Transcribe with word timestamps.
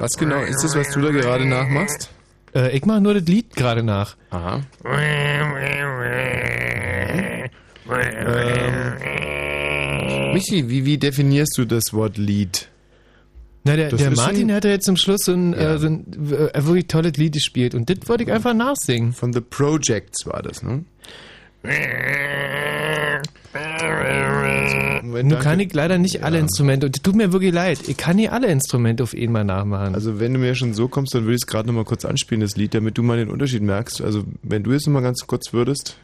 Was 0.00 0.16
genau 0.16 0.40
ist 0.40 0.64
das, 0.64 0.76
was 0.76 0.90
du 0.90 1.02
da 1.02 1.10
gerade 1.10 1.46
nachmachst? 1.46 2.10
Äh, 2.54 2.76
ich 2.76 2.84
mache 2.84 3.00
nur 3.00 3.14
das 3.14 3.24
Lied 3.24 3.54
gerade 3.54 3.82
nach. 3.82 4.16
Aha. 4.30 4.60
Ähm, 4.84 5.52
Michi, 10.32 10.68
wie, 10.68 10.84
wie 10.84 10.98
definierst 10.98 11.58
du 11.58 11.64
das 11.64 11.92
Wort 11.92 12.16
Lied? 12.16 12.69
Na, 13.64 13.76
der, 13.76 13.90
der 13.90 14.10
Martin 14.12 14.52
hat 14.52 14.64
ja 14.64 14.70
jetzt 14.70 14.86
zum 14.86 14.96
Schluss 14.96 15.24
so 15.24 15.32
ein, 15.32 15.52
Ja. 15.52 15.74
äh, 15.74 15.78
so 15.78 15.86
ein 15.86 16.06
äh, 16.32 16.64
wirklich 16.64 16.86
tolles 16.86 17.16
Lied 17.18 17.34
gespielt 17.34 17.74
und 17.74 17.90
das 17.90 18.08
wollte 18.08 18.24
ich 18.24 18.32
einfach 18.32 18.54
nachsingen. 18.54 19.12
Von 19.12 19.32
The 19.32 19.40
Projects 19.40 20.26
war 20.26 20.42
das, 20.42 20.62
ne? 20.62 20.84
Moment, 25.02 25.30
Nun 25.30 25.38
kann 25.40 25.60
ich 25.60 25.72
leider 25.74 25.98
nicht 25.98 26.22
alle 26.22 26.38
Instrumente 26.38 26.86
und 26.86 26.96
es 26.96 27.02
tut 27.02 27.16
mir 27.16 27.32
wirklich 27.32 27.52
leid. 27.52 27.80
Ich 27.88 27.96
kann 27.96 28.16
nie 28.16 28.28
alle 28.28 28.46
Instrumente 28.46 29.02
auf 29.02 29.14
einmal 29.14 29.44
nachmachen. 29.44 29.94
Also 29.94 30.20
wenn 30.20 30.32
du 30.32 30.38
mir 30.38 30.54
schon 30.54 30.72
so 30.74 30.88
kommst, 30.88 31.14
dann 31.14 31.24
würde 31.24 31.34
ich 31.34 31.42
es 31.42 31.46
gerade 31.46 31.66
nochmal 31.66 31.84
kurz 31.84 32.04
anspielen, 32.04 32.40
das 32.40 32.56
Lied, 32.56 32.74
damit 32.74 32.96
du 32.96 33.02
mal 33.02 33.16
den 33.18 33.28
Unterschied 33.28 33.62
merkst. 33.62 34.00
Also 34.00 34.24
wenn 34.42 34.62
du 34.62 34.72
jetzt 34.72 34.86
nochmal 34.86 35.02
ganz 35.02 35.26
kurz 35.26 35.52
würdest. 35.52 35.96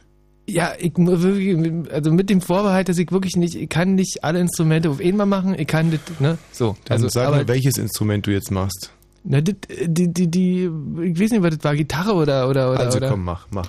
Ja, 0.49 0.73
ich 0.79 0.95
mu- 0.97 1.21
wirklich, 1.21 1.91
also 1.91 2.11
mit 2.13 2.29
dem 2.29 2.39
Vorbehalt, 2.39 2.87
dass 2.87 2.97
ich 2.97 3.11
wirklich 3.11 3.35
nicht, 3.35 3.53
ich 3.55 3.67
kann 3.67 3.95
nicht 3.95 4.23
alle 4.23 4.39
Instrumente 4.39 4.89
auf 4.89 5.01
einmal 5.01 5.25
machen, 5.25 5.53
ich 5.59 5.67
kann 5.67 5.91
das, 5.91 5.99
ne, 6.19 6.37
so. 6.53 6.77
Dann 6.85 6.95
Also, 6.97 7.09
sag 7.09 7.31
mal, 7.31 7.47
welches 7.49 7.77
Instrument 7.77 8.25
du 8.25 8.31
jetzt 8.31 8.49
machst. 8.49 8.91
na, 9.25 9.41
das, 9.41 9.55
die, 9.85 10.07
die, 10.13 10.27
die, 10.27 10.69
ich 11.03 11.19
weiß 11.19 11.31
nicht, 11.31 11.43
was 11.43 11.55
das 11.55 11.63
war, 11.65 11.75
Gitarre 11.75 12.13
oder, 12.13 12.47
oder, 12.47 12.71
oder, 12.71 12.79
also 12.79 12.97
oder. 12.97 13.09
komm, 13.09 13.25
mach, 13.25 13.45
mach. 13.51 13.67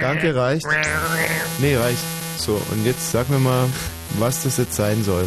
Danke, 0.00 0.34
reicht. 0.34 0.66
Nee, 1.60 1.76
reicht. 1.76 1.98
So, 2.38 2.52
und 2.72 2.84
jetzt 2.86 3.12
sag 3.12 3.28
mir 3.28 3.38
mal, 3.38 3.66
was 4.18 4.42
das 4.44 4.56
jetzt 4.58 4.74
sein 4.76 5.02
soll. 5.04 5.24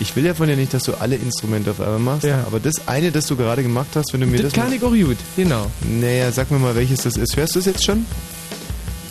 Ich 0.00 0.14
will 0.14 0.24
ja 0.24 0.34
von 0.34 0.46
dir 0.46 0.56
nicht, 0.56 0.72
dass 0.74 0.84
du 0.84 0.92
alle 0.94 1.16
Instrumente 1.16 1.70
auf 1.72 1.80
einmal 1.80 1.98
machst, 1.98 2.24
Ja. 2.24 2.44
aber 2.46 2.60
das 2.60 2.86
eine, 2.86 3.10
das 3.10 3.26
du 3.26 3.36
gerade 3.36 3.62
gemacht 3.62 3.88
hast, 3.94 4.12
wenn 4.12 4.20
du 4.20 4.26
mir 4.26 4.42
Das 4.42 4.52
das... 4.52 4.62
kann 4.62 4.72
ich 4.72 4.82
auch 4.82 4.90
gut, 4.92 5.16
genau. 5.36 5.66
Naja, 6.00 6.30
sag 6.30 6.50
mir 6.50 6.58
mal, 6.58 6.74
welches 6.76 7.02
das 7.02 7.16
ist. 7.16 7.36
Hörst 7.36 7.54
du 7.56 7.58
es 7.60 7.64
jetzt 7.66 7.84
schon? 7.84 8.06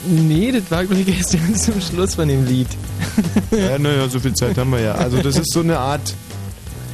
Nee, 0.08 0.52
das 0.52 0.70
war, 0.72 0.86
glaube 0.86 1.02
ich, 1.06 1.18
erst 1.18 1.34
ganz 1.34 1.64
zum 1.66 1.80
Schluss 1.82 2.16
von 2.16 2.28
dem 2.28 2.46
Lied. 2.46 2.68
Ja, 3.52 3.78
naja, 3.78 4.08
so 4.10 4.20
viel 4.20 4.34
Zeit 4.34 4.58
haben 4.58 4.72
wir 4.72 4.80
ja. 4.80 4.96
Also 4.96 5.22
das 5.22 5.38
ist 5.38 5.52
so 5.52 5.60
eine 5.62 5.78
Art, 5.80 6.14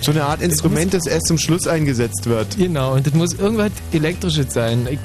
so 0.02 0.12
eine 0.12 0.24
Art 0.26 0.42
Instrument, 0.42 0.94
das 0.94 1.06
erst 1.06 1.28
zum 1.28 1.38
Schluss 1.38 1.68
eingesetzt 1.68 2.26
wird. 2.26 2.58
Genau, 2.58 2.94
und 2.94 3.06
das 3.06 3.14
muss 3.14 3.34
irgendwas 3.34 3.72
Elektrisches 3.92 4.54
sein. 4.54 4.88
Ich 4.90 5.00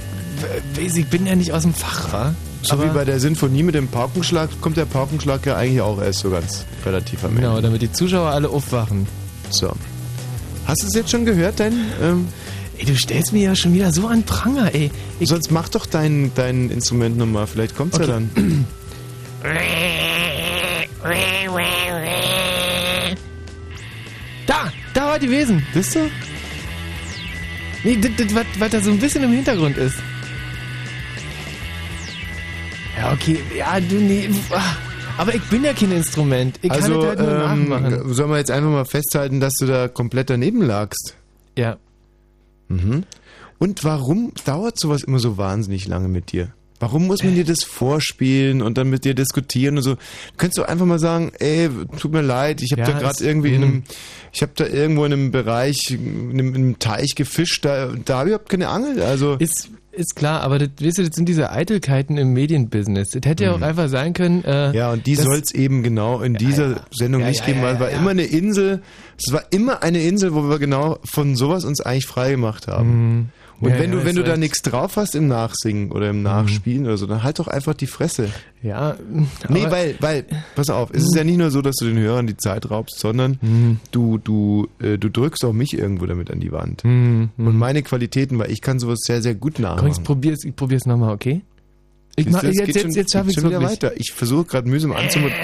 weiß, 0.82 0.96
ich 0.96 1.06
bin 1.08 1.26
ja 1.26 1.34
nicht 1.36 1.52
aus 1.52 1.62
dem 1.62 1.74
Fach, 1.74 2.12
wa? 2.12 2.34
So 2.62 2.72
Aber- 2.74 2.84
wie 2.84 2.88
bei 2.88 3.04
der 3.04 3.20
Sinfonie 3.20 3.62
mit 3.62 3.74
dem 3.74 3.88
Paukenschlag, 3.88 4.48
kommt 4.60 4.76
der 4.76 4.84
Paukenschlag 4.86 5.44
ja 5.46 5.56
eigentlich 5.56 5.80
auch 5.80 6.00
erst 6.00 6.20
so 6.20 6.30
ganz 6.30 6.64
relativ 6.84 7.22
am 7.24 7.30
Ende. 7.30 7.42
Genau, 7.42 7.60
damit 7.60 7.82
die 7.82 7.92
Zuschauer 7.92 8.30
alle 8.30 8.48
aufwachen. 8.48 9.06
So. 9.50 9.72
Hast 10.66 10.82
du 10.82 10.86
es 10.88 10.94
jetzt 10.94 11.10
schon 11.10 11.24
gehört, 11.24 11.60
dein... 11.60 11.72
Ähm, 12.02 12.28
Ey, 12.78 12.84
du 12.84 12.96
stellst 12.96 13.32
mir 13.32 13.42
ja 13.42 13.56
schon 13.56 13.74
wieder 13.74 13.92
so 13.92 14.06
an 14.06 14.22
Pranger, 14.22 14.72
ey. 14.74 14.90
Ich, 15.18 15.28
sonst 15.28 15.50
mach 15.50 15.68
doch 15.68 15.84
dein, 15.86 16.30
dein 16.34 16.70
Instrument 16.70 17.16
nochmal, 17.18 17.46
vielleicht 17.46 17.76
kommt's 17.76 17.98
ja 17.98 18.06
dann. 18.06 18.30
da, 24.46 24.72
da 24.94 25.06
war 25.06 25.18
die 25.18 25.30
Wesen. 25.30 25.64
Wisst 25.74 25.96
ihr? 25.96 26.10
Nee, 27.84 27.96
das, 27.96 28.34
was, 28.34 28.44
was 28.58 28.70
da 28.70 28.80
so 28.80 28.90
ein 28.90 28.98
bisschen 28.98 29.22
im 29.24 29.32
Hintergrund 29.32 29.76
ist. 29.76 29.96
Ja, 32.96 33.12
okay, 33.12 33.38
ja, 33.56 33.78
du, 33.80 33.94
nee. 33.96 34.28
Aber 35.16 35.34
ich 35.34 35.42
bin 35.44 35.64
ja 35.64 35.72
kein 35.72 35.92
Instrument. 35.92 36.58
Ich 36.62 36.70
kann 36.70 36.82
Also, 36.82 37.00
das 37.02 37.08
halt 37.10 37.20
nur 37.20 37.38
nachmachen. 37.38 37.92
ähm, 37.92 38.14
sollen 38.14 38.30
wir 38.30 38.38
jetzt 38.38 38.50
einfach 38.50 38.70
mal 38.70 38.84
festhalten, 38.84 39.40
dass 39.40 39.54
du 39.54 39.66
da 39.66 39.86
komplett 39.88 40.30
daneben 40.30 40.62
lagst? 40.62 41.14
Ja. 41.56 41.76
Mhm. 42.68 43.04
Und 43.58 43.84
warum 43.84 44.32
dauert 44.44 44.78
sowas 44.78 45.02
immer 45.02 45.18
so 45.18 45.36
wahnsinnig 45.36 45.86
lange 45.86 46.08
mit 46.08 46.32
dir? 46.32 46.52
Warum 46.80 47.08
muss 47.08 47.24
man 47.24 47.34
dir 47.34 47.44
das 47.44 47.64
vorspielen 47.64 48.62
und 48.62 48.78
dann 48.78 48.88
mit 48.88 49.04
dir 49.04 49.14
diskutieren 49.14 49.78
und 49.78 49.82
so? 49.82 49.94
Du 49.94 50.00
könntest 50.36 50.58
doch 50.58 50.68
einfach 50.68 50.86
mal 50.86 51.00
sagen, 51.00 51.32
ey, 51.40 51.68
tut 51.98 52.12
mir 52.12 52.22
leid, 52.22 52.62
ich 52.62 52.70
habe 52.70 52.82
Ja, 52.82 52.92
da 52.92 52.98
gerade 53.00 53.24
irgendwie 53.24 53.54
in 53.54 53.60
mhm. 53.60 53.66
einem, 53.66 53.82
ich 54.32 54.42
habe 54.42 54.52
da 54.54 54.64
irgendwo 54.64 55.04
in 55.04 55.12
einem 55.12 55.30
Bereich, 55.32 55.90
in 55.90 56.30
einem, 56.30 56.48
in 56.50 56.54
einem 56.54 56.78
Teich 56.78 57.16
gefischt, 57.16 57.64
da, 57.64 57.92
da 58.04 58.18
habe 58.18 58.28
ich 58.28 58.34
überhaupt 58.34 58.50
keine 58.50 58.68
Angel. 58.68 59.02
Also 59.02 59.34
Ist, 59.40 59.70
ist 59.98 60.16
klar, 60.16 60.40
aber 60.42 60.58
das, 60.58 60.68
weißt 60.80 60.98
du, 60.98 61.02
das 61.04 61.14
sind 61.14 61.28
diese 61.28 61.50
Eitelkeiten 61.50 62.16
im 62.16 62.32
Medienbusiness. 62.32 63.10
Das 63.10 63.20
hätte 63.24 63.44
ja 63.44 63.52
auch 63.52 63.60
einfach 63.60 63.88
sein 63.88 64.12
können. 64.14 64.44
Äh, 64.44 64.68
Mhm. 64.68 64.74
ja, 64.74 64.92
und 64.92 65.06
die 65.06 65.14
soll 65.16 65.38
es 65.38 65.52
eben 65.52 65.82
genau 65.82 66.20
in 66.20 66.34
dieser 66.34 66.70
ja. 66.70 66.80
Sendung 66.90 67.22
Ja, 67.22 67.28
nicht 67.28 67.40
ja, 67.40 67.46
geben, 67.46 67.58
ja, 67.60 67.64
weil 67.64 67.74
es 67.74 67.80
war 67.80 67.90
ja. 67.90 67.98
immer 67.98 68.10
eine 68.10 68.24
Insel, 68.24 68.82
es 69.18 69.32
war 69.32 69.42
immer 69.50 69.82
eine 69.82 70.00
Insel, 70.02 70.34
wo 70.34 70.48
wir 70.48 70.58
genau 70.58 70.98
von 71.04 71.36
sowas 71.36 71.64
uns 71.64 71.80
eigentlich 71.80 72.06
frei 72.06 72.30
gemacht 72.30 72.66
haben. 72.68 72.88
Mhm. 73.18 73.28
Und 73.60 73.70
Ja, 73.70 73.78
wenn 73.80 73.92
ja, 73.92 73.98
du, 73.98 74.04
wenn 74.04 74.14
du 74.14 74.22
da 74.22 74.36
nichts 74.36 74.62
drauf 74.62 74.96
hast 74.96 75.16
im 75.16 75.26
Nachsingen 75.26 75.90
oder 75.90 76.10
im 76.10 76.22
Nachspielen 76.22 76.86
oder 76.86 76.96
so, 76.96 77.06
dann 77.06 77.24
halt 77.24 77.40
doch 77.40 77.48
einfach 77.48 77.74
die 77.74 77.88
Fresse. 77.88 78.28
Ja, 78.62 78.96
Nee, 79.48 79.62
aber- 79.66 79.72
weil, 79.72 79.94
weil, 79.98 80.24
pass 80.54 80.70
auf, 80.70 80.90
es 80.92 81.02
ist 81.02 81.16
ja 81.16 81.24
nicht 81.24 81.38
nur 81.38 81.50
so, 81.50 81.60
dass 81.60 81.74
du 81.76 81.86
den 81.86 81.98
Hörern 81.98 82.28
die 82.28 82.36
Zeit 82.36 82.70
raubst, 82.70 83.00
sondern 83.00 83.80
du, 83.90 84.18
du, 84.18 84.68
äh, 84.80 84.96
du 84.96 85.08
drückst 85.08 85.44
auch 85.44 85.52
mich 85.52 85.76
irgendwo 85.76 86.06
damit 86.06 86.30
an 86.30 86.38
die 86.38 86.52
Wand. 86.52 86.84
Mhm, 86.84 87.30
mhm. 87.36 87.46
Und 87.48 87.56
meine 87.56 87.82
Qualitäten, 87.82 88.38
weil 88.38 88.50
ich 88.52 88.60
kann 88.60 88.78
sowas 88.78 89.00
sehr, 89.02 89.22
sehr 89.22 89.34
gut 89.34 89.54
Komm, 89.56 89.64
ich 89.64 89.70
nachmachen. 89.70 90.04
probier's, 90.04 90.44
ich 90.44 90.54
probier's 90.54 90.86
nochmal, 90.86 91.12
okay? 91.12 91.40
Ich 92.14 92.28
mach, 92.30 92.42
jetzt, 92.44 92.58
geht 92.58 92.68
jetzt, 92.68 92.80
schon- 92.82 92.90
jetzt 92.92 93.12
schaffe 93.12 93.32
schon 93.32 93.44
wieder 93.48 93.62
weiter. 93.62 93.92
Ich 93.96 94.12
versuche 94.12 94.44
gerade 94.44 94.68
mühsam 94.68 94.92
anzumut. 94.92 95.32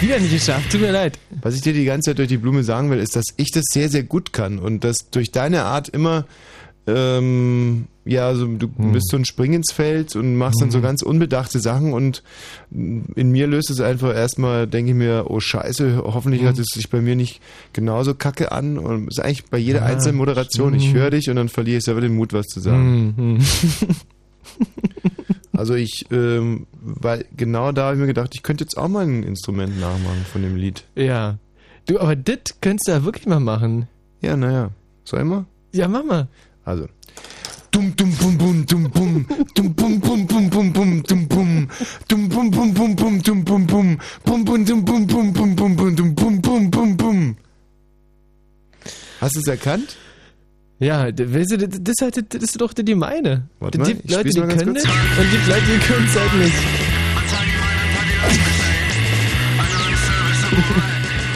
Wieder 0.00 0.18
nicht 0.18 0.32
geschafft, 0.32 0.72
tut 0.72 0.80
mir 0.80 0.92
leid. 0.92 1.18
Was 1.42 1.54
ich 1.54 1.60
dir 1.60 1.72
die 1.74 1.84
ganze 1.84 2.10
Zeit 2.10 2.18
durch 2.18 2.28
die 2.28 2.38
Blume 2.38 2.62
sagen 2.64 2.90
will, 2.90 2.98
ist, 2.98 3.16
dass 3.16 3.24
ich 3.36 3.50
das 3.52 3.64
sehr, 3.70 3.88
sehr 3.88 4.02
gut 4.02 4.32
kann 4.32 4.58
und 4.58 4.82
dass 4.84 5.10
durch 5.10 5.30
deine 5.30 5.64
Art 5.64 5.88
immer, 5.90 6.24
ähm, 6.86 7.86
ja, 8.06 8.34
so, 8.34 8.46
du 8.46 8.70
Hm. 8.76 8.92
bist 8.92 9.08
so 9.10 9.18
ein 9.18 9.26
Spring 9.26 9.52
ins 9.52 9.72
Feld 9.72 10.16
und 10.16 10.36
machst 10.36 10.60
dann 10.62 10.70
so 10.70 10.80
ganz 10.80 11.02
unbedachte 11.02 11.60
Sachen 11.60 11.92
und 11.92 12.22
in 12.70 13.30
mir 13.30 13.46
löst 13.46 13.68
es 13.70 13.80
einfach 13.80 14.14
erstmal, 14.14 14.66
denke 14.66 14.92
ich 14.92 14.96
mir, 14.96 15.26
oh 15.28 15.38
Scheiße, 15.38 16.00
hoffentlich 16.04 16.40
Hm. 16.40 16.46
hört 16.46 16.58
es 16.58 16.68
sich 16.72 16.88
bei 16.88 17.02
mir 17.02 17.14
nicht 17.14 17.40
genauso 17.74 18.14
kacke 18.14 18.52
an 18.52 18.78
und 18.78 19.08
es 19.10 19.18
ist 19.18 19.24
eigentlich 19.24 19.44
bei 19.50 19.58
jeder 19.58 19.80
Ja, 19.80 19.84
einzelnen 19.86 20.16
Moderation, 20.16 20.72
ich 20.74 20.84
stimmt. 20.84 20.96
höre 20.96 21.10
dich 21.10 21.28
und 21.28 21.36
dann 21.36 21.48
verliere 21.50 21.76
ich 21.78 21.84
selber 21.84 22.00
den 22.00 22.14
Mut, 22.16 22.32
was 22.32 22.46
zu 22.46 22.60
sagen. 22.60 23.38
Mhm. 25.52 25.58
Also 25.58 25.74
ich, 25.74 26.06
ähm, 26.10 26.66
weil 26.80 27.24
genau 27.36 27.72
da 27.72 27.84
habe 27.84 27.94
ich 27.94 28.00
mir 28.00 28.06
gedacht, 28.06 28.34
ich 28.34 28.42
könnte 28.42 28.64
jetzt 28.64 28.76
auch 28.76 28.88
mal 28.88 29.06
ein 29.06 29.22
Instrument 29.22 29.78
nachmachen 29.78 30.24
von 30.30 30.42
dem 30.42 30.56
Lied. 30.56 30.84
Ja. 30.94 31.38
Du, 31.86 31.98
aber 31.98 32.16
das 32.16 32.60
könntest 32.60 32.88
du 32.88 32.92
ja 32.92 33.04
wirklich 33.04 33.26
mal 33.26 33.40
machen. 33.40 33.88
Ja, 34.20 34.36
naja. 34.36 34.70
Soll 35.04 35.20
ich 35.20 35.26
mal? 35.26 35.44
Ja, 35.72 35.88
mach 35.88 36.04
mal. 36.04 36.28
Also. 36.64 36.86
Dum 37.70 37.94
dum 37.94 38.10
bum 38.16 38.36
bum 38.36 38.66
dum 38.66 38.90
bum 38.90 39.26
dum 39.54 39.74
bum 39.74 40.00
bum 40.00 40.26
bum 40.26 40.50
bum 40.50 40.72
bum 40.72 41.02
dum 41.04 41.28
bum 41.28 41.68
dum 42.08 42.28
bum 42.28 42.50
bum 42.50 42.74
bum 42.74 42.96
bum 42.96 43.22
dum 43.22 43.44
bum 43.44 43.66
bum 43.66 43.98
bum 44.24 44.44
bum 44.44 44.64
dum 44.64 44.84
bum 44.84 45.06
bum 45.06 45.32
bum 45.32 45.54
bum 45.56 45.76
bum 45.76 45.96
dum 45.96 46.14
bum 46.14 46.40
bum 46.40 46.70
bum 46.70 46.96
bum. 46.96 47.36
Hast 49.20 49.36
du 49.36 49.40
es 49.40 49.46
erkannt? 49.46 49.96
Ja, 50.80 51.04
weißt 51.06 51.50
du, 51.52 51.58
das, 51.58 51.68
das, 51.82 51.94
ist 51.98 52.02
halt- 52.02 52.34
das 52.34 52.42
ist 52.42 52.60
doch 52.60 52.72
die 52.72 52.94
meine. 52.94 53.44
Warte 53.60 53.80
Es 53.80 53.88
gibt 53.88 54.04
ich 54.06 54.10
Leute, 54.16 54.28
die 54.30 54.40
können 54.40 54.48
das 54.48 54.64
und 54.64 54.76
es 54.76 55.30
gibt 55.30 55.46
Leute, 55.46 55.62
die 55.66 55.78
können 55.78 56.06
es 56.06 56.18
halt 56.18 56.34
nicht. 56.34 56.54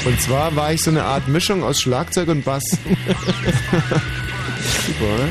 Und 0.07 0.21
zwar 0.21 0.55
war 0.55 0.73
ich 0.73 0.83
so 0.83 0.91
eine 0.91 1.03
Art 1.03 1.29
Mischung 1.29 1.63
aus 1.63 1.81
Schlagzeug 1.81 2.29
und 2.29 2.45
Bass. 2.45 2.63
Super, 4.87 5.15
oder? 5.15 5.29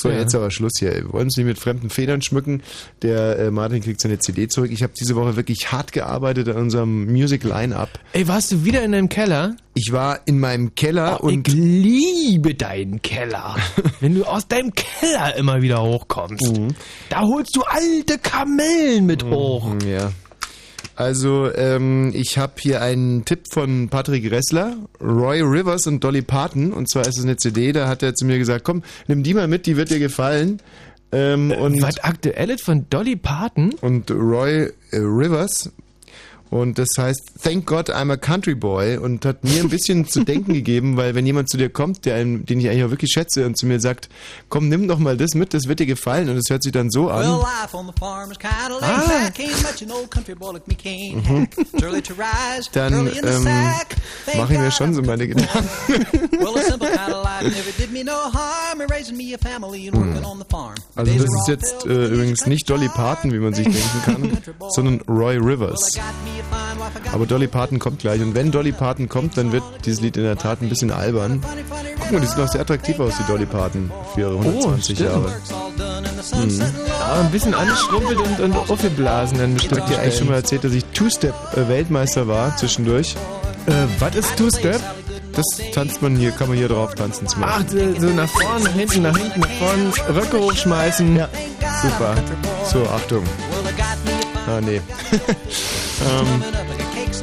So, 0.00 0.08
Ja. 0.10 0.18
jetzt 0.20 0.34
aber 0.34 0.50
Schluss 0.50 0.72
hier. 0.78 0.94
Wir 0.94 1.12
wollen 1.12 1.26
nicht 1.26 1.44
mit 1.44 1.58
fremden 1.58 1.90
Federn 1.90 2.22
schmücken. 2.22 2.62
Der 3.02 3.38
äh, 3.38 3.50
Martin 3.50 3.82
kriegt 3.82 4.00
seine 4.00 4.18
CD 4.18 4.48
zurück. 4.48 4.70
Ich 4.72 4.82
habe 4.82 4.92
diese 4.98 5.14
Woche 5.16 5.36
wirklich 5.36 5.72
hart 5.72 5.92
gearbeitet 5.92 6.48
an 6.48 6.56
unserem 6.56 7.06
Music 7.06 7.44
Line-Up. 7.44 7.88
Ey, 8.12 8.26
warst 8.28 8.52
du 8.52 8.64
wieder 8.64 8.82
in 8.82 8.92
deinem 8.92 9.08
Keller? 9.08 9.56
Ich 9.74 9.92
war 9.92 10.20
in 10.26 10.40
meinem 10.40 10.74
Keller 10.74 11.18
Oh, 11.22 11.26
und 11.28 11.46
ich 11.48 11.54
liebe 11.54 12.54
deinen 12.54 13.00
Keller. 13.02 13.56
Wenn 14.00 14.14
du 14.14 14.24
aus 14.24 14.48
deinem 14.48 14.72
Keller 14.74 15.36
immer 15.36 15.62
wieder 15.62 15.82
hochkommst, 15.82 16.46
Mhm. 16.58 16.68
da 17.10 17.20
holst 17.22 17.54
du 17.56 17.62
alte 17.62 18.18
Kamellen 18.18 19.06
mit 19.06 19.24
hoch. 19.24 19.74
Ja. 19.86 20.10
Also, 20.98 21.48
ähm, 21.54 22.10
ich 22.12 22.38
habe 22.38 22.54
hier 22.58 22.82
einen 22.82 23.24
Tipp 23.24 23.44
von 23.52 23.88
Patrick 23.88 24.32
Ressler, 24.32 24.78
Roy 25.00 25.42
Rivers 25.42 25.86
und 25.86 26.02
Dolly 26.02 26.22
Parton. 26.22 26.72
Und 26.72 26.90
zwar 26.90 27.02
ist 27.06 27.18
es 27.18 27.22
eine 27.22 27.36
CD, 27.36 27.70
da 27.70 27.86
hat 27.86 28.02
er 28.02 28.16
zu 28.16 28.26
mir 28.26 28.36
gesagt, 28.36 28.64
komm, 28.64 28.82
nimm 29.06 29.22
die 29.22 29.32
mal 29.32 29.46
mit, 29.46 29.66
die 29.66 29.76
wird 29.76 29.90
dir 29.90 30.00
gefallen. 30.00 30.60
Ähm, 31.12 31.52
und, 31.52 31.80
Was 31.80 32.00
aktuelles 32.00 32.62
von 32.62 32.86
Dolly 32.90 33.14
Parton? 33.14 33.74
und 33.80 34.10
Roy 34.10 34.72
äh, 34.90 34.96
Rivers. 34.96 35.70
Und 36.50 36.78
das 36.78 36.88
heißt, 36.98 37.20
thank 37.42 37.66
God 37.66 37.90
I'm 37.90 38.12
a 38.12 38.16
country 38.16 38.54
boy 38.54 38.96
und 38.96 39.24
hat 39.24 39.44
mir 39.44 39.60
ein 39.60 39.68
bisschen 39.68 40.06
zu 40.06 40.24
denken 40.24 40.54
gegeben, 40.54 40.96
weil 40.96 41.14
wenn 41.14 41.26
jemand 41.26 41.50
zu 41.50 41.56
dir 41.58 41.68
kommt, 41.68 42.04
der 42.06 42.16
einen, 42.16 42.46
den 42.46 42.60
ich 42.60 42.68
eigentlich 42.68 42.84
auch 42.84 42.90
wirklich 42.90 43.10
schätze 43.12 43.44
und 43.46 43.56
zu 43.58 43.66
mir 43.66 43.80
sagt, 43.80 44.08
komm, 44.48 44.68
nimm 44.68 44.88
doch 44.88 44.98
mal 44.98 45.16
das 45.16 45.34
mit, 45.34 45.52
das 45.54 45.68
wird 45.68 45.80
dir 45.80 45.86
gefallen 45.86 46.28
und 46.28 46.36
es 46.36 46.44
hört 46.48 46.62
sich 46.62 46.72
dann 46.72 46.90
so 46.90 47.10
an. 47.10 47.24
Well, 47.24 47.44
Ah. 48.82 49.00
rise, 52.10 52.70
Dann 52.72 53.06
ähm, 53.08 53.44
mache 54.36 54.54
ich 54.54 54.58
mir 54.58 54.70
schon 54.70 54.94
so 54.94 55.02
meine 55.02 55.28
Gedanken. 55.28 55.68
farm. 60.48 60.74
Also 60.94 61.12
das 61.12 61.22
ist 61.24 61.48
jetzt 61.48 61.86
äh, 61.86 62.06
übrigens 62.06 62.46
nicht 62.46 62.68
Dolly. 62.68 62.88
Parton, 62.88 63.32
wie 63.32 63.38
man 63.38 63.54
sich 63.54 63.66
denken 63.66 64.02
kann, 64.04 64.38
sondern 64.70 65.00
Roy 65.08 65.36
Rivers. 65.36 65.90
Aber 67.12 67.26
Dolly 67.26 67.46
Parton 67.48 67.78
kommt 67.78 67.98
gleich 68.00 68.20
und 68.20 68.34
wenn 68.34 68.50
Dolly 68.50 68.72
Parton 68.72 69.08
kommt, 69.08 69.36
dann 69.36 69.52
wird 69.52 69.62
dieses 69.84 70.00
Lied 70.00 70.16
in 70.16 70.24
der 70.24 70.36
Tat 70.36 70.60
ein 70.62 70.68
bisschen 70.68 70.90
albern. 70.90 71.40
Guck 72.00 72.12
mal, 72.12 72.20
die 72.20 72.26
sieht 72.26 72.38
noch 72.38 72.48
sehr 72.48 72.60
attraktiv 72.60 72.98
aus, 73.00 73.14
die 73.18 73.24
Dolly 73.30 73.46
Parton, 73.46 73.90
für 74.14 74.20
ihre 74.20 74.38
120 74.38 74.96
stimmt. 74.96 75.10
Jahre. 75.10 75.32
Mhm. 76.34 76.62
Aber 77.10 77.20
ein 77.20 77.30
bisschen 77.30 77.54
angeschrumpelt 77.54 78.18
und, 78.18 78.40
und 78.40 78.56
aufgeblasen 78.70 79.38
dann 79.38 79.50
Ich 79.56 79.68
bestimmt. 79.68 79.80
hab 79.82 79.88
dir 79.88 79.98
eigentlich 80.00 80.18
schon 80.18 80.28
mal 80.28 80.34
erzählt, 80.34 80.64
dass 80.64 80.72
ich 80.72 80.84
Two-Step-Weltmeister 80.86 82.28
war 82.28 82.56
zwischendurch. 82.56 83.14
Äh, 83.66 83.72
was 83.98 84.14
ist 84.16 84.36
Two-Step? 84.36 84.80
Das 85.32 85.44
tanzt 85.72 86.02
man 86.02 86.16
hier, 86.16 86.32
kann 86.32 86.48
man 86.48 86.56
hier 86.56 86.68
drauf 86.68 86.94
tanzen. 86.94 87.28
zum 87.28 87.44
Ach, 87.44 87.62
Beispiel. 87.62 87.94
so 88.00 88.08
so 88.08 88.14
nach 88.14 88.28
vorne, 88.28 88.64
nach 88.64 88.72
hinten, 88.72 89.02
nach 89.02 89.16
hinten, 89.16 89.40
nach 89.40 89.50
vorne, 89.50 89.92
Röcke 90.20 90.40
hochschmeißen. 90.40 91.16
Ja, 91.16 91.28
super. 91.82 92.14
So, 92.64 92.82
Achtung. 92.88 93.22
Ah, 94.48 94.60
nee. 94.60 94.80
ähm, 96.00 96.42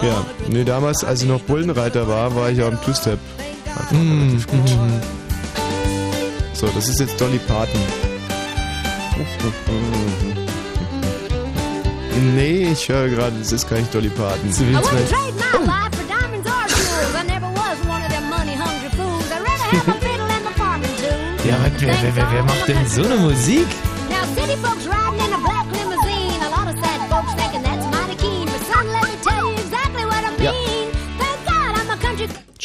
ja, 0.01 0.25
nee, 0.50 0.63
damals, 0.63 1.04
als 1.04 1.22
ich 1.22 1.27
noch 1.27 1.42
Bullenreiter 1.42 2.07
war, 2.07 2.36
war 2.36 2.50
ich 2.50 2.60
auch 2.62 2.72
im 2.72 2.81
Two-Step. 2.81 3.19
Relativ 3.92 4.48
gut. 4.48 4.72
So, 6.54 6.68
das 6.68 6.88
ist 6.89 7.00
jetzt 7.00 7.19
Dolly 7.19 7.39
Parton. 7.39 7.81
Nee, 12.36 12.69
ich 12.72 12.88
höre 12.89 13.10
gerade, 13.10 13.36
das 13.39 13.51
ist 13.51 13.68
gar 13.69 13.77
nicht 13.77 13.94
Dolly 13.94 14.10
Parton. 14.10 14.50
My 14.50 14.54
farming 20.57 20.89
tools. 20.98 21.45
Ja, 21.45 21.57
wer, 21.80 21.95
wer, 22.01 22.16
wer, 22.16 22.31
wer 22.31 22.44
macht 22.44 22.68
denn 22.68 22.88
so 22.88 23.04
eine 23.04 23.18
Musik? 23.18 23.68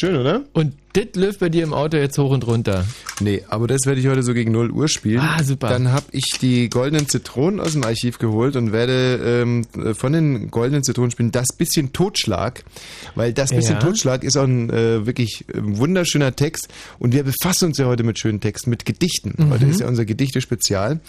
Schön, 0.01 0.15
oder? 0.15 0.41
Und 0.53 0.73
das 0.93 1.05
läuft 1.13 1.41
bei 1.41 1.49
dir 1.49 1.61
im 1.61 1.75
Auto 1.75 1.95
jetzt 1.95 2.17
hoch 2.17 2.31
und 2.31 2.47
runter. 2.47 2.87
Nee, 3.19 3.43
aber 3.49 3.67
das 3.67 3.85
werde 3.85 4.01
ich 4.01 4.07
heute 4.07 4.23
so 4.23 4.33
gegen 4.33 4.51
0 4.51 4.71
Uhr 4.71 4.87
spielen. 4.87 5.19
Ah, 5.21 5.43
super. 5.43 5.69
Dann 5.69 5.91
habe 5.91 6.07
ich 6.11 6.39
die 6.41 6.71
goldenen 6.71 7.07
Zitronen 7.07 7.59
aus 7.59 7.73
dem 7.73 7.83
Archiv 7.83 8.17
geholt 8.17 8.55
und 8.55 8.71
werde 8.71 9.43
ähm, 9.43 9.93
von 9.93 10.13
den 10.13 10.49
goldenen 10.49 10.83
Zitronen 10.83 11.11
spielen 11.11 11.31
das 11.31 11.49
bisschen 11.55 11.93
Totschlag, 11.93 12.63
weil 13.13 13.31
das 13.31 13.51
bisschen 13.51 13.75
Ja. 13.75 13.79
Totschlag 13.79 14.23
ist 14.23 14.37
auch 14.37 14.45
ein 14.45 14.71
äh, 14.71 15.05
wirklich 15.05 15.45
äh, 15.49 15.57
wunderschöner 15.57 16.35
Text 16.35 16.69
und 16.97 17.13
wir 17.13 17.23
befassen 17.23 17.65
uns 17.65 17.77
ja 17.77 17.85
heute 17.85 18.01
mit 18.01 18.17
schönen 18.17 18.39
Texten, 18.39 18.71
mit 18.71 18.85
Gedichten. 18.85 19.35
Mhm. 19.37 19.51
Heute 19.51 19.67
ist 19.67 19.81
ja 19.81 19.87
unser 19.87 20.05
Gedichte-Spezial. 20.05 20.99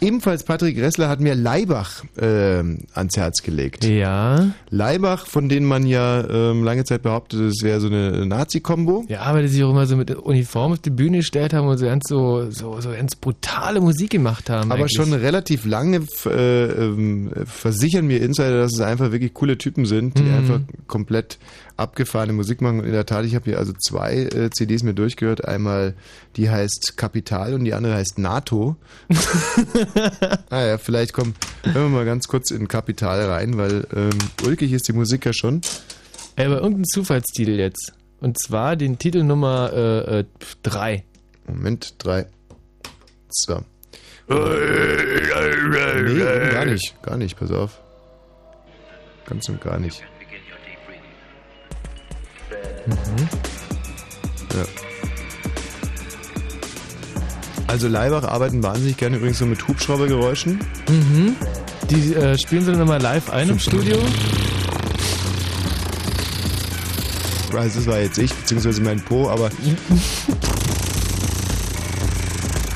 Ebenfalls 0.00 0.44
Patrick 0.44 0.78
Ressler 0.80 1.08
hat 1.08 1.20
mir 1.20 1.34
Leibach 1.34 2.04
ähm, 2.20 2.78
ans 2.94 3.16
Herz 3.16 3.42
gelegt. 3.42 3.84
Ja. 3.84 4.50
Leibach, 4.70 5.26
von 5.26 5.48
denen 5.48 5.66
man 5.66 5.86
ja 5.86 6.24
ähm, 6.28 6.62
lange 6.62 6.84
Zeit 6.84 7.02
behauptet, 7.02 7.40
es 7.40 7.62
wäre 7.62 7.80
so 7.80 7.88
eine 7.88 8.24
Nazi-Kombo. 8.26 9.06
Ja, 9.08 9.22
aber 9.22 9.42
die 9.42 9.48
sich 9.48 9.62
auch 9.64 9.70
immer 9.70 9.86
so 9.86 9.96
mit 9.96 10.14
Uniform 10.14 10.72
auf 10.72 10.78
die 10.78 10.90
Bühne 10.90 11.18
gestellt 11.18 11.52
haben 11.52 11.66
und 11.66 11.78
so 11.78 11.86
ganz 11.86 12.04
so, 12.08 12.50
so, 12.50 12.80
so 12.80 12.90
ganz 12.90 13.16
brutale 13.16 13.80
Musik 13.80 14.10
gemacht 14.10 14.50
haben. 14.50 14.70
Aber 14.70 14.82
eigentlich. 14.82 14.96
schon 14.96 15.12
relativ 15.12 15.64
lange 15.66 16.02
äh, 16.26 16.64
ähm, 16.64 17.30
versichern 17.44 18.06
mir 18.06 18.20
Insider, 18.22 18.60
dass 18.60 18.74
es 18.74 18.80
einfach 18.80 19.10
wirklich 19.10 19.34
coole 19.34 19.58
Typen 19.58 19.84
sind, 19.84 20.18
die 20.18 20.22
Mhm. 20.22 20.34
einfach 20.34 20.60
komplett 20.86 21.38
abgefahrene 21.78 22.32
Musik 22.32 22.60
machen. 22.60 22.80
Und 22.80 22.86
in 22.86 22.92
der 22.92 23.06
Tat, 23.06 23.24
ich 23.24 23.34
habe 23.34 23.44
hier 23.46 23.58
also 23.58 23.72
zwei 23.72 24.24
äh, 24.24 24.50
CDs 24.50 24.82
mir 24.82 24.94
durchgehört. 24.94 25.46
Einmal 25.46 25.94
die 26.36 26.50
heißt 26.50 26.96
Kapital 26.96 27.54
und 27.54 27.64
die 27.64 27.74
andere 27.74 27.94
heißt 27.94 28.18
NATO. 28.18 28.76
ah 30.50 30.64
ja, 30.64 30.78
vielleicht 30.78 31.12
kommen, 31.12 31.34
hören 31.62 31.90
wir 31.92 31.98
mal 31.98 32.04
ganz 32.04 32.28
kurz 32.28 32.50
in 32.50 32.68
Kapital 32.68 33.24
rein, 33.26 33.56
weil 33.56 33.86
ähm, 33.94 34.10
ulkig 34.44 34.72
ist 34.72 34.88
die 34.88 34.92
Musik 34.92 35.24
ja 35.24 35.32
schon. 35.32 35.60
Ey, 36.36 36.46
aber 36.46 36.60
irgendein 36.60 36.84
Zufallstitel 36.84 37.58
jetzt. 37.58 37.92
Und 38.20 38.38
zwar 38.38 38.76
den 38.76 38.98
Titel 38.98 39.22
Nummer 39.22 39.68
3. 39.68 40.18
Äh, 40.20 40.24
drei. 40.62 41.04
Moment, 41.46 41.94
drei. 41.98 42.26
So. 43.30 43.62
Nee, 44.28 44.36
gar 46.50 46.64
nicht, 46.66 47.02
gar 47.02 47.16
nicht, 47.16 47.38
pass 47.38 47.50
auf. 47.50 47.80
Ganz 49.26 49.48
und 49.48 49.60
gar 49.60 49.78
nicht. 49.78 50.02
Ja. 54.56 54.64
Also 57.66 57.88
Leibach 57.88 58.24
arbeiten 58.24 58.62
wahnsinnig 58.62 58.96
gerne 58.96 59.18
übrigens 59.18 59.38
so 59.38 59.46
mit 59.46 59.66
Hubschraubergeräuschen. 59.68 60.60
Mhm. 60.88 61.36
Die 61.90 62.14
äh, 62.14 62.38
spielen 62.38 62.64
sie 62.64 62.70
dann 62.70 62.80
nochmal 62.80 63.00
live 63.00 63.30
ein 63.30 63.50
im 63.50 63.58
Studio. 63.58 63.98
Also 67.54 67.78
das 67.80 67.86
war 67.86 67.98
jetzt 67.98 68.18
ich, 68.18 68.32
beziehungsweise 68.32 68.80
mein 68.82 69.00
Po, 69.00 69.28
aber 69.28 69.50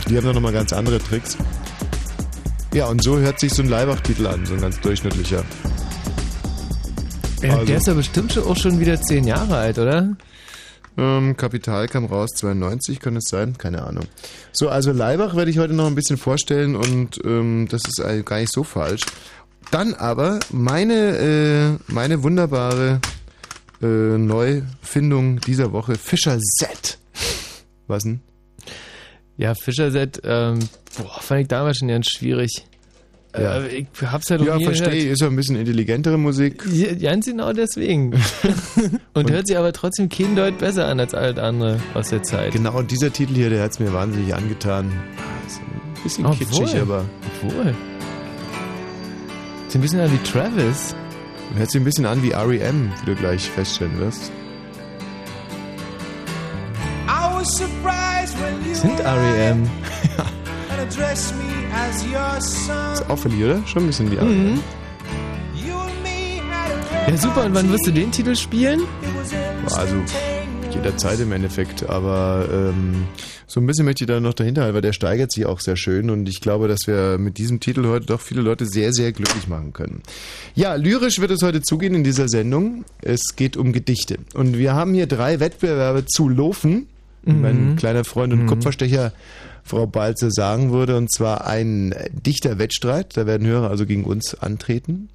die 0.09 0.17
haben 0.17 0.25
dann 0.25 0.35
nochmal 0.35 0.53
ganz 0.53 0.73
andere 0.73 0.99
Tricks. 0.99 1.37
Ja, 2.75 2.87
und 2.87 3.03
so 3.03 3.19
hört 3.19 3.39
sich 3.39 3.53
so 3.53 3.63
ein 3.63 3.69
Leibach-Titel 3.69 4.27
an, 4.27 4.47
so 4.47 4.55
ein 4.55 4.61
ganz 4.61 4.81
durchschnittlicher. 4.81 5.45
Ja, 7.43 7.55
Also- 7.55 7.65
der 7.67 7.77
ist 7.79 7.87
ja 7.87 7.95
bestimmt 7.95 8.33
schon, 8.33 8.45
auch 8.45 8.57
schon 8.57 8.79
wieder 8.81 9.01
zehn 9.01 9.25
Jahre 9.27 9.57
alt, 9.57 9.79
oder? 9.79 10.17
Ähm, 10.99 11.37
Kapital 11.37 11.89
kam 11.89 12.05
raus, 12.05 12.31
92, 12.37 13.01
kann 13.01 13.17
es 13.17 13.25
sein? 13.29 13.57
Keine 13.57 13.83
Ahnung. 13.83 14.05
So, 14.53 14.69
also 14.69 14.93
Leibach 14.93 15.35
werde 15.35 15.51
ich 15.51 15.59
heute 15.59 15.73
noch 15.73 15.87
ein 15.87 15.95
bisschen 15.95 16.19
vorstellen 16.19 16.77
und 16.77 17.19
ähm, 17.25 17.67
das 17.71 17.83
ist 17.89 18.01
eigentlich 18.01 18.27
gar 18.27 18.39
nicht 18.41 18.53
so 18.53 18.63
falsch. 18.63 19.03
Dann 19.71 19.95
aber 19.95 20.39
meine, 20.51 21.79
äh, 21.89 21.93
meine 21.93 22.23
wunderbare 22.23 23.01
äh, 23.83 23.87
Neufindung 23.87 25.41
dieser 25.41 25.73
Woche, 25.73 25.95
Fischer 25.97 26.39
Z. 26.39 26.99
Was 27.87 28.03
denn? 28.05 28.21
Ja, 29.39 29.55
Fischer-Set, 29.55 30.21
ähm, 30.25 30.59
boah, 30.99 31.21
fand 31.23 31.41
ich 31.43 31.49
damals 31.49 31.79
schon 31.79 31.89
ganz 31.89 32.07
schwierig. 32.07 32.67
Ja. 33.39 33.61
Äh, 33.63 33.69
ich 33.69 33.87
hab's 34.03 34.31
halt 34.31 34.41
noch 34.41 34.47
Ja, 34.49 34.57
nie 34.59 34.65
verstehe, 34.65 34.91
gehört. 34.91 35.13
ist 35.13 35.21
ja 35.23 35.27
ein 35.29 35.37
bisschen 35.37 35.57
intelligentere 35.57 36.19
Musik. 36.19 36.65
Ja, 36.71 36.93
Ganz 36.95 37.25
genau 37.27 37.53
deswegen. 37.53 38.13
und, 39.15 39.31
hört 39.31 39.47
sich 39.47 39.57
aber 39.57 39.73
trotzdem 39.73 40.09
kein 40.11 40.37
Deut 40.37 40.59
besser 40.59 40.87
an 40.87 41.01
als 41.01 41.15
alles 41.15 41.39
andere 41.39 41.81
aus 41.95 42.11
der 42.11 42.23
Zeit. 42.23 42.53
Genau, 42.53 42.77
und 42.79 42.91
dieser 42.91 43.11
Titel 43.13 43.35
hier, 43.35 43.49
der 43.51 43.63
hat 43.63 43.71
es 43.73 43.79
mir 43.81 43.93
wahnsinnig 43.93 44.35
angetan. 44.35 44.93
Ist 45.47 45.61
ein 45.61 46.03
bisschen 46.03 46.27
Obwohl. 46.27 46.47
kitschig, 46.47 46.81
aber 46.81 47.05
Obwohl. 47.43 47.75
Sieht 49.69 49.77
ein 49.77 49.81
bisschen 49.83 50.01
an 50.01 50.13
wie 50.13 50.29
Travis. 50.31 50.95
hört 51.57 51.71
sich 51.71 51.81
ein 51.81 51.85
bisschen 51.85 52.05
an 52.05 52.23
wie 52.23 52.33
R.E.M., 52.33 52.93
wie 53.05 53.15
du 53.15 53.17
gleich 53.17 53.49
feststellen 53.51 53.99
wirst. 53.99 54.31
I 57.09 57.35
was 57.35 57.49
surprised 57.57 58.37
when 58.41 58.69
you 58.69 58.75
Sind 58.75 59.01
R.E.M. 59.01 59.69
Ist 62.93 63.11
auffällig, 63.11 63.45
oder? 63.45 63.67
Schon 63.67 63.85
ein 63.85 63.87
bisschen 63.87 64.11
wie. 64.11 64.17
Mhm. 64.17 64.61
You 65.55 65.75
and 65.75 66.03
me 66.03 66.41
had 66.51 66.71
a 67.07 67.11
Ja, 67.11 67.17
super. 67.17 67.45
Und 67.45 67.55
wann 67.55 67.71
wirst 67.71 67.87
du 67.87 67.91
den 67.91 68.11
Titel 68.11 68.35
spielen? 68.35 68.83
Also 69.77 69.97
jederzeit 70.75 71.21
im 71.21 71.33
Endeffekt, 71.33 71.89
aber 71.89 72.49
ähm, 72.51 73.05
so 73.47 73.61
ein 73.61 73.67
bisschen 73.67 73.85
möchte 73.85 74.05
ich 74.05 74.09
da 74.09 74.21
noch 74.21 74.35
dahinter 74.35 74.63
halten, 74.63 74.75
weil 74.75 74.83
der 74.83 74.93
steigert 74.93 75.31
sich 75.31 75.47
auch 75.47 75.61
sehr 75.61 75.77
schön 75.77 76.11
und 76.11 76.29
ich 76.29 76.41
glaube, 76.41 76.69
dass 76.69 76.87
wir 76.87 77.19
mit 77.19 77.39
diesem 77.39 77.61
Titel 77.61 77.87
heute 77.87 78.07
doch 78.07 78.21
viele 78.21 78.41
Leute 78.41 78.67
sehr, 78.67 78.93
sehr 78.93 79.13
glücklich 79.13 79.49
machen 79.49 79.73
können. 79.73 80.03
Ja, 80.55 80.75
lyrisch 80.75 81.21
wird 81.21 81.31
es 81.31 81.43
heute 81.43 81.61
zugehen 81.61 81.95
in 81.95 82.05
dieser 82.05 82.29
Sendung. 82.29 82.85
Es 83.03 83.37
geht 83.37 83.57
um 83.57 83.73
Gedichte 83.73 84.19
und 84.35 84.57
wir 84.59 84.75
haben 84.75 84.95
hier 84.95 85.07
drei 85.07 85.41
Wettbewerbe 85.41 86.07
zu 86.07 86.29
laufen, 86.29 86.87
wie 87.25 87.33
mein 87.33 87.77
kleiner 87.77 88.05
Freund 88.05 88.33
und 88.33 88.47
Kupferstecher 88.47 89.13
Frau 89.65 89.87
Balze 89.87 90.31
sagen 90.31 90.73
würde, 90.73 90.97
und 90.97 91.13
zwar 91.13 91.47
ein 91.47 91.95
Dichterwettstreit, 92.13 93.17
da 93.17 93.27
werden 93.27 93.47
Hörer 93.47 93.71
also 93.71 93.87
gegen 93.87 94.05
uns 94.05 94.35
antreten 94.35 95.09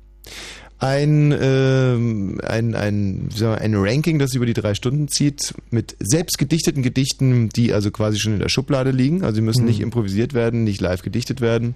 ein, 0.80 1.36
ähm, 1.40 2.40
ein, 2.46 2.76
ein, 2.76 3.30
wir, 3.36 3.60
ein 3.60 3.74
Ranking, 3.76 4.20
das 4.20 4.36
über 4.36 4.46
die 4.46 4.54
drei 4.54 4.76
Stunden 4.76 5.08
zieht, 5.08 5.56
mit 5.72 5.96
selbst 6.00 6.38
gedichteten 6.38 6.84
Gedichten, 6.84 7.50
die 7.50 7.74
also 7.74 7.90
quasi 7.90 8.20
schon 8.20 8.34
in 8.34 8.40
der 8.40 8.50
Schublade 8.50 8.92
liegen. 8.92 9.24
Also 9.24 9.36
sie 9.36 9.42
müssen 9.42 9.66
nicht 9.66 9.80
improvisiert 9.80 10.34
werden, 10.34 10.64
nicht 10.64 10.82
live 10.82 11.02
gedichtet 11.02 11.42
werden. 11.42 11.76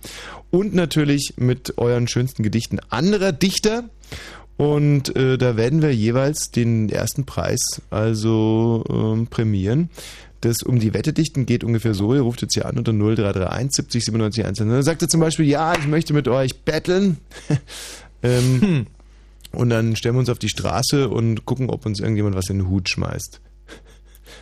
Und 0.51 0.75
natürlich 0.75 1.33
mit 1.37 1.77
euren 1.77 2.07
schönsten 2.07 2.43
Gedichten 2.43 2.79
anderer 2.89 3.31
Dichter. 3.31 3.85
Und 4.57 5.15
äh, 5.15 5.39
da 5.39 5.57
werden 5.57 5.81
wir 5.81 5.95
jeweils 5.95 6.51
den 6.51 6.89
ersten 6.89 7.25
Preis 7.25 7.81
also 7.89 8.83
ähm, 8.87 9.25
prämieren. 9.25 9.89
Das 10.41 10.63
um 10.63 10.79
die 10.79 10.93
Wette 10.93 11.13
dichten 11.13 11.45
geht 11.45 11.63
ungefähr 11.63 11.93
so. 11.93 12.13
Ihr 12.13 12.21
ruft 12.21 12.41
jetzt 12.41 12.53
hier 12.55 12.65
an 12.65 12.77
unter 12.77 12.93
0331 12.93 13.71
70 13.71 14.05
97 14.05 14.45
1. 14.45 14.57
Dann 14.57 14.83
sagt 14.83 15.01
er 15.01 15.09
zum 15.09 15.21
Beispiel, 15.21 15.45
ja, 15.45 15.73
ich 15.77 15.87
möchte 15.87 16.13
mit 16.13 16.27
euch 16.27 16.61
betteln. 16.61 17.17
ähm, 18.23 18.87
Und 19.53 19.69
dann 19.69 19.95
stellen 19.95 20.15
wir 20.15 20.19
uns 20.19 20.29
auf 20.29 20.39
die 20.39 20.49
Straße 20.49 21.09
und 21.09 21.45
gucken, 21.45 21.69
ob 21.69 21.85
uns 21.85 21.99
irgendjemand 21.99 22.35
was 22.35 22.49
in 22.49 22.59
den 22.59 22.69
Hut 22.69 22.89
schmeißt. 22.89 23.41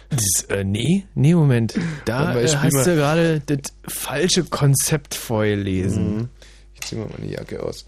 Das, 0.09 0.43
äh, 0.49 0.63
nee, 0.63 1.05
nee, 1.15 1.33
Moment. 1.33 1.75
Da 2.05 2.35
äh, 2.35 2.47
hast 2.47 2.85
du 2.85 2.95
gerade 2.95 3.41
das 3.45 3.73
falsche 3.87 4.43
Konzept 4.43 5.15
vorgelesen. 5.15 6.15
Mhm. 6.15 6.29
Ich 6.81 6.87
zieh 6.87 6.95
mal 6.95 7.07
meine 7.17 7.31
Jacke 7.31 7.61
aus. 7.63 7.85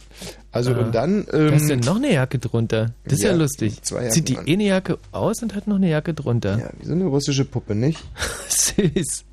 Also 0.52 0.74
Ah. 0.74 0.80
und 0.80 0.94
dann... 0.94 1.26
Da 1.26 1.48
ist 1.50 1.70
ja 1.70 1.76
Ähm, 1.76 1.80
noch 1.82 1.96
eine 1.96 2.12
Jacke 2.14 2.40
drunter. 2.40 2.94
Das 3.06 3.14
ist 3.14 3.24
ja, 3.24 3.32
Ja, 3.32 3.36
lustig. 3.38 3.82
Zieht 3.84 4.28
die 4.30 4.38
an. 4.38 4.46
eine 4.48 4.64
Jacke 4.64 5.00
aus 5.12 5.42
und 5.42 5.56
hat 5.56 5.68
noch 5.68 5.78
eine 5.78 5.90
Jacke 5.90 6.14
drunter. 6.14 6.60
ja, 6.60 6.70
wie 6.80 6.86
so 6.86 6.94
eine 6.94 7.06
russische 7.06 7.46
Puppe, 7.46 7.74
nicht? 7.76 8.00
Süß. 8.50 9.26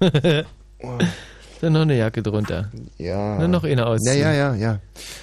Oh, 0.86 0.98
Dann 1.64 1.72
noch 1.72 1.80
eine 1.80 1.96
Jacke 1.96 2.22
drunter. 2.22 2.70
ja. 2.98 3.38
Dann 3.38 3.50
noch 3.50 3.64
eine 3.64 3.80
Ja, 3.80 3.86
ausziehen. 3.86 4.18
ja, 4.20 4.32
ja, 4.34 4.54
ja. 4.54 4.80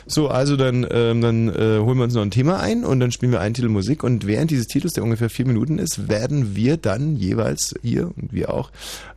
So, 0.08 0.28
also 0.28 0.58
dann, 0.58 0.88
ähm, 0.90 1.22
dann 1.22 1.50
äh, 1.50 1.78
holen 1.80 1.98
wir 1.98 2.04
uns 2.06 2.16
noch 2.16 2.24
ein 2.24 2.32
Thema 2.32 2.60
ein 2.60 2.84
und 2.84 3.00
dann 3.00 3.12
spielen 3.12 3.32
wir 3.32 3.40
einen 3.40 3.54
Titel 3.54 3.70
Musik 3.70 4.04
und 4.04 4.26
während 4.26 4.50
dieses 4.50 4.66
Titels, 4.66 4.94
der 4.94 5.04
ungefähr 5.04 5.30
vier 5.30 5.46
Minuten 5.46 5.78
ist, 5.78 6.10
werden 6.10 6.56
wir 6.56 6.78
dann 6.78 7.16
jeweils, 7.16 7.76
ihr 7.84 8.08
und 8.18 8.34
wir 8.34 8.52
auch, 8.52 8.72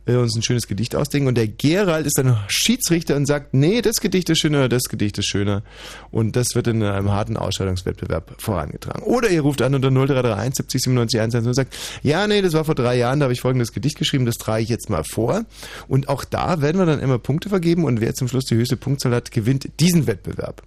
äh, 0.05 0.15
uns 0.17 0.35
ein 0.35 0.43
schönes 0.43 0.67
Gedicht 0.67 0.95
ausdenken 0.95 1.27
und 1.27 1.35
der 1.35 1.47
Gerald 1.47 2.05
ist 2.05 2.17
dann 2.19 2.37
Schiedsrichter 2.47 3.15
und 3.15 3.25
sagt, 3.25 3.55
nee, 3.55 3.81
das 3.81 4.01
Gedicht 4.01 4.29
ist 4.29 4.37
schöner, 4.39 4.69
das 4.69 4.83
Gedicht 4.83 5.17
ist 5.17 5.25
schöner 5.25 5.63
und 6.11 6.35
das 6.35 6.49
wird 6.53 6.67
in 6.67 6.83
einem 6.83 7.11
harten 7.11 7.37
Ausscheidungswettbewerb 7.37 8.35
vorangetragen. 8.37 9.01
Oder 9.03 9.29
ihr 9.31 9.41
ruft 9.41 9.63
an 9.63 9.73
unter 9.73 9.89
0331 9.89 10.55
70 10.57 10.81
97 10.83 11.19
110 11.19 11.47
und 11.47 11.53
sagt, 11.55 11.75
ja, 12.03 12.27
nee, 12.27 12.43
das 12.43 12.53
war 12.53 12.65
vor 12.65 12.75
drei 12.75 12.95
Jahren, 12.97 13.19
da 13.19 13.23
habe 13.23 13.33
ich 13.33 13.41
folgendes 13.41 13.73
Gedicht 13.73 13.97
geschrieben, 13.97 14.25
das 14.27 14.35
trage 14.35 14.61
ich 14.63 14.69
jetzt 14.69 14.89
mal 14.91 15.03
vor 15.03 15.43
und 15.87 16.07
auch 16.07 16.23
da 16.23 16.61
werden 16.61 16.77
wir 16.77 16.85
dann 16.85 16.99
immer 16.99 17.14
Punkte 17.19 17.49
vergeben 17.49 17.83
und 17.83 18.01
wer 18.01 18.13
zum 18.13 18.27
Schluss 18.27 18.45
die 18.45 18.55
höchste 18.55 18.77
Punktzahl 18.77 19.13
hat, 19.13 19.31
gewinnt 19.31 19.69
diesen 19.79 20.07
Wettbewerb. 20.07 20.63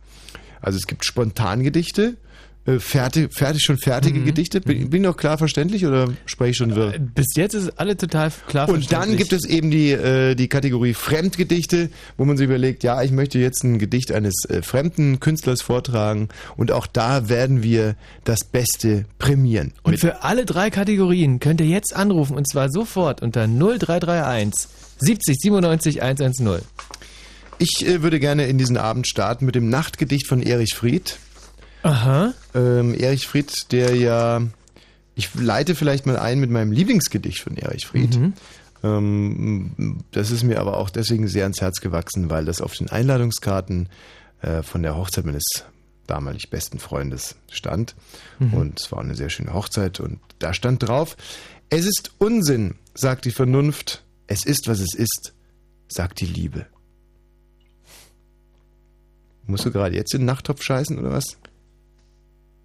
Also 0.60 0.78
es 0.78 0.86
gibt 0.86 1.04
Spontangedichte, 1.04 2.16
äh, 2.68 2.80
fertig, 2.80 3.32
fertig, 3.32 3.62
schon 3.62 3.78
fertige 3.78 4.20
Gedichte. 4.22 4.60
Bin, 4.60 4.90
bin 4.90 5.02
ich 5.02 5.08
noch 5.08 5.16
klar 5.16 5.38
verständlich 5.38 5.86
oder 5.86 6.12
spreche 6.26 6.50
ich 6.50 6.56
schon 6.56 6.76
wirr? 6.76 6.94
Äh, 6.94 6.98
Bis 6.98 7.34
jetzt 7.34 7.54
ist 7.54 7.78
alle 7.78 7.96
total 7.96 8.30
klar 8.46 8.68
Und 8.68 8.92
dann 8.92 9.16
gibt 9.16 9.32
es 9.32 9.44
eben 9.44 9.70
die, 9.70 9.92
äh, 9.92 10.34
die 10.34 10.48
Kategorie 10.48 10.94
Fremdgedichte, 10.94 11.90
wo 12.16 12.24
man 12.24 12.36
sich 12.36 12.44
überlegt, 12.44 12.84
ja, 12.84 13.02
ich 13.02 13.10
möchte 13.10 13.38
jetzt 13.38 13.64
ein 13.64 13.78
Gedicht 13.78 14.12
eines 14.12 14.34
äh, 14.48 14.62
fremden 14.62 15.20
Künstlers 15.20 15.62
vortragen 15.62 16.28
und 16.56 16.70
auch 16.70 16.86
da 16.86 17.28
werden 17.28 17.62
wir 17.62 17.96
das 18.24 18.44
Beste 18.44 19.06
prämieren. 19.18 19.72
Und 19.82 19.98
für 19.98 20.22
alle 20.22 20.44
drei 20.44 20.70
Kategorien 20.70 21.40
könnt 21.40 21.60
ihr 21.60 21.66
jetzt 21.66 21.96
anrufen 21.96 22.36
und 22.36 22.48
zwar 22.48 22.70
sofort 22.70 23.22
unter 23.22 23.46
0331 23.46 24.68
70 24.98 25.36
97 25.40 26.02
110. 26.02 26.60
Ich 27.58 27.86
äh, 27.86 28.02
würde 28.02 28.20
gerne 28.20 28.46
in 28.46 28.58
diesen 28.58 28.76
Abend 28.76 29.06
starten 29.06 29.46
mit 29.46 29.54
dem 29.54 29.68
Nachtgedicht 29.68 30.26
von 30.28 30.42
Erich 30.42 30.74
Fried. 30.74 31.18
Aha. 31.82 32.34
Ähm, 32.54 32.94
Erich 32.94 33.26
Fried, 33.26 33.72
der 33.72 33.94
ja, 33.94 34.42
ich 35.14 35.34
leite 35.34 35.74
vielleicht 35.74 36.06
mal 36.06 36.18
ein 36.18 36.40
mit 36.40 36.50
meinem 36.50 36.72
Lieblingsgedicht 36.72 37.40
von 37.40 37.56
Erich 37.56 37.86
Fried. 37.86 38.14
Ähm, 38.82 40.00
das 40.12 40.30
ist 40.30 40.42
mir 40.44 40.60
aber 40.60 40.76
auch 40.76 40.90
deswegen 40.90 41.28
sehr 41.28 41.44
ans 41.44 41.60
Herz 41.60 41.80
gewachsen, 41.80 42.30
weil 42.30 42.44
das 42.44 42.60
auf 42.60 42.74
den 42.74 42.88
Einladungskarten 42.88 43.88
äh, 44.42 44.62
von 44.62 44.82
der 44.82 44.96
Hochzeit 44.96 45.24
meines 45.24 45.44
damalig 46.06 46.50
besten 46.50 46.78
Freundes 46.78 47.36
stand. 47.50 47.94
Und 48.52 48.80
es 48.80 48.90
war 48.92 49.00
eine 49.00 49.14
sehr 49.14 49.30
schöne 49.30 49.52
Hochzeit 49.52 50.00
und 50.00 50.20
da 50.38 50.54
stand 50.54 50.86
drauf, 50.88 51.16
es 51.70 51.84
ist 51.84 52.12
Unsinn, 52.18 52.76
sagt 52.94 53.24
die 53.26 53.30
Vernunft, 53.30 54.04
es 54.26 54.46
ist, 54.46 54.68
was 54.68 54.80
es 54.80 54.94
ist, 54.94 55.34
sagt 55.88 56.20
die 56.20 56.26
Liebe. 56.26 56.66
Musst 59.46 59.64
du 59.64 59.70
gerade 59.70 59.96
jetzt 59.96 60.14
in 60.14 60.20
den 60.20 60.26
Nachttopf 60.26 60.62
scheißen 60.62 60.98
oder 60.98 61.10
was? 61.10 61.38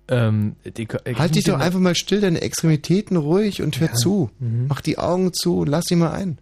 Ähm, 0.07 0.55
die, 0.65 0.87
Halt 0.87 1.35
dich 1.35 1.45
doch 1.45 1.59
einfach 1.59 1.79
mal 1.79 1.95
still, 1.95 2.21
deine 2.21 2.41
Extremitäten 2.41 3.15
ruhig 3.15 3.61
und 3.61 3.79
hör 3.79 3.93
zu. 3.93 4.29
Mhm. 4.39 4.67
Mach 4.67 4.81
die 4.81 4.97
Augen 4.97 5.33
zu 5.33 5.59
und 5.59 5.67
lass 5.67 5.85
sie 5.87 5.95
mal 5.95 6.11
ein. 6.11 6.37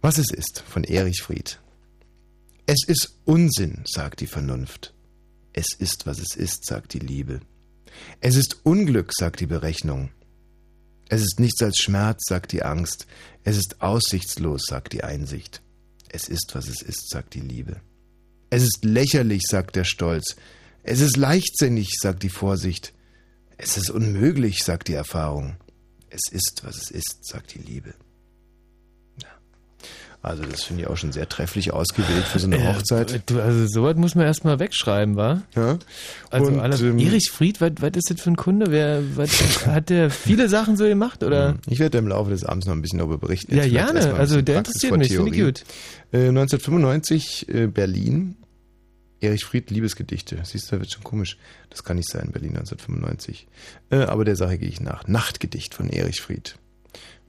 Was 0.00 0.18
es 0.18 0.30
ist 0.30 0.62
von 0.66 0.84
Erich 0.84 1.22
Fried. 1.22 1.58
Es 2.66 2.84
ist 2.86 3.18
Unsinn, 3.24 3.82
sagt 3.84 4.20
die 4.20 4.26
Vernunft. 4.26 4.94
Es 5.52 5.68
ist, 5.78 6.06
was 6.06 6.18
es 6.18 6.34
ist, 6.34 6.66
sagt 6.66 6.94
die 6.94 6.98
Liebe. 6.98 7.40
Es 8.20 8.36
ist 8.36 8.60
Unglück, 8.64 9.12
sagt 9.14 9.40
die 9.40 9.46
Berechnung. 9.46 10.10
Es 11.08 11.22
ist 11.22 11.38
nichts 11.38 11.62
als 11.62 11.78
Schmerz, 11.78 12.24
sagt 12.26 12.52
die 12.52 12.62
Angst. 12.62 13.06
Es 13.44 13.56
ist 13.56 13.80
aussichtslos, 13.80 14.62
sagt 14.66 14.92
die 14.92 15.04
Einsicht. 15.04 15.62
Es 16.08 16.28
ist, 16.28 16.54
was 16.54 16.68
es 16.68 16.82
ist, 16.82 17.10
sagt 17.10 17.34
die 17.34 17.40
Liebe. 17.40 17.80
Es 18.50 18.62
ist 18.62 18.84
lächerlich, 18.84 19.42
sagt 19.48 19.76
der 19.76 19.84
Stolz. 19.84 20.36
Es 20.88 21.00
ist 21.00 21.16
leichtsinnig, 21.16 21.88
sagt 22.00 22.22
die 22.22 22.28
Vorsicht. 22.28 22.92
Es 23.58 23.76
ist 23.76 23.90
unmöglich, 23.90 24.62
sagt 24.62 24.86
die 24.86 24.94
Erfahrung. 24.94 25.56
Es 26.10 26.30
ist, 26.30 26.60
was 26.62 26.76
es 26.76 26.90
ist, 26.92 27.26
sagt 27.26 27.54
die 27.54 27.58
Liebe. 27.58 27.94
Ja. 29.20 29.28
Also 30.22 30.44
das 30.44 30.62
finde 30.62 30.82
ich 30.82 30.88
auch 30.88 30.96
schon 30.96 31.10
sehr 31.10 31.28
trefflich 31.28 31.72
ausgewählt 31.72 32.24
für 32.24 32.38
so 32.38 32.46
eine 32.46 32.58
Äh, 32.58 32.72
Hochzeit. 32.72 33.22
Du, 33.26 33.40
also 33.40 33.66
sowas 33.66 33.96
muss 33.96 34.14
man 34.14 34.26
erstmal 34.26 34.60
wegschreiben, 34.60 35.16
wa? 35.16 35.42
Ja. 35.56 35.78
Also 36.30 36.52
Und, 36.52 36.60
alle, 36.60 36.76
ähm, 36.78 37.00
Erich 37.00 37.32
Fried, 37.32 37.60
was, 37.60 37.72
ist 37.96 38.10
das 38.10 38.20
für 38.20 38.30
ein 38.30 38.36
Kunde? 38.36 38.70
Wer, 38.70 39.02
was, 39.16 39.66
hat 39.66 39.90
der 39.90 40.10
viele 40.10 40.48
Sachen 40.48 40.76
so 40.76 40.84
gemacht 40.84 41.24
oder? 41.24 41.56
Ich 41.66 41.80
werde 41.80 41.98
im 41.98 42.06
Laufe 42.06 42.30
des 42.30 42.44
Abends 42.44 42.66
noch 42.66 42.74
ein 42.74 42.82
bisschen 42.82 43.00
darüber 43.00 43.18
berichten. 43.18 43.56
Ja, 43.56 43.64
Jetzt 43.64 43.72
gerne. 43.72 44.14
Also 44.14 44.40
der 44.40 44.58
interessiert 44.58 44.96
mich, 44.96 45.08
finde 45.16 45.34
ich 45.34 45.42
gut. 45.42 45.64
Äh, 46.12 46.28
1995 46.28 47.48
äh, 47.48 47.66
Berlin. 47.66 48.36
Erich 49.26 49.44
Fried, 49.44 49.70
Liebesgedichte. 49.70 50.38
Siehst 50.44 50.70
du, 50.70 50.76
da 50.76 50.80
wird 50.80 50.90
schon 50.92 51.04
komisch. 51.04 51.36
Das 51.70 51.82
kann 51.84 51.96
nicht 51.96 52.08
sein, 52.10 52.30
Berlin 52.32 52.56
1995. 52.56 53.46
Äh, 53.90 53.96
aber 53.96 54.24
der 54.24 54.36
Sache 54.36 54.58
gehe 54.58 54.68
ich 54.68 54.80
nach. 54.80 55.06
Nachtgedicht 55.08 55.74
von 55.74 55.88
Erich 55.90 56.20
Fried. 56.20 56.56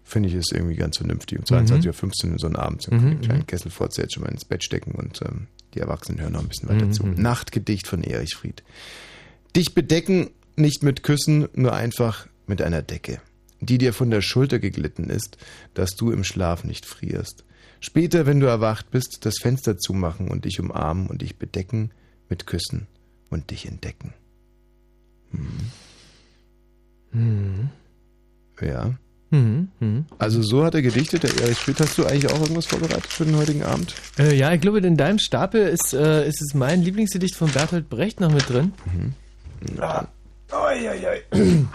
Finde 0.03 0.29
ich 0.29 0.35
ist 0.35 0.53
irgendwie 0.53 0.75
ganz 0.75 0.97
vernünftig. 0.97 1.37
Um 1.39 1.43
22.15 1.45 2.31
Uhr 2.31 2.39
so 2.39 2.47
einen 2.47 2.55
Abend, 2.55 2.81
so 2.81 2.91
Mhm, 2.93 2.99
einen 3.07 3.21
kleinen 3.21 3.47
Kessel 3.47 3.69
vorzählt, 3.71 4.13
schon 4.13 4.23
mal 4.23 4.29
ins 4.31 4.45
Bett 4.45 4.63
stecken 4.63 4.91
und 4.91 5.21
ähm, 5.23 5.47
die 5.73 5.79
Erwachsenen 5.81 6.21
hören 6.21 6.31
noch 6.33 6.39
ein 6.41 6.47
bisschen 6.47 6.69
weiter 6.69 6.85
Mhm, 6.85 6.93
zu. 6.93 7.03
mhm. 7.05 7.21
Nachtgedicht 7.21 7.87
von 7.87 8.03
Erich 8.03 8.35
Fried. 8.35 8.63
Dich 9.55 9.73
bedecken 9.75 10.29
nicht 10.55 10.81
mit 10.81 11.03
Küssen, 11.03 11.49
nur 11.53 11.73
einfach 11.73 12.27
mit 12.45 12.61
einer 12.61 12.81
Decke, 12.81 13.19
die 13.59 13.77
dir 13.77 13.91
von 13.91 14.09
der 14.09 14.21
Schulter 14.21 14.59
geglitten 14.59 15.09
ist, 15.09 15.37
dass 15.73 15.91
du 15.95 16.11
im 16.11 16.23
Schlaf 16.23 16.63
nicht 16.63 16.85
frierst. 16.85 17.43
Später, 17.79 18.25
wenn 18.25 18.39
du 18.39 18.47
erwacht 18.47 18.91
bist, 18.91 19.25
das 19.25 19.35
Fenster 19.39 19.77
zumachen 19.77 20.29
und 20.29 20.45
dich 20.45 20.59
umarmen 20.59 21.07
und 21.07 21.21
dich 21.21 21.37
bedecken 21.37 21.91
mit 22.29 22.47
Küssen 22.47 22.87
und 23.29 23.51
dich 23.51 23.67
entdecken. 23.67 24.13
Mhm. 27.11 27.69
Ja. 28.61 28.93
Mhm. 29.29 29.67
Mhm. 29.79 30.05
Also 30.17 30.41
so 30.41 30.63
hat 30.63 30.73
er 30.75 30.81
gedichtet, 30.81 31.23
der 31.23 31.37
Erich 31.41 31.57
Fried. 31.57 31.79
Hast 31.79 31.97
du 31.97 32.05
eigentlich 32.05 32.31
auch 32.31 32.39
irgendwas 32.39 32.65
vorbereitet 32.65 33.07
für 33.07 33.25
den 33.25 33.35
heutigen 33.35 33.63
Abend? 33.63 33.93
Äh, 34.17 34.35
ja, 34.35 34.53
ich 34.53 34.61
glaube, 34.61 34.79
in 34.79 34.97
deinem 34.97 35.19
Stapel 35.19 35.67
ist, 35.67 35.93
äh, 35.93 36.27
ist 36.27 36.41
es 36.41 36.53
mein 36.53 36.81
Lieblingsgedicht 36.81 37.35
von 37.35 37.51
Bertolt 37.51 37.89
Brecht 37.89 38.21
noch 38.21 38.31
mit 38.31 38.49
drin. 38.49 38.73
Ah. 39.79 40.07
Oi, 40.51 40.89
oi, 40.89 41.07
oi. 41.07 41.65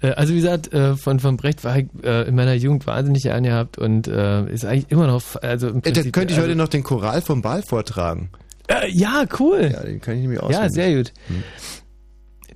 Äh, 0.00 0.10
Also 0.10 0.32
wie 0.32 0.36
gesagt, 0.38 0.72
äh, 0.72 0.96
von, 0.96 1.20
von 1.20 1.36
Brecht 1.36 1.64
war 1.64 1.78
ich 1.78 1.86
äh, 2.02 2.28
in 2.28 2.34
meiner 2.34 2.54
Jugend 2.54 2.86
wahnsinnig 2.86 3.30
angehabt 3.32 3.78
und 3.78 4.06
ist 4.06 4.64
eigentlich 4.64 4.90
immer 4.90 5.06
noch, 5.06 5.22
also 5.42 5.68
im 5.68 5.78
Äh, 5.78 5.80
da 5.82 5.90
Prinzip, 5.92 6.12
könnte 6.12 6.32
ich 6.32 6.38
also, 6.38 6.48
heute 6.48 6.56
noch 6.58 6.68
den 6.68 6.82
Choral 6.82 7.22
vom 7.22 7.42
Ball 7.42 7.62
vortragen. 7.62 8.30
Äh, 8.68 8.90
ja, 8.90 9.24
cool. 9.38 9.70
Ja, 9.72 9.82
den 9.84 10.00
kann 10.00 10.14
ich 10.16 10.22
nämlich 10.22 10.40
Ja, 10.40 10.46
auswendig. 10.46 10.72
sehr 10.74 10.96
gut. 10.96 11.12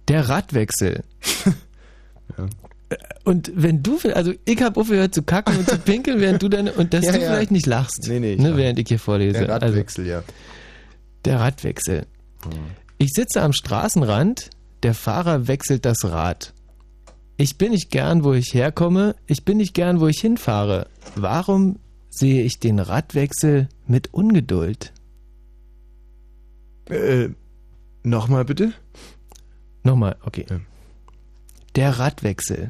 Der 0.09 0.28
Radwechsel. 0.28 1.02
Äh, 2.90 2.97
Und 3.25 3.52
wenn 3.54 3.82
du, 3.82 3.99
also 4.14 4.32
ich 4.44 4.62
habe 4.62 4.80
aufgehört 4.80 5.14
zu 5.14 5.23
kacken 5.23 5.56
und 5.59 5.68
zu 5.68 5.78
pinkeln, 5.85 6.20
während 6.20 6.42
du 6.42 6.49
dann, 6.49 6.68
und 6.68 6.92
dass 6.94 7.04
Ja, 7.04 7.12
du 7.12 7.20
ja. 7.20 7.26
vielleicht 7.30 7.50
nicht 7.52 7.66
lachst, 7.66 8.06
Nee, 8.09 8.18
nee, 8.20 8.32
ich 8.35 8.40
ne, 8.40 8.56
während 8.56 8.78
ich 8.80 8.88
hier 8.88 8.99
vorlese. 8.99 9.38
Der 9.40 9.49
Radwechsel, 9.49 10.06
ja. 10.06 10.16
Also, 10.18 10.28
der 11.25 11.38
Radwechsel. 11.40 12.06
Ich 12.99 13.11
sitze 13.14 13.42
am 13.42 13.52
Straßenrand, 13.52 14.50
der 14.82 14.94
Fahrer 14.94 15.47
wechselt 15.47 15.85
das 15.85 15.99
Rad. 16.04 16.52
Ich 17.40 17.56
bin 17.56 17.70
nicht 17.70 17.90
gern, 17.90 18.23
wo 18.23 18.35
ich 18.35 18.52
herkomme, 18.52 19.16
ich 19.26 19.47
bin 19.47 19.56
nicht 19.56 19.73
gern, 19.73 19.99
wo 19.99 20.09
ich 20.09 20.20
hinfahre. 20.20 20.88
Warum 21.14 21.78
sehe 22.11 22.42
ich 22.42 22.61
den 22.61 22.78
Radwechsel 22.78 23.70
mit 23.87 24.12
Ungeduld? 24.12 24.92
Äh, 26.90 27.30
nochmal 28.02 28.44
bitte? 28.44 28.75
Nochmal, 29.85 30.16
okay. 30.23 30.44
Ja. 30.50 30.61
Der 31.76 31.99
Radwechsel. 31.99 32.68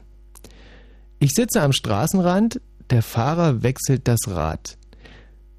Ich 1.18 1.34
sitze 1.34 1.62
am 1.62 1.72
Straßenrand, 1.72 2.60
der 2.90 3.02
Fahrer 3.02 3.64
wechselt 3.64 4.06
das 4.06 4.20
Rad. 4.28 4.78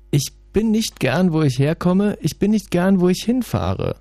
Ich 0.10 0.32
bin 0.54 0.72
nicht 0.72 1.02
gern, 1.02 1.34
wo 1.34 1.42
ich 1.42 1.60
herkomme, 1.60 2.18
ich 2.22 2.40
bin 2.40 2.52
nicht 2.52 2.72
gern, 2.72 3.02
wo 3.02 3.10
ich 3.10 3.26
hinfahre. 3.26 3.98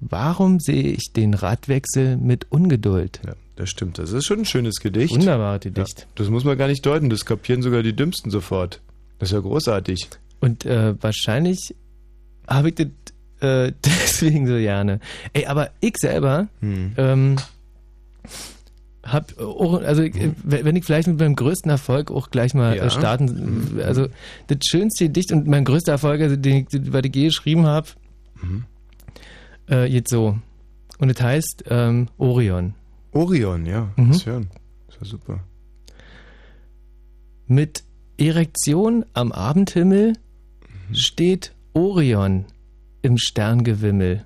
Warum 0.00 0.60
sehe 0.60 0.92
ich 0.92 1.14
den 1.14 1.32
Radwechsel 1.32 2.18
mit 2.18 2.52
Ungeduld? 2.52 3.22
Ja, 3.24 3.32
das 3.60 3.70
stimmt. 3.70 3.98
Das 3.98 4.12
ist 4.12 4.24
schon 4.26 4.40
ein 4.40 4.44
schönes 4.44 4.80
Gedicht. 4.80 5.14
Wunderbar, 5.14 5.58
Gedicht. 5.58 6.00
Ja, 6.00 6.06
das 6.16 6.28
muss 6.28 6.44
man 6.44 6.56
gar 6.58 6.66
nicht 6.68 6.84
deuten. 6.84 7.10
Das 7.10 7.24
kapieren 7.24 7.62
sogar 7.62 7.82
die 7.82 7.94
Dümmsten 7.94 8.30
sofort. 8.30 8.80
Das 9.18 9.28
ist 9.30 9.34
ja 9.34 9.40
großartig. 9.40 10.08
Und 10.40 10.64
äh, 10.66 10.94
wahrscheinlich 11.02 11.74
habe 12.48 12.70
ich 12.70 12.74
das 12.76 12.86
äh, 13.40 13.72
deswegen 13.84 14.46
so 14.46 14.54
gerne. 14.54 15.00
Ey, 15.32 15.46
aber 15.46 15.70
ich 15.80 15.96
selber 15.98 16.48
Hm. 16.60 16.92
ähm, 16.96 17.36
hab 19.02 19.38
auch, 19.40 19.80
also 19.82 20.02
ich, 20.02 20.14
äh, 20.16 20.32
wenn 20.42 20.76
ich 20.76 20.84
vielleicht 20.84 21.08
mit 21.08 21.18
meinem 21.18 21.34
größten 21.36 21.70
Erfolg 21.70 22.10
auch 22.10 22.30
gleich 22.30 22.54
mal 22.54 22.76
Ja. 22.76 22.84
äh, 22.84 22.90
starten, 22.90 23.80
also 23.82 24.06
das 24.48 24.58
schönste 24.66 25.06
Gedicht 25.06 25.32
und 25.32 25.46
mein 25.46 25.64
größter 25.64 25.92
Erfolg, 25.92 26.20
also 26.20 26.36
den 26.36 26.66
ich 26.68 26.74
über 26.74 27.02
die 27.02 27.10
G 27.10 27.24
geschrieben 27.24 27.66
habe, 27.66 27.88
äh, 29.70 29.86
jetzt 29.90 30.10
so. 30.10 30.38
Und 30.98 31.08
es 31.10 31.20
heißt 31.20 31.64
ähm, 31.68 32.08
Orion. 32.18 32.74
Orion, 33.12 33.66
ja. 33.66 33.92
Mhm. 33.96 34.12
Das 34.12 34.26
hören. 34.26 34.50
Das 34.86 34.96
ja 35.00 35.06
super. 35.06 35.40
Mit 37.46 37.84
Erektion 38.16 39.04
am 39.12 39.32
Abendhimmel 39.32 40.12
steht 40.92 41.54
Orion 41.72 42.44
im 43.02 43.18
Sterngewimmel. 43.18 44.24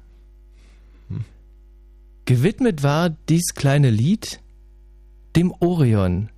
Gewidmet 2.26 2.82
war 2.82 3.10
dies 3.28 3.54
kleine 3.54 3.90
Lied 3.90 4.40
dem 5.36 5.52
Orion 5.60 6.30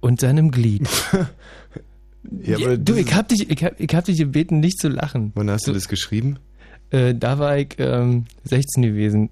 und 0.00 0.20
seinem 0.20 0.50
Glied. 0.50 0.88
Ja, 2.42 2.58
Ja, 2.58 2.76
du, 2.76 2.96
ich 2.96 3.14
hab, 3.14 3.28
dich, 3.28 3.48
ich, 3.50 3.64
hab, 3.64 3.80
ich 3.80 3.94
hab 3.94 4.04
dich 4.04 4.18
gebeten, 4.18 4.60
nicht 4.60 4.78
zu 4.78 4.88
lachen. 4.88 5.32
Wann 5.34 5.50
hast 5.50 5.66
du 5.66 5.72
das 5.72 5.88
geschrieben? 5.88 6.38
Äh, 6.90 7.14
da 7.14 7.38
war 7.38 7.56
ich 7.56 7.76
ähm, 7.78 8.26
16 8.44 8.82
gewesen. 8.82 9.30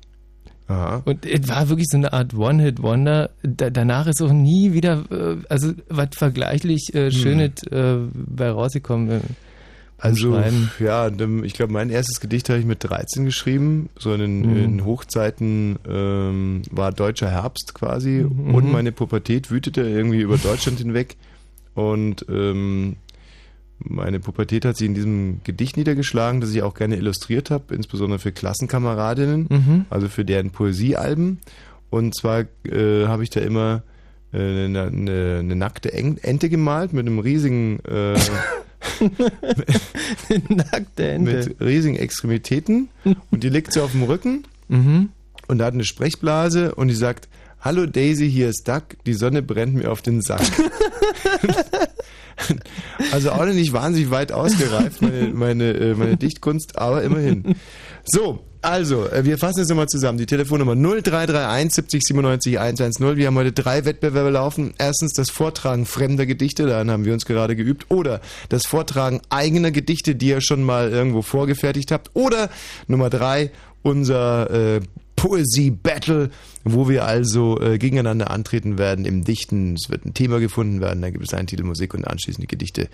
Aha. 0.68 1.02
Und 1.06 1.24
es 1.26 1.48
war 1.48 1.68
wirklich 1.70 1.88
so 1.90 1.96
eine 1.96 2.12
Art 2.12 2.34
One-Hit-Wonder. 2.34 3.30
Da, 3.42 3.70
danach 3.70 4.06
ist 4.06 4.20
auch 4.22 4.32
nie 4.32 4.72
wieder, 4.74 5.02
äh, 5.10 5.36
also 5.48 5.72
was 5.88 6.10
vergleichlich 6.12 6.94
äh, 6.94 7.10
Schönes 7.10 7.62
äh, 7.70 7.96
bei 8.14 8.50
rausgekommen. 8.50 9.10
Äh, 9.10 9.20
Also, 10.00 10.32
Schreiben. 10.34 10.70
ja, 10.78 11.10
ich 11.42 11.54
glaube, 11.54 11.72
mein 11.72 11.90
erstes 11.90 12.20
Gedicht 12.20 12.48
habe 12.50 12.60
ich 12.60 12.66
mit 12.66 12.84
13 12.84 13.24
geschrieben. 13.24 13.88
So 13.98 14.12
in, 14.14 14.20
den- 14.20 14.40
Mhm. 14.50 14.56
in 14.56 14.84
Hochzeiten 14.84 15.76
ähm, 15.88 16.62
war 16.70 16.92
deutscher 16.92 17.30
Herbst 17.30 17.72
quasi 17.74 18.24
Mhm. 18.28 18.54
und 18.54 18.70
meine 18.70 18.92
Pubertät 18.92 19.50
wütete 19.50 19.80
irgendwie 19.82 20.20
über 20.20 20.36
Deutschland 20.36 20.78
hinweg. 20.78 21.16
Und 21.74 22.26
ähm, 22.28 22.96
meine 23.80 24.18
Pubertät 24.20 24.64
hat 24.64 24.76
sich 24.76 24.86
in 24.88 24.94
diesem 24.94 25.40
Gedicht 25.44 25.76
niedergeschlagen, 25.76 26.40
das 26.40 26.50
ich 26.52 26.62
auch 26.62 26.74
gerne 26.74 26.96
illustriert 26.96 27.50
habe, 27.50 27.74
insbesondere 27.74 28.18
für 28.18 28.32
Klassenkameradinnen, 28.32 29.46
Mhm. 29.48 29.84
also 29.90 30.08
für 30.08 30.24
deren 30.24 30.50
Poesiealben. 30.50 31.38
Und 31.90 32.14
zwar 32.16 32.40
äh, 32.64 33.06
habe 33.06 33.22
ich 33.22 33.30
da 33.30 33.40
immer 33.40 33.82
äh, 34.32 34.64
eine, 34.66 34.82
eine, 34.82 35.36
eine 35.40 35.56
nackte 35.56 35.92
Eng- 35.92 36.18
Ente 36.22 36.48
gemalt 36.48 36.92
mit 36.92 37.06
einem 37.06 37.18
riesigen 37.20 37.78
äh, 37.86 38.14
Nackte 40.48 41.08
Ente. 41.10 41.32
mit 41.32 41.60
riesigen 41.60 41.96
Extremitäten 41.96 42.88
und 43.30 43.42
die 43.42 43.48
liegt 43.48 43.72
so 43.72 43.82
auf 43.82 43.92
dem 43.92 44.02
Rücken 44.02 44.44
Mhm. 44.68 45.08
und 45.46 45.62
hat 45.62 45.72
eine 45.72 45.84
Sprechblase 45.84 46.74
und 46.74 46.88
die 46.88 46.94
sagt, 46.94 47.28
Hallo 47.60 47.86
Daisy, 47.86 48.30
hier 48.30 48.48
ist 48.50 48.68
Duck, 48.68 48.84
die 49.06 49.14
Sonne 49.14 49.42
brennt 49.42 49.74
mir 49.74 49.90
auf 49.90 50.00
den 50.02 50.20
Sack. 50.20 50.42
also 53.12 53.32
auch 53.32 53.44
nicht 53.46 53.72
wahnsinnig 53.72 54.10
weit 54.10 54.32
ausgereift, 54.32 55.02
meine, 55.02 55.28
meine, 55.28 55.72
äh, 55.72 55.94
meine 55.94 56.16
Dichtkunst, 56.16 56.78
aber 56.78 57.02
immerhin. 57.02 57.56
So, 58.04 58.40
also, 58.60 59.06
äh, 59.08 59.24
wir 59.24 59.38
fassen 59.38 59.60
jetzt 59.60 59.68
nochmal 59.68 59.88
zusammen. 59.88 60.18
Die 60.18 60.26
Telefonnummer 60.26 60.74
0331 60.74 61.74
70 61.74 62.02
97 62.04 62.58
110. 62.58 63.16
Wir 63.16 63.26
haben 63.26 63.36
heute 63.36 63.52
drei 63.52 63.84
Wettbewerbe 63.84 64.30
laufen. 64.30 64.74
Erstens 64.78 65.12
das 65.12 65.30
Vortragen 65.30 65.86
fremder 65.86 66.26
Gedichte, 66.26 66.66
daran 66.66 66.90
haben 66.90 67.04
wir 67.04 67.12
uns 67.12 67.24
gerade 67.24 67.54
geübt. 67.54 67.86
Oder 67.90 68.20
das 68.48 68.62
Vortragen 68.66 69.20
eigener 69.30 69.70
Gedichte, 69.70 70.16
die 70.16 70.28
ihr 70.28 70.40
schon 70.40 70.64
mal 70.64 70.90
irgendwo 70.90 71.22
vorgefertigt 71.22 71.92
habt. 71.92 72.10
Oder 72.14 72.50
Nummer 72.88 73.10
drei, 73.10 73.52
unser 73.82 74.50
äh, 74.50 74.80
Poesie-Battle, 75.14 76.30
wo 76.72 76.88
wir 76.88 77.04
also 77.04 77.60
äh, 77.60 77.78
gegeneinander 77.78 78.30
antreten 78.30 78.78
werden 78.78 79.04
im 79.04 79.24
Dichten. 79.24 79.74
Es 79.74 79.90
wird 79.90 80.04
ein 80.04 80.14
Thema 80.14 80.38
gefunden 80.40 80.80
werden, 80.80 81.02
da 81.02 81.10
gibt 81.10 81.24
es 81.26 81.34
einen 81.34 81.46
Titel 81.46 81.64
Musik 81.64 81.94
und 81.94 82.04
anschließend 82.06 82.42
die 82.42 82.48
Gedichte 82.48 82.88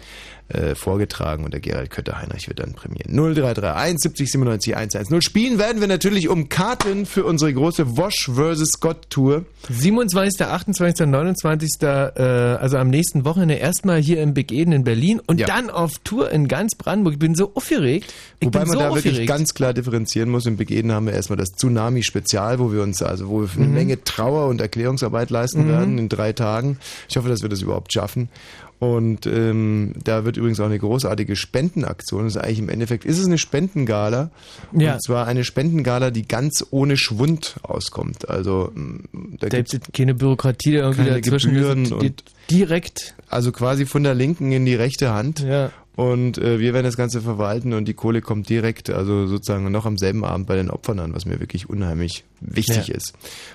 äh, 0.49 0.75
vorgetragen 0.75 1.45
und 1.45 1.53
der 1.55 1.61
Gerald 1.61 1.91
Kötter-Heinrich 1.91 2.49
wird 2.49 2.61
dann 2.61 2.73
prämieren. 2.75 3.13
0331 3.15 3.99
70 4.01 4.31
97 4.33 4.77
110. 4.77 5.23
Spielen 5.23 5.59
werden 5.59 5.81
wir 5.81 5.89
natürlich 5.89 6.29
um 6.29 6.49
Karten 6.49 7.07
für 7.07 7.25
unsere 7.25 7.53
große 7.55 7.97
Wosch 7.97 8.31
vs. 8.33 8.69
Scott 8.77 9.11
Tour. 9.11 9.45
27., 9.71 10.47
28., 10.47 11.07
29., 11.07 11.71
äh, 11.83 11.87
also 12.23 12.77
am 12.79 12.89
nächsten 12.91 13.25
Wochenende 13.25 13.55
erstmal 13.55 14.01
hier 14.01 14.21
im 14.23 14.35
Big 14.35 14.53
Eden 14.53 14.73
in 14.73 14.85
Berlin 14.85 15.21
und 15.27 15.41
Ja. 15.41 15.47
dann 15.47 15.71
auf 15.71 15.93
Tour 16.05 16.31
in 16.31 16.49
ganz 16.49 16.75
Brandenburg. 16.75 17.15
Ich 17.15 17.19
bin 17.19 17.35
so 17.35 17.53
aufgeregt. 17.55 18.13
Ich 18.41 18.47
Wobei 18.47 18.61
man 18.61 18.69
so 18.69 18.75
da 18.79 18.85
wirklich 18.95 19.07
aufgeregt. 19.13 19.29
ganz 19.29 19.55
klar 19.55 19.73
differenzieren 19.73 20.31
muss. 20.31 20.47
Im 20.47 20.57
Begehen 20.57 20.93
haben 20.93 21.07
wir 21.07 21.15
erstmal 21.15 21.37
das 21.39 21.53
Tsunami-Spezial, 21.53 22.59
wo 22.59 22.73
wir 22.73 22.83
uns 22.83 23.03
also 23.03 23.29
wo 23.29 23.41
wir 23.43 23.49
eine 23.65 23.73
Menge 23.73 24.03
Trauer 24.05 24.47
und 24.49 24.61
Erklärungsarbeit 24.61 25.31
leisten 25.31 25.69
werden 25.69 25.99
in 25.99 26.09
drei 26.09 26.33
Tagen. 26.33 26.79
Ich 27.09 27.17
hoffe, 27.17 27.29
dass 27.29 27.43
wir 27.43 27.49
das 27.49 27.63
überhaupt 27.63 27.93
schaffen. 27.93 28.29
Und 28.81 29.25
ähm, 29.27 29.95
da 30.03 30.25
wird 30.27 30.37
übrigens 30.37 30.61
auch 30.61 30.67
eine 30.67 30.79
großartige 30.79 31.37
Spendenaktion. 31.37 32.25
Das 32.25 32.35
ist 32.37 32.43
eigentlich 32.43 32.59
im 32.59 32.69
Endeffekt 32.69 33.05
ist 33.07 33.19
es 33.19 33.25
eine 33.25 33.39
Spendengala. 33.39 34.31
Ja. 34.73 34.95
Und 34.95 35.03
zwar 35.03 35.27
eine 35.27 35.45
Spendengala, 35.45 36.11
die 36.11 36.27
ganz 36.29 36.67
ohne 36.71 36.97
Schwund 36.99 37.55
auskommt. 37.63 38.29
Also 38.29 38.73
ähm, 38.77 39.05
da 39.41 39.49
Da 39.49 39.57
gibt 39.59 39.73
es 39.73 39.81
keine 39.93 40.15
Bürokratie 40.15 40.73
da 40.73 40.79
irgendwie 40.81 41.05
keine 41.05 41.21
dazwischen. 41.21 41.55
Gebühren 41.55 41.93
und- 41.93 42.25
direkt. 42.51 43.15
also 43.29 43.53
quasi 43.53 43.87
von 43.87 44.03
der 44.03 44.15
linken 44.15 44.53
in 44.53 44.67
die 44.67 44.75
rechte 44.75 45.15
Hand. 45.15 45.41
Ja. 45.41 45.71
Und 45.97 46.39
äh, 46.39 46.59
wir 46.59 46.75
werden 46.75 46.85
das 46.85 46.97
Ganze 46.97 47.21
verwalten 47.21 47.73
und 47.73 47.87
die 47.87 47.95
Kohle 47.95 48.21
kommt 48.21 48.49
direkt, 48.49 48.91
also 48.91 49.27
sozusagen 49.29 49.71
noch 49.71 49.87
am 49.87 49.97
selben 49.97 50.25
Abend 50.25 50.47
bei 50.49 50.57
den 50.57 50.71
Opfern 50.71 50.99
an, 50.99 51.15
was 51.15 51.25
mir 51.25 51.39
wirklich 51.39 51.71
unheimlich 51.71 52.25
wichtig 52.41 52.89
Ja. 52.89 52.95
ist. 52.97 53.13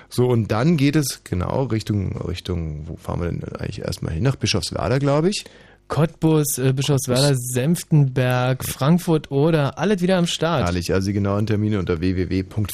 So, 0.08 0.26
und 0.26 0.50
dann 0.50 0.76
geht 0.78 0.96
es 0.96 1.22
genau 1.24 1.64
Richtung, 1.64 2.16
Richtung, 2.22 2.84
wo 2.88 2.96
fahren 2.96 3.20
wir 3.20 3.30
denn 3.30 3.44
eigentlich 3.58 3.80
erstmal 3.82 4.14
hin? 4.14 4.22
Nach 4.22 4.36
Bischofswerda, 4.36 4.98
glaube 4.98 5.28
ich. 5.28 5.44
Cottbus, 5.90 6.56
äh, 6.58 6.72
Bischofswerda, 6.72 7.34
Senftenberg, 7.34 8.64
Frankfurt 8.64 9.30
oder 9.32 9.76
alles 9.76 10.00
wieder 10.00 10.16
am 10.18 10.26
Start. 10.28 10.64
Herrlich, 10.64 10.94
also 10.94 11.08
die 11.08 11.14
genauen 11.14 11.46
Termine 11.48 11.80
unter 11.80 11.98
www.fritz.de 11.98 12.68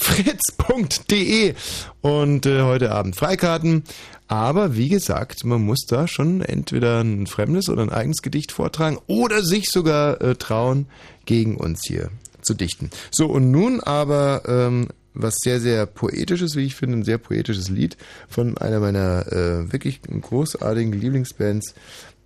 und 2.03 2.45
äh, 2.45 2.61
heute 2.63 2.93
Abend 2.93 3.17
Freikarten. 3.17 3.85
Aber 4.29 4.77
wie 4.77 4.91
gesagt, 4.91 5.47
man 5.47 5.63
muss 5.63 5.87
da 5.89 6.07
schon 6.07 6.43
entweder 6.43 7.01
ein 7.01 7.27
fremdes 7.27 7.71
oder 7.71 7.81
ein 7.83 7.91
eigenes 7.91 8.21
Gedicht 8.21 8.53
vortragen 8.53 8.99
oder 9.07 9.43
sich 9.43 9.71
sogar 9.71 10.21
äh, 10.21 10.35
trauen, 10.35 10.87
gegen 11.25 11.57
uns 11.57 11.81
hier 11.87 12.11
zu 12.43 12.53
dichten. 12.53 12.91
So, 13.11 13.29
und 13.29 13.51
nun 13.51 13.81
aber 13.81 14.43
ähm, 14.47 14.89
was 15.17 15.37
sehr, 15.43 15.61
sehr 15.61 15.87
poetisches, 15.87 16.57
wie 16.57 16.67
ich 16.67 16.75
finde, 16.75 16.99
ein 16.99 17.05
sehr 17.05 17.19
poetisches 17.19 17.71
Lied 17.71 17.97
von 18.29 18.59
einer 18.59 18.81
meiner 18.81 19.27
äh, 19.33 19.73
wirklich 19.73 20.01
großartigen 20.03 20.93
Lieblingsbands, 20.93 21.75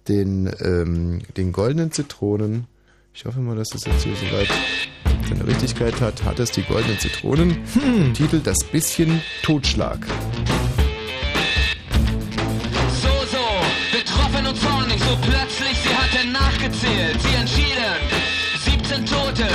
den, 0.09 0.51
ähm, 0.61 1.23
den 1.37 1.53
Goldenen 1.53 1.93
Zitronen. 1.93 2.67
Ich 3.15 3.25
hoffe 3.25 3.41
mal, 3.41 3.57
dass 3.57 3.69
das 3.69 3.85
jetzt 3.85 4.05
hier 4.05 4.15
soweit 4.17 4.49
seine 5.29 5.47
Richtigkeit 5.47 6.01
hat. 6.01 6.25
Hat 6.25 6.39
es 6.39 6.51
die 6.51 6.63
Goldenen 6.63 6.99
Zitronen? 6.99 7.65
Titel 8.15 8.41
Das 8.41 8.59
bisschen 8.71 9.21
Totschlag. 9.43 9.99
So, 13.03 13.09
so, 13.31 13.97
betroffen 13.97 14.47
und 14.47 14.57
zornig, 14.57 14.99
so 15.01 15.17
plötzlich, 15.23 15.77
sie 15.83 15.95
hatte 15.95 16.29
nachgezählt. 16.29 17.21
Sie 17.21 17.35
entschieden, 17.35 17.95
17 18.65 19.07
Tote 19.07 19.47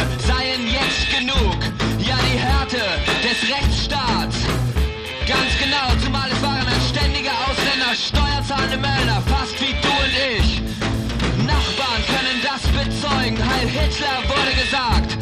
Hitler 13.96 14.24
wurde 14.28 14.54
gesagt. 14.62 15.18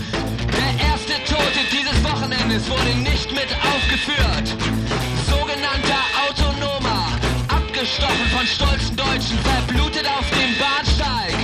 Der 0.58 0.88
erste 0.88 1.14
Tote 1.32 1.60
dieses 1.72 2.04
Wochenendes 2.04 2.68
wurde 2.68 2.96
nicht 2.98 3.32
mit 3.32 3.48
aufgeführt. 3.62 4.48
Sogenannter 5.30 6.02
Autonomer, 6.28 7.06
abgestochen 7.50 8.28
von 8.36 8.48
stolzen 8.48 8.96
Deutschen, 8.96 9.38
verblutet 9.40 10.08
auf 10.08 10.28
dem 10.32 10.58
Bahnsteig, 10.58 11.36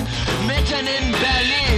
mitten 0.48 0.88
in 0.88 1.12
Berlin. 1.12 1.69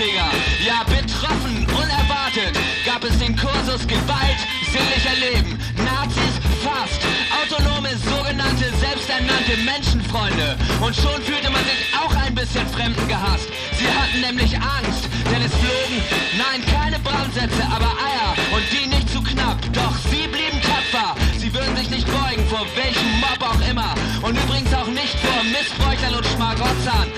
Bedenkenträger. 0.00 0.30
Ja, 0.64 0.82
betroffen, 0.84 1.66
unerwartet 1.66 2.58
gab 2.84 3.04
es 3.04 3.18
den 3.18 3.36
Kursus 3.36 3.86
Gewalt, 3.86 4.40
sinnlich 4.72 5.04
erleben. 5.04 5.58
Nazis 5.76 6.40
fast, 6.64 7.00
autonome, 7.30 7.90
sogenannte, 8.08 8.70
selbsternannte 8.80 9.56
Menschenfreunde. 9.64 10.56
Und 10.80 10.94
schon 10.96 11.20
fühlte 11.22 11.50
man 11.50 11.62
sich 11.64 11.80
auch 11.94 12.14
ein 12.14 12.34
bisschen 12.34 12.66
Fremden 12.68 13.06
gehasst. 13.08 13.48
Sie 13.78 13.88
hatten 13.88 14.20
nämlich 14.20 14.54
Angst, 14.56 15.08
denn 15.30 15.42
es 15.42 15.52
flogen, 15.52 16.02
nein, 16.36 16.60
keine 16.74 16.98
Brandsätze, 17.00 17.62
aber 17.64 17.88
Eier. 17.88 18.34
Und 18.54 18.64
die 18.72 18.86
nicht 18.86 19.08
zu 19.10 19.22
knapp, 19.22 19.58
doch 19.72 19.96
sie 20.10 20.26
blieben 20.28 20.60
tapfer. 20.62 21.14
Sie 21.38 21.52
würden 21.52 21.76
sich 21.76 21.90
nicht 21.90 22.06
beugen, 22.06 22.46
vor 22.48 22.66
welchem 22.76 23.10
Mob 23.20 23.40
auch 23.40 23.60
immer. 23.68 23.94
Und 24.22 24.36
übrigens 24.36 24.72
auch 24.74 24.86
nicht 24.88 25.18
vor 25.20 25.42
Missbräuchlern 25.44 26.14
und 26.14 26.26
Schmarotzern. 26.26 27.08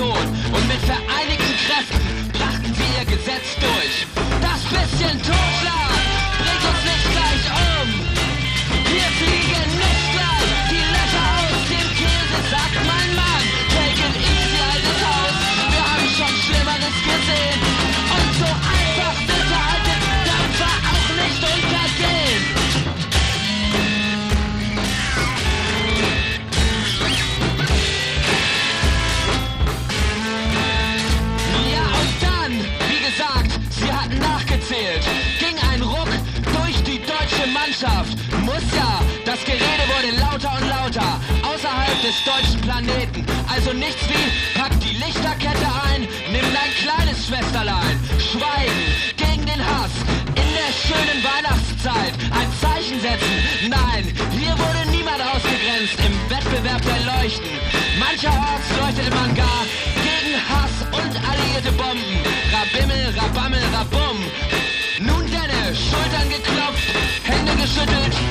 Ton. 0.00 0.16
Und 0.54 0.66
mit 0.66 0.80
vereinigten 0.80 1.54
Kräften 1.66 2.32
brachten 2.32 2.74
sie 2.74 2.98
ihr 2.98 3.04
Gesetz 3.04 3.48
durch. 3.60 4.06
Das 4.40 4.62
bisschen 4.64 5.18
Totschlag 5.22 5.89
des 42.10 42.24
deutschen 42.24 42.60
Planeten. 42.60 43.24
Also 43.46 43.72
nichts 43.72 44.02
wie, 44.08 44.58
pack 44.58 44.72
die 44.80 44.96
Lichterkette 44.96 45.68
ein, 45.86 46.02
nimm 46.32 46.46
dein 46.50 46.72
kleines 46.82 47.26
Schwesterlein. 47.26 47.96
Schweigen 48.18 48.82
gegen 49.16 49.46
den 49.46 49.62
Hass. 49.62 49.94
In 50.34 50.50
der 50.58 50.72
schönen 50.74 51.22
Weihnachtszeit 51.22 52.14
ein 52.34 52.50
Zeichen 52.58 52.98
setzen. 53.00 53.34
Nein, 53.68 54.02
hier 54.34 54.54
wurde 54.58 54.90
niemand 54.90 55.22
ausgegrenzt 55.22 55.98
im 56.02 56.14
Wettbewerb 56.26 56.82
der 56.82 57.00
Leuchten. 57.14 57.50
Mancherorts 58.00 58.68
leuchtete 58.80 59.14
man 59.14 59.30
gar 59.36 59.62
gegen 60.02 60.34
Hass 60.50 60.74
und 60.90 61.14
alliierte 61.30 61.72
Bomben. 61.78 62.18
Rabimmel, 62.50 63.14
Rabammel, 63.18 63.62
Rabum. 63.72 64.18
Nun 64.98 65.24
denne, 65.30 65.62
Schultern 65.78 66.28
geklopft, 66.28 66.90
Hände 67.22 67.54
geschüttelt. 67.54 68.29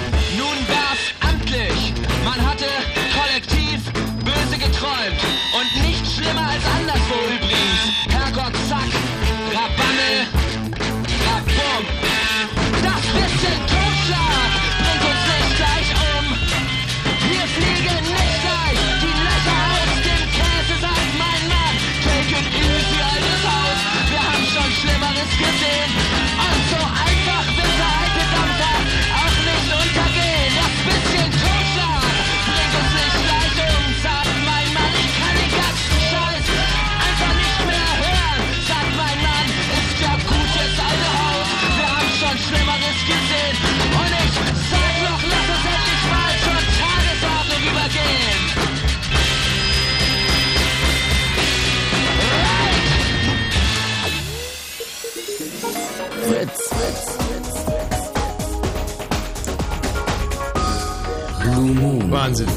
Moon. 61.79 62.11
Wahnsinn. 62.11 62.47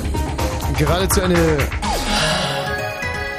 Geradezu 0.77 1.23
eine 1.23 1.59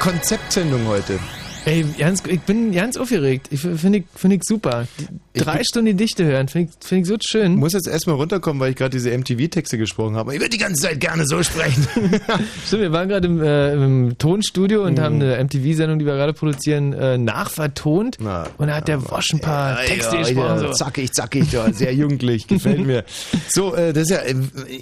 Konzeptsendung 0.00 0.86
heute. 0.86 1.18
Ey, 1.66 1.82
ganz, 1.98 2.22
ich 2.28 2.40
bin 2.42 2.72
ganz 2.72 2.98
aufgeregt. 2.98 3.46
Ich 3.50 3.60
finde 3.60 3.98
ich, 4.00 4.04
find 4.14 4.34
ich 4.34 4.42
super. 4.44 4.86
Drei 5.32 5.56
bin- 5.56 5.64
Stunden 5.64 5.86
die 5.86 5.94
Dichte 5.94 6.22
hören, 6.24 6.46
finde 6.46 6.70
ich, 6.70 6.86
find 6.86 7.02
ich 7.02 7.08
so 7.08 7.16
schön. 7.26 7.56
Muss 7.56 7.72
jetzt 7.72 7.88
erstmal 7.88 8.16
runterkommen, 8.16 8.60
weil 8.60 8.70
ich 8.72 8.76
gerade 8.76 8.90
diese 8.90 9.10
MTV-Texte 9.16 9.78
gesprochen 9.78 10.14
habe. 10.14 10.34
Ich 10.34 10.40
würde 10.40 10.50
die 10.50 10.58
ganze 10.58 10.82
Zeit 10.82 11.00
gerne 11.00 11.26
so 11.26 11.42
sprechen. 11.42 11.86
Stimmt, 12.66 12.82
wir 12.82 12.92
waren 12.92 13.08
gerade 13.08 13.26
im, 13.26 13.42
äh, 13.42 13.72
im 13.72 14.18
Tonstudio 14.18 14.80
Mhm. 14.82 14.86
und 14.86 15.00
haben 15.00 15.14
eine 15.22 15.38
MTV-Sendung, 15.42 15.98
die 15.98 16.04
wir 16.04 16.12
gerade 16.14 16.34
produzieren, 16.34 16.92
äh, 16.92 17.16
nachvertont. 17.16 18.18
Na, 18.20 18.46
und 18.58 18.66
da 18.68 18.76
hat 18.76 18.88
der 18.88 19.02
Wosch 19.10 19.32
ein 19.32 19.40
paar 19.40 19.80
Ja, 19.82 19.88
Texte 19.88 20.16
ja, 20.16 20.22
gesprochen. 20.22 20.46
ja, 20.48 20.58
So. 20.58 20.72
Zackig, 20.72 21.12
zackig, 21.14 21.50
ja, 21.50 21.72
sehr 21.72 21.94
jugendlich, 21.94 22.46
gefällt 22.48 22.84
mir. 22.86 23.04
So, 23.48 23.74
äh, 23.74 23.94
das 23.94 24.02
ist 24.04 24.10
ja 24.10 24.18
äh, 24.18 24.34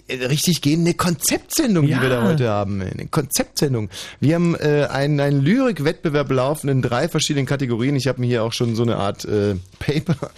äh, 0.09 0.25
richtig 0.27 0.61
gehende 0.61 0.95
Konzeptsendung, 0.95 1.87
die 1.87 1.93
wir 2.01 2.09
da 2.09 2.25
heute 2.25 2.49
haben. 2.49 2.83
Eine 2.83 3.07
Konzeptsendung. 3.07 3.89
Wir 4.19 4.35
haben 4.35 4.57
äh, 4.57 4.89
einen, 4.91 5.21
einen 5.21 5.41
Lyrikwettbewerb 5.43 6.31
laufen 6.33 6.72
in 6.73 6.83
drei 6.83 7.09
verschiedenen 7.09 7.47
Kategorien. 7.47 7.95
Ich 7.95 8.09
habe 8.09 8.21
mir 8.21 8.27
hier 8.27 8.43
auch 8.43 8.53
schon 8.53 8.75
so 8.75 8.83
eine 8.83 8.97
Art 8.97 9.25
äh, 9.25 9.55
Paper 9.79 10.31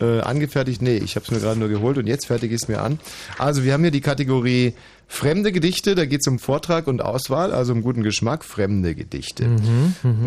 äh, 0.00 0.20
angefertigt. 0.20 0.82
Nee, 0.82 0.98
ich 0.98 1.16
habe 1.16 1.24
es 1.24 1.32
mir 1.32 1.40
gerade 1.40 1.58
nur 1.58 1.68
geholt 1.68 1.98
und 1.98 2.06
jetzt 2.06 2.26
fertig 2.26 2.52
ist 2.52 2.68
mir 2.68 2.80
an. 2.80 3.00
Also 3.38 3.64
wir 3.64 3.72
haben 3.72 3.82
hier 3.82 3.90
die 3.90 4.00
Kategorie 4.00 4.74
Fremde 5.10 5.52
Gedichte, 5.52 5.94
da 5.94 6.04
geht 6.04 6.20
es 6.20 6.26
um 6.26 6.38
Vortrag 6.38 6.86
und 6.86 7.00
Auswahl, 7.00 7.52
also 7.52 7.72
um 7.72 7.80
guten 7.80 8.02
Geschmack, 8.02 8.44
fremde 8.44 8.94
Gedichte. 8.94 9.46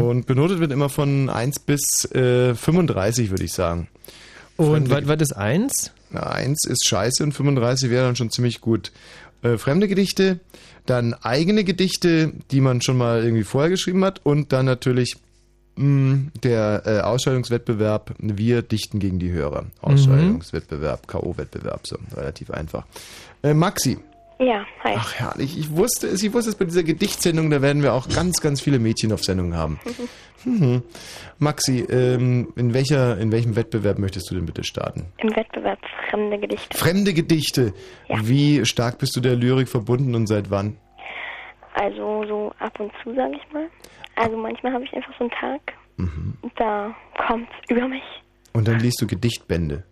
Und 0.01 0.25
benotet 0.25 0.59
wird 0.59 0.71
immer 0.71 0.89
von 0.89 1.29
1 1.29 1.59
bis 1.59 2.05
äh, 2.15 2.55
35, 2.55 3.29
würde 3.29 3.43
ich 3.43 3.53
sagen. 3.53 3.87
Und 4.57 4.89
was 4.89 5.07
war 5.07 5.17
das 5.17 5.31
eins? 5.33 5.91
Na, 6.09 6.21
1 6.23 6.65
ist 6.67 6.87
scheiße 6.87 7.23
und 7.23 7.31
35 7.31 7.91
wäre 7.91 8.05
dann 8.05 8.15
schon 8.15 8.31
ziemlich 8.31 8.59
gut. 8.59 8.91
Äh, 9.43 9.57
fremde 9.57 9.87
Gedichte, 9.87 10.39
dann 10.87 11.13
eigene 11.13 11.63
Gedichte, 11.63 12.33
die 12.49 12.59
man 12.61 12.81
schon 12.81 12.97
mal 12.97 13.23
irgendwie 13.23 13.43
vorher 13.43 13.69
geschrieben 13.69 14.03
hat 14.03 14.19
und 14.23 14.51
dann 14.51 14.65
natürlich 14.65 15.15
mh, 15.15 15.21
der 15.77 16.83
äh, 16.85 16.99
Ausscheidungswettbewerb 17.01 18.13
Wir 18.19 18.61
dichten 18.61 18.99
gegen 18.99 19.19
die 19.19 19.31
Hörer. 19.31 19.65
Ausscheidungswettbewerb, 19.81 21.07
K.O.-Wettbewerb, 21.07 21.87
so 21.87 21.97
relativ 22.15 22.51
einfach. 22.51 22.85
Äh, 23.41 23.53
Maxi, 23.53 23.97
Ja, 24.39 24.65
hi. 24.83 24.93
ach 24.97 25.13
herrlich, 25.15 25.57
ich 25.57 25.71
wusste 25.71 26.07
es, 26.07 26.21
ich 26.23 26.33
wusste 26.33 26.49
es 26.51 26.55
bei 26.55 26.65
dieser 26.65 26.83
Gedichtsendung, 26.83 27.49
da 27.49 27.61
werden 27.61 27.81
wir 27.83 27.93
auch 27.93 28.09
ganz, 28.09 28.41
ganz 28.41 28.61
viele 28.61 28.79
Mädchen 28.79 29.11
auf 29.13 29.23
Sendung 29.23 29.55
haben. 29.55 29.79
Mhm. 30.43 30.81
Maxi, 31.37 31.81
ähm, 31.81 32.51
in, 32.55 32.73
welcher, 32.73 33.15
in 33.19 33.31
welchem 33.31 33.55
Wettbewerb 33.55 33.99
möchtest 33.99 34.31
du 34.31 34.33
denn 34.33 34.47
bitte 34.47 34.63
starten? 34.63 35.05
Im 35.19 35.35
Wettbewerb 35.35 35.77
fremde 36.09 36.39
Gedichte. 36.39 36.75
Fremde 36.75 37.13
Gedichte. 37.13 37.73
Ja. 38.09 38.17
Wie 38.23 38.65
stark 38.65 38.97
bist 38.97 39.15
du 39.15 39.19
der 39.19 39.35
Lyrik 39.35 39.69
verbunden 39.69 40.15
und 40.15 40.25
seit 40.25 40.49
wann? 40.49 40.77
Also 41.75 42.25
so 42.27 42.51
ab 42.57 42.79
und 42.79 42.91
zu, 43.03 43.13
sage 43.13 43.33
ich 43.35 43.53
mal. 43.53 43.67
Also 44.21 44.37
manchmal 44.37 44.73
habe 44.73 44.83
ich 44.83 44.93
einfach 44.93 45.13
so 45.17 45.25
einen 45.25 45.31
Tag, 45.31 45.61
Mhm. 45.97 46.35
da 46.55 46.93
kommt's 47.27 47.51
über 47.69 47.87
mich. 47.87 48.03
Und 48.53 48.67
dann 48.67 48.79
liest 48.79 49.01
du 49.01 49.07
Gedichtbände. 49.07 49.83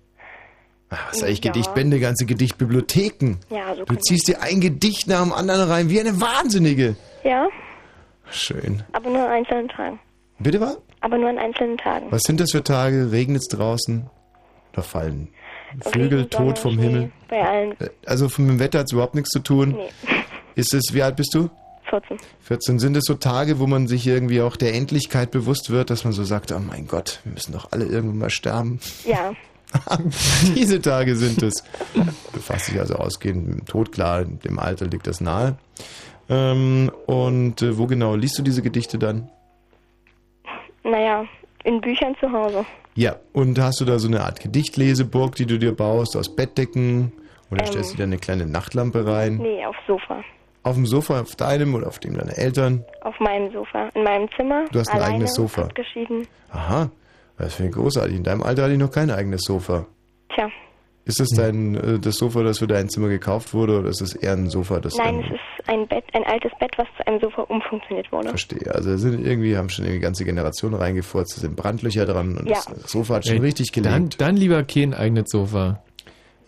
Ach, 0.90 1.10
was 1.10 1.20
sag 1.20 1.30
ich, 1.30 1.44
Ja. 1.44 1.52
Gedichtbände, 1.52 2.00
ganze 2.00 2.26
Gedichtbibliotheken. 2.26 3.38
Ja, 3.50 3.76
so 3.76 3.86
Du 3.86 3.96
ziehst 3.96 4.28
dir 4.28 4.42
ein 4.42 4.60
Gedicht 4.60 5.08
nach 5.08 5.22
dem 5.22 5.32
anderen 5.34 5.70
rein, 5.70 5.90
wie 5.90 6.00
eine 6.00 6.20
Wahnsinnige. 6.20 6.96
Ja, 7.24 7.48
Schön. 8.32 8.84
aber 8.92 9.10
nur 9.10 9.20
an 9.24 9.30
einzelnen 9.32 9.68
Tagen. 9.70 10.00
Bitte 10.40 10.60
was? 10.62 10.78
Aber 11.02 11.18
nur 11.18 11.30
an 11.30 11.38
einzelnen 11.38 11.78
Tagen. 11.78 12.08
Was 12.12 12.24
sind 12.24 12.40
das 12.40 12.52
für 12.52 12.64
Tage? 12.64 13.12
Regnet 13.12 13.42
es 13.42 13.48
draußen? 13.48 14.10
Da 14.74 14.82
fallen 14.82 15.30
Vögel 15.82 16.20
Regen, 16.22 16.30
tot 16.30 16.58
vom 16.60 16.78
Himmel. 16.80 17.12
Bei 17.28 17.42
allen. 17.48 17.72
Äh, 17.80 17.90
Also 18.06 18.28
vom 18.30 18.60
Wetter 18.60 18.80
hat 18.80 18.88
es 18.88 18.94
überhaupt 18.94 19.16
nichts 19.16 19.30
zu 19.30 19.40
tun. 19.40 19.72
Nee, 19.78 19.90
Ist 20.56 20.74
es, 20.74 20.94
wie 20.94 21.02
alt 21.04 21.16
bist 21.16 21.34
du? 21.36 21.50
14. 21.90 22.18
14. 22.42 22.80
Sind 22.80 22.96
es 22.98 23.04
so 23.06 23.16
Tage, 23.16 23.60
wo 23.60 23.68
man 23.68 23.88
sich 23.88 24.06
irgendwie 24.08 24.42
auch 24.42 24.56
der 24.56 24.74
Endlichkeit 24.74 25.32
bewusst 25.32 25.70
wird, 25.70 25.90
dass 25.90 26.04
man 26.04 26.14
so 26.14 26.24
sagt, 26.24 26.52
oh 26.52 26.60
mein 26.60 26.88
Gott, 26.88 27.20
wir 27.24 27.34
müssen 27.34 27.52
doch 27.54 27.72
alle 27.72 27.86
irgendwann 27.86 28.18
mal 28.20 28.30
sterben. 28.30 28.80
Ja, 29.06 29.34
Diese 30.56 30.82
Tage 30.82 31.16
sind 31.16 31.44
es. 31.44 31.64
Befasst 32.34 32.66
sich 32.66 32.80
also 32.80 32.96
ausgehend 32.96 33.48
mit 33.48 33.58
dem 33.60 33.66
Tod, 33.66 33.92
klar, 33.92 34.26
dem 34.26 34.58
Alter 34.58 34.88
liegt 34.88 35.06
das 35.06 35.22
nahe. 35.22 35.58
Ähm, 36.28 36.92
und 37.06 37.62
äh, 37.62 37.78
wo 37.78 37.86
genau 37.86 38.16
liest 38.16 38.38
du 38.40 38.42
diese 38.42 38.62
Gedichte 38.64 38.98
dann? 38.98 39.30
Naja, 40.84 41.26
in 41.64 41.82
Büchern 41.82 42.16
zu 42.20 42.32
Hause. 42.32 42.66
Ja, 42.96 43.18
und 43.34 43.60
hast 43.60 43.80
du 43.80 43.86
da 43.86 44.00
so 44.00 44.08
eine 44.08 44.22
Art 44.24 44.40
Gedichtleseburg, 44.40 45.36
die 45.36 45.46
du 45.46 45.60
dir 45.60 45.72
baust 45.76 46.16
aus 46.18 46.36
Bettdecken? 46.36 47.12
Oder 47.52 47.62
Ähm. 47.62 47.68
stellst 47.68 47.94
du 47.94 47.98
dir 47.98 48.04
eine 48.04 48.18
kleine 48.18 48.46
Nachtlampe 48.48 49.06
rein? 49.06 49.38
Nee, 49.38 49.64
aufs 49.66 49.78
Sofa. 49.88 50.24
Auf 50.64 50.76
dem 50.76 50.86
Sofa, 50.86 51.22
auf 51.22 51.36
deinem 51.36 51.74
oder 51.76 51.88
auf 51.88 52.00
dem 52.00 52.18
deiner 52.18 52.38
Eltern? 52.38 52.84
Auf 53.02 53.18
meinem 53.20 53.52
Sofa. 53.54 53.90
In 53.96 54.04
meinem 54.04 54.28
Zimmer. 54.36 54.66
Du 54.72 54.80
hast 54.80 54.90
ein 54.90 54.98
alleine, 54.98 55.14
eigenes 55.16 55.34
Sofa. 55.36 55.64
Abgeschieden. 55.64 56.28
Aha, 56.52 56.90
das 57.38 57.54
finde 57.56 57.70
ich 57.72 57.76
großartig. 57.78 58.16
In 58.18 58.24
deinem 58.24 58.44
Alter 58.44 58.64
hatte 58.64 58.74
ich 58.74 58.80
noch 58.80 58.92
kein 58.92 59.10
eigenes 59.10 59.42
Sofa. 59.44 59.86
Tja, 60.36 60.50
Ist 61.06 61.20
das 61.22 61.30
dein 61.30 61.76
äh, 61.76 61.98
das 62.00 62.18
Sofa, 62.18 62.44
das 62.44 62.60
für 62.60 62.68
dein 62.68 62.90
Zimmer 62.90 63.08
gekauft 63.08 63.54
wurde, 63.54 63.80
oder 63.80 63.90
ist 63.90 64.02
das 64.02 64.14
eher 64.14 64.34
ein 64.34 64.50
Sofa, 64.50 64.80
das 64.80 64.96
nein, 64.98 65.22
dann 65.22 65.24
es 65.24 65.32
ist 65.40 65.70
ein 65.70 65.88
Bett, 65.88 66.04
ein 66.14 66.24
altes 66.26 66.52
Bett, 66.60 66.72
was 66.78 66.88
zu 66.98 67.08
einem 67.08 67.20
Sofa 67.22 67.42
umfunktioniert 67.44 68.12
wurde. 68.12 68.30
verstehe? 68.30 68.74
Also 68.76 68.96
sind 68.98 69.26
irgendwie 69.26 69.56
haben 69.58 69.70
schon 69.70 69.86
irgendwie 69.86 70.02
ganze 70.02 70.26
Generationen 70.26 70.76
reingefurzt, 70.76 71.38
da 71.38 71.42
sind 71.42 71.56
Brandlöcher 71.56 72.06
dran 72.06 72.38
und 72.38 72.48
Ja. 72.50 72.58
das 72.70 72.92
Sofa 72.92 73.16
hat 73.16 73.26
schon 73.26 73.38
Ey, 73.38 73.42
richtig 73.42 73.72
Dann, 73.72 73.84
gelebt. 73.84 74.22
dann 74.22 74.36
lieber 74.36 74.62
kein 74.64 74.94
eigenes 74.94 75.30
Sofa. 75.30 75.82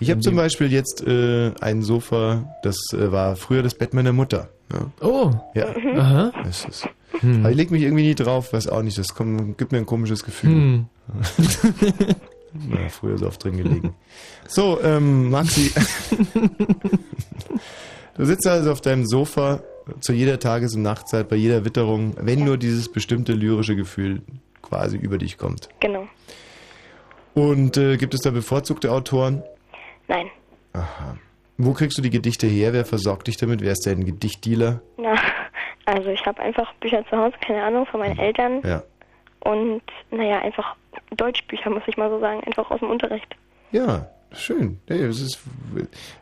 Ich 0.02 0.10
habe 0.10 0.20
zum 0.20 0.36
Beispiel 0.36 0.72
jetzt 0.72 1.06
äh, 1.06 1.52
ein 1.62 1.84
Sofa, 1.84 2.56
das 2.64 2.76
äh, 2.94 3.12
war 3.12 3.36
früher 3.36 3.62
das 3.62 3.76
Bett 3.76 3.94
meiner 3.94 4.14
Mutter. 4.14 4.50
Ja. 4.74 5.08
Oh, 5.08 5.32
ja. 5.54 5.68
aha. 5.96 6.32
Das 6.44 6.66
ist, 6.66 6.88
Aber 7.22 7.52
ich 7.52 7.56
leg 7.56 7.70
mich 7.70 7.84
irgendwie 7.84 8.08
nie 8.08 8.16
drauf, 8.16 8.52
weiß 8.52 8.68
auch 8.68 8.82
nicht, 8.82 8.98
das 8.98 9.14
kommt, 9.14 9.58
gibt 9.58 9.72
mir 9.72 9.78
ein 9.78 9.86
komisches 9.86 10.24
Gefühl. 10.24 10.50
Hm. 10.50 10.86
Na, 12.68 12.90
früher 12.90 13.18
so 13.18 13.28
oft 13.28 13.44
drin 13.44 13.58
gelegen. 13.58 13.94
So, 14.48 14.82
ähm, 14.82 15.30
Maxi. 15.30 15.72
du 18.18 18.26
sitzt 18.26 18.48
also 18.48 18.72
auf 18.72 18.82
deinem 18.82 19.06
Sofa 19.06 19.62
zu 20.00 20.14
jeder 20.14 20.40
Tages- 20.40 20.76
und 20.76 20.82
Nachtzeit, 20.82 21.30
bei 21.30 21.36
jeder 21.36 21.64
Witterung, 21.64 22.16
wenn 22.20 22.44
nur 22.44 22.58
dieses 22.58 22.92
bestimmte 22.92 23.34
lyrische 23.34 23.76
Gefühl 23.76 24.22
quasi 24.62 24.98
über 24.98 25.18
dich 25.18 25.38
kommt. 25.38 25.70
Genau. 25.80 26.08
Und 27.34 27.78
äh, 27.78 27.98
gibt 27.98 28.14
es 28.14 28.22
da 28.22 28.32
bevorzugte 28.32 28.92
Autoren? 28.92 29.44
Nein. 30.08 30.28
Aha. 30.74 31.18
Wo 31.58 31.74
kriegst 31.74 31.98
du 31.98 32.02
die 32.02 32.10
Gedichte 32.10 32.48
her? 32.48 32.74
Wer 32.74 32.86
versorgt 32.86 33.28
dich 33.28 33.38
damit? 33.38 33.62
Wer 33.62 33.74
ist 33.74 33.86
dein 33.86 34.04
Gedichtdealer? 34.06 34.82
Na, 34.98 35.16
also 35.86 36.10
ich 36.10 36.26
habe 36.26 36.42
einfach 36.42 36.74
Bücher 36.76 37.06
zu 37.10 37.18
Hause, 37.18 37.36
keine 37.46 37.64
Ahnung, 37.64 37.86
von 37.86 38.00
meinen 38.00 38.18
Eltern. 38.18 38.62
Ja. 38.64 38.84
Und 39.42 39.82
naja, 40.12 40.40
einfach 40.40 40.76
Deutschbücher, 41.16 41.70
muss 41.70 41.84
ich 41.88 41.98
mal 41.98 42.10
so 42.10 42.20
sagen, 42.20 42.42
einfach 42.46 42.70
aus 42.72 42.80
dem 42.80 42.90
Unterricht. 42.90 43.36
Ja, 43.72 44.08
schön. 44.32 44.80
Hey, 44.88 45.02
es 45.04 45.20
ist, 45.22 45.40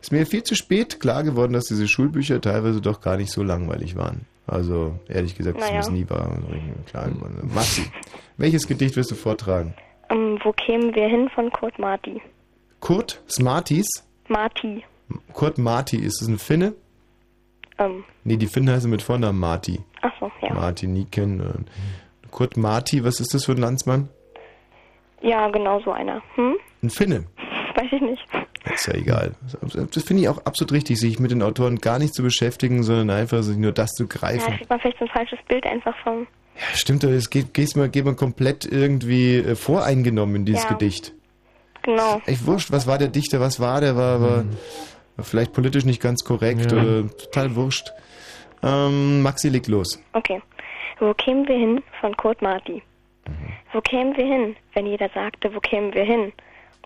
ist 0.01 0.11
mir 0.11 0.25
viel 0.25 0.43
zu 0.43 0.55
spät 0.55 0.99
klar 0.99 1.23
geworden, 1.23 1.53
dass 1.53 1.65
diese 1.65 1.87
Schulbücher 1.87 2.41
teilweise 2.41 2.81
doch 2.81 3.01
gar 3.01 3.17
nicht 3.17 3.31
so 3.31 3.43
langweilig 3.43 3.95
waren. 3.95 4.25
Also, 4.47 4.99
ehrlich 5.07 5.35
gesagt, 5.35 5.57
ist 5.57 5.63
mir 5.65 5.69
Naja. 5.69 5.79
das 5.81 5.91
nie 5.91 6.09
war 6.09 6.37
so 6.41 6.47
richtig 6.47 6.85
klar 6.87 7.07
geworden. 7.09 7.49
Maxi, 7.53 7.83
welches 8.37 8.67
Gedicht 8.67 8.95
wirst 8.95 9.11
du 9.11 9.15
vortragen? 9.15 9.73
Ähm, 10.09 10.39
wo 10.43 10.51
kämen 10.53 10.95
wir 10.95 11.07
hin 11.07 11.29
von 11.35 11.51
Kurt 11.51 11.77
Marti? 11.77 12.21
Kurt 12.79 13.21
Smarties? 13.29 13.87
Marti. 14.27 14.83
Kurt 15.33 15.57
Marti, 15.57 15.97
ist 15.97 16.21
das 16.21 16.27
ein 16.27 16.37
Finne? 16.39 16.73
Ähm, 17.77 18.03
Nee, 18.23 18.37
die 18.37 18.47
Finnen 18.47 18.69
heißen 18.69 18.89
mit 18.89 19.01
Vornamen 19.01 19.39
Marti. 19.39 19.79
ach 20.01 20.11
so, 20.19 20.31
ja. 20.41 20.53
Marti 20.53 20.87
Niken. 20.87 21.39
äh, 21.39 22.27
Kurt 22.31 22.57
Marti, 22.57 23.03
was 23.03 23.19
ist 23.19 23.33
das 23.33 23.45
für 23.45 23.53
ein 23.53 23.57
Landsmann? 23.57 24.09
Ja, 25.21 25.49
genau 25.49 25.81
so 25.81 25.91
einer. 25.91 26.21
Hm? 26.35 26.55
Ein 26.83 26.89
Finne. 26.89 27.25
Weiß 27.75 27.87
ich 27.91 28.01
nicht. 28.01 28.23
Ist 28.73 28.87
ja 28.87 28.93
egal. 28.93 29.33
Das 29.91 30.03
finde 30.03 30.23
ich 30.23 30.29
auch 30.29 30.37
absolut 30.45 30.71
richtig, 30.73 30.99
sich 30.99 31.19
mit 31.19 31.31
den 31.31 31.41
Autoren 31.41 31.77
gar 31.77 31.97
nicht 31.97 32.13
zu 32.13 32.21
beschäftigen, 32.23 32.83
sondern 32.83 33.09
einfach 33.09 33.41
sich 33.41 33.57
nur 33.57 33.71
das 33.71 33.91
zu 33.91 34.03
Ja, 34.03 34.09
greifen. 34.09 34.53
kriegt 34.57 34.69
man 34.69 34.79
vielleicht 34.79 34.99
so 34.99 35.05
ein 35.05 35.11
falsches 35.11 35.39
Bild 35.47 35.65
einfach 35.65 35.95
vom. 36.03 36.27
Ja, 36.55 36.75
stimmt, 36.75 37.03
das 37.03 37.29
geht, 37.29 37.53
geht, 37.53 37.75
mal, 37.75 37.89
geht 37.89 38.05
man 38.05 38.15
komplett 38.17 38.65
irgendwie 38.65 39.37
äh, 39.37 39.55
voreingenommen 39.55 40.35
in 40.37 40.45
dieses 40.45 40.63
Ja. 40.63 40.69
Gedicht. 40.69 41.13
Genau. 41.83 42.21
Echt 42.25 42.45
wurscht, 42.45 42.71
was 42.71 42.85
war 42.87 42.97
der 42.97 43.07
Dichter, 43.07 43.39
was 43.39 43.59
war 43.59 43.81
der, 43.81 43.95
war, 43.95 44.21
war, 44.21 44.45
war 45.15 45.25
vielleicht 45.25 45.53
politisch 45.53 45.85
nicht 45.85 46.01
ganz 46.01 46.23
korrekt 46.23 46.71
Ja. 46.71 46.77
oder 46.77 47.07
total 47.17 47.55
wurscht. 47.55 47.91
Ähm, 48.61 49.21
Maxi, 49.21 49.49
leg 49.49 49.67
los. 49.67 49.99
Okay. 50.13 50.41
Wo 50.99 51.13
kämen 51.13 51.47
wir 51.47 51.55
hin 51.55 51.81
von 52.01 52.15
Kurt 52.17 52.41
Marti? 52.41 52.83
Wo 53.71 53.79
kämen 53.81 54.15
wir 54.17 54.25
hin, 54.25 54.55
wenn 54.73 54.85
jeder 54.87 55.09
sagte, 55.13 55.53
wo 55.53 55.59
kämen 55.59 55.93
wir 55.93 56.03
hin? 56.03 56.33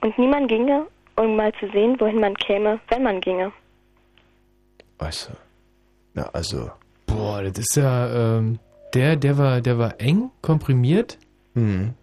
Und 0.02 0.18
niemand 0.20 0.50
ginge, 0.50 0.86
um 1.16 1.36
mal 1.36 1.52
zu 1.60 1.68
sehen, 1.72 2.00
wohin 2.00 2.20
man 2.20 2.36
käme, 2.36 2.80
wenn 2.90 3.04
man 3.04 3.22
ginge. 3.22 3.52
Also, 5.00 5.32
na, 6.14 6.24
also, 6.34 6.70
Boah, 7.08 7.42
das 7.44 7.58
ist 7.60 7.76
ja, 7.76 8.38
ähm, 8.38 8.60
der, 8.94 9.16
der 9.16 9.38
war, 9.38 9.62
der 9.62 9.78
war 9.80 10.00
eng, 10.00 10.30
komprimiert. 10.42 11.18
hm. 11.54 11.94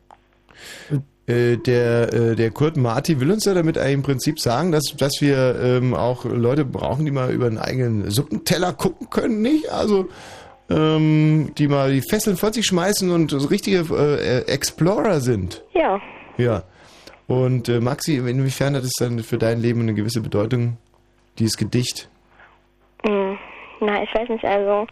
Äh, 1.31 1.57
der, 1.59 2.12
äh, 2.12 2.35
der 2.35 2.51
Kurt 2.51 2.77
Marti 2.77 3.21
will 3.21 3.31
uns 3.31 3.45
ja 3.45 3.55
damit 3.55 3.79
eigentlich 3.79 3.95
im 3.95 4.03
Prinzip 4.03 4.40
sagen, 4.40 4.73
dass, 4.73 4.95
dass 4.97 5.21
wir 5.21 5.61
ähm, 5.62 5.95
auch 5.95 6.25
Leute 6.25 6.64
brauchen, 6.64 7.05
die 7.05 7.12
mal 7.12 7.31
über 7.31 7.47
einen 7.47 7.59
eigenen 7.59 8.11
Suppenteller 8.11 8.73
gucken 8.73 9.11
können, 9.11 9.40
nicht? 9.40 9.71
Also, 9.71 10.09
ähm, 10.69 11.53
die 11.57 11.69
mal 11.69 11.93
die 11.93 12.03
Fesseln 12.03 12.37
vor 12.37 12.53
sich 12.53 12.66
schmeißen 12.66 13.11
und 13.11 13.31
so 13.31 13.49
richtige 13.49 13.85
äh, 13.95 14.40
Explorer 14.51 15.21
sind. 15.21 15.62
Ja. 15.73 16.01
Ja. 16.37 16.64
Und 17.29 17.69
äh, 17.69 17.81
Maxi, 17.81 18.16
inwiefern 18.16 18.75
hat 18.75 18.83
es 18.83 18.95
dann 18.99 19.21
für 19.21 19.38
dein 19.38 19.61
Leben 19.61 19.83
eine 19.83 19.95
gewisse 19.95 20.21
Bedeutung, 20.21 20.79
dieses 21.38 21.57
Gedicht? 21.57 22.09
Hm. 23.07 23.38
Na, 23.81 24.03
ich 24.03 24.12
weiß 24.12 24.29
nicht, 24.29 24.45
also 24.45 24.87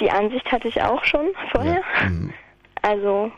die 0.00 0.10
Ansicht 0.10 0.50
hatte 0.52 0.68
ich 0.68 0.82
auch 0.82 1.02
schon 1.04 1.28
vorher. 1.50 1.82
Mhm. 2.08 2.32
Also 2.82 3.32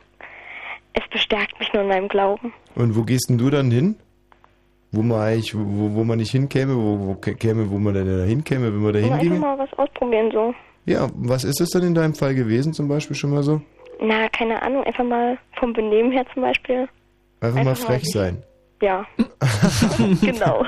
es 0.94 1.02
bestärkt 1.11 1.59
mich 1.61 1.72
nur 1.72 1.83
in 1.83 1.88
meinem 1.88 2.09
Glauben. 2.09 2.52
Und 2.74 2.96
wo 2.96 3.02
gehst 3.02 3.28
denn 3.28 3.38
du 3.38 3.50
dann 3.50 3.70
hin? 3.70 3.96
Wo 4.92 5.02
man 5.02 5.20
eigentlich, 5.20 5.54
wo, 5.57 5.61
wo 5.94 6.04
man 6.04 6.18
nicht 6.18 6.30
hinkäme, 6.30 6.74
wo, 6.76 6.98
wo 7.00 7.12
kä- 7.14 7.35
käme, 7.35 7.68
wo 7.70 7.78
man 7.78 7.94
denn 7.94 8.07
da 8.07 8.24
hinkäme, 8.24 8.66
wenn 8.72 8.80
man 8.80 8.92
da 8.92 9.00
Nur 9.00 9.12
einfach 9.14 9.38
mal 9.38 9.59
was 9.59 9.72
ausprobieren 9.78 10.30
so. 10.33 10.54
Ja, 10.87 11.09
was 11.14 11.44
ist 11.44 11.61
es 11.61 11.70
dann 11.70 11.83
in 11.83 11.94
deinem 11.94 12.14
Fall 12.14 12.35
gewesen, 12.35 12.72
zum 12.72 12.87
Beispiel 12.88 13.16
schon 13.16 13.30
mal 13.30 13.42
so? 13.42 13.61
Na, 14.00 14.28
keine 14.28 14.61
Ahnung, 14.62 14.85
einfach 14.85 15.04
mal 15.04 15.38
vom 15.59 15.72
Benehmen 15.72 16.12
her 16.12 16.24
zum 16.33 16.42
Beispiel. 16.42 16.88
Einfach, 17.40 17.54
mal 17.64 17.70
Einfach 17.70 17.88
mal 17.88 17.94
frech 17.94 18.02
nicht. 18.02 18.12
sein. 18.12 18.42
Ja. 18.83 19.07
genau. 20.20 20.64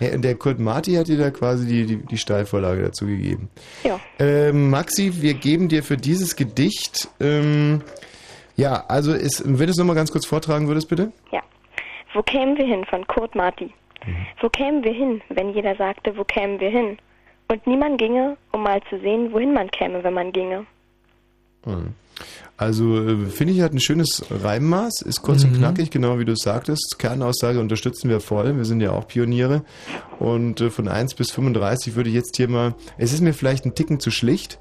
Ja, 0.00 0.14
und 0.14 0.22
der 0.22 0.34
Kurt 0.34 0.58
Marti 0.58 0.94
hat 0.94 1.06
dir 1.08 1.16
da 1.18 1.30
quasi 1.30 1.66
die, 1.66 1.86
die, 1.86 1.96
die 2.04 2.16
Steilvorlage 2.18 2.82
dazu 2.82 3.06
gegeben. 3.06 3.48
Ja. 3.84 4.00
Ähm, 4.18 4.68
Maxi, 4.70 5.12
wir 5.22 5.34
geben 5.34 5.68
dir 5.68 5.82
für 5.82 5.96
dieses 5.96 6.34
Gedicht, 6.36 7.08
ähm, 7.20 7.82
ja, 8.62 8.84
also 8.86 9.12
ist, 9.12 9.42
wenn 9.44 9.66
du 9.66 9.70
es 9.70 9.76
nochmal 9.76 9.96
ganz 9.96 10.12
kurz 10.12 10.24
vortragen 10.24 10.68
würdest, 10.68 10.88
bitte? 10.88 11.10
Ja. 11.32 11.42
Wo 12.14 12.22
kämen 12.22 12.56
wir 12.56 12.64
hin 12.64 12.84
von 12.84 13.04
Kurt 13.08 13.34
Marti? 13.34 13.72
Mhm. 14.06 14.26
Wo 14.40 14.48
kämen 14.48 14.84
wir 14.84 14.92
hin, 14.92 15.20
wenn 15.30 15.52
jeder 15.52 15.74
sagte, 15.76 16.16
wo 16.16 16.24
kämen 16.24 16.60
wir 16.60 16.70
hin? 16.70 16.98
Und 17.48 17.66
niemand 17.66 17.98
ginge, 17.98 18.36
um 18.52 18.62
mal 18.62 18.80
zu 18.88 19.00
sehen, 19.00 19.32
wohin 19.32 19.52
man 19.52 19.68
käme, 19.70 20.04
wenn 20.04 20.14
man 20.14 20.32
ginge. 20.32 20.64
Hm. 21.64 21.94
Also 22.56 23.02
äh, 23.02 23.26
finde 23.26 23.52
ich 23.52 23.62
hat 23.62 23.72
ein 23.72 23.80
schönes 23.80 24.24
Reimmaß, 24.30 25.02
ist 25.02 25.22
kurz 25.22 25.42
und 25.42 25.56
knackig, 25.56 25.90
genau 25.90 26.18
wie 26.18 26.24
du 26.24 26.32
es 26.32 26.42
sagtest. 26.42 26.96
Kernaussage 26.98 27.58
unterstützen 27.58 28.08
wir 28.08 28.20
voll, 28.20 28.56
wir 28.56 28.64
sind 28.64 28.80
ja 28.80 28.92
auch 28.92 29.08
Pioniere. 29.08 29.64
Und 30.20 30.60
äh, 30.60 30.70
von 30.70 30.86
1 30.86 31.14
bis 31.14 31.32
35 31.32 31.96
würde 31.96 32.10
ich 32.10 32.14
jetzt 32.14 32.36
hier 32.36 32.48
mal, 32.48 32.74
es 32.98 33.12
ist 33.12 33.22
mir 33.22 33.34
vielleicht 33.34 33.64
ein 33.66 33.74
Ticken 33.74 33.98
zu 33.98 34.10
schlicht, 34.10 34.58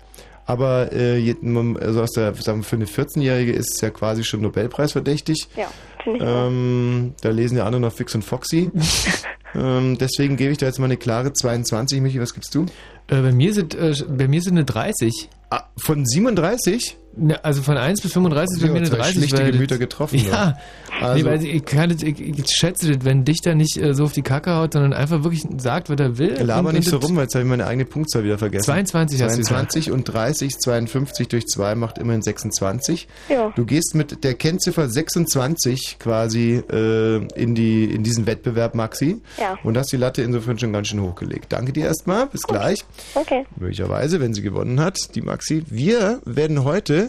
aber 0.51 0.91
äh, 0.91 1.33
also 1.79 2.01
aus 2.01 2.11
der, 2.11 2.35
sagen 2.35 2.59
wir, 2.59 2.63
für 2.63 2.75
eine 2.75 2.85
14-Jährige 2.85 3.53
ist 3.53 3.75
es 3.75 3.81
ja 3.81 3.89
quasi 3.89 4.25
schon 4.25 4.41
Nobelpreis 4.41 4.91
verdächtig. 4.91 5.47
Ja, 5.55 5.71
finde 6.03 6.17
ich 6.19 6.25
auch. 6.25 6.47
Ähm, 6.47 7.13
da 7.21 7.29
lesen 7.29 7.57
ja 7.57 7.65
andere 7.65 7.81
noch 7.81 7.93
Fix 7.93 8.13
und 8.15 8.23
Foxy. 8.23 8.69
ähm, 9.55 9.97
deswegen 9.97 10.35
gebe 10.35 10.51
ich 10.51 10.57
da 10.57 10.65
jetzt 10.65 10.79
mal 10.79 10.85
eine 10.85 10.97
klare 10.97 11.31
22. 11.31 12.01
Michi, 12.01 12.19
was 12.19 12.33
gibst 12.33 12.53
du? 12.53 12.65
Äh, 13.07 13.21
bei, 13.21 13.31
mir 13.31 13.53
sind, 13.53 13.75
äh, 13.75 13.93
bei 14.09 14.27
mir 14.27 14.41
sind 14.41 14.57
eine 14.57 14.65
30. 14.65 15.29
Ah, 15.49 15.63
von 15.77 16.05
37? 16.05 16.97
Ne, 17.13 17.43
also 17.43 17.61
von 17.61 17.77
1 17.77 17.99
bis 18.01 18.13
35 18.13 18.57
ist 18.57 18.63
bei 18.65 18.69
mir 18.71 18.77
eine 18.77 18.89
zwei 18.89 18.95
30. 18.97 19.15
schlichte 19.17 19.37
weil 19.39 19.51
Gemüter 19.51 19.77
getroffen, 19.77 20.17
Ja. 20.25 20.31
ja. 20.31 20.57
Also- 21.01 21.17
nee, 21.17 21.25
weil 21.29 21.45
ich, 21.45 21.65
kann 21.65 21.89
das, 21.89 22.03
ich, 22.03 22.19
ich 22.21 22.49
schätze 22.51 22.93
das, 22.93 23.03
wenn 23.03 23.25
Dichter 23.25 23.53
nicht 23.53 23.75
äh, 23.77 23.93
so 23.93 24.05
auf 24.05 24.13
die 24.13 24.21
Kacke 24.21 24.55
haut, 24.55 24.73
sondern 24.73 24.93
einfach 24.93 25.23
wirklich 25.23 25.43
sagt, 25.57 25.89
was 25.89 25.99
er 25.99 26.17
will. 26.17 26.33
Laber 26.41 26.71
nicht 26.71 26.87
so 26.87 26.97
rum, 26.97 27.15
weil 27.17 27.23
jetzt 27.23 27.35
habe 27.35 27.43
ich 27.43 27.49
meine 27.49 27.65
eigene 27.67 27.83
Punktzahl 27.85 28.23
wieder 28.23 28.37
vergessen. 28.37 28.65
22 28.65 29.21
hast 29.21 29.37
du 29.37 29.41
22 29.43 29.91
und 29.91 30.05
30, 30.05 30.57
52 30.57 31.27
durch 31.27 31.47
2 31.47 31.75
macht 31.75 31.97
immerhin 31.97 32.21
26. 32.21 33.07
Ja. 33.29 33.51
Du 33.55 33.65
gehst 33.65 33.93
mit 33.95 34.23
der 34.23 34.33
Kennziffer 34.35 34.87
26 34.87 35.97
quasi 35.99 36.61
äh, 36.71 37.17
in, 37.35 37.55
die, 37.55 37.85
in 37.85 38.03
diesen 38.03 38.25
Wettbewerb, 38.25 38.73
Maxi. 38.75 39.19
Ja. 39.39 39.57
Und 39.63 39.77
hast 39.77 39.91
die 39.91 39.97
Latte 39.97 40.21
insofern 40.21 40.57
schon 40.59 40.71
ganz 40.71 40.87
schön 40.87 41.01
hochgelegt. 41.01 41.47
Danke 41.51 41.73
dir 41.73 41.85
erstmal, 41.85 42.27
bis 42.27 42.43
gleich. 42.43 42.85
Okay. 43.15 43.45
Möglicherweise, 43.57 44.19
wenn 44.21 44.33
sie 44.33 44.41
gewonnen 44.41 44.79
hat, 44.79 44.97
die 45.15 45.21
Maxi. 45.21 45.63
Wir 45.67 46.21
werden 46.25 46.63
heute 46.63 47.00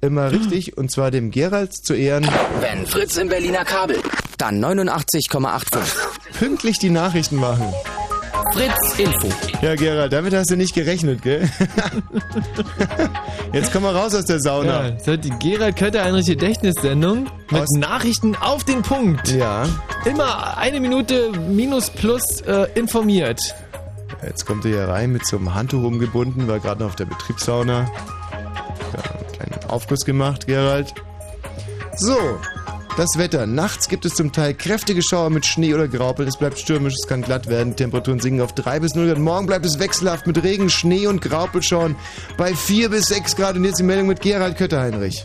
immer 0.00 0.30
richtig, 0.30 0.76
und 0.78 0.90
zwar 0.90 1.10
dem 1.10 1.30
Gerald 1.30 1.72
zu 1.74 1.94
Ehren, 1.94 2.26
Wenn 2.60 2.86
Fritz 2.86 3.16
im 3.16 3.28
Berliner 3.28 3.64
Kabel, 3.64 3.96
dann 4.38 4.62
89,85. 4.64 5.78
pünktlich 6.38 6.78
die 6.78 6.90
Nachrichten 6.90 7.36
machen. 7.36 7.72
Fritz 8.54 8.98
Info. 8.98 9.28
Ja, 9.62 9.74
Gerald, 9.76 10.12
damit 10.12 10.34
hast 10.34 10.50
du 10.50 10.56
nicht 10.56 10.74
gerechnet, 10.74 11.22
gell? 11.22 11.48
Jetzt 13.52 13.72
komm 13.72 13.82
mal 13.82 13.94
raus 13.94 14.14
aus 14.14 14.24
der 14.24 14.40
Sauna. 14.40 14.88
Ja, 14.90 14.98
so 15.00 15.16
die 15.16 15.30
Gerald 15.40 15.76
Kötter-Heinrich 15.76 16.26
Gedächtnissendung 16.26 17.28
mit 17.50 17.62
Aus- 17.62 17.68
Nachrichten 17.76 18.34
auf 18.36 18.64
den 18.64 18.82
Punkt. 18.82 19.28
Ja. 19.32 19.68
Immer 20.04 20.56
eine 20.56 20.80
Minute 20.80 21.30
minus 21.32 21.90
plus 21.90 22.40
äh, 22.42 22.66
informiert. 22.74 23.40
Jetzt 24.24 24.46
kommt 24.46 24.64
er 24.64 24.70
hier 24.72 24.88
rein 24.88 25.12
mit 25.12 25.26
so 25.26 25.36
einem 25.36 25.54
Handtuch 25.54 25.82
umgebunden, 25.82 26.46
war 26.48 26.58
gerade 26.60 26.80
noch 26.80 26.88
auf 26.90 26.96
der 26.96 27.06
Betriebssauna. 27.06 27.90
Ja, 28.92 29.44
einen 29.44 29.70
Aufguss 29.70 30.04
gemacht, 30.04 30.46
Gerald. 30.46 30.92
So, 31.96 32.16
das 32.96 33.16
Wetter. 33.16 33.46
Nachts 33.46 33.88
gibt 33.88 34.04
es 34.04 34.14
zum 34.14 34.32
Teil 34.32 34.54
kräftige 34.54 35.02
Schauer 35.02 35.30
mit 35.30 35.46
Schnee 35.46 35.74
oder 35.74 35.88
Graupel. 35.88 36.26
Es 36.26 36.36
bleibt 36.36 36.58
stürmisch, 36.58 36.94
es 37.00 37.06
kann 37.06 37.22
glatt 37.22 37.46
werden. 37.46 37.76
Temperaturen 37.76 38.20
sinken 38.20 38.40
auf 38.40 38.52
3 38.52 38.80
bis 38.80 38.94
0 38.94 39.06
Grad. 39.06 39.18
Morgen 39.18 39.46
bleibt 39.46 39.64
es 39.64 39.78
wechselhaft 39.78 40.26
mit 40.26 40.42
Regen, 40.42 40.68
Schnee 40.68 41.06
und 41.06 41.20
Graupelschauern 41.22 41.96
bei 42.36 42.54
4 42.54 42.90
bis 42.90 43.06
6 43.06 43.36
Grad. 43.36 43.56
Und 43.56 43.64
jetzt 43.64 43.78
die 43.78 43.84
Meldung 43.84 44.06
mit 44.06 44.20
Gerald 44.20 44.56
Kötterheinrich. 44.56 45.24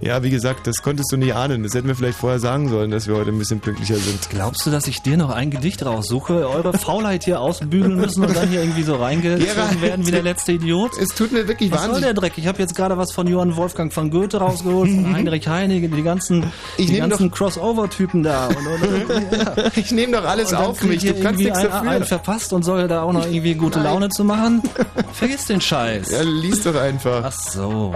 Ja, 0.00 0.22
wie 0.22 0.30
gesagt, 0.30 0.66
das 0.66 0.76
konntest 0.82 1.10
du 1.12 1.16
nicht 1.16 1.34
ahnen. 1.34 1.62
Das 1.62 1.74
hätten 1.74 1.88
wir 1.88 1.94
vielleicht 1.94 2.18
vorher 2.18 2.38
sagen 2.38 2.68
sollen, 2.68 2.90
dass 2.90 3.06
wir 3.06 3.14
heute 3.16 3.30
ein 3.30 3.38
bisschen 3.38 3.60
pünktlicher 3.60 3.96
sind. 3.96 4.30
Glaubst 4.30 4.66
du, 4.66 4.70
dass 4.70 4.86
ich 4.86 5.02
dir 5.02 5.16
noch 5.16 5.30
ein 5.30 5.50
Gedicht 5.50 5.84
raussuche, 5.84 6.48
eure 6.48 6.76
Faulheit 6.76 7.24
hier 7.24 7.40
ausbügeln 7.40 7.96
müssen 7.96 8.24
und 8.24 8.34
dann 8.36 8.48
hier 8.48 8.60
irgendwie 8.62 8.82
so 8.82 8.96
reingezogen 8.96 9.80
werden 9.82 10.06
wie 10.06 10.10
der 10.10 10.22
letzte 10.22 10.52
Idiot? 10.52 10.92
Es 11.00 11.08
tut 11.10 11.32
mir 11.32 11.46
wirklich 11.48 11.70
Was 11.70 11.80
soll 11.82 11.88
wahnsinnig. 11.90 12.04
der 12.14 12.14
Dreck? 12.14 12.32
Ich 12.36 12.46
habe 12.46 12.58
jetzt 12.58 12.74
gerade 12.74 12.96
was 12.98 13.12
von 13.12 13.26
Johann 13.26 13.56
Wolfgang 13.56 13.92
von 13.92 14.10
Goethe 14.10 14.38
rausgeholt, 14.38 14.90
von 14.90 15.12
Heinrich 15.14 15.46
Heine, 15.48 15.80
die 15.80 16.02
ganzen, 16.02 16.44
Ich 16.76 16.86
die 16.86 16.92
nehm 16.92 17.08
ganzen 17.10 17.30
Crossover-Typen 17.30 18.22
da. 18.22 18.48
Und, 18.48 18.56
und, 18.56 18.82
und, 19.10 19.76
Ich 19.76 19.92
nehme 19.92 20.16
doch 20.16 20.24
alles 20.24 20.52
auf 20.52 20.82
mich. 20.82 21.04
ich 21.04 21.12
Du 21.14 21.22
kannst 21.22 21.40
irgendwie 21.40 21.44
nichts 21.44 21.58
einen, 21.60 21.88
einen 21.88 22.00
dafür. 22.00 22.18
verpasst 22.18 22.52
und 22.52 22.62
soll 22.64 22.88
da 22.88 23.02
auch 23.02 23.12
noch 23.12 23.24
irgendwie 23.26 23.54
gute 23.54 23.80
Laune 23.80 24.08
zu 24.08 24.24
machen. 24.24 24.62
Vergiss 25.12 25.46
den 25.46 25.60
Scheiß. 25.60 26.10
Ja, 26.10 26.22
lies 26.22 26.62
doch 26.62 26.74
einfach. 26.76 27.22
Ach 27.24 27.32
so. 27.32 27.94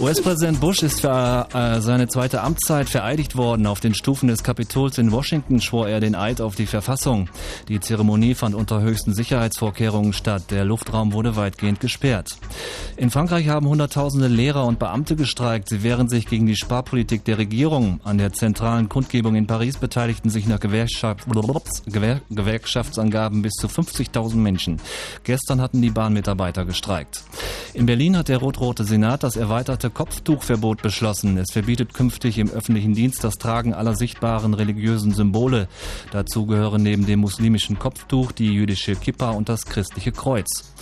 US-Präsident 0.00 0.60
Bush 0.60 0.82
ist 0.82 1.02
für 1.02 1.46
äh, 1.52 1.82
seine 1.82 2.08
zweite 2.08 2.40
Amtszeit 2.40 2.88
vereidigt 2.88 3.36
worden. 3.36 3.66
Auf 3.66 3.80
den 3.80 3.94
Stufen 3.94 4.28
des 4.28 4.42
Kapitols 4.42 4.96
in 4.96 5.12
Washington 5.12 5.60
schwor 5.60 5.90
er 5.90 6.00
den 6.00 6.14
Eid 6.14 6.40
auf 6.40 6.54
die 6.54 6.64
Verfassung. 6.64 7.28
Die 7.68 7.80
Zeremonie 7.80 8.34
fand 8.34 8.54
unter 8.54 8.80
höchsten 8.80 9.12
Sicherheitsvorkehrungen 9.12 10.14
statt. 10.14 10.44
Der 10.50 10.64
Luftraum 10.64 11.12
wurde 11.12 11.36
weitgehend 11.36 11.80
gesperrt. 11.80 12.38
In 12.96 13.10
Frankreich 13.10 13.48
haben 13.48 13.68
Hunderttausende 13.68 14.28
Lehrer 14.28 14.64
und 14.64 14.78
Beamte 14.78 15.16
gestreikt. 15.16 15.68
Sie 15.68 15.82
wehren 15.82 16.08
sich 16.08 16.26
gegen 16.26 16.46
die 16.46 16.56
Sparpolitik 16.56 17.26
der 17.26 17.36
Regierung. 17.36 18.00
An 18.02 18.16
der 18.16 18.32
zentralen 18.32 18.88
Kundgebung 18.88 19.34
in 19.34 19.46
Paris 19.46 19.76
beteiligten 19.76 20.30
sich 20.30 20.46
nach 20.48 20.60
Gewerkschaft, 20.60 21.26
Gewer, 21.86 22.22
Gewerkschaftsangaben 22.30 23.42
bis 23.42 23.52
zu 23.52 23.66
50.000 23.66 24.36
Menschen. 24.36 24.80
Gestern 25.24 25.60
hatten 25.60 25.82
die 25.82 25.90
Bahnmitarbeiter 25.90 26.64
gestreikt. 26.64 27.22
In 27.74 27.84
Berlin 27.84 28.16
hat 28.16 28.28
der 28.28 28.38
rot-rote 28.38 28.84
Senat 28.84 29.22
das 29.22 29.36
erweiterte 29.36 29.89
Kopftuchverbot 29.90 30.82
beschlossen. 30.82 31.36
Es 31.38 31.52
verbietet 31.52 31.94
künftig 31.94 32.38
im 32.38 32.50
öffentlichen 32.50 32.94
Dienst 32.94 33.22
das 33.22 33.38
Tragen 33.38 33.74
aller 33.74 33.94
sichtbaren 33.94 34.54
religiösen 34.54 35.12
Symbole. 35.12 35.68
Dazu 36.12 36.46
gehören 36.46 36.82
neben 36.82 37.06
dem 37.06 37.20
muslimischen 37.20 37.78
Kopftuch 37.78 38.32
die 38.32 38.52
jüdische 38.52 38.96
Kippa 38.96 39.30
und 39.30 39.48
das 39.48 39.66
christliche 39.66 40.12
Kreuz. 40.12 40.72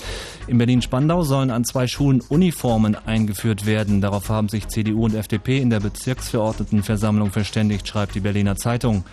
In 0.46 0.58
Berlin-Spandau 0.58 1.22
sollen 1.22 1.50
an 1.50 1.64
zwei 1.64 1.86
Schulen 1.86 2.20
Uniformen 2.28 2.94
eingeführt 2.94 3.66
werden. 3.66 4.00
Darauf 4.00 4.28
haben 4.28 4.48
sich 4.48 4.68
CDU 4.68 5.04
und 5.04 5.14
FDP 5.14 5.58
in 5.58 5.70
der 5.70 5.80
Bezirksverordnetenversammlung 5.80 7.30
verständigt, 7.30 7.86
schreibt 7.86 8.14
die 8.14 8.20
Berliner 8.20 8.56
Zeitung. 8.56 9.04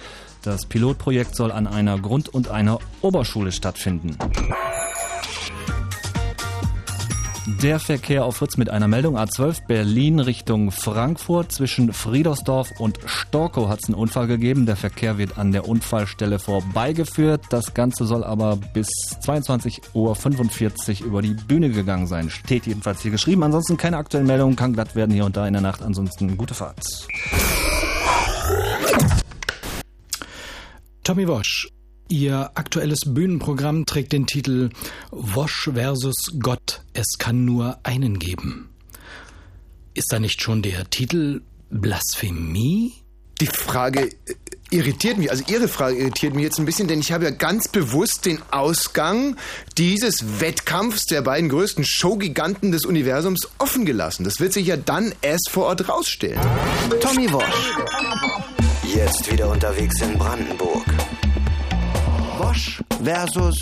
Das 0.43 0.65
Pilotprojekt 0.67 1.36
soll 1.36 1.51
an 1.51 1.65
einer 1.65 1.97
Grund- 1.97 2.29
und 2.29 2.49
einer 2.49 2.79
Oberschule 3.01 3.51
stattfinden. 3.51 4.15
Der 7.47 7.79
Verkehr 7.79 8.25
auf 8.25 8.38
Fritz 8.38 8.58
mit 8.58 8.71
einer 8.71 8.88
Meldung 8.88 9.19
A12 9.19 9.67
Berlin 9.67 10.19
Richtung 10.19 10.71
Frankfurt 10.71 11.51
zwischen 11.51 11.93
Friedersdorf 11.93 12.71
und 12.79 12.97
Storkow 13.05 13.69
hat 13.69 13.84
es 13.84 13.86
einen 13.86 13.93
Unfall 13.93 14.25
gegeben. 14.25 14.65
Der 14.65 14.75
Verkehr 14.75 15.19
wird 15.19 15.38
an 15.38 15.51
der 15.51 15.67
Unfallstelle 15.67 16.39
vorbeigeführt. 16.39 17.43
Das 17.51 17.75
Ganze 17.75 18.05
soll 18.05 18.23
aber 18.23 18.55
bis 18.55 18.88
22.45 19.21 21.01
Uhr 21.01 21.05
über 21.05 21.21
die 21.21 21.36
Bühne 21.36 21.69
gegangen 21.69 22.08
sein. 22.08 22.31
Steht 22.31 22.65
jedenfalls 22.65 23.01
hier 23.01 23.12
geschrieben. 23.12 23.43
Ansonsten 23.43 23.77
keine 23.77 23.97
aktuellen 23.97 24.25
Meldungen, 24.25 24.55
kann 24.55 24.73
glatt 24.73 24.95
werden 24.95 25.12
hier 25.12 25.25
und 25.25 25.38
da 25.38 25.45
in 25.45 25.53
der 25.53 25.62
Nacht. 25.62 25.84
Ansonsten 25.84 26.38
gute 26.38 26.55
Fahrt. 26.55 26.79
Tommy 31.03 31.27
Wosch. 31.27 31.69
Ihr 32.08 32.52
aktuelles 32.54 33.00
Bühnenprogramm 33.06 33.86
trägt 33.86 34.13
den 34.13 34.28
Titel 34.28 34.70
Wosch 35.10 35.70
versus 35.74 36.34
Gott. 36.39 36.82
Es 36.94 37.18
kann 37.18 37.46
nur 37.46 37.80
einen 37.84 38.20
geben. 38.20 38.70
Ist 39.96 40.12
da 40.12 40.20
nicht 40.20 40.41
schon 40.41 40.62
der 40.62 40.89
Titel 40.89 41.41
Blasphemie? 41.72 42.94
Die 43.41 43.48
Frage 43.48 44.02
äh, 44.04 44.36
irritiert 44.70 45.18
mich, 45.18 45.32
also 45.32 45.44
Ihre 45.48 45.68
Frage 45.68 45.98
irritiert 45.98 46.36
mich 46.36 46.44
jetzt 46.44 46.60
ein 46.60 46.65
bisschen, 46.65 46.88
denn 46.88 47.00
ich 47.00 47.12
habe 47.12 47.26
ja 47.26 47.32
ganz 47.32 47.68
bewusst 47.68 48.26
den 48.26 48.39
Ausgang 48.52 49.36
dieses 49.78 50.39
Wettkampfs 50.39 51.06
der 51.06 51.22
beiden 51.22 51.50
größten 51.50 51.84
Showgiganten 51.84 52.72
des 52.72 52.86
Universums 52.86 53.50
offen 53.58 53.86
gelassen. 53.86 54.24
Das 54.24 54.39
wird 54.39 54.54
sich 54.54 54.68
ja 54.68 54.78
dann 54.78 55.13
erst 55.22 55.50
vor 55.50 55.65
Ort 55.65 55.89
rausstellen. 55.89 56.39
Tommy 57.02 57.32
Wosch. 57.34 57.72
Jetzt 58.84 59.32
wieder 59.32 59.50
unterwegs 59.50 60.00
in 60.02 60.18
Brandenburg. 60.18 60.86
Wosch 62.38 62.82
versus 63.04 63.60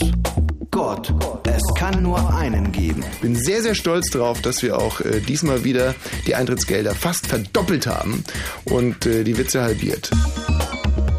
Gott. 0.72 1.14
Es 1.46 1.62
kann 1.76 2.02
nur 2.02 2.36
einen 2.36 2.72
geben. 2.72 3.04
Bin 3.22 3.36
sehr, 3.36 3.62
sehr 3.62 3.76
stolz 3.76 4.10
drauf, 4.10 4.42
dass 4.42 4.64
wir 4.64 4.78
auch 4.78 5.02
äh, 5.02 5.20
diesmal 5.20 5.64
wieder 5.64 5.94
die 6.26 6.34
Eintrittsgelder 6.36 6.96
fast 6.96 7.28
verdoppelt 7.28 7.86
haben 7.86 8.24
und 8.66 9.06
äh, 9.06 9.24
die 9.24 9.38
Witze 9.38 9.62
halbiert. 9.62 10.10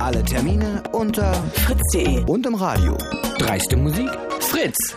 Alle 0.00 0.24
Termine 0.24 0.82
unter 0.92 1.32
fritz.de 1.54 2.24
und 2.24 2.46
im 2.46 2.54
Radio. 2.54 2.98
Dreiste 3.38 3.76
Musik. 3.76 4.10
Fritz. 4.40 4.96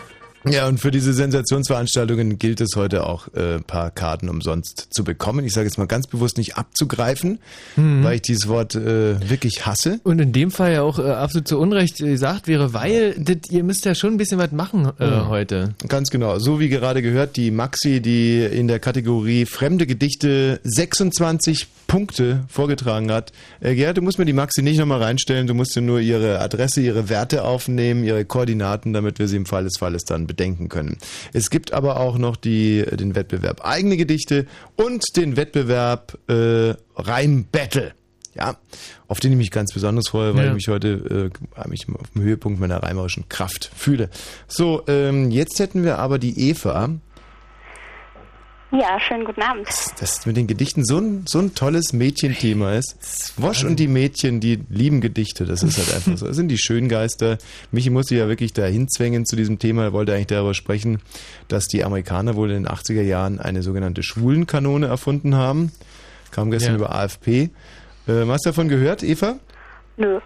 Ja, 0.52 0.66
und 0.68 0.78
für 0.80 0.90
diese 0.90 1.12
Sensationsveranstaltungen 1.12 2.38
gilt 2.38 2.60
es 2.60 2.70
heute 2.76 3.06
auch, 3.06 3.28
äh, 3.34 3.56
ein 3.56 3.64
paar 3.64 3.90
Karten 3.90 4.28
umsonst 4.28 4.88
zu 4.90 5.04
bekommen. 5.04 5.44
Ich 5.44 5.52
sage 5.52 5.66
jetzt 5.66 5.78
mal 5.78 5.86
ganz 5.86 6.06
bewusst 6.06 6.38
nicht 6.38 6.56
abzugreifen, 6.56 7.38
weil 7.76 8.16
ich 8.16 8.22
dieses 8.22 8.48
Wort 8.48 8.74
äh, 8.74 9.28
wirklich 9.28 9.66
hasse. 9.66 10.00
Und 10.04 10.20
in 10.20 10.32
dem 10.32 10.50
Fall 10.50 10.72
ja 10.72 10.82
auch 10.82 10.98
äh, 10.98 11.02
absolut 11.10 11.48
zu 11.48 11.58
Unrecht 11.58 11.98
gesagt 11.98 12.48
wäre, 12.48 12.72
weil 12.74 13.14
das, 13.18 13.50
ihr 13.50 13.64
müsst 13.64 13.84
ja 13.84 13.94
schon 13.94 14.14
ein 14.14 14.16
bisschen 14.16 14.38
was 14.38 14.52
machen 14.52 14.90
äh, 14.98 15.06
Mhm. 15.08 15.28
heute. 15.28 15.74
Ganz 15.88 16.10
genau. 16.10 16.38
So 16.38 16.60
wie 16.60 16.68
gerade 16.68 17.02
gehört, 17.02 17.36
die 17.36 17.50
Maxi, 17.50 18.00
die 18.00 18.42
in 18.42 18.68
der 18.68 18.78
Kategorie 18.78 19.46
Fremde 19.46 19.86
Gedichte 19.86 20.60
26 20.64 21.66
Punkte 21.88 22.44
vorgetragen 22.48 23.10
hat. 23.10 23.32
Äh, 23.60 23.74
Gerhard, 23.74 23.96
du 23.96 24.02
musst 24.02 24.18
mir 24.20 24.24
die 24.26 24.32
Maxi 24.32 24.62
nicht 24.62 24.78
nochmal 24.78 25.02
reinstellen, 25.02 25.48
du 25.48 25.54
musst 25.54 25.74
dir 25.74 25.80
nur 25.80 25.98
ihre 25.98 26.38
Adresse, 26.38 26.80
ihre 26.80 27.08
Werte 27.08 27.42
aufnehmen, 27.42 28.04
ihre 28.04 28.24
Koordinaten, 28.24 28.92
damit 28.92 29.18
wir 29.18 29.26
sie 29.26 29.36
im 29.36 29.46
Fall 29.46 29.64
des 29.64 29.78
Falles 29.78 30.04
dann 30.04 30.28
bedenken 30.28 30.68
können. 30.68 30.98
Es 31.32 31.50
gibt 31.50 31.72
aber 31.72 31.98
auch 31.98 32.16
noch 32.18 32.36
die, 32.36 32.84
den 32.92 33.16
Wettbewerb 33.16 33.64
eigene 33.66 33.96
Gedichte 33.96 34.46
und 34.76 35.02
den 35.16 35.36
Wettbewerb 35.36 36.16
äh, 36.28 36.74
Reim-Battle. 36.94 37.92
Ja, 38.34 38.56
auf 39.08 39.18
den 39.18 39.32
ich 39.32 39.38
mich 39.38 39.50
ganz 39.50 39.72
besonders 39.72 40.08
freue, 40.08 40.32
weil 40.36 40.44
Ja. 40.44 40.48
ich 40.50 40.54
mich 40.54 40.68
heute 40.68 41.30
äh, 41.56 41.68
mich 41.68 41.86
auf 41.92 42.10
dem 42.14 42.22
Höhepunkt 42.22 42.60
meiner 42.60 42.80
reimerischen 42.80 43.28
Kraft 43.28 43.68
fühle. 43.74 44.10
So, 44.46 44.82
ähm, 44.86 45.32
jetzt 45.32 45.58
hätten 45.58 45.82
wir 45.82 45.98
aber 45.98 46.20
die 46.20 46.48
Eva. 46.50 46.90
Ja, 48.70 49.00
schönen 49.00 49.24
guten 49.24 49.40
Abend. 49.40 49.66
Das 49.98 50.26
mit 50.26 50.36
den 50.36 50.46
Gedichten 50.46 50.84
so 50.84 50.98
ein, 50.98 51.24
so 51.26 51.38
ein 51.38 51.54
tolles 51.54 51.94
Mädchenthema 51.94 52.74
ist. 52.74 53.32
Wosch 53.38 53.64
und 53.64 53.76
die 53.80 53.88
Mädchen, 53.88 54.40
die 54.40 54.60
lieben 54.68 55.00
Gedichte. 55.00 55.46
Das 55.46 55.62
ist 55.62 55.78
halt 55.78 55.94
einfach 55.94 56.18
so. 56.18 56.26
Das 56.26 56.36
sind 56.36 56.48
die 56.48 56.58
Schöngeister. 56.58 57.38
Michi 57.72 57.88
musste 57.88 58.14
ja 58.16 58.28
wirklich 58.28 58.52
dahin 58.52 58.86
zwängen 58.88 59.24
zu 59.24 59.36
diesem 59.36 59.58
Thema. 59.58 59.84
Er 59.84 59.92
wollte 59.94 60.12
eigentlich 60.12 60.26
darüber 60.26 60.52
sprechen, 60.52 60.98
dass 61.48 61.66
die 61.66 61.82
Amerikaner 61.82 62.36
wohl 62.36 62.50
in 62.50 62.64
den 62.64 62.68
80er 62.72 63.00
Jahren 63.00 63.40
eine 63.40 63.62
sogenannte 63.62 64.02
Schwulenkanone 64.02 64.86
erfunden 64.86 65.34
haben. 65.34 65.72
Kam 66.30 66.50
gestern 66.50 66.72
Ja. 66.72 66.76
über 66.76 66.94
AFP. 66.94 67.48
Ähm, 68.06 68.28
hast 68.30 68.44
du 68.44 68.50
davon 68.50 68.68
gehört, 68.68 69.02
Eva? 69.02 69.36
Nö. 69.96 70.20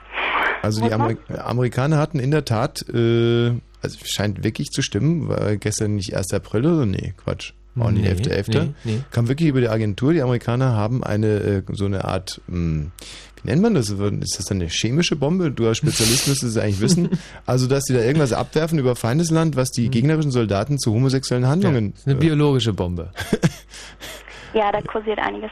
Also 0.62 0.84
die 0.84 0.92
Ameri 0.92 1.16
Amerikaner 1.38 1.98
hatten 1.98 2.18
in 2.18 2.32
der 2.32 2.44
Tat, 2.44 2.82
äh, 2.92 3.52
also 3.82 3.98
scheint 4.04 4.42
wirklich 4.42 4.70
zu 4.70 4.82
stimmen, 4.82 5.28
war 5.28 5.56
gestern 5.56 5.94
nicht 5.94 6.16
1. 6.16 6.32
April 6.34 6.66
oder? 6.66 6.86
Nee, 6.86 7.14
Quatsch. 7.16 7.52
Auch 7.78 7.90
nicht 7.90 8.04
Nee, 8.04 8.10
11.11. 8.30 8.60
nee, 8.64 8.68
nee. 8.84 9.00
Kam 9.10 9.28
wirklich 9.28 9.48
über 9.48 9.60
die 9.60 9.68
Agentur. 9.68 10.12
Die 10.12 10.20
Amerikaner 10.22 10.76
haben 10.76 11.02
eine, 11.02 11.26
äh, 11.26 11.62
so 11.72 11.86
eine 11.86 12.04
Art, 12.04 12.40
mh, 12.46 12.90
wie 13.42 13.48
nennt 13.48 13.62
man 13.62 13.74
das? 13.74 13.88
Ist 13.90 14.38
das 14.38 14.50
eine 14.50 14.66
chemische 14.68 15.16
Bombe? 15.16 15.50
Du 15.50 15.66
als 15.66 15.78
Spezialist 15.78 16.28
müsstest 16.28 16.56
es 16.56 16.62
eigentlich 16.62 16.80
wissen. 16.80 17.08
Also, 17.46 17.66
dass 17.66 17.84
die 17.84 17.92
da 17.94 18.00
irgendwas 18.00 18.32
abwerfen 18.32 18.78
über 18.78 18.94
Feindesland, 18.94 19.56
was 19.56 19.70
die 19.70 19.88
gegnerischen 19.90 20.30
Soldaten 20.30 20.78
zu 20.78 20.92
homosexuellen 20.92 21.46
Handlungen. 21.48 21.92
Ist 21.94 22.06
eine 22.06 22.16
biologische 22.16 22.72
Bombe. 22.72 23.10
Ja, 24.54 24.70
da 24.70 24.82
kursiert 24.82 25.18
einiges. 25.18 25.50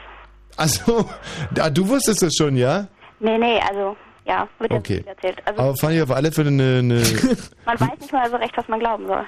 Also, 0.57 1.09
da, 1.51 1.71
du 1.71 1.87
wusstest 1.87 2.21
das 2.21 2.35
schon, 2.37 2.55
ja? 2.55 2.87
Nee, 3.19 3.37
nee, 3.39 3.59
also 3.67 3.95
Ja, 4.27 4.47
wird 4.59 4.71
ja 4.71 4.77
Okay. 4.77 4.97
viel 4.97 5.07
erzählt. 5.07 5.37
Also 5.45 5.59
Aber 5.59 5.75
fand 5.75 5.95
ich 5.95 6.01
auf 6.03 6.11
alle 6.11 6.31
Fälle 6.31 6.49
eine, 6.49 6.77
eine 6.79 6.95
man 7.65 7.79
weiß 7.79 7.99
nicht 7.99 8.13
mal 8.13 8.29
so 8.29 8.35
recht, 8.35 8.55
was 8.55 8.67
man 8.67 8.79
glauben 8.79 9.07
soll. 9.07 9.23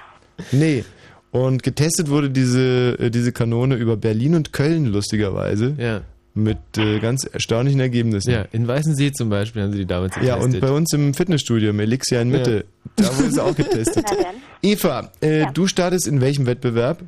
Nee. 0.52 0.86
Und 1.34 1.64
getestet 1.64 2.10
wurde 2.10 2.30
diese, 2.30 2.96
äh, 3.00 3.10
diese 3.10 3.32
Kanone 3.32 3.76
über 3.76 3.98
Berlin 3.98 4.36
und 4.36 4.54
Köln, 4.54 4.86
lustigerweise. 4.86 5.76
Ja. 5.78 6.02
Mit 6.36 6.58
äh, 6.78 7.00
ganz 7.00 7.26
erstaunlichen 7.26 7.80
Ergebnissen. 7.80 8.32
Ja, 8.32 8.46
in 8.52 8.68
Weißensee 8.68 9.12
zum 9.12 9.30
Beispiel 9.30 9.62
haben 9.64 9.72
sie 9.72 9.80
die 9.80 9.86
damals 9.86 10.16
Ja, 10.16 10.36
getestet. 10.38 10.54
und 10.56 10.60
bei 10.62 10.72
uns 10.72 10.94
im 10.94 11.14
Fitnessstudio, 11.14 11.72
im 11.72 11.80
Elixir 11.80 12.22
in 12.22 12.30
Mitte, 12.30 12.66
da 12.96 13.16
wurde 13.18 13.28
es 13.28 13.38
auch 13.38 13.56
getestet. 13.56 14.06
Eva, 14.64 15.12
äh, 15.22 15.42
Ja. 15.42 15.52
du 15.52 15.68
startest 15.68 16.08
in 16.08 16.22
welchem 16.22 16.46
Wettbewerb? 16.46 17.02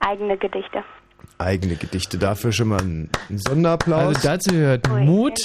eigene 0.00 0.36
Gedichte. 0.36 0.82
Eigene 1.38 1.74
Gedichte. 1.76 2.18
Dafür 2.18 2.50
schon 2.52 2.68
mal 2.68 2.80
ein, 2.80 3.08
ein 3.30 3.38
Sonderapplaus. 3.38 4.16
Also 4.16 4.20
dazu 4.28 4.50
gehört 4.50 4.88
Ui, 4.90 5.04
Mut, 5.04 5.38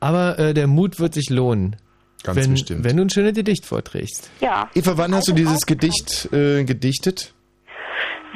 aber 0.00 0.38
äh, 0.38 0.54
der 0.54 0.66
Mut 0.66 0.98
wird 0.98 1.12
sich 1.14 1.28
lohnen. 1.30 1.76
Ganz 2.22 2.38
wenn, 2.38 2.50
bestimmt. 2.52 2.84
Wenn 2.84 2.96
du 2.96 3.02
ein 3.04 3.10
schönes 3.10 3.34
Gedicht 3.34 3.64
vorträgst. 3.66 4.30
Ja. 4.40 4.68
Eva, 4.74 4.96
wann 4.96 5.14
hast 5.14 5.28
du 5.28 5.32
dieses 5.32 5.66
Gedicht 5.66 6.28
äh, 6.32 6.64
gedichtet? 6.64 7.32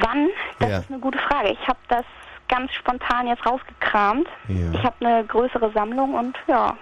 Wann? 0.01 0.29
Das 0.59 0.71
Ja. 0.71 0.79
ist 0.79 0.91
eine 0.91 0.99
gute 1.01 1.19
Frage. 1.19 1.51
Ich 1.53 1.69
habe 1.69 1.79
das 1.89 2.05
ganz 2.49 2.73
spontan 2.73 3.27
jetzt 3.29 3.45
rausgekramt. 3.47 4.27
Ja. 4.49 4.73
Ich 4.73 4.83
habe 4.85 5.07
eine 5.07 5.25
größere 5.25 5.71
Sammlung 5.73 6.15
und 6.15 6.37
ja. 6.49 6.77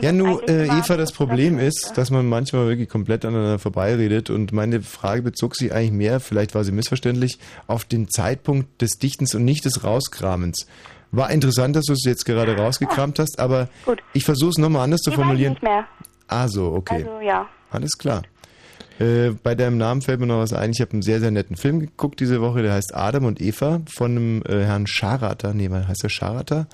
Ja, 0.00 0.10
eigentlich 0.10 0.48
äh, 0.48 0.66
Eva, 0.66 0.96
das 0.96 1.12
Problem 1.12 1.58
ist, 1.58 1.92
dass 1.96 2.10
man 2.10 2.28
manchmal 2.28 2.66
wirklich 2.66 2.88
komplett 2.88 3.24
aneinander 3.24 3.58
vorbeiredet 3.58 4.28
und 4.28 4.52
meine 4.52 4.82
Frage 4.82 5.22
bezog 5.22 5.56
sich 5.56 5.72
eigentlich 5.72 5.92
mehr, 5.92 6.20
vielleicht 6.20 6.54
war 6.54 6.62
sie 6.64 6.72
missverständlich, 6.72 7.38
auf 7.68 7.84
den 7.84 8.08
Zeitpunkt 8.08 8.82
des 8.82 8.98
Dichtens 8.98 9.34
und 9.34 9.44
nicht 9.44 9.64
des 9.64 9.84
Rauskramens. 9.84 10.66
War 11.10 11.30
interessant, 11.30 11.74
dass 11.74 11.86
du 11.86 11.94
es 11.94 12.04
jetzt 12.04 12.26
gerade 12.26 12.56
rausgekramt 12.56 13.18
hast, 13.18 13.38
aber 13.38 13.68
Gut. 13.86 14.02
ich 14.12 14.24
versuche 14.24 14.50
es 14.50 14.58
nochmal 14.58 14.82
anders 14.84 15.00
zu 15.00 15.10
weiß 15.10 15.16
ich 15.18 15.22
formulieren. 15.24 15.52
nicht 15.54 15.62
mehr. 15.62 15.86
Ah 16.26 16.48
so, 16.48 16.72
okay. 16.74 17.04
Also 17.06 17.20
ja. 17.20 17.46
Alles 17.70 17.92
klar. 17.96 18.22
Äh, 18.98 19.30
bei 19.42 19.54
deinem 19.54 19.78
Namen 19.78 20.02
fällt 20.02 20.20
mir 20.20 20.26
noch 20.26 20.40
was 20.40 20.52
ein. 20.52 20.70
Ich 20.70 20.80
habe 20.80 20.92
einen 20.92 21.02
sehr, 21.02 21.20
sehr 21.20 21.30
netten 21.30 21.56
Film 21.56 21.80
geguckt 21.80 22.20
diese 22.20 22.40
Woche, 22.40 22.62
der 22.62 22.72
heißt 22.72 22.94
Adam 22.94 23.26
und 23.26 23.40
Eva 23.40 23.80
von 23.88 24.10
einem 24.10 24.42
äh, 24.42 24.64
Herrn 24.64 24.86
Scharata. 24.86 25.54
Nee, 25.54 25.70
was 25.70 25.86
heißt 25.86 26.02
der 26.02 26.08
Scharata? 26.08 26.66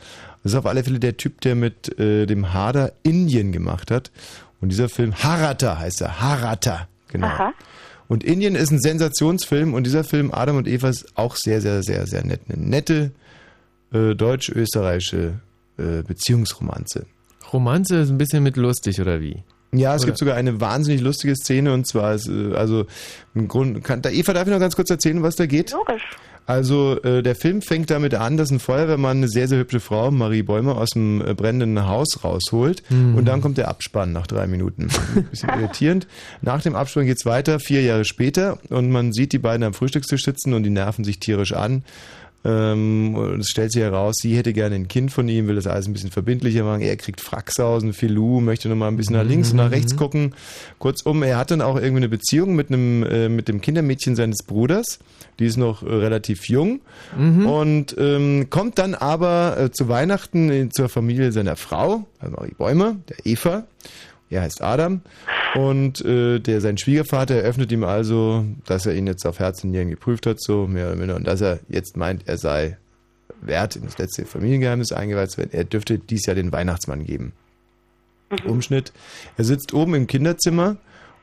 Das 0.42 0.52
ist 0.52 0.58
auf 0.58 0.66
alle 0.66 0.84
Fälle 0.84 1.00
der 1.00 1.16
Typ, 1.16 1.40
der 1.42 1.54
mit 1.54 1.98
äh, 1.98 2.26
dem 2.26 2.52
Hader 2.54 2.92
Indien 3.02 3.52
gemacht 3.52 3.90
hat. 3.90 4.10
Und 4.60 4.70
dieser 4.70 4.88
Film, 4.88 5.14
Harata 5.14 5.78
heißt 5.78 6.00
er. 6.00 6.20
Harata, 6.20 6.88
genau. 7.08 7.26
Aha. 7.26 7.52
Und 8.08 8.24
Indien 8.24 8.54
ist 8.54 8.70
ein 8.70 8.80
Sensationsfilm 8.80 9.74
und 9.74 9.84
dieser 9.84 10.04
Film 10.04 10.32
Adam 10.32 10.56
und 10.56 10.68
Eva 10.68 10.88
ist 10.88 11.16
auch 11.16 11.36
sehr, 11.36 11.60
sehr, 11.60 11.82
sehr, 11.82 12.06
sehr 12.06 12.24
nett. 12.24 12.42
Eine 12.48 12.62
nette 12.62 13.12
äh, 13.92 14.14
deutsch-österreichische 14.14 15.40
äh, 15.78 16.02
Beziehungsromanze. 16.02 17.06
Romanze 17.52 17.96
ist 17.96 18.10
ein 18.10 18.18
bisschen 18.18 18.42
mit 18.42 18.56
lustig, 18.56 19.00
oder 19.00 19.20
wie? 19.20 19.42
Ja, 19.76 19.94
es 19.94 20.02
Oder- 20.02 20.06
gibt 20.06 20.18
sogar 20.18 20.36
eine 20.36 20.60
wahnsinnig 20.60 21.00
lustige 21.00 21.34
Szene 21.36 21.72
und 21.72 21.86
zwar 21.86 22.14
ist, 22.14 22.28
äh, 22.28 22.54
also 22.54 22.86
im 23.34 23.48
Grunde 23.48 23.80
kann 23.80 24.02
da 24.02 24.10
Eva 24.10 24.32
darf 24.32 24.46
ich 24.46 24.52
noch 24.52 24.60
ganz 24.60 24.76
kurz 24.76 24.90
erzählen, 24.90 25.22
was 25.22 25.36
da 25.36 25.46
geht? 25.46 25.72
Logisch. 25.72 26.02
Also 26.46 27.02
äh, 27.02 27.22
der 27.22 27.34
Film 27.36 27.62
fängt 27.62 27.90
damit 27.90 28.14
an, 28.14 28.36
dass 28.36 28.50
ein 28.50 28.58
Feuerwehrmann 28.58 29.16
eine 29.16 29.28
sehr 29.28 29.48
sehr 29.48 29.58
hübsche 29.60 29.80
Frau 29.80 30.10
Marie 30.10 30.42
Bäumer 30.42 30.76
aus 30.76 30.90
dem 30.90 31.26
äh, 31.26 31.32
brennenden 31.32 31.86
Haus 31.88 32.22
rausholt 32.22 32.82
Mhm. 32.90 33.14
und 33.14 33.24
dann 33.24 33.40
kommt 33.40 33.56
der 33.56 33.68
Abspann 33.68 34.12
nach 34.12 34.26
drei 34.26 34.46
Minuten. 34.46 34.88
Ein 35.16 35.24
bisschen 35.24 35.48
irritierend. 35.58 36.06
Nach 36.42 36.60
dem 36.60 36.74
Abspann 36.74 37.06
geht's 37.06 37.24
weiter, 37.24 37.60
vier 37.60 37.80
Jahre 37.82 38.04
später 38.04 38.58
und 38.68 38.90
man 38.90 39.12
sieht 39.14 39.32
die 39.32 39.38
beiden 39.38 39.64
am 39.64 39.72
Frühstückstisch 39.72 40.22
sitzen 40.24 40.52
und 40.52 40.64
die 40.64 40.70
nerven 40.70 41.02
sich 41.04 41.18
tierisch 41.18 41.54
an. 41.54 41.82
Ähm, 42.44 43.14
und 43.14 43.40
es 43.40 43.48
stellt 43.48 43.72
sich 43.72 43.82
heraus, 43.82 44.16
sie 44.20 44.36
hätte 44.36 44.52
gerne 44.52 44.74
ein 44.74 44.88
Kind 44.88 45.10
von 45.10 45.28
ihm, 45.28 45.48
will 45.48 45.54
das 45.54 45.66
alles 45.66 45.86
ein 45.86 45.94
bisschen 45.94 46.10
verbindlicher 46.10 46.62
machen. 46.62 46.82
Er 46.82 46.96
kriegt 46.96 47.22
Fracksausen, 47.22 47.94
Filou, 47.94 48.40
möchte 48.40 48.68
nochmal 48.68 48.88
ein 48.88 48.96
bisschen 48.96 49.16
nach 49.16 49.24
links 49.24 49.50
und 49.50 49.56
nach 49.56 49.70
rechts 49.70 49.96
gucken. 49.96 50.34
Kurzum, 50.78 51.22
er 51.22 51.38
hat 51.38 51.50
dann 51.50 51.62
auch 51.62 51.76
irgendwie 51.76 51.98
eine 51.98 52.08
Beziehung 52.10 52.54
mit 52.54 52.68
einem, 52.68 53.02
äh, 53.04 53.28
mit 53.30 53.48
dem 53.48 53.60
Kindermädchen 53.60 54.14
seines 54.14 54.42
Bruders. 54.46 54.98
Die 55.38 55.46
ist 55.46 55.56
noch 55.56 55.82
äh, 55.82 55.86
relativ 55.86 56.48
jung 56.48 56.80
und 57.46 57.96
ähm, 57.98 58.48
kommt 58.50 58.78
dann 58.78 58.94
aber 58.94 59.56
äh, 59.58 59.70
zu 59.72 59.88
Weihnachten 59.88 60.50
in, 60.50 60.70
zur 60.70 60.88
Familie 60.88 61.32
seiner 61.32 61.56
Frau, 61.56 62.06
also 62.20 62.36
Marie 62.36 62.54
Bäumer, 62.56 62.96
der 63.08 63.26
Eva. 63.26 63.64
Er 64.34 64.42
heißt 64.42 64.62
Adam 64.62 65.00
und 65.54 66.04
äh, 66.04 66.40
der 66.40 66.60
sein 66.60 66.76
Schwiegervater 66.76 67.36
eröffnet 67.36 67.70
ihm 67.70 67.84
also, 67.84 68.44
dass 68.66 68.84
er 68.84 68.94
ihn 68.94 69.06
jetzt 69.06 69.24
auf 69.26 69.38
Herz 69.38 69.62
und 69.62 69.70
Nieren 69.70 69.90
geprüft 69.90 70.26
hat, 70.26 70.42
so 70.42 70.66
mehr 70.66 70.88
oder 70.88 70.96
minder, 70.96 71.14
und 71.14 71.24
dass 71.24 71.40
er 71.40 71.60
jetzt 71.68 71.96
meint, 71.96 72.26
er 72.26 72.36
sei 72.36 72.76
wert, 73.40 73.76
in 73.76 73.84
das 73.84 73.96
letzte 73.98 74.24
Familiengeheimnis 74.24 74.90
eingeweiht 74.90 75.30
zu 75.30 75.38
werden. 75.38 75.50
Er 75.52 75.64
dürfte 75.64 75.98
dies 75.98 76.26
Jahr 76.26 76.34
den 76.34 76.50
Weihnachtsmann 76.50 77.04
geben. 77.04 77.32
Umschnitt. 78.44 78.92
Er 79.36 79.44
sitzt 79.44 79.72
oben 79.72 79.94
im 79.94 80.08
Kinderzimmer 80.08 80.76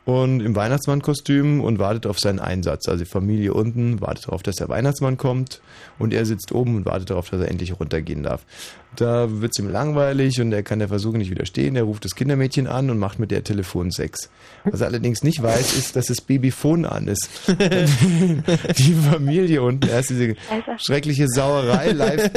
und 0.05 0.41
im 0.41 0.55
Weihnachtsmannkostüm 0.55 1.61
und 1.61 1.79
wartet 1.79 2.07
auf 2.07 2.19
seinen 2.19 2.39
Einsatz. 2.39 2.87
Also 2.87 3.03
die 3.03 3.09
Familie 3.09 3.53
unten 3.53 4.01
wartet 4.01 4.27
darauf, 4.27 4.41
dass 4.41 4.55
der 4.55 4.69
Weihnachtsmann 4.69 5.17
kommt 5.17 5.61
und 5.99 6.13
er 6.13 6.25
sitzt 6.25 6.51
oben 6.51 6.75
und 6.75 6.85
wartet 6.85 7.11
darauf, 7.11 7.29
dass 7.29 7.41
er 7.41 7.49
endlich 7.49 7.79
runtergehen 7.79 8.23
darf. 8.23 8.45
Da 8.95 9.39
wird 9.39 9.53
es 9.53 9.63
ihm 9.63 9.69
langweilig 9.69 10.41
und 10.41 10.51
er 10.51 10.63
kann 10.63 10.79
der 10.79 10.89
Versuchung 10.89 11.19
nicht 11.19 11.31
widerstehen. 11.31 11.77
Er 11.77 11.83
ruft 11.83 12.03
das 12.03 12.13
Kindermädchen 12.13 12.67
an 12.67 12.89
und 12.89 12.99
macht 12.99 13.19
mit 13.19 13.31
der 13.31 13.41
Telefonsex. 13.41 14.29
Was 14.65 14.81
er 14.81 14.87
allerdings 14.87 15.23
nicht 15.23 15.41
weiß, 15.41 15.77
ist, 15.77 15.95
dass 15.95 16.07
das 16.07 16.19
Babyphone 16.19 16.85
an 16.85 17.07
ist. 17.07 17.29
die 17.47 18.93
Familie 18.93 19.61
unten 19.61 19.87
erst 19.87 20.09
diese 20.09 20.35
schreckliche 20.77 21.27
Sauerei 21.29 21.91
live 21.91 22.31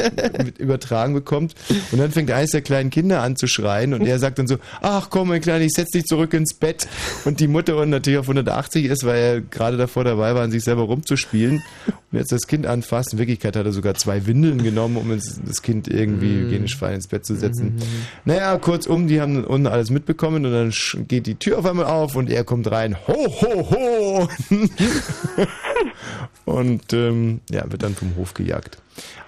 mit 0.45 0.57
übertragen 0.57 1.13
bekommt 1.13 1.55
und 1.91 1.99
dann 1.99 2.11
fängt 2.11 2.31
eines 2.31 2.51
der 2.51 2.61
kleinen 2.61 2.89
Kinder 2.89 3.21
an 3.21 3.35
zu 3.35 3.47
schreien 3.47 3.93
und 3.93 4.05
er 4.05 4.19
sagt 4.19 4.39
dann 4.39 4.47
so, 4.47 4.57
ach 4.81 5.09
komm 5.09 5.29
mein 5.29 5.41
Kleiner, 5.41 5.65
ich 5.65 5.73
setz 5.73 5.89
dich 5.89 6.05
zurück 6.05 6.33
ins 6.33 6.53
Bett 6.53 6.87
und 7.25 7.41
die 7.41 7.49
Mutter 7.55 7.77
unten 7.77 7.91
natürlich 7.91 8.19
auf 8.19 8.25
180 8.25 8.83
ist, 8.83 9.05
weil 9.05 9.17
er 9.17 9.39
gerade 9.39 9.77
davor 9.77 10.03
dabei 10.03 10.35
war, 10.35 10.43
an 10.43 10.51
sich 10.51 10.65
selber 10.65 10.81
rumzuspielen 10.81 11.63
und 12.11 12.19
jetzt 12.19 12.33
das 12.33 12.47
Kind 12.47 12.67
anfasst. 12.67 13.13
In 13.13 13.19
Wirklichkeit 13.19 13.55
hat 13.55 13.65
er 13.65 13.71
sogar 13.71 13.93
zwei 13.93 14.25
Windeln 14.25 14.61
genommen, 14.61 14.97
um 14.97 15.09
das 15.09 15.61
Kind 15.61 15.87
irgendwie 15.87 16.41
hygienisch 16.41 16.75
frei 16.75 16.93
ins 16.95 17.07
Bett 17.07 17.25
zu 17.25 17.33
setzen. 17.33 17.77
Naja, 18.25 18.57
kurzum, 18.57 19.07
die 19.07 19.21
haben 19.21 19.45
unten 19.45 19.67
alles 19.67 19.89
mitbekommen 19.89 20.45
und 20.45 20.51
dann 20.51 21.07
geht 21.07 21.27
die 21.27 21.35
Tür 21.35 21.59
auf 21.59 21.65
einmal 21.65 21.85
auf 21.85 22.17
und 22.17 22.29
er 22.29 22.43
kommt 22.43 22.69
rein, 22.69 22.97
ho, 23.07 23.13
ho, 23.13 23.71
ho! 23.71 24.29
und 26.45 26.91
ähm, 26.91 27.39
ja, 27.49 27.71
wird 27.71 27.83
dann 27.83 27.95
vom 27.95 28.17
Hof 28.17 28.33
gejagt. 28.33 28.79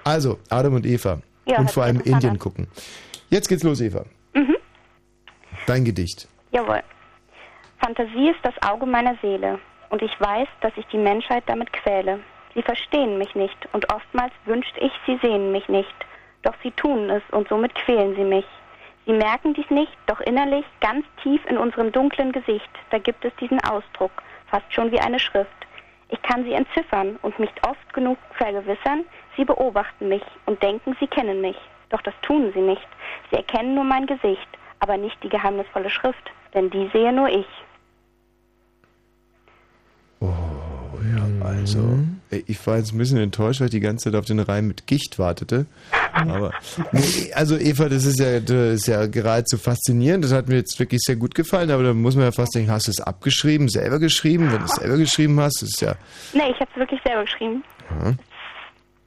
Also, 0.04 0.38
Adam 0.50 0.74
und 0.74 0.86
Eva. 0.86 1.22
Ja, 1.46 1.60
und 1.60 1.72
vor 1.72 1.84
allem 1.84 2.02
Indien 2.02 2.40
gucken. 2.40 2.68
Jetzt 3.30 3.48
geht's 3.48 3.64
los, 3.64 3.80
Eva. 3.80 4.04
Mhm. 4.34 4.58
Dein 5.66 5.86
Gedicht. 5.86 6.28
Jawohl. 6.52 6.84
Fantasie 7.80 8.30
ist 8.30 8.40
das 8.44 8.56
Auge 8.70 8.86
meiner 8.86 9.16
Seele. 9.22 9.60
Und 9.90 10.02
ich 10.02 10.20
weiß, 10.20 10.48
dass 10.62 10.74
ich 10.76 10.86
die 10.88 10.98
Menschheit 10.98 11.44
damit 11.48 11.72
quäle. 11.72 12.20
Sie 12.54 12.62
verstehen 12.62 13.18
mich 13.18 13.34
nicht 13.36 13.58
und 13.72 13.94
oftmals 13.94 14.34
wünscht 14.46 14.76
ich, 14.80 14.92
sie 15.06 15.18
sehen 15.22 15.52
mich 15.52 15.70
nicht. 15.70 15.96
Doch 16.42 16.56
sie 16.64 16.72
tun 16.72 17.10
es 17.10 17.24
und 17.32 17.48
somit 17.48 17.76
quälen 17.76 18.16
sie 18.16 18.24
mich. 18.24 18.46
Sie 19.06 19.14
merken 19.14 19.54
dies 19.54 19.70
nicht, 19.70 19.98
doch 20.06 20.20
innerlich, 20.20 20.66
ganz 20.82 21.06
tief 21.24 21.46
in 21.46 21.58
unserem 21.58 21.92
dunklen 21.94 22.34
Gesicht, 22.34 22.70
da 22.90 22.98
gibt 22.98 23.24
es 23.24 23.34
diesen 23.38 23.64
Ausdruck, 23.64 24.12
fast 24.48 24.66
schon 24.74 24.92
wie 24.92 25.00
eine 25.00 25.20
Schrift. 25.20 25.50
Ich 26.10 26.22
kann 26.24 26.44
sie 26.44 26.54
entziffern 26.54 27.18
und 27.22 27.40
mich 27.40 27.52
oft 27.66 27.94
genug 27.94 28.18
vergewissern, 28.34 29.06
sie 29.38 29.46
beobachten 29.46 30.10
mich 30.10 30.24
und 30.46 30.62
denken, 30.62 30.96
sie 31.00 31.08
kennen 31.08 31.40
mich. 31.40 31.58
Doch 31.90 32.02
das 32.02 32.14
tun 32.22 32.52
sie 32.54 32.62
nicht. 32.62 32.88
Sie 33.30 33.38
erkennen 33.38 33.76
nur 33.76 33.86
mein 33.86 34.08
Gesicht, 34.08 34.48
aber 34.80 34.98
nicht 34.98 35.22
die 35.24 35.30
geheimnisvolle 35.30 35.90
Schrift, 35.90 36.32
denn 36.54 36.70
die 36.70 36.90
sehe 36.92 37.14
nur 37.14 37.30
ich. 37.30 37.48
Ja, 40.22 41.46
also, 41.46 42.00
ey, 42.32 42.44
ich 42.48 42.66
war 42.66 42.78
jetzt 42.78 42.92
ein 42.94 42.98
bisschen 42.98 43.20
enttäuscht, 43.20 43.60
weil 43.62 43.68
ich 43.68 43.72
die 43.72 43.80
ganze 43.80 44.06
Zeit 44.06 44.16
auf 44.20 44.26
den 44.26 44.40
Reim 44.40 44.68
mit 44.68 44.88
Gicht 44.88 45.20
wartete. 45.20 45.66
Aber, 46.14 46.52
nee, 46.92 47.32
also 47.34 47.56
Eva, 47.58 47.88
das 47.88 48.04
ist 48.06 48.20
ja, 48.20 48.40
das 48.40 48.74
ist 48.82 48.88
ja 48.88 49.06
geradezu 49.06 49.58
faszinierend. 49.58 50.24
Das 50.26 50.34
hat 50.34 50.48
mir 50.50 50.56
jetzt 50.56 50.80
wirklich 50.80 51.02
sehr 51.04 51.16
gut 51.16 51.36
gefallen, 51.36 51.70
aber 51.70 51.84
da 51.84 51.94
muss 51.94 52.16
man 52.16 52.26
ja 52.26 52.32
fast 52.32 52.56
denken, 52.56 52.72
hast 52.72 52.88
du 52.88 52.92
es 52.92 53.00
abgeschrieben, 53.00 53.70
selber 53.70 54.00
geschrieben? 54.00 54.52
Wenn 54.52 54.60
du 54.60 54.66
es 54.66 54.72
selber 54.76 54.98
geschrieben 54.98 55.40
hast, 55.40 55.62
ist 55.62 55.80
ja, 55.82 55.96
Nee, 56.34 56.50
ich 56.52 56.60
habe 56.60 56.70
es 56.74 56.78
wirklich 56.80 57.00
selber 57.06 57.24
geschrieben. 57.24 57.64
ja. 58.04 58.14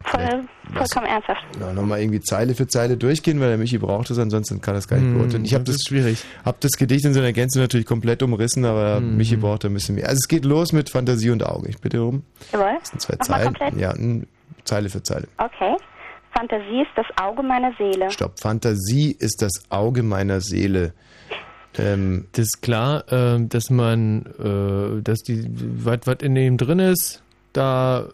Voll, 0.05 0.45
vollkommen 0.73 1.07
ernsthaft. 1.07 1.43
Ja, 1.61 1.73
nochmal 1.75 2.01
irgendwie 2.01 2.21
Zeile 2.21 2.55
für 2.55 2.67
Zeile 2.67 2.97
durchgehen, 2.97 3.39
weil 3.41 3.49
der 3.51 3.59
Michi 3.59 3.77
braucht 3.79 4.11
es, 4.11 4.19
ansonsten 4.19 4.61
kann 4.63 4.75
das 4.75 4.89
gar 4.89 4.97
nicht 4.97 5.07
Hm, 5.09 5.19
beurteilen. 5.19 5.45
Ich 5.45 5.53
habe 5.55 5.65
das 5.65 5.77
das, 5.77 5.85
schwierig. 5.89 6.25
hab 6.45 6.59
das 6.61 6.73
Gedicht 6.73 7.05
in 7.05 7.13
seiner 7.13 7.33
Gänze 7.33 7.59
natürlich 7.61 7.85
komplett 7.87 8.23
umrissen, 8.23 8.65
aber 8.65 8.97
Hm. 8.97 9.17
Michi 9.17 9.37
braucht 9.37 9.65
da 9.65 9.69
ein 9.69 9.75
bisschen 9.75 9.97
mehr. 9.97 10.05
Also 10.09 10.17
es 10.23 10.29
geht 10.29 10.45
los 10.47 10.73
mit 10.73 10.89
Fantasie 10.89 11.31
und 11.31 11.45
Auge. 11.45 11.69
Ich 11.69 11.79
bitte 11.79 12.03
um. 12.03 12.23
Jawohl. 12.53 12.77
Das 12.81 12.89
sind 12.89 13.03
zwei 13.03 13.15
Nochmal 13.17 13.27
Zeilen. 13.43 13.55
komplett? 13.55 13.81
Ja, 13.81 13.91
n- 13.93 14.27
Zeile 14.65 14.89
für 14.89 15.03
Zeile. 15.03 15.29
Okay. 15.37 15.77
Fantasie 16.35 16.81
ist 16.83 16.91
das 16.97 17.07
Auge 17.21 17.43
meiner 17.43 17.73
Seele. 17.77 18.11
Stopp. 18.11 18.39
Fantasie 18.41 19.15
ist 19.19 19.43
das 19.43 19.53
Auge 19.69 20.03
meiner 20.03 20.41
Seele. 20.41 20.95
Ähm, 21.79 22.27
Das 22.33 22.47
ist 22.47 22.63
klar, 22.63 23.05
ähm, 23.11 23.49
dass 23.49 23.69
man, 23.71 24.25
äh, 24.39 25.03
dass 25.03 25.19
die, 25.21 25.45
was 25.85 25.99
was 26.05 26.17
in 26.23 26.35
dem 26.35 26.57
drin 26.57 26.79
ist, 26.79 27.23
da 27.53 28.05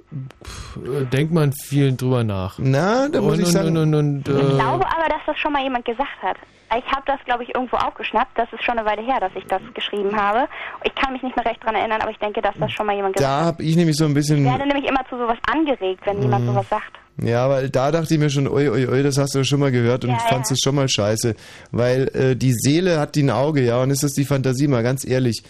pff, 0.44 0.76
äh, 0.76 1.04
denkt 1.06 1.32
man 1.32 1.52
viel 1.52 1.94
drüber 1.96 2.24
nach. 2.24 2.54
Na, 2.58 3.08
da 3.08 3.20
muss 3.20 3.34
und, 3.34 3.40
ich 3.40 3.48
sagen- 3.48 3.76
Und, 3.76 3.94
und, 3.94 4.28
und, 4.28 4.28
Ich 4.28 4.34
äh, 4.34 4.54
glaube 4.56 4.86
aber, 4.86 5.08
dass 5.08 5.20
das 5.26 5.38
schon 5.38 5.52
mal 5.52 5.62
jemand 5.62 5.84
gesagt 5.84 6.22
hat. 6.22 6.36
Ich 6.76 6.84
habe 6.90 7.02
das, 7.06 7.20
glaube 7.26 7.44
ich, 7.44 7.54
irgendwo 7.54 7.76
aufgeschnappt. 7.76 8.36
Das 8.36 8.52
ist 8.52 8.64
schon 8.64 8.76
eine 8.76 8.88
Weile 8.88 9.00
her, 9.02 9.20
dass 9.20 9.30
ich 9.36 9.44
das 9.46 9.62
geschrieben 9.74 10.16
habe. 10.16 10.48
Ich 10.82 10.92
kann 10.96 11.12
mich 11.12 11.22
nicht 11.22 11.36
mehr 11.36 11.44
recht 11.46 11.62
dran 11.64 11.76
erinnern, 11.76 12.00
aber 12.00 12.10
ich 12.10 12.18
denke, 12.18 12.42
dass 12.42 12.54
das 12.58 12.72
schon 12.72 12.86
mal 12.86 12.96
jemand 12.96 13.14
gesagt 13.14 13.30
Da 13.32 13.38
hat. 13.40 13.46
habe 13.46 13.62
ich 13.62 13.76
nämlich 13.76 13.96
so 13.96 14.04
ein 14.04 14.10
Ich 14.10 14.14
bisschen. 14.16 14.44
werde 14.44 14.66
nämlich 14.66 14.84
immer 14.88 15.06
zu 15.08 15.16
sowas 15.16 15.38
angeregt, 15.48 16.00
wenn 16.06 16.20
jemand 16.22 16.44
Mhm. 16.44 16.48
sowas 16.48 16.68
sagt. 16.68 16.92
Ja, 17.22 17.48
weil 17.48 17.70
da 17.70 17.90
dachte 17.92 18.12
ich 18.12 18.20
mir 18.20 18.28
schon, 18.28 18.46
ui, 18.48 18.68
ui, 18.68 18.86
ui, 18.88 19.02
das 19.02 19.16
hast 19.16 19.34
du 19.36 19.44
schon 19.44 19.60
mal 19.60 19.70
gehört 19.70 20.04
und 20.04 20.10
Ja, 20.10 20.18
fandst 20.18 20.50
ja. 20.50 20.54
es 20.54 20.60
schon 20.62 20.74
mal 20.74 20.88
scheiße. 20.88 21.34
Weil 21.70 22.08
äh, 22.14 22.36
die 22.36 22.52
Seele 22.52 22.98
hat 22.98 23.14
die 23.14 23.22
ein 23.22 23.30
Auge, 23.30 23.62
ja, 23.62 23.80
und 23.80 23.90
ist 23.90 24.02
das 24.02 24.12
die 24.12 24.24
Fantasie, 24.24 24.66
mal 24.66 24.82
ganz 24.82 25.06
ehrlich. 25.06 25.42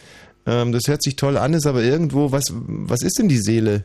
Ähm, 0.47 0.73
das 0.73 0.83
hört 0.87 1.03
sich 1.03 1.17
toll 1.17 1.37
an, 1.37 1.55
ist 1.55 1.67
aber 1.67 1.83
irgendwo, 1.83 2.31
was, 2.33 2.53
was 2.55 3.03
ist 3.03 3.19
denn 3.19 3.29
die 3.29 3.39
Seele? 3.39 3.85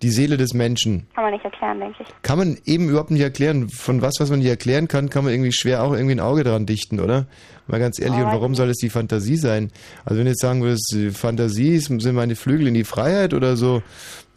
Die 0.00 0.10
Seele 0.10 0.36
des 0.36 0.54
Menschen. 0.54 1.08
Kann 1.16 1.24
man 1.24 1.32
nicht 1.32 1.44
erklären, 1.44 1.80
denke 1.80 1.96
ich. 2.04 2.08
Kann 2.22 2.38
man 2.38 2.56
eben 2.66 2.88
überhaupt 2.88 3.10
nicht 3.10 3.20
erklären. 3.22 3.68
Von 3.68 4.00
was, 4.00 4.14
was 4.20 4.30
man 4.30 4.38
nicht 4.38 4.46
erklären 4.48 4.86
kann, 4.86 5.10
kann 5.10 5.24
man 5.24 5.32
irgendwie 5.32 5.50
schwer 5.50 5.82
auch 5.82 5.92
irgendwie 5.92 6.14
ein 6.14 6.20
Auge 6.20 6.44
dran 6.44 6.66
dichten, 6.66 7.00
oder? 7.00 7.26
Mal 7.66 7.80
ganz 7.80 7.98
ehrlich, 7.98 8.18
und 8.20 8.26
warum 8.26 8.54
soll 8.54 8.70
es 8.70 8.76
die 8.76 8.90
Fantasie 8.90 9.36
sein? 9.36 9.72
Also 10.04 10.18
wenn 10.18 10.26
du 10.26 10.30
jetzt 10.30 10.40
sagen 10.40 10.62
würdest, 10.62 10.88
die 10.94 11.10
Fantasie 11.10 11.74
ist- 11.74 11.86
sind 11.88 12.14
meine 12.14 12.36
Flügel 12.36 12.68
in 12.68 12.74
die 12.74 12.84
Freiheit 12.84 13.34
oder 13.34 13.56
so, 13.56 13.82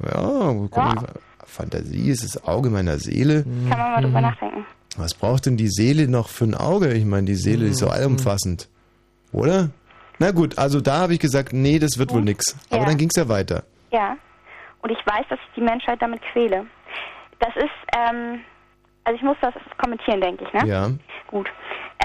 ja, 0.04 0.52
die 0.52 1.06
Fantasie 1.46 2.10
ist 2.10 2.24
das 2.24 2.44
Auge 2.44 2.72
meiner 2.72 2.98
Seele. 2.98 3.44
Kann 3.70 3.78
man 3.78 3.92
mal 3.92 4.02
drüber 4.02 4.22
nachdenken. 4.22 4.66
Was 4.98 5.14
braucht 5.14 5.46
denn 5.46 5.58
die 5.58 5.70
Seele 5.70 6.08
noch 6.08 6.28
für 6.30 6.46
ein 6.46 6.56
Auge? 6.56 6.92
Ich 6.94 7.06
meine, 7.06 7.28
die 7.28 7.36
Seele 7.36 7.68
ist 7.68 7.78
so 7.78 7.88
allumfassend. 7.88 8.68
Oder? 9.32 9.70
Na 10.22 10.30
gut, 10.30 10.56
also 10.60 10.82
da 10.82 11.00
habe 11.00 11.14
ich 11.16 11.20
gesagt, 11.20 11.52
nee, 11.52 11.80
das 11.80 11.98
wird 11.98 12.14
wohl 12.14 12.22
nix. 12.22 12.56
Aber 12.70 12.82
Ja. 12.82 12.86
dann 12.86 12.98
ging 12.98 13.10
es 13.12 13.16
ja 13.20 13.28
weiter. 13.28 13.64
Ja. 13.92 14.16
Und 14.84 14.92
ich 14.92 15.00
weiß, 15.04 15.26
dass 15.30 15.40
ich 15.40 15.54
die 15.56 15.62
Menschheit 15.62 16.00
damit 16.00 16.22
quäle. 16.32 16.68
Das 17.40 17.56
ist, 17.56 17.74
ähm, 17.98 18.42
also 19.04 19.16
ich 19.18 19.24
muss 19.24 19.38
das 19.42 19.56
kommentieren, 19.80 20.22
denke 20.22 20.44
ich, 20.46 20.54
ne? 20.54 20.68
Ja. 20.68 20.90
Gut. 21.26 21.50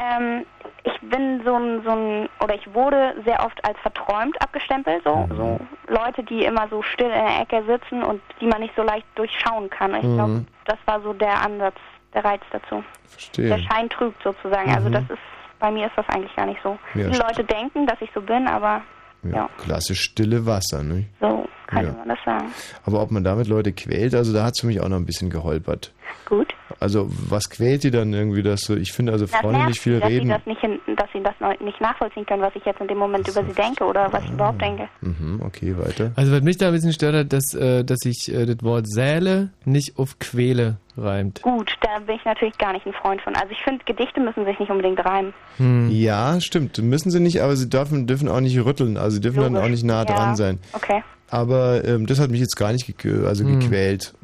Ähm, 0.00 0.46
ich 0.84 0.98
bin 1.10 1.42
so 1.44 1.56
ein, 1.56 1.82
so 1.84 1.90
ein, 1.90 2.28
oder 2.42 2.54
ich 2.54 2.72
wurde 2.72 3.14
sehr 3.26 3.44
oft 3.44 3.62
als 3.66 3.78
verträumt 3.80 4.40
abgestempelt, 4.40 5.02
so, 5.04 5.28
so 5.36 5.60
Leute, 5.88 6.22
die 6.22 6.44
immer 6.46 6.68
so 6.70 6.82
still 6.82 7.08
in 7.10 7.12
der 7.12 7.40
Ecke 7.42 7.62
sitzen 7.66 8.02
und 8.02 8.22
die 8.40 8.46
man 8.46 8.60
nicht 8.62 8.74
so 8.76 8.82
leicht 8.82 9.06
durchschauen 9.14 9.68
kann. 9.68 9.94
Ich 9.94 10.00
glaube, 10.00 10.32
Mhm. 10.40 10.46
das 10.64 10.78
war 10.86 11.02
so 11.02 11.12
der 11.12 11.42
Ansatz, 11.42 11.76
der 12.14 12.24
Reiz 12.24 12.42
dazu. 12.50 12.82
Verstehe. 13.08 13.48
Der 13.48 13.58
Schein 13.58 13.90
trügt 13.90 14.22
sozusagen. 14.22 14.74
Also 14.74 14.88
Mhm. 14.88 14.92
das 14.92 15.04
ist, 15.10 15.18
bei 15.58 15.70
mir 15.70 15.86
ist 15.86 15.96
das 15.96 16.08
eigentlich 16.08 16.34
gar 16.36 16.46
nicht 16.46 16.60
so. 16.62 16.78
Ja, 16.94 17.08
die 17.08 17.18
Leute 17.18 17.44
denken, 17.44 17.86
dass 17.86 18.00
ich 18.00 18.10
so 18.14 18.20
bin, 18.20 18.46
aber 18.46 18.82
ja, 19.22 19.48
Klassisch 19.58 20.02
stille 20.02 20.46
Wasser, 20.46 20.82
ne? 20.82 21.06
so 21.20 21.48
könnte 21.66 21.86
Ja. 21.86 21.92
man 21.92 22.08
das 22.08 22.18
sagen. 22.24 22.52
Aber 22.84 23.02
ob 23.02 23.10
man 23.10 23.24
damit 23.24 23.48
Leute 23.48 23.72
quält, 23.72 24.14
also 24.14 24.32
da 24.32 24.44
hat 24.44 24.54
es 24.54 24.60
für 24.60 24.66
mich 24.66 24.80
auch 24.80 24.88
noch 24.88 24.96
ein 24.96 25.06
bisschen 25.06 25.30
geholpert. 25.30 25.92
Gut. 26.28 26.54
Also 26.80 27.08
was 27.08 27.48
quält 27.48 27.84
die 27.84 27.90
dann 27.90 28.12
irgendwie, 28.12 28.42
dass 28.42 28.60
so, 28.62 28.76
ich 28.76 28.92
finde 28.92 29.12
also 29.12 29.26
Das 29.26 29.34
Frauen, 29.40 29.52
nervt 29.52 29.68
nicht 29.68 29.80
viel 29.80 30.00
dass 30.00 30.10
reden. 30.10 30.26
Sie 30.26 30.32
das 30.32 30.46
nicht 30.46 30.62
dass 30.98 31.08
sie 31.12 31.22
das 31.22 31.34
nicht 31.60 31.80
nachvollziehen 31.80 32.26
können, 32.26 32.42
was 32.42 32.54
ich 32.54 32.64
jetzt 32.64 32.80
in 32.80 32.88
dem 32.88 32.98
Moment 32.98 33.26
über 33.28 33.44
sie 33.44 33.52
denke 33.52 33.84
oder 33.84 34.12
was 34.12 34.24
ich 34.24 34.30
überhaupt 34.32 34.60
denke. 34.60 34.88
Mhm, 35.00 35.40
okay, 35.44 35.74
weiter. 35.78 36.12
Also 36.16 36.32
was 36.32 36.42
mich 36.42 36.56
da 36.58 36.66
ein 36.68 36.72
bisschen 36.72 36.92
stört 36.92 37.14
hat, 37.14 37.32
dass, 37.32 37.54
äh, 37.54 37.84
dass 37.84 37.98
sich 38.00 38.32
äh, 38.32 38.46
das 38.46 38.62
Wort 38.62 38.88
Säle 38.88 39.50
nicht 39.64 39.98
auf 39.98 40.18
Quäle 40.18 40.76
reimt. 40.96 41.42
Gut, 41.42 41.72
da 41.82 41.98
bin 42.00 42.16
ich 42.16 42.24
natürlich 42.24 42.56
gar 42.58 42.72
nicht 42.72 42.86
ein 42.86 42.92
Freund 42.92 43.20
von. 43.22 43.34
Also 43.36 43.48
ich 43.50 43.62
finde, 43.62 43.84
Gedichte 43.84 44.20
müssen 44.20 44.44
sich 44.44 44.58
nicht 44.58 44.70
unbedingt 44.70 45.04
reimen. 45.04 45.32
Hm. 45.58 45.90
Ja, 45.90 46.40
stimmt. 46.40 46.78
Müssen 46.78 47.10
sie 47.10 47.20
nicht, 47.20 47.40
aber 47.40 47.56
sie 47.56 47.68
dürfen, 47.68 48.06
dürfen 48.06 48.28
auch 48.28 48.40
nicht 48.40 48.58
rütteln. 48.64 48.96
Also 48.96 49.16
sie 49.16 49.20
dürfen 49.20 49.40
dann 49.42 49.56
auch 49.56 49.68
nicht 49.68 49.84
nah 49.84 50.00
Ja, 50.00 50.04
dran 50.04 50.36
sein. 50.36 50.58
Okay. 50.72 51.02
Aber 51.30 51.84
ähm, 51.84 52.06
das 52.06 52.20
hat 52.20 52.30
mich 52.30 52.40
jetzt 52.40 52.56
gar 52.56 52.72
nicht 52.72 52.86
gekö 52.86 53.26
also 53.26 53.44
Hm. 53.44 53.60
gequält. 53.60 54.14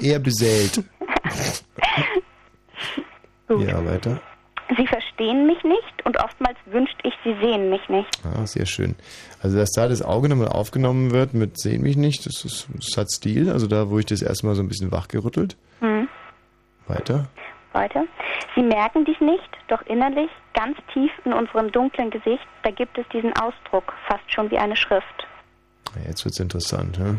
Eher 0.00 0.18
beseelt. 0.18 0.82
ja, 3.48 3.84
weiter. 3.84 4.20
Sie 4.76 4.86
verstehen 4.86 5.46
mich 5.46 5.62
nicht 5.62 6.04
und 6.04 6.16
oftmals 6.18 6.56
wünscht 6.66 6.96
ich, 7.04 7.14
sie 7.22 7.34
sehen 7.40 7.70
mich 7.70 7.88
nicht. 7.88 8.08
Ah, 8.24 8.44
sehr 8.46 8.66
schön. 8.66 8.96
Also, 9.40 9.56
dass 9.58 9.70
da 9.70 9.86
das 9.86 10.02
Auge 10.02 10.28
nochmal 10.28 10.48
aufgenommen 10.48 11.12
wird 11.12 11.34
mit 11.34 11.58
Sehen 11.60 11.82
mich 11.82 11.96
nicht, 11.96 12.26
das, 12.26 12.44
ist, 12.44 12.66
das 12.74 12.96
hat 12.96 13.10
Stil. 13.12 13.48
Also 13.50 13.68
da, 13.68 13.90
wo 13.90 13.98
ich 14.00 14.06
das 14.06 14.22
erstmal 14.22 14.56
so 14.56 14.62
ein 14.62 14.68
bisschen 14.68 14.90
wachgerüttelt. 14.90 15.56
Hm. 15.80 16.08
Weiter. 16.88 17.28
Weiter. 17.72 18.04
Sie 18.56 18.62
merken 18.62 19.04
dies 19.04 19.20
nicht, 19.20 19.48
doch 19.68 19.82
innerlich, 19.82 20.30
ganz 20.54 20.76
tief 20.92 21.10
in 21.24 21.32
unserem 21.32 21.70
dunklen 21.70 22.10
Gesicht, 22.10 22.46
da 22.64 22.70
gibt 22.70 22.96
es 22.98 23.04
diesen 23.12 23.32
Ausdruck, 23.34 23.92
fast 24.08 24.24
schon 24.32 24.50
wie 24.50 24.58
eine 24.58 24.74
Schrift. 24.76 25.26
Ja, 26.02 26.08
Jetzt 26.08 26.24
wird's 26.24 26.38
interessant, 26.40 26.98
ja? 26.98 27.14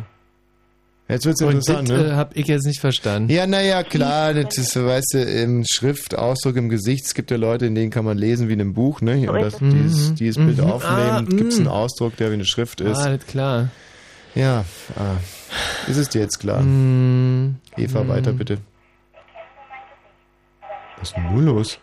Jetzt 1.09 1.25
wird's 1.25 1.41
Und 1.41 1.51
interessant, 1.51 1.89
das 1.89 1.97
ne? 2.01 2.07
äh, 2.09 2.11
habe 2.15 2.35
ich 2.35 2.47
jetzt 2.47 2.65
nicht 2.65 2.81
verstanden. 2.81 3.29
Ja, 3.31 3.47
naja, 3.47 3.83
klar, 3.83 4.33
das 4.33 4.57
ist, 4.57 4.75
weißt 4.75 5.13
du, 5.13 5.23
im 5.23 5.63
Schrift, 5.65 6.17
Ausdruck 6.17 6.57
im 6.57 6.67
Gesicht, 6.67 7.05
es 7.05 7.13
gibt 7.13 7.31
ja 7.31 7.37
Leute, 7.37 7.65
in 7.65 7.75
denen 7.75 7.91
kann 7.91 8.03
man 8.03 8.17
lesen 8.17 8.49
wie 8.49 8.53
in 8.53 8.59
einem 8.61 8.73
Buch, 8.73 8.99
ne? 8.99 9.31
Und 9.31 9.41
das, 9.41 9.61
Mhm. 9.61 9.71
dieses, 9.71 10.13
dieses 10.15 10.35
Bild 10.37 10.57
Mhm. 10.57 10.69
aufnehmen, 10.69 11.25
Ah, 11.29 11.35
gibt 11.35 11.51
es 11.53 11.55
einen 11.59 11.67
mhm. 11.67 11.71
Ausdruck, 11.71 12.17
der 12.17 12.29
wie 12.29 12.33
eine 12.33 12.45
Schrift 12.45 12.81
ist. 12.81 12.97
Ah, 12.99 13.05
alles 13.05 13.25
klar. 13.25 13.69
Ja, 14.35 14.65
ah, 14.97 15.15
ist 15.89 15.95
es 15.97 16.09
dir 16.09 16.19
jetzt 16.21 16.39
klar? 16.39 16.61
Mhm. 16.61 17.55
Eva, 17.77 18.03
Mhm. 18.03 18.09
weiter 18.09 18.33
bitte. 18.33 18.57
Was 20.97 21.09
ist 21.09 21.15
denn 21.15 21.31
nun 21.33 21.45
los? 21.45 21.79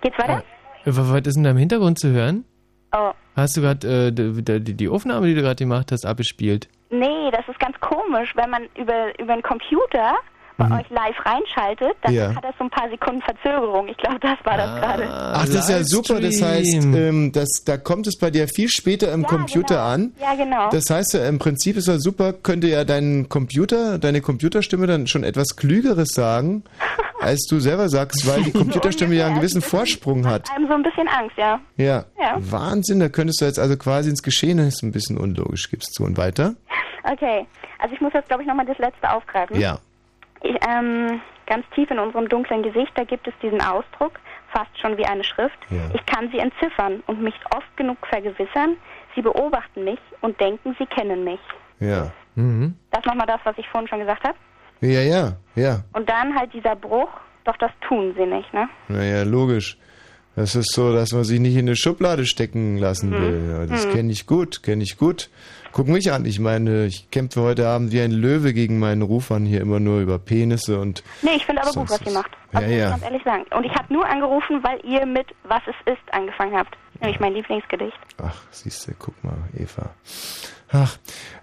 Geht's 0.00 0.18
weiter? 0.18 0.42
Was 0.84 0.96
was 0.96 1.26
ist 1.26 1.34
denn 1.36 1.44
da 1.44 1.50
im 1.50 1.56
Hintergrund 1.58 1.98
zu 2.00 2.08
hören? 2.10 2.44
Oh. 2.92 3.12
Hast 3.36 3.56
du 3.56 3.62
gerade 3.62 4.08
äh, 4.08 4.12
die, 4.12 4.74
die, 4.74 4.88
Aufnahme, 4.88 5.26
die 5.26 5.34
du 5.34 5.42
gerade 5.42 5.56
gemacht 5.56 5.90
hast, 5.90 6.06
abgespielt? 6.06 6.68
Nee, 6.90 7.30
das 7.32 7.46
ist 7.48 7.58
ganz 7.58 7.78
komisch, 7.80 8.30
wenn 8.36 8.50
man 8.50 8.68
über, 8.76 9.18
über 9.18 9.32
einen 9.32 9.42
Computer 9.42 10.14
bei 10.56 10.66
euch 10.66 10.88
live 10.90 11.16
reinschaltet, 11.26 11.96
dann 12.02 12.12
Mhm. 12.12 12.18
Ja. 12.18 12.34
hat 12.34 12.44
das 12.44 12.54
so 12.58 12.64
ein 12.64 12.70
paar 12.70 12.88
Sekunden 12.88 13.20
Verzögerung. 13.22 13.88
Ich 13.88 13.96
glaube, 13.96 14.18
das 14.20 14.36
war 14.44 14.56
das 14.56 14.80
gerade. 14.80 15.08
Ach, 15.10 15.46
das 15.46 15.54
ist 15.54 15.68
ja 15.70 15.82
super. 15.84 16.20
Das 16.20 16.40
heißt, 16.40 16.74
ähm, 16.84 17.32
das, 17.32 17.48
da 17.64 17.76
kommt 17.76 18.06
es 18.06 18.18
bei 18.18 18.30
dir 18.30 18.46
viel 18.48 18.68
später 18.68 19.12
im 19.12 19.24
Computer 19.24 19.82
an. 19.82 20.12
Ja, 20.20 20.34
genau. 20.36 20.70
Das 20.70 20.84
heißt 20.90 21.14
ja, 21.14 21.28
im 21.28 21.38
Prinzip 21.38 21.76
ist 21.76 21.88
ja 21.88 21.98
super, 21.98 22.32
könnte 22.32 22.68
ja 22.68 22.84
dein 22.84 23.28
Computer, 23.28 23.98
deine 23.98 24.20
Computerstimme 24.20 24.86
dann 24.86 25.06
schon 25.06 25.24
etwas 25.24 25.56
Klügeres 25.56 26.08
sagen, 26.10 26.62
als 27.20 27.46
du 27.50 27.58
selber 27.58 27.88
sagst, 27.88 28.26
weil 28.28 28.42
die 28.42 28.52
Computerstimme 28.52 29.14
ja 29.14 29.26
einen 29.26 29.36
gewissen 29.36 29.62
Vorsprung 29.62 30.26
hat. 30.26 30.48
Einem 30.54 30.68
so 30.68 30.74
ein 30.74 30.82
bisschen 30.82 31.08
Angst, 31.08 31.36
ja. 31.36 31.60
Ja. 31.76 32.04
Ja. 32.20 32.36
Wahnsinn, 32.38 33.00
da 33.00 33.08
könntest 33.08 33.40
du 33.40 33.44
jetzt 33.46 33.58
also 33.58 33.76
quasi 33.76 34.10
ins 34.10 34.22
Geschehen, 34.22 34.58
das 34.58 34.68
ist 34.68 34.82
ein 34.82 34.92
bisschen 34.92 35.18
unlogisch, 35.18 35.68
gibst 35.70 35.98
du. 35.98 36.04
Und 36.04 36.16
weiter? 36.16 36.54
Okay, 37.02 37.46
also 37.80 37.94
ich 37.94 38.00
muss 38.00 38.12
jetzt, 38.14 38.28
glaube 38.28 38.42
ich, 38.42 38.48
nochmal 38.48 38.66
das 38.66 38.78
letzte 38.78 39.10
aufgreifen. 39.12 39.58
Ja. 39.60 39.78
Ähm, 40.68 41.20
ganz 41.46 41.64
tief 41.74 41.90
in 41.90 41.98
unserem 41.98 42.28
dunklen 42.28 42.62
Gesicht, 42.62 42.92
da 42.96 43.04
gibt 43.04 43.26
es 43.26 43.34
diesen 43.42 43.60
Ausdruck, 43.60 44.18
fast 44.52 44.78
schon 44.80 44.96
wie 44.96 45.04
eine 45.06 45.24
Schrift. 45.24 45.58
Ja. 45.70 45.78
Ich 45.94 46.04
kann 46.06 46.30
sie 46.30 46.38
entziffern 46.38 47.02
und 47.06 47.22
mich 47.22 47.34
oft 47.54 47.76
genug 47.76 47.98
vergewissern. 48.06 48.76
Sie 49.14 49.22
beobachten 49.22 49.84
mich 49.84 49.98
und 50.20 50.38
denken, 50.40 50.74
sie 50.78 50.86
kennen 50.86 51.24
mich. 51.24 51.40
Ja. 51.80 52.10
Mhm. 52.34 52.74
Das 52.90 53.04
nochmal 53.04 53.26
das, 53.26 53.40
was 53.44 53.56
ich 53.58 53.68
vorhin 53.68 53.88
schon 53.88 54.00
gesagt 54.00 54.24
habe. 54.24 54.36
Ja, 54.80 55.00
ja, 55.00 55.32
ja. 55.54 55.82
Und 55.92 56.08
dann 56.08 56.34
halt 56.34 56.52
dieser 56.52 56.76
Bruch, 56.76 57.08
doch 57.44 57.56
das 57.58 57.70
tun 57.86 58.14
sie 58.18 58.26
nicht, 58.26 58.52
ne? 58.52 58.68
Naja, 58.88 59.22
logisch. 59.22 59.78
Das 60.36 60.56
ist 60.56 60.72
so, 60.74 60.92
dass 60.92 61.12
man 61.12 61.22
sich 61.24 61.38
nicht 61.38 61.54
in 61.54 61.60
eine 61.60 61.76
Schublade 61.76 62.26
stecken 62.26 62.76
lassen 62.76 63.10
Mhm. 63.10 63.22
will. 63.22 63.66
Das 63.68 63.86
Mhm. 63.86 63.92
kenne 63.92 64.12
ich 64.12 64.26
gut, 64.26 64.62
kenne 64.62 64.82
ich 64.82 64.98
gut. 64.98 65.30
Guck 65.74 65.88
mich 65.88 66.12
an, 66.12 66.24
ich 66.24 66.38
meine, 66.38 66.86
ich 66.86 67.10
kämpfe 67.10 67.40
heute 67.42 67.66
Abend 67.66 67.90
wie 67.90 68.00
ein 68.00 68.12
Löwe 68.12 68.54
gegen 68.54 68.78
meinen 68.78 69.02
Ruf 69.02 69.32
an, 69.32 69.44
hier 69.44 69.60
immer 69.60 69.80
nur 69.80 69.98
über 69.98 70.20
Penisse 70.20 70.78
und... 70.78 71.02
Nee, 71.20 71.32
ich 71.34 71.44
finde 71.44 71.62
aber 71.62 71.72
gut, 71.72 71.90
was 71.90 72.00
ihr 72.02 72.12
macht. 72.12 72.30
Ja, 72.52 72.60
Also, 72.60 72.70
ich 72.70 72.78
ja. 72.78 72.90
ganz 72.90 73.02
ehrlich 73.02 73.22
sagen. 73.24 73.44
Und 73.56 73.64
ich 73.66 73.74
habe 73.74 73.92
nur 73.92 74.06
angerufen, 74.06 74.62
weil 74.62 74.78
ihr 74.84 75.04
mit 75.04 75.26
Was 75.42 75.62
es 75.66 75.92
ist 75.92 76.14
angefangen 76.14 76.56
habt. 76.56 76.76
Nämlich 77.00 77.18
mein 77.18 77.34
Lieblingsgedicht. 77.34 77.98
Ach, 78.22 78.36
siehst 78.52 78.86
du, 78.86 78.92
guck 78.96 79.24
mal, 79.24 79.34
Eva. 79.58 79.90
Ach, 80.70 80.96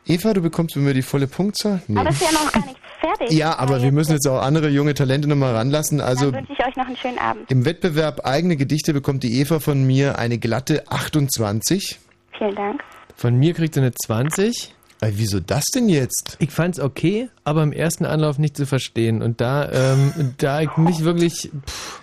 Eva, 0.06 0.34
du 0.34 0.42
bekommst 0.42 0.76
von 0.76 0.84
mir 0.86 0.94
die 0.94 1.02
volle 1.02 1.28
Punktzahl? 1.28 1.82
Nee. 1.88 2.00
Aber 2.00 2.10
es 2.10 2.22
ist 2.22 2.32
ja 2.32 2.40
noch 2.40 2.52
gar 2.54 2.66
nicht 2.66 2.80
fertig. 3.02 3.32
Ja, 3.38 3.60
aber 3.60 3.82
wir 3.84 3.92
müssen 3.92 4.14
jetzt 4.14 4.28
auch 4.30 4.42
andere 4.42 4.70
junge 4.70 4.94
Talente 4.94 5.28
nochmal 5.28 5.54
ranlassen. 5.56 6.00
Also 6.00 6.32
Dann 6.32 6.48
wünsche 6.48 6.54
ich 6.54 6.66
euch 6.66 6.76
noch 6.78 6.88
einen 6.88 6.96
schönen 6.96 7.20
Abend. 7.20 7.52
im 7.52 7.66
Wettbewerb 7.66 8.26
eigene 8.26 8.56
Gedichte 8.56 8.94
bekommt 8.94 9.24
die 9.24 9.42
Eva 9.42 9.60
von 9.60 9.86
mir 9.86 10.18
eine 10.18 10.38
glatte 10.38 10.90
28. 10.90 12.00
Vielen 12.38 12.56
Dank. 12.56 12.82
Von 13.16 13.36
mir 13.36 13.54
kriegt 13.54 13.74
sie 13.76 13.80
eine 13.82 13.92
20. 13.94 14.74
Äh, 15.02 15.12
wieso 15.16 15.40
das 15.40 15.66
denn 15.74 15.90
jetzt? 15.90 16.38
Ich 16.40 16.52
fand's 16.52 16.80
okay, 16.80 17.30
aber 17.44 17.64
im 17.64 17.72
ersten 17.72 18.06
Anlauf 18.06 18.38
nicht 18.38 18.56
zu 18.56 18.66
verstehen. 18.66 19.22
Und 19.22 19.42
da, 19.42 19.70
ähm, 19.72 20.34
da 20.38 20.62
ich 20.62 20.76
mich 20.78 21.04
wirklich. 21.04 21.50
Pff, 21.68 22.00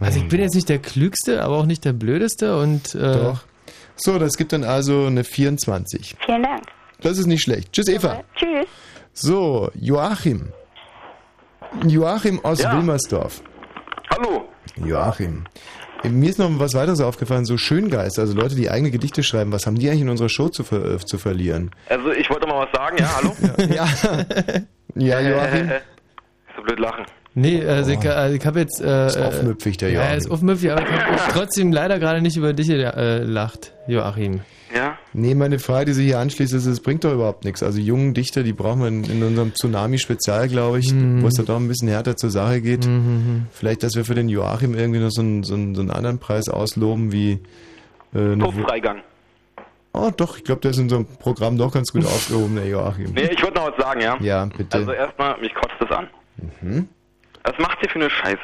also 0.00 0.18
ich 0.18 0.28
bin 0.28 0.40
jetzt 0.40 0.54
nicht 0.56 0.68
der 0.68 0.80
Klügste, 0.80 1.42
aber 1.44 1.56
auch 1.58 1.66
nicht 1.66 1.84
der 1.84 1.92
Blödeste 1.92 2.56
und. 2.58 2.94
Äh, 2.94 2.98
Doch. 3.12 3.40
So, 3.94 4.18
das 4.18 4.32
gibt 4.36 4.52
dann 4.52 4.64
also 4.64 5.06
eine 5.06 5.22
24. 5.22 6.16
Vielen 6.26 6.42
Dank. 6.42 6.62
Das 7.00 7.18
ist 7.18 7.26
nicht 7.26 7.42
schlecht. 7.42 7.72
Tschüss, 7.72 7.88
Eva. 7.88 8.22
Tschüss. 8.34 8.66
So, 9.12 9.70
Joachim. 9.74 10.48
Joachim 11.86 12.44
aus 12.44 12.60
Ja. 12.62 12.72
Wilmersdorf. 12.76 13.42
Hallo. 14.10 14.48
Joachim. 14.76 15.44
Mir 16.04 16.30
ist 16.30 16.38
noch 16.38 16.50
was 16.58 16.74
weiteres 16.74 17.00
aufgefallen, 17.00 17.44
so 17.44 17.56
Schöngeist, 17.56 18.18
also 18.18 18.34
Leute, 18.34 18.54
die 18.56 18.70
eigene 18.70 18.90
Gedichte 18.90 19.22
schreiben, 19.22 19.52
was 19.52 19.66
haben 19.66 19.78
die 19.78 19.88
eigentlich 19.88 20.02
in 20.02 20.08
unserer 20.08 20.28
Show 20.28 20.48
zu, 20.48 20.64
ver 20.64 20.84
äh, 20.84 20.98
zu 20.98 21.16
verlieren? 21.18 21.70
Also 21.88 22.10
ich 22.12 22.28
wollte 22.28 22.46
mal 22.46 22.66
was 22.66 22.72
sagen, 22.72 22.96
ja, 22.98 23.16
hallo? 23.16 23.36
ja. 23.74 23.88
Ja, 24.94 25.20
Joachim? 25.20 25.68
Äh, 25.70 25.80
so 26.56 26.62
blöd 26.62 26.78
lachen. 26.80 27.04
Nee, 27.34 27.64
also 27.64 27.92
ich, 27.92 28.00
also 28.10 28.36
ich 28.36 28.44
habe 28.44 28.60
jetzt... 28.60 28.80
Äh, 28.82 29.06
Ist 29.06 29.16
aufmüpfig, 29.16 29.76
der 29.78 29.88
Ja, 29.90 29.94
Joachim. 30.00 30.10
er 30.10 30.16
ist 30.18 30.30
aufmüpfig, 30.30 30.72
aber 30.72 30.82
ich 30.82 30.90
habe 30.90 31.32
trotzdem 31.32 31.72
leider 31.72 31.98
gerade 31.98 32.20
nicht 32.20 32.36
über 32.36 32.52
dich 32.52 32.68
äh, 32.68 33.18
lacht, 33.22 33.72
Joachim. 33.86 34.40
Ja? 34.74 34.96
Nee, 35.12 35.34
meine 35.34 35.58
Frage, 35.58 35.86
die 35.86 35.92
sich 35.92 36.06
hier 36.06 36.18
anschließt, 36.18 36.52
ist, 36.54 36.66
es 36.66 36.80
bringt 36.80 37.04
doch 37.04 37.12
überhaupt 37.12 37.44
nichts. 37.44 37.62
Also 37.62 37.78
jungen 37.78 38.14
Dichter, 38.14 38.42
die 38.42 38.52
brauchen 38.52 38.80
wir 38.80 38.88
in, 38.88 39.04
in 39.04 39.22
unserem 39.22 39.54
Tsunami-Spezial, 39.54 40.48
glaube 40.48 40.78
ich, 40.78 40.92
Mhm. 40.92 41.22
wo 41.22 41.26
es 41.26 41.34
dann 41.34 41.46
doch 41.46 41.56
ein 41.56 41.68
bisschen 41.68 41.88
härter 41.88 42.16
zur 42.16 42.30
Sache 42.30 42.60
geht. 42.60 42.88
Vielleicht, 43.52 43.82
dass 43.82 43.94
wir 43.96 44.04
für 44.04 44.14
den 44.14 44.28
Joachim 44.28 44.74
irgendwie 44.74 45.00
noch 45.00 45.10
so 45.10 45.20
einen, 45.22 45.42
so 45.42 45.54
einen, 45.54 45.74
so 45.74 45.80
einen 45.82 45.90
anderen 45.90 46.18
Preis 46.18 46.48
ausloben 46.48 47.12
wie... 47.12 47.32
Äh, 48.14 48.18
eine 48.32 48.44
Wo- 48.44 48.50
Freigang. 48.52 49.02
Oh, 49.94 50.10
doch, 50.16 50.38
ich 50.38 50.44
glaube, 50.44 50.62
der 50.62 50.70
ist 50.70 50.78
in 50.78 50.88
so 50.88 50.96
einem 50.96 51.06
Programm 51.18 51.58
doch 51.58 51.72
ganz 51.72 51.92
gut 51.92 52.04
aufgehoben, 52.06 52.56
der 52.56 52.66
Joachim. 52.66 53.12
Nee, 53.14 53.28
ich 53.32 53.42
wollte 53.42 53.56
noch 53.58 53.70
was 53.76 53.84
sagen, 53.84 54.00
ja? 54.00 54.16
Ja, 54.20 54.46
bitte. 54.46 54.78
Also 54.78 54.92
erstmal, 54.92 55.38
mich 55.40 55.54
kotzt 55.54 55.74
das 55.80 55.90
an. 55.90 56.08
Mhm. 56.62 56.88
Was 57.44 57.58
macht 57.58 57.78
ihr 57.82 57.90
für 57.90 57.96
eine 57.98 58.08
Scheiße? 58.08 58.38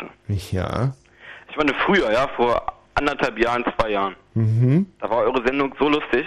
Ja. 0.53 0.95
Ich 1.51 1.57
meine, 1.57 1.73
früher, 1.87 2.13
ja, 2.13 2.29
vor 2.37 2.61
anderthalb 2.95 3.39
Jahren, 3.39 3.65
zwei 3.79 3.91
Jahren, 3.93 4.15
Mhm. 4.39 4.87
da 5.01 5.11
war 5.11 5.19
eure 5.19 5.43
Sendung 5.47 5.75
so 5.79 5.89
lustig. 5.89 6.25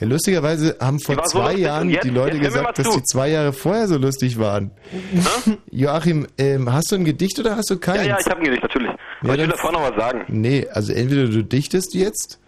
Ja, 0.00 0.08
lustigerweise 0.08 0.76
haben 0.80 0.98
vor 0.98 1.14
so 1.14 1.22
zwei 1.22 1.42
lustig 1.52 1.60
Jahren 1.64 1.88
jetzt- 1.90 2.04
die 2.04 2.10
Leute 2.10 2.38
gesagt, 2.40 2.78
dass 2.80 2.90
die 2.90 3.02
zwei 3.04 3.28
Jahre 3.30 3.52
vorher 3.52 3.86
so 3.86 3.96
lustig 3.96 4.38
waren. 4.40 4.72
Joachim, 5.70 6.26
ähm, 6.36 6.72
hast 6.72 6.90
du 6.90 6.96
ein 6.96 7.04
Gedicht 7.04 7.38
oder 7.38 7.56
hast 7.56 7.70
du 7.70 7.78
keins? 7.78 7.98
Ja, 8.02 8.08
ja, 8.08 8.16
ich 8.20 8.26
habe 8.26 8.40
ein 8.40 8.44
Gedicht, 8.44 8.62
natürlich. 8.62 8.90
Aber 9.22 9.34
ich 9.34 9.40
will 9.40 9.46
davor 9.48 9.72
noch 9.72 9.82
was 9.82 9.96
sagen. 9.96 10.24
Nee, 10.28 10.66
also 10.72 10.92
entweder 10.92 11.26
du 11.28 11.44
dichtest 11.44 11.94
jetzt, 11.94 12.40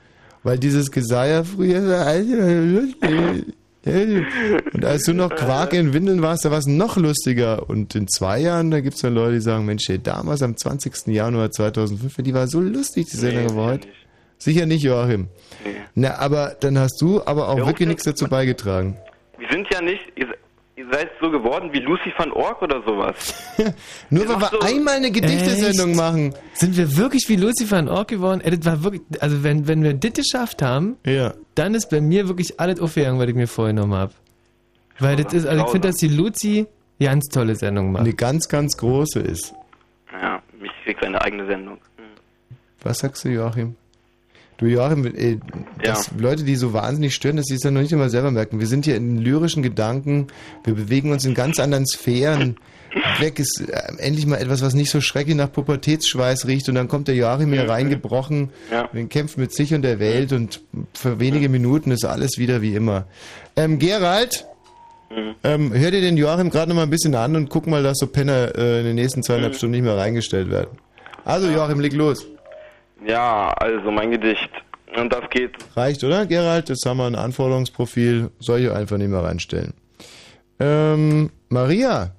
weil 0.42 0.58
dieses 0.58 0.90
Geseier 0.90 1.44
früher 1.44 1.82
so 1.82 2.80
lustig. 2.80 3.54
Und 4.74 4.84
als 4.84 5.04
du 5.04 5.14
noch 5.14 5.30
Quark 5.30 5.72
in 5.72 5.92
Windeln 5.92 6.20
warst, 6.22 6.44
da 6.44 6.50
war 6.50 6.58
es 6.58 6.66
noch 6.66 6.96
lustiger. 6.96 7.68
Und 7.70 7.94
in 7.94 8.08
zwei 8.08 8.40
Jahren, 8.40 8.72
da 8.72 8.80
gibt 8.80 8.96
es 8.96 9.02
dann 9.02 9.14
Leute, 9.14 9.34
die 9.34 9.40
sagen, 9.40 9.64
Mensch, 9.64 9.88
ey, 9.88 10.00
damals 10.00 10.42
am 10.42 10.56
20. 10.56 11.06
Januar 11.14 11.52
2005, 11.52 12.16
die 12.18 12.34
war 12.34 12.48
so 12.48 12.60
lustig, 12.60 13.06
die 13.12 13.16
Sendung 13.16 13.54
Nee, 13.56 13.62
heute. 13.62 13.88
Sicher 14.38 14.66
nicht, 14.66 14.82
Joachim. 14.82 15.28
Na, 15.94 16.18
aber 16.18 16.56
dann 16.60 16.78
hast 16.78 17.00
du 17.00 17.22
aber 17.24 17.48
auch 17.48 17.58
Ja, 17.58 17.66
wirklich 17.66 17.88
nichts 17.88 18.04
dazu 18.04 18.28
beigetragen. 18.28 18.96
Wir 19.38 19.48
sind 19.50 19.66
ja 19.72 19.80
nicht, 19.80 20.00
ihr, 20.14 20.28
ihr 20.76 20.86
seid 20.92 21.10
so 21.20 21.30
geworden 21.30 21.70
wie 21.72 21.78
Lucy 21.78 22.12
van 22.16 22.32
Ork 22.32 22.60
oder 22.62 22.82
sowas. 22.86 23.34
Nur 24.10 24.28
weil 24.28 24.40
wir 24.40 24.62
einmal 24.62 24.96
eine 24.96 25.10
Gedichtesendung 25.10 25.90
Echt? 25.90 25.98
machen. 25.98 26.34
Sind 26.52 26.76
wir 26.76 26.96
wirklich 26.96 27.24
wie 27.28 27.36
Lucifer 27.36 27.78
und 27.78 27.88
Ork 27.88 28.08
geworden? 28.08 28.40
Ey, 28.42 28.58
das 28.58 28.66
war 28.66 28.82
wirklich, 28.84 29.02
also 29.20 29.42
wenn, 29.42 29.66
wenn 29.68 29.82
wir 29.82 29.94
das 29.94 30.12
geschafft 30.12 30.62
haben, 30.62 30.96
ja. 31.04 31.34
dann 31.54 31.74
ist 31.74 31.88
bei 31.90 32.00
mir 32.00 32.28
wirklich 32.28 32.60
alles 32.60 32.80
aufgegangen, 32.80 33.18
was 33.18 33.28
ich 33.28 33.34
mir 33.34 33.48
vorgenommen 33.48 33.94
habe. 33.94 34.12
Weil 34.98 35.16
das 35.16 35.32
ist, 35.32 35.46
also 35.46 35.64
ich 35.64 35.70
finde, 35.70 35.88
dass 35.88 35.96
die 35.96 36.08
Luzi 36.08 36.66
ganz 37.00 37.26
tolle 37.28 37.54
Sendung 37.54 37.92
macht. 37.92 38.02
Eine 38.02 38.14
ganz, 38.14 38.48
ganz 38.48 38.76
große 38.76 39.20
ist. 39.20 39.54
Ja, 40.12 40.42
mich 40.58 40.70
kriegt 40.84 41.02
seine 41.02 41.20
eigene 41.20 41.46
Sendung. 41.46 41.78
Was 42.82 42.98
sagst 42.98 43.24
du, 43.24 43.28
Joachim? 43.30 43.76
Du, 44.58 44.66
Joachim, 44.66 45.04
äh, 45.06 45.36
dass 45.84 46.10
Leute, 46.18 46.44
die 46.44 46.56
so 46.56 46.72
wahnsinnig 46.72 47.14
stören, 47.14 47.36
dass 47.36 47.46
sie 47.46 47.54
es 47.56 47.60
dann 47.60 47.74
noch 47.74 47.82
nicht 47.82 47.92
einmal 47.92 48.08
selber 48.10 48.30
merken. 48.30 48.58
Wir 48.58 48.66
sind 48.66 48.86
hier 48.86 48.96
in 48.96 49.18
lyrischen 49.18 49.62
Gedanken, 49.62 50.28
wir 50.64 50.74
bewegen 50.74 51.12
uns 51.12 51.24
in 51.26 51.34
ganz 51.34 51.60
anderen 51.60 51.86
Sphären. 51.86 52.56
Weg 53.18 53.38
ist 53.38 53.60
äh, 53.68 53.82
endlich 53.98 54.26
mal 54.26 54.36
etwas, 54.36 54.62
was 54.62 54.72
nicht 54.72 54.90
so 54.90 55.02
schrecklich 55.02 55.36
nach 55.36 55.52
Pubertätsschweiß 55.52 56.46
riecht 56.46 56.68
und 56.70 56.74
dann 56.76 56.88
kommt 56.88 57.08
der 57.08 57.14
Joachim 57.14 57.52
hier 57.52 57.68
reingebrochen, 57.68 58.48
Ja. 58.70 58.88
kämpft 59.10 59.36
mit 59.36 59.52
sich 59.52 59.74
und 59.74 59.82
der 59.82 59.98
Welt 59.98 60.32
und 60.32 60.62
für 60.94 61.20
wenige 61.20 61.50
Minuten 61.50 61.90
ist 61.90 62.06
alles 62.06 62.38
wieder 62.38 62.62
wie 62.62 62.74
immer. 62.74 63.06
Ähm, 63.56 63.78
Gerald, 63.78 64.46
ähm, 65.44 65.72
hör 65.74 65.90
dir 65.90 66.00
den 66.00 66.16
Joachim 66.16 66.48
gerade 66.48 66.70
noch 66.70 66.76
mal 66.76 66.84
ein 66.84 66.90
bisschen 66.90 67.14
an 67.14 67.36
und 67.36 67.50
guck 67.50 67.66
mal, 67.66 67.82
dass 67.82 67.98
so 67.98 68.06
Penner 68.06 68.54
äh, 68.56 68.78
in 68.80 68.86
den 68.86 68.94
nächsten 68.94 69.22
zweieinhalb 69.22 69.54
Stunden 69.54 69.72
nicht 69.72 69.84
mehr 69.84 69.98
reingestellt 69.98 70.50
werden. 70.50 70.78
Also 71.26 71.48
Joachim, 71.50 71.80
leg 71.80 71.92
los. 71.92 72.26
Ja, 73.04 73.52
also 73.58 73.90
mein 73.90 74.10
Gedicht. 74.10 74.50
Und 74.96 75.12
das 75.12 75.28
geht. 75.30 75.52
Reicht, 75.76 76.02
oder, 76.04 76.26
Gerald? 76.26 76.68
Jetzt 76.68 76.86
haben 76.86 76.98
wir 76.98 77.06
ein 77.06 77.14
Anforderungsprofil. 77.16 78.30
Soll 78.38 78.60
ich 78.60 78.70
einfach 78.70 78.96
nicht 78.96 79.08
mehr 79.10 79.22
reinstellen. 79.22 79.74
Ähm, 80.58 81.30
Maria. 81.48 82.12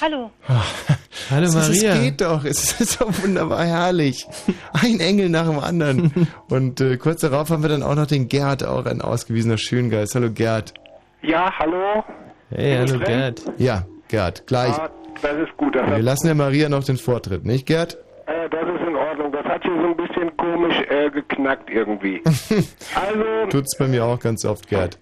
Hallo. 0.00 0.30
Hallo 1.30 1.50
Maria. 1.52 1.94
es 1.94 2.00
geht 2.02 2.20
doch. 2.20 2.44
Es 2.44 2.80
ist 2.80 2.98
so 2.98 3.06
wunderbar 3.22 3.64
herrlich. 3.64 4.26
Ein 4.72 5.00
Engel 5.00 5.30
nach 5.30 5.46
dem 5.48 5.58
anderen. 5.58 6.28
Und 6.48 6.80
äh, 6.80 6.96
kurz 6.98 7.22
darauf 7.22 7.50
haben 7.50 7.62
wir 7.62 7.70
dann 7.70 7.82
auch 7.82 7.94
noch 7.94 8.06
den 8.06 8.28
Gerd, 8.28 8.62
auch 8.64 8.84
ein 8.84 9.00
ausgewiesener 9.00 9.58
Schöngeist. 9.58 10.14
Hallo 10.14 10.30
Gerd. 10.30 10.74
Ja, 11.22 11.50
hallo. 11.58 12.04
Hey, 12.50 12.76
hallo? 12.76 12.98
Gerd. 13.00 13.42
Ja, 13.58 13.86
Gerd, 14.08 14.46
gleich. 14.46 14.74
Ah, 14.78 14.90
das 15.22 15.32
ist 15.38 15.56
gut. 15.56 15.74
Das, 15.74 15.88
Wir 15.90 15.98
lassen 16.02 16.26
der 16.26 16.36
Maria 16.36 16.68
noch 16.68 16.84
den 16.84 16.98
Vortritt, 16.98 17.44
nicht 17.44 17.66
Gerd? 17.66 17.96
äh, 18.26 18.48
das 18.50 18.62
ist 18.62 18.75
Ordnung. 19.16 19.32
Das 19.32 19.44
hat 19.44 19.62
hier 19.62 19.72
so 19.72 19.86
ein 19.88 19.96
bisschen 19.96 20.36
komisch 20.36 20.80
äh, 20.88 21.10
geknackt 21.10 21.70
irgendwie. 21.70 22.22
also, 22.94 23.46
Tut's 23.50 23.76
bei 23.78 23.88
mir 23.88 24.04
auch 24.04 24.18
ganz 24.18 24.44
oft, 24.44 24.68
Gerd. 24.68 24.98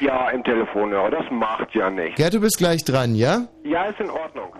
ja, 0.00 0.30
im 0.30 0.42
Telefonhörer. 0.44 1.10
Das 1.10 1.24
macht 1.30 1.74
ja 1.74 1.90
nichts. 1.90 2.16
Gerd, 2.16 2.34
du 2.34 2.40
bist 2.40 2.58
gleich 2.58 2.84
dran, 2.84 3.14
ja? 3.14 3.46
Ja, 3.64 3.84
ist 3.86 4.00
in 4.00 4.10
Ordnung. 4.10 4.54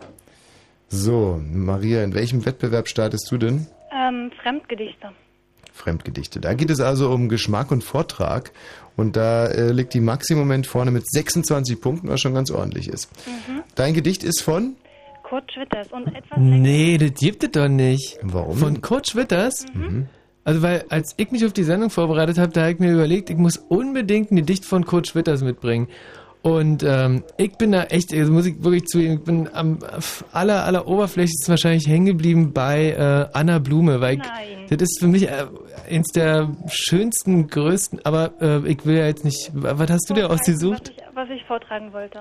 So, 0.89 1.41
Maria, 1.53 2.05
in 2.05 2.15
welchem 2.15 2.45
Wettbewerb 2.45 2.89
startest 2.89 3.31
du 3.31 3.39
denn? 3.39 3.67
Ähm, 3.93 4.31
Fremdgedichte. 4.43 5.11
Fremdgedichte. 5.73 6.39
Da 6.39 6.55
geht 6.55 6.71
es 6.71 6.81
also 6.81 7.11
um 7.11 7.29
Geschmack 7.29 7.71
und 7.71 7.83
Vortrag. 7.83 8.53
Und 8.95 9.17
da 9.17 9.47
äh, 9.47 9.73
liegt 9.73 9.95
die 9.95 10.01
Maxi 10.01 10.35
im 10.35 10.39
Moment 10.39 10.67
vorne 10.67 10.91
mit 10.91 11.11
26 11.11 11.81
Punkten, 11.81 12.09
was 12.09 12.21
schon 12.21 12.35
ganz 12.35 12.51
ordentlich 12.51 12.89
ist. 12.89 13.09
Mhm. 13.27 13.63
Dein 13.75 13.95
Gedicht 13.95 14.23
ist 14.23 14.43
von? 14.43 14.77
Kurt 15.33 15.51
Schwitters 15.51 15.91
und 15.93 16.09
etwas 16.09 16.37
Nee, 16.37 16.99
das 16.99 17.19
gibt 17.19 17.43
es 17.43 17.53
doch 17.53 17.67
nicht. 17.67 18.19
Warum? 18.21 18.55
Von 18.55 18.83
Kurt 18.83 19.09
Schwitters? 19.09 19.65
Mhm. 19.73 20.07
Also, 20.45 20.61
weil, 20.61 20.85
als 20.91 21.15
ich 21.17 21.31
mich 21.31 21.43
auf 21.47 21.55
die 21.55 21.63
Sendung 21.63 21.89
vorbereitet 21.89 22.37
habe, 22.37 22.53
da 22.53 22.61
habe 22.61 22.73
ich 22.73 22.79
mir 22.79 22.93
überlegt, 22.93 23.31
ich 23.31 23.39
muss 23.39 23.57
unbedingt 23.57 24.31
ein 24.31 24.37
Gedicht 24.37 24.67
von 24.67 24.85
Kurt 24.85 25.09
Schwitters 25.09 25.43
mitbringen. 25.43 25.89
Und 26.43 26.83
ähm, 26.83 27.25
ich 27.39 27.57
bin 27.57 27.73
da 27.73 27.85
echt, 27.85 28.13
also 28.13 28.31
muss 28.31 28.45
ich 28.45 28.63
wirklich 28.63 28.85
zugeben, 28.85 29.15
ich 29.15 29.25
bin 29.25 29.49
am 29.55 29.79
aller, 30.33 30.67
aller 30.67 30.87
oberflächlichsten 30.87 31.49
wahrscheinlich 31.49 31.87
hängen 31.87 32.05
geblieben 32.05 32.53
bei 32.53 32.91
äh, 32.91 33.27
Anna 33.33 33.59
Blume, 33.59 34.03
weil 34.03 34.17
ich, 34.17 34.69
das 34.69 34.83
ist 34.83 35.01
für 35.01 35.07
mich 35.07 35.31
äh, 35.31 35.47
eins 35.89 36.09
der 36.09 36.51
schönsten, 36.67 37.47
größten, 37.47 38.05
aber 38.05 38.35
äh, 38.39 38.69
ich 38.69 38.85
will 38.85 38.99
ja 38.99 39.07
jetzt 39.07 39.25
nicht, 39.25 39.51
was 39.55 39.91
hast 39.91 40.11
du 40.11 40.15
dir 40.15 40.29
ausgesucht? 40.29 40.93
was 41.15 41.31
ich 41.31 41.43
vortragen 41.45 41.91
wollte. 41.95 42.21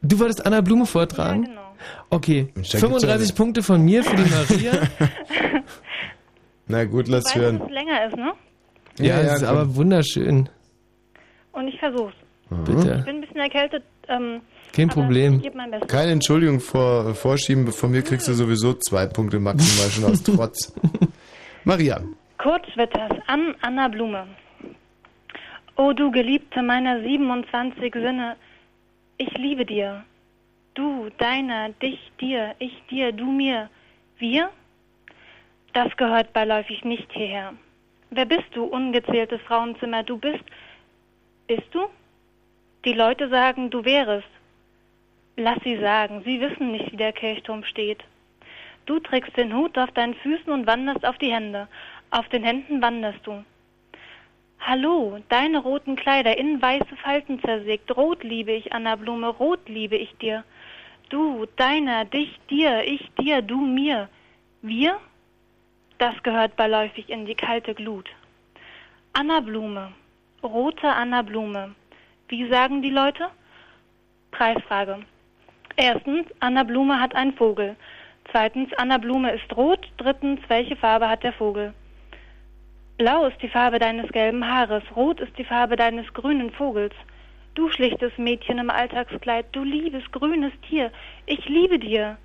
Du 0.00 0.18
wolltest 0.18 0.46
Anna 0.46 0.62
Blume 0.62 0.86
vortragen? 0.86 1.42
Ja, 1.42 1.48
genau. 1.48 1.63
Okay, 2.10 2.48
da 2.54 2.60
gibt's 2.60 2.78
35 2.80 3.28
ja- 3.30 3.34
Punkte 3.34 3.62
von 3.62 3.82
mir 3.84 4.04
für 4.04 4.16
die 4.16 4.22
Maria. 4.30 4.72
Na 6.66 6.84
gut, 6.84 7.08
lass 7.08 7.24
Weißt 7.26 7.36
du, 7.36 7.40
hören. 7.40 7.58
dass 7.58 7.68
es 7.68 7.74
länger 7.74 8.06
ist, 8.06 8.16
ne? 8.16 8.32
ja, 8.98 9.04
Ja, 9.06 9.20
es 9.20 9.26
ja, 9.26 9.34
ist 9.34 9.40
komm. 9.46 9.48
aber 9.50 9.76
wunderschön. 9.76 10.48
Und 11.52 11.68
ich 11.68 11.78
versuch's. 11.78 12.14
Bitte. 12.64 12.96
Ich 13.00 13.04
bin 13.04 13.16
ein 13.16 13.20
bisschen 13.20 13.36
erkältet. 13.40 13.84
Ähm, 14.08 14.40
Kein 14.72 14.88
Problem. 14.88 15.36
Ich 15.36 15.42
gebe 15.42 15.56
mein 15.56 15.70
Bestes. 15.70 15.88
Keine 15.88 16.12
Entschuldigung 16.12 16.60
vor, 16.60 17.14
vorschieben, 17.14 17.70
von 17.72 17.90
mir 17.90 18.02
kriegst 18.02 18.28
du 18.28 18.34
sowieso 18.34 18.74
zwei 18.74 19.06
Punkte 19.06 19.38
maximal 19.40 19.90
schon 19.90 20.04
aus 20.04 20.22
Trotz. 20.24 20.72
Maria. 21.64 22.00
Kurt 22.38 22.66
Schwitters 22.72 23.12
an 23.26 23.54
Anna 23.62 23.88
Blume. 23.88 24.26
O 25.76 25.92
du 25.92 26.10
Geliebte 26.10 26.62
meiner 26.62 27.00
27 27.02 27.92
Sinne, 27.92 28.36
ich 29.18 29.30
liebe 29.36 29.64
dir. 29.64 30.04
Du, 30.74 31.08
deiner, 31.18 31.68
dich, 31.68 32.00
dir, 32.20 32.56
ich 32.58 32.82
dir, 32.90 33.12
du 33.12 33.26
mir. 33.26 33.70
Wir? 34.18 34.50
Das 35.72 35.96
gehört 35.96 36.32
beiläufig 36.32 36.84
nicht 36.84 37.12
hierher. 37.12 37.54
Wer 38.10 38.26
bist 38.26 38.48
du, 38.54 38.64
ungezähltes 38.64 39.40
Frauenzimmer? 39.42 40.02
Du 40.02 40.18
bist. 40.18 40.42
Bist 41.46 41.68
du? 41.70 41.86
Die 42.84 42.92
Leute 42.92 43.28
sagen, 43.28 43.70
du 43.70 43.84
wärest. 43.84 44.28
Lass 45.36 45.58
sie 45.62 45.78
sagen, 45.78 46.22
sie 46.24 46.40
wissen 46.40 46.72
nicht, 46.72 46.90
wie 46.90 46.96
der 46.96 47.12
Kirchturm 47.12 47.62
steht. 47.64 48.02
Du 48.86 48.98
trägst 48.98 49.36
den 49.36 49.54
Hut 49.54 49.78
auf 49.78 49.92
deinen 49.92 50.14
Füßen 50.14 50.52
und 50.52 50.66
wanderst 50.66 51.06
auf 51.06 51.18
die 51.18 51.32
Hände. 51.32 51.68
Auf 52.10 52.28
den 52.28 52.42
Händen 52.42 52.82
wanderst 52.82 53.24
du. 53.24 53.44
Hallo, 54.58 55.18
deine 55.28 55.58
roten 55.58 55.94
Kleider 55.94 56.36
in 56.36 56.60
weiße 56.60 56.96
Falten 57.02 57.40
zersägt. 57.40 57.96
Rot 57.96 58.24
liebe 58.24 58.52
ich, 58.52 58.72
Anna 58.72 58.96
Blume, 58.96 59.28
rot 59.28 59.68
liebe 59.68 59.96
ich 59.96 60.16
dir. 60.18 60.42
Du, 61.14 61.46
deiner, 61.54 62.04
dich, 62.06 62.40
dir, 62.50 62.82
ich 62.82 63.08
dir, 63.20 63.40
du 63.40 63.60
mir. 63.60 64.08
Wir? 64.62 64.98
Das 65.98 66.20
gehört 66.24 66.56
beiläufig 66.56 67.08
in 67.08 67.24
die 67.24 67.36
kalte 67.36 67.72
Glut. 67.72 68.10
Anna 69.12 69.38
Blume, 69.38 69.92
rote 70.42 70.88
Anna 70.88 71.22
Blume. 71.22 71.76
Wie 72.26 72.48
sagen 72.48 72.82
die 72.82 72.90
Leute? 72.90 73.28
Preisfrage. 74.32 75.04
Erstens, 75.76 76.26
Anna 76.40 76.64
Blume 76.64 77.00
hat 77.00 77.14
einen 77.14 77.34
Vogel. 77.34 77.76
Zweitens, 78.32 78.72
Anna 78.72 78.98
Blume 78.98 79.30
ist 79.30 79.56
rot. 79.56 79.88
Drittens, 79.98 80.40
welche 80.48 80.74
Farbe 80.74 81.08
hat 81.08 81.22
der 81.22 81.34
Vogel? 81.34 81.72
Blau 82.98 83.26
ist 83.26 83.40
die 83.40 83.48
Farbe 83.48 83.78
deines 83.78 84.10
gelben 84.10 84.44
Haares, 84.44 84.82
rot 84.96 85.20
ist 85.20 85.38
die 85.38 85.44
Farbe 85.44 85.76
deines 85.76 86.12
grünen 86.12 86.50
Vogels. 86.50 86.94
Du 87.54 87.70
schlichtes 87.70 88.16
Mädchen 88.18 88.58
im 88.58 88.68
Alltagskleid, 88.68 89.46
du 89.52 89.62
liebes 89.62 90.02
grünes 90.10 90.52
Tier, 90.68 90.90
ich 91.26 91.48
liebe 91.48 91.78
dir. 91.78 92.18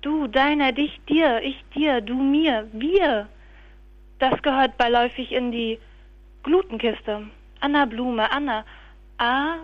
Du, 0.00 0.28
deiner, 0.28 0.70
dich, 0.70 1.00
dir, 1.08 1.42
ich 1.42 1.64
dir, 1.74 2.00
du 2.00 2.14
mir, 2.14 2.68
wir. 2.72 3.26
Das 4.20 4.40
gehört 4.42 4.76
beiläufig 4.76 5.32
in 5.32 5.50
die 5.50 5.80
Glutenkiste. 6.44 7.26
Anna 7.60 7.84
Blume, 7.86 8.30
Anna. 8.30 8.64
A, 9.18 9.56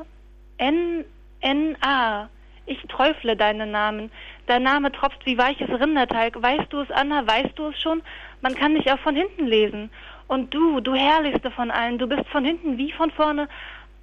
N, 0.56 1.04
N, 1.40 1.76
A. 1.82 2.28
Ich 2.66 2.80
träufle 2.88 3.36
deinen 3.36 3.70
Namen. 3.70 4.10
Dein 4.46 4.62
Name 4.62 4.90
tropft 4.90 5.24
wie 5.24 5.38
weiches 5.38 5.68
Rinderteig. 5.68 6.40
Weißt 6.42 6.72
du 6.72 6.80
es, 6.80 6.90
Anna? 6.90 7.26
Weißt 7.26 7.56
du 7.56 7.68
es 7.68 7.80
schon? 7.80 8.02
Man 8.40 8.54
kann 8.54 8.74
dich 8.74 8.90
auch 8.90 8.98
von 9.00 9.14
hinten 9.14 9.46
lesen. 9.46 9.90
Und 10.26 10.52
du, 10.54 10.80
du 10.80 10.94
herrlichste 10.94 11.50
von 11.50 11.70
allen, 11.70 11.98
du 11.98 12.06
bist 12.06 12.26
von 12.28 12.44
hinten 12.44 12.78
wie 12.78 12.92
von 12.92 13.10
vorne. 13.10 13.48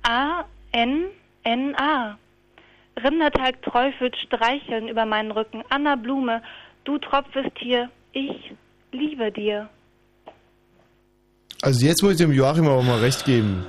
A, 0.03 0.45
N, 0.71 1.05
N, 1.43 1.75
A. 1.75 2.17
Rinderteig 3.03 3.61
träufelt 3.61 4.15
streicheln 4.17 4.87
über 4.87 5.05
meinen 5.05 5.31
Rücken. 5.31 5.63
Anna 5.69 5.95
Blume, 5.95 6.41
du 6.83 6.97
tropfest 6.97 7.51
hier. 7.59 7.89
Ich 8.13 8.51
liebe 8.91 9.31
dir. 9.31 9.69
Also 11.61 11.85
jetzt 11.85 12.01
muss 12.03 12.13
ich 12.13 12.17
dem 12.17 12.31
Joachim 12.31 12.67
aber 12.67 12.81
mal 12.83 12.99
recht 12.99 13.25
geben. 13.25 13.65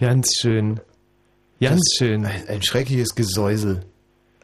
Ganz 0.00 0.32
schön. 0.40 0.80
Ganz 1.60 1.80
Das- 1.80 1.94
schön. 1.98 2.24
Ein, 2.26 2.44
ein 2.48 2.62
schreckliches 2.62 3.14
Gesäusel. 3.16 3.82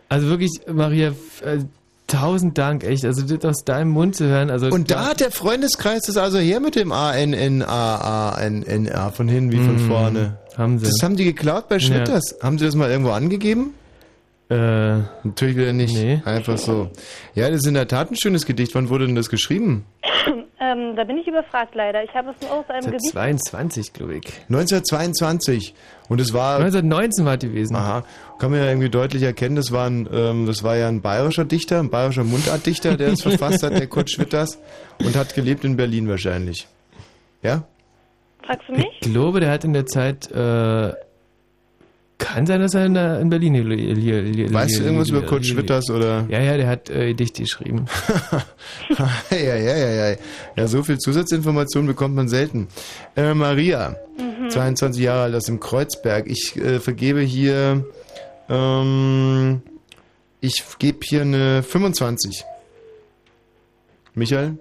Also 0.09 0.29
wirklich, 0.29 0.51
Maria, 0.71 1.09
f- 1.11 1.43
äh, 1.43 1.59
tausend 2.09 2.59
Dank, 2.59 2.83
echt. 2.85 3.05
Also 3.05 3.25
das 3.27 3.45
aus 3.45 3.65
deinem 3.65 3.91
Mund 3.91 4.15
zu 4.17 4.27
hören. 4.27 4.51
Also 4.51 4.67
Und 4.69 4.91
da 4.91 5.07
hat 5.09 5.21
der 5.21 5.31
Freundeskreis 5.31 6.03
das 6.03 6.17
also 6.17 6.39
her 6.39 6.59
mit 6.61 6.75
dem 6.77 6.91
A-N-N-A-A-N-N-A 7.95 9.11
von 9.11 9.29
hinten 9.29 9.53
wie 9.53 9.57
von 9.65 9.75
Mhm. 9.77 9.89
vorne. 9.89 10.39
Haben 10.57 10.79
sie. 10.79 10.87
Das 10.87 10.97
haben 11.03 11.17
die 11.17 11.25
geklaut 11.25 11.69
bei 11.69 11.79
Schnitters. 11.79 12.37
Haben 12.43 12.59
sie 12.59 12.65
das 12.67 12.75
mal 12.75 12.91
irgendwo 12.91 13.11
angegeben? 13.11 13.75
Äh, 14.51 14.99
Natürlich 15.25 15.57
wieder 15.57 15.73
nicht. 15.73 15.97
Einfach 16.27 16.59
so. 16.59 16.91
Ja, 17.35 17.49
das 17.49 17.61
ist 17.61 17.67
in 17.67 17.75
der 17.75 17.89
Tat 17.89 18.11
ein 18.11 18.17
schönes 18.17 18.45
Gedicht. 18.45 18.75
Wann 18.75 18.89
wurde 18.89 19.07
denn 19.07 19.15
das 19.15 19.31
geschrieben? 19.31 19.87
ähm, 20.61 20.95
da 20.97 21.05
bin 21.05 21.17
ich 21.17 21.27
überfragt 21.27 21.75
leider. 21.75 22.05
Ich 22.05 22.15
habe 22.15 22.31
es 22.31 22.41
nur 22.43 22.53
aus 22.53 22.69
einem 22.69 22.93
Gebiet. 22.93 23.11
22, 23.11 23.93
glaube 23.95 24.17
ich. 24.17 24.27
1922. 24.51 25.75
Und 26.09 26.21
es 26.21 26.35
war. 26.35 26.57
1919 26.57 27.25
war 27.25 27.37
die 27.39 27.49
gewesen. 27.49 27.75
Aha. 27.75 28.05
Kann 28.39 28.51
man 28.51 28.61
ja 28.61 28.67
irgendwie 28.67 28.91
deutlich 28.91 29.23
erkennen, 29.23 29.57
das 29.57 29.73
war, 29.73 29.89
ein, 29.89 30.09
ähm, 30.13 30.47
das 30.47 30.63
war 30.63 30.77
ja 30.77 30.89
ein 30.89 31.01
bayerischer 31.01 31.45
Dichter, 31.47 31.79
ein 31.79 31.89
bayerischer 31.89 32.25
Mundartdichter, 32.25 32.97
der 32.97 33.09
es 33.13 33.23
verfasst 33.23 33.63
hat, 33.63 33.73
der 33.73 33.87
Kurt 33.87 34.11
Schwitters. 34.11 34.59
Und 35.03 35.17
hat 35.17 35.35
gelebt 35.35 35.65
in 35.65 35.77
Berlin 35.77 36.09
wahrscheinlich. 36.09 36.69
Ja? 37.43 37.65
Fragst 38.47 38.69
du 38.69 38.73
mich? 38.73 38.87
Ich 39.01 39.13
glaube, 39.13 39.41
der 39.41 39.51
hat 39.51 39.65
in 39.65 39.73
der 39.73 39.87
Zeit. 39.87 40.31
Äh, 40.31 40.93
kann 42.17 42.47
sein, 42.47 42.61
dass 42.61 42.75
er 42.75 42.87
in, 42.87 42.95
der, 42.95 43.19
in 43.21 43.29
Berlin. 43.29 43.55
Weißt 44.53 44.79
du 44.79 44.85
irgendwas 44.85 45.09
über 45.11 45.23
Kurt 45.23 45.45
Schwitters 45.45 45.91
oder? 45.91 46.25
Ja, 46.29 46.41
ja, 46.41 46.57
der 46.57 46.69
hat 46.69 46.89
äh, 46.89 47.09
Gedichte 47.09 47.43
geschrieben. 47.43 47.87
ja, 49.31 49.37
ja, 49.37 49.57
ja, 49.57 50.11
ja. 50.11 50.17
Ja, 50.57 50.67
so 50.69 50.83
viel 50.85 50.99
Zusatzinformation 50.99 51.87
bekommt 51.87 52.15
man 52.15 52.29
selten. 52.29 52.69
Äh, 53.17 53.35
Maria, 53.35 53.97
Mhm. 54.17 54.49
22 54.49 55.03
Jahre 55.03 55.23
alt 55.25 55.35
aus 55.35 55.45
dem 55.45 55.59
Kreuzberg. 55.59 56.27
Ich 56.29 56.57
äh, 56.57 56.79
vergebe 56.79 57.21
hier, 57.21 57.85
ähm, 58.49 59.63
ich 60.41 60.63
gebe 60.79 60.99
hier 61.03 61.23
eine 61.23 61.65
25. 61.65 62.45
Michael? 64.15 64.57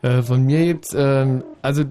Äh, 0.00 0.22
von 0.22 0.42
mir 0.44 0.64
gibt's, 0.64 0.94
ähm, 0.96 1.44
also 1.60 1.84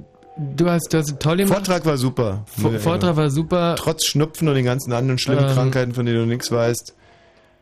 du 0.55 0.69
hast, 0.69 0.93
du 0.93 0.97
hast 0.97 1.09
eine 1.09 1.19
tolle 1.19 1.47
Vortrag 1.47 1.85
war 1.85 1.97
super. 1.97 2.43
Vor- 2.45 2.73
Vortrag 2.79 3.15
war 3.15 3.29
super. 3.29 3.75
Trotz 3.77 4.05
Schnupfen 4.05 4.47
und 4.47 4.55
den 4.55 4.65
ganzen 4.65 4.93
anderen 4.93 5.17
schlimmen 5.17 5.45
Ähm, 5.45 5.53
Krankheiten, 5.53 5.93
von 5.93 6.05
denen 6.05 6.19
du 6.19 6.25
nichts 6.25 6.51
weißt. 6.51 6.95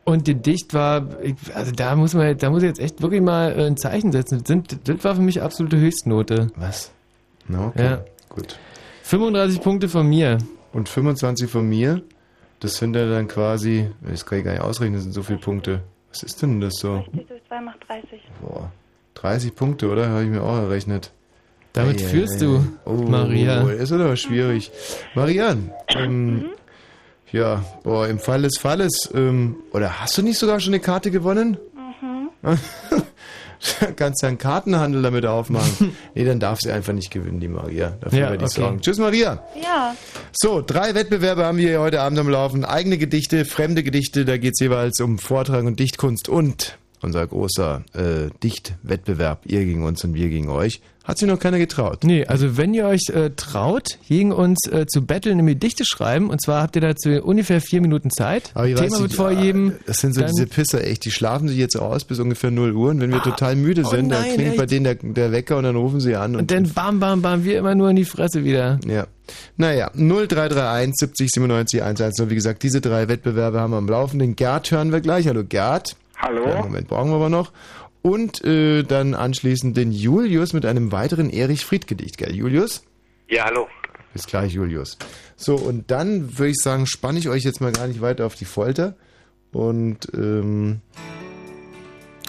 Und 0.04 0.24
Gedicht 0.24 0.72
war, 0.72 1.20
ich, 1.22 1.34
also 1.54 1.72
da 1.72 1.96
muss 1.96 2.14
man, 2.14 2.38
da 2.38 2.48
muss 2.50 2.62
ich 2.62 2.68
jetzt 2.68 2.78
echt 2.80 3.02
wirklich 3.02 3.20
mal 3.22 3.52
äh, 3.58 3.66
ein 3.66 3.76
Zeichen 3.76 4.12
setzen. 4.12 4.38
Das, 4.38 4.46
sind, 4.46 4.88
das 4.88 5.02
war 5.04 5.16
für 5.16 5.22
mich 5.22 5.42
absolute 5.42 5.76
Höchstnote. 5.78 6.48
Was? 6.56 6.92
Na, 7.48 7.66
okay. 7.68 7.84
Ja. 7.84 8.04
Gut. 8.28 8.56
35 9.02 9.60
Punkte 9.60 9.88
von 9.88 10.06
mir. 10.08 10.38
Und 10.72 10.88
25 10.88 11.50
von 11.50 11.68
mir. 11.68 12.02
Das 12.60 12.76
sind 12.76 12.94
ja 12.96 13.08
dann 13.08 13.28
quasi, 13.28 13.90
das 14.00 14.24
kann 14.24 14.38
ich 14.38 14.44
gar 14.44 14.52
nicht 14.52 14.62
ausrechnen, 14.62 14.94
das 14.94 15.02
sind 15.02 15.12
so 15.12 15.22
viele 15.22 15.38
Punkte. 15.38 15.82
Was 16.10 16.22
ist 16.22 16.40
denn 16.40 16.60
das 16.60 16.74
so? 16.76 17.04
60 17.12 17.26
durch 17.28 17.42
2 17.48 17.60
macht 17.60 17.78
30. 17.88 18.20
Boah, 18.40 18.72
30 19.14 19.54
Punkte, 19.54 19.90
oder? 19.90 20.08
Habe 20.08 20.22
ich 20.24 20.30
mir 20.30 20.42
auch 20.42 20.56
errechnet. 20.56 21.12
Damit 21.76 22.00
führst 22.00 22.40
du, 22.40 22.64
oh, 22.86 22.92
Maria. 22.92 23.62
Oh, 23.64 23.68
ist 23.68 23.92
aber 23.92 24.16
schwierig. 24.16 24.70
Marianne, 25.14 25.72
ähm, 25.94 26.46
ja, 27.30 27.62
boah, 27.84 28.08
im 28.08 28.18
Fall 28.18 28.42
des 28.42 28.56
Falles, 28.56 29.10
ähm, 29.14 29.56
oder 29.72 30.00
hast 30.00 30.16
du 30.16 30.22
nicht 30.22 30.38
sogar 30.38 30.58
schon 30.58 30.72
eine 30.72 30.80
Karte 30.80 31.10
gewonnen? 31.10 31.58
Mhm. 32.42 32.56
Kannst 33.96 34.22
du 34.22 34.26
einen 34.26 34.38
Kartenhandel 34.38 35.02
damit 35.02 35.26
aufmachen? 35.26 35.94
nee, 36.14 36.24
dann 36.24 36.40
darf 36.40 36.60
sie 36.62 36.70
einfach 36.72 36.94
nicht 36.94 37.10
gewinnen, 37.10 37.40
die 37.40 37.48
Maria. 37.48 37.94
Dafür 38.00 38.18
Ja, 38.18 38.30
werde 38.30 38.44
ich 38.46 38.52
okay. 38.52 38.60
sorgen. 38.60 38.80
Tschüss, 38.80 38.98
Maria. 38.98 39.42
Ja. 39.62 39.94
So, 40.32 40.62
drei 40.62 40.94
Wettbewerbe 40.94 41.44
haben 41.44 41.58
wir 41.58 41.68
hier 41.68 41.80
heute 41.80 42.00
Abend 42.00 42.18
am 42.18 42.30
Laufen. 42.30 42.64
Eigene 42.64 42.96
Gedichte, 42.96 43.44
fremde 43.44 43.82
Gedichte, 43.82 44.24
da 44.24 44.38
geht 44.38 44.54
es 44.54 44.60
jeweils 44.60 44.98
um 45.00 45.18
Vortrag 45.18 45.64
und 45.64 45.78
Dichtkunst 45.78 46.30
und 46.30 46.78
unser 47.02 47.26
großer 47.26 47.82
äh, 47.94 48.30
Dichtwettbewerb, 48.42 49.40
ihr 49.46 49.64
gegen 49.64 49.84
uns 49.84 50.02
und 50.04 50.14
wir 50.14 50.28
gegen 50.28 50.48
euch. 50.48 50.80
Hat 51.04 51.18
sich 51.18 51.28
noch 51.28 51.38
keiner 51.38 51.58
getraut. 51.58 52.02
Nee, 52.02 52.26
also 52.26 52.56
wenn 52.56 52.74
ihr 52.74 52.84
euch 52.88 53.10
äh, 53.14 53.30
traut, 53.36 53.86
gegen 54.08 54.32
uns 54.32 54.58
äh, 54.68 54.86
zu 54.88 55.06
betteln, 55.06 55.36
nämlich 55.36 55.54
Gedichte 55.54 55.84
schreiben, 55.84 56.30
und 56.30 56.42
zwar 56.42 56.62
habt 56.62 56.74
ihr 56.74 56.82
dazu 56.82 57.10
ungefähr 57.22 57.60
vier 57.60 57.80
Minuten 57.80 58.10
Zeit. 58.10 58.50
Aber 58.54 58.66
ich 58.66 58.74
Thema 58.74 58.90
weiß 58.90 59.00
wird 59.02 59.12
ja, 59.12 59.72
Das 59.86 59.98
sind 59.98 60.14
so 60.16 60.22
dann- 60.22 60.30
diese 60.32 60.46
Pisser, 60.48 60.82
echt, 60.84 61.04
die 61.04 61.12
schlafen 61.12 61.46
sich 61.46 61.58
jetzt 61.58 61.76
aus 61.76 62.02
bis 62.04 62.18
ungefähr 62.18 62.50
0 62.50 62.72
Uhr 62.72 62.90
und 62.90 63.00
wenn 63.00 63.12
wir 63.12 63.22
total 63.22 63.54
müde 63.54 63.82
oh 63.86 63.88
sind, 63.90 64.08
dann 64.08 64.22
nein, 64.22 64.34
klingelt 64.34 64.56
bei 64.56 64.64
echt? 64.64 64.72
denen 64.72 64.84
der, 64.84 64.94
der 64.96 65.30
Wecker 65.30 65.58
und 65.58 65.62
dann 65.62 65.76
rufen 65.76 66.00
sie 66.00 66.16
an. 66.16 66.34
Und 66.34 66.50
dann 66.50 66.68
bam, 66.72 66.98
bam, 66.98 67.22
bam, 67.22 67.44
wir 67.44 67.56
immer 67.60 67.76
nur 67.76 67.88
in 67.90 67.96
die 67.96 68.04
Fresse 68.04 68.42
wieder. 68.42 68.80
Ja. 68.84 69.06
Naja, 69.56 69.92
0331 69.94 70.92
70 70.96 71.30
97 71.34 71.82
110. 71.84 72.30
Wie 72.30 72.34
gesagt, 72.34 72.64
diese 72.64 72.80
drei 72.80 73.06
Wettbewerbe 73.08 73.60
haben 73.60 73.70
wir 73.72 73.76
am 73.78 73.88
Laufen. 73.88 74.18
Den 74.18 74.34
Gerd 74.34 74.72
hören 74.72 74.90
wir 74.90 75.00
gleich. 75.00 75.28
Hallo 75.28 75.44
Gerd. 75.44 75.94
Hallo. 76.18 76.44
Kleinen 76.44 76.60
Moment 76.62 76.88
brauchen 76.88 77.10
wir 77.10 77.16
aber 77.16 77.28
noch. 77.28 77.52
Und 78.02 78.44
äh, 78.44 78.82
dann 78.84 79.14
anschließend 79.14 79.76
den 79.76 79.90
Julius 79.92 80.52
mit 80.52 80.64
einem 80.64 80.92
weiteren 80.92 81.28
Erich 81.30 81.64
Fried 81.64 81.86
Gedicht, 81.86 82.18
gell 82.18 82.34
Julius? 82.34 82.84
Ja, 83.28 83.44
hallo. 83.46 83.66
Bis 84.12 84.26
gleich, 84.26 84.52
Julius. 84.52 84.96
So, 85.36 85.56
und 85.56 85.90
dann 85.90 86.38
würde 86.38 86.50
ich 86.50 86.56
sagen, 86.62 86.86
spanne 86.86 87.18
ich 87.18 87.28
euch 87.28 87.42
jetzt 87.42 87.60
mal 87.60 87.72
gar 87.72 87.86
nicht 87.88 88.00
weiter 88.00 88.24
auf 88.24 88.34
die 88.36 88.44
Folter. 88.44 88.94
Und 89.52 90.08
ähm, 90.14 90.80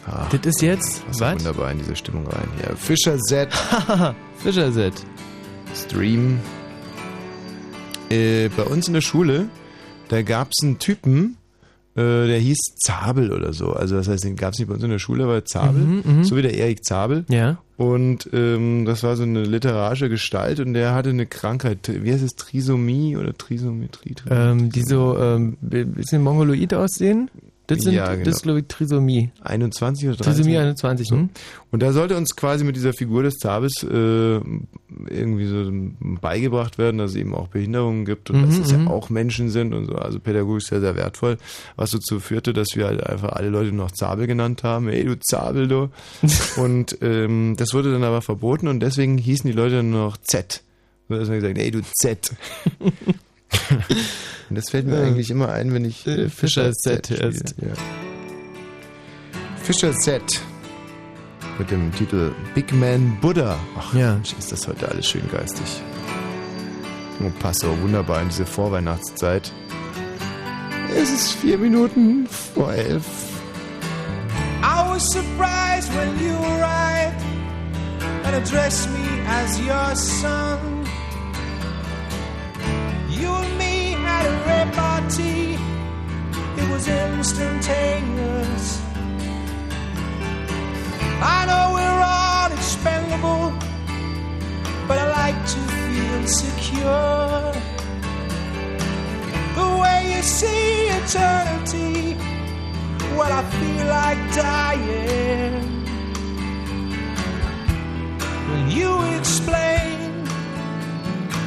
ah, 0.06 0.28
Das 0.32 0.46
ist 0.56 0.62
jetzt, 0.62 1.06
passt 1.06 1.22
was? 1.22 1.34
wunderbar 1.36 1.72
in 1.72 1.78
diese 1.78 1.96
Stimmung 1.96 2.28
rein. 2.28 2.48
Ja, 2.64 2.76
Fischer 2.76 3.18
Z. 3.20 3.54
Fischer 4.38 4.74
Z. 4.74 4.94
Stream. 5.76 6.40
Äh, 8.10 8.50
bei 8.50 8.64
uns 8.64 8.88
in 8.88 8.94
der 8.96 9.02
Schule, 9.02 9.48
da 10.10 10.22
gab 10.24 10.50
es 10.52 10.64
einen 10.64 10.80
Typen, 10.80 11.37
äh, 11.98 12.28
der 12.28 12.40
hieß 12.40 12.58
Zabel 12.78 13.32
oder 13.34 13.52
so. 13.54 13.74
Also 13.74 13.96
das 13.98 14.08
heißt, 14.08 14.24
den 14.24 14.36
gab 14.36 14.54
es 14.54 14.60
nicht 14.60 14.68
bei 14.68 14.76
uns 14.76 14.84
in 14.84 14.92
der 14.92 15.00
Schule, 15.00 15.24
aber 15.24 15.44
Zabel, 15.44 15.82
Mhm, 15.82 16.04
mhm. 16.06 16.24
so 16.24 16.38
wie 16.38 16.42
der 16.44 16.54
Erik 16.54 16.86
Zabel. 16.86 17.26
Ja. 17.30 17.58
Und 17.76 18.30
ähm, 18.34 18.86
das 18.86 19.04
war 19.04 19.16
so 19.16 19.24
eine 19.24 19.44
literarische 19.44 20.08
Gestalt 20.10 20.60
und 20.60 20.74
der 20.74 20.94
hatte 20.96 21.10
eine 21.10 21.26
Krankheit, 21.26 21.80
wie 22.04 22.12
heißt 22.12 22.24
es, 22.24 22.36
Trisomie 22.36 23.18
oder 23.18 23.38
Trisomie? 23.38 23.88
Tri, 23.92 24.16
Tri, 24.16 24.30
Ähm, 24.32 24.72
die 24.72 24.84
so 24.84 25.18
ähm, 25.20 25.58
ein 25.62 25.92
bisschen 25.94 26.24
mongoloid 26.24 26.74
aussehen. 26.74 27.30
Das, 27.68 27.80
sind, 27.82 27.94
Ja, 27.94 28.14
genau. 28.14 28.24
das 28.24 28.38
ist, 28.38 28.44
glaube 28.44 28.60
ich, 28.60 28.68
Trisomie. 28.68 29.30
21 29.42 30.08
oder 30.08 30.18
13? 30.18 30.34
Trisomie 30.34 30.58
21, 30.58 31.10
hm? 31.12 31.30
Und 31.70 31.84
da 31.84 31.92
sollte 31.92 32.16
uns 32.16 32.36
quasi 32.38 32.64
mit 32.64 32.78
dieser 32.78 32.94
Figur 32.94 33.24
des 33.24 33.36
Zabels 33.36 33.84
äh, 33.84 34.40
irgendwie 35.10 35.46
so 35.46 35.70
beigebracht 36.22 36.78
werden, 36.78 36.98
dass 36.98 37.12
es 37.12 37.18
eben 37.18 37.36
auch 37.36 37.50
Behinderungen 37.50 38.06
gibt 38.06 38.30
und 38.30 38.38
Mhm, 38.42 38.46
dass 38.48 38.58
es 38.60 38.72
ja 38.72 38.78
mhm. 38.78 38.88
auch 38.88 39.10
Menschen 39.10 39.50
sind 39.50 39.74
und 39.74 39.88
so. 39.88 39.96
Also 39.96 40.20
pädagogisch 40.20 40.68
sehr, 40.68 40.80
sehr 40.80 40.96
wertvoll. 40.96 41.38
Was 41.76 41.92
dazu 41.92 42.22
führte, 42.22 42.54
dass 42.54 42.70
wir 42.76 42.86
halt 42.86 43.06
einfach 43.06 43.34
alle 43.34 43.50
Leute 43.50 43.74
noch 43.74 43.92
Zabel 43.92 44.28
genannt 44.28 44.64
haben. 44.64 44.88
Ey, 44.88 45.04
du 45.04 45.20
Zabel, 45.20 45.68
du. 45.68 45.90
und 46.58 46.98
ähm, 47.02 47.56
das 47.58 47.74
wurde 47.74 47.92
dann 47.92 48.04
aber 48.04 48.22
verboten 48.22 48.70
und 48.70 48.80
deswegen 48.80 49.18
hießen 49.18 49.50
die 49.50 49.56
Leute 49.56 49.78
dann 49.78 49.92
nur 49.92 50.06
noch 50.06 50.18
Z. 50.18 50.64
So 51.10 51.16
dass 51.16 51.28
man 51.28 51.42
gesagt, 51.42 51.58
ey, 51.58 51.72
du 51.72 51.82
Z. 52.00 52.32
und 54.50 54.56
das 54.58 54.70
fällt 54.70 54.88
mir 54.88 54.98
Ja. 55.00 55.04
eigentlich 55.08 55.30
immer 55.30 55.50
ein, 55.50 55.74
wenn 55.74 55.86
ich 55.86 56.06
Äh, 56.08 56.30
Fischer 56.30 56.72
Z 56.74 57.06
spiele. 57.08 57.20
erst. 57.22 57.56
Ja. 57.62 57.74
Fischer 59.64 59.92
Z 59.94 60.22
mit 61.60 61.72
dem 61.72 61.92
Titel 61.94 62.32
Big 62.56 62.72
Man 62.74 63.18
Buddha. 63.22 63.58
Ach, 63.78 63.94
Ja. 63.94 64.14
Mensch, 64.14 64.34
ist 64.38 64.52
das 64.52 64.68
heute 64.68 64.88
alles 64.90 65.08
schön 65.08 65.28
geistig. 65.32 65.82
Und 67.20 67.38
passt 67.40 67.66
auch 67.66 67.78
wunderbar 67.82 68.22
in 68.22 68.30
diese 68.30 68.46
Vorweihnachtszeit. 68.46 69.52
Es 70.96 71.10
ist 71.12 71.32
vier 71.34 71.58
Minuten 71.58 72.28
vor 72.28 72.72
elf. 72.74 73.04
I 74.62 74.88
was 74.90 75.04
surprised 75.12 75.90
when 75.96 76.10
you 76.24 76.36
arrived 76.38 77.22
and 78.26 78.36
addressed 78.36 78.88
me 78.92 79.06
as 79.28 79.60
your 79.60 79.96
son. 79.96 80.60
You 83.10 83.30
and 83.34 83.58
me 83.58 83.77
had 84.18 84.26
a 84.34 84.38
repartee, 84.52 85.58
it 86.60 86.68
was 86.74 86.88
instantaneous. 86.88 88.66
I 91.36 91.40
know 91.50 91.66
we're 91.78 92.02
all 92.16 92.52
expendable, 92.60 93.46
but 94.88 94.98
I 95.04 95.08
like 95.22 95.40
to 95.54 95.60
feel 95.78 96.22
secure. 96.44 97.42
The 99.58 99.68
way 99.82 100.00
you 100.14 100.22
see 100.22 100.88
eternity, 101.00 102.16
well, 103.18 103.32
I 103.42 103.44
feel 103.58 103.86
like 104.00 104.22
dying. 104.36 105.66
When 108.50 108.66
you 108.72 108.92
explain 109.18 110.26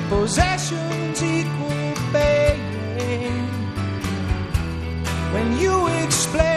possessions 0.09 1.23
equal 1.23 1.95
paying, 2.13 2.40
when 5.33 5.57
you 5.59 5.87
explain 6.03 6.50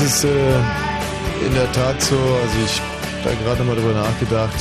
es 0.00 0.14
ist 0.14 0.24
äh, 0.24 0.28
in 1.46 1.54
der 1.54 1.70
Tat 1.72 2.00
so, 2.02 2.16
also 2.16 2.58
ich 2.64 2.80
habe 2.80 3.36
da 3.36 3.44
gerade 3.44 3.64
mal 3.64 3.76
drüber 3.76 3.92
nachgedacht. 3.94 4.54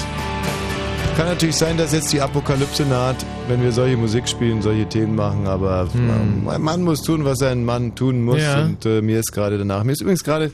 Kann 1.15 1.27
natürlich 1.27 1.55
sein, 1.55 1.77
dass 1.77 1.93
jetzt 1.93 2.13
die 2.13 2.21
Apokalypse 2.21 2.83
naht, 2.83 3.15
wenn 3.47 3.61
wir 3.63 3.71
solche 3.71 3.97
Musik 3.97 4.27
spielen, 4.29 4.61
solche 4.61 4.87
Themen 4.87 5.15
machen, 5.15 5.47
aber 5.47 5.87
Hm. 5.91 6.47
ein 6.47 6.61
Mann 6.61 6.83
muss 6.83 7.01
tun, 7.01 7.25
was 7.25 7.41
ein 7.41 7.65
Mann 7.65 7.95
tun 7.95 8.23
muss 8.23 8.41
Ja. 8.41 8.63
und 8.63 8.85
äh, 8.85 9.01
mir 9.01 9.19
ist 9.19 9.31
gerade 9.31 9.57
danach. 9.57 9.83
Mir 9.83 9.93
ist 9.93 10.01
übrigens 10.01 10.23
gerade 10.23 10.51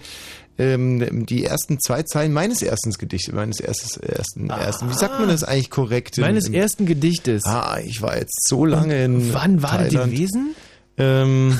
ähm, 0.57 1.25
die 1.25 1.43
ersten 1.43 1.79
zwei 1.81 2.03
Zeilen 2.03 2.31
meines 2.31 2.61
ersten 2.61 2.91
Gedichtes, 2.91 3.33
meines 3.33 3.59
erstes, 3.59 3.97
ersten, 3.97 4.49
ersten, 4.49 4.89
wie 4.89 4.93
sagt 4.93 5.19
man 5.19 5.27
das 5.27 5.43
eigentlich 5.43 5.69
korrekt? 5.69 6.17
in- 6.17 6.23
Meines 6.23 6.47
im- 6.47 6.53
ersten 6.53 6.85
Gedichtes. 6.85 7.43
Ah, 7.45 7.77
ich 7.83 8.01
war 8.01 8.15
jetzt 8.17 8.47
so 8.47 8.63
lange 8.65 9.03
in 9.03 9.33
Wann 9.33 9.61
war 9.63 9.79
das 9.79 9.89
Thailand. 9.89 10.11
gewesen? 10.13 10.55
Ähm, 10.97 11.59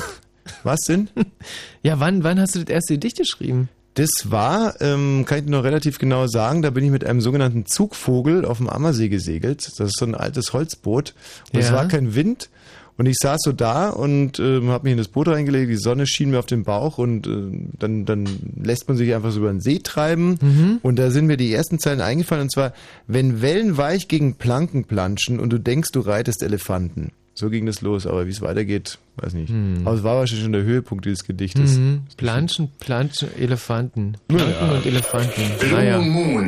was 0.66 0.80
denn? 0.82 1.09
Ja, 1.84 1.99
wann, 1.99 2.24
wann 2.24 2.39
hast 2.39 2.55
du 2.55 2.59
das 2.59 2.70
erste 2.70 2.93
Gedicht 2.93 3.18
geschrieben? 3.18 3.70
Das 3.95 4.09
war, 4.26 4.80
ähm, 4.82 5.24
kann 5.28 5.39
ich 5.39 5.45
dir 5.45 5.51
noch 5.51 5.64
relativ 5.64 5.99
genau 5.99 6.26
sagen, 6.28 6.61
da 6.64 6.70
bin 6.72 6.84
ich 6.84 6.89
mit 6.91 7.03
einem 7.05 7.22
sogenannten 7.22 7.66
Zugvogel 7.66 8.43
auf 8.45 8.57
dem 8.57 8.70
Ammersee 8.70 9.09
gesegelt. 9.09 9.68
Das 9.78 9.88
ist 9.88 9.99
so 9.99 10.05
ein 10.05 10.16
altes 10.16 10.53
Holzboot. 10.53 11.14
Und 11.53 11.59
es 11.59 11.70
Ja. 11.70 11.76
war 11.76 11.88
kein 11.88 12.16
Wind. 12.16 12.49
Und 12.95 13.07
ich 13.07 13.16
saß 13.22 13.39
so 13.43 13.51
da 13.51 13.89
und 13.89 14.39
ähm, 14.39 14.70
habe 14.70 14.84
mich 14.84 14.91
in 14.91 14.97
das 14.99 15.07
Boot 15.07 15.28
reingelegt, 15.28 15.70
die 15.70 15.78
Sonne 15.78 16.05
schien 16.05 16.30
mir 16.30 16.38
auf 16.38 16.45
den 16.45 16.64
Bauch 16.64 16.99
und 16.99 17.26
äh, 17.26 17.32
dann, 17.80 18.05
dann 18.05 18.28
lässt 18.64 18.88
man 18.88 18.97
sich 18.97 19.14
einfach 19.16 19.32
so 19.32 19.39
über 19.39 19.49
den 19.49 19.61
See 19.61 19.80
treiben. 19.80 20.38
Mhm. 20.39 20.80
Und 20.84 20.97
da 20.99 21.09
sind 21.09 21.26
mir 21.26 21.36
die 21.38 21.51
ersten 21.51 21.80
Zeilen 21.80 22.01
eingefallen 22.01 22.43
und 22.43 22.51
zwar, 22.51 22.72
wenn 23.07 23.41
Wellen 23.41 23.78
weich 23.78 24.07
gegen 24.07 24.36
Planken 24.36 24.86
planschen 24.86 25.39
und 25.39 25.49
du 25.51 25.57
denkst, 25.59 25.89
du 25.91 26.01
reitest 26.01 26.43
Elefanten. 26.43 27.11
So 27.36 27.50
ging 27.50 27.66
das 27.66 27.82
los, 27.82 28.06
aber 28.06 28.28
wie 28.28 28.32
es 28.32 28.42
weitergeht, 28.42 29.00
weiß 29.18 29.34
nicht. 29.34 29.52
Aber 29.86 29.96
es 29.96 30.04
war 30.04 30.18
wahrscheinlich 30.18 30.44
schon 30.44 30.54
der 30.54 30.64
Höhepunkt 30.64 31.06
dieses 31.06 31.24
Gedichtes. 31.24 31.78
Mhm. 31.78 32.04
Planschen, 32.16 32.72
Planschen, 32.80 33.30
Elefanten. 33.38 34.18
Planken 34.28 34.70
und 34.70 34.86
Elefanten. 34.86 35.42
Naja. 35.72 36.00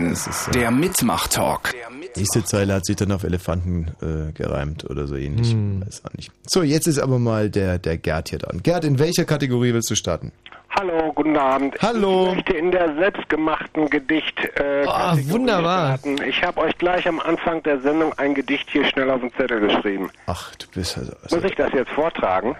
Das 0.09 0.27
ist 0.27 0.45
so. 0.45 0.51
Der 0.51 0.69
Mitmach-Talk. 0.69 1.73
Nächste 2.15 2.43
Zeile 2.43 2.73
hat 2.73 2.85
sich 2.85 2.95
dann 2.95 3.11
auf 3.11 3.23
Elefanten 3.23 3.91
äh, 4.01 4.31
gereimt 4.31 4.89
oder 4.89 5.05
so 5.07 5.15
ähnlich. 5.15 5.51
Hm. 5.51 5.85
Weiß 5.85 6.03
auch 6.05 6.13
nicht. 6.13 6.31
So, 6.47 6.63
jetzt 6.63 6.87
ist 6.87 6.99
aber 6.99 7.19
mal 7.19 7.49
der, 7.49 7.77
der 7.77 7.97
Gerd 7.97 8.29
hier 8.29 8.39
dran. 8.39 8.61
Gerd, 8.63 8.85
in 8.85 8.99
welcher 8.99 9.25
Kategorie 9.25 9.73
willst 9.73 9.89
du 9.91 9.95
starten? 9.95 10.31
Hallo, 10.77 11.11
guten 11.13 11.37
Abend. 11.37 11.75
Hallo. 11.81 12.29
Ich 12.29 12.35
möchte 12.35 12.53
in 12.53 12.71
der 12.71 12.93
selbstgemachten 12.95 13.89
Gedicht. 13.89 14.37
Äh, 14.55 14.83
Kategorie 14.85 15.29
wunderbar. 15.29 15.97
starten. 15.97 16.21
Ich 16.27 16.43
habe 16.43 16.61
euch 16.61 16.77
gleich 16.77 17.07
am 17.07 17.19
Anfang 17.19 17.63
der 17.63 17.79
Sendung 17.81 18.11
ein 18.17 18.33
Gedicht 18.33 18.69
hier 18.69 18.85
schnell 18.85 19.09
auf 19.09 19.21
den 19.21 19.31
Zettel 19.33 19.59
geschrieben. 19.61 20.09
Ach, 20.25 20.53
du 20.55 20.65
bist 20.73 20.97
also. 20.97 21.13
Muss 21.31 21.43
ich 21.43 21.55
das 21.55 21.71
jetzt 21.73 21.91
vortragen? 21.91 22.55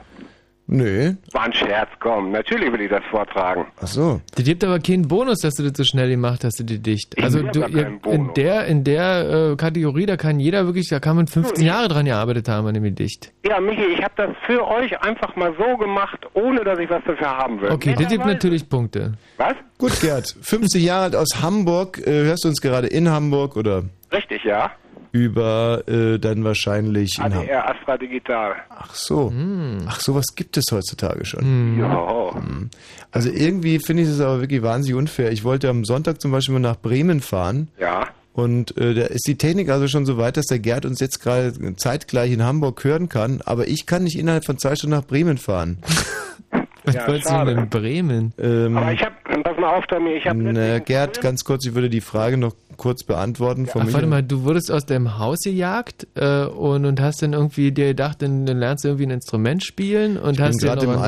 Nö. 0.68 1.14
War 1.32 1.44
ein 1.44 1.54
Scherz, 1.54 1.90
komm. 2.00 2.32
Natürlich 2.32 2.72
will 2.72 2.82
ich 2.82 2.90
das 2.90 3.04
vortragen. 3.12 3.68
Ach 3.80 3.88
so. 3.88 4.22
Die 4.38 4.44
gibt 4.44 4.64
aber 4.64 4.80
keinen 4.80 5.08
Bonus, 5.08 5.40
dass 5.42 5.54
du 5.56 5.64
das 5.64 5.74
so 5.78 5.84
schnell 5.84 6.10
gemacht 6.10 6.44
hast, 6.44 6.58
die 6.68 6.80
Dicht. 6.80 7.14
Ich 7.16 7.24
Also 7.24 7.44
du, 7.44 7.66
ihr, 7.68 8.00
in 8.06 8.34
der 8.34 8.66
in 8.66 8.84
der 8.84 9.52
äh, 9.52 9.56
Kategorie, 9.56 10.08
da 10.08 10.18
kann 10.18 10.40
jeder 10.40 10.66
wirklich, 10.66 10.90
da 10.90 11.00
kann 11.00 11.18
man 11.18 11.28
15 11.28 11.64
Jahre 11.64 11.88
dran 11.88 12.06
gearbeitet 12.06 12.50
haben 12.50 12.66
an 12.66 12.74
dem 12.74 12.84
Gedicht. 12.84 13.32
Ja, 13.46 13.60
Michi, 13.60 13.84
ich 13.84 14.04
habe 14.04 14.14
das 14.18 14.32
für 14.48 14.68
euch 14.68 15.00
einfach 15.02 15.36
mal 15.36 15.54
so 15.58 15.78
gemacht, 15.78 16.26
ohne 16.34 16.64
dass 16.64 16.80
ich 16.80 16.90
was 16.90 17.04
dafür 17.06 17.28
haben 17.28 17.62
will. 17.62 17.72
Okay, 17.72 17.94
das 17.96 18.08
gibt 18.08 18.26
natürlich 18.26 18.68
Punkte. 18.68 19.14
Was? 19.38 19.54
Gut, 19.78 20.00
Gerd. 20.02 20.36
50 20.42 20.84
Jahre 20.84 21.04
alt 21.04 21.16
aus 21.16 21.42
Hamburg. 21.42 22.00
Äh, 22.00 22.24
hörst 22.24 22.44
du 22.44 22.48
uns 22.48 22.60
gerade 22.60 22.88
in 22.88 23.10
Hamburg 23.10 23.56
oder 23.56 23.84
Richtig, 24.12 24.44
ja. 24.46 24.72
Über 25.16 25.88
äh, 25.88 26.20
dann 26.20 26.44
wahrscheinlich 26.44 27.18
in 27.18 27.24
Hamburg? 27.24 27.44
ADR 27.44 27.70
Astra 27.70 27.98
Digital. 27.98 28.56
Ach 28.70 28.94
so. 28.94 29.32
Ach, 29.88 30.02
sowas 30.02 30.26
gibt 30.36 30.58
es 30.58 30.66
heutzutage 30.74 31.24
schon. 31.24 31.42
Hm. 31.42 31.80
Ja. 31.80 32.34
Also 33.12 33.30
irgendwie 33.30 33.80
finde 33.80 34.04
ich 34.04 34.10
es 34.10 34.20
aber 34.20 34.42
wirklich 34.42 34.62
wahnsinnig 34.62 34.98
unfair. 34.98 35.32
Ich 35.32 35.46
wollte 35.46 35.70
am 35.70 35.86
Sonntag 35.86 36.20
zum 36.20 36.32
Beispiel 36.32 36.54
mal 36.54 36.60
nach 36.60 36.76
Bremen 36.76 37.22
fahren. 37.22 37.70
Ja. 37.80 38.10
Und 38.34 38.76
äh, 38.78 38.94
da 38.94 39.06
ist 39.06 39.26
die 39.26 39.38
Technik 39.38 39.70
also 39.70 39.88
schon 39.88 40.06
so 40.06 40.18
weit, 40.18 40.36
dass 40.36 40.48
der 40.48 40.60
Gerd 40.60 40.86
uns 40.86 41.00
jetzt 41.00 41.22
gerade 41.22 41.54
zeitgleich 41.78 42.34
in 42.34 42.44
Hamburg 42.44 42.84
hören 42.84 43.08
kann, 43.08 43.42
aber 43.46 43.70
ich 43.70 43.86
kann 43.86 44.04
nicht 44.04 44.20
innerhalb 44.20 44.44
von 44.44 44.58
zwei 44.58 44.76
Stunden 44.76 44.98
nach 44.98 45.06
Bremen 45.06 45.38
fahren. 45.38 45.78
Was 46.86 46.96
Ja, 46.96 47.08
wolltest 47.08 47.30
du 47.32 47.46
denn 47.46 47.58
in 47.58 47.70
Bremen? 47.70 48.34
Ähm, 48.38 48.78
Aber 48.78 48.92
ich 48.94 49.02
habe, 49.02 49.16
pass 49.44 49.58
mal 49.58 49.76
auf, 49.76 49.86
Tommy, 49.88 50.12
ich 50.14 50.28
habe 50.28 50.38
na, 50.40 50.80
Gerd, 50.80 51.20
ganz 51.22 51.44
kurz, 51.44 51.66
ich 51.66 51.74
würde 51.76 51.90
die 51.90 52.02
Frage 52.02 52.38
noch 52.38 52.54
kurz 52.78 53.04
beantworten. 53.04 53.66
von 53.66 53.82
Ach, 53.82 53.86
mir. 53.88 53.94
warte 53.94 54.08
mal, 54.08 54.22
du 54.24 54.44
wurdest 54.44 54.72
aus 54.72 54.86
deinem 54.86 55.18
Haus 55.18 55.40
gejagt 55.44 56.08
äh, 56.16 56.44
und, 56.46 56.86
und 56.86 57.02
hast 57.02 57.22
dann 57.22 57.34
irgendwie 57.34 57.72
dir 57.72 57.88
gedacht, 57.88 58.22
dann, 58.22 58.46
dann 58.46 58.58
lernst 58.60 58.84
du 58.84 58.90
irgendwie 58.90 59.08
ein 59.08 59.12
Instrument 59.12 59.64
spielen 59.64 60.18
und 60.18 60.32
Ich 60.32 60.38
bin 60.38 60.46
hast 60.46 60.62
dir 60.62 60.68
gerade 60.68 60.86
noch 60.86 60.94
im 60.94 61.00
was- 61.00 61.06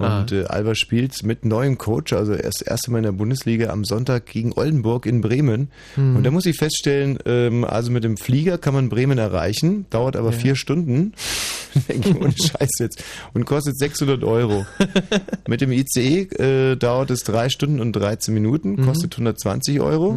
Ah. 0.00 0.20
Und 0.20 0.32
äh, 0.32 0.44
Alba 0.44 0.74
spielt 0.74 1.22
mit 1.22 1.44
neuem 1.44 1.78
Coach, 1.78 2.12
also 2.12 2.32
erst 2.32 2.60
das 2.62 2.66
erste 2.68 2.90
Mal 2.90 2.98
in 2.98 3.04
der 3.04 3.12
Bundesliga 3.12 3.70
am 3.70 3.84
Sonntag 3.84 4.26
gegen 4.26 4.52
Oldenburg 4.52 5.06
in 5.06 5.20
Bremen. 5.20 5.68
Hm. 5.94 6.16
Und 6.16 6.24
da 6.24 6.30
muss 6.30 6.46
ich 6.46 6.56
feststellen, 6.56 7.18
ähm, 7.26 7.64
also 7.64 7.90
mit 7.90 8.04
dem 8.04 8.16
Flieger 8.16 8.58
kann 8.58 8.74
man 8.74 8.88
Bremen 8.88 9.18
erreichen, 9.18 9.86
dauert 9.90 10.16
aber 10.16 10.30
Ja. 10.30 10.36
vier 10.38 10.56
Stunden. 10.56 11.12
Denke 11.88 12.08
ich, 12.10 12.16
ohne 12.16 12.32
Scheiß 12.32 12.70
jetzt. 12.78 13.04
Und 13.34 13.44
kostet 13.46 13.78
600 13.78 14.24
Euro. 14.24 14.66
mit 15.48 15.60
dem 15.60 15.72
ICE 15.72 16.22
äh, 16.22 16.76
dauert 16.76 17.10
es 17.10 17.22
drei 17.24 17.48
Stunden 17.48 17.80
und 17.80 17.92
13 17.92 18.32
Minuten, 18.34 18.72
Mhm. 18.72 18.86
kostet 18.86 19.12
120 19.14 19.80
Euro. 19.80 20.16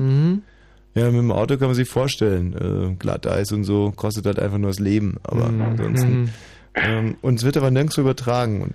Ja, 0.95 1.05
mit 1.05 1.15
dem 1.21 1.31
Auto 1.31 1.57
kann 1.57 1.67
man 1.67 1.75
sich 1.75 1.89
vorstellen. 1.89 2.53
Äh, 2.53 2.95
Glatteis 2.99 3.51
und 3.51 3.63
so 3.63 3.91
kostet 3.95 4.25
halt 4.27 4.39
einfach 4.39 4.59
nur 4.59 4.69
das 4.69 4.79
Leben. 4.79 5.17
Aber 5.23 5.49
Mhm. 5.49 5.61
ansonsten. 5.61 6.29
Ähm, 6.75 7.15
und 7.21 7.35
es 7.39 7.43
wird 7.43 7.57
aber 7.57 7.71
nirgends 7.71 7.97
übertragen. 7.97 8.61
Und 8.61 8.73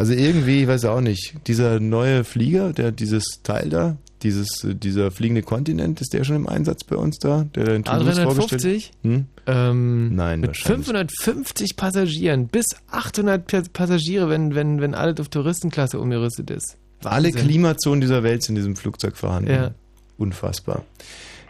also 0.00 0.14
irgendwie, 0.14 0.62
ich 0.62 0.66
weiß 0.66 0.86
auch 0.86 1.02
nicht, 1.02 1.34
dieser 1.46 1.78
neue 1.78 2.24
Flieger, 2.24 2.72
der 2.72 2.90
dieses 2.90 3.42
Teil 3.42 3.68
da, 3.68 3.96
dieses, 4.22 4.64
äh, 4.64 4.74
dieser 4.74 5.10
fliegende 5.10 5.42
Kontinent, 5.42 6.00
ist 6.00 6.14
der 6.14 6.24
schon 6.24 6.36
im 6.36 6.48
Einsatz 6.48 6.84
bei 6.84 6.96
uns 6.96 7.18
da? 7.18 7.44
Der 7.54 7.64
da 7.64 7.74
in 7.74 7.84
Toulouse 7.84 8.18
vorgestellt 8.18 8.62
A350? 8.64 8.90
Hm? 9.02 9.26
Ähm, 9.46 10.14
Nein, 10.16 10.40
mit 10.40 10.48
wahrscheinlich. 10.48 10.86
550 10.86 11.76
Passagieren, 11.76 12.48
bis 12.48 12.64
800 12.90 13.46
Pa- 13.46 13.62
Passagiere, 13.72 14.30
wenn, 14.30 14.54
wenn, 14.54 14.80
wenn 14.80 14.94
alles 14.94 15.20
auf 15.20 15.28
Touristenklasse 15.28 16.00
umgerüstet 16.00 16.50
ist. 16.50 16.78
Alle 17.04 17.28
Wahnsinn. 17.28 17.46
Klimazonen 17.46 18.00
dieser 18.00 18.22
Welt 18.22 18.42
sind 18.42 18.54
in 18.56 18.62
diesem 18.62 18.76
Flugzeug 18.76 19.16
vorhanden. 19.18 19.50
Ja. 19.50 19.70
Unfassbar. 20.16 20.82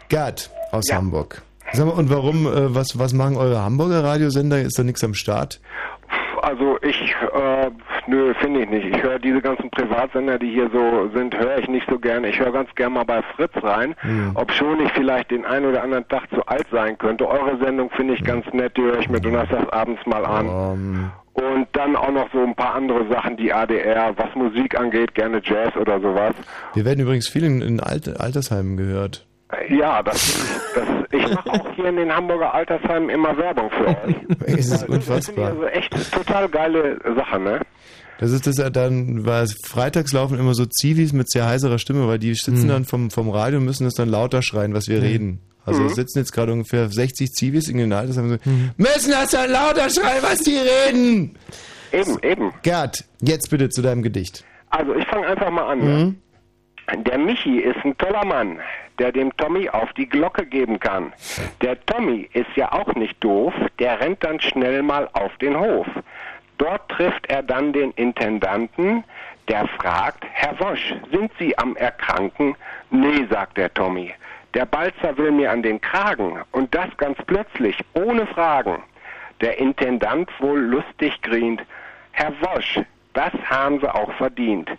Gerd 0.09 0.49
aus 0.73 0.91
Hamburg. 0.91 1.41
Sag 1.73 1.85
mal, 1.85 1.93
und 1.93 2.09
warum, 2.09 2.47
äh, 2.47 2.75
was, 2.75 2.97
was 2.99 3.13
machen 3.13 3.37
eure 3.37 3.61
Hamburger 3.61 4.03
Radiosender? 4.03 4.61
Ist 4.61 4.77
da 4.77 4.83
nichts 4.83 5.03
am 5.05 5.13
Start? 5.13 5.61
Also 6.41 6.77
ich, 6.81 6.99
äh, 7.33 7.69
nö, 8.07 8.33
finde 8.35 8.61
ich 8.63 8.69
nicht. 8.69 8.85
Ich 8.95 9.03
höre 9.03 9.19
diese 9.19 9.41
ganzen 9.41 9.69
Privatsender, 9.69 10.39
die 10.39 10.51
hier 10.51 10.69
so 10.73 11.09
sind, 11.13 11.37
höre 11.37 11.59
ich 11.59 11.67
nicht 11.67 11.87
so 11.89 11.99
gerne. 11.99 12.27
Ich 12.29 12.39
höre 12.39 12.51
ganz 12.51 12.73
gerne 12.75 12.95
mal 12.95 13.03
bei 13.05 13.21
Fritz 13.35 13.53
rein, 13.61 13.95
Hm. 13.99 14.31
ob 14.35 14.51
schon 14.51 14.79
ich 14.81 14.91
vielleicht 14.93 15.31
den 15.31 15.45
einen 15.45 15.65
oder 15.67 15.83
anderen 15.83 16.07
Tag 16.07 16.29
zu 16.33 16.45
alt 16.47 16.65
sein 16.71 16.97
könnte. 16.97 17.27
Eure 17.27 17.57
Sendung 17.63 17.89
finde 17.91 18.15
ich 18.15 18.23
ganz 18.23 18.45
nett, 18.53 18.75
die 18.77 18.81
höre 18.81 18.99
ich 18.99 19.09
mir 19.09 19.19
donnerstags 19.21 19.69
abends 19.71 20.05
mal 20.05 20.25
an. 20.25 20.47
Ähm, 20.47 21.11
Und 21.33 21.67
dann 21.73 21.95
auch 21.95 22.11
noch 22.11 22.29
so 22.33 22.39
ein 22.43 22.55
paar 22.55 22.75
andere 22.75 23.07
Sachen, 23.07 23.37
die 23.37 23.53
ADR, 23.53 24.13
was 24.17 24.35
Musik 24.35 24.77
angeht, 24.77 25.15
gerne 25.15 25.39
Jazz 25.43 25.73
oder 25.77 25.99
sowas. 26.01 26.33
wir 26.73 26.83
werden 26.83 26.99
übrigens 26.99 27.29
viel 27.29 27.43
in, 27.45 27.61
in 27.61 27.79
Alt 27.79 28.19
Altersheimen 28.19 28.75
gehört. 28.75 29.25
Ja, 29.69 30.01
das, 30.03 30.39
das 30.75 30.87
ich 31.11 31.33
mache 31.33 31.49
auch 31.51 31.71
hier 31.75 31.85
in 31.85 31.97
den 31.97 32.11
Hamburger 32.15 32.53
Altersheimen 32.53 33.09
immer 33.09 33.35
Werbung 33.37 33.69
für 33.71 33.87
euch. 33.87 34.15
Es 34.45 34.53
ist 34.67 34.71
Das 34.71 34.83
ich 34.83 34.89
unfassbar. 34.89 35.47
also 35.49 35.65
echt 35.65 36.11
total 36.13 36.49
geile 36.49 36.99
Sache, 37.15 37.39
ne? 37.39 37.59
Das 38.19 38.31
ist 38.31 38.45
das 38.45 38.57
ja 38.57 38.69
dann, 38.69 39.25
weil 39.25 39.47
freitags 39.65 40.13
laufen 40.13 40.37
immer 40.39 40.53
so 40.53 40.65
Zivis 40.65 41.11
mit 41.11 41.29
sehr 41.31 41.47
heiserer 41.47 41.79
Stimme, 41.79 42.07
weil 42.07 42.19
die 42.19 42.33
sitzen 42.35 42.65
Mhm. 42.65 42.67
dann 42.69 42.85
vom, 42.85 43.09
vom 43.11 43.29
Radio 43.29 43.57
und 43.59 43.65
müssen 43.65 43.83
das 43.85 43.95
dann 43.95 44.09
lauter 44.09 44.41
schreien, 44.43 44.73
was 44.73 44.87
wir 44.87 44.97
Mhm. 44.99 45.03
reden. 45.05 45.39
Also 45.65 45.81
Mhm. 45.81 45.87
es 45.87 45.95
sitzen 45.95 46.19
jetzt 46.19 46.31
gerade 46.31 46.51
ungefähr 46.53 46.87
60 46.89 47.31
Zivis 47.31 47.67
in 47.67 47.77
den 47.77 47.91
Altersheimen 47.93 48.31
und 48.33 48.43
so, 48.43 48.49
müssen 48.77 49.11
das 49.11 49.31
dann 49.31 49.49
lauter 49.51 49.89
schreien, 49.89 50.21
was 50.23 50.39
die 50.39 50.55
reden. 50.57 51.35
Eben, 51.91 52.17
eben. 52.23 52.53
Gerd, 52.63 53.03
jetzt 53.21 53.49
bitte 53.49 53.69
zu 53.69 53.81
deinem 53.81 54.01
Gedicht. 54.03 54.43
Also 54.69 54.93
ich 54.95 55.05
fange 55.07 55.27
einfach 55.27 55.49
mal 55.49 55.65
an. 55.71 55.79
Ne? 55.79 56.15
Der 56.97 57.17
Michi 57.17 57.59
ist 57.59 57.83
ein 57.83 57.97
toller 57.97 58.25
Mann, 58.25 58.59
der 58.99 59.11
dem 59.11 59.35
Tommy 59.37 59.69
auf 59.69 59.91
die 59.93 60.07
Glocke 60.07 60.45
geben 60.45 60.79
kann. 60.79 61.13
Der 61.61 61.79
Tommy 61.85 62.29
ist 62.33 62.49
ja 62.55 62.71
auch 62.71 62.93
nicht 62.95 63.23
doof, 63.23 63.53
der 63.79 63.99
rennt 63.99 64.23
dann 64.23 64.39
schnell 64.39 64.83
mal 64.83 65.09
auf 65.13 65.35
den 65.37 65.57
Hof. 65.57 65.87
Dort 66.57 66.89
trifft 66.89 67.27
er 67.29 67.41
dann 67.41 67.73
den 67.73 67.91
Intendanten, 67.91 69.03
der 69.47 69.67
fragt, 69.67 70.23
Herr 70.31 70.59
Wosch, 70.59 70.93
sind 71.11 71.31
Sie 71.39 71.57
am 71.57 71.75
Erkranken? 71.75 72.55
Nee, 72.89 73.25
sagt 73.29 73.57
der 73.57 73.73
Tommy. 73.73 74.13
Der 74.53 74.65
Balzer 74.65 75.17
will 75.17 75.31
mir 75.31 75.51
an 75.51 75.63
den 75.63 75.79
Kragen 75.79 76.39
und 76.51 76.73
das 76.75 76.95
ganz 76.97 77.17
plötzlich, 77.25 77.77
ohne 77.93 78.27
Fragen. 78.27 78.83
Der 79.39 79.57
Intendant 79.57 80.29
wohl 80.39 80.59
lustig 80.59 81.19
grient. 81.21 81.61
Herr 82.11 82.33
Wosch, 82.41 82.81
das 83.13 83.31
haben 83.45 83.79
Sie 83.79 83.93
auch 83.93 84.11
verdient. 84.13 84.69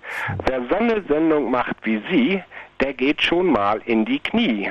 Wer 0.47 0.63
so 0.69 0.77
eine 0.77 1.03
Sendung 1.03 1.51
macht 1.51 1.77
wie 1.83 2.03
Sie, 2.11 2.43
der 2.81 2.95
geht 2.95 3.23
schon 3.23 3.47
mal 3.47 3.81
in 3.85 4.05
die 4.05 4.19
Knie. 4.19 4.71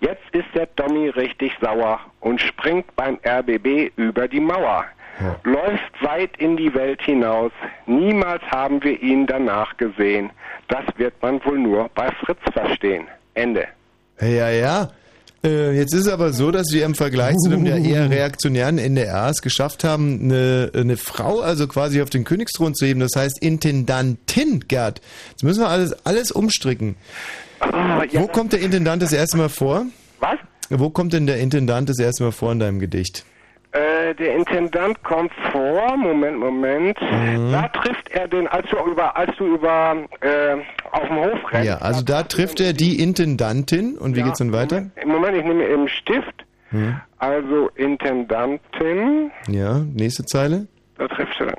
Jetzt 0.00 0.24
ist 0.32 0.48
der 0.54 0.74
Tommy 0.76 1.10
richtig 1.10 1.52
sauer 1.60 2.00
und 2.20 2.40
springt 2.40 2.86
beim 2.96 3.18
RBB 3.26 3.92
über 3.96 4.28
die 4.28 4.40
Mauer. 4.40 4.84
Läuft 5.44 6.02
weit 6.02 6.36
in 6.38 6.56
die 6.56 6.72
Welt 6.72 7.02
hinaus. 7.02 7.52
Niemals 7.86 8.42
haben 8.50 8.82
wir 8.82 9.00
ihn 9.02 9.26
danach 9.26 9.76
gesehen. 9.76 10.30
Das 10.68 10.84
wird 10.96 11.14
man 11.20 11.44
wohl 11.44 11.58
nur 11.58 11.90
bei 11.94 12.10
Fritz 12.24 12.40
verstehen. 12.52 13.06
Ende. 13.34 13.66
Ja, 14.20 14.48
ja. 14.48 14.88
Äh, 15.42 15.76
jetzt 15.76 15.94
ist 15.94 16.02
es 16.02 16.08
aber 16.08 16.32
so, 16.32 16.50
dass 16.50 16.66
wir 16.72 16.84
im 16.84 16.94
Vergleich 16.94 17.34
zu 17.36 17.48
dem 17.48 17.64
ja 17.64 17.76
eher 17.76 18.10
reaktionären 18.10 18.78
NDR 18.78 19.30
es 19.30 19.40
geschafft 19.40 19.84
haben, 19.84 20.20
eine, 20.22 20.70
eine 20.74 20.96
Frau 20.96 21.40
also 21.40 21.66
quasi 21.66 22.02
auf 22.02 22.10
den 22.10 22.24
Königsthron 22.24 22.74
zu 22.74 22.84
heben. 22.84 23.00
Das 23.00 23.12
heißt 23.16 23.42
Intendantin, 23.42 24.64
Gerd. 24.68 25.00
Jetzt 25.30 25.44
müssen 25.44 25.60
wir 25.60 25.68
alles, 25.68 25.94
alles 26.04 26.30
umstricken. 26.30 26.96
Wo 28.12 28.26
kommt 28.26 28.52
der 28.52 28.60
Intendant 28.60 29.02
das 29.02 29.12
erste 29.12 29.36
Mal 29.36 29.48
vor? 29.48 29.86
Was? 30.18 30.38
Wo 30.68 30.90
kommt 30.90 31.12
denn 31.12 31.26
der 31.26 31.38
Intendant 31.38 31.88
das 31.88 31.98
erste 31.98 32.24
Mal 32.24 32.32
vor 32.32 32.52
in 32.52 32.58
deinem 32.58 32.78
Gedicht? 32.78 33.24
Äh, 33.72 34.14
der 34.16 34.34
Intendant 34.36 35.00
kommt 35.04 35.32
vor, 35.52 35.96
Moment, 35.96 36.38
Moment. 36.38 37.00
Mhm. 37.00 37.52
Da 37.52 37.68
trifft 37.68 38.10
er 38.10 38.26
den, 38.26 38.48
als 38.48 38.68
du 38.68 38.76
über, 38.90 39.16
als 39.16 39.36
du 39.36 39.46
über, 39.54 39.96
äh, 40.20 40.56
auf 40.90 41.06
dem 41.06 41.16
Hof 41.18 41.52
rennst. 41.52 41.68
Ja, 41.68 41.76
also 41.78 42.02
da 42.04 42.24
trifft 42.24 42.58
er 42.60 42.72
die 42.72 43.00
Intendantin 43.00 43.96
und 43.96 44.16
wie 44.16 44.20
Ja, 44.20 44.26
geht's 44.26 44.38
dann 44.40 44.52
weiter? 44.52 44.86
Im 45.00 45.08
Moment, 45.10 45.36
ich 45.36 45.44
nehme 45.44 45.64
eben 45.68 45.86
Stift. 45.88 46.44
Hm. 46.70 47.00
Also 47.18 47.68
Intendantin, 47.76 49.30
Ja, 49.48 49.78
nächste 49.94 50.24
Zeile. 50.24 50.66
da 50.98 51.06
trifft 51.08 51.40
er. 51.40 51.54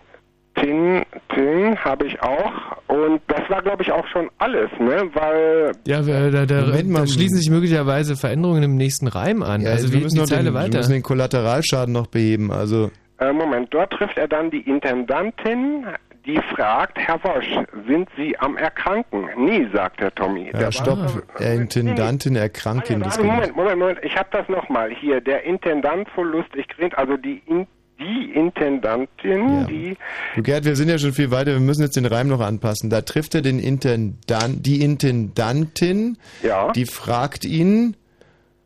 Tin, 0.62 1.04
Tin 1.34 1.78
habe 1.84 2.06
ich 2.06 2.22
auch. 2.22 2.52
Und 2.88 3.22
das 3.28 3.50
war, 3.50 3.62
glaube 3.62 3.84
ich, 3.84 3.92
auch 3.92 4.06
schon 4.08 4.30
alles, 4.38 4.70
ne? 4.80 5.10
Weil 5.14 5.72
Ja, 5.88 6.06
wir- 6.06 6.30
da, 6.32 6.46
da, 6.46 6.62
da 6.62 7.08
schließen 7.08 7.38
sich 7.38 7.50
möglicherweise 7.50 8.16
Veränderungen 8.16 8.64
im 8.64 8.76
nächsten 8.78 9.08
Reim 9.08 9.42
an. 9.44 9.62
Ja, 9.62 9.72
also 9.72 9.92
wir 9.92 10.02
müssen 10.02 10.16
die 10.16 10.22
noch 10.22 10.28
Zeile 10.28 10.44
den, 10.44 10.54
Wir 10.54 10.60
weiter. 10.60 10.78
müssen 10.78 10.94
den 10.94 11.04
Kollateralschaden 11.04 11.94
noch 11.94 12.08
beheben. 12.08 12.52
Also 12.52 12.92
Äh, 13.20 13.34
Moment, 13.34 13.74
dort 13.74 13.92
trifft 13.92 14.18
er 14.18 14.28
dann 14.28 14.50
die 14.52 14.62
Intendantin, 14.62 15.86
die 16.26 16.40
fragt, 16.54 16.98
Herr 17.00 17.20
Wosch, 17.24 17.48
sind 17.88 18.08
Sie 18.16 18.38
am 18.40 18.56
Erkranken? 18.58 19.28
Nie, 19.38 19.68
sagt 19.74 20.02
der 20.02 20.14
Tommy. 20.14 20.50
ja, 20.54 20.60
der 20.60 20.72
stopp. 20.72 21.00
Äh, 21.40 21.56
Intendantin 21.56 22.36
erkranken. 22.36 23.00
Das 23.02 23.18
Ah, 23.18 23.22
geht 23.22 23.32
Moment, 23.32 23.56
Moment, 23.56 23.80
Moment, 23.80 24.00
ich 24.04 24.16
habe 24.16 24.30
das 24.32 24.48
nochmal. 24.50 24.92
Hier, 24.92 25.22
der 25.22 25.44
Intendant 25.44 26.08
so 26.16 26.24
lustig 26.24 26.68
grinst, 26.68 26.98
also 26.98 27.18
die, 27.18 27.42
In 27.48 27.66
die 28.02 28.32
Intendantin, 28.34 29.68
die... 29.68 29.98
Du 30.36 30.42
Gerd, 30.44 30.66
wir 30.66 30.76
sind 30.76 30.90
ja 30.90 30.98
schon 30.98 31.14
viel 31.14 31.32
weiter, 31.32 31.54
wir 31.54 31.60
müssen 31.60 31.84
jetzt 31.84 31.96
den 31.96 32.06
Reim 32.06 32.28
noch 32.28 32.42
anpassen. 32.42 32.90
Da 32.90 33.02
trifft 33.02 33.36
er 33.36 33.42
den 33.42 33.60
Intendan 33.60 34.62
die 34.62 34.82
Intendantin, 34.82 36.18
Ja. 36.44 36.72
die 36.72 36.86
fragt 36.86 37.46
ihn, 37.46 37.96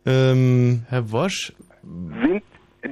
ähm, 0.05 0.83
Herr 0.89 1.11
Wosch, 1.11 1.53
Sind 2.23 2.43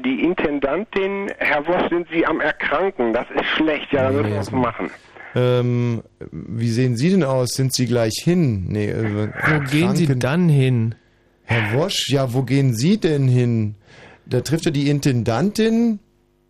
die 0.06 0.22
Intendantin, 0.24 1.32
Herr 1.38 1.66
Wosch, 1.68 1.90
sind 1.90 2.08
Sie 2.12 2.26
am 2.26 2.42
Erkranken? 2.42 3.14
Das 3.14 3.26
ist 3.36 3.46
schlecht, 3.56 3.92
ja, 3.92 4.04
da 4.04 4.12
müssen 4.12 4.30
wir 4.32 4.38
was 4.40 4.52
machen. 4.52 4.90
ähm, 5.36 6.04
wie 6.32 6.70
sehen 6.70 6.96
Sie 6.98 7.10
denn 7.10 7.24
aus? 7.24 7.50
Sind 7.54 7.74
Sie 7.74 7.86
gleich 7.86 8.16
hin? 8.24 8.66
Nee, 8.68 8.90
äh, 8.90 9.30
Wo 9.48 9.60
gehen 9.72 9.96
Sie 9.96 10.08
dann 10.20 10.50
hin? 10.50 10.96
Herr 11.46 11.74
Wosch, 11.80 12.10
ja, 12.10 12.34
wo 12.34 12.44
gehen 12.44 12.74
Sie 12.74 13.00
denn 13.00 13.28
hin? 13.28 13.76
Da 14.26 14.42
trifft 14.42 14.66
er 14.68 14.72
die 14.72 14.90
Intendantin, 14.90 16.00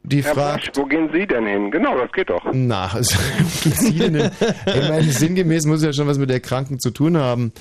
die 0.03 0.23
Herr 0.23 0.33
fragt, 0.33 0.67
Wosch, 0.77 0.83
wo 0.83 0.85
gehen 0.85 1.09
Sie 1.13 1.25
denn 1.25 1.45
hin? 1.45 1.71
Genau, 1.71 1.97
das 1.97 2.11
geht 2.11 2.29
doch. 2.29 2.43
Na, 2.53 2.87
also, 2.93 3.17
sie 3.63 3.97
denn 3.97 4.15
hin? 4.15 4.31
Ich 4.65 4.89
meine, 4.89 5.03
sinngemäß 5.03 5.65
muss 5.65 5.83
ja 5.83 5.93
schon 5.93 6.07
was 6.07 6.17
mit 6.17 6.29
der 6.29 6.39
Kranken 6.41 6.79
zu 6.79 6.91
tun 6.91 7.17
haben. 7.17 7.51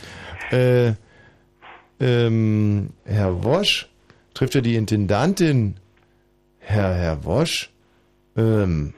Äh, 0.50 0.92
ähm, 2.00 2.90
Herr 3.04 3.44
Wosch, 3.44 3.88
trifft 4.34 4.54
er 4.56 4.62
die 4.62 4.74
Intendantin? 4.76 5.76
Herr, 6.58 6.94
Herr 6.94 7.24
Wosch? 7.24 7.70
Ähm, 8.36 8.92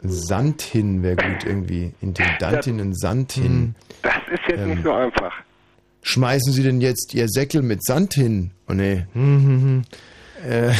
Sandhin 0.00 1.02
wäre 1.02 1.16
gut 1.16 1.44
irgendwie. 1.44 1.92
Intendantin 2.00 2.78
in 2.78 2.94
Sandhin. 2.94 3.74
Das 4.02 4.14
ist 4.32 4.40
jetzt 4.48 4.60
Ähm. 4.60 4.70
nicht 4.70 4.82
so 4.84 4.92
einfach. 4.92 5.32
Schmeißen 6.02 6.52
Sie 6.52 6.62
denn 6.62 6.80
jetzt 6.80 7.14
Ihr 7.14 7.28
Säckel 7.28 7.62
mit 7.62 7.84
Sand 7.84 8.14
hin? 8.14 8.52
Oh 8.68 8.72
nee. 8.72 9.04
Äh, 10.46 10.72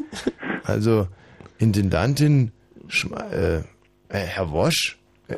also, 0.64 1.08
Intendantin, 1.58 2.52
äh, 3.32 3.56
äh, 3.56 3.62
Herr 4.08 4.50
Wosch, 4.50 4.98
äh, 5.28 5.36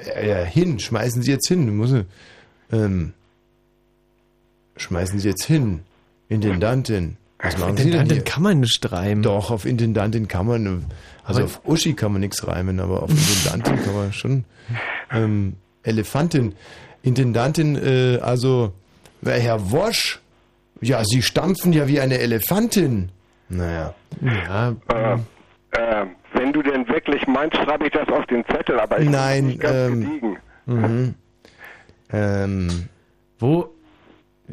äh, 0.00 0.46
hin, 0.46 0.78
schmeißen 0.78 1.22
Sie 1.22 1.30
jetzt 1.30 1.48
hin. 1.48 1.76
Muss, 1.76 1.92
ähm, 2.72 3.12
schmeißen 4.76 5.18
Sie 5.18 5.28
jetzt 5.28 5.44
hin. 5.44 5.80
Intendantin. 6.28 7.16
Was 7.40 7.56
machen 7.56 7.76
Sie 7.76 7.84
denn 7.84 7.92
Intendantin 7.92 8.24
kann 8.24 8.42
man 8.42 8.60
nicht 8.60 8.92
reimen. 8.92 9.22
Doch, 9.22 9.50
auf 9.50 9.64
Intendantin 9.64 10.28
kann 10.28 10.46
man, 10.46 10.86
also 11.24 11.40
Aber- 11.40 11.46
auf 11.46 11.60
Uschi 11.64 11.94
kann 11.94 12.12
man 12.12 12.20
nichts 12.20 12.46
reimen, 12.46 12.80
aber 12.80 13.02
auf 13.04 13.10
Intendantin 13.10 13.84
kann 13.84 13.94
man 13.94 14.12
schon. 14.12 14.44
Ähm, 15.10 15.54
Elefantin. 15.82 16.54
Intendantin, 17.02 17.76
äh, 17.76 18.18
also, 18.20 18.72
Herr 19.24 19.70
Wosch, 19.70 20.20
ja, 20.80 21.02
Sie 21.04 21.22
stampfen 21.22 21.72
ja 21.72 21.88
wie 21.88 22.00
eine 22.00 22.18
Elefantin. 22.18 23.10
Naja. 23.48 23.94
Ja. 24.20 24.74
Äh, 24.92 25.14
äh, 25.72 26.06
wenn 26.34 26.52
du 26.52 26.62
denn 26.62 26.86
wirklich 26.88 27.26
meinst, 27.26 27.56
schreibe 27.56 27.86
ich 27.86 27.92
das 27.92 28.08
auf 28.08 28.26
den 28.26 28.44
Zettel, 28.46 28.78
aber 28.78 29.00
ich 29.00 29.08
Nein, 29.08 29.38
bin 29.42 29.46
nicht 29.48 29.60
ganz 29.60 29.74
ähm, 29.76 30.00
gediegen. 30.00 30.36
Mhm. 30.66 31.14
Ähm, 32.12 32.88
Wo, 33.38 33.68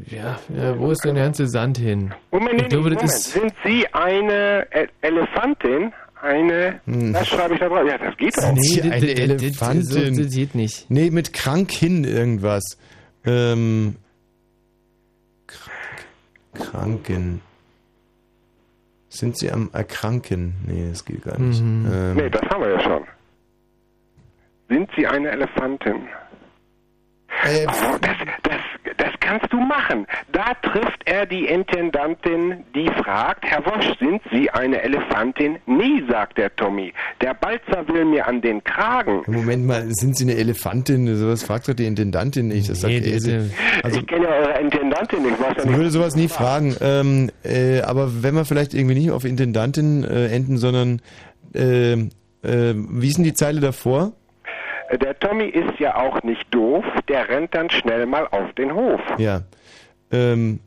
ja, 0.09 0.37
ja, 0.55 0.77
wo 0.77 0.91
ist 0.91 1.03
denn 1.05 1.15
der 1.15 1.23
ganze 1.25 1.47
Sand 1.47 1.77
hin? 1.77 2.13
Moment, 2.31 2.61
ich 2.61 2.69
glaube, 2.69 2.89
das 2.89 3.01
Moment. 3.01 3.11
ist. 3.13 3.31
Sind 3.33 3.53
Sie 3.65 3.85
eine 3.93 4.67
E- 4.71 4.87
Elefantin? 5.01 5.93
Eine, 6.21 6.79
Hm. 6.85 7.13
das 7.13 7.27
schreibe 7.27 7.53
ich 7.53 7.59
da 7.59 7.67
drauf. 7.69 7.87
Ja, 7.87 7.97
das 7.97 8.17
geht 8.17 8.35
doch. 8.37 8.51
Nee, 8.53 8.77
das- 8.77 8.83
eine 8.83 8.89
das- 8.91 9.01
das- 9.01 9.19
Elefantin. 9.41 10.17
das 10.23 10.33
geht 10.33 10.55
nicht. 10.55 10.89
Nee, 10.89 11.11
mit 11.11 11.33
krank 11.33 11.71
hin 11.71 12.03
irgendwas. 12.03 12.77
Ähm, 13.25 13.95
krank, 16.55 17.03
kranken. 17.05 17.41
Sind 19.09 19.37
Sie 19.37 19.51
am 19.51 19.69
Erkranken? 19.71 20.55
Nee, 20.67 20.89
das 20.89 21.05
geht 21.05 21.23
gar 21.23 21.39
nicht. 21.39 21.61
Mhm. 21.61 21.89
Ähm, 21.91 22.15
Nee, 22.17 22.29
das 22.29 22.41
haben 22.49 22.61
wir 22.61 22.69
ja 22.71 22.79
schon. 22.81 23.03
Sind 24.69 24.89
Sie 24.97 25.07
eine 25.07 25.29
Elefantin? 25.29 26.07
Äh, 27.43 27.65
Oh, 27.67 27.97
das, 28.01 28.17
das, 28.43 28.59
das 28.97 29.09
kannst 29.19 29.51
du 29.51 29.59
machen. 29.59 30.05
Da 30.31 30.53
trifft 30.61 31.01
er 31.05 31.25
die 31.25 31.45
Intendantin, 31.45 32.63
die 32.75 32.87
fragt, 33.03 33.45
Herr 33.45 33.65
Wosch, 33.65 33.97
sind 33.99 34.21
Sie 34.31 34.49
eine 34.49 34.81
Elefantin? 34.81 35.57
Nee, 35.65 36.03
sagt 36.09 36.37
der 36.37 36.55
Tommy. 36.55 36.93
Der 37.21 37.33
Balzer 37.33 37.87
will 37.87 38.05
mir 38.05 38.27
an 38.27 38.41
den 38.41 38.63
Kragen. 38.63 39.23
Moment 39.27 39.65
mal, 39.65 39.85
sind 39.89 40.17
Sie 40.17 40.23
eine 40.25 40.35
Elefantin? 40.35 41.15
Sowas 41.15 41.43
fragt 41.43 41.67
doch 41.67 41.73
die 41.73 41.85
Intendantin 41.85 42.47
nicht. 42.47 42.69
Das 42.69 42.81
sagt 42.81 42.93
Nee, 42.93 42.99
die- 43.01 43.11
Else. 43.13 43.51
Also, 43.83 43.99
ich 43.99 44.07
kenne 44.07 44.25
ja 44.25 44.31
eure 44.31 44.59
Intendantin 44.59 45.23
nicht. 45.23 45.35
Was 45.39 45.63
ich 45.65 45.71
würde 45.71 45.89
sowas 45.91 46.15
nie 46.15 46.27
fragen. 46.27 46.75
Ähm, 46.81 47.31
äh, 47.43 47.81
aber 47.81 48.23
wenn 48.23 48.35
wir 48.35 48.45
vielleicht 48.45 48.73
irgendwie 48.73 48.95
nicht 48.95 49.11
auf 49.11 49.25
Intendantin 49.25 50.03
äh, 50.03 50.27
enden, 50.27 50.57
sondern 50.57 51.01
äh, 51.53 51.93
äh, 51.93 52.07
wie 52.43 53.07
ist 53.07 53.17
denn 53.17 53.23
die 53.23 53.33
Zeile 53.33 53.59
davor? 53.61 54.13
Der 54.91 55.17
Tommy 55.19 55.45
ist 55.45 55.79
ja 55.79 55.95
auch 55.95 56.21
nicht 56.23 56.45
doof, 56.53 56.85
der 57.07 57.27
rennt 57.27 57.55
dann 57.55 57.69
schnell 57.69 58.05
mal 58.05 58.27
auf 58.27 58.53
den 58.53 58.73
Hof. 58.73 59.01
Ja. 59.17 59.41
Ähm, 60.11 60.59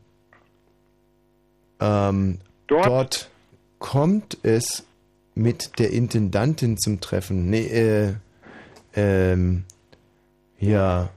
ähm, 1.81 2.39
dort. 2.67 3.31
kommt 3.79 4.39
es 4.43 4.85
mit 5.35 5.79
der 5.79 5.91
Intendantin 5.93 6.77
zum 6.79 7.01
Treffen. 7.01 7.49
Nee, 7.49 7.67
äh, 7.67 8.15
ähm, 8.97 9.65
ja. 10.59 11.09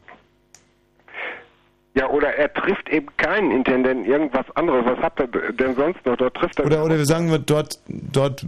Ja, 1.94 2.10
oder 2.10 2.36
er 2.36 2.54
trifft 2.54 2.88
eben 2.90 3.08
keinen 3.18 3.52
Intendenten, 3.52 4.06
irgendwas 4.06 4.46
anderes. 4.56 4.86
Was 4.86 5.00
habt 5.00 5.20
ihr 5.20 5.52
denn 5.54 5.76
sonst 5.76 6.06
noch? 6.06 6.16
Dort 6.16 6.36
trifft 6.36 6.60
er. 6.60 6.66
Oder, 6.68 6.86
oder 6.86 6.98
wir 6.98 7.06
sagen 7.06 7.30
wir, 7.32 7.40
dort, 7.40 7.80
dort 7.88 8.46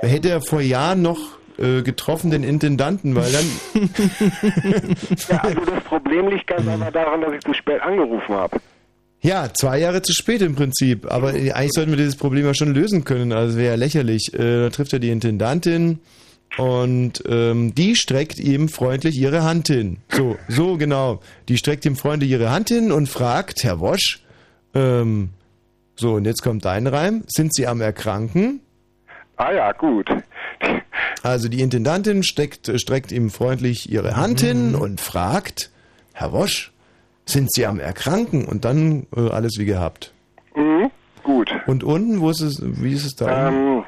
hätte 0.00 0.30
er 0.30 0.40
vor 0.40 0.62
Jahren 0.62 1.02
noch 1.02 1.39
äh, 1.60 1.82
getroffen 1.82 2.30
den 2.30 2.42
Intendanten, 2.42 3.14
weil 3.14 3.30
dann. 3.32 3.46
ja, 5.28 5.38
also 5.38 5.60
das 5.64 5.84
Problem 5.84 6.28
liegt 6.28 6.46
ganz 6.46 6.66
einfach 6.66 6.92
daran, 6.92 7.20
dass 7.20 7.32
ich 7.34 7.40
zu 7.40 7.54
spät 7.54 7.82
angerufen 7.82 8.34
habe. 8.34 8.60
Ja, 9.22 9.52
zwei 9.52 9.78
Jahre 9.78 10.00
zu 10.00 10.14
spät 10.14 10.40
im 10.40 10.54
Prinzip. 10.54 11.10
Aber 11.10 11.34
äh, 11.34 11.52
eigentlich 11.52 11.72
sollten 11.72 11.90
wir 11.90 11.98
dieses 11.98 12.16
Problem 12.16 12.46
ja 12.46 12.54
schon 12.54 12.72
lösen 12.72 13.04
können. 13.04 13.32
Also 13.32 13.58
wäre 13.58 13.72
ja 13.72 13.74
lächerlich. 13.76 14.32
Äh, 14.32 14.62
da 14.62 14.70
trifft 14.70 14.92
er 14.92 14.98
die 14.98 15.10
Intendantin 15.10 16.00
und 16.56 17.22
ähm, 17.28 17.74
die 17.74 17.94
streckt 17.96 18.38
ihm 18.40 18.68
freundlich 18.68 19.18
ihre 19.18 19.44
Hand 19.44 19.68
hin. 19.68 19.98
So, 20.08 20.36
so 20.48 20.76
genau. 20.78 21.20
Die 21.48 21.58
streckt 21.58 21.84
ihm 21.84 21.96
freundlich 21.96 22.30
ihre 22.30 22.50
Hand 22.50 22.68
hin 22.68 22.90
und 22.92 23.08
fragt, 23.08 23.62
Herr 23.62 23.80
Wosch, 23.80 24.22
ähm, 24.74 25.30
so 25.96 26.14
und 26.14 26.24
jetzt 26.24 26.42
kommt 26.42 26.64
dein 26.64 26.86
Reim. 26.86 27.24
Sind 27.26 27.54
Sie 27.54 27.66
am 27.66 27.80
Erkranken? 27.80 28.60
Ah 29.36 29.52
ja, 29.52 29.72
gut. 29.72 30.10
Also 31.22 31.48
die 31.48 31.60
Intendantin 31.60 32.22
steckt, 32.22 32.70
streckt 32.80 33.12
ihm 33.12 33.30
freundlich 33.30 33.90
ihre 33.90 34.16
Hand 34.16 34.40
hin 34.40 34.74
und 34.74 35.00
fragt, 35.00 35.70
Herr 36.12 36.32
Wosch, 36.32 36.72
sind 37.26 37.52
Sie 37.52 37.66
am 37.66 37.78
Erkranken? 37.78 38.44
Und 38.44 38.64
dann 38.64 39.06
äh, 39.16 39.28
alles 39.28 39.58
wie 39.58 39.66
gehabt. 39.66 40.12
Mhm, 40.54 40.90
gut. 41.22 41.50
Und 41.66 41.84
unten, 41.84 42.20
wo 42.20 42.30
ist 42.30 42.40
es, 42.40 42.60
wie 42.62 42.92
ist 42.92 43.04
es 43.04 43.14
da? 43.16 43.48
unten? 43.48 43.84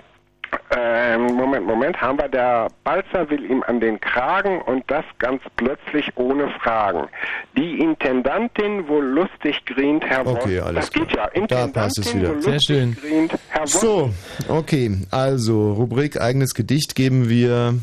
Ähm, 0.75 1.35
Moment, 1.35 1.67
Moment, 1.67 2.01
haben 2.01 2.19
wir 2.19 2.29
der 2.29 2.69
Balzer 2.85 3.29
will 3.29 3.45
ihm 3.45 3.63
an 3.67 3.81
den 3.81 4.01
Kragen 4.01 4.63
und 4.63 4.85
das 4.91 5.05
ganz 5.19 5.43
plötzlich 5.57 6.11
ohne 6.17 6.49
Fragen. 6.63 7.09
Die 7.57 7.79
Intendantin 7.79 8.89
wohl 8.89 9.05
lustig 9.05 9.65
grient, 9.67 10.05
Herr 10.05 10.27
Okay, 10.27 10.59
Wosch. 10.61 10.67
alles 10.67 10.85
Das 10.87 10.93
geht 10.93 11.11
ja. 11.15 11.25
Da 11.27 11.29
Intendantin 11.33 11.73
passt 11.75 11.99
es 11.99 12.15
wieder. 12.15 12.29
wohl 12.31 12.53
lustig 12.53 13.01
grient. 13.01 13.33
So, 13.67 14.11
okay. 14.49 14.97
Also, 15.11 15.73
Rubrik 15.73 16.21
eigenes 16.21 16.55
Gedicht 16.55 16.95
geben 16.95 17.29
wir. 17.29 17.75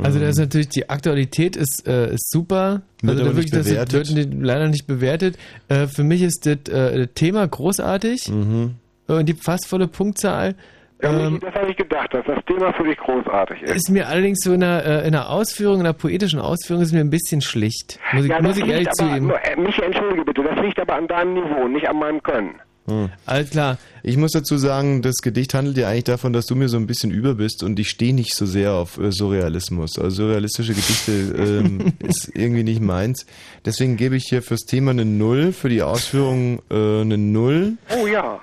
Also 0.00 0.20
das 0.20 0.30
ist 0.30 0.38
natürlich, 0.38 0.68
die 0.68 0.88
Aktualität 0.88 1.56
ist, 1.56 1.88
äh, 1.88 2.14
ist 2.14 2.30
super. 2.30 2.82
Wird 3.02 3.18
also 3.18 3.30
da 3.30 3.36
wirklich, 3.36 3.50
das 3.50 3.66
bewertet. 3.66 4.14
wird 4.14 4.34
leider 4.34 4.68
nicht 4.68 4.86
bewertet. 4.86 5.36
Äh, 5.68 5.88
für 5.88 6.04
mich 6.04 6.22
ist 6.22 6.46
das 6.46 6.72
äh, 6.72 7.08
Thema 7.08 7.48
großartig. 7.48 8.28
Mhm. 8.28 8.76
Und 9.08 9.26
die 9.28 9.34
fast 9.34 9.66
volle 9.66 9.88
Punktzahl. 9.88 10.54
Michi, 11.00 11.14
Ähm, 11.14 11.40
das 11.40 11.54
habe 11.54 11.70
ich 11.70 11.76
gedacht, 11.76 12.12
dass 12.14 12.24
das 12.26 12.38
Thema 12.46 12.72
für 12.72 12.84
dich 12.84 12.96
großartig 12.98 13.62
ist. 13.62 13.74
ist 13.76 13.90
mir 13.90 14.08
allerdings 14.08 14.40
so 14.42 14.52
in 14.52 14.62
einer, 14.64 14.84
äh, 14.84 14.98
in 15.08 15.14
einer 15.14 15.30
Ausführung, 15.30 15.76
in 15.80 15.86
einer 15.86 15.92
poetischen 15.92 16.40
Ausführung 16.40 16.82
ist 16.82 16.92
mir 16.92 17.00
ein 17.00 17.10
bisschen 17.10 17.40
schlicht. 17.40 17.98
Muss 18.12 18.24
ich, 18.24 18.30
ja, 18.30 18.40
muss 18.40 18.56
das 18.56 18.64
ich 18.64 18.68
ehrlich 18.72 18.90
zugeben. 18.92 19.30
äh, 19.30 19.56
Michi, 19.56 19.82
entschuldige 19.82 20.24
bitte, 20.24 20.42
das 20.42 20.58
liegt 20.64 20.80
aber 20.80 20.94
an 20.96 21.06
deinem 21.06 21.34
Niveau, 21.34 21.68
nicht 21.68 21.88
an 21.88 21.98
meinem 21.98 22.22
Können. 22.22 22.54
Hm. 22.88 23.10
Alles 23.26 23.50
klar. 23.50 23.76
Ich 24.02 24.16
muss 24.16 24.32
dazu 24.32 24.56
sagen, 24.56 25.02
das 25.02 25.16
Gedicht 25.16 25.52
handelt 25.52 25.76
ja 25.76 25.88
eigentlich 25.88 26.04
davon, 26.04 26.32
dass 26.32 26.46
du 26.46 26.56
mir 26.56 26.68
so 26.70 26.78
ein 26.78 26.86
bisschen 26.86 27.10
über 27.10 27.34
bist 27.34 27.62
und 27.62 27.78
ich 27.78 27.90
stehe 27.90 28.14
nicht 28.14 28.34
so 28.34 28.46
sehr 28.46 28.72
auf 28.72 28.96
äh, 28.98 29.12
Surrealismus. 29.12 29.98
Also 29.98 30.24
surrealistische 30.24 30.72
Gedichte 30.72 31.12
ähm, 31.36 31.92
ist 32.02 32.30
irgendwie 32.34 32.64
nicht 32.64 32.80
meins. 32.80 33.26
Deswegen 33.66 33.98
gebe 33.98 34.16
ich 34.16 34.24
hier 34.30 34.40
fürs 34.42 34.62
Thema 34.62 34.92
eine 34.92 35.04
Null, 35.04 35.52
für 35.52 35.68
die 35.68 35.82
Ausführung 35.82 36.62
äh, 36.70 37.02
eine 37.02 37.18
Null. 37.18 37.74
Oh 38.02 38.06
ja. 38.06 38.40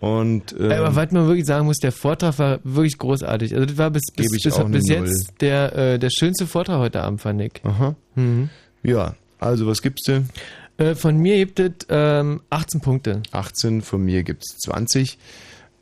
Und 0.00 0.54
ähm, 0.58 0.72
Aber 0.72 0.94
was 0.96 1.10
man 1.12 1.26
wirklich 1.26 1.46
sagen 1.46 1.66
muss, 1.66 1.78
der 1.78 1.92
Vortrag 1.92 2.38
war 2.38 2.58
wirklich 2.64 2.98
großartig. 2.98 3.54
Also 3.54 3.66
das 3.66 3.78
war 3.78 3.90
bis, 3.90 4.02
bis, 4.14 4.28
bis, 4.30 4.42
bis 4.68 4.88
jetzt 4.88 5.32
der, 5.40 5.74
äh, 5.76 5.98
der 5.98 6.10
schönste 6.10 6.46
Vortrag 6.46 6.78
heute 6.78 7.02
Abend, 7.02 7.20
fand 7.20 7.40
ich. 7.40 7.52
Aha. 7.64 7.94
Mhm. 8.14 8.50
Ja, 8.82 9.14
also 9.38 9.66
was 9.66 9.80
gibt's 9.82 10.04
denn? 10.04 10.28
Äh, 10.78 10.94
von 10.94 11.16
mir 11.16 11.36
gibt 11.38 11.58
es 11.60 11.86
ähm, 11.88 12.42
18 12.50 12.80
Punkte. 12.82 13.22
18, 13.32 13.80
von 13.82 14.04
mir 14.04 14.22
gibt's 14.22 14.58
20. 14.64 15.18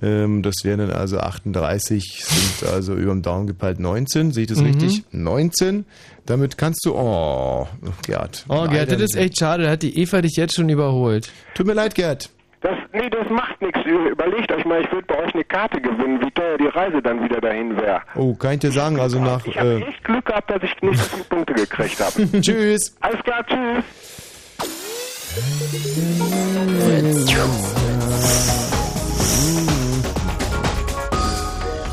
Ähm, 0.03 0.43
das 0.43 0.55
wären 0.63 0.79
dann 0.79 0.91
also 0.91 1.19
38, 1.19 2.25
sind 2.25 2.69
also 2.71 2.95
über 2.95 3.13
dem 3.13 3.23
Daumen 3.23 3.47
gepeilt 3.47 3.81
19. 3.81 4.33
Sehe 4.33 4.43
ich 4.43 4.49
das 4.49 4.59
Mhm. 4.59 4.67
richtig? 4.67 5.05
19. 5.11 5.85
Damit 6.27 6.57
kannst 6.57 6.85
du. 6.87 6.95
Oh, 6.95 7.67
Gerd. 8.07 8.45
Oh, 8.49 8.67
Gerd, 8.69 8.93
das 8.93 9.01
ist 9.01 9.17
echt 9.17 9.39
schade. 9.39 9.65
Da 9.65 9.71
hat 9.71 9.83
die 9.83 9.99
Eva 9.99 10.23
dich 10.23 10.37
jetzt 10.37 10.55
schon 10.55 10.69
überholt. 10.69 11.31
Tut 11.55 11.67
mir 11.67 11.75
leid, 11.75 11.95
Gerd. 11.95 12.31
Das, 12.61 12.73
nee, 12.95 13.11
das 13.11 13.29
macht 13.31 13.61
nichts. 13.61 13.74
Überlegt 13.85 14.51
euch 14.53 14.65
mal, 14.65 14.81
ich 14.83 14.91
würde 14.93 15.07
bei 15.07 15.19
euch 15.19 15.35
eine 15.35 15.45
Karte 15.45 15.81
gewinnen, 15.81 16.21
wie 16.23 16.31
teuer 16.31 16.57
die 16.59 16.67
Reise 16.67 17.03
dann 17.03 17.23
wieder 17.23 17.41
dahin 17.41 17.77
wäre. 17.77 18.01
Oh, 18.15 18.35
kann 18.35 18.55
ich 18.55 18.61
dir 18.61 18.73
sagen, 18.73 18.99
also 18.99 19.21
nach. 19.21 19.45
Ich 19.47 19.59
habe 19.59 19.81
Äh, 19.85 19.89
echt 19.89 20.05
Glück 20.05 20.25
gehabt, 20.27 20.51
dass 20.51 20.63
ich 20.63 20.81
nicht 20.83 20.99
so 20.99 21.05
viele 21.05 21.25
Punkte 21.25 21.55
gekriegt 21.55 22.01
habe. 22.01 22.31
Tschüss. 22.41 22.97
Alles 23.01 23.23
klar, 23.23 23.45
tschüss. 23.47 23.85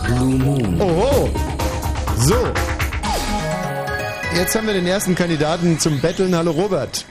Blue 0.05 0.35
Moon. 0.37 0.81
Oho. 0.81 1.29
So. 2.17 2.35
Jetzt 4.35 4.55
haben 4.55 4.67
wir 4.67 4.73
den 4.73 4.87
ersten 4.87 5.15
Kandidaten 5.15 5.79
zum 5.79 5.99
Betteln. 6.01 6.35
Hallo, 6.35 6.51
Robert. 6.51 7.05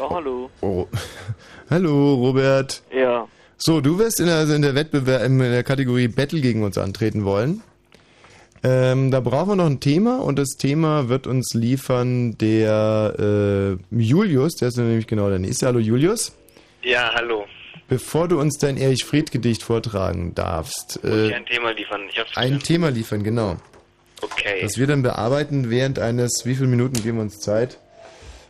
Oh, 0.00 0.10
hallo. 0.10 0.50
Oh. 0.60 0.86
Hallo, 1.70 2.14
Robert. 2.14 2.80
Ja. 2.92 3.26
So, 3.58 3.80
du 3.80 3.98
wirst 3.98 4.20
in 4.20 4.26
der, 4.26 4.36
also 4.36 4.54
in 4.54 4.62
der 4.62 4.74
Wettbewerb 4.74 5.22
in 5.24 5.38
der 5.38 5.62
Kategorie 5.62 6.08
Battle 6.08 6.40
gegen 6.40 6.62
uns 6.62 6.76
antreten 6.76 7.24
wollen. 7.24 7.62
Ähm, 8.62 9.10
da 9.10 9.20
brauchen 9.20 9.50
wir 9.50 9.56
noch 9.56 9.66
ein 9.66 9.80
Thema 9.80 10.18
und 10.20 10.38
das 10.38 10.56
Thema 10.58 11.08
wird 11.08 11.26
uns 11.26 11.54
liefern 11.54 12.36
der 12.38 13.78
äh, 13.90 13.96
Julius, 13.96 14.56
der 14.56 14.68
ist 14.68 14.76
nämlich 14.76 15.06
genau 15.06 15.28
der 15.28 15.38
nächste. 15.38 15.66
Hallo 15.66 15.78
Julius. 15.78 16.36
Ja, 16.82 17.12
hallo. 17.14 17.46
Bevor 17.88 18.26
du 18.28 18.40
uns 18.40 18.58
dein 18.58 18.76
Erich 18.76 19.04
Fried 19.04 19.30
Gedicht 19.30 19.62
vortragen 19.62 20.34
darfst, 20.34 20.98
Muss 21.02 21.14
ich 21.14 21.30
äh, 21.30 21.34
ein 21.34 21.46
Thema 21.46 21.70
liefern? 21.72 22.02
Ich 22.10 22.18
hab's 22.18 22.36
ein 22.36 22.60
Thema 22.60 22.90
liefern, 22.90 23.22
genau. 23.22 23.56
Okay. 24.22 24.62
Das 24.62 24.78
wir 24.78 24.86
dann 24.86 25.02
bearbeiten 25.02 25.70
während 25.70 25.98
eines, 25.98 26.42
wie 26.44 26.54
viele 26.54 26.68
Minuten 26.68 26.94
geben 27.02 27.18
wir 27.18 27.22
uns 27.22 27.38
Zeit? 27.38 27.78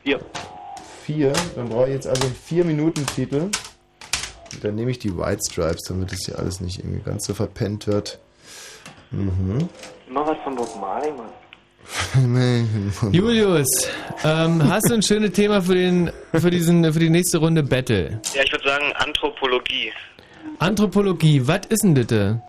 Ja. 0.04 0.18
Vier. 1.04 1.32
Dann 1.54 1.68
brauche 1.68 1.88
ich 1.88 1.94
jetzt 1.94 2.06
also 2.06 2.26
einen 2.26 2.34
vier 2.34 2.64
Minuten 2.64 3.04
Titel. 3.06 3.36
Und 3.36 3.75
dann 4.62 4.74
nehme 4.74 4.90
ich 4.90 4.98
die 4.98 5.16
White 5.16 5.40
Stripes, 5.50 5.82
damit 5.88 6.12
das 6.12 6.20
hier 6.24 6.38
alles 6.38 6.60
nicht 6.60 6.78
irgendwie 6.78 7.02
ganz 7.02 7.26
so 7.26 7.34
verpennt 7.34 7.86
wird. 7.86 8.18
Mhm. 9.10 9.68
Mach 10.08 10.26
was 10.26 10.38
von 10.44 10.56
Bob 10.56 10.68
Marley, 10.80 11.12
Mann. 11.12 11.26
Julius, 13.12 13.88
ähm, 14.24 14.60
hast 14.68 14.90
du 14.90 14.94
ein 14.94 15.02
schönes 15.02 15.32
Thema 15.32 15.62
für, 15.62 15.74
den, 15.74 16.10
für, 16.32 16.50
diesen, 16.50 16.92
für 16.92 16.98
die 16.98 17.10
nächste 17.10 17.38
Runde 17.38 17.62
Battle? 17.62 18.20
Ja, 18.34 18.42
ich 18.42 18.50
würde 18.50 18.68
sagen 18.68 18.92
Anthropologie. 18.94 19.92
Anthropologie, 20.58 21.46
was 21.46 21.60
ist 21.68 21.84
denn 21.84 21.94
das? 21.94 22.10
Ähm, 22.10 22.40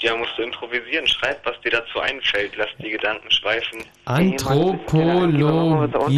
ja, 0.00 0.16
musst 0.16 0.32
du 0.36 0.42
improvisieren. 0.42 1.06
Schreib, 1.06 1.44
was 1.44 1.60
dir 1.60 1.70
dazu 1.70 2.00
einfällt. 2.00 2.52
Lass 2.56 2.68
die 2.82 2.90
Gedanken 2.90 3.30
schweifen. 3.30 3.84
Anthropologie. 4.04 5.44
Also 5.84 5.98
auch 5.98 6.10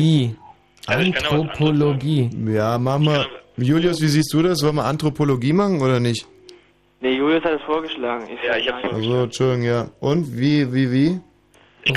was 0.87 0.97
Anthropologie. 0.97 2.31
Ja, 2.47 2.79
machen 2.79 3.05
wir. 3.05 3.27
Julius, 3.57 4.01
wie 4.03 4.09
siehst 4.09 4.33
du 4.33 4.43
das? 4.43 4.63
Wollen 4.63 4.77
wir 4.77 4.85
Anthropologie 4.85 5.53
machen 5.53 5.81
oder 5.81 6.01
nicht? 6.01 6.27
Nee, 7.01 7.17
Julius 7.17 7.45
hat 7.45 7.53
es 7.55 7.63
vorgeschlagen. 7.63 8.27
Ich 8.33 8.43
ja, 8.47 8.57
ich 8.57 8.69
hab's 8.71 8.85
Also, 8.93 9.23
Entschuldigung, 9.25 9.63
ja. 9.65 9.91
Und 10.01 10.37
wie, 10.39 10.73
wie, 10.73 10.91
wie? 10.91 11.21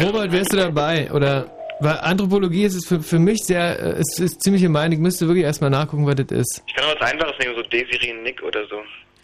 Robert, 0.03 0.31
wärst 0.31 0.53
du 0.53 0.57
dabei? 0.57 1.09
Oder 1.11 1.49
weil 1.79 1.97
Anthropologie 1.99 2.63
ist 2.63 2.75
es 2.75 2.85
für, 2.87 2.99
für 2.99 3.19
mich 3.19 3.39
sehr, 3.43 3.79
äh, 3.79 3.91
es 3.99 4.19
ist 4.19 4.41
ziemlich 4.41 4.61
gemein. 4.63 4.91
Ich 4.91 4.99
müsste 4.99 5.27
wirklich 5.27 5.45
erstmal 5.45 5.69
nachgucken, 5.69 6.05
was 6.05 6.15
das 6.15 6.27
ist. 6.31 6.63
Ich 6.67 6.73
kann 6.75 6.85
auch 6.85 6.99
was 6.99 7.11
Einfaches 7.11 7.33
nehmen, 7.39 7.55
so 7.55 7.61
Desiree 7.63 8.13
Nick 8.23 8.41
oder 8.43 8.65
so. 8.67 8.77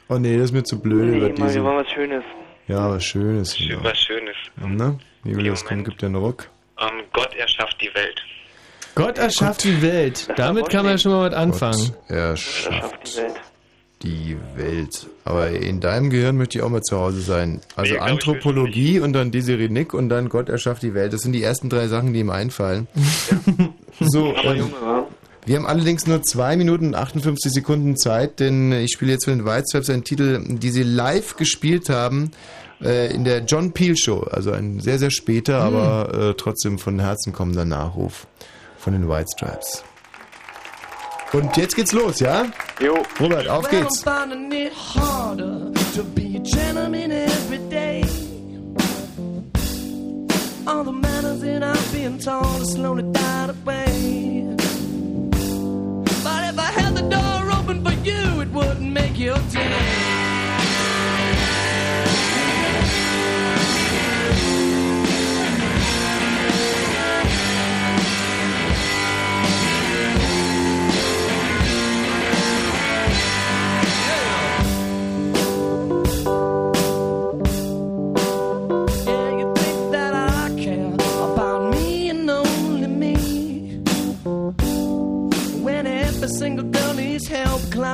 Oh 0.09 0.17
nee, 0.17 0.35
das 0.37 0.45
ist 0.45 0.51
mir 0.53 0.63
zu 0.63 0.79
blöd. 0.79 1.09
Nee, 1.11 1.17
über 1.17 1.29
Mann, 1.39 1.53
wir 1.53 1.63
wollen 1.63 1.77
was 1.85 1.91
Schönes. 1.91 2.23
ja, 2.67 2.89
was 2.89 3.03
Schönes. 3.03 3.57
Schön, 3.57 3.69
Ja. 3.71 3.83
was 3.83 3.97
Schönes. 3.97 4.35
Ne? 4.57 4.97
Julius, 5.25 5.65
komm, 5.65 5.83
gib 5.83 5.97
dir 5.97 6.05
einen 6.07 6.15
Ruck. 6.15 6.49
Ähm, 6.79 7.03
Gott 7.11 7.33
erschafft 7.35 7.77
die 7.81 7.93
Welt. 7.95 8.21
Gott 8.95 9.17
erschafft 9.17 9.63
die 9.63 9.81
Welt. 9.81 10.27
Damit 10.35 10.69
kann 10.69 10.85
man 10.85 10.99
schon 10.99 11.11
mal 11.11 11.29
was 11.29 11.35
anfangen. 11.37 11.93
Gott 12.07 12.15
erschafft 12.17 13.15
Die 13.15 13.17
Welt. 13.21 13.33
die 14.03 14.37
Welt. 14.55 15.07
Aber 15.25 15.49
in 15.49 15.79
deinem 15.79 16.09
Gehirn 16.09 16.35
möchte 16.37 16.57
ich 16.57 16.63
auch 16.63 16.69
mal 16.69 16.81
zu 16.81 16.97
Hause 16.99 17.21
sein. 17.21 17.61
Also 17.75 17.93
Nee, 17.93 17.99
Anthropologie 17.99 18.99
und 18.99 19.13
dann 19.13 19.31
Desiree 19.31 19.69
Nick 19.69 19.93
und 19.93 20.09
dann 20.09 20.29
Gott 20.29 20.49
erschafft 20.49 20.83
die 20.83 20.93
Welt. 20.93 21.13
Das 21.13 21.21
sind 21.21 21.31
die 21.31 21.41
ersten 21.43 21.69
drei 21.69 21.87
Sachen, 21.87 22.13
die 22.13 22.19
ihm 22.19 22.29
einfallen. 22.29 22.87
so, 23.99 24.35
Aber 24.35 24.55
ähm, 24.55 24.73
wir 25.45 25.55
haben 25.57 25.65
allerdings 25.65 26.05
nur 26.07 26.21
2 26.21 26.57
Minuten 26.57 26.87
und 26.87 26.95
58 26.95 27.51
Sekunden 27.51 27.97
Zeit, 27.97 28.39
denn 28.39 28.71
ich 28.73 28.91
spiele 28.93 29.13
jetzt 29.13 29.25
für 29.25 29.31
den 29.31 29.45
White 29.45 29.65
Stripes 29.69 29.89
einen 29.89 30.03
Titel, 30.03 30.41
die 30.47 30.69
sie 30.69 30.83
live 30.83 31.35
gespielt 31.35 31.89
haben 31.89 32.31
äh, 32.81 33.13
in 33.13 33.23
der 33.23 33.39
John 33.45 33.71
Peel 33.73 33.95
Show. 33.97 34.27
Also 34.29 34.51
ein 34.51 34.79
sehr, 34.81 34.99
sehr 34.99 35.11
später, 35.11 35.59
aber 35.59 36.29
äh, 36.31 36.33
trotzdem 36.35 36.77
von 36.79 36.99
Herzen 36.99 37.33
kommender 37.33 37.65
Nachruf 37.65 38.27
von 38.83 38.93
den 38.93 39.07
White 39.07 39.29
Stripes. 39.33 39.83
Und 41.31 41.55
jetzt 41.55 41.75
geht's 41.75 41.93
los, 41.93 42.19
ja? 42.19 42.45
Jo. 42.79 43.01
Robert, 43.19 43.47
auf 43.47 43.67
geht's. 43.69 44.05
I'm 44.05 44.29
finding 44.29 44.51
it 44.51 44.73
harder 44.73 45.71
to 45.95 46.03
be 46.03 46.35
a 46.35 46.39
gentleman 46.39 47.11
every 47.11 47.59
day. 47.69 48.03
All 50.67 50.83
the 50.83 50.91
manners 50.91 51.41
that 51.41 51.63
I've 51.63 51.91
been 51.93 52.19
taught 52.19 52.45
are 52.45 52.65
slowly 52.65 53.03
died 53.13 53.49
away. 53.49 54.45
But 56.23 56.43
if 56.49 56.59
I 56.59 56.71
had 56.79 56.95
the 56.95 57.07
door 57.09 57.51
open 57.57 57.83
for 57.83 57.93
you, 58.03 58.41
it 58.41 58.51
wouldn't 58.51 58.91
make 58.91 59.17
your 59.17 59.39
day. 59.51 60.32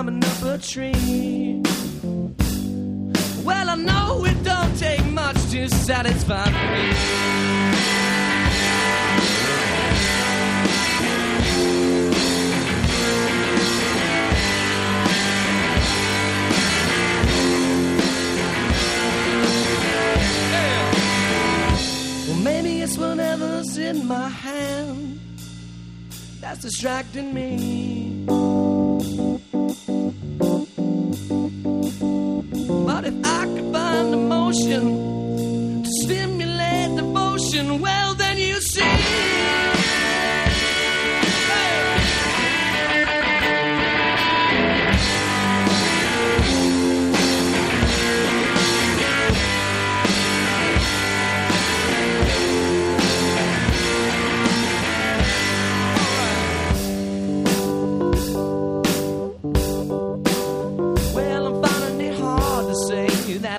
Climbing 0.01 0.23
up 0.23 0.43
a 0.43 0.57
tree. 0.57 1.61
Well, 3.43 3.69
I 3.69 3.75
know 3.75 4.23
it 4.25 4.43
don't 4.43 4.77
take 4.77 5.05
much 5.07 5.35
to 5.51 5.67
satisfy 5.67 6.45
me. 6.45 6.93
Well, 22.27 22.37
maybe 22.37 22.81
it's 22.83 22.97
whatever's 22.97 23.77
in 23.77 24.07
my 24.07 24.29
hand 24.29 25.28
that's 26.41 26.61
distracting 26.61 27.33
me. 27.33 28.25
But 32.85 33.05
if 33.05 33.13
I 33.23 33.45
could 33.45 33.73
find 33.73 34.13
emotion 34.13 35.83
to 35.83 35.89
stimulate 36.03 36.95
devotion, 36.95 37.81
well, 37.81 38.13
then 38.15 38.37
you 38.37 38.61
see. 38.61 39.08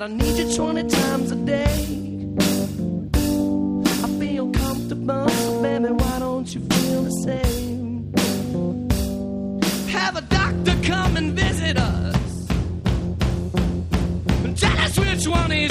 that 0.00 0.10
I 0.10 0.14
need 0.14 0.38
you 0.38 0.56
20 0.56 0.88
times 0.88 1.30
a 1.30 1.36
day. 1.36 1.86
I 4.04 4.08
feel 4.18 4.50
comfortable, 4.50 5.28
so 5.28 5.62
baby, 5.62 5.88
why 5.88 6.18
don't 6.18 6.54
you 6.54 6.60
feel 6.60 7.02
the 7.02 7.10
same? 7.24 8.12
Have 9.88 10.16
a 10.16 10.22
doctor 10.22 10.76
come 10.84 11.16
and 11.16 11.32
visit 11.34 11.76
us. 11.76 12.48
And 14.44 14.56
tell 14.56 14.78
us 14.78 14.98
which 14.98 15.26
one 15.26 15.52
is 15.52 15.69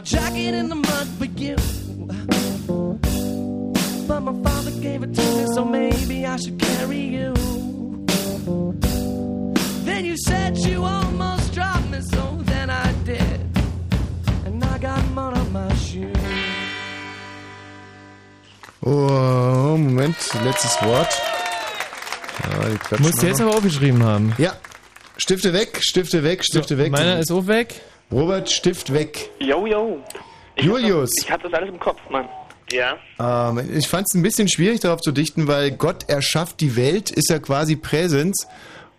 my 0.00 0.04
jacket 0.04 0.54
in 0.54 0.68
the 0.70 0.74
mud 0.74 1.08
for 1.18 1.26
you. 1.26 1.56
But 4.08 4.20
my 4.20 4.32
father 4.44 4.70
gave 4.80 5.02
it 5.02 5.14
to 5.14 5.22
me, 5.36 5.46
so 5.54 5.64
maybe 5.64 6.24
I 6.26 6.36
should 6.36 6.58
carry 6.58 7.02
you. 7.16 7.34
Then 9.84 10.04
you 10.06 10.16
said 10.16 10.56
you 10.56 10.84
almost 10.84 11.52
dropped 11.52 11.90
me, 11.90 12.00
so 12.00 12.38
then 12.44 12.70
I 12.70 12.92
did. 13.04 13.40
And 14.46 14.64
I 14.64 14.78
got 14.78 15.04
mud 15.10 15.36
on 15.36 15.52
my 15.52 15.74
shoe. 15.74 16.12
Oh, 18.82 19.76
Moment, 19.76 20.16
letztes 20.44 20.80
Wort. 20.82 21.12
Ja, 22.90 22.98
Musst 22.98 23.22
du 23.22 23.26
jetzt 23.26 23.40
aber 23.42 23.54
aufgeschrieben 23.54 24.02
haben. 24.02 24.32
Ja. 24.38 24.54
Stifte 25.18 25.52
weg, 25.52 25.78
Stifte 25.82 26.22
weg, 26.22 26.42
Stifte 26.42 26.78
weg. 26.78 26.90
Meiner 26.90 27.18
ist 27.18 27.30
auch 27.30 27.46
weg. 27.46 27.82
Robert, 28.12 28.50
Stift 28.50 28.92
weg. 28.92 29.30
Yo, 29.38 29.66
yo. 29.66 29.98
Ich 30.56 30.64
Julius. 30.64 31.10
Hab, 31.18 31.24
ich 31.24 31.30
hab 31.32 31.42
das 31.42 31.52
alles 31.52 31.68
im 31.70 31.78
Kopf, 31.80 32.00
Mann. 32.10 32.28
Ja. 32.72 32.96
Ähm, 33.18 33.68
ich 33.76 33.88
fand 33.88 34.06
es 34.08 34.14
ein 34.16 34.22
bisschen 34.22 34.48
schwierig 34.48 34.80
darauf 34.80 35.00
zu 35.00 35.12
dichten, 35.12 35.46
weil 35.48 35.70
Gott 35.72 36.08
erschafft 36.08 36.60
die 36.60 36.76
Welt 36.76 37.10
ist 37.10 37.30
ja 37.30 37.38
quasi 37.38 37.76
Präsens, 37.76 38.46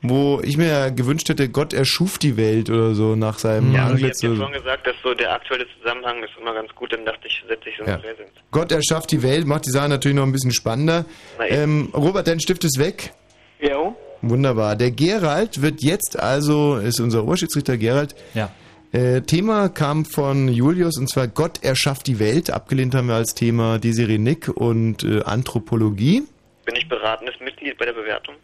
wo 0.01 0.41
ich 0.43 0.57
mir 0.57 0.67
ja 0.67 0.89
gewünscht 0.89 1.29
hätte, 1.29 1.47
Gott 1.49 1.73
erschuf 1.73 2.17
die 2.17 2.35
Welt 2.35 2.69
oder 2.69 2.95
so 2.95 3.15
nach 3.15 3.37
seinem 3.39 3.73
Ja, 3.73 3.85
ich 3.87 3.91
Antlitz. 3.91 4.17
hab 4.17 4.23
ja 4.23 4.29
oder 4.29 4.37
so. 4.37 4.43
vorhin 4.43 4.61
gesagt, 4.63 4.87
dass 4.87 4.95
so 5.03 5.13
der 5.13 5.33
aktuelle 5.33 5.65
Zusammenhang 5.77 6.23
ist 6.23 6.31
immer 6.39 6.53
ganz 6.53 6.73
gut, 6.75 6.91
dann 6.91 7.05
dachte 7.05 7.27
ich, 7.27 7.43
setze 7.47 7.69
ich 7.69 7.77
so 7.77 7.83
Ja. 7.85 7.97
Präsens. 7.97 8.29
Gott 8.51 8.71
erschafft 8.71 9.11
die 9.11 9.21
Welt, 9.23 9.45
macht 9.45 9.65
die 9.67 9.71
Sache 9.71 9.89
natürlich 9.89 10.15
noch 10.17 10.23
ein 10.25 10.31
bisschen 10.31 10.51
spannender. 10.51 11.05
Ähm, 11.47 11.89
Robert, 11.93 12.27
dein 12.27 12.39
Stift 12.39 12.63
ist 12.63 12.79
weg. 12.79 13.13
Jo. 13.61 13.95
Wunderbar. 14.21 14.75
Der 14.75 14.91
Gerald 14.91 15.61
wird 15.61 15.81
jetzt 15.81 16.19
also, 16.19 16.75
ist 16.77 16.99
unser 16.99 17.23
Oberschiedsrichter 17.23 17.77
Gerald. 17.77 18.15
Ja. 18.33 18.51
Äh, 18.91 19.21
Thema 19.21 19.69
kam 19.69 20.03
von 20.03 20.49
Julius 20.49 20.97
und 20.97 21.09
zwar 21.09 21.27
Gott 21.27 21.63
erschafft 21.63 22.07
die 22.07 22.19
Welt. 22.19 22.49
Abgelehnt 22.49 22.93
haben 22.93 23.07
wir 23.07 23.15
als 23.15 23.33
Thema 23.33 23.79
Desiree 23.79 24.17
Nick 24.17 24.49
und 24.49 25.03
äh, 25.03 25.21
Anthropologie. 25.23 26.23
Bin 26.65 26.75
ich 26.75 26.89
beratendes 26.89 27.35
Mitglied 27.39 27.77
bei 27.77 27.85
der 27.85 27.93
Bewertung? 27.93 28.35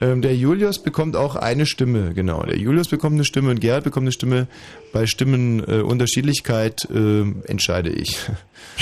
Ähm, 0.00 0.22
der 0.22 0.34
Julius 0.34 0.82
bekommt 0.82 1.14
auch 1.14 1.36
eine 1.36 1.66
Stimme, 1.66 2.14
genau. 2.14 2.42
Der 2.42 2.56
Julius 2.56 2.88
bekommt 2.88 3.14
eine 3.14 3.24
Stimme 3.24 3.50
und 3.50 3.60
Gerald 3.60 3.84
bekommt 3.84 4.04
eine 4.04 4.12
Stimme. 4.12 4.48
Bei 4.92 5.06
Stimmenunterschiedlichkeit 5.06 6.88
äh, 6.88 6.92
Unterschiedlichkeit, 6.92 7.46
äh, 7.46 7.50
entscheide 7.50 7.90
ich. 7.90 8.18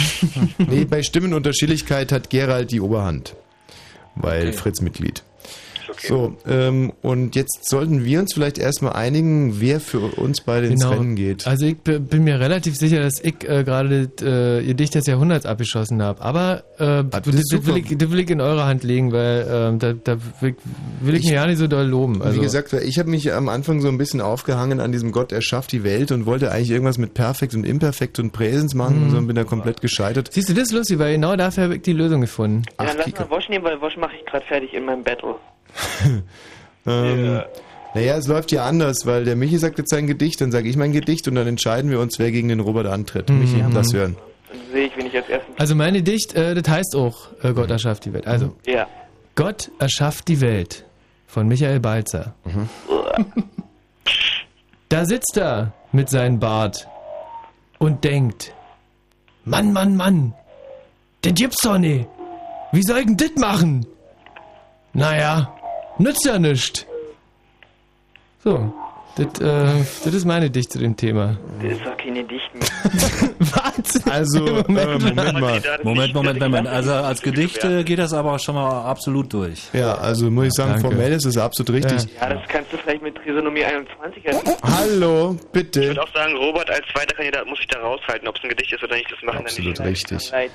nee, 0.59 0.85
bei 0.85 1.03
Stimmenunterschiedlichkeit 1.03 2.13
hat 2.13 2.31
Gerald 2.31 2.71
die 2.71 2.81
Oberhand, 2.81 3.35
weil 4.15 4.49
Okay. 4.49 4.53
Fritz 4.53 4.81
Mitglied. 4.81 5.23
So, 5.99 6.37
ähm, 6.49 6.93
und 7.03 7.37
jetzt 7.37 7.69
sollten 7.69 8.05
wir 8.05 8.21
uns 8.21 8.35
vielleicht 8.35 8.59
erstmal 8.59 8.93
einigen, 8.95 9.61
wer 9.61 9.81
für 9.81 10.01
uns 10.19 10.41
beide 10.41 10.67
ins 10.69 10.87
Rennen 10.89 11.17
geht. 11.17 11.47
Also 11.47 11.67
ich 11.67 11.79
b- 11.79 11.99
bin 11.99 12.25
mir 12.25 12.39
relativ 12.41 12.77
sicher, 12.77 13.01
dass 13.01 13.21
ich 13.21 13.49
äh, 13.49 13.65
gerade 13.65 14.11
äh, 14.23 14.61
ihr 14.67 14.75
Dicht 14.75 14.95
des 14.95 15.07
Jahrhunderts 15.07 15.47
abgeschossen 15.47 16.03
habe. 16.03 16.21
Aber 16.23 16.65
äh, 16.79 17.05
das, 17.05 17.23
das, 17.23 17.43
super. 17.51 17.67
will 17.69 17.77
ich, 17.79 17.97
das 17.99 18.11
will 18.11 18.21
ich 18.21 18.31
in 18.31 18.41
eure 18.41 18.65
Hand 18.67 18.83
legen, 18.85 19.13
weil 19.13 19.47
ähm, 19.51 19.79
da, 19.79 19.93
da 19.93 20.17
will, 20.41 20.55
will 21.01 21.15
ich, 21.15 21.25
Ich- 21.25 21.29
mir 21.31 21.35
ja 21.37 21.47
nicht 21.47 21.59
so 21.59 21.67
doll 21.67 21.87
loben. 21.87 22.23
Also, 22.23 22.39
Wie 22.39 22.43
gesagt, 22.45 22.73
ich 22.73 22.99
habe 22.99 23.11
mich 23.11 23.33
am 23.33 23.49
Anfang 23.49 23.81
so 23.81 23.89
ein 23.89 23.99
bisschen 23.99 24.21
aufgehangen 24.21 24.81
an 24.81 24.93
diesem 24.93 25.13
Gott 25.13 25.33
erschafft 25.33 25.73
die 25.73 25.85
Welt 25.85 26.13
und 26.13 26.27
wollte 26.27 26.51
eigentlich 26.53 26.71
irgendwas 26.71 26.99
mit 26.99 27.15
Perfekt 27.15 27.55
und 27.55 27.65
Imperfekt 27.65 28.19
und 28.19 28.33
Präsens 28.33 28.75
machen 28.75 28.99
Mhm. 28.99 29.03
und 29.05 29.11
so 29.11 29.17
und 29.19 29.27
bin 29.27 29.37
da 29.37 29.45
komplett 29.45 29.81
gescheitert. 29.81 30.31
Siehst 30.33 30.49
du, 30.49 30.55
das 30.55 30.65
ist 30.65 30.73
lustig, 30.73 30.99
weil 30.99 31.13
genau 31.15 31.37
dafür 31.37 31.65
habe 31.65 31.77
ich 31.77 31.83
die 31.83 31.93
Lösung 31.93 32.21
gefunden. 32.21 32.63
Ja, 32.79 32.87
dann 32.87 32.97
lass 32.99 33.13
mal 33.19 33.31
Wosch 33.31 33.49
nehmen, 33.49 33.65
weil 33.65 33.81
Wosch 33.81 33.97
mache 33.97 34.13
ich 34.19 34.25
gerade 34.27 34.45
fertig 34.47 34.73
in 34.75 34.85
meinem 34.85 35.03
Battle. 35.03 35.35
Ähm, 36.87 37.43
Naja, 37.95 38.17
es 38.17 38.27
läuft 38.27 38.53
ja 38.53 38.65
anders, 38.65 39.05
weil 39.05 39.25
der 39.25 39.37
Michi 39.37 39.59
sagt 39.59 39.77
jetzt 39.79 39.91
sein 39.91 40.07
Gedicht, 40.07 40.41
dann 40.41 40.51
sage 40.51 40.67
ich 40.69 40.77
mein 40.79 40.93
Gedicht 40.93 41.29
und 41.29 41.35
dann 41.35 41.47
entscheiden 41.47 41.91
wir 41.91 42.01
uns, 42.01 42.19
wer 42.19 42.31
gegen 42.33 42.49
den 42.49 42.61
Robert 42.61 42.87
antritt. 42.87 43.29
Mhm. 43.29 43.41
Michi, 43.41 43.63
das 43.75 43.93
hören. 43.93 44.17
Sehe 44.73 44.87
ich, 44.87 44.97
wen 44.97 45.07
ich 45.07 45.15
als 45.15 45.29
erstes. 45.29 45.55
Also 45.59 45.75
mein 45.75 45.93
Gedicht, 45.93 46.35
äh, 46.35 46.55
das 46.55 46.67
heißt 46.69 46.97
auch 46.97 47.29
äh, 47.43 47.53
Gott 47.53 47.71
erschafft 47.71 48.07
die 48.07 48.15
Welt. 48.15 48.27
Also, 48.27 48.57
Ja. 48.67 48.87
Gott 49.35 49.71
erschafft 49.79 50.29
die 50.29 50.41
Welt 50.41 50.85
von 51.27 51.47
Michael 51.49 51.81
Balzer. 51.81 52.35
Da 54.89 55.05
sitzt 55.05 55.37
er 55.37 55.73
mit 55.93 56.09
seinem 56.09 56.39
Bart 56.41 56.89
und 57.79 58.03
denkt, 58.05 58.53
Mann, 59.45 59.73
Mann, 59.73 59.97
Mann, 59.97 60.35
das 61.23 61.35
gibt's 61.35 61.59
doch 61.63 61.79
nicht. 61.79 62.07
Wie 62.73 62.83
soll 62.83 62.99
ich 63.01 63.07
denn 63.07 63.17
das 63.17 63.35
machen? 63.37 63.87
Naja, 64.93 65.55
nützt 66.01 66.25
ja 66.25 66.39
nichts. 66.39 66.87
So, 68.43 68.73
das, 69.27 69.41
äh, 69.41 69.85
das 70.05 70.15
ist 70.15 70.25
meine 70.25 70.51
Dicht 70.51 70.73
zu 70.73 70.79
dem 70.79 70.97
Thema. 70.97 71.39
Das 71.63 71.73
ist 71.73 71.85
doch 71.85 71.97
keine 71.97 72.25
Dicht 72.25 72.51
mehr. 72.55 73.31
Was? 73.39 74.07
Also, 74.07 74.47
äh, 74.47 74.63
Moment 74.69 75.41
mal. 75.41 75.61
Moment, 75.83 76.15
Moment, 76.15 76.41
Moment. 76.41 76.67
Also 76.69 76.93
als 76.93 77.21
Gedicht 77.23 77.63
äh, 77.65 77.85
geht 77.85 77.99
das 77.99 78.13
aber 78.13 78.39
schon 78.39 78.55
mal 78.55 78.83
absolut 78.85 79.33
durch. 79.33 79.69
Ja, 79.73 79.95
also 79.97 80.31
muss 80.31 80.47
ich 80.47 80.53
sagen, 80.53 80.73
Danke. 80.73 80.89
formell 80.89 81.13
ist 81.13 81.25
es 81.27 81.37
absolut 81.37 81.73
richtig. 81.73 82.09
Ja, 82.21 82.29
das 82.29 82.41
kannst 82.49 82.73
du 82.73 82.77
vielleicht 82.79 83.03
mit 83.03 83.15
Trisonomie 83.17 83.65
21 83.65 84.25
erklären. 84.25 84.57
Hallo, 84.63 85.37
Ich 85.41 85.47
bitte. 85.49 85.83
würde 85.89 86.03
auch 86.03 86.13
sagen, 86.15 86.37
Robert 86.37 86.71
als 86.71 86.83
zweiter 86.93 87.15
Kandidat 87.15 87.47
muss 87.47 87.59
ich 87.61 87.67
da 87.69 87.81
raushalten, 87.81 88.27
ob 88.29 88.37
es 88.37 88.43
ein 88.43 88.49
Gedicht 88.51 88.73
ist 88.73 88.83
oder 88.83 88.97
nicht, 88.97 89.11
das 89.11 89.19
machen 89.23 89.41
Absolut 89.41 89.79
dann 89.79 89.89
nicht. 89.89 90.11
richtig. 90.11 90.31
Leid. 90.31 90.51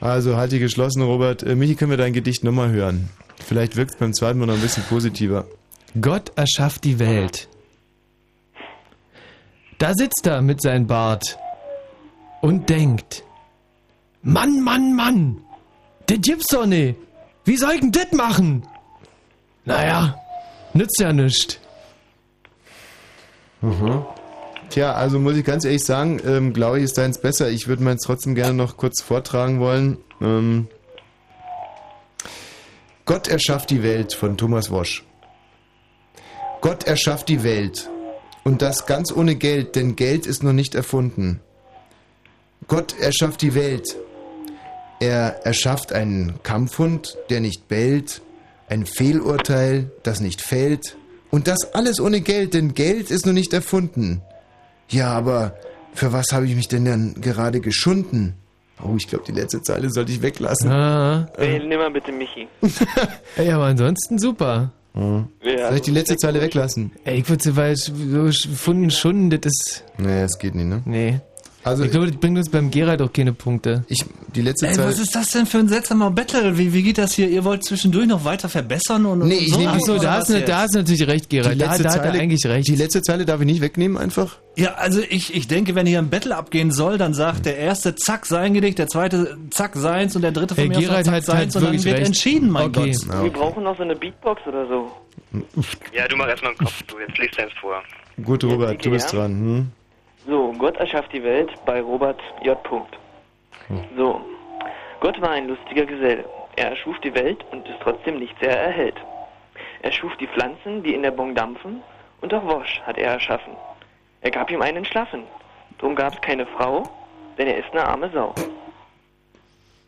Also 0.00 0.36
halt 0.36 0.52
die 0.52 0.58
geschlossen, 0.58 1.02
Robert. 1.02 1.42
Äh, 1.42 1.54
Michi, 1.54 1.74
können 1.76 1.90
wir 1.90 1.98
dein 1.98 2.12
Gedicht 2.12 2.44
nochmal 2.44 2.70
hören? 2.70 3.08
Vielleicht 3.44 3.76
wirkt 3.76 3.92
es 3.92 3.96
beim 3.98 4.12
zweiten 4.14 4.38
Mal 4.38 4.46
noch 4.46 4.54
ein 4.54 4.60
bisschen 4.60 4.82
positiver. 4.84 5.46
Gott 6.00 6.32
erschafft 6.36 6.84
die 6.84 6.98
Welt. 6.98 7.48
Da 9.78 9.92
sitzt 9.94 10.26
er 10.26 10.42
mit 10.42 10.62
seinem 10.62 10.86
Bart 10.86 11.38
und 12.40 12.68
denkt, 12.68 13.24
Mann, 14.22 14.60
Mann, 14.62 14.94
Mann, 14.94 15.42
das 16.06 16.18
gibt's 16.20 16.46
doch 16.46 16.66
nicht. 16.66 16.96
Wie 17.44 17.56
soll 17.56 17.72
ich 17.74 17.80
denn 17.80 17.92
das 17.92 18.12
machen? 18.12 18.66
Naja, 19.64 20.18
nützt 20.72 21.00
ja 21.00 21.12
nichts. 21.12 21.58
Mhm. 23.60 24.04
Tja, 24.70 24.92
also 24.92 25.18
muss 25.18 25.36
ich 25.36 25.44
ganz 25.44 25.64
ehrlich 25.64 25.84
sagen, 25.84 26.20
ähm, 26.26 26.52
glaube 26.52 26.78
ich, 26.78 26.84
ist 26.84 26.98
deins 26.98 27.18
besser. 27.18 27.50
Ich 27.50 27.68
würde 27.68 27.82
meins 27.82 28.02
trotzdem 28.02 28.34
gerne 28.34 28.54
noch 28.54 28.76
kurz 28.76 29.02
vortragen 29.02 29.60
wollen. 29.60 29.98
Ähm, 30.20 30.68
Gott 33.04 33.28
erschafft 33.28 33.70
die 33.70 33.82
Welt 33.82 34.14
von 34.14 34.36
Thomas 34.36 34.70
Wosch. 34.70 35.04
Gott 36.60 36.84
erschafft 36.84 37.28
die 37.28 37.42
Welt. 37.42 37.90
Und 38.44 38.60
das 38.60 38.86
ganz 38.86 39.10
ohne 39.10 39.36
Geld, 39.36 39.74
denn 39.74 39.96
Geld 39.96 40.26
ist 40.26 40.42
noch 40.42 40.52
nicht 40.52 40.74
erfunden. 40.74 41.40
Gott 42.68 42.98
erschafft 43.00 43.42
die 43.42 43.54
Welt. 43.54 43.96
Er 45.00 45.44
erschafft 45.44 45.92
einen 45.92 46.34
Kampfhund, 46.42 47.16
der 47.30 47.40
nicht 47.40 47.68
bellt, 47.68 48.22
ein 48.68 48.86
Fehlurteil, 48.86 49.90
das 50.02 50.20
nicht 50.20 50.40
fällt. 50.40 50.96
Und 51.30 51.48
das 51.48 51.74
alles 51.74 52.00
ohne 52.00 52.20
Geld, 52.20 52.54
denn 52.54 52.74
Geld 52.74 53.10
ist 53.10 53.26
noch 53.26 53.32
nicht 53.32 53.52
erfunden. 53.52 54.22
Ja, 54.88 55.10
aber 55.10 55.56
für 55.94 56.12
was 56.12 56.32
habe 56.32 56.46
ich 56.46 56.54
mich 56.54 56.68
denn 56.68 56.84
dann 56.84 57.14
gerade 57.20 57.60
geschunden? 57.60 58.34
Oh, 58.82 58.94
ich 58.96 59.08
glaube, 59.08 59.24
die 59.26 59.32
letzte 59.32 59.62
Zeile 59.62 59.90
sollte 59.90 60.12
ich 60.12 60.22
weglassen. 60.22 60.70
Ah. 60.70 61.26
Ey, 61.36 61.60
nimm 61.60 61.78
mal 61.78 61.90
bitte 61.90 62.12
Michi. 62.12 62.48
Ey, 63.36 63.50
aber 63.50 63.64
ansonsten 63.64 64.18
super. 64.18 64.72
Ja, 64.94 65.28
Soll 65.68 65.76
ich 65.76 65.82
die 65.82 65.90
letzte 65.90 66.16
Zeile 66.16 66.40
weglassen? 66.40 66.92
Ey, 67.04 67.18
ich 67.18 67.28
würde 67.28 67.56
weil 67.56 67.74
so 67.74 67.92
gefunden 67.92 68.90
Stunden, 68.90 69.30
das 69.30 69.40
ist. 69.46 69.84
Nee, 69.98 70.22
das 70.22 70.38
geht 70.38 70.54
nicht, 70.54 70.66
ne? 70.66 70.82
Nee. 70.84 71.20
Also 71.64 71.84
ich 71.84 71.90
glaube, 71.90 72.08
das 72.08 72.16
bringt 72.16 72.36
uns 72.36 72.50
beim 72.50 72.70
Gerald 72.70 73.00
auch 73.00 73.10
keine 73.12 73.32
Punkte. 73.32 73.84
Ich, 73.88 74.04
die 74.34 74.42
letzte 74.42 74.66
Ey, 74.68 74.76
was 74.76 74.98
ist 74.98 75.14
das 75.14 75.30
denn 75.30 75.46
für 75.46 75.58
ein 75.58 75.68
seltsamer 75.68 76.10
Battle? 76.10 76.58
Wie, 76.58 76.72
wie 76.74 76.82
geht 76.82 76.98
das 76.98 77.14
hier? 77.14 77.26
Ihr 77.28 77.42
wollt 77.44 77.64
zwischendurch 77.64 78.06
noch 78.06 78.22
weiter 78.24 78.50
verbessern 78.50 79.06
und 79.06 79.20
Nee, 79.20 79.24
und 79.38 79.42
ich 79.42 79.50
so? 79.52 79.58
nehme 79.58 79.70
Ach 79.72 79.80
so, 79.80 79.98
da 79.98 80.12
hast, 80.12 80.28
du- 80.28 80.40
da 80.42 80.58
hast 80.58 80.74
du 80.74 80.78
natürlich 80.80 81.06
recht, 81.06 81.32
Die 81.32 81.36
Gerald. 81.36 81.58
Da, 81.60 81.66
letzte, 81.68 81.82
da 81.84 81.88
hat 81.90 81.96
er 81.96 82.02
Zeile, 82.04 82.20
eigentlich 82.20 82.44
recht. 82.46 82.68
die 82.68 82.76
letzte 82.76 83.00
Zeile 83.02 83.24
darf 83.24 83.40
ich 83.40 83.46
nicht 83.46 83.62
wegnehmen, 83.62 83.96
einfach? 83.96 84.36
Ja, 84.56 84.74
also 84.74 85.00
ich, 85.08 85.34
ich 85.34 85.48
denke, 85.48 85.74
wenn 85.74 85.86
hier 85.86 85.98
ein 86.00 86.10
Battle 86.10 86.36
abgehen 86.36 86.70
soll, 86.70 86.98
dann 86.98 87.14
sagt 87.14 87.46
der 87.46 87.56
erste 87.56 87.94
zack 87.94 88.26
sein 88.26 88.52
Gedicht, 88.52 88.78
der 88.78 88.88
zweite 88.88 89.36
zack 89.50 89.72
seins 89.74 90.14
und 90.16 90.22
der 90.22 90.32
dritte 90.32 90.54
von 90.54 90.64
Ey, 90.64 90.68
mir 90.68 90.78
Gerald 90.80 91.06
zack 91.06 91.14
hat- 91.14 91.24
seins 91.24 91.54
hat 91.56 91.62
und 91.62 91.68
dann 91.72 91.82
wird 91.84 91.96
recht. 91.96 92.06
entschieden, 92.08 92.50
mein 92.50 92.66
Okay. 92.66 92.92
Gott. 93.08 93.22
Wir 93.24 93.30
brauchen 93.32 93.64
noch 93.64 93.76
so 93.76 93.82
eine 93.84 93.96
Beatbox 93.96 94.42
oder 94.46 94.66
so. 94.68 94.90
Ja, 95.94 96.06
du 96.08 96.16
mach 96.16 96.28
erstmal 96.28 96.50
einen 96.52 96.58
Kopf, 96.58 96.82
du, 96.86 96.96
jetzt 97.00 97.18
liest 97.18 97.38
eins 97.40 97.52
vor. 97.60 97.82
Gut, 98.22 98.44
Robert, 98.44 98.84
du 98.84 98.90
bist 98.90 99.12
dran. 99.12 99.30
Hm? 99.32 99.66
So, 100.26 100.52
Gott 100.58 100.76
erschafft 100.76 101.12
die 101.12 101.22
Welt 101.22 101.50
bei 101.66 101.80
Robert 101.80 102.20
J. 102.42 102.60
Punkt. 102.62 102.96
So, 103.96 104.20
Gott 105.00 105.20
war 105.20 105.30
ein 105.30 105.48
lustiger 105.48 105.86
Gesell. 105.86 106.24
Er 106.56 106.70
erschuf 106.70 106.98
die 107.00 107.14
Welt 107.14 107.44
und 107.50 107.66
ist 107.66 107.78
trotzdem 107.82 108.18
nicht 108.18 108.34
sehr 108.40 108.58
erhellt. 108.58 108.96
Er 109.82 109.92
schuf 109.92 110.12
die 110.18 110.26
Pflanzen, 110.28 110.82
die 110.82 110.94
in 110.94 111.02
der 111.02 111.10
Bon 111.10 111.34
dampfen, 111.34 111.82
und 112.20 112.32
auch 112.32 112.44
Wosch 112.44 112.80
hat 112.86 112.96
er 112.96 113.12
erschaffen. 113.12 113.54
Er 114.22 114.30
gab 114.30 114.50
ihm 114.50 114.62
einen 114.62 114.84
Schlaffen. 114.84 115.24
Drum 115.78 115.94
gab's 115.94 116.18
keine 116.22 116.46
Frau, 116.46 116.88
denn 117.36 117.48
er 117.48 117.58
ist 117.58 117.70
eine 117.72 117.84
arme 117.84 118.10
Sau. 118.12 118.34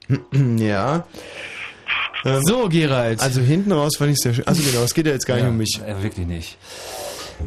Ja. 0.58 1.06
Ähm, 2.24 2.40
so, 2.44 2.68
Gerald. 2.68 3.20
Also 3.20 3.40
hinten 3.40 3.72
raus 3.72 3.96
fand 3.96 4.10
ich 4.10 4.18
sehr 4.18 4.34
schön. 4.34 4.46
Also 4.46 4.62
genau, 4.62 4.84
es 4.84 4.94
geht 4.94 5.06
ja 5.06 5.12
jetzt 5.12 5.26
gar 5.26 5.36
nicht 5.36 5.46
um 5.46 5.56
mich. 5.56 5.80
Ja, 5.86 6.02
wirklich 6.02 6.26
nicht. 6.26 6.58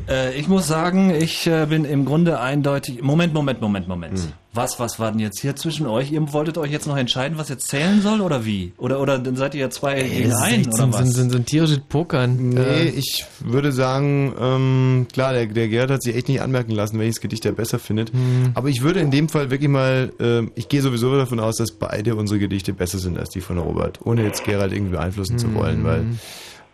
Äh, 0.08 0.38
ich 0.40 0.48
muss 0.48 0.68
sagen, 0.68 1.10
ich 1.12 1.48
äh, 1.48 1.66
bin 1.68 1.86
im 1.86 2.06
Grunde 2.06 2.40
eindeutig. 2.40 3.02
Moment, 3.02 3.34
Moment, 3.34 3.62
Moment, 3.62 3.88
Moment. 3.88 4.18
Hm. 4.20 4.26
Was, 4.52 4.80
was 4.80 5.00
war 5.00 5.12
denn 5.12 5.20
jetzt 5.20 5.40
hier 5.40 5.56
zwischen 5.56 5.86
euch? 5.86 6.12
Ihr 6.12 6.34
wolltet 6.34 6.58
euch 6.58 6.72
jetzt 6.72 6.88
noch 6.88 6.98
entscheiden, 6.98 7.38
was 7.38 7.50
jetzt 7.50 7.68
zählen 7.68 8.02
soll 8.02 8.20
oder 8.20 8.46
wie? 8.46 8.74
Oder, 8.80 9.00
oder 9.00 9.20
dann 9.20 9.36
seid 9.36 9.54
ihr 9.54 9.62
ja 9.62 9.70
zwei 9.70 10.02
gegen 10.02 10.30
das 10.30 10.40
ist 10.40 10.44
einen 10.44 10.68
oder 10.74 10.84
ein- 10.86 10.94
was? 10.94 11.14
so, 11.14 11.22
ein- 11.22 11.30
so 11.30 11.38
ein 11.38 11.46
tierisches 11.46 11.80
Pokern. 11.88 12.50
Nee, 12.50 12.60
Äh, 12.60 12.84
ich 12.90 13.26
würde 13.42 13.72
sagen, 13.72 14.34
ähm, 14.42 15.08
klar, 15.14 15.34
der, 15.34 15.46
der 15.46 15.68
Gerhard 15.68 15.92
hat 15.92 16.02
sich 16.04 16.16
echt 16.16 16.30
nicht 16.30 16.42
anmerken 16.42 16.72
lassen, 16.72 16.98
welches 16.98 17.22
Gedicht 17.22 17.46
er 17.46 17.52
besser 17.52 17.78
findet. 17.78 18.12
Hm. 18.12 18.52
Aber 18.56 18.70
ich 18.70 18.82
würde 18.82 19.02
in 19.02 19.12
dem 19.12 19.30
Fall 19.30 19.52
wirklich 19.52 19.70
mal, 19.70 20.12
ähm, 20.20 20.52
ich 20.56 20.68
gehe 20.68 20.82
sowieso 20.82 21.16
davon 21.16 21.40
aus, 21.40 21.58
dass 21.58 21.72
beide 21.72 22.16
unsere 22.16 22.40
Gedichte 22.40 22.74
besser 22.74 22.98
sind 22.98 23.20
als 23.20 23.30
die 23.30 23.42
von 23.42 23.60
Robert, 23.60 24.00
ohne 24.04 24.24
jetzt 24.24 24.44
Gerhard 24.46 24.72
irgendwie 24.74 24.94
beeinflussen 24.94 25.38
zu 25.38 25.54
wollen, 25.54 25.84
weil 25.84 26.06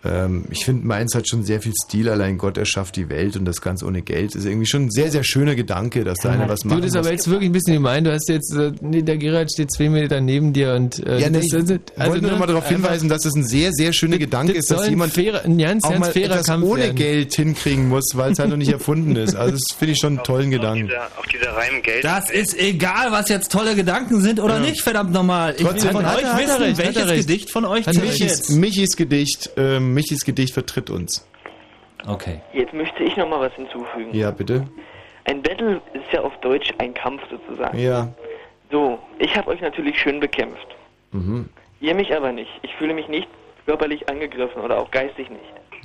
ähm, 0.05 0.45
ich 0.51 0.65
finde, 0.65 0.85
meins 0.85 1.15
hat 1.15 1.27
schon 1.27 1.43
sehr 1.43 1.61
viel 1.61 1.73
Stil, 1.85 2.09
allein 2.09 2.37
Gott 2.37 2.57
erschafft 2.57 2.95
die 2.95 3.09
Welt 3.09 3.35
und 3.35 3.45
das 3.45 3.61
ganz 3.61 3.83
ohne 3.83 4.01
Geld. 4.01 4.35
ist 4.35 4.45
irgendwie 4.45 4.65
schon 4.65 4.83
ein 4.85 4.91
sehr, 4.91 5.11
sehr 5.11 5.23
schöner 5.23 5.55
Gedanke, 5.55 6.03
dass 6.03 6.17
da 6.19 6.31
einer 6.31 6.47
was 6.47 6.61
Du, 6.61 6.69
macht. 6.69 6.79
das 6.79 6.87
ist 6.91 6.95
aber 6.97 7.11
jetzt 7.11 7.29
wirklich 7.29 7.49
ein 7.49 7.53
bisschen 7.53 7.73
gemein. 7.73 8.03
Du 8.03 8.11
hast 8.13 8.29
jetzt, 8.29 8.53
äh, 8.55 8.71
nee, 8.81 9.01
der 9.01 9.17
Gerald 9.17 9.51
steht 9.51 9.71
zwei 9.71 9.89
Meter 9.89 10.21
neben 10.21 10.53
dir 10.53 10.73
und 10.75 11.05
äh, 11.05 11.19
Ja, 11.19 11.29
ne, 11.29 11.37
das- 11.39 11.45
ich 11.45 11.51
das- 11.51 12.07
wollte 12.07 12.21
nur 12.21 12.31
noch 12.31 12.39
mal 12.39 12.47
darauf 12.47 12.67
hinweisen, 12.67 13.09
dass 13.09 13.25
es 13.25 13.33
ein 13.35 13.43
sehr, 13.45 13.71
sehr 13.73 13.93
schöner 13.93 14.17
Gedanke 14.17 14.53
das 14.53 14.63
ist, 14.65 14.71
dass 14.71 14.87
jemand 14.89 15.13
fairer- 15.13 15.43
ein 15.45 15.57
ganz, 15.57 15.83
auch 15.83 15.89
ganz 15.91 15.99
mal 16.05 16.11
fairer 16.11 16.31
etwas 16.33 16.47
Kampf 16.47 16.65
ohne 16.65 16.81
werden. 16.83 16.95
Geld 16.95 17.33
hinkriegen 17.33 17.87
muss, 17.89 18.05
weil 18.13 18.31
es 18.33 18.39
halt 18.39 18.49
noch 18.49 18.57
nicht 18.57 18.71
erfunden 18.71 19.15
ist. 19.15 19.35
Also 19.35 19.53
das 19.53 19.63
finde 19.77 19.93
ich 19.93 19.99
schon 19.99 20.13
einen 20.17 20.23
tollen 20.23 20.51
Gedanken. 20.51 20.87
Dieser, 20.87 21.07
auch 21.17 21.25
dieser 21.25 21.81
Geld. 21.81 22.03
Das 22.03 22.29
ist 22.29 22.57
egal, 22.59 23.11
was 23.11 23.29
jetzt 23.29 23.51
tolle 23.51 23.75
Gedanken 23.75 24.21
sind 24.21 24.39
oder 24.39 24.55
Ja. 24.55 24.59
nicht, 24.61 24.81
verdammt 24.81 25.11
nochmal. 25.11 25.53
Ich 25.57 25.59
will 25.63 25.71
Trotzdem- 25.71 25.91
von 25.91 26.05
Hat 26.05 26.17
euch 26.17 26.37
wissen, 26.47 26.77
welches. 26.77 27.25
Gedicht 27.25 27.49
von 27.49 27.65
euch 27.65 27.85
Michis. 27.87 28.49
Michis 28.49 28.95
Gedicht, 28.95 29.49
ähm, 29.57 29.93
Michis 29.95 30.25
Gedicht 30.25 30.53
vertritt 30.53 30.89
uns. 30.89 31.27
Okay. 32.07 32.41
Jetzt 32.53 32.73
möchte 32.73 33.03
ich 33.03 33.17
noch 33.17 33.27
mal 33.27 33.39
was 33.39 33.53
hinzufügen. 33.53 34.13
Ja, 34.13 34.29
bitte. 34.29 34.67
Ein 35.23 35.41
Battle 35.41 35.81
ist 35.93 36.11
ja 36.11 36.21
auf 36.21 36.37
Deutsch 36.41 36.71
ein 36.77 36.93
Kampf 36.93 37.23
sozusagen. 37.31 37.79
Ja. 37.79 38.09
So, 38.69 38.99
ich 39.17 39.35
habe 39.35 39.49
euch 39.49 39.61
natürlich 39.61 39.99
schön 39.99 40.19
bekämpft. 40.19 40.67
Mhm. 41.11 41.49
Ihr 41.79 41.95
mich 41.95 42.15
aber 42.15 42.31
nicht. 42.31 42.51
Ich 42.61 42.75
fühle 42.75 42.93
mich 42.93 43.07
nicht 43.07 43.27
körperlich 43.65 44.07
angegriffen 44.07 44.61
oder 44.61 44.77
auch 44.77 44.91
geistig 44.91 45.29
nicht. 45.29 45.41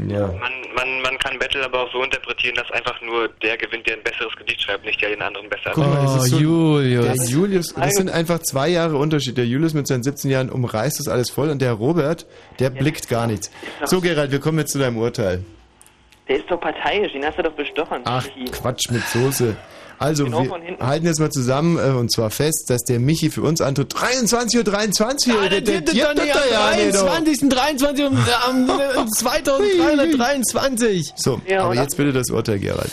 Ja. 0.08 0.26
Man, 0.28 0.52
man, 0.74 1.02
man 1.02 1.18
kann 1.18 1.38
Battle 1.38 1.64
aber 1.64 1.82
auch 1.82 1.92
so 1.92 2.02
interpretieren, 2.02 2.54
dass 2.54 2.70
einfach 2.70 3.00
nur 3.02 3.28
der 3.42 3.56
gewinnt, 3.56 3.86
der 3.86 3.96
ein 3.96 4.02
besseres 4.02 4.34
Gedicht 4.36 4.62
schreibt, 4.62 4.84
nicht 4.84 5.00
der 5.02 5.10
den 5.10 5.22
anderen 5.22 5.48
besser 5.48 5.72
Guck 5.74 5.86
mal, 5.86 6.04
es 6.04 6.24
ist 6.24 6.30
so, 6.30 6.38
Julius. 6.38 7.16
Der 7.16 7.26
Julius, 7.26 7.74
das 7.74 7.94
sind 7.94 8.10
einfach 8.10 8.38
zwei 8.40 8.68
Jahre 8.68 8.96
Unterschied. 8.96 9.36
Der 9.36 9.46
Julius 9.46 9.74
mit 9.74 9.86
seinen 9.86 10.02
17 10.02 10.30
Jahren 10.30 10.50
umreißt 10.50 10.98
das 11.00 11.08
alles 11.08 11.30
voll 11.30 11.50
und 11.50 11.60
der 11.60 11.72
Robert, 11.72 12.26
der 12.58 12.70
blickt 12.70 13.08
gar 13.08 13.26
nichts. 13.26 13.50
So, 13.84 14.00
Gerald, 14.00 14.32
wir 14.32 14.40
kommen 14.40 14.58
jetzt 14.58 14.72
zu 14.72 14.78
deinem 14.78 14.96
Urteil. 14.96 15.44
Der 16.28 16.36
ist 16.36 16.50
doch 16.50 16.60
parteiisch, 16.60 17.12
den 17.12 17.24
hast 17.24 17.38
du 17.38 17.42
doch 17.42 17.52
bestochen. 17.52 18.02
Ach. 18.04 18.24
Quatsch 18.52 18.90
mit 18.90 19.02
Soße. 19.08 19.56
Also, 20.00 20.24
Genau 20.24 20.44
wir 20.44 20.78
halten 20.80 21.04
jetzt 21.04 21.20
mal 21.20 21.30
zusammen 21.30 21.76
äh, 21.76 21.90
und 21.90 22.10
zwar 22.10 22.30
fest, 22.30 22.70
dass 22.70 22.84
der 22.84 22.98
Michi 22.98 23.28
für 23.28 23.42
uns 23.42 23.60
antritt. 23.60 23.94
23.23 23.94 24.56
Uhr, 24.56 24.64
23 24.64 25.34
Uhr. 25.34 25.48
der, 25.50 25.60
der, 25.60 25.82
Das 25.82 25.92
ist 25.92 26.02
doch 26.02 26.14
nicht 26.14 27.42
am 27.42 27.50
23. 27.50 27.50
23. 27.50 28.06
um, 28.06 28.16
am 28.96 29.10
2323. 29.10 31.12
So, 31.16 31.42
aber 31.54 31.74
jetzt 31.74 31.98
bitte 31.98 32.14
das 32.14 32.30
Urteil, 32.30 32.60
Gerald. 32.60 32.90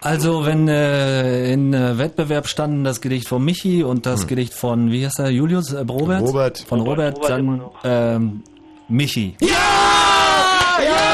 Also, 0.00 0.46
wenn 0.46 0.66
äh, 0.68 1.52
in 1.52 1.74
äh, 1.74 1.98
Wettbewerb 1.98 2.48
standen 2.48 2.84
das 2.84 3.02
Gedicht 3.02 3.28
von 3.28 3.44
Michi 3.44 3.82
und 3.82 4.06
das 4.06 4.26
Gedicht 4.26 4.54
von, 4.54 4.90
wie 4.90 5.04
heißt 5.04 5.18
er, 5.18 5.28
Julius? 5.28 5.74
Äh, 5.74 5.80
Robert? 5.80 6.20
Hm. 6.20 6.26
Robert. 6.26 6.64
Von 6.66 6.80
Robert, 6.80 7.18
dann 7.28 7.60
ähm, 7.84 8.42
Michi. 8.88 9.36
Ja, 9.40 9.48
ja, 10.82 11.05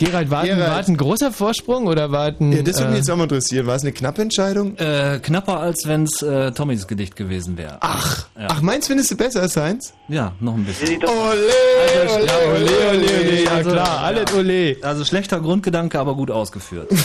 Gerald, 0.00 0.30
war, 0.30 0.44
Gerald. 0.44 0.70
war 0.70 0.80
es 0.80 0.88
ein 0.88 0.96
großer 0.96 1.30
Vorsprung 1.30 1.86
oder 1.86 2.10
war 2.10 2.28
es 2.30 2.40
ein... 2.40 2.52
Ja, 2.52 2.62
das 2.62 2.76
würde 2.76 2.86
äh, 2.86 2.88
mich 2.88 2.98
jetzt 3.00 3.10
auch 3.10 3.16
mal 3.16 3.24
interessieren. 3.24 3.66
War 3.66 3.74
es 3.76 3.82
eine 3.82 3.92
knappe 3.92 4.22
Entscheidung? 4.22 4.74
Äh, 4.78 5.20
knapper 5.22 5.60
als 5.60 5.86
wenn 5.86 6.04
es 6.04 6.22
äh, 6.22 6.52
Tommys 6.52 6.86
Gedicht 6.86 7.16
gewesen 7.16 7.58
wäre. 7.58 7.76
Ach, 7.80 8.26
ja. 8.38 8.46
ach, 8.48 8.62
meins 8.62 8.86
findest 8.86 9.10
du 9.10 9.16
besser 9.18 9.42
als 9.42 9.52
seins? 9.52 9.92
Ja, 10.08 10.32
noch 10.40 10.54
ein 10.54 10.64
bisschen. 10.64 10.96
Ole, 11.04 11.10
Also, 12.02 12.14
ole, 12.16 12.26
ja, 12.26 12.32
ole, 12.48 12.64
ole, 12.90 13.20
ole, 13.20 13.44
ja 13.44 13.50
Also, 13.52 13.70
klar, 13.72 13.98
alles 14.00 14.32
ole. 14.32 14.76
Also 14.80 15.04
schlechter 15.04 15.38
Grundgedanke, 15.40 15.98
aber 16.00 16.14
gut 16.14 16.30
ausgeführt. 16.30 16.90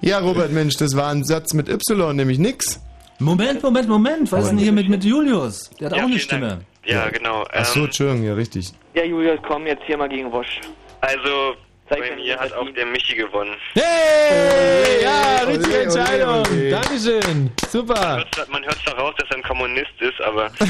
Ja, 0.00 0.18
Robert, 0.20 0.52
Mensch, 0.52 0.76
das 0.76 0.94
war 0.94 1.08
ein 1.10 1.24
Satz 1.24 1.52
mit 1.52 1.68
Y, 1.68 2.14
nämlich 2.14 2.38
nix. 2.38 2.80
Moment, 3.18 3.62
Moment, 3.62 3.88
Moment. 3.88 4.30
Was 4.30 4.44
ist 4.44 4.50
denn 4.50 4.58
hier 4.58 4.72
mit, 4.72 4.88
mit 4.88 5.02
Julius? 5.04 5.70
Der 5.80 5.86
hat 5.90 5.96
Ja, 5.96 6.02
auch 6.04 6.06
eine 6.08 6.18
vielen 6.18 6.40
Dank. 6.42 6.62
Stimme. 6.86 7.00
Ja, 7.04 7.10
genau. 7.10 7.44
Ach 7.52 7.64
so, 7.64 7.80
Ähm, 7.80 7.84
Entschuldigung, 7.86 8.24
ja, 8.24 8.34
richtig. 8.34 8.72
Ja, 8.94 9.04
Julius, 9.04 9.38
komm 9.46 9.66
jetzt 9.66 9.82
hier 9.86 9.96
mal 9.98 10.08
gegen 10.08 10.30
Wosch. 10.32 10.60
also, 11.00 11.54
bei 11.88 12.00
mir 12.16 12.36
hat 12.38 12.52
auch 12.54 12.68
der 12.70 12.86
Michi 12.86 13.14
gewonnen. 13.14 13.54
Hey, 13.74 15.02
ja, 15.04 15.42
Ole, 15.46 15.58
richtige 15.58 15.74
ole, 15.74 15.82
Entscheidung. 15.84 16.42
ole. 16.50 16.70
Dankeschön. 16.70 17.50
Super. 17.68 18.24
Man 18.48 18.64
hört 18.64 18.78
zwar 18.84 18.98
raus, 18.98 19.14
dass 19.18 19.30
er 19.30 19.36
ein 19.36 19.42
Kommunist 19.44 19.92
ist, 20.00 20.20
aber 20.20 20.50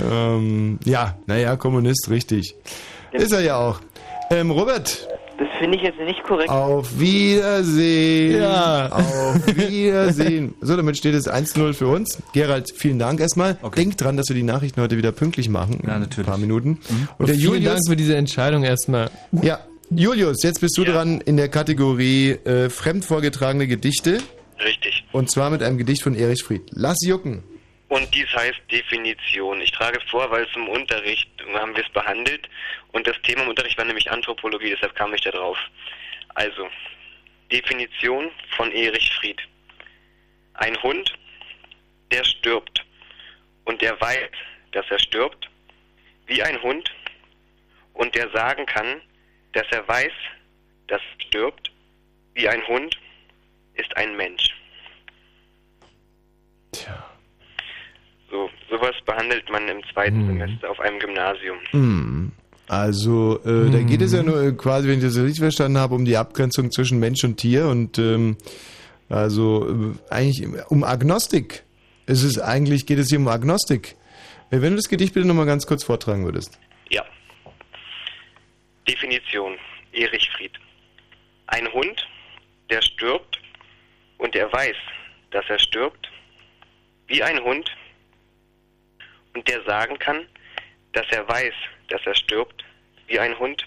ähm, 0.10 0.78
ja, 0.84 1.16
naja, 1.26 1.56
Kommunist, 1.56 2.08
richtig. 2.10 2.54
Ist 3.12 3.32
er 3.32 3.40
ja 3.40 3.56
auch. 3.56 3.80
Ähm, 4.30 4.50
Robert, 4.50 5.08
Das 5.40 5.48
finde 5.58 5.78
ich 5.78 5.82
jetzt 5.82 5.98
nicht 5.98 6.22
korrekt. 6.22 6.50
auf 6.50 7.00
Wiedersehen. 7.00 8.42
Ja. 8.42 8.88
Auf 8.92 9.46
Wiedersehen. 9.56 10.54
So, 10.60 10.76
damit 10.76 10.98
steht 10.98 11.14
es 11.14 11.26
1-0 11.30 11.72
für 11.72 11.86
uns. 11.88 12.18
Gerald, 12.34 12.70
vielen 12.76 12.98
Dank 12.98 13.20
erstmal. 13.20 13.56
Denk 13.74 13.96
dran, 13.96 14.18
dass 14.18 14.28
wir 14.28 14.36
die 14.36 14.42
Nachrichten 14.42 14.80
heute 14.82 14.98
wieder 14.98 15.12
pünktlich 15.12 15.48
machen. 15.48 15.82
Ja, 15.86 15.98
natürlich. 15.98 16.18
Ein 16.28 16.32
paar 16.32 16.38
Minuten. 16.38 16.78
Und 17.18 17.28
der 17.28 17.36
Vielen 17.36 17.52
Dank 17.52 17.62
Julius, 17.64 17.88
für 17.88 17.96
diese 17.96 18.16
Entscheidung 18.16 18.64
erstmal. 18.64 19.10
ja, 19.42 19.60
Julius, 19.90 20.42
jetzt 20.42 20.60
bist 20.60 20.76
du 20.76 20.84
dran 20.84 21.20
in 21.22 21.36
der 21.38 21.48
Kategorie 21.48 22.32
äh, 22.44 22.68
fremd 22.68 23.04
vorgetragene 23.06 23.66
Gedichte. 23.66 24.18
richtig. 24.64 25.04
Und 25.12 25.30
zwar 25.30 25.48
mit 25.50 25.62
einem 25.62 25.78
Gedicht 25.78 26.02
von 26.02 26.14
Erich 26.14 26.42
Fried. 26.42 26.62
Lass 26.72 26.98
jucken. 27.02 27.42
Und 27.90 28.14
dies 28.14 28.32
heißt 28.32 28.60
Definition. 28.70 29.60
Ich 29.60 29.72
trage 29.72 30.00
vor, 30.02 30.30
weil 30.30 30.44
es 30.44 30.54
im 30.54 30.68
Unterricht 30.68 31.28
haben 31.54 31.74
wir 31.74 31.84
es 31.84 31.90
behandelt 31.90 32.48
und 32.92 33.04
das 33.04 33.20
Thema 33.22 33.42
im 33.42 33.48
Unterricht 33.48 33.76
war 33.76 33.84
nämlich 33.84 34.08
Anthropologie, 34.08 34.70
deshalb 34.70 34.94
kam 34.94 35.12
ich 35.12 35.22
da 35.22 35.32
drauf. 35.32 35.58
Also, 36.36 36.70
Definition 37.50 38.30
von 38.56 38.70
Erich 38.70 39.12
Fried. 39.14 39.42
Ein 40.54 40.80
Hund, 40.84 41.18
der 42.12 42.22
stirbt 42.22 42.86
und 43.64 43.82
der 43.82 44.00
weiß, 44.00 44.30
dass 44.70 44.86
er 44.88 45.00
stirbt, 45.00 45.50
wie 46.26 46.44
ein 46.44 46.62
Hund 46.62 46.94
und 47.94 48.14
der 48.14 48.30
sagen 48.30 48.66
kann, 48.66 49.02
dass 49.50 49.66
er 49.72 49.88
weiß, 49.88 50.12
dass 50.86 51.02
er 51.02 51.24
stirbt, 51.26 51.72
wie 52.34 52.48
ein 52.48 52.64
Hund, 52.68 52.96
ist 53.74 53.96
ein 53.96 54.16
Mensch. 54.16 54.54
So, 58.30 58.48
sowas 58.70 58.94
behandelt 59.04 59.50
man 59.50 59.68
im 59.68 59.82
zweiten 59.92 60.26
Semester 60.26 60.70
auf 60.70 60.78
einem 60.80 60.98
Gymnasium. 61.00 61.58
Hm. 61.70 62.32
Also, 62.68 63.40
äh, 63.44 63.70
da 63.72 63.82
geht 63.82 64.00
es 64.00 64.12
ja 64.12 64.22
nur 64.22 64.40
äh, 64.40 64.52
quasi, 64.52 64.88
wenn 64.88 64.98
ich 64.98 65.04
das 65.04 65.16
richtig 65.16 65.40
verstanden 65.40 65.78
habe, 65.78 65.96
um 65.96 66.04
die 66.04 66.16
Abgrenzung 66.16 66.70
zwischen 66.70 67.00
Mensch 67.00 67.24
und 67.24 67.36
Tier 67.36 67.66
und 67.66 67.98
ähm, 67.98 68.36
also 69.08 69.68
äh, 69.68 70.14
eigentlich 70.14 70.46
um 70.68 70.84
Agnostik. 70.84 71.64
Es 72.06 72.22
ist 72.22 72.38
eigentlich, 72.38 72.86
geht 72.86 72.98
es 72.98 73.08
hier 73.08 73.18
um 73.18 73.26
Agnostik. 73.26 73.96
Äh, 74.52 74.60
Wenn 74.60 74.70
du 74.70 74.76
das 74.76 74.88
Gedicht 74.88 75.14
bitte 75.14 75.26
nochmal 75.26 75.46
ganz 75.46 75.66
kurz 75.66 75.82
vortragen 75.82 76.24
würdest. 76.24 76.60
Ja. 76.90 77.04
Definition. 78.86 79.56
Erich 79.92 80.30
Fried. 80.30 80.52
Ein 81.48 81.66
Hund, 81.72 82.06
der 82.70 82.80
stirbt 82.82 83.40
und 84.18 84.36
er 84.36 84.52
weiß, 84.52 84.76
dass 85.32 85.44
er 85.48 85.58
stirbt, 85.58 86.08
wie 87.08 87.20
ein 87.24 87.40
Hund, 87.42 87.68
und 89.34 89.46
der 89.48 89.62
sagen 89.64 89.98
kann, 89.98 90.26
dass 90.92 91.06
er 91.10 91.28
weiß, 91.28 91.54
dass 91.88 92.00
er 92.04 92.14
stirbt, 92.14 92.64
wie 93.06 93.18
ein 93.18 93.38
Hund, 93.38 93.66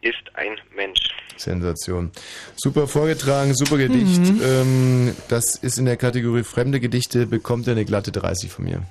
ist 0.00 0.22
ein 0.34 0.56
Mensch. 0.76 1.00
Sensation. 1.36 2.10
Super 2.56 2.86
vorgetragen, 2.86 3.54
super 3.54 3.78
Gedicht. 3.78 4.20
Mhm. 4.20 4.40
Ähm, 4.44 5.16
das 5.28 5.56
ist 5.56 5.78
in 5.78 5.86
der 5.86 5.96
Kategorie 5.96 6.44
fremde 6.44 6.78
Gedichte, 6.78 7.26
bekommt 7.26 7.66
er 7.66 7.72
eine 7.72 7.84
glatte 7.84 8.12
30 8.12 8.50
von 8.50 8.64
mir. 8.64 8.82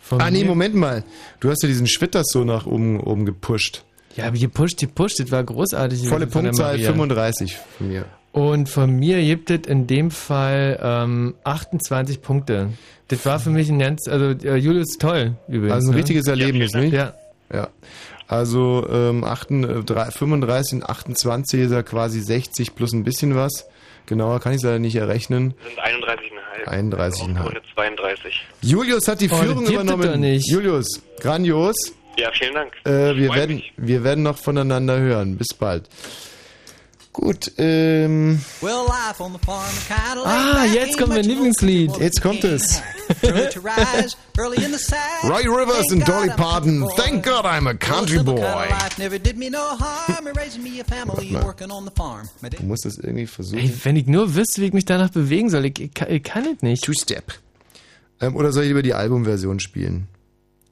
Von 0.00 0.20
ah, 0.20 0.30
nee, 0.30 0.40
mir? 0.40 0.50
Moment 0.50 0.74
mal. 0.74 1.02
Du 1.40 1.50
hast 1.50 1.62
ja 1.62 1.68
diesen 1.68 1.86
Schwitters 1.86 2.26
so 2.30 2.44
nach 2.44 2.66
oben, 2.66 3.00
oben 3.00 3.24
gepusht. 3.24 3.84
Ja, 4.16 4.26
aber 4.26 4.36
gepusht, 4.36 4.78
gepusht, 4.78 5.18
das 5.18 5.30
war 5.30 5.42
großartig. 5.42 6.06
Volle 6.08 6.26
Punktzahl 6.26 6.74
Maria. 6.74 6.90
35 6.90 7.56
von 7.56 7.88
mir. 7.88 8.04
Und 8.34 8.68
von 8.68 8.90
mir 8.98 9.22
gibt 9.22 9.48
es 9.50 9.60
in 9.68 9.86
dem 9.86 10.10
Fall 10.10 10.76
ähm, 10.82 11.34
28 11.44 12.20
Punkte. 12.20 12.70
Das 13.06 13.24
war 13.26 13.38
für 13.38 13.50
mich 13.50 13.68
ein 13.70 13.78
ganz, 13.78 14.08
also 14.08 14.30
äh, 14.44 14.56
Julius 14.56 14.98
toll 14.98 15.36
übrigens. 15.46 15.72
Also 15.72 15.88
ein 15.88 15.92
ne? 15.92 15.98
richtiges 15.98 16.26
Erlebnis, 16.26 16.72
nicht? 16.74 16.92
Ja. 16.92 17.14
Ja. 17.52 17.68
Also 18.26 18.88
ähm, 18.90 19.22
8, 19.22 19.50
äh, 19.52 19.82
drei- 19.84 20.10
35 20.10 20.80
und 20.80 20.82
28 20.90 21.60
ist 21.60 21.70
er 21.70 21.84
quasi 21.84 22.20
60 22.20 22.74
plus 22.74 22.92
ein 22.92 23.04
bisschen 23.04 23.36
was. 23.36 23.68
Genauer 24.06 24.40
kann 24.40 24.50
ich 24.50 24.56
es 24.56 24.62
leider 24.64 24.80
nicht 24.80 24.96
errechnen. 24.96 25.54
sind 25.64 25.78
31,5. 26.66 27.20
31,5. 27.36 27.40
Runde 27.44 27.62
32. 27.72 28.46
Julius 28.62 29.06
hat 29.06 29.20
die 29.20 29.30
Oh, 29.30 29.36
Führung 29.36 29.60
das 29.64 29.70
gibt 29.70 29.78
es 29.78 29.84
übernommen. 29.84 30.02
doch 30.10 30.16
nicht. 30.16 30.50
Julius, 30.50 31.00
grandios. 31.20 31.76
Ja, 32.18 32.30
vielen 32.32 32.54
Dank. 32.54 32.72
Äh, 32.84 33.14
wir, 33.16 33.32
werden, 33.32 33.62
wir 33.76 34.02
werden 34.02 34.24
noch 34.24 34.38
voneinander 34.38 34.98
hören. 34.98 35.36
Bis 35.36 35.48
bald. 35.56 35.88
Gut, 37.16 37.52
ähm. 37.58 38.40
Well, 38.60 38.86
life 38.88 39.22
on 39.22 39.32
the 39.32 39.38
farm 39.46 39.64
kind 39.86 40.18
of 40.18 40.26
Ah, 40.26 40.64
jetzt 40.64 40.98
kommt 40.98 41.10
mein 41.10 41.22
Lieblingslied. 41.24 41.96
Jetzt 42.00 42.20
kommt 42.20 42.42
es. 42.42 42.82
early 43.22 43.48
to 43.50 43.60
rise, 43.60 44.16
early 44.36 44.56
in 44.64 44.72
the 44.72 44.78
sack. 44.84 45.22
Roy 45.22 45.42
Rivers 45.46 45.92
und 45.92 46.06
Dolly 46.08 46.30
Parton. 46.30 46.84
Thank 46.96 47.24
God 47.24 47.44
I'm 47.44 47.68
a 47.68 47.74
country 47.74 48.18
boy. 48.18 48.42
Du 52.58 52.62
musst 52.64 52.84
das 52.84 52.98
irgendwie 52.98 53.26
versuchen. 53.26 53.58
Ey, 53.60 53.72
wenn 53.84 53.94
ich 53.96 54.06
nur 54.06 54.34
wüsste, 54.34 54.60
wie 54.62 54.66
ich 54.66 54.72
mich 54.72 54.84
danach 54.84 55.10
bewegen 55.10 55.50
soll, 55.50 55.64
ich, 55.66 55.78
ich, 55.80 55.94
kann- 55.94 56.10
ich 56.10 56.22
kann 56.24 56.44
es 56.46 56.62
nicht. 56.62 56.82
Two-Step. 56.84 57.32
Ähm, 58.20 58.34
oder 58.36 58.52
soll 58.52 58.64
ich 58.64 58.68
lieber 58.68 58.82
die 58.82 58.94
Albumversion 58.94 59.60
spielen? 59.60 60.08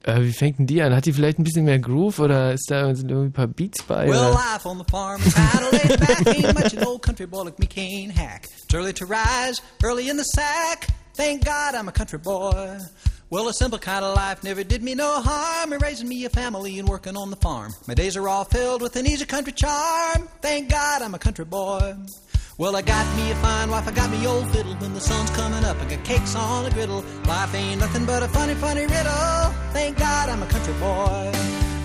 Äh, 0.04 0.20
wie 0.22 0.32
fängt 0.32 0.58
denn 0.58 0.66
die 0.66 0.82
an? 0.82 0.94
Hat 0.94 1.06
die 1.06 1.12
vielleicht 1.12 1.38
ein 1.38 1.44
bisschen 1.44 1.64
mehr 1.64 1.78
Groove 1.78 2.18
oder 2.18 2.52
ist 2.52 2.70
da 2.70 2.94
sind 2.94 3.10
irgendwie 3.10 3.28
ein 3.28 3.32
paar 3.32 3.46
Beats 3.46 3.82
bei? 3.84 4.08
Well, 4.08 4.32
life 4.32 4.66
on 4.68 4.78
the 4.78 4.84
farm 4.90 5.20
is 5.24 5.34
kind 5.34 5.62
of 5.64 5.72
laid 5.72 6.00
back. 6.00 6.26
Ain't 6.26 6.54
much 6.58 6.74
an 6.74 6.84
old 6.84 7.02
country 7.02 7.26
boy 7.26 7.42
like 7.42 7.58
me 7.58 7.66
can't 7.66 8.12
hack. 8.12 8.48
It's 8.64 8.74
early 8.74 8.92
to 8.94 9.06
rise, 9.06 9.62
early 9.82 10.08
in 10.08 10.16
the 10.16 10.24
sack. 10.24 10.88
Thank 11.14 11.44
God 11.44 11.74
I'm 11.74 11.88
a 11.88 11.92
country 11.92 12.18
boy. 12.18 12.78
Well, 13.30 13.48
a 13.48 13.54
simple 13.54 13.78
kind 13.78 14.04
of 14.04 14.14
life 14.14 14.42
never 14.44 14.62
did 14.64 14.82
me 14.82 14.94
no 14.94 15.22
harm. 15.22 15.72
Raising 15.80 16.08
me 16.08 16.24
a 16.24 16.30
family 16.30 16.78
and 16.78 16.88
working 16.88 17.16
on 17.16 17.30
the 17.30 17.36
farm. 17.36 17.72
My 17.86 17.94
days 17.94 18.16
are 18.16 18.28
all 18.28 18.44
filled 18.44 18.82
with 18.82 18.96
an 18.96 19.06
easy 19.06 19.24
country 19.24 19.52
charm. 19.52 20.28
Thank 20.42 20.70
God 20.70 21.00
I'm 21.00 21.14
a 21.14 21.18
country 21.18 21.44
boy. 21.44 21.94
Well, 22.62 22.76
I 22.76 22.82
got 22.82 23.04
me 23.16 23.28
a 23.28 23.34
fine 23.42 23.70
wife, 23.70 23.88
I 23.88 23.90
got 23.90 24.08
me 24.08 24.24
old 24.24 24.48
fiddle. 24.52 24.76
When 24.76 24.94
the 24.94 25.00
sun's 25.00 25.30
coming 25.30 25.64
up, 25.64 25.76
I 25.82 25.84
got 25.84 26.04
cakes 26.04 26.36
on 26.36 26.64
a 26.64 26.70
griddle. 26.70 27.02
Life 27.26 27.52
ain't 27.56 27.80
nothing 27.80 28.04
but 28.04 28.22
a 28.22 28.28
funny, 28.28 28.54
funny 28.54 28.82
riddle. 28.82 29.50
Thank 29.72 29.98
God 29.98 30.28
I'm 30.28 30.40
a 30.44 30.46
country 30.46 30.72
boy. 30.74 31.32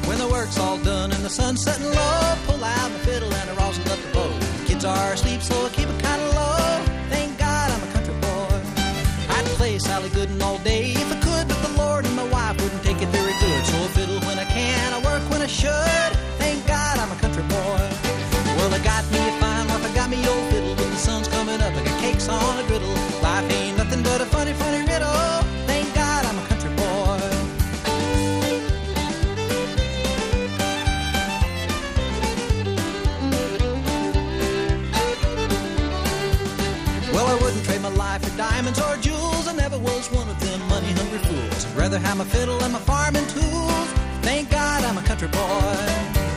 When 0.05 0.19
the 0.19 0.27
work's 0.27 0.59
all 0.59 0.77
done 0.77 1.11
and 1.11 1.25
the 1.25 1.31
sun's 1.31 1.63
setting 1.63 1.83
low, 1.83 2.35
pull 2.45 2.63
out 2.63 2.91
my 2.91 2.97
fiddle 2.99 3.33
and 3.33 3.49
I 3.49 3.53
rosin 3.55 3.87
up 3.89 3.97
the 3.97 4.11
bow. 4.13 4.29
Kids 4.67 4.85
are 4.85 5.13
asleep, 5.13 5.41
so 5.41 5.65
I 5.65 5.69
keep 5.69 5.89
it 5.89 5.99
kind 5.99 6.21
of 6.21 6.29
low. 6.35 6.85
Thank 7.09 7.39
God 7.39 7.71
I'm 7.71 7.81
a 7.81 7.91
country 7.93 8.13
boy. 8.21 8.61
I'd 9.33 9.45
play 9.57 9.79
Sally 9.79 10.09
Gooden 10.09 10.39
all 10.43 10.59
day 10.59 10.91
if 10.91 11.11
I 11.11 11.19
could, 11.25 11.47
but 11.47 11.59
the 11.65 11.73
Lord 11.81 12.05
and 12.05 12.15
my 12.15 12.29
wife 12.29 12.61
wouldn't 12.61 12.83
take 12.83 13.01
it 13.01 13.09
very 13.09 13.33
good. 13.41 13.65
So 13.65 13.77
I 13.81 13.87
fiddle 13.97 14.19
when 14.29 14.37
I 14.37 14.45
can, 14.45 14.93
I 14.93 14.99
work 15.03 15.27
when 15.31 15.41
I 15.41 15.47
should. 15.47 16.11
Thank 16.37 16.67
God 16.67 16.76
have 41.99 42.17
my 42.17 42.25
fiddle 42.25 42.61
and 42.63 42.73
my 42.73 42.79
farming 42.79 43.25
tools. 43.27 43.89
Thank 44.21 44.49
God 44.51 44.83
I'm 44.83 44.97
a 44.97 45.03
country 45.03 45.27
boy. 45.27 45.77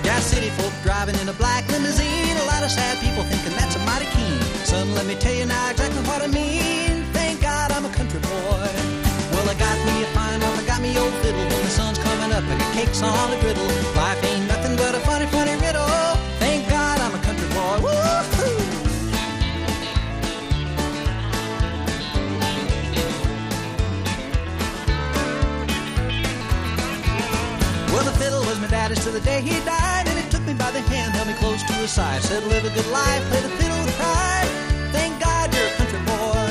Gas 0.03 0.25
City 0.25 0.51
folk 0.51 0.73
driving 0.83 1.17
in 1.21 1.29
a 1.29 1.33
black 1.35 1.69
limousine. 1.71 2.37
A 2.37 2.47
lot 2.47 2.63
of 2.63 2.71
sad 2.71 2.99
people 2.99 3.25
thinking 3.25 3.53
that's 3.59 3.77
a 3.77 3.83
mighty 3.85 4.07
keen. 4.17 4.41
Son, 4.65 4.95
let 4.95 5.07
me 5.07 5.15
tell 5.17 5.35
you 5.35 5.47
now 5.47 5.71
exactly 5.71 6.03
what 6.09 6.23
I 6.23 6.29
mean. 6.29 7.05
Thank 7.13 7.43
God 7.43 7.73
I'm 7.73 7.85
a 7.85 7.93
country 7.93 8.21
boy. 8.21 8.69
Well, 9.33 9.49
I 9.49 9.55
got 9.55 9.77
me 9.87 10.03
a 10.03 10.07
fine 10.17 10.41
wife, 10.41 10.61
I 10.61 10.67
got 10.67 10.81
me 10.81 10.97
old 10.97 11.13
fiddle. 11.23 11.41
When 11.41 11.63
the 11.63 11.73
sun's 11.73 11.99
coming 11.99 12.33
up, 12.33 12.45
I 12.45 12.59
got 12.59 12.73
cakes 12.75 13.03
on 13.03 13.33
a 13.33 13.41
griddle. 13.41 13.69
Was 28.89 29.05
till 29.05 29.13
the 29.13 29.21
day 29.21 29.43
he 29.43 29.59
died, 29.65 30.09
and 30.09 30.17
he 30.19 30.25
took 30.31 30.43
me 30.47 30.55
by 30.55 30.71
the 30.71 30.81
hand, 30.81 31.13
held 31.13 31.29
me 31.29 31.35
close 31.35 31.63
to 31.65 31.73
his 31.75 31.91
side, 31.91 32.23
said, 32.23 32.43
"Live 32.45 32.65
a 32.65 32.71
good 32.71 32.87
life, 32.89 33.23
play 33.29 33.41
the 33.43 33.51
fiddle 33.61 33.79
with 33.85 33.95
pride. 33.99 34.49
Thank 34.93 35.21
God 35.21 35.53
you're 35.53 35.67
a 35.67 35.77
country 35.77 36.01
boy." 36.09 36.49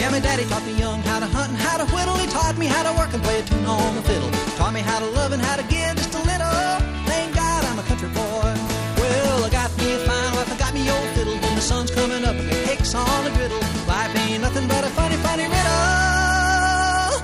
Yeah, 0.00 0.10
my 0.10 0.18
daddy 0.18 0.44
taught 0.46 0.64
me 0.66 0.74
young 0.74 1.02
how 1.02 1.20
to 1.20 1.26
hunt 1.26 1.50
and 1.50 1.58
how 1.58 1.76
to 1.78 1.86
whittle. 1.94 2.16
He 2.16 2.26
taught 2.26 2.56
me 2.58 2.66
how 2.66 2.82
to 2.82 2.92
work 2.98 3.12
and 3.14 3.22
play 3.22 3.38
a 3.38 3.42
tune 3.42 3.66
on 3.66 3.94
the 3.94 4.02
fiddle. 4.02 4.30
Taught 4.58 4.74
me 4.74 4.80
how 4.80 4.98
to 4.98 5.06
love 5.06 5.30
and 5.32 5.42
how 5.42 5.56
to 5.56 5.62
give 5.64 5.94
just 5.96 6.14
a 6.14 6.22
little. 6.30 6.80
Thank 7.06 7.34
God 7.34 7.64
I'm 7.68 7.78
a 7.78 7.84
country 7.84 8.08
boy. 8.08 8.50
Well, 8.98 9.44
I 9.44 9.50
got 9.50 9.70
me 9.78 9.94
a 9.94 9.98
fine 10.08 10.32
wife, 10.34 10.50
I 10.52 10.56
got 10.64 10.72
me 10.74 10.90
old 10.90 11.10
fiddle. 11.14 11.36
When 11.44 11.54
the 11.54 11.62
sun's 11.62 11.90
coming 11.90 12.24
up, 12.24 12.34
I 12.34 12.44
got 12.50 12.60
cakes 12.66 12.94
on 12.94 13.24
the 13.24 13.30
griddle. 13.30 13.62
Life 13.86 14.12
ain't 14.16 14.42
nothing 14.42 14.66
but 14.66 14.82
a 14.84 14.90
funny, 14.98 15.16
funny 15.28 15.46
riddle. 15.46 17.22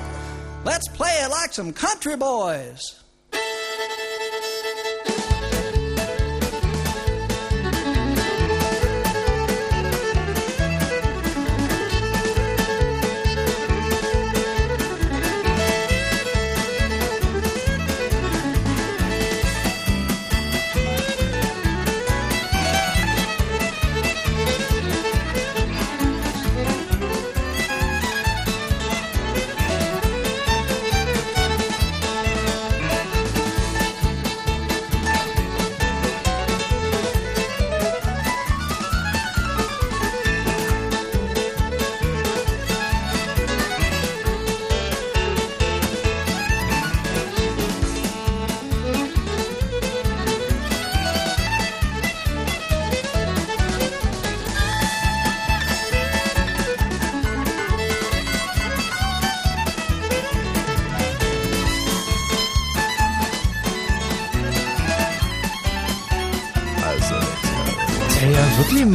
Let's 0.65 0.87
play 0.89 1.15
it 1.25 1.31
like 1.31 1.53
some 1.53 1.73
country 1.73 2.17
boys. 2.17 2.95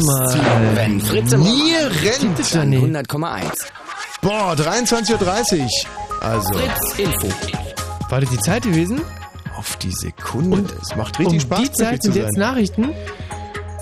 Mal. 0.01 0.75
Wenn 0.75 1.01
Fritz 1.01 1.33
im 1.33 1.41
Nieren. 1.41 1.91
Gibt 2.21 2.39
es 2.39 2.51
ja 2.53 2.59
dann 2.59 2.69
nicht. 2.69 2.83
100,1. 2.83 3.43
Boah, 4.21 4.53
23.30 4.53 5.59
Uhr. 5.59 5.69
Also, 6.21 6.53
Fritz 6.53 6.99
Info. 6.99 7.27
War 8.09 8.21
das 8.21 8.29
die 8.29 8.39
Zeit 8.39 8.63
gewesen? 8.63 9.01
auf 9.63 9.77
die 9.77 9.91
Sekunde. 9.91 10.65
es 10.81 10.95
macht 10.95 11.19
richtig 11.19 11.35
um 11.35 11.39
Spaß, 11.39 11.61
die 11.61 11.71
Zeit 11.71 12.03
sind 12.03 12.15
jetzt. 12.15 12.37
Nachrichten? 12.37 12.89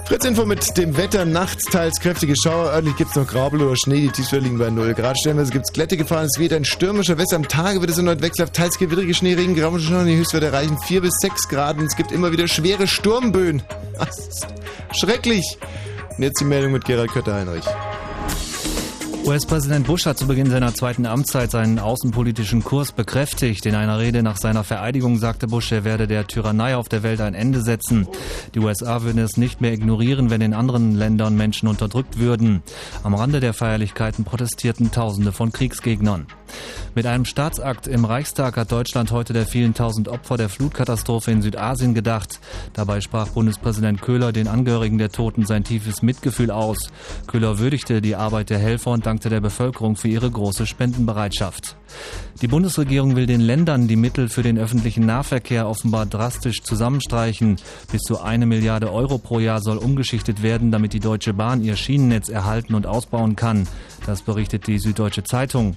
Fritz 0.05 0.25
Info 0.25 0.45
mit 0.45 0.77
dem 0.77 0.95
Wetter. 0.95 1.25
Nachts 1.25 1.63
teils 1.65 1.99
kräftige 1.99 2.35
Schauer. 2.35 2.71
Örtlich 2.71 2.97
gibt's 2.97 3.15
noch 3.15 3.25
Graubel 3.25 3.61
oder 3.61 3.75
Schnee. 3.75 4.01
Die 4.01 4.09
Tiefstwerte 4.09 4.43
liegen 4.45 4.59
bei 4.59 4.69
0 4.69 4.93
Grad. 4.93 5.17
Stellenweise 5.17 5.51
gibt's 5.51 5.71
Glätte 5.71 5.97
gefahren. 5.97 6.25
Es 6.25 6.37
weht 6.37 6.53
ein 6.53 6.65
stürmischer 6.65 7.17
West. 7.17 7.33
Am 7.33 7.47
Tage 7.47 7.79
wird 7.79 7.89
es 7.89 7.97
erneut 7.97 8.21
wechselhaft. 8.21 8.53
Teils 8.53 8.77
gewitterige 8.77 9.13
Schneeregen. 9.13 9.55
Graubel 9.55 9.79
schon. 9.79 10.05
Die 10.05 10.17
Höchstwerte 10.17 10.47
erreichen 10.47 10.77
4 10.85 11.01
bis 11.01 11.13
6 11.21 11.47
Grad. 11.47 11.77
Und 11.77 11.85
es 11.85 11.95
gibt 11.95 12.11
immer 12.11 12.31
wieder 12.31 12.47
schwere 12.47 12.87
Sturmböen. 12.87 13.63
Das 13.97 14.17
ist 14.17 14.47
schrecklich. 14.99 15.57
Und 16.17 16.23
jetzt 16.23 16.39
die 16.39 16.45
Meldung 16.45 16.71
mit 16.71 16.85
Gerald 16.85 17.11
Kötter-Heinrich. 17.11 17.65
US-Präsident 19.23 19.85
Bush 19.85 20.07
hat 20.07 20.17
zu 20.17 20.25
Beginn 20.25 20.49
seiner 20.49 20.73
zweiten 20.73 21.05
Amtszeit 21.05 21.51
seinen 21.51 21.77
außenpolitischen 21.77 22.63
Kurs 22.63 22.91
bekräftigt. 22.91 23.65
In 23.67 23.75
einer 23.75 23.99
Rede 23.99 24.23
nach 24.23 24.37
seiner 24.37 24.63
Vereidigung 24.63 25.19
sagte 25.19 25.47
Bush, 25.47 25.71
er 25.71 25.83
werde 25.83 26.07
der 26.07 26.25
Tyrannei 26.25 26.75
auf 26.75 26.89
der 26.89 27.03
Welt 27.03 27.21
ein 27.21 27.35
Ende 27.35 27.61
setzen. 27.61 28.07
Die 28.55 28.59
USA 28.59 29.03
würden 29.03 29.19
es 29.19 29.37
nicht 29.37 29.61
mehr 29.61 29.73
ignorieren, 29.73 30.31
wenn 30.31 30.41
in 30.41 30.55
anderen 30.55 30.95
Ländern 30.95 31.37
Menschen 31.37 31.67
unterdrückt 31.67 32.17
würden. 32.17 32.63
Am 33.03 33.13
Rande 33.13 33.39
der 33.39 33.53
Feierlichkeiten 33.53 34.25
protestierten 34.25 34.91
Tausende 34.91 35.31
von 35.31 35.51
Kriegsgegnern. 35.51 36.25
Mit 36.93 37.05
einem 37.05 37.25
Staatsakt 37.25 37.87
im 37.87 38.03
Reichstag 38.03 38.57
hat 38.57 38.71
Deutschland 38.71 39.11
heute 39.11 39.31
der 39.31 39.45
vielen 39.45 39.73
tausend 39.73 40.09
Opfer 40.09 40.35
der 40.35 40.49
Flutkatastrophe 40.49 41.31
in 41.31 41.41
Südasien 41.41 41.93
gedacht. 41.93 42.39
Dabei 42.73 42.99
sprach 42.99 43.29
Bundespräsident 43.29 44.01
Köhler 44.01 44.33
den 44.33 44.47
Angehörigen 44.47 44.97
der 44.97 45.09
Toten 45.09 45.45
sein 45.45 45.63
tiefes 45.63 46.01
Mitgefühl 46.01 46.51
aus. 46.51 46.91
Köhler 47.27 47.59
würdigte 47.59 48.01
die 48.01 48.15
Arbeit 48.15 48.49
der 48.49 48.59
Helfer 48.59 48.91
und 48.91 49.05
dankte 49.05 49.29
der 49.29 49.39
Bevölkerung 49.39 49.95
für 49.95 50.09
ihre 50.09 50.29
große 50.29 50.67
Spendenbereitschaft. 50.67 51.77
Die 52.41 52.47
Bundesregierung 52.47 53.15
will 53.15 53.25
den 53.25 53.41
Ländern 53.41 53.87
die 53.87 53.95
Mittel 53.95 54.27
für 54.27 54.41
den 54.41 54.57
öffentlichen 54.57 55.05
Nahverkehr 55.05 55.67
offenbar 55.67 56.05
drastisch 56.05 56.63
zusammenstreichen. 56.63 57.57
Bis 57.91 58.01
zu 58.01 58.19
eine 58.19 58.45
Milliarde 58.45 58.91
Euro 58.91 59.17
pro 59.17 59.39
Jahr 59.39 59.61
soll 59.61 59.77
umgeschichtet 59.77 60.41
werden, 60.41 60.71
damit 60.71 60.93
die 60.93 60.99
Deutsche 60.99 61.33
Bahn 61.33 61.61
ihr 61.61 61.75
Schienennetz 61.75 62.29
erhalten 62.29 62.73
und 62.73 62.87
ausbauen 62.87 63.35
kann. 63.35 63.67
Das 64.05 64.23
berichtet 64.23 64.65
die 64.67 64.79
Süddeutsche 64.79 65.23
Zeitung. 65.23 65.75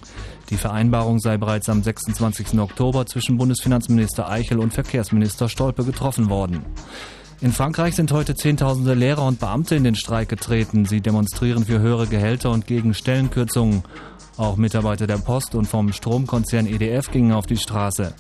Die 0.50 0.56
Vereinbarung 0.56 1.18
sei 1.18 1.36
bereits 1.36 1.68
am 1.68 1.82
26. 1.82 2.58
Oktober 2.58 3.06
zwischen 3.06 3.38
Bundesfinanzminister 3.38 4.28
Eichel 4.28 4.58
und 4.58 4.74
Verkehrsminister 4.74 5.48
Stolpe 5.48 5.84
getroffen 5.84 6.28
worden. 6.28 6.64
In 7.40 7.52
Frankreich 7.52 7.94
sind 7.94 8.12
heute 8.12 8.34
Zehntausende 8.34 8.94
Lehrer 8.94 9.26
und 9.26 9.40
Beamte 9.40 9.74
in 9.74 9.84
den 9.84 9.96
Streik 9.96 10.28
getreten. 10.28 10.84
Sie 10.86 11.00
demonstrieren 11.00 11.64
für 11.64 11.78
höhere 11.78 12.06
Gehälter 12.06 12.50
und 12.50 12.66
gegen 12.66 12.94
Stellenkürzungen. 12.94 13.82
Auch 14.36 14.56
Mitarbeiter 14.56 15.06
der 15.06 15.18
Post 15.18 15.54
und 15.54 15.66
vom 15.66 15.92
Stromkonzern 15.92 16.66
EDF 16.66 17.10
gingen 17.10 17.32
auf 17.32 17.46
die 17.46 17.56
Straße. 17.56 18.14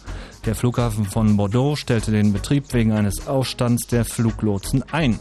Der 0.44 0.54
Flughafen 0.54 1.06
von 1.06 1.36
Bordeaux 1.36 1.76
stellte 1.76 2.10
den 2.10 2.32
Betrieb 2.32 2.72
wegen 2.72 2.92
eines 2.92 3.26
Ausstands 3.26 3.86
der 3.86 4.04
Fluglotsen 4.04 4.84
ein. 4.92 5.18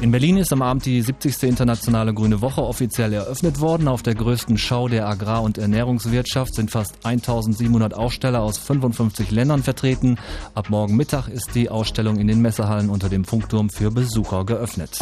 In 0.00 0.10
Berlin 0.10 0.36
ist 0.38 0.52
am 0.52 0.62
Abend 0.62 0.86
die 0.86 1.02
70. 1.02 1.42
Internationale 1.42 2.14
Grüne 2.14 2.40
Woche 2.40 2.62
offiziell 2.62 3.12
eröffnet 3.12 3.60
worden. 3.60 3.88
Auf 3.88 4.02
der 4.02 4.14
größten 4.14 4.58
Schau 4.58 4.88
der 4.88 5.06
Agrar- 5.06 5.42
und 5.42 5.58
Ernährungswirtschaft 5.58 6.54
sind 6.54 6.70
fast 6.70 6.94
1700 7.04 7.94
Aussteller 7.94 8.42
aus 8.42 8.58
55 8.58 9.30
Ländern 9.30 9.62
vertreten. 9.62 10.18
Ab 10.54 10.70
morgen 10.70 10.96
Mittag 10.96 11.28
ist 11.28 11.54
die 11.54 11.68
Ausstellung 11.68 12.18
in 12.18 12.28
den 12.28 12.40
Messehallen 12.40 12.90
unter 12.90 13.08
dem 13.08 13.24
Funkturm 13.24 13.70
für 13.70 13.90
Besucher 13.90 14.44
geöffnet. 14.44 14.98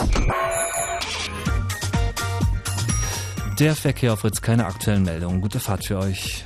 Der 3.58 3.74
Verkehr 3.74 4.16
Fritz, 4.16 4.40
keine 4.40 4.66
aktuellen 4.66 5.02
Meldungen. 5.02 5.40
Gute 5.40 5.58
Fahrt 5.58 5.84
für 5.84 5.98
euch. 5.98 6.44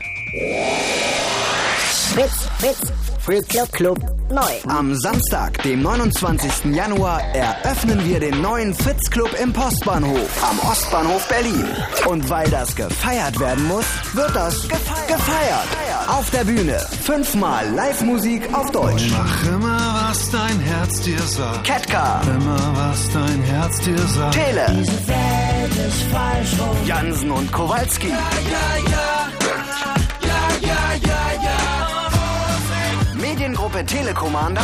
Fritz, 2.14 2.48
Fritz, 2.59 2.93
Fritz 3.24 3.47
Club, 3.49 3.73
Club 3.73 3.99
neu. 4.31 4.53
Am 4.66 4.97
Samstag, 4.97 5.62
dem 5.62 5.82
29. 5.82 6.74
Januar, 6.74 7.23
eröffnen 7.32 8.05
wir 8.05 8.19
den 8.19 8.43
neuen 8.43 8.74
Fritz 8.74 9.09
Club 9.11 9.31
im 9.40 9.53
Postbahnhof 9.53 10.43
am 10.43 10.59
Ostbahnhof 10.69 11.28
Berlin. 11.28 11.65
Und 12.09 12.28
weil 12.28 12.51
das 12.51 12.74
gefeiert 12.74 13.39
werden 13.39 13.65
muss, 13.69 13.85
wird 14.15 14.35
das 14.35 14.62
gefeiert. 14.69 15.07
gefeiert. 15.07 16.09
Auf 16.09 16.31
der 16.31 16.43
Bühne 16.43 16.85
fünfmal 17.05 17.70
Live-Musik 17.70 18.43
auf 18.53 18.73
Deutsch. 18.73 19.11
Mach 19.12 19.47
immer, 19.47 20.09
was 20.09 20.31
dein 20.31 20.59
Herz 20.59 21.01
dir 21.03 21.23
sagt. 21.23 21.65
Ketka. 21.65 22.23
Immer, 22.23 22.73
was 22.74 23.09
dein 23.11 23.43
Herz 23.43 23.78
dir 23.82 23.99
sagt. 23.99 24.35
Tele. 24.35 24.66
Diese 24.81 25.09
Welt 25.09 25.86
ist 25.89 26.03
falsch 26.11 26.61
rum. 26.61 26.77
Jansen 26.86 27.31
und 27.31 27.53
Kowalski. 27.53 28.09
Ja, 28.09 28.16
ja. 28.16 29.28
Ja, 29.86 30.01
Mediengruppe 33.43 33.85
Telekommander 33.85 34.62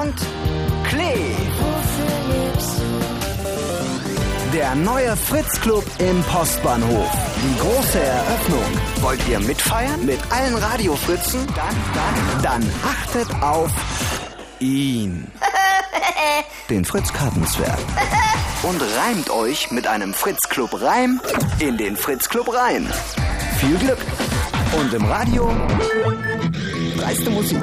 und 0.00 0.14
Klee. 0.82 1.36
Der 4.52 4.74
neue 4.74 5.16
Fritz 5.16 5.60
Club 5.60 5.84
im 6.00 6.24
Postbahnhof. 6.24 7.08
Die 7.36 7.60
große 7.60 8.00
Eröffnung. 8.00 8.64
Wollt 9.00 9.20
ihr 9.28 9.38
mitfeiern 9.38 10.04
mit 10.04 10.18
allen 10.32 10.56
Radiofritzen? 10.56 11.46
Dann, 11.54 11.76
dann, 11.94 12.42
dann 12.42 12.72
achtet 12.84 13.28
auf 13.40 13.70
ihn. 14.58 15.30
Den 16.68 16.84
Fritz 16.84 17.12
Kartenswerk. 17.12 17.78
Und 18.64 18.82
reimt 18.82 19.30
euch 19.30 19.70
mit 19.70 19.86
einem 19.86 20.14
Fritz 20.14 20.48
Club 20.48 20.82
Reim 20.82 21.20
in 21.60 21.76
den 21.76 21.96
Fritz 21.96 22.28
Club 22.28 22.52
rein. 22.52 22.92
Viel 23.60 23.78
Glück. 23.78 23.98
Und 24.76 24.92
im 24.94 25.04
Radio 25.04 25.48
dreiste 27.02 27.30
Musik. 27.30 27.58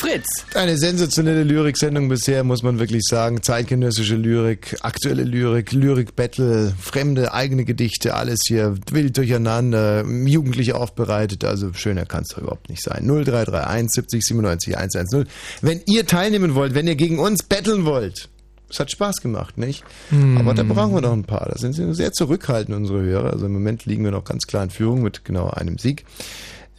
Fritz. 0.00 0.26
Eine 0.54 0.76
sensationelle 0.76 1.44
Lyriksendung 1.44 2.08
bisher, 2.08 2.42
muss 2.42 2.64
man 2.64 2.80
wirklich 2.80 3.02
sagen. 3.04 3.42
Zeitgenössische 3.42 4.16
Lyrik, 4.16 4.76
aktuelle 4.80 5.22
Lyrik, 5.22 5.70
Lyrik-Battle, 5.70 6.74
fremde, 6.80 7.32
eigene 7.32 7.64
Gedichte, 7.64 8.14
alles 8.14 8.40
hier 8.48 8.74
wild 8.90 9.16
durcheinander, 9.16 10.04
jugendlich 10.04 10.72
aufbereitet. 10.72 11.44
Also 11.44 11.72
schöner 11.74 12.06
kann 12.06 12.22
es 12.22 12.30
doch 12.30 12.38
überhaupt 12.38 12.68
nicht 12.68 12.82
sein. 12.82 13.04
0331 13.06 13.90
70 13.92 14.26
97 14.26 14.76
110. 14.76 15.26
Wenn 15.60 15.80
ihr 15.86 16.06
teilnehmen 16.06 16.56
wollt, 16.56 16.74
wenn 16.74 16.88
ihr 16.88 16.96
gegen 16.96 17.20
uns 17.20 17.44
betteln 17.44 17.84
wollt, 17.84 18.30
es 18.68 18.80
hat 18.80 18.90
Spaß 18.90 19.20
gemacht, 19.20 19.58
nicht? 19.58 19.84
Hm. 20.10 20.38
Aber 20.38 20.54
da 20.54 20.64
brauchen 20.64 20.94
wir 20.94 21.00
noch 21.00 21.12
ein 21.12 21.24
paar. 21.24 21.48
Da 21.50 21.58
sind 21.58 21.72
sie 21.72 21.92
sehr 21.94 22.12
zurückhaltend, 22.12 22.76
unsere 22.76 23.00
Hörer. 23.02 23.32
Also 23.32 23.46
im 23.46 23.52
Moment 23.52 23.84
liegen 23.84 24.02
wir 24.04 24.10
noch 24.12 24.24
ganz 24.24 24.46
klar 24.46 24.64
in 24.64 24.70
Führung 24.70 25.02
mit 25.02 25.24
genau 25.24 25.50
einem 25.50 25.78
Sieg. 25.78 26.04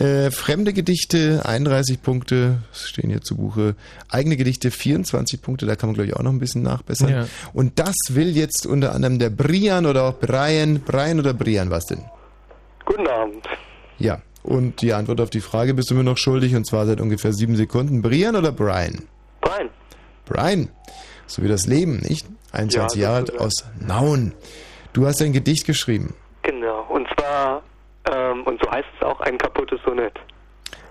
Äh, 0.02 0.32
fremde 0.32 0.74
Gedichte 0.74 1.44
31 1.46 2.02
Punkte, 2.02 2.64
stehen 2.74 3.12
hier 3.12 3.22
zu 3.22 3.36
Buche. 3.36 3.76
Eigene 4.10 4.36
Gedichte 4.36 4.72
24 4.72 5.44
Punkte, 5.44 5.68
da 5.68 5.76
kann 5.76 5.90
man 5.90 5.94
glaube 5.94 6.08
ich 6.08 6.16
auch 6.16 6.24
noch 6.24 6.32
ein 6.32 6.40
bisschen 6.40 6.64
nachbessern. 6.64 7.10
Ja. 7.10 7.28
Und 7.54 7.78
das 7.78 7.94
will 8.10 8.36
jetzt 8.36 8.66
unter 8.66 8.96
anderem 8.96 9.20
der 9.20 9.30
Brian 9.30 9.86
oder 9.86 10.06
auch 10.06 10.16
Brian. 10.20 10.82
Brian 10.82 11.20
oder 11.20 11.36
Brian, 11.36 11.70
was 11.70 11.86
denn? 11.86 12.04
Guten 12.84 13.08
Abend. 13.08 13.48
Ja. 14.00 14.24
Und 14.42 14.82
die 14.82 14.94
Antwort 14.94 15.22
auf 15.22 15.30
die 15.30 15.40
Frage 15.40 15.76
bist 15.76 15.92
du 15.92 15.94
mir 15.94 16.04
noch 16.04 16.18
schuldig 16.18 16.56
und 16.56 16.66
zwar 16.66 16.88
seit 16.88 17.00
ungefähr 17.00 17.32
sieben 17.32 17.56
Sekunden. 17.56 18.02
Brian 18.02 18.36
oder 18.36 18.52
Brian? 18.52 19.04
Brian. 19.40 19.70
Brian. 20.26 20.70
So 21.28 21.44
wie 21.44 21.48
das 21.48 21.68
Leben, 21.68 21.98
nicht? 22.00 22.26
21 22.54 23.00
Ja, 23.00 23.10
Jahre 23.10 23.18
alt 23.18 23.40
aus 23.40 23.66
Nauen. 23.80 24.34
Du 24.94 25.06
hast 25.06 25.22
ein 25.22 25.32
Gedicht 25.32 25.68
geschrieben. 25.68 26.16
Genau. 26.42 26.88
Und 26.90 27.08
zwar, 27.16 27.62
ähm, 28.12 28.22
und 28.44 28.62
so 28.64 28.72
heißt 28.72 28.88
es 29.00 29.06
auch, 29.06 29.20
ein 29.22 29.38
kaputtes 29.38 29.80
Sonett. 29.86 30.14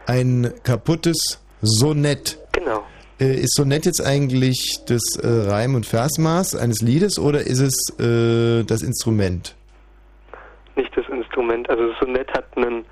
Ein 0.07 0.53
kaputtes 0.65 1.43
Sonett. 1.63 2.39
Genau. 2.53 2.85
Äh, 3.21 3.35
ist 3.43 3.55
Sonett 3.55 3.85
jetzt 3.87 4.05
eigentlich 4.05 4.79
das 4.87 5.03
äh, 5.23 5.51
Reim- 5.51 5.75
und 5.75 5.87
Versmaß 5.87 6.57
eines 6.57 6.81
Liedes 6.81 7.19
oder 7.19 7.41
ist 7.41 7.61
es 7.61 7.99
äh, 7.99 8.65
das 8.65 8.83
Instrument? 8.83 9.55
Nicht 10.77 10.97
das 10.97 11.07
Instrument. 11.09 11.69
Also 11.69 11.89
das 11.89 11.99
Sonett 11.99 12.33
hat 12.33 12.47
einen 12.57 12.85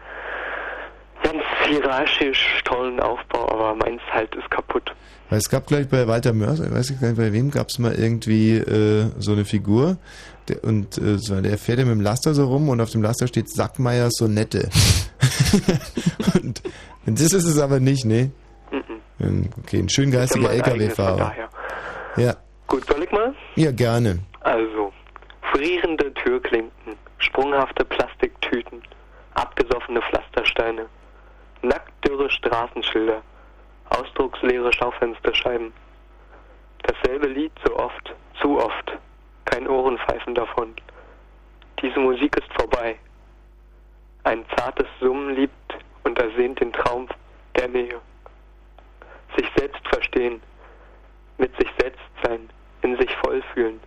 ganz 1.30 1.44
hierarchisch 1.66 2.62
tollen 2.64 3.00
Aufbau, 3.00 3.48
aber 3.50 3.74
meins 3.74 4.00
halt 4.10 4.34
ist 4.34 4.50
kaputt. 4.50 4.94
Weil 5.28 5.38
es 5.38 5.50
gab 5.50 5.66
gleich 5.66 5.88
bei 5.88 6.06
Walter 6.08 6.32
Mörs, 6.32 6.60
ich 6.60 6.70
weiß 6.70 7.00
gar 7.00 7.08
nicht 7.08 7.18
bei 7.18 7.32
wem, 7.32 7.50
gab 7.50 7.68
es 7.68 7.78
mal 7.78 7.94
irgendwie 7.94 8.56
äh, 8.56 9.10
so 9.18 9.32
eine 9.32 9.44
Figur 9.44 9.98
der, 10.48 10.64
und 10.64 10.96
äh, 10.96 11.18
so, 11.18 11.40
der 11.40 11.58
fährt 11.58 11.78
ja 11.78 11.84
mit 11.84 11.94
dem 11.94 12.00
Laster 12.00 12.32
so 12.32 12.46
rum 12.46 12.68
und 12.70 12.80
auf 12.80 12.90
dem 12.90 13.02
Laster 13.02 13.26
steht 13.26 13.50
Sackmeier 13.50 14.08
Sonette. 14.10 14.70
und, 16.34 16.62
und 17.06 17.20
das 17.20 17.32
ist 17.32 17.44
es 17.44 17.58
aber 17.58 17.80
nicht, 17.80 18.04
ne? 18.06 18.30
Ähm, 19.20 19.50
Okay, 19.58 19.80
ein 19.80 19.88
schön 19.88 20.10
geistiger 20.10 20.50
LKW-Fahrer. 20.50 21.34
Ja. 22.16 22.36
Gut, 22.66 22.86
soll 22.86 23.02
ich 23.02 23.10
mal? 23.10 23.34
ja, 23.56 23.70
gerne. 23.70 24.20
Also, 24.40 24.92
frierende 25.52 26.12
Türklinken, 26.14 26.94
sprunghafte 27.18 27.84
Plastiktüten, 27.84 28.82
abgesoffene 29.34 30.00
Pflastersteine, 30.02 30.86
nacktdürre 31.62 32.30
Straßenschilder, 32.30 33.22
ausdrucksleere 33.90 34.72
Schaufensterscheiben. 34.72 35.72
Dasselbe 36.82 37.28
Lied 37.28 37.52
so 37.64 37.76
oft, 37.76 38.14
zu 38.40 38.58
oft, 38.58 38.92
kein 39.44 39.66
Ohrenpfeifen 39.66 40.34
davon. 40.34 40.74
Diese 41.82 41.98
Musik 41.98 42.36
ist 42.36 42.52
vorbei. 42.54 42.98
Ein 44.24 44.44
zartes 44.56 44.86
Summen 45.00 45.34
liebt 45.34 45.78
und 46.04 46.18
ersehnt 46.18 46.60
den 46.60 46.72
Traum 46.72 47.08
der 47.56 47.68
Nähe. 47.68 48.00
Sich 49.36 49.48
selbst 49.56 49.86
verstehen, 49.88 50.42
mit 51.38 51.56
sich 51.56 51.68
selbst 51.78 52.04
sein, 52.22 52.48
in 52.82 52.96
sich 52.98 53.14
voll 53.16 53.42
fühlen, 53.54 53.80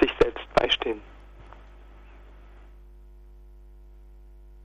sich 0.00 0.10
selbst 0.20 0.46
beistehen. 0.54 1.00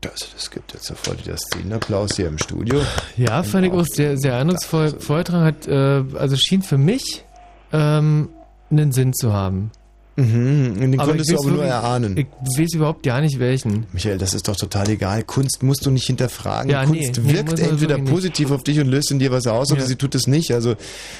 Das, 0.03 0.33
das 0.33 0.51
gibt 0.51 0.73
jetzt 0.73 0.85
sofort 0.85 1.25
wieder 1.25 1.37
Szenenapplaus 1.37 2.17
hier 2.17 2.27
im 2.27 2.37
Studio. 2.37 2.81
Ja, 3.15 3.41
fand 3.41 3.67
ich 3.67 3.71
auch 3.71 3.85
sehr, 3.85 4.17
sehr 4.17 4.35
eindrucksvoll. 4.37 4.99
Vortrag 4.99 5.43
hat, 5.43 5.67
äh, 5.67 6.03
also 6.17 6.35
schien 6.35 6.61
für 6.61 6.77
mich 6.77 7.23
ähm, 7.71 8.29
einen 8.69 8.91
Sinn 8.91 9.13
zu 9.13 9.31
haben. 9.31 9.71
Mhm, 10.15 10.75
den 10.79 10.97
konntest 10.97 11.31
du 11.31 11.37
aber 11.39 11.49
nur 11.51 11.63
erahnen. 11.65 12.15
Ich 12.17 12.27
weiß 12.59 12.73
überhaupt 12.75 13.01
gar 13.03 13.19
nicht 13.21 13.39
welchen. 13.39 13.87
Michael, 13.93 14.17
das 14.19 14.33
ist 14.35 14.47
doch 14.47 14.55
total 14.55 14.89
egal. 14.89 15.23
Kunst 15.23 15.63
musst 15.63 15.85
du 15.85 15.91
nicht 15.91 16.05
hinterfragen. 16.05 16.69
Ja, 16.69 16.85
nee, 16.85 17.05
Kunst 17.07 17.21
nee, 17.23 17.33
wirkt 17.33 17.49
man 17.51 17.69
entweder 17.71 17.89
wirklich 17.95 18.01
nicht. 18.03 18.11
positiv 18.11 18.51
auf 18.51 18.63
dich 18.63 18.79
und 18.79 18.87
löst 18.87 19.09
in 19.11 19.19
dir 19.19 19.31
was 19.31 19.47
aus, 19.47 19.71
oder 19.71 19.81
Ja. 19.81 19.87
sie 19.87 19.95
tut 19.95 20.13
es 20.15 20.27
nicht. 20.27 20.51
Also, 20.53 20.75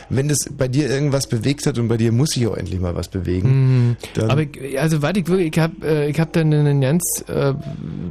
wenn 0.10 0.28
das 0.28 0.38
bei 0.56 0.68
dir 0.68 0.90
irgendwas 0.90 1.28
bewegt 1.28 1.66
hat 1.66 1.80
und 1.80 1.88
bei 1.88 1.98
dir 1.98 2.12
muss 2.12 2.30
sich 2.32 2.46
auch 2.48 2.56
endlich 2.56 2.80
mal 2.80 2.96
was 2.96 3.08
bewegen. 3.08 3.96
Mhm. 4.18 4.30
Aber 4.30 4.42
ich, 4.44 4.80
also 4.80 5.02
warte, 5.02 5.22
ich, 5.22 5.28
wirklich, 5.28 5.48
ich 5.56 5.60
habe 5.60 5.74
äh, 5.84 6.10
ich 6.10 6.20
hab 6.20 6.32
dann 6.34 6.54
ein 6.54 6.82
ganz 6.82 7.04
äh, 7.28 7.54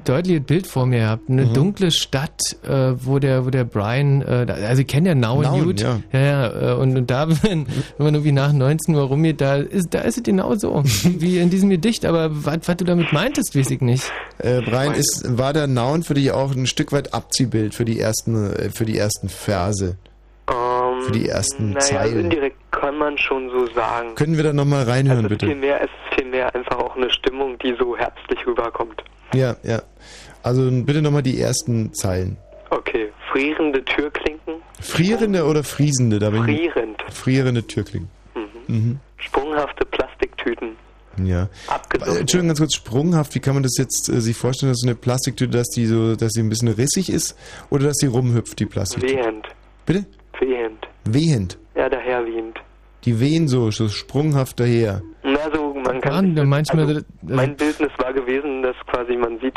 deutliches 0.05 0.45
Bild 0.45 0.67
vor 0.67 0.87
mir 0.87 0.99
gehabt. 1.01 1.31
Eine 1.31 1.47
Mhm. 1.47 1.55
dunkle 1.55 1.91
Stadt, 1.93 2.41
äh, 2.69 2.93
wo 2.99 3.19
der 3.19 3.47
wo 3.47 3.51
der 3.51 3.65
Brian, 3.65 4.23
äh, 4.23 4.47
also 4.67 4.83
ich 4.83 4.89
kenne 4.89 5.11
ja 5.11 5.15
Now 5.15 5.43
Nauen, 5.43 5.65
Newt. 5.65 5.81
ja. 5.81 6.01
ja, 6.13 6.21
ja 6.21 6.73
äh, 6.73 6.75
und, 6.75 6.97
und 6.97 7.11
da, 7.11 7.29
wenn, 7.29 7.67
wenn 7.99 8.05
man 8.05 8.15
irgendwie 8.15 8.33
nach 8.33 8.53
19 8.53 8.95
Uhr 8.95 9.03
rumgeht, 9.03 9.41
da 9.41 9.57
ist, 9.57 9.89
da 9.95 10.01
ist 10.01 10.17
es 10.17 10.23
genau 10.23 10.55
so, 10.57 10.72
wie 11.05 11.39
in 11.39 11.51
diesem 11.51 11.70
Gedicht. 11.70 12.05
Aber 12.05 12.28
was, 12.32 12.61
du 12.77 12.85
damit 12.85 13.12
meintest, 13.12 13.57
weiß 13.57 13.70
ich 13.70 13.81
nicht. 13.81 14.11
äh, 14.39 14.61
Brian, 14.62 14.94
ist, 14.94 15.24
war 15.39 15.53
der 15.53 15.66
Naun 15.66 16.03
für 16.03 16.15
dich 16.15 16.32
auch 16.32 16.53
ein 16.55 16.66
Stück 16.66 16.93
weit 16.93 17.12
Abziehbild 17.15 17.74
für 17.74 17.85
die 17.85 18.01
ersten, 18.01 18.53
äh, 18.55 18.70
für 18.70 18.85
die 18.85 18.97
ersten 18.99 19.28
Verse? 19.28 19.97
Ähm, 20.51 21.03
Für 21.03 21.12
die 21.12 21.28
ersten 21.28 21.70
naja, 21.70 21.81
Zeilen. 21.81 22.24
indirekt 22.24 22.57
kann 22.73 22.99
man 22.99 23.16
schon 23.16 23.49
so 23.51 23.66
sagen. 23.74 24.15
Können 24.16 24.36
wir 24.36 24.43
da 24.44 24.53
nochmal 24.53 24.82
reinhören, 24.85 25.20
es 25.20 25.24
ist 25.24 25.28
bitte? 25.39 25.47
vielmehr, 25.47 25.81
es 25.81 25.85
ist 25.86 26.15
vielmehr 26.20 26.53
einfach 26.55 26.78
auch 26.78 26.97
eine 26.97 27.11
Stimmung, 27.11 27.57
die 27.61 27.74
so 27.78 27.97
herbstlich 27.97 28.44
rüberkommt. 28.47 29.03
Ja, 29.35 29.55
ja. 29.62 29.82
Also 30.43 30.69
bitte 30.70 31.01
nochmal 31.01 31.23
die 31.23 31.40
ersten 31.40 31.94
Zeilen. 31.94 32.36
Okay, 32.70 33.12
frierende 33.31 33.85
Türklinken, 33.85 34.55
Frierende 34.81 35.44
oder 35.47 35.62
friesende? 35.62 36.19
Da 36.19 36.31
bin 36.31 36.49
ich- 36.49 36.70
frierend, 36.73 37.03
Frierende 37.11 37.66
Türklingen. 37.66 38.09
Mhm. 38.66 38.99
sprunghafte 39.19 39.85
Plastiktüten, 40.32 40.77
Ja. 41.23 41.49
abgesoffen. 41.69 42.15
Äh, 42.16 42.20
Entschuldigung, 42.20 42.49
ganz 42.49 42.59
kurz, 42.61 42.74
sprunghaft, 42.74 43.35
wie 43.35 43.40
kann 43.40 43.55
man 43.55 43.62
das 43.62 43.77
jetzt 43.78 44.09
äh, 44.09 44.20
sich 44.20 44.36
vorstellen, 44.36 44.73
dass 44.73 44.81
so 44.81 44.86
eine 44.86 44.94
Plastiktüte, 44.97 45.51
dass 45.59 45.69
die 45.69 45.86
so, 45.86 46.16
dass 46.16 46.32
sie 46.32 46.40
ein 46.43 46.49
bisschen 46.49 46.69
rissig 46.69 47.11
ist 47.11 47.36
oder 47.70 47.86
dass 47.89 47.97
sie 47.99 48.07
rumhüpft, 48.07 48.59
die 48.59 48.66
Plastiktüte? 48.66 49.15
Wehend, 49.16 49.49
Bitte? 49.86 50.07
wehend, 50.40 50.89
Wehend. 51.05 51.59
ja, 51.74 51.89
daherwehend. 51.89 52.59
Die 53.05 53.19
wehen 53.19 53.49
so, 53.49 53.70
so 53.73 53.89
sprunghaft 53.89 54.61
daher. 54.61 55.03
Na, 55.24 55.39
so, 55.53 55.74
man 55.74 56.01
kann. 56.01 56.36
Sich- 56.36 56.44
manchmal- 56.44 56.86
also, 56.86 57.01
äh, 57.01 57.05
mein 57.23 57.57
Bildnis 57.57 57.90
war 57.99 58.12
gewesen, 58.12 58.62
dass 58.62 58.77
quasi 58.86 59.16
man 59.16 59.40
sieht, 59.40 59.57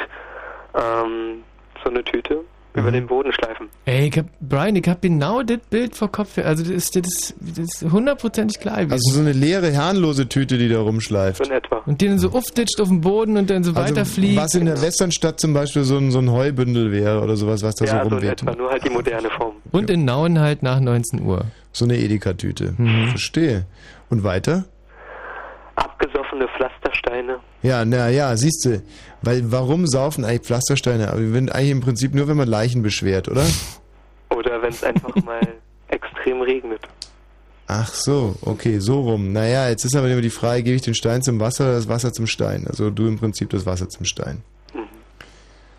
ähm, 0.73 1.43
so 1.83 1.89
eine 1.91 2.03
Tüte 2.03 2.41
über 2.75 2.91
den 2.91 3.07
Boden 3.07 3.31
schleifen. 3.31 3.69
Ey, 3.85 4.07
ich 4.07 4.17
hab, 4.17 4.25
Brian, 4.41 4.75
ich 4.75 4.87
hab 4.87 5.01
genau 5.01 5.43
das 5.43 5.59
Bild 5.69 5.95
vor 5.95 6.11
Kopf. 6.11 6.37
Also 6.37 6.63
das 6.63 6.71
ist, 6.71 6.95
das 6.95 7.07
ist, 7.07 7.35
das 7.39 7.57
ist 7.83 7.91
hundertprozentig 7.91 8.59
klar 8.59 8.77
gewesen. 8.77 8.93
Also 8.93 9.11
so 9.11 9.19
eine 9.21 9.31
leere, 9.31 9.71
herrenlose 9.71 10.27
Tüte, 10.27 10.57
die 10.57 10.67
da 10.69 10.79
rumschleift. 10.81 11.37
So 11.37 11.43
in 11.43 11.51
etwa. 11.57 11.77
Und 11.85 12.01
die 12.01 12.07
dann 12.07 12.19
so 12.19 12.29
aufditscht 12.31 12.79
auf 12.81 12.87
den 12.89 13.01
Boden 13.01 13.37
und 13.37 13.49
dann 13.49 13.63
so 13.63 13.71
Also, 13.73 13.81
weiterfliegt. 13.95 14.37
was 14.41 14.55
in 14.55 14.65
der 14.65 14.81
Westernstadt 14.81 15.39
zum 15.39 15.53
Beispiel 15.53 15.83
so 15.83 15.97
ein, 15.97 16.11
so 16.11 16.19
ein 16.19 16.31
Heubündel 16.31 16.91
wäre 16.91 17.21
oder 17.21 17.35
sowas, 17.35 17.63
was 17.63 17.75
da 17.75 17.85
ja, 17.85 18.03
so 18.03 18.09
so 18.09 18.17
in 18.17 18.23
etwa, 18.29 18.55
nur 18.55 18.69
halt 18.71 18.83
die 18.83 18.89
moderne 18.89 19.29
Form. 19.29 19.53
Und 19.71 19.89
in 19.89 20.05
Nauen 20.05 20.39
halt 20.39 20.63
nach 20.63 20.79
19 20.79 21.21
Uhr. 21.21 21.45
So 21.71 21.85
eine 21.85 21.97
Edeka-Tüte. 21.97 22.73
Mhm. 22.77 23.09
Verstehe. 23.09 23.65
Und 24.09 24.23
weiter? 24.23 24.65
Abgesoffene 25.75 26.47
Pflastersteine. 27.05 27.39
Ja, 27.61 27.85
na 27.85 28.09
ja, 28.09 28.35
siehst 28.35 28.65
du. 28.65 28.81
Weil 29.21 29.51
warum 29.51 29.87
saufen 29.87 30.25
eigentlich 30.25 30.41
Pflastersteine? 30.41 31.09
Aber 31.09 31.21
wir 31.21 31.31
sind 31.31 31.53
eigentlich 31.53 31.71
im 31.71 31.81
Prinzip 31.81 32.13
nur, 32.13 32.27
wenn 32.27 32.37
man 32.37 32.47
Leichen 32.47 32.81
beschwert, 32.81 33.27
oder? 33.29 33.45
Oder 34.29 34.61
wenn 34.61 34.69
es 34.69 34.83
einfach 34.83 35.15
mal 35.23 35.41
extrem 35.87 36.41
regnet. 36.41 36.81
Ach 37.67 37.91
so, 37.93 38.35
okay, 38.41 38.79
so 38.79 39.01
rum. 39.01 39.33
Naja, 39.33 39.69
jetzt 39.69 39.85
ist 39.85 39.95
aber 39.95 40.07
immer 40.07 40.21
die 40.21 40.29
Frage, 40.29 40.61
gebe 40.61 40.75
ich 40.75 40.83
den 40.83 40.93
Stein 40.93 41.23
zum 41.23 41.39
Wasser 41.39 41.65
oder 41.65 41.75
das 41.75 41.87
Wasser 41.87 42.13
zum 42.13 42.27
Stein? 42.27 42.67
Also 42.67 42.91
du 42.91 43.07
im 43.07 43.17
Prinzip 43.17 43.49
das 43.49 43.65
Wasser 43.65 43.89
zum 43.89 44.05
Stein. 44.05 44.43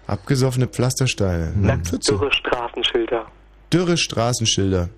Abgesoffene 0.08 0.68
Pflastersteine. 0.68 1.52
Pfütze. 1.84 2.12
Dürre 2.12 2.32
Straßenschilder. 2.32 3.26
Dürre 3.72 3.96
Straßenschilder. 3.96 4.88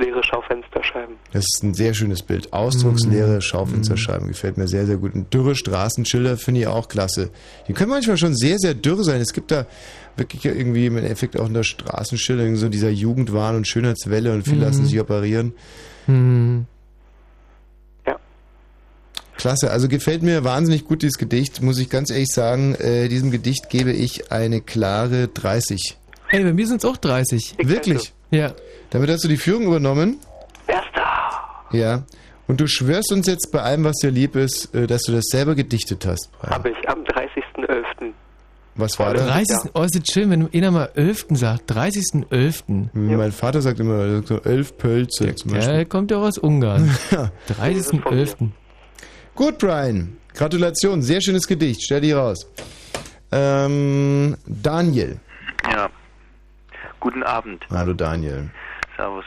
Ausdrucksleere 0.00 0.22
Schaufensterscheiben. 0.24 1.16
Das 1.32 1.44
ist 1.44 1.62
ein 1.62 1.74
sehr 1.74 1.94
schönes 1.94 2.22
Bild. 2.22 2.52
Ausdrucksleere 2.52 3.40
Schaufensterscheiben. 3.42 4.28
Gefällt 4.28 4.56
mir 4.56 4.66
sehr, 4.68 4.86
sehr 4.86 4.96
gut. 4.96 5.14
Und 5.14 5.32
dürre 5.32 5.54
Straßenschilder 5.54 6.36
finde 6.36 6.62
ich 6.62 6.66
auch 6.66 6.88
klasse. 6.88 7.30
Die 7.68 7.72
können 7.72 7.90
manchmal 7.90 8.16
schon 8.16 8.34
sehr, 8.34 8.58
sehr 8.58 8.74
dürr 8.74 9.02
sein. 9.04 9.20
Es 9.20 9.32
gibt 9.32 9.50
da 9.50 9.66
wirklich 10.16 10.44
irgendwie 10.44 10.86
im 10.86 10.96
Endeffekt 10.96 11.38
auch 11.38 11.46
in 11.46 11.54
der 11.54 11.62
Straßenschilder 11.64 12.42
irgendwie 12.42 12.60
so 12.60 12.68
dieser 12.68 12.90
Jugendwahn 12.90 13.56
und 13.56 13.68
Schönheitswelle 13.68 14.32
und 14.32 14.44
viele 14.44 14.56
Mhm. 14.56 14.62
lassen 14.62 14.86
sich 14.86 15.00
operieren. 15.00 15.52
Hm. 16.06 16.66
Klasse, 19.36 19.70
also 19.70 19.88
gefällt 19.88 20.22
mir 20.22 20.44
wahnsinnig 20.44 20.84
gut 20.84 21.00
dieses 21.00 21.16
Gedicht, 21.16 21.62
muss 21.62 21.78
ich 21.78 21.88
ganz 21.88 22.10
ehrlich 22.10 22.28
sagen. 22.30 22.74
Äh, 22.74 23.08
diesem 23.08 23.30
Gedicht 23.30 23.70
gebe 23.70 23.90
ich 23.90 24.30
eine 24.30 24.60
klare 24.60 25.28
30. 25.28 25.96
Ey, 26.30 26.44
bei 26.44 26.52
mir 26.52 26.66
sind 26.66 26.78
es 26.78 26.84
auch 26.84 26.96
30. 26.96 27.56
Wirklich? 27.62 28.12
Ja. 28.30 28.52
Damit 28.90 29.10
hast 29.10 29.24
du 29.24 29.28
die 29.28 29.36
Führung 29.36 29.64
übernommen? 29.64 30.18
Erster. 30.66 31.40
Ja. 31.72 32.02
Und 32.46 32.60
du 32.60 32.66
schwörst 32.66 33.12
uns 33.12 33.26
jetzt 33.26 33.50
bei 33.52 33.60
allem, 33.62 33.84
was 33.84 33.96
dir 33.96 34.10
lieb 34.10 34.36
ist, 34.36 34.74
äh, 34.74 34.86
dass 34.86 35.02
du 35.02 35.12
das 35.12 35.24
selber 35.26 35.54
gedichtet 35.54 36.04
hast. 36.06 36.30
Brian. 36.40 36.54
Habe 36.54 36.70
ich 36.70 36.88
am 36.88 37.00
30.11. 37.04 38.12
Was 38.76 38.98
war 38.98 39.12
das? 39.14 39.26
30. 39.26 39.70
Oh, 39.74 39.82
ist 39.82 39.96
das 39.98 40.04
schön, 40.12 40.30
wenn 40.30 40.48
einer 40.52 40.70
mal 40.70 40.90
11. 40.94 41.26
sagt. 41.30 41.70
30.11. 41.72 42.88
Mein 42.92 43.32
Vater 43.32 43.60
sagt 43.60 43.80
immer 43.80 43.94
er 44.04 44.16
sagt 44.16 44.28
so 44.28 44.40
elf 44.42 44.76
Pölze 44.78 45.34
zum 45.34 45.50
Der 45.52 45.58
Beispiel. 45.58 45.84
kommt 45.86 46.10
ja 46.12 46.18
auch 46.18 46.22
aus 46.28 46.38
Ungarn. 46.38 46.88
Ja. 47.10 47.30
30.11. 47.60 48.48
Gut, 49.34 49.58
Brian. 49.58 50.16
Gratulation, 50.34 51.02
sehr 51.02 51.20
schönes 51.20 51.46
Gedicht. 51.46 51.82
Stell 51.82 52.00
dich 52.00 52.14
raus. 52.14 52.46
Ähm, 53.32 54.36
Daniel. 54.46 55.18
Ja. 55.70 55.88
Guten 57.00 57.22
Abend. 57.22 57.66
Hallo 57.70 57.92
Daniel. 57.94 58.50
Servus. 58.96 59.24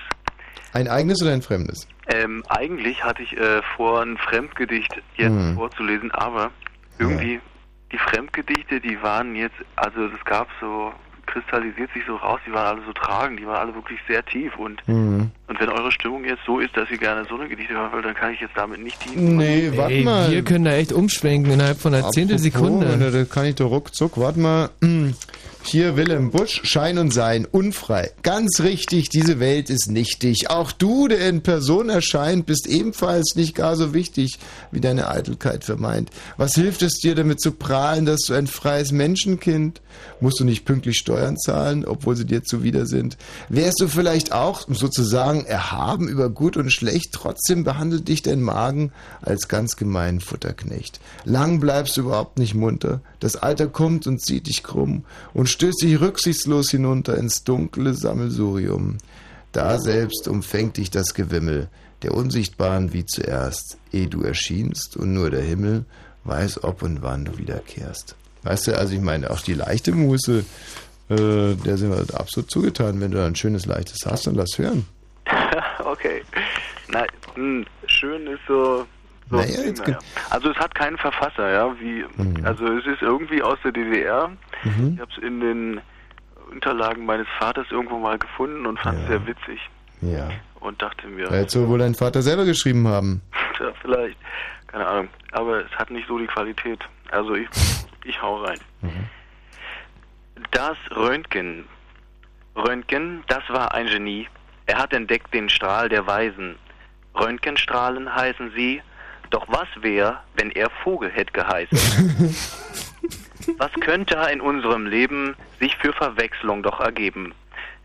Ein 0.73 0.87
eigenes 0.87 1.21
oder 1.21 1.33
ein 1.33 1.41
fremdes? 1.41 1.87
Ähm, 2.07 2.43
eigentlich 2.49 3.03
hatte 3.03 3.21
ich 3.23 3.35
äh, 3.37 3.61
vor, 3.75 4.01
ein 4.01 4.17
Fremdgedicht 4.17 5.01
jetzt 5.15 5.29
Hm. 5.31 5.55
vorzulesen, 5.55 6.11
aber 6.11 6.51
irgendwie 6.99 7.39
die 7.91 7.97
Fremdgedichte, 7.97 8.79
die 8.79 9.01
waren 9.01 9.35
jetzt, 9.35 9.55
also 9.75 10.05
es 10.05 10.25
gab 10.25 10.47
so, 10.59 10.91
kristallisiert 11.25 11.91
sich 11.93 12.03
so 12.05 12.15
raus, 12.15 12.39
die 12.45 12.51
waren 12.53 12.77
alle 12.77 12.85
so 12.85 12.93
tragend, 12.93 13.39
die 13.39 13.45
waren 13.47 13.57
alle 13.67 13.75
wirklich 13.75 13.99
sehr 14.07 14.23
tief 14.25 14.55
und 14.57 14.85
Mhm. 14.87 15.31
Und 15.47 15.59
wenn 15.59 15.69
eure 15.69 15.91
Stimmung 15.91 16.23
jetzt 16.23 16.41
so 16.45 16.59
ist, 16.59 16.75
dass 16.77 16.89
ihr 16.89 16.97
gerne 16.97 17.25
so 17.27 17.35
eine 17.35 17.49
Gedichte 17.49 17.73
hören 17.73 17.91
wollt, 17.91 18.05
dann 18.05 18.15
kann 18.15 18.33
ich 18.33 18.39
jetzt 18.39 18.55
damit 18.55 18.81
nicht 18.81 18.97
dienen. 19.05 19.35
Nee, 19.37 19.71
warte 19.75 19.93
Ey, 19.93 20.03
mal. 20.03 20.31
wir 20.31 20.41
können 20.43 20.65
da 20.65 20.73
echt 20.73 20.93
umschwenken 20.93 21.51
innerhalb 21.51 21.79
von 21.79 21.93
einer 21.93 22.09
Zehntelsekunde. 22.11 22.97
Da, 22.97 23.09
da 23.11 23.25
kann 23.25 23.45
ich 23.45 23.55
doch 23.55 23.69
ruckzuck. 23.69 24.17
Warte 24.17 24.39
mal. 24.39 24.69
Hier 25.65 25.95
Willem 25.95 26.29
Busch, 26.29 26.59
Schein 26.65 26.97
und 26.97 27.13
Sein, 27.13 27.47
unfrei. 27.49 28.11
Ganz 28.21 28.59
richtig, 28.59 29.07
diese 29.07 29.39
Welt 29.39 29.69
ist 29.69 29.89
nichtig. 29.89 30.49
Auch 30.49 30.73
du, 30.73 31.07
der 31.07 31.29
in 31.29 31.41
Person 31.41 31.87
erscheint, 31.87 32.45
bist 32.45 32.67
ebenfalls 32.67 33.35
nicht 33.35 33.55
gar 33.55 33.77
so 33.77 33.93
wichtig, 33.93 34.39
wie 34.71 34.81
deine 34.81 35.07
Eitelkeit 35.07 35.63
vermeint. 35.63 36.09
Was 36.35 36.55
hilft 36.55 36.81
es 36.81 36.99
dir 36.99 37.15
damit 37.15 37.39
zu 37.39 37.53
prahlen, 37.53 38.05
dass 38.05 38.23
du 38.27 38.33
ein 38.33 38.47
freies 38.47 38.91
Menschenkind? 38.91 39.81
Musst 40.19 40.39
du 40.41 40.43
nicht 40.43 40.65
pünktlich 40.65 40.97
Steuern 40.97 41.37
zahlen, 41.37 41.85
obwohl 41.85 42.17
sie 42.17 42.25
dir 42.25 42.43
zuwider 42.43 42.85
sind? 42.85 43.17
Wärst 43.47 43.79
du 43.79 43.87
vielleicht 43.87 44.33
auch 44.33 44.67
sozusagen 44.67 45.42
erhaben 45.45 46.07
über 46.07 46.29
gut 46.29 46.57
und 46.57 46.71
schlecht, 46.71 47.09
trotzdem 47.11 47.63
behandelt 47.63 48.07
dich 48.07 48.21
dein 48.21 48.41
Magen 48.41 48.91
als 49.21 49.47
ganz 49.47 49.75
gemeinen 49.75 50.19
Futterknecht. 50.19 50.99
Lang 51.25 51.59
bleibst 51.59 51.97
du 51.97 52.01
überhaupt 52.01 52.39
nicht 52.39 52.53
munter. 52.53 53.01
Das 53.19 53.35
Alter 53.35 53.67
kommt 53.67 54.07
und 54.07 54.21
zieht 54.21 54.47
dich 54.47 54.63
krumm 54.63 55.05
und 55.33 55.49
stößt 55.49 55.81
dich 55.81 55.99
rücksichtslos 55.99 56.69
hinunter 56.69 57.17
ins 57.17 57.43
dunkle 57.43 57.93
Sammelsurium. 57.93 58.97
Da 59.51 59.79
selbst 59.79 60.27
umfängt 60.27 60.77
dich 60.77 60.89
das 60.89 61.13
Gewimmel 61.13 61.69
der 62.01 62.13
Unsichtbaren 62.13 62.93
wie 62.93 63.05
zuerst, 63.05 63.77
ehe 63.91 64.07
du 64.07 64.23
erschienst 64.23 64.97
und 64.97 65.13
nur 65.13 65.29
der 65.29 65.41
Himmel 65.43 65.85
weiß, 66.25 66.63
ob 66.63 66.83
und 66.83 67.01
wann 67.01 67.25
du 67.25 67.37
wiederkehrst. 67.37 68.15
Weißt 68.43 68.67
du, 68.67 68.77
also 68.77 68.93
ich 68.93 69.01
meine, 69.01 69.31
auch 69.31 69.41
die 69.41 69.53
leichte 69.53 69.93
Muße, 69.93 70.43
äh, 71.09 71.55
der 71.55 71.77
sind 71.77 71.91
wir 71.91 72.19
absolut 72.19 72.51
zugetan. 72.51 72.99
Wenn 72.99 73.11
du 73.11 73.23
ein 73.23 73.35
schönes, 73.35 73.65
leichtes 73.65 73.99
hast, 74.05 74.27
dann 74.27 74.35
lass 74.35 74.57
hören. 74.57 74.85
Okay. 76.03 76.23
Na, 76.89 77.05
mh, 77.35 77.65
schön 77.87 78.27
ist 78.27 78.41
so. 78.47 78.85
so 79.29 79.37
Naja, 79.37 79.61
jetzt 79.65 79.85
naja. 79.87 79.99
Also 80.29 80.51
es 80.51 80.57
hat 80.57 80.75
keinen 80.75 80.97
Verfasser, 80.97 81.51
ja, 81.51 81.75
wie 81.79 82.05
also 82.43 82.65
es 82.77 82.85
ist 82.85 83.01
irgendwie 83.01 83.41
aus 83.41 83.57
der 83.63 83.71
DDR. 83.71 84.29
Mhm. 84.63 84.93
Ich 84.95 84.99
habe 85.01 85.11
es 85.11 85.23
in 85.23 85.39
den 85.39 85.81
Unterlagen 86.51 87.05
meines 87.05 87.27
Vaters 87.39 87.65
irgendwo 87.71 87.97
mal 87.97 88.17
gefunden 88.19 88.65
und 88.65 88.79
fand 88.79 88.99
es 89.01 89.07
sehr 89.07 89.25
witzig 89.25 89.59
Ja. 90.01 90.29
und 90.59 90.79
dachte 90.81 91.07
mir, 91.07 91.27
Da 91.27 91.35
hättest 91.35 91.55
du 91.55 91.67
wohl 91.67 91.79
deinen 91.79 91.95
Vater 91.95 92.21
selber 92.21 92.45
geschrieben 92.45 92.87
haben. 92.87 93.21
ja, 93.59 93.71
vielleicht, 93.81 94.17
keine 94.67 94.85
Ahnung, 94.85 95.09
aber 95.31 95.65
es 95.65 95.71
hat 95.71 95.89
nicht 95.89 96.07
so 96.07 96.17
die 96.19 96.27
Qualität. 96.27 96.79
Also 97.11 97.35
ich, 97.35 97.47
ich 98.05 98.21
hau 98.21 98.37
rein. 98.43 98.59
Das 100.51 100.77
Röntgen. 100.95 101.65
Röntgen, 102.55 103.23
das 103.27 103.41
war 103.49 103.73
ein 103.73 103.87
Genie. 103.87 104.27
Er 104.65 104.77
hat 104.77 104.93
entdeckt 104.93 105.33
den 105.33 105.49
Strahl 105.49 105.89
der 105.89 106.07
Weisen. 106.07 106.57
Röntgenstrahlen 107.15 108.13
heißen 108.13 108.51
sie. 108.55 108.81
Doch 109.29 109.45
was 109.47 109.67
wäre, 109.81 110.19
wenn 110.35 110.51
er 110.51 110.69
Vogel 110.83 111.09
hätte 111.09 111.33
geheißen? 111.33 112.35
was 113.57 113.71
könnte 113.81 114.15
in 114.31 114.41
unserem 114.41 114.85
Leben 114.85 115.35
sich 115.59 115.75
für 115.77 115.91
Verwechslung 115.93 116.63
doch 116.63 116.79
ergeben? 116.79 117.33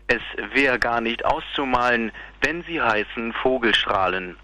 Es 0.07 0.21
wäre 0.53 0.79
gar 0.79 1.01
nicht 1.01 1.25
auszumalen, 1.25 2.11
wenn 2.41 2.63
sie 2.63 2.81
heißen 2.81 3.33
Vogelstrahlen. 3.33 4.37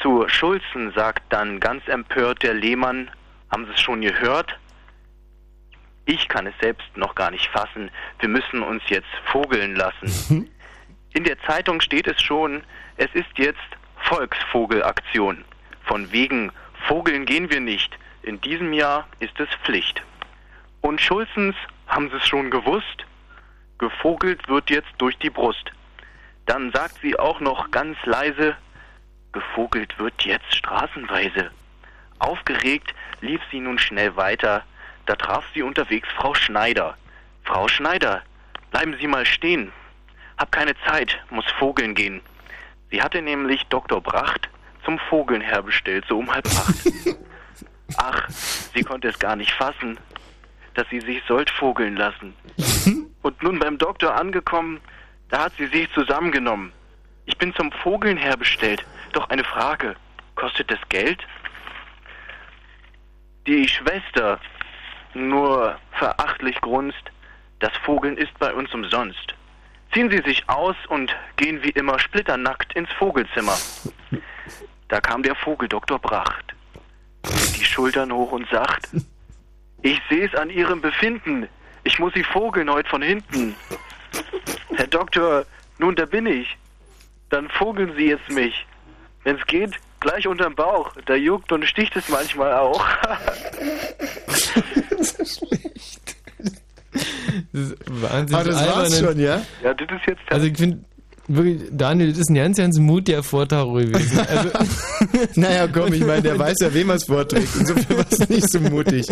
Zu 0.00 0.28
Schulzen 0.28 0.92
sagt 0.94 1.22
dann 1.30 1.60
ganz 1.60 1.86
empört 1.88 2.42
der 2.42 2.54
Lehmann, 2.54 3.10
haben 3.50 3.66
Sie 3.66 3.72
es 3.72 3.80
schon 3.80 4.00
gehört? 4.00 4.58
Ich 6.06 6.28
kann 6.28 6.46
es 6.46 6.54
selbst 6.60 6.86
noch 6.96 7.14
gar 7.14 7.30
nicht 7.30 7.46
fassen. 7.48 7.90
Wir 8.18 8.28
müssen 8.28 8.62
uns 8.62 8.82
jetzt 8.88 9.08
vogeln 9.30 9.76
lassen. 9.76 10.50
In 11.14 11.24
der 11.24 11.40
Zeitung 11.42 11.80
steht 11.80 12.08
es 12.08 12.20
schon, 12.20 12.62
es 12.96 13.08
ist 13.14 13.38
jetzt 13.38 13.60
Volksvogelaktion. 14.02 15.44
Von 15.84 16.10
wegen 16.12 16.50
Vogeln 16.86 17.24
gehen 17.24 17.50
wir 17.50 17.60
nicht. 17.60 17.96
In 18.22 18.40
diesem 18.40 18.72
Jahr 18.72 19.06
ist 19.20 19.38
es 19.38 19.48
Pflicht. 19.64 20.02
Und 20.80 21.00
Schulzens, 21.00 21.54
haben 21.86 22.10
Sie 22.10 22.16
es 22.16 22.26
schon 22.26 22.50
gewusst? 22.50 23.06
Gevogelt 23.78 24.48
wird 24.48 24.70
jetzt 24.70 24.92
durch 24.98 25.16
die 25.18 25.30
Brust. 25.30 25.70
Dann 26.46 26.72
sagt 26.72 26.98
sie 27.00 27.18
auch 27.18 27.40
noch 27.40 27.70
ganz 27.70 27.96
leise, 28.04 28.56
gevogelt 29.32 29.98
wird 29.98 30.22
jetzt 30.22 30.54
straßenweise. 30.54 31.50
Aufgeregt 32.18 32.94
lief 33.20 33.40
sie 33.50 33.60
nun 33.60 33.78
schnell 33.78 34.16
weiter. 34.16 34.64
Da 35.06 35.14
traf 35.16 35.44
sie 35.54 35.62
unterwegs 35.62 36.08
Frau 36.16 36.34
Schneider. 36.34 36.96
Frau 37.44 37.68
Schneider, 37.68 38.22
bleiben 38.70 38.96
Sie 39.00 39.06
mal 39.06 39.26
stehen. 39.26 39.72
Hab 40.38 40.50
keine 40.52 40.74
Zeit, 40.86 41.18
muss 41.30 41.44
vogeln 41.58 41.94
gehen. 41.94 42.20
Sie 42.90 43.02
hatte 43.02 43.22
nämlich 43.22 43.64
Dr. 43.68 44.00
Bracht 44.00 44.48
zum 44.84 44.98
Vogeln 44.98 45.40
herbestellt, 45.40 46.04
so 46.08 46.18
um 46.18 46.32
halb 46.32 46.46
acht. 46.46 46.86
Ach, 47.96 48.28
sie 48.28 48.82
konnte 48.82 49.08
es 49.08 49.18
gar 49.18 49.36
nicht 49.36 49.52
fassen, 49.52 49.98
dass 50.74 50.88
sie 50.90 51.00
sich 51.00 51.22
sollt 51.26 51.50
vogeln 51.50 51.96
lassen. 51.96 52.34
Und 53.22 53.42
nun 53.42 53.58
beim 53.58 53.78
Doktor 53.78 54.14
angekommen, 54.14 54.80
da 55.28 55.44
hat 55.44 55.52
sie 55.56 55.66
sich 55.66 55.90
zusammengenommen. 55.92 56.72
Ich 57.26 57.38
bin 57.38 57.54
zum 57.54 57.72
Vogeln 57.72 58.16
herbestellt. 58.16 58.84
Doch 59.12 59.28
eine 59.30 59.44
Frage, 59.44 59.96
kostet 60.34 60.70
das 60.70 60.80
Geld? 60.88 61.26
Die 63.46 63.68
Schwester 63.68 64.40
nur 65.14 65.78
verachtlich 65.92 66.60
grunzt, 66.60 67.10
das 67.60 67.74
Vogeln 67.78 68.16
ist 68.16 68.36
bei 68.38 68.52
uns 68.52 68.72
umsonst. 68.74 69.34
Ziehen 69.94 70.10
Sie 70.10 70.22
sich 70.26 70.48
aus 70.48 70.74
und 70.88 71.14
gehen 71.36 71.62
wie 71.62 71.70
immer 71.70 72.00
splitternackt 72.00 72.74
ins 72.74 72.90
Vogelzimmer. 72.98 73.56
Da 74.88 75.00
kam 75.00 75.22
der 75.22 75.36
Vogeldoktor 75.36 76.00
Bracht, 76.00 76.52
die 77.56 77.64
Schultern 77.64 78.12
hoch 78.12 78.32
und 78.32 78.48
sagt, 78.50 78.88
ich 79.82 80.00
sehe 80.10 80.26
es 80.26 80.34
an 80.34 80.50
Ihrem 80.50 80.80
Befinden, 80.80 81.48
ich 81.84 82.00
muss 82.00 82.12
Sie 82.12 82.24
vogeln 82.24 82.68
heute 82.68 82.88
von 82.88 83.02
hinten. 83.02 83.54
Herr 84.74 84.88
Doktor, 84.88 85.46
nun 85.78 85.94
da 85.94 86.06
bin 86.06 86.26
ich. 86.26 86.56
Dann 87.30 87.48
vogeln 87.48 87.94
Sie 87.96 88.06
jetzt 88.06 88.28
mich. 88.30 88.66
Wenn 89.22 89.36
es 89.36 89.46
geht, 89.46 89.76
gleich 90.00 90.26
unterm 90.26 90.56
Bauch. 90.56 90.92
Da 91.06 91.14
juckt 91.14 91.52
und 91.52 91.64
sticht 91.66 91.94
es 91.94 92.08
manchmal 92.08 92.52
auch. 92.54 92.84
Das 94.96 95.12
ist 95.14 95.63
wahnsinnig 97.52 98.34
Ah, 98.34 98.44
das 98.44 98.54
war's 98.54 98.92
albern. 98.94 99.10
schon, 99.14 99.20
ja? 99.20 99.42
Ja, 99.62 99.74
das 99.74 99.88
ist 99.90 100.06
jetzt. 100.06 100.20
Also 100.28 100.46
ich 100.46 100.56
finde 100.56 100.78
wirklich, 101.28 101.62
Daniel, 101.72 102.10
das 102.10 102.18
ist 102.18 102.30
ein 102.30 102.34
ganz, 102.34 102.56
ganz 102.58 102.78
mutiger 102.78 103.22
Vortrag 103.22 103.66
gewesen. 103.72 104.20
Also, 104.28 104.50
naja, 105.34 105.68
komm, 105.68 105.92
ich 105.92 106.04
meine, 106.04 106.22
der 106.22 106.38
weiß 106.38 106.56
ja, 106.60 106.72
wem 106.74 106.90
er 106.90 106.96
es 106.96 107.04
vorträgt. 107.04 107.48
Insofern 107.58 107.98
war 107.98 108.06
es 108.10 108.28
nicht 108.28 108.50
so 108.50 108.60
mutig. 108.60 109.06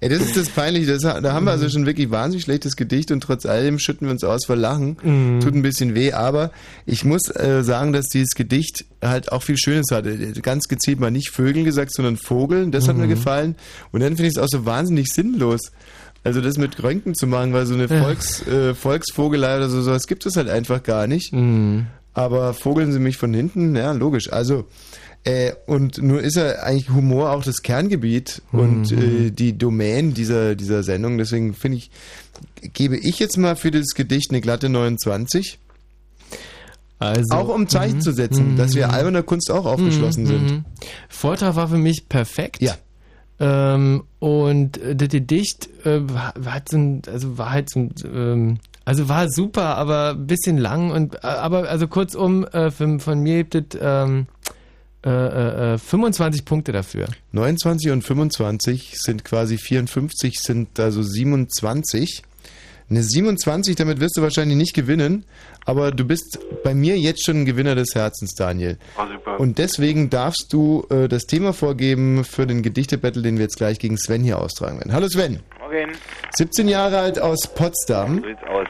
Ey, 0.00 0.08
das 0.08 0.20
ist 0.20 0.36
das 0.36 0.48
Peinliche. 0.50 0.86
Das, 0.96 1.02
da 1.02 1.32
haben 1.32 1.46
wir 1.46 1.50
also 1.50 1.68
schon 1.68 1.84
wirklich 1.84 2.08
wahnsinnig 2.12 2.44
schlechtes 2.44 2.76
Gedicht 2.76 3.10
und 3.10 3.20
trotz 3.20 3.46
allem 3.46 3.80
schütten 3.80 4.06
wir 4.06 4.12
uns 4.12 4.22
aus 4.22 4.44
vor 4.46 4.54
Lachen. 4.54 4.96
Mhm. 5.02 5.40
Tut 5.40 5.54
ein 5.54 5.62
bisschen 5.62 5.96
weh, 5.96 6.12
aber 6.12 6.52
ich 6.86 7.04
muss 7.04 7.22
äh, 7.34 7.64
sagen, 7.64 7.92
dass 7.92 8.06
dieses 8.06 8.34
Gedicht 8.36 8.84
halt 9.02 9.32
auch 9.32 9.42
viel 9.42 9.56
Schönes 9.58 9.86
hatte. 9.90 10.16
Ganz 10.40 10.68
gezielt 10.68 11.00
mal 11.00 11.10
nicht 11.10 11.30
Vögel 11.30 11.64
gesagt, 11.64 11.92
sondern 11.92 12.16
Vogeln. 12.16 12.70
Das 12.70 12.86
hat 12.86 12.96
mir 12.96 13.06
Mhm. 13.06 13.10
gefallen. 13.10 13.56
Und 13.90 14.00
dann 14.00 14.10
finde 14.14 14.28
ich 14.28 14.36
es 14.36 14.38
auch 14.38 14.46
so 14.48 14.64
wahnsinnig 14.64 15.08
sinnlos. 15.12 15.72
Also 16.28 16.42
das 16.42 16.58
mit 16.58 16.82
Röntgen 16.82 17.14
zu 17.14 17.26
machen, 17.26 17.54
weil 17.54 17.64
so 17.64 17.72
eine. 17.74 17.88
Volks, 17.88 18.46
äh, 18.46 18.74
Volksvogelei 18.74 19.56
oder 19.56 19.70
so, 19.70 19.80
sowas 19.80 20.06
gibt 20.06 20.26
es 20.26 20.36
halt 20.36 20.48
einfach 20.50 20.82
gar 20.82 21.06
nicht. 21.06 21.32
Mhm. 21.32 21.86
Aber 22.12 22.52
vogeln 22.52 22.92
sie 22.92 22.98
mich 22.98 23.16
von 23.16 23.32
hinten, 23.32 23.74
ja, 23.74 23.92
logisch. 23.92 24.30
Also, 24.30 24.66
äh, 25.24 25.52
und 25.66 26.02
nur 26.02 26.20
ist 26.20 26.36
ja 26.36 26.50
eigentlich 26.60 26.90
Humor 26.90 27.30
auch 27.32 27.42
das 27.42 27.62
Kerngebiet 27.62 28.42
und 28.52 28.90
Mhm. 28.90 29.26
äh, 29.26 29.30
die 29.30 29.56
Domain 29.56 30.12
dieser, 30.12 30.54
dieser 30.54 30.82
Sendung. 30.82 31.16
Deswegen 31.16 31.54
finde 31.54 31.78
ich, 31.78 31.90
gebe 32.74 32.98
ich 32.98 33.18
jetzt 33.18 33.38
mal 33.38 33.56
für 33.56 33.70
das 33.70 33.94
Gedicht 33.94 34.30
eine 34.30 34.40
glatte 34.42 34.68
29. 34.68 35.58
Also, 36.98 37.34
auch 37.34 37.48
um 37.48 37.68
Zeichen 37.68 37.96
mhm, 37.98 38.02
zu 38.02 38.12
setzen, 38.12 38.52
mhm, 38.52 38.56
dass 38.56 38.74
wir 38.74 38.88
mhm. 38.88 38.94
alberner 38.94 39.22
Kunst 39.22 39.50
auch 39.50 39.64
aufgeschlossen 39.64 40.24
Mhm, 40.24 40.26
sind. 40.26 40.64
Vortrag 41.08 41.54
war 41.56 41.68
für 41.68 41.78
mich 41.78 42.08
perfekt. 42.08 42.60
Ja. 42.60 42.74
Ähm, 43.40 44.04
und 44.18 44.78
äh, 44.78 44.96
das 44.96 45.08
Gedicht 45.08 45.68
äh, 45.84 46.00
war 46.08 46.34
halt 46.52 46.68
so 46.68 46.76
ein, 46.76 47.02
also 47.06 47.38
war 47.38 47.52
halt 47.52 47.70
so 47.70 47.80
ein, 47.80 47.94
ähm, 48.04 48.58
also 48.84 49.08
war 49.08 49.28
super, 49.30 49.76
aber 49.76 50.10
ein 50.10 50.26
bisschen 50.26 50.58
lang 50.58 50.90
und 50.90 51.16
äh, 51.16 51.18
aber 51.26 51.68
also 51.68 51.86
kurzum 51.86 52.44
äh, 52.46 52.70
von, 52.70 53.00
von 53.00 53.20
mir 53.20 53.44
gibt 53.44 53.74
es 53.74 53.80
ähm, 53.80 54.26
äh, 55.06 55.10
äh, 55.10 55.74
äh, 55.74 55.78
25 55.78 56.44
Punkte 56.44 56.72
dafür. 56.72 57.06
29 57.30 57.92
und 57.92 58.02
25 58.02 58.94
sind 58.98 59.24
quasi 59.24 59.56
54, 59.56 60.40
sind 60.40 60.80
also 60.80 61.02
27. 61.02 62.22
Eine 62.90 63.02
27, 63.04 63.76
damit 63.76 64.00
wirst 64.00 64.16
du 64.16 64.22
wahrscheinlich 64.22 64.56
nicht 64.56 64.74
gewinnen, 64.74 65.24
aber 65.68 65.90
du 65.90 66.06
bist 66.06 66.38
bei 66.64 66.74
mir 66.74 66.96
jetzt 66.98 67.26
schon 67.26 67.42
ein 67.42 67.44
Gewinner 67.44 67.74
des 67.74 67.94
Herzens, 67.94 68.34
Daniel. 68.34 68.78
Oh, 68.96 69.02
super. 69.06 69.38
Und 69.38 69.58
deswegen 69.58 70.08
darfst 70.08 70.50
du 70.50 70.86
äh, 70.88 71.08
das 71.08 71.24
Thema 71.24 71.52
vorgeben 71.52 72.24
für 72.24 72.46
den 72.46 72.62
Gedichtebattle, 72.62 73.20
den 73.20 73.36
wir 73.36 73.42
jetzt 73.42 73.58
gleich 73.58 73.78
gegen 73.78 73.98
Sven 73.98 74.22
hier 74.22 74.40
austragen 74.40 74.78
werden. 74.78 74.94
Hallo 74.94 75.08
Sven, 75.08 75.40
Okay. 75.66 75.86
17 76.34 76.68
Jahre 76.68 76.98
alt 77.00 77.20
aus 77.20 77.48
Potsdam. 77.54 78.20
So 78.22 78.28
sieht's 78.28 78.42
aus. 78.48 78.66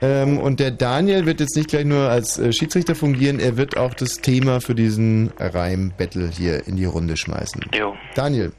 Ähm, 0.00 0.38
und 0.38 0.58
der 0.58 0.70
Daniel 0.70 1.26
wird 1.26 1.40
jetzt 1.40 1.54
nicht 1.54 1.68
gleich 1.68 1.84
nur 1.84 2.08
als 2.08 2.38
äh, 2.38 2.50
Schiedsrichter 2.50 2.94
fungieren, 2.94 3.38
er 3.38 3.58
wird 3.58 3.76
auch 3.76 3.92
das 3.92 4.14
Thema 4.14 4.62
für 4.62 4.74
diesen 4.74 5.32
Reim-Battle 5.38 6.30
hier 6.30 6.66
in 6.66 6.76
die 6.76 6.86
Runde 6.86 7.18
schmeißen. 7.18 7.60
Jo. 7.74 7.94
Daniel. 8.14 8.52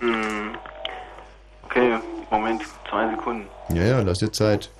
Hm. 0.00 0.54
Okay, 1.64 1.98
Moment, 2.30 2.60
zwei 2.90 3.10
Sekunden. 3.10 3.46
Ja, 3.70 3.84
ja, 3.84 4.00
lass 4.02 4.18
dir 4.18 4.30
Zeit. 4.30 4.70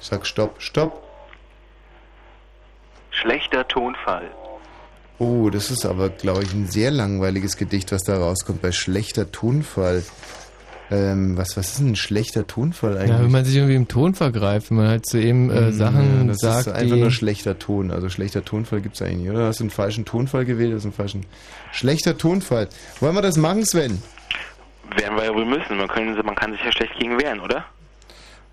Ich 0.00 0.08
sag 0.08 0.26
Stopp, 0.26 0.60
Stopp. 0.60 1.11
Schlechter 3.12 3.66
Tonfall. 3.68 4.30
Oh, 5.18 5.50
das 5.50 5.70
ist 5.70 5.86
aber, 5.86 6.08
glaube 6.08 6.42
ich, 6.42 6.52
ein 6.52 6.66
sehr 6.66 6.90
langweiliges 6.90 7.56
Gedicht, 7.56 7.92
was 7.92 8.02
da 8.02 8.18
rauskommt 8.18 8.60
bei 8.60 8.72
schlechter 8.72 9.30
Tonfall. 9.30 10.02
Ähm, 10.90 11.36
was, 11.38 11.56
was 11.56 11.68
ist 11.68 11.78
denn 11.78 11.92
ein 11.92 11.96
schlechter 11.96 12.46
Tonfall 12.46 12.96
eigentlich? 12.98 13.10
Ja, 13.10 13.22
wenn 13.22 13.30
man 13.30 13.44
sich 13.44 13.56
irgendwie 13.56 13.76
im 13.76 13.88
Ton 13.88 14.14
vergreift, 14.14 14.70
wenn 14.70 14.78
man 14.78 14.88
halt 14.88 15.06
zu 15.06 15.18
eben 15.18 15.48
äh, 15.50 15.70
Mm, 15.70 15.72
Sachen 15.72 16.28
das 16.28 16.38
sagt, 16.38 16.66
ist 16.66 16.72
einfach 16.72 16.96
die 16.96 17.00
nur 17.00 17.10
schlechter 17.10 17.58
Ton. 17.58 17.90
Also 17.90 18.08
schlechter 18.08 18.44
Tonfall 18.44 18.80
gibt's 18.80 19.00
eigentlich 19.00 19.18
nicht, 19.18 19.30
oder? 19.30 19.46
Hast 19.46 19.60
du 19.60 19.64
einen 19.64 19.70
falschen 19.70 20.04
Tonfall 20.04 20.44
gewählt? 20.44 20.74
Hast 20.74 20.82
du 20.82 20.88
einen 20.88 20.94
falschen... 20.94 21.26
Schlechter 21.70 22.18
Tonfall. 22.18 22.68
Wollen 23.00 23.14
wir 23.14 23.22
das 23.22 23.38
machen, 23.38 23.64
Sven? 23.64 24.02
Werden 24.96 25.16
wir 25.16 25.24
ja 25.24 25.34
wohl 25.34 25.46
müssen. 25.46 25.78
Man, 25.78 25.88
können, 25.88 26.14
man 26.26 26.34
kann 26.34 26.52
sich 26.52 26.62
ja 26.62 26.72
schlecht 26.72 26.98
gegen 26.98 27.18
wehren, 27.18 27.40
oder? 27.40 27.64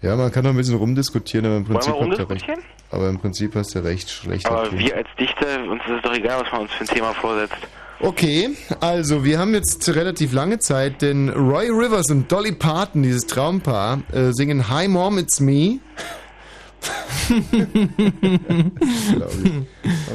Ja, 0.02 0.16
man 0.16 0.32
kann 0.32 0.44
noch 0.46 0.52
ein 0.52 0.58
bisschen 0.58 0.76
rumdiskutieren, 0.78 1.46
aber 1.46 1.58
im 1.58 1.68
Wollen 1.68 1.80
Prinzip 1.80 1.94
wir 1.94 2.08
habt 2.08 2.20
ihr 2.20 2.30
recht. 2.30 2.46
Aber 2.92 3.10
im 3.10 3.20
Prinzip 3.20 3.54
hast 3.56 3.76
du 3.76 3.84
recht, 3.84 4.10
schlechter 4.10 4.52
Aber 4.52 4.72
wir 4.72 4.96
als 4.96 5.08
Dichter, 5.20 5.46
uns 5.70 5.82
ist 5.84 5.92
es 5.98 6.02
doch 6.04 6.14
egal, 6.14 6.42
was 6.42 6.52
man 6.52 6.62
uns 6.62 6.72
für 6.72 6.86
ein 6.86 6.88
Thema 6.88 7.14
vorsetzt. 7.14 7.58
Okay, 8.02 8.52
also 8.80 9.26
wir 9.26 9.38
haben 9.40 9.54
jetzt 9.54 9.94
relativ 9.94 10.32
lange 10.32 10.60
Zeit, 10.60 11.02
denn 11.02 11.28
Roy 11.30 11.68
Rivers 11.70 12.10
und 12.10 12.32
Dolly 12.32 12.54
Parton, 12.54 13.04
dieses 13.04 13.28
Traumpaar, 13.28 14.00
äh, 14.14 14.32
singen 14.32 14.70
Hi 14.70 14.88
Mom, 14.88 15.18
It's 15.18 15.42
Me. 15.42 15.80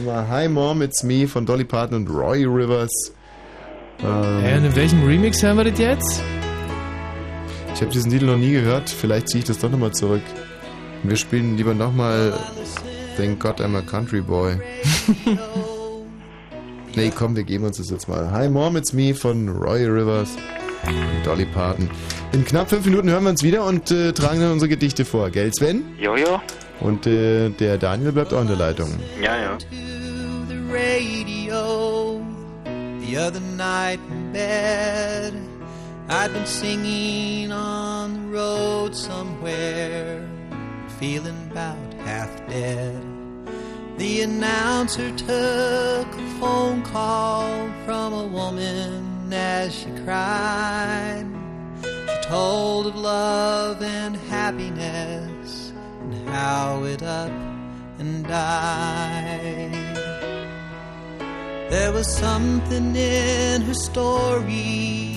Mal, 0.05 0.29
Hi 0.29 0.49
Mom, 0.49 0.81
It's 0.81 1.03
Me 1.03 1.29
von 1.29 1.45
Dolly 1.45 1.65
Parton 1.65 1.97
und 1.97 2.09
Roy 2.09 2.45
Rivers. 2.47 3.13
Ähm, 4.03 4.45
Äh, 4.45 4.57
in 4.57 4.75
welchem 4.77 5.05
Remix 5.07 5.43
hören 5.43 5.59
wir 5.59 5.65
das 5.65 5.79
jetzt? 5.79 6.23
Ich 7.75 7.83
habe 7.83 7.91
diesen 7.91 8.11
Titel 8.11 8.27
noch 8.27 8.37
nie 8.37 8.53
gehört, 8.53 8.89
vielleicht 8.89 9.29
ziehe 9.29 9.41
ich 9.41 9.45
das 9.45 9.59
doch 9.59 9.71
nochmal 9.71 9.93
zurück. 9.93 10.23
Und 11.03 11.11
wir 11.11 11.17
spielen 11.17 11.57
lieber 11.57 11.75
nochmal 11.75 12.33
Thank 13.17 13.41
God 13.41 13.61
I'm 13.61 13.77
a 13.77 13.83
Country 13.83 14.21
Boy. 14.21 14.57
nee, 16.97 17.13
komm, 17.17 17.37
wir 17.37 17.43
geben 17.43 17.65
uns 17.65 17.79
das 17.79 17.91
jetzt 17.91 18.09
mal. 18.09 18.31
Hi 18.31 18.49
Mom, 18.49 18.77
It's 18.77 18.93
Me 18.93 19.15
von 19.15 19.49
Roy 19.49 19.85
Rivers 19.85 20.31
und 20.87 21.27
Dolly 21.27 21.47
Parton. 21.47 21.91
In 22.33 22.45
knapp 22.45 22.71
fünf 22.71 22.87
Minuten 22.87 23.11
hören 23.11 23.25
wir 23.25 23.31
uns 23.31 23.43
wieder 23.43 23.65
und 23.65 23.91
äh, 23.91 24.13
tragen 24.13 24.41
dann 24.41 24.53
unsere 24.53 24.69
Gedichte 24.69 25.05
vor. 25.05 25.31
Gell, 25.31 25.53
Sven? 25.53 25.85
Jojo? 25.99 26.41
Und 26.81 27.07
äh, 27.07 27.51
der 27.51 27.79
Daniel 27.79 28.13
bleibt 28.13 28.33
auch 28.33 28.41
in 28.41 28.49
der 28.49 28.57
Leitung. 28.57 28.89
Ja, 29.23 29.37
ja. 29.37 29.59
radio 30.73 32.21
the 33.01 33.17
other 33.19 33.41
night 33.41 34.01
in 34.11 34.33
bed. 34.33 35.54
I'd 36.07 36.35
been 36.35 36.45
singing 36.45 37.51
on 37.51 38.13
the 38.13 38.37
road 38.37 38.95
somewhere, 38.95 40.29
feeling 40.99 41.49
about 41.51 41.95
half 42.05 42.31
dead. 42.47 43.03
The 43.97 44.21
announcer 44.21 45.17
took 45.17 45.29
a 45.29 46.37
phone 46.39 46.83
call 46.83 47.71
from 47.87 48.13
a 48.13 48.27
woman 48.27 49.33
as 49.33 49.75
she 49.75 49.91
cried. 50.05 51.27
She 51.83 52.29
told 52.29 52.87
of 52.87 52.97
love 52.97 53.83
and 53.83 54.15
happiness 54.29 55.73
and 56.03 56.29
how 56.29 56.85
it 56.85 57.03
up 57.03 57.33
and 57.99 58.27
died. 58.27 59.73
There 61.71 61.93
was 61.93 62.15
something 62.15 62.95
in 62.95 63.63
her 63.63 63.75
story, 63.75 65.14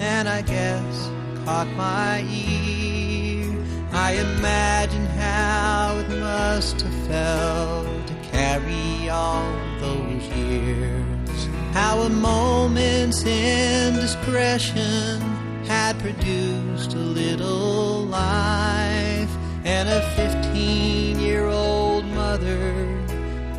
and 0.00 0.28
I 0.28 0.42
guess 0.42 1.08
caught 1.44 1.68
my 1.76 2.22
ear. 2.22 3.46
I 3.92 4.12
imagine 4.12 5.04
how 5.06 5.98
it 5.98 6.08
must 6.18 6.80
have 6.80 7.06
felt 7.06 8.06
to 8.06 8.14
carry 8.30 9.10
all 9.10 9.52
those 9.78 10.22
years. 10.36 11.48
How 11.72 12.00
a 12.00 12.10
moment's 12.10 13.24
indiscretion 13.24 15.20
had 15.66 15.98
produced 15.98 16.94
a 16.94 16.98
little 16.98 18.04
life, 18.06 19.30
and 19.64 19.88
a 19.88 20.02
15 20.16 21.20
year 21.20 21.46
old 21.46 22.04
mother 22.06 22.86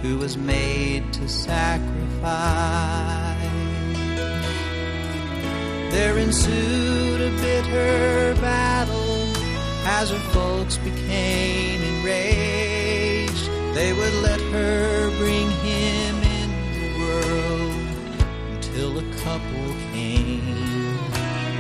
who 0.02 0.18
was 0.18 0.36
made 0.38 1.14
to 1.14 1.30
sacrifice. 1.30 3.41
There 6.02 6.18
ensued 6.18 7.22
a 7.22 7.30
bitter 7.44 8.34
battle 8.42 9.28
as 9.86 10.10
her 10.10 10.24
folks 10.34 10.78
became 10.78 11.80
enraged. 11.80 13.46
They 13.76 13.94
would 13.94 14.16
let 14.24 14.42
her 14.42 15.12
bring 15.20 15.48
him 15.62 16.16
in 16.40 16.50
the 16.74 16.90
world 17.02 17.76
until 18.50 18.98
a 18.98 19.04
couple 19.22 19.68
came 19.94 20.42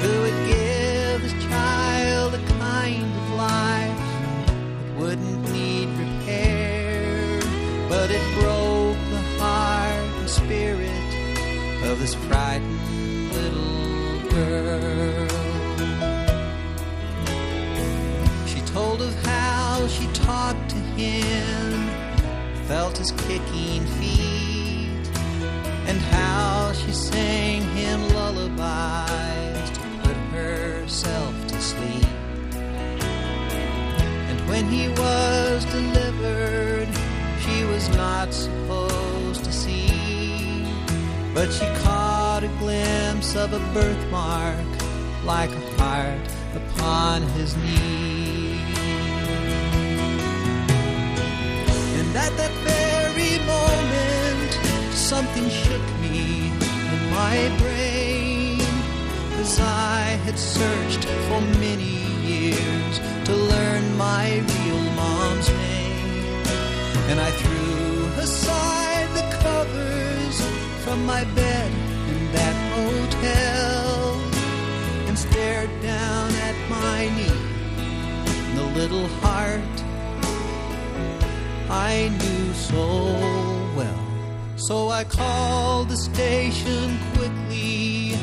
who 0.01 0.21
would 0.21 0.39
give 0.47 1.21
his 1.21 1.35
child 1.45 2.33
a 2.33 2.43
kind 2.57 3.15
of 3.15 3.29
life 3.37 4.03
that 4.75 4.95
wouldn't 4.97 5.51
need 5.51 5.87
repair, 5.99 7.39
but 7.87 8.09
it 8.09 8.23
broke 8.39 8.97
the 9.13 9.21
heart 9.37 10.03
and 10.19 10.27
spirit 10.27 11.11
of 11.91 11.99
this 11.99 12.15
frightened 12.15 13.33
little 13.33 13.80
girl. 14.31 15.27
She 18.47 18.61
told 18.73 19.01
of 19.01 19.13
how 19.25 19.87
she 19.87 20.07
talked 20.13 20.69
to 20.69 20.75
him, 20.75 21.89
felt 22.65 22.97
his 22.97 23.11
kicking 23.11 23.85
feet, 23.97 25.09
and 25.87 25.99
how 25.99 26.71
she 26.73 26.91
sang 26.93 27.61
him 27.75 28.07
lullabies 28.09 29.69
to 29.77 29.81
put 30.03 30.17
herself 30.37 31.47
to 31.47 31.61
sleep. 31.61 32.05
And 34.29 34.39
when 34.47 34.65
he 34.67 34.87
was 34.89 35.65
delivered, 35.65 36.87
she 37.43 37.63
was 37.65 37.89
not 37.89 38.33
supposed 38.33 38.90
but 41.33 41.51
she 41.51 41.65
caught 41.83 42.43
a 42.43 42.47
glimpse 42.59 43.35
of 43.35 43.53
a 43.53 43.59
birthmark 43.73 44.65
like 45.23 45.49
a 45.49 45.81
heart 45.81 46.19
upon 46.55 47.21
his 47.37 47.55
knee. 47.57 48.59
And 51.99 52.17
at 52.17 52.35
that 52.35 52.51
very 52.67 53.39
moment, 53.45 54.51
something 54.93 55.47
shook 55.49 55.87
me 56.01 56.47
in 56.93 57.01
my 57.11 57.37
brain 57.59 58.59
as 59.39 59.59
I 59.59 60.19
had 60.25 60.37
searched 60.37 61.05
for 61.27 61.41
many 61.59 61.95
years 62.27 62.99
to 63.25 63.33
learn 63.33 63.97
my 63.97 64.43
real 64.53 64.83
mom's 64.95 65.47
name. 65.47 66.43
And 67.09 67.19
I 67.19 67.31
threw 67.31 68.05
aside 68.21 69.07
the 69.15 69.37
covers 69.43 70.00
from 70.91 71.05
my 71.05 71.23
bed 71.35 71.71
in 72.13 72.31
that 72.33 72.55
hotel 72.75 74.19
and 75.07 75.17
stared 75.17 75.69
down 75.81 76.29
at 76.47 76.55
my 76.69 77.07
knee. 77.15 77.41
The 78.55 78.65
little 78.79 79.07
heart 79.23 79.75
I 81.69 82.09
knew 82.19 82.53
so 82.53 82.85
well. 83.77 84.03
So 84.57 84.89
I 84.89 85.05
called 85.05 85.87
the 85.87 85.95
station 85.95 86.99
quickly 87.15 88.15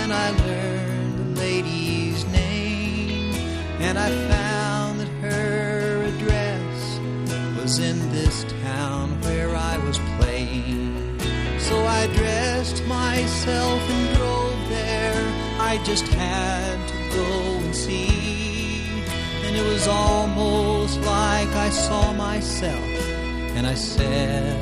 and 0.00 0.12
I 0.12 0.28
learned 0.44 1.18
the 1.20 1.40
lady's 1.40 2.26
name. 2.26 3.32
And 3.80 3.98
I 3.98 4.10
found 4.28 5.00
that 5.00 5.08
her 5.22 6.02
address 6.12 7.00
was 7.56 7.78
in 7.78 7.98
this 8.12 8.44
town 8.62 9.18
where 9.22 9.56
I 9.56 9.78
was 9.78 9.98
playing. 10.18 10.89
So 11.70 11.78
I 11.86 12.08
dressed 12.08 12.84
myself 12.86 13.80
and 13.90 14.16
drove 14.16 14.68
there. 14.68 15.22
I 15.60 15.80
just 15.84 16.04
had 16.08 16.88
to 16.88 17.16
go 17.16 17.30
and 17.62 17.72
see. 17.72 19.04
And 19.44 19.56
it 19.56 19.62
was 19.62 19.86
almost 19.86 20.98
like 21.02 21.46
I 21.54 21.70
saw 21.70 22.12
myself. 22.12 22.74
And 23.54 23.68
I 23.68 23.74
said, 23.74 24.56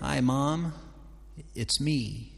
Hi, 0.00 0.20
Mom. 0.20 0.72
It's 1.54 1.80
me. 1.80 2.32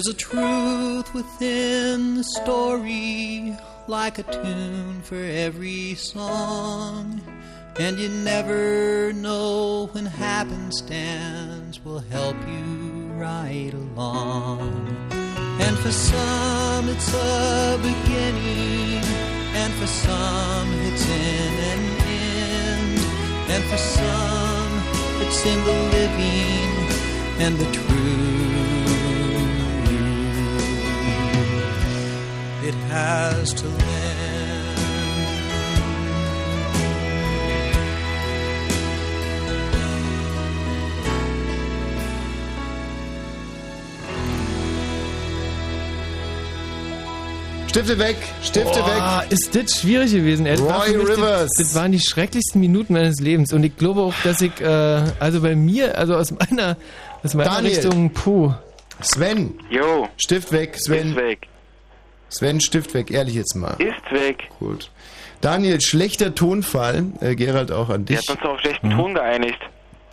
There's 0.00 0.14
a 0.14 0.14
truth 0.14 1.12
within 1.12 2.14
the 2.14 2.24
story, 2.24 3.54
like 3.86 4.18
a 4.18 4.22
tune 4.22 5.02
for 5.02 5.22
every 5.22 5.94
song. 5.94 7.20
And 7.78 7.98
you 7.98 8.08
never 8.08 9.12
know 9.12 9.90
when 9.92 10.06
happenstance 10.06 11.84
will 11.84 11.98
help 11.98 12.36
you 12.48 13.10
right 13.12 13.72
along. 13.74 14.96
And 15.60 15.76
for 15.80 15.92
some, 15.92 16.88
it's 16.88 17.12
a 17.12 17.78
beginning, 17.82 19.04
and 19.52 19.74
for 19.74 19.86
some, 19.86 20.68
it's 20.88 21.04
in 21.04 21.52
an 21.72 21.82
end. 22.08 22.98
And 23.50 23.64
for 23.64 23.76
some, 23.76 24.72
it's 25.26 25.44
in 25.44 25.62
the 25.62 25.78
living 25.92 26.70
and 27.44 27.58
the 27.58 27.70
truth. 27.70 28.29
It 32.70 32.76
has 32.88 33.52
to 33.54 33.66
Stifte 47.66 47.98
weg, 47.98 48.16
Stifte 48.40 48.78
Boah, 48.78 49.24
weg. 49.24 49.32
ist 49.32 49.52
das 49.52 49.80
schwierig 49.80 50.12
gewesen. 50.12 50.46
ey. 50.46 50.52
Das 50.52 50.64
war 50.64 50.86
Roy 50.86 50.94
Rivers. 50.94 51.50
Das, 51.56 51.66
das 51.66 51.74
waren 51.74 51.90
die 51.90 51.98
schrecklichsten 51.98 52.60
Minuten 52.60 52.92
meines 52.92 53.18
Lebens. 53.18 53.52
Und 53.52 53.64
ich 53.64 53.76
glaube 53.76 54.00
auch, 54.00 54.14
dass 54.22 54.40
ich, 54.40 54.60
äh, 54.60 55.02
also 55.18 55.40
bei 55.40 55.56
mir, 55.56 55.98
also 55.98 56.14
aus 56.14 56.30
meiner, 56.30 56.76
aus 57.24 57.34
meiner 57.34 57.50
Daniel. 57.50 57.74
Richtung, 57.74 58.10
puh. 58.10 58.52
Sven. 59.00 59.54
Jo. 59.70 60.08
Stift 60.18 60.52
weg, 60.52 60.76
Sven. 60.78 61.10
Ist 61.10 61.16
weg. 61.16 61.49
Sven, 62.30 62.60
Stift 62.60 62.94
weg, 62.94 63.10
ehrlich 63.10 63.34
jetzt 63.34 63.54
mal. 63.54 63.74
Ist 63.78 64.10
weg. 64.10 64.48
Gut. 64.58 64.90
Daniel, 65.40 65.80
schlechter 65.80 66.34
Tonfall. 66.34 67.04
Äh, 67.20 67.34
Gerald 67.34 67.72
auch 67.72 67.88
an 67.90 68.08
Wir 68.08 68.16
dich. 68.16 68.28
hatten 68.28 68.38
uns 68.40 68.48
auf 68.48 68.60
schlechten 68.60 68.90
Ton 68.90 69.14
geeinigt. 69.14 69.58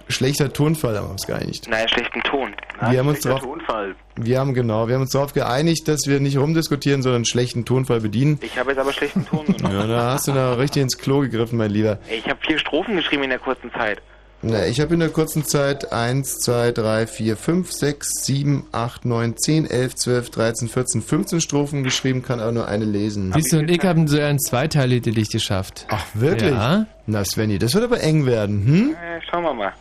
schlechter 0.09 0.51
Tonfall 0.53 0.97
haben 0.97 1.07
wir 1.07 1.11
uns 1.11 1.27
geeinigt. 1.27 1.67
Naja, 1.69 1.87
schlechten 1.89 2.21
Ton. 2.23 2.53
Wir 2.89 2.99
haben 2.99 3.07
uns 3.09 3.19
schlechter 3.21 3.29
drauf- 3.39 3.41
Tonfall. 3.41 3.95
Wir 4.15 4.39
haben 4.39 4.53
genau, 4.53 4.87
wir 4.87 4.95
haben 4.95 5.01
uns 5.01 5.11
darauf 5.11 5.33
geeinigt, 5.33 5.87
dass 5.87 6.07
wir 6.07 6.19
nicht 6.19 6.37
rumdiskutieren, 6.37 7.01
sondern 7.03 7.25
schlechten 7.25 7.65
Tonfall 7.65 7.99
bedienen. 7.99 8.39
Ich 8.41 8.57
habe 8.57 8.71
jetzt 8.71 8.79
aber 8.79 8.93
schlechten 8.93 9.25
Ton 9.27 9.45
genommen. 9.45 9.75
Ja, 9.79 9.85
da 9.85 10.11
hast 10.13 10.27
du 10.27 10.31
da 10.31 10.53
richtig 10.53 10.81
ins 10.83 10.97
Klo 10.97 11.19
gegriffen, 11.19 11.57
mein 11.57 11.71
Lieber. 11.71 11.99
Ey, 12.09 12.17
Ich 12.19 12.29
habe 12.29 12.39
vier 12.47 12.57
Strophen 12.57 12.95
geschrieben 12.95 13.23
in 13.23 13.29
der 13.31 13.39
kurzen 13.39 13.71
Zeit. 13.73 14.01
Na, 14.43 14.67
ich 14.67 14.79
habe 14.79 14.93
in 14.93 14.99
der 14.99 15.09
kurzen 15.09 15.43
Zeit 15.45 15.91
1, 15.91 16.39
2, 16.41 16.71
3, 16.71 17.07
4, 17.07 17.35
5, 17.37 17.71
6, 17.71 18.07
7, 18.25 18.67
8, 18.71 19.03
9, 19.05 19.35
10, 19.35 19.65
11, 19.65 19.95
12, 19.95 20.29
13, 20.29 20.67
14, 20.67 21.01
15 21.01 21.41
Strophen 21.41 21.83
geschrieben, 21.83 22.21
kann 22.21 22.39
aber 22.39 22.51
nur 22.51 22.67
eine 22.67 22.85
lesen. 22.85 23.33
Siehst 23.33 23.51
du, 23.51 23.57
und 23.57 23.71
ich 23.71 23.83
habe 23.83 24.07
so 24.07 24.19
ein 24.19 24.37
Zweiteil-Gedicht 24.39 25.31
geschafft. 25.31 25.87
Ach, 25.89 26.05
wirklich? 26.13 26.51
Ja. 26.51 26.85
Na, 27.07 27.25
Svenny, 27.25 27.57
das 27.57 27.73
wird 27.73 27.83
aber 27.83 27.99
eng 28.01 28.27
werden, 28.27 28.63
hm? 28.65 28.95
Äh, 28.95 29.21
schauen 29.29 29.43
wir 29.43 29.53
mal. 29.55 29.73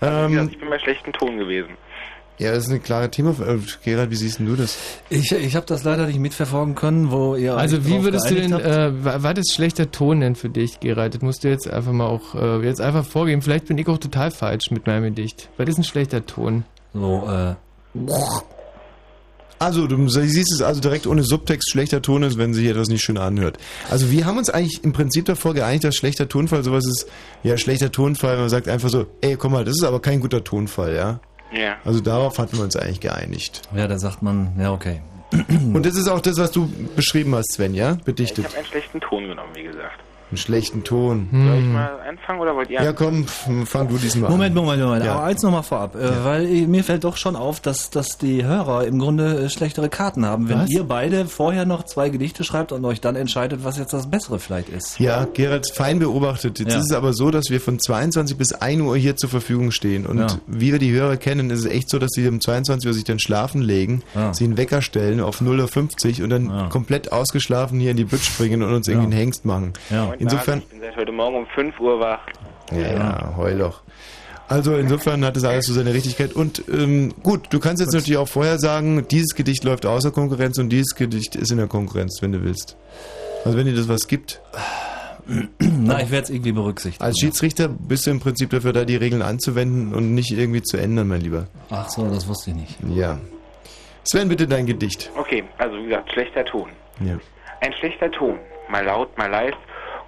Also, 0.00 0.16
Ähm, 0.16 0.32
gesagt, 0.32 0.52
ich 0.52 0.58
bin 0.60 0.70
bei 0.70 0.78
schlechten 0.78 1.12
Ton 1.12 1.36
gewesen. 1.36 1.70
Ja, 2.38 2.52
das 2.52 2.64
ist 2.64 2.70
eine 2.70 2.80
klare 2.80 3.10
Thema. 3.10 3.30
Äh, 3.30 3.58
Gerald, 3.84 4.10
wie 4.10 4.16
siehst 4.16 4.38
denn 4.38 4.46
du 4.46 4.56
das? 4.56 4.76
Ich, 5.10 5.32
ich 5.32 5.56
habe 5.56 5.66
das 5.66 5.84
leider 5.84 6.06
nicht 6.06 6.20
mitverfolgen 6.20 6.74
können, 6.74 7.10
wo 7.10 7.34
ihr 7.36 7.56
Also 7.56 7.84
wie 7.86 8.02
würdest 8.04 8.30
du 8.30 8.34
denn, 8.36 8.52
äh, 8.52 8.92
wa- 9.04 9.16
was 9.20 9.38
ist 9.38 9.52
schlechter 9.54 9.90
Ton 9.90 10.20
denn 10.20 10.34
für 10.36 10.48
dich, 10.48 10.80
Gerald? 10.80 11.14
Das 11.14 11.22
musst 11.22 11.42
du 11.44 11.48
jetzt 11.48 11.68
einfach 11.68 11.92
mal 11.92 12.06
auch, 12.06 12.34
äh, 12.34 12.64
jetzt 12.64 12.80
einfach 12.80 13.04
vorgeben. 13.04 13.42
Vielleicht 13.42 13.66
bin 13.66 13.76
ich 13.78 13.88
auch 13.88 13.98
total 13.98 14.30
falsch 14.30 14.70
mit 14.70 14.86
meinem 14.86 15.04
Gedicht. 15.04 15.48
Was 15.56 15.68
ist 15.68 15.78
ein 15.78 15.84
schlechter 15.84 16.24
Ton? 16.24 16.64
So, 16.94 17.28
äh... 17.28 17.54
Also, 19.60 19.88
du 19.88 20.08
siehst 20.08 20.52
es 20.52 20.62
also 20.62 20.80
direkt 20.80 21.08
ohne 21.08 21.24
Subtext 21.24 21.68
schlechter 21.72 22.00
Ton 22.00 22.22
ist, 22.22 22.38
wenn 22.38 22.54
sich 22.54 22.64
etwas 22.68 22.86
nicht 22.88 23.02
schön 23.02 23.18
anhört. 23.18 23.58
Also, 23.90 24.12
wir 24.12 24.24
haben 24.24 24.38
uns 24.38 24.50
eigentlich 24.50 24.84
im 24.84 24.92
Prinzip 24.92 25.24
davor 25.24 25.52
geeinigt, 25.52 25.82
dass 25.82 25.96
schlechter 25.96 26.28
Tonfall 26.28 26.62
sowas 26.62 26.86
ist, 26.86 27.08
ja, 27.42 27.56
schlechter 27.56 27.90
Tonfall, 27.90 28.36
man 28.38 28.48
sagt 28.48 28.68
einfach 28.68 28.88
so, 28.88 29.06
ey, 29.20 29.34
komm 29.36 29.52
mal, 29.52 29.64
das 29.64 29.74
ist 29.74 29.82
aber 29.82 30.00
kein 30.00 30.20
guter 30.20 30.44
Tonfall, 30.44 30.94
ja? 30.94 31.18
Ja. 31.52 31.76
Also, 31.84 32.00
darauf 32.00 32.38
hatten 32.38 32.56
wir 32.56 32.64
uns 32.64 32.76
eigentlich 32.76 33.00
geeinigt. 33.00 33.62
Ja, 33.74 33.86
da 33.88 33.98
sagt 33.98 34.22
man, 34.22 34.52
ja, 34.58 34.72
okay. 34.72 35.00
Und 35.50 35.84
das 35.84 35.96
ist 35.96 36.08
auch 36.08 36.20
das, 36.20 36.38
was 36.38 36.50
du 36.52 36.70
beschrieben 36.96 37.34
hast, 37.34 37.52
Sven, 37.52 37.74
ja? 37.74 37.96
Ich 37.98 38.04
Bedichtet. 38.04 38.44
habe 38.46 38.56
einen 38.56 38.66
schlechten 38.66 39.00
Ton 39.00 39.28
genommen, 39.28 39.50
wie 39.54 39.64
gesagt. 39.64 40.00
Einen 40.30 40.36
schlechten 40.36 40.84
Ton. 40.84 41.28
Soll 41.32 41.58
ich 41.58 41.64
mal 41.66 41.90
anfangen 42.06 42.40
oder 42.40 42.54
wollt 42.54 42.68
ihr? 42.68 42.82
Ja, 42.82 42.92
komm, 42.92 43.26
fang 43.64 43.88
du 43.88 43.96
diesmal 43.96 44.30
Moment, 44.30 44.56
an. 44.56 44.62
Moment, 44.62 44.82
Moment. 44.82 45.04
Ja. 45.04 45.12
Aber 45.14 45.24
eins 45.24 45.42
nochmal 45.42 45.62
vorab, 45.62 45.94
äh, 45.96 46.24
weil 46.24 46.44
äh, 46.46 46.66
mir 46.66 46.84
fällt 46.84 47.04
doch 47.04 47.16
schon 47.16 47.34
auf, 47.34 47.60
dass, 47.60 47.88
dass 47.88 48.18
die 48.18 48.44
Hörer 48.44 48.84
im 48.86 48.98
Grunde 48.98 49.44
äh, 49.44 49.48
schlechtere 49.48 49.88
Karten 49.88 50.26
haben, 50.26 50.50
wenn 50.50 50.60
Was? 50.60 50.70
ihr 50.70 50.84
beide 50.84 51.24
vorher 51.24 51.64
noch 51.64 51.84
zwei 51.84 52.10
Gedichte 52.10 52.44
schreibt 52.44 52.72
und 52.72 52.84
euch 52.84 53.00
dann 53.00 53.16
entscheidet, 53.16 53.64
was 53.64 53.78
jetzt 53.78 53.94
das 53.94 54.10
Bessere 54.10 54.38
vielleicht 54.38 54.68
ist. 54.68 54.98
Ja, 55.00 55.26
Gerald, 55.32 55.66
fein 55.74 55.98
beobachtet. 55.98 56.58
Jetzt 56.58 56.72
Ja. 56.74 56.78
ist 56.78 56.90
es 56.90 56.92
aber 56.96 57.14
so, 57.14 57.30
dass 57.30 57.48
wir 57.48 57.60
von 57.60 57.78
22 57.80 58.36
bis 58.36 58.52
1 58.52 58.82
Uhr 58.82 58.96
hier 58.98 59.16
zur 59.16 59.30
Verfügung 59.30 59.70
stehen. 59.70 60.04
Und 60.04 60.18
Ja. 60.18 60.26
wie 60.46 60.72
wir 60.72 60.78
die 60.78 60.92
Hörer 60.92 61.16
kennen, 61.16 61.48
ist 61.48 61.60
es 61.60 61.66
echt 61.66 61.88
so, 61.88 61.98
dass 61.98 62.10
sie 62.12 62.28
um 62.28 62.38
22 62.42 62.86
Uhr 62.86 62.92
sich 62.92 63.04
dann 63.04 63.18
schlafen 63.18 63.62
legen, 63.62 64.02
Ja. 64.14 64.34
sie 64.34 64.44
einen 64.44 64.58
Wecker 64.58 64.82
stellen 64.82 65.20
auf 65.22 65.40
0.50 65.40 66.18
Uhr 66.18 66.24
und 66.24 66.30
dann 66.30 66.68
komplett 66.68 67.12
ausgeschlafen 67.12 67.80
hier 67.80 67.92
in 67.92 67.96
die 67.96 68.04
Bütt 68.04 68.20
springen 68.20 68.62
und 68.62 68.74
uns 68.74 68.88
irgendwie 68.88 69.04
einen 69.06 69.12
Hengst 69.16 69.46
machen. 69.46 69.72
Moment, 69.88 70.17
Insofern, 70.18 70.58
Ich 70.60 70.66
bin 70.68 70.80
seit 70.80 70.96
heute 70.96 71.12
Morgen 71.12 71.36
um 71.36 71.46
5 71.54 71.78
Uhr 71.80 72.00
wach. 72.00 72.20
ja, 72.72 72.92
ja, 72.92 73.34
heul 73.36 73.58
doch. 73.58 73.82
Also 74.48 74.76
insofern 74.76 75.24
hat 75.26 75.36
es 75.36 75.44
alles 75.44 75.66
so 75.66 75.74
seine 75.74 75.92
Richtigkeit. 75.92 76.32
Und 76.32 76.64
ähm, 76.72 77.12
gut, 77.22 77.48
du 77.50 77.60
kannst 77.60 77.82
jetzt 77.82 77.92
natürlich 77.92 78.16
auch 78.16 78.28
vorher 78.28 78.58
sagen, 78.58 79.06
dieses 79.08 79.34
Gedicht 79.34 79.62
läuft 79.64 79.84
außer 79.84 80.10
Konkurrenz 80.10 80.58
und 80.58 80.70
dieses 80.70 80.94
Gedicht 80.94 81.36
ist 81.36 81.50
in 81.50 81.58
der 81.58 81.66
Konkurrenz, 81.66 82.22
wenn 82.22 82.32
du 82.32 82.42
willst. 82.42 82.76
Also 83.44 83.58
wenn 83.58 83.66
dir 83.66 83.74
das 83.74 83.88
was 83.88 84.06
gibt. 84.08 84.40
Na, 85.58 86.00
ich 86.00 86.10
werde 86.10 86.24
es 86.24 86.30
irgendwie 86.30 86.52
berücksichtigen. 86.52 87.04
Als 87.04 87.18
Schiedsrichter 87.18 87.68
bist 87.68 88.06
du 88.06 88.10
im 88.10 88.20
Prinzip 88.20 88.48
dafür 88.48 88.72
da, 88.72 88.86
die 88.86 88.96
Regeln 88.96 89.20
anzuwenden 89.20 89.94
und 89.94 90.14
nicht 90.14 90.30
irgendwie 90.30 90.62
zu 90.62 90.78
ändern, 90.78 91.08
mein 91.08 91.20
Lieber. 91.20 91.48
Ach 91.68 91.88
so, 91.90 92.08
das 92.08 92.26
wusste 92.26 92.50
ich 92.50 92.56
nicht. 92.56 92.76
Ja. 92.96 93.18
Sven, 94.04 94.28
bitte 94.30 94.46
dein 94.48 94.64
Gedicht. 94.64 95.10
Okay, 95.18 95.44
also 95.58 95.76
wie 95.76 95.84
gesagt, 95.84 96.10
schlechter 96.12 96.46
Ton. 96.46 96.70
Ja. 97.04 97.18
Ein 97.60 97.74
schlechter 97.74 98.10
Ton, 98.10 98.38
mal 98.70 98.82
laut, 98.82 99.16
mal 99.18 99.30
leis, 99.30 99.52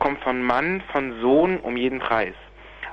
kommt 0.01 0.21
von 0.25 0.43
Mann, 0.43 0.83
von 0.93 1.21
Sohn 1.21 1.59
um 1.61 1.77
jeden 1.77 2.01
Preis. 2.01 2.35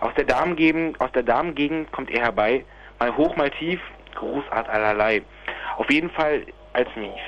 Aus 0.02 0.14
der 0.16 0.26
Damengegend, 0.26 1.92
kommt 1.92 2.12
er 2.12 2.22
herbei, 2.22 2.64
mal 3.00 3.18
hoch, 3.18 3.36
mal 3.36 3.50
tief, 3.50 3.82
Großart 4.14 4.70
allerlei. 4.70 5.24
Auf 5.78 5.90
jeden 5.90 6.12
Fall 6.12 6.46
als 6.74 6.90
Mief. 6.96 7.22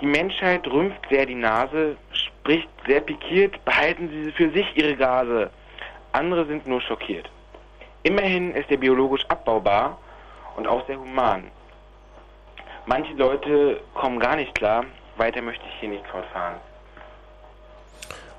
Die 0.00 0.06
Menschheit 0.06 0.66
rümpft 0.66 1.08
sehr 1.08 1.24
die 1.24 1.34
Nase, 1.34 1.96
spricht 2.12 2.68
sehr 2.86 3.00
pikiert, 3.00 3.64
behalten 3.64 4.10
sie 4.10 4.32
für 4.32 4.50
sich 4.50 4.66
ihre 4.76 4.94
Gase. 4.94 5.50
Andere 6.12 6.44
sind 6.46 6.66
nur 6.66 6.82
schockiert. 6.82 7.30
Immerhin 8.02 8.52
ist 8.54 8.70
er 8.70 8.76
biologisch 8.76 9.24
abbaubar 9.28 9.98
und 10.56 10.66
auch 10.66 10.86
sehr 10.86 10.98
human. 10.98 11.50
Manche 12.84 13.14
Leute 13.14 13.80
kommen 13.94 14.20
gar 14.20 14.36
nicht 14.36 14.54
klar, 14.54 14.84
weiter 15.16 15.42
möchte 15.42 15.64
ich 15.66 15.80
hier 15.80 15.88
nicht 15.88 16.06
fortfahren. 16.06 16.56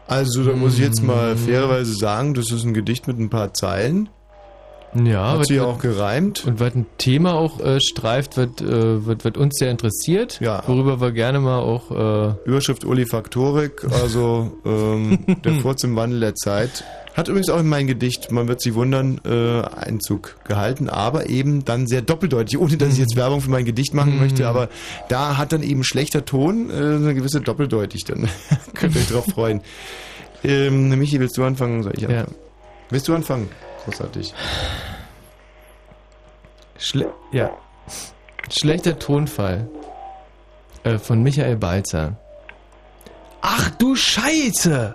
Also, 0.07 0.43
da 0.45 0.53
muss 0.53 0.75
ich 0.75 0.79
jetzt 0.79 1.03
mal 1.03 1.35
fairerweise 1.35 1.93
sagen, 1.93 2.33
das 2.33 2.51
ist 2.51 2.63
ein 2.63 2.73
Gedicht 2.73 3.07
mit 3.07 3.19
ein 3.19 3.29
paar 3.29 3.53
Zeilen. 3.53 4.09
Ja, 4.93 5.33
Hat 5.33 5.45
sie 5.47 5.59
auch 5.59 5.79
gereimt. 5.79 6.45
Und 6.45 6.59
was 6.59 6.73
ein 6.73 6.85
Thema 6.97 7.33
auch 7.33 7.59
äh, 7.59 7.79
streift, 7.81 8.37
wird, 8.37 8.61
äh, 8.61 9.05
wird, 9.05 9.23
wird 9.25 9.37
uns 9.37 9.57
sehr 9.57 9.69
interessiert, 9.69 10.39
Ja. 10.39 10.63
worüber 10.65 10.99
wir 11.01 11.11
gerne 11.11 11.39
mal 11.39 11.59
auch... 11.59 11.91
Äh, 11.91 12.33
Überschrift 12.45 12.85
Olifaktorik, 12.85 13.85
also 14.01 14.57
ähm, 14.65 15.19
der 15.43 15.53
Furz 15.55 15.83
im 15.83 15.95
Wandel 15.95 16.19
der 16.21 16.35
Zeit. 16.35 16.83
Hat 17.15 17.27
übrigens 17.27 17.49
auch 17.49 17.59
in 17.59 17.67
mein 17.67 17.87
Gedicht, 17.87 18.31
man 18.31 18.47
wird 18.47 18.61
sich 18.61 18.75
wundern, 18.75 19.19
äh, 19.25 19.61
Einzug 19.61 20.35
gehalten, 20.47 20.87
aber 20.89 21.29
eben 21.29 21.65
dann 21.65 21.87
sehr 21.87 22.01
doppeldeutig, 22.01 22.57
ohne 22.59 22.77
dass 22.77 22.93
ich 22.93 22.99
jetzt 22.99 23.15
Werbung 23.15 23.41
für 23.41 23.49
mein 23.49 23.65
Gedicht 23.65 23.93
machen 23.93 24.13
Mhm. 24.15 24.19
möchte, 24.21 24.47
aber 24.47 24.69
da 25.09 25.37
hat 25.37 25.51
dann 25.51 25.63
eben 25.63 25.83
schlechter 25.83 26.25
Ton 26.25 26.69
äh, 26.69 26.73
eine 26.73 27.13
gewisse 27.13 27.41
Doppeldeutig 27.41 28.05
dann. 28.05 28.29
Könnt 28.73 28.95
ihr 28.95 29.01
euch 29.01 29.07
drauf 29.09 29.25
freuen. 29.25 29.61
Ähm, 30.43 30.89
Michi, 30.97 31.19
willst 31.19 31.37
du 31.37 31.43
anfangen? 31.43 31.83
Soll 31.83 31.93
ich 31.97 32.07
anfangen? 32.07 32.35
Willst 32.89 33.07
du 33.07 33.15
anfangen? 33.15 33.49
Großartig. 33.87 34.33
Schle 36.77 37.13
ja. 37.31 37.57
Schlechter 38.49 38.99
Tonfall 38.99 39.69
äh, 40.83 40.97
von 40.97 41.23
Michael 41.23 41.55
Balzer. 41.55 42.17
Ach 43.41 43.69
du 43.71 43.95
Scheiße! 43.95 44.93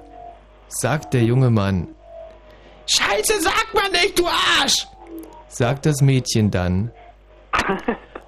sagt 0.69 1.15
der 1.15 1.23
junge 1.23 1.49
Mann. 1.49 1.89
Scheiße 2.87 3.41
sagt 3.41 3.73
man 3.73 3.91
nicht, 3.93 4.19
du 4.19 4.27
Arsch! 4.27 4.87
sagt 5.49 5.87
das 5.87 6.03
Mädchen 6.03 6.51
dann. 6.51 6.91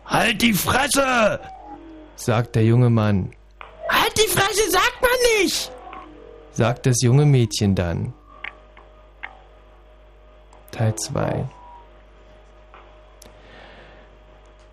halt 0.06 0.40
die 0.40 0.54
Fresse! 0.54 1.40
sagt 2.16 2.54
der 2.54 2.64
junge 2.64 2.88
Mann. 2.88 3.32
Halt 3.90 4.16
die 4.16 4.30
Fresse 4.30 4.70
sagt 4.70 4.98
man 5.02 5.42
nicht! 5.42 5.70
sagt 6.52 6.86
das 6.86 7.02
junge 7.02 7.26
Mädchen 7.26 7.74
dann. 7.74 8.14
Teil 10.74 10.96
2 10.96 11.48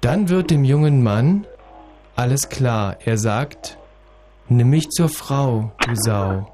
Dann 0.02 0.30
wird 0.30 0.49
dem 0.49 0.64
jungen 0.64 1.03
Mann 1.03 1.45
alles 2.15 2.49
klar. 2.49 2.98
Er 3.06 3.18
sagt, 3.18 3.78
nimm 4.49 4.69
mich 4.72 4.90
zur 4.90 5.10
Frau, 5.10 5.72
du 5.86 5.95
Sau. 5.95 6.48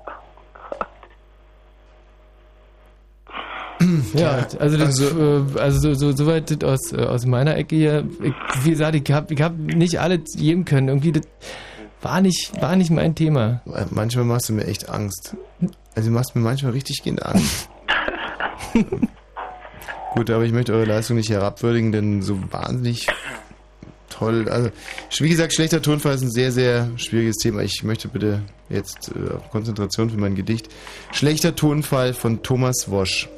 Ja, 4.15 4.48
also 4.57 4.76
das, 4.76 4.99
äh, 4.99 5.60
also 5.60 5.80
so, 5.80 5.94
so, 5.94 6.11
soweit 6.11 6.49
das 6.49 6.68
aus, 6.68 6.94
äh, 6.94 7.06
aus 7.06 7.28
meiner 7.28 7.56
Ecke 7.56 7.76
hier. 7.76 8.07
Ich, 8.24 8.34
wie 8.64 8.72
gesagt, 8.72 8.95
ich 8.95 9.11
habe 9.11 9.32
ich 9.32 9.41
hab 9.41 9.56
nicht 9.56 9.99
alle 9.99 10.18
geben 10.18 10.65
können. 10.65 10.88
Irgendwie 10.88 11.11
das 11.11 11.28
war 12.02 12.22
nicht, 12.22 12.60
war 12.60 12.76
nicht 12.76 12.90
mein 12.90 13.14
Thema. 13.14 13.61
Manchmal 13.91 14.26
machst 14.26 14.49
du 14.49 14.53
mir 14.53 14.65
echt 14.65 14.90
Angst. 14.90 15.36
Also 15.95 16.10
du 16.10 16.15
machst 16.15 16.36
mir 16.36 16.41
manchmal 16.41 16.72
richtig 16.72 17.03
gehend 17.03 17.24
Angst. 17.24 17.69
Gut, 20.14 20.30
aber 20.30 20.46
ich 20.46 20.52
möchte 20.52 20.74
eure 20.74 20.86
Leistung 20.86 21.18
nicht 21.18 21.30
herabwürdigen, 21.30 21.92
denn 21.92 22.22
so 22.22 22.40
wahnsinnig 22.52 23.08
toll. 24.10 24.50
Also, 24.50 24.70
wie 25.20 25.30
gesagt, 25.30 25.54
schlechter 25.54 25.82
Tonfall 25.82 26.16
ist 26.16 26.22
ein 26.22 26.32
sehr, 26.32 26.52
sehr 26.52 26.90
schwieriges 26.98 27.38
Thema. 27.38 27.62
Ich 27.62 27.84
möchte 27.84 28.08
bitte 28.08 28.42
jetzt 28.70 29.12
äh, 29.16 29.36
auf 29.36 29.50
Konzentration 29.52 30.10
für 30.10 30.18
mein 30.18 30.36
Gedicht. 30.36 30.70
Schlechter 31.12 31.56
Tonfall 31.56 32.14
von 32.14 32.44
Thomas 32.44 32.90
Wosch. 32.90 33.30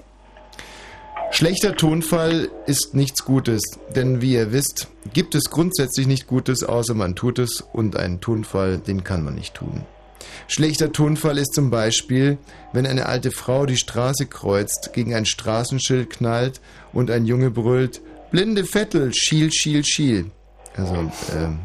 Schlechter 1.31 1.75
Tonfall 1.75 2.49
ist 2.65 2.95
nichts 2.95 3.23
Gutes, 3.23 3.61
denn 3.95 4.21
wie 4.21 4.33
ihr 4.33 4.51
wisst, 4.51 4.87
gibt 5.13 5.35
es 5.35 5.51
grundsätzlich 5.51 6.07
nicht 6.07 6.25
Gutes, 6.25 6.63
außer 6.63 6.95
man 6.95 7.15
tut 7.15 7.37
es 7.37 7.61
und 7.61 7.95
einen 7.95 8.19
Tonfall, 8.19 8.79
den 8.79 9.03
kann 9.03 9.23
man 9.23 9.35
nicht 9.35 9.53
tun. 9.53 9.85
Schlechter 10.47 10.91
Tonfall 10.91 11.37
ist 11.37 11.53
zum 11.53 11.69
Beispiel, 11.69 12.37
wenn 12.73 12.85
eine 12.85 13.05
alte 13.05 13.31
Frau 13.31 13.65
die 13.65 13.77
Straße 13.77 14.25
kreuzt, 14.25 14.91
gegen 14.93 15.13
ein 15.13 15.25
Straßenschild 15.25 16.09
knallt 16.09 16.61
und 16.93 17.11
ein 17.11 17.25
Junge 17.25 17.51
brüllt, 17.51 18.01
blinde 18.31 18.65
Vettel, 18.65 19.13
schiel, 19.13 19.51
schiel, 19.51 19.83
schiel. 19.83 20.31
Also, 20.75 21.11
ähm, 21.35 21.59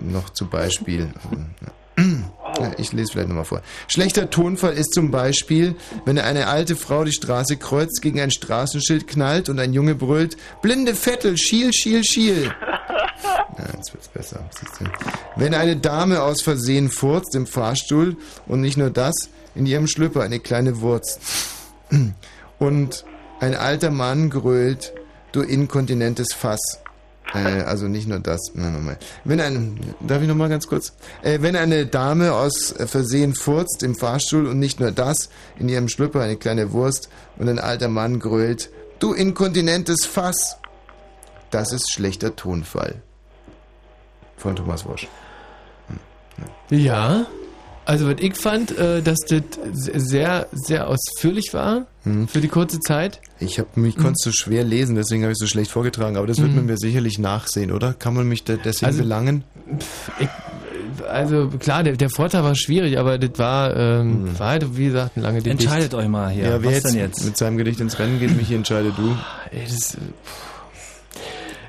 noch 0.00 0.30
zu 0.30 0.46
Beispiel. 0.46 1.12
ich 2.78 2.92
lese 2.92 3.12
vielleicht 3.12 3.28
nochmal 3.28 3.44
vor. 3.44 3.62
Schlechter 3.88 4.30
Tonfall 4.30 4.74
ist 4.74 4.92
zum 4.94 5.10
Beispiel, 5.10 5.74
wenn 6.04 6.18
eine 6.18 6.48
alte 6.48 6.76
Frau 6.76 7.04
die 7.04 7.12
Straße 7.12 7.56
kreuzt, 7.56 8.02
gegen 8.02 8.20
ein 8.20 8.30
Straßenschild 8.30 9.06
knallt 9.06 9.48
und 9.48 9.58
ein 9.58 9.72
Junge 9.72 9.94
brüllt, 9.94 10.36
blinde 10.60 10.94
Vettel, 10.94 11.36
schiel, 11.36 11.72
schiel, 11.72 12.04
schiel. 12.04 12.54
Ja, 13.58 13.66
jetzt 13.76 13.92
wird's 13.92 14.08
besser. 14.08 14.40
Wenn 15.36 15.54
eine 15.54 15.76
Dame 15.76 16.22
aus 16.22 16.40
Versehen 16.40 16.90
furzt 16.90 17.34
im 17.34 17.46
Fahrstuhl 17.46 18.16
und 18.46 18.62
nicht 18.62 18.78
nur 18.78 18.90
das, 18.90 19.14
in 19.54 19.66
ihrem 19.66 19.86
Schlüpper 19.86 20.22
eine 20.22 20.40
kleine 20.40 20.80
Wurst. 20.80 21.20
Und 22.58 23.04
ein 23.40 23.54
alter 23.54 23.90
Mann 23.90 24.30
grölt, 24.30 24.94
du 25.32 25.42
inkontinentes 25.42 26.32
Fass. 26.32 26.81
Äh, 27.34 27.62
also 27.62 27.88
nicht 27.88 28.08
nur 28.08 28.18
das. 28.18 28.52
Nein, 28.54 28.72
nochmal. 28.72 28.98
Wenn 29.24 29.40
ein, 29.40 29.80
darf 30.00 30.22
ich 30.22 30.28
nochmal 30.28 30.48
ganz 30.48 30.66
kurz? 30.66 30.92
Äh, 31.22 31.38
wenn 31.40 31.56
eine 31.56 31.86
Dame 31.86 32.32
aus 32.32 32.74
Versehen 32.86 33.34
furzt 33.34 33.82
im 33.82 33.94
Fahrstuhl 33.94 34.46
und 34.46 34.58
nicht 34.58 34.80
nur 34.80 34.92
das, 34.92 35.30
in 35.58 35.68
ihrem 35.68 35.88
Schlüpper 35.88 36.20
eine 36.20 36.36
kleine 36.36 36.72
Wurst 36.72 37.08
und 37.38 37.48
ein 37.48 37.58
alter 37.58 37.88
Mann 37.88 38.20
grölt, 38.20 38.70
du 38.98 39.12
inkontinentes 39.12 40.04
Fass. 40.04 40.58
Das 41.50 41.72
ist 41.72 41.92
schlechter 41.92 42.34
Tonfall. 42.36 43.02
Von 44.36 44.56
Thomas 44.56 44.86
Wosch. 44.86 45.08
Ja. 46.70 47.26
Also, 47.84 48.08
was 48.08 48.20
ich 48.20 48.36
fand, 48.36 48.76
äh, 48.78 49.02
dass 49.02 49.18
das 49.28 49.42
sehr, 49.72 50.46
sehr 50.52 50.88
ausführlich 50.88 51.52
war 51.52 51.86
für 52.28 52.40
die 52.40 52.48
kurze 52.48 52.80
Zeit. 52.80 53.20
Ich 53.44 53.58
habe 53.58 53.68
mich 53.80 53.96
konnte 53.96 54.14
so 54.16 54.30
schwer 54.32 54.64
lesen, 54.64 54.94
deswegen 54.94 55.22
habe 55.22 55.32
ich 55.32 55.38
so 55.38 55.46
schlecht 55.46 55.70
vorgetragen, 55.70 56.16
aber 56.16 56.26
das 56.26 56.38
wird 56.38 56.50
Mhm. 56.50 56.56
man 56.56 56.66
mir 56.66 56.76
sicherlich 56.78 57.18
nachsehen, 57.18 57.72
oder? 57.72 57.92
Kann 57.94 58.14
man 58.14 58.28
mich 58.28 58.44
da 58.44 58.54
deswegen 58.56 58.86
Also- 58.86 59.02
belangen? 59.02 59.44
Ich, 60.20 60.28
also 61.08 61.48
klar, 61.58 61.82
der, 61.82 61.96
der 61.96 62.10
Vortrag 62.10 62.44
war 62.44 62.54
schwierig, 62.54 62.98
aber 62.98 63.18
das 63.18 63.38
war, 63.38 63.76
ähm, 63.76 64.38
war 64.38 64.50
halt, 64.50 64.76
wie 64.76 64.86
gesagt, 64.86 65.16
ein 65.16 65.22
lange 65.22 65.38
Gedicht. 65.38 65.62
Entscheidet 65.62 65.94
euch 65.94 66.08
mal 66.08 66.30
hier. 66.30 66.44
Ja, 66.44 66.50
wer 66.62 66.64
Was 66.64 66.72
jetzt, 66.74 66.86
denn 66.86 66.94
jetzt? 67.00 67.24
mit 67.24 67.36
seinem 67.36 67.56
Gedicht 67.56 67.80
ins 67.80 67.98
Rennen 67.98 68.20
geht, 68.20 68.36
Michi, 68.36 68.54
entscheide 68.54 68.92
du. 68.96 69.16
Ey, 69.50 69.62
das, 69.68 69.96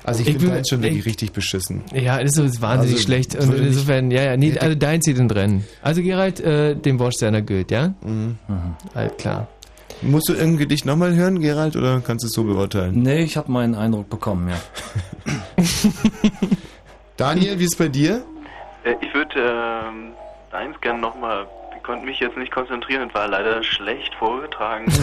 Also 0.06 0.20
ich, 0.20 0.28
Ich 0.28 0.36
bin- 0.36 0.50
deins 0.50 0.68
schon 0.68 0.80
ich- 0.80 0.90
wirklich 0.90 1.06
richtig 1.06 1.32
beschissen. 1.32 1.80
Ja, 1.94 2.22
das 2.22 2.36
ist 2.36 2.60
wahnsinnig 2.60 2.96
Also, 2.96 3.06
schlecht. 3.06 3.36
Und 3.36 3.48
mich- 3.48 3.62
insofern, 3.68 4.10
ja, 4.10 4.22
ja, 4.22 4.36
nee, 4.36 4.54
also 4.58 4.74
dein 4.74 5.00
zieht 5.00 5.16
in 5.16 5.30
Rennen. 5.30 5.64
Also 5.80 6.02
Gerald, 6.02 6.40
äh, 6.40 6.74
dem 6.76 6.98
Wosch 6.98 7.14
seiner 7.18 7.40
gilt, 7.40 7.70
ja? 7.70 7.94
Mhm. 8.04 8.36
Halt 8.94 9.16
klar. 9.16 9.48
Musst 10.04 10.28
du 10.28 10.32
irgendein 10.34 10.58
Gedicht 10.58 10.84
nochmal 10.86 11.14
hören, 11.14 11.40
Gerald, 11.40 11.76
oder 11.76 12.00
kannst 12.00 12.24
du 12.24 12.26
es 12.28 12.32
so 12.34 12.44
beurteilen? 12.44 13.02
Nee, 13.02 13.22
ich 13.22 13.36
habe 13.36 13.50
meinen 13.50 13.74
Eindruck 13.74 14.08
bekommen, 14.10 14.48
ja. 14.48 14.56
Daniel, 17.16 17.58
wie 17.58 17.64
ist 17.64 17.78
bei 17.78 17.88
dir? 17.88 18.22
Äh, 18.84 18.94
ich 19.00 19.14
würde 19.14 19.34
ähm, 19.36 20.12
deins 20.50 20.80
gerne 20.80 21.00
nochmal. 21.00 21.46
Ich 21.76 21.82
konnte 21.82 22.06
mich 22.06 22.18
jetzt 22.18 22.36
nicht 22.36 22.50
konzentrieren 22.52 23.02
und 23.02 23.14
war 23.14 23.28
leider 23.28 23.62
schlecht 23.62 24.14
vorgetragen. 24.18 24.86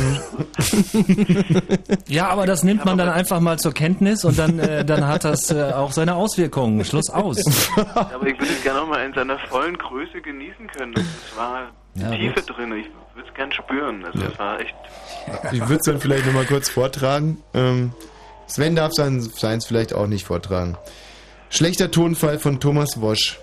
Ja, 2.08 2.28
aber 2.30 2.46
das 2.46 2.64
nimmt 2.64 2.84
man 2.86 2.98
dann 2.98 3.10
einfach 3.10 3.40
mal 3.40 3.58
zur 3.58 3.74
Kenntnis 3.74 4.26
und 4.26 4.38
dann, 4.38 4.60
äh, 4.60 4.84
dann 4.84 5.08
hat 5.08 5.24
das 5.24 5.50
äh, 5.52 5.72
auch 5.74 5.92
seine 5.92 6.16
Auswirkungen. 6.16 6.84
Schluss 6.84 7.10
aus. 7.10 7.38
Aber 7.96 8.28
ich 8.28 8.38
würde 8.40 8.52
es 8.52 8.64
gerne 8.64 8.80
nochmal 8.82 9.06
in 9.06 9.14
seiner 9.14 9.38
vollen 9.40 9.78
Größe 9.78 10.22
genießen 10.22 10.68
können. 10.68 10.94
Es 10.96 11.38
war 11.38 11.70
Ja, 11.96 12.12
Tiefe 12.12 12.42
gut. 12.42 12.58
drin. 12.58 12.74
Ich 12.78 12.88
würde 13.22 13.30
es 13.30 13.34
gerne 13.36 13.54
spüren. 13.54 14.06
Also 14.06 14.26
es 14.26 14.40
war 14.40 14.60
echt. 14.60 14.76
Ich 15.52 15.62
würde 15.62 15.76
es 15.76 15.86
dann 15.86 16.00
vielleicht 16.00 16.26
nochmal 16.26 16.46
kurz 16.46 16.70
vortragen. 16.70 17.42
Ähm, 17.54 17.94
Sven 18.48 18.76
darf 18.76 18.94
sein, 18.94 19.22
seins 19.22 19.66
vielleicht 19.66 19.94
auch 19.94 20.08
nicht 20.08 20.26
vortragen. 20.26 20.78
Schlechter 21.50 21.92
Tonfall 21.92 22.40
von 22.40 22.60
Thomas 22.60 23.00
Wosch. 23.02 23.40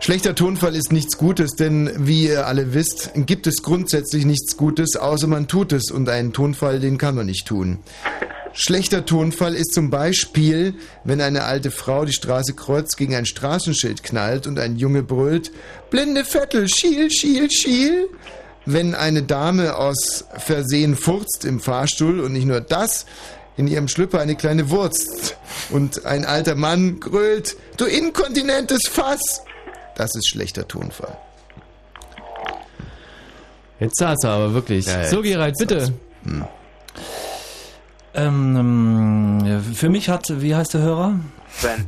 Schlechter 0.00 0.34
Tonfall 0.34 0.76
ist 0.76 0.92
nichts 0.92 1.16
Gutes, 1.16 1.52
denn 1.52 1.90
wie 1.96 2.26
ihr 2.26 2.46
alle 2.46 2.74
wisst, 2.74 3.12
gibt 3.14 3.46
es 3.46 3.62
grundsätzlich 3.62 4.26
nichts 4.26 4.58
Gutes, 4.58 4.96
außer 4.96 5.26
man 5.26 5.48
tut 5.48 5.72
es 5.72 5.90
und 5.90 6.10
einen 6.10 6.34
Tonfall, 6.34 6.78
den 6.78 6.98
kann 6.98 7.14
man 7.14 7.24
nicht 7.24 7.46
tun. 7.46 7.78
Schlechter 8.56 9.04
Tonfall 9.04 9.54
ist 9.54 9.74
zum 9.74 9.90
Beispiel, 9.90 10.74
wenn 11.02 11.20
eine 11.20 11.42
alte 11.42 11.72
Frau 11.72 12.04
die 12.04 12.12
Straße 12.12 12.54
kreuzt, 12.54 12.96
gegen 12.96 13.16
ein 13.16 13.26
Straßenschild 13.26 14.04
knallt 14.04 14.46
und 14.46 14.60
ein 14.60 14.76
Junge 14.76 15.02
brüllt, 15.02 15.50
blinde 15.90 16.24
Vettel, 16.24 16.68
schiel, 16.68 17.10
schiel, 17.10 17.50
schiel. 17.50 18.08
Wenn 18.64 18.94
eine 18.94 19.24
Dame 19.24 19.76
aus 19.76 20.24
Versehen 20.38 20.96
furzt 20.96 21.44
im 21.44 21.58
Fahrstuhl 21.58 22.20
und 22.20 22.32
nicht 22.32 22.46
nur 22.46 22.60
das, 22.60 23.06
in 23.56 23.66
ihrem 23.66 23.88
Schlüpper 23.88 24.20
eine 24.20 24.36
kleine 24.36 24.70
Wurst 24.70 25.36
und 25.70 26.06
ein 26.06 26.24
alter 26.24 26.54
Mann 26.54 27.00
grölt, 27.00 27.56
du 27.76 27.86
inkontinentes 27.86 28.82
Fass. 28.88 29.42
Das 29.96 30.14
ist 30.14 30.28
schlechter 30.28 30.66
Tonfall. 30.66 31.16
Jetzt 33.80 33.98
saß 33.98 34.18
er 34.22 34.30
aber 34.30 34.54
wirklich. 34.54 34.86
Ja, 34.86 35.04
so, 35.08 35.22
Gerald, 35.22 35.56
bitte. 35.58 35.92
Ähm, 36.24 36.44
ähm, 38.14 39.62
für 39.74 39.88
mich 39.88 40.08
hat, 40.08 40.26
wie 40.40 40.54
heißt 40.54 40.74
der 40.74 40.80
Hörer? 40.82 41.14
Sven. 41.50 41.86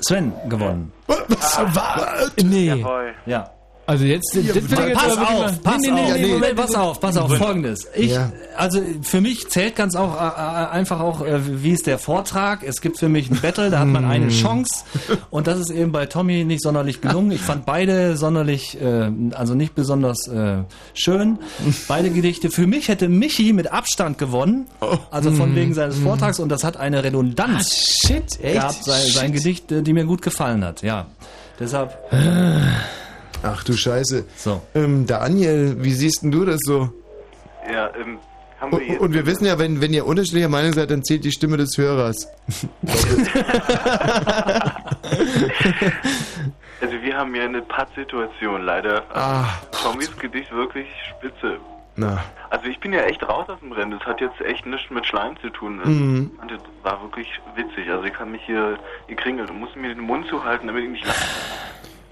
Sven 0.00 0.32
gewonnen. 0.48 0.92
Was? 1.06 2.32
Nee. 2.42 2.66
Jawohl. 2.66 3.14
Ja. 3.26 3.50
Also 3.92 4.04
jetzt, 4.06 4.34
ich 4.34 4.46
jetzt 4.46 4.68
pass 4.70 4.78
wirklich 4.78 4.98
auf, 4.98 5.16
mal- 5.18 5.58
pass 5.62 5.80
Nee, 5.82 5.90
nee, 5.90 6.00
auf, 6.00 6.12
nee, 6.14 6.20
nee, 6.22 6.26
Moment, 6.28 6.42
nee, 6.56 6.62
pass 6.62 6.74
auf, 6.74 7.00
pass 7.00 7.16
auf, 7.16 7.36
folgendes. 7.36 7.86
Ich, 7.94 8.10
Ja. 8.12 8.32
also 8.56 8.80
für 9.02 9.20
mich 9.20 9.48
zählt 9.50 9.76
ganz 9.76 9.94
auch 9.94 10.14
äh, 10.14 10.24
äh, 10.26 10.68
einfach 10.70 11.00
auch, 11.00 11.20
äh, 11.26 11.62
wie 11.62 11.70
ist 11.72 11.86
der 11.86 11.98
Vortrag. 11.98 12.62
Es 12.62 12.80
gibt 12.80 12.98
für 12.98 13.08
mich 13.08 13.30
ein 13.30 13.38
Battle, 13.40 13.70
da 13.70 13.80
hat 13.80 13.88
man 13.88 14.04
eine 14.04 14.28
Chance 14.28 14.84
und 15.30 15.46
das 15.46 15.58
ist 15.58 15.70
eben 15.70 15.92
bei 15.92 16.06
Tommy 16.06 16.44
nicht 16.44 16.62
sonderlich 16.62 17.00
gelungen. 17.02 17.30
Ich 17.32 17.40
fand 17.42 17.66
beide 17.66 18.16
sonderlich, 18.16 18.80
äh, 18.80 19.10
also 19.32 19.54
nicht 19.54 19.74
besonders 19.74 20.26
äh, 20.28 20.62
schön. 20.94 21.38
Beide 21.88 22.10
Gedichte. 22.10 22.50
Für 22.50 22.66
mich 22.66 22.88
hätte 22.88 23.08
Michi 23.08 23.52
mit 23.52 23.70
Abstand 23.72 24.16
gewonnen, 24.16 24.66
also 25.10 25.30
von 25.32 25.54
wegen 25.54 25.74
seines 25.74 25.98
Vortrags 25.98 26.38
und 26.40 26.48
das 26.48 26.64
hat 26.64 26.76
eine 26.78 27.04
Redundanz 27.04 27.98
Shit, 28.06 28.40
echt? 28.42 28.54
gehabt, 28.54 28.84
sein, 28.84 29.02
sein 29.06 29.32
Gedicht, 29.32 29.70
äh, 29.70 29.82
die 29.82 29.92
mir 29.92 30.04
gut 30.06 30.22
gefallen 30.22 30.64
hat. 30.64 30.82
Ja, 30.82 31.06
deshalb. 31.60 31.96
Ach 33.42 33.64
du 33.64 33.72
Scheiße. 33.72 34.24
So. 34.36 34.62
Ähm, 34.74 35.06
Daniel, 35.06 35.76
wie 35.80 35.92
siehst 35.92 36.22
denn 36.22 36.30
du 36.30 36.44
das 36.44 36.60
so? 36.64 36.90
Ja, 37.72 37.90
ähm, 37.96 38.18
haben 38.60 38.72
wir 38.72 38.78
Und, 38.78 38.88
jetzt. 38.88 39.00
und 39.00 39.14
wir 39.14 39.26
wissen 39.26 39.46
ja, 39.46 39.58
wenn, 39.58 39.80
wenn 39.80 39.92
ihr 39.92 40.06
unterschiedlicher 40.06 40.48
Meinung 40.48 40.72
seid, 40.72 40.90
dann 40.90 41.02
zählt 41.04 41.24
die 41.24 41.32
Stimme 41.32 41.56
des 41.56 41.76
Hörers. 41.76 42.28
Also 46.80 47.00
wir 47.00 47.16
haben 47.16 47.32
ja 47.36 47.44
eine 47.44 47.62
Pattsituation 47.62 48.62
leider. 48.64 49.04
Ah. 49.14 49.44
Tommys 49.70 50.10
Gedicht 50.18 50.50
wirklich 50.52 50.88
spitze. 51.10 51.58
Na. 51.94 52.24
Also 52.50 52.66
ich 52.66 52.80
bin 52.80 52.92
ja 52.92 53.02
echt 53.02 53.22
raus 53.22 53.48
aus 53.48 53.60
dem 53.60 53.70
Rennen. 53.70 53.92
Das 53.92 54.00
hat 54.00 54.20
jetzt 54.20 54.40
echt 54.40 54.66
nichts 54.66 54.90
mit 54.90 55.06
Schleim 55.06 55.36
zu 55.40 55.50
tun. 55.50 55.80
Mhm. 55.84 56.30
Und 56.40 56.50
das 56.50 56.60
war 56.82 57.00
wirklich 57.02 57.28
witzig. 57.54 57.88
Also 57.88 58.02
ich 58.04 58.12
kann 58.12 58.32
mich 58.32 58.42
hier 58.46 58.78
gekringelt 59.06 59.48
und 59.50 59.60
muss 59.60 59.76
mir 59.76 59.94
den 59.94 60.00
Mund 60.00 60.26
zuhalten, 60.28 60.66
damit 60.66 60.82
ich 60.84 60.90
nicht 60.90 61.06
lache. 61.06 61.24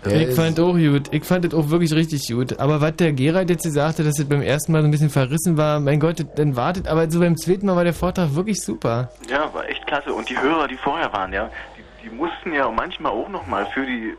Ich 0.06 0.34
fand 0.34 0.58
auch 0.60 0.74
gut. 0.74 1.12
Ich 1.12 1.24
fand 1.24 1.44
das 1.44 1.54
auch 1.54 1.68
wirklich 1.68 1.92
richtig 1.92 2.26
gut. 2.28 2.58
Aber 2.58 2.80
was 2.80 2.96
der 2.96 3.12
Gerald 3.12 3.50
jetzt 3.50 3.66
hat, 3.76 3.98
dass 3.98 4.18
es 4.18 4.28
beim 4.28 4.42
ersten 4.42 4.72
Mal 4.72 4.80
so 4.82 4.88
ein 4.88 4.90
bisschen 4.90 5.10
verrissen 5.10 5.56
war, 5.56 5.80
mein 5.80 6.00
Gott, 6.00 6.24
dann 6.36 6.56
wartet. 6.56 6.88
Aber 6.88 7.10
so 7.10 7.20
beim 7.20 7.36
zweiten 7.36 7.66
Mal 7.66 7.76
war 7.76 7.84
der 7.84 7.94
Vortrag 7.94 8.34
wirklich 8.34 8.60
super. 8.60 9.10
Ja, 9.28 9.52
war 9.52 9.68
echt 9.68 9.86
klasse. 9.86 10.12
Und 10.12 10.28
die 10.30 10.38
Hörer, 10.38 10.68
die 10.68 10.76
vorher 10.76 11.12
waren, 11.12 11.32
ja, 11.32 11.50
die, 11.76 12.08
die 12.08 12.14
mussten 12.14 12.52
ja 12.52 12.70
manchmal 12.70 13.12
auch 13.12 13.28
nochmal 13.28 13.66
für 13.74 13.84
die... 13.84 14.14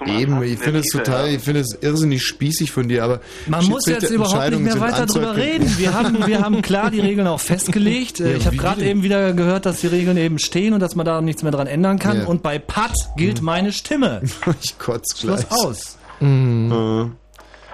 zum 0.00 0.18
Eben, 0.18 0.42
ich 0.42 0.58
finde 0.58 0.80
es 0.80 0.86
total, 0.86 1.28
ich 1.28 1.42
finde 1.42 1.60
es 1.60 1.76
irrsinnig 1.80 2.22
spießig 2.22 2.70
von 2.70 2.88
dir, 2.88 3.04
aber 3.04 3.20
Man 3.46 3.66
muss 3.66 3.86
jetzt 3.86 4.10
überhaupt 4.10 4.50
nicht 4.50 4.60
mehr 4.60 4.80
weiter 4.80 5.06
drüber 5.06 5.36
reden. 5.36 5.72
Wir 5.78 5.92
haben, 5.92 6.26
wir 6.26 6.40
haben 6.40 6.62
klar 6.62 6.90
die 6.90 7.00
Regeln 7.00 7.26
auch 7.26 7.40
festgelegt. 7.40 8.18
Ja, 8.18 8.28
ich 8.28 8.46
habe 8.46 8.56
gerade 8.56 8.84
eben 8.84 9.02
wieder 9.02 9.32
gehört, 9.32 9.66
dass 9.66 9.80
die 9.80 9.88
Regeln 9.88 10.16
eben 10.16 10.38
stehen 10.38 10.72
und 10.72 10.80
dass 10.80 10.94
man 10.94 11.04
da 11.04 11.20
nichts 11.20 11.42
mehr 11.42 11.52
dran 11.52 11.66
ändern 11.66 11.98
kann. 11.98 12.18
Ja. 12.18 12.26
Und 12.26 12.42
bei 12.42 12.58
Pat 12.58 12.94
gilt 13.16 13.42
meine 13.42 13.72
Stimme. 13.72 14.22
ich 14.62 14.78
kotze 14.78 15.18
Schluss 15.18 15.46
gleich. 15.46 15.60
aus. 15.60 15.98
Mhm. 16.20 17.12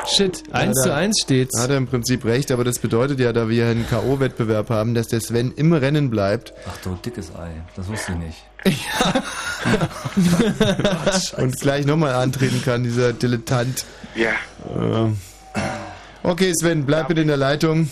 Shit, 0.04 0.42
1 0.52 0.82
zu 0.82 0.94
1 0.94 1.22
steht's. 1.22 1.58
Hat 1.60 1.70
er 1.70 1.78
im 1.78 1.86
Prinzip 1.86 2.24
recht, 2.24 2.52
aber 2.52 2.64
das 2.64 2.78
bedeutet 2.78 3.18
ja, 3.18 3.32
da 3.32 3.48
wir 3.48 3.66
einen 3.66 3.88
K.O.-Wettbewerb 3.88 4.68
haben, 4.68 4.94
dass 4.94 5.08
der 5.08 5.20
Sven 5.20 5.52
im 5.56 5.72
Rennen 5.72 6.10
bleibt. 6.10 6.52
Ach 6.68 6.76
du 6.82 6.96
dickes 7.04 7.34
Ei, 7.34 7.50
das 7.74 7.88
wusste 7.88 8.12
ich 8.12 8.18
nicht. 8.18 8.44
und 11.38 11.60
gleich 11.60 11.86
nochmal 11.86 12.14
antreten 12.14 12.62
kann, 12.64 12.84
dieser 12.84 13.12
Dilettant. 13.12 13.84
Ja. 14.14 14.32
Ähm. 14.76 15.16
Okay, 16.22 16.52
Sven, 16.54 16.86
bleib 16.86 17.08
bitte 17.08 17.20
in 17.20 17.28
der 17.28 17.36
Leitung. 17.36 17.90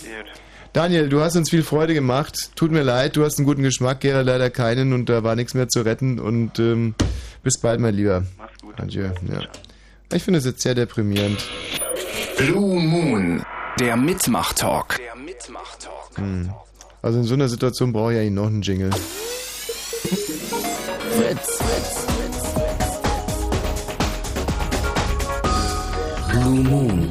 Daniel, 0.73 1.07
du 1.07 1.21
hast 1.21 1.37
uns 1.37 1.49
viel 1.49 1.63
Freude 1.63 1.93
gemacht. 1.93 2.51
Tut 2.57 2.69
mir 2.69 2.83
leid, 2.83 3.15
du 3.15 3.23
hast 3.23 3.37
einen 3.37 3.45
guten 3.45 3.63
Geschmack, 3.63 4.01
Gerald 4.01 4.27
leider 4.27 4.49
keinen 4.49 4.91
und 4.91 5.07
da 5.07 5.23
war 5.23 5.37
nichts 5.37 5.53
mehr 5.53 5.69
zu 5.69 5.81
retten. 5.81 6.19
Und 6.19 6.59
ähm, 6.59 6.95
bis 7.43 7.61
bald, 7.61 7.79
mein 7.79 7.95
Lieber. 7.95 8.25
Mach's 8.37 8.57
gut. 8.61 8.77
Adieu. 8.77 9.05
Ja. 9.05 9.39
Ich 10.11 10.23
finde 10.23 10.39
es 10.39 10.45
jetzt 10.45 10.61
sehr 10.61 10.75
deprimierend. 10.75 11.45
Blue 12.37 12.81
Moon, 12.81 13.43
der 13.79 13.95
Mitmach-Talk. 13.95 14.99
Hm. 16.15 16.51
Also 17.01 17.19
in 17.19 17.23
so 17.23 17.33
einer 17.33 17.47
Situation 17.47 17.93
brauche 17.93 18.13
ich 18.13 18.19
eigentlich 18.19 18.33
noch 18.33 18.47
einen 18.47 18.61
Jingle. 18.61 18.91
Fritz. 21.15 21.59
Blue 26.29 26.59
Moon. 26.63 27.09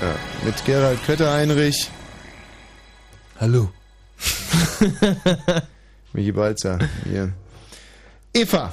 Ja, 0.00 0.14
mit 0.44 0.64
Gerald 0.64 1.04
Kötter-Heinrich. 1.04 1.90
Hallo. 3.40 3.70
Michi 6.12 6.32
Balzer, 6.32 6.78
hier. 7.04 7.32
Eva. 8.32 8.72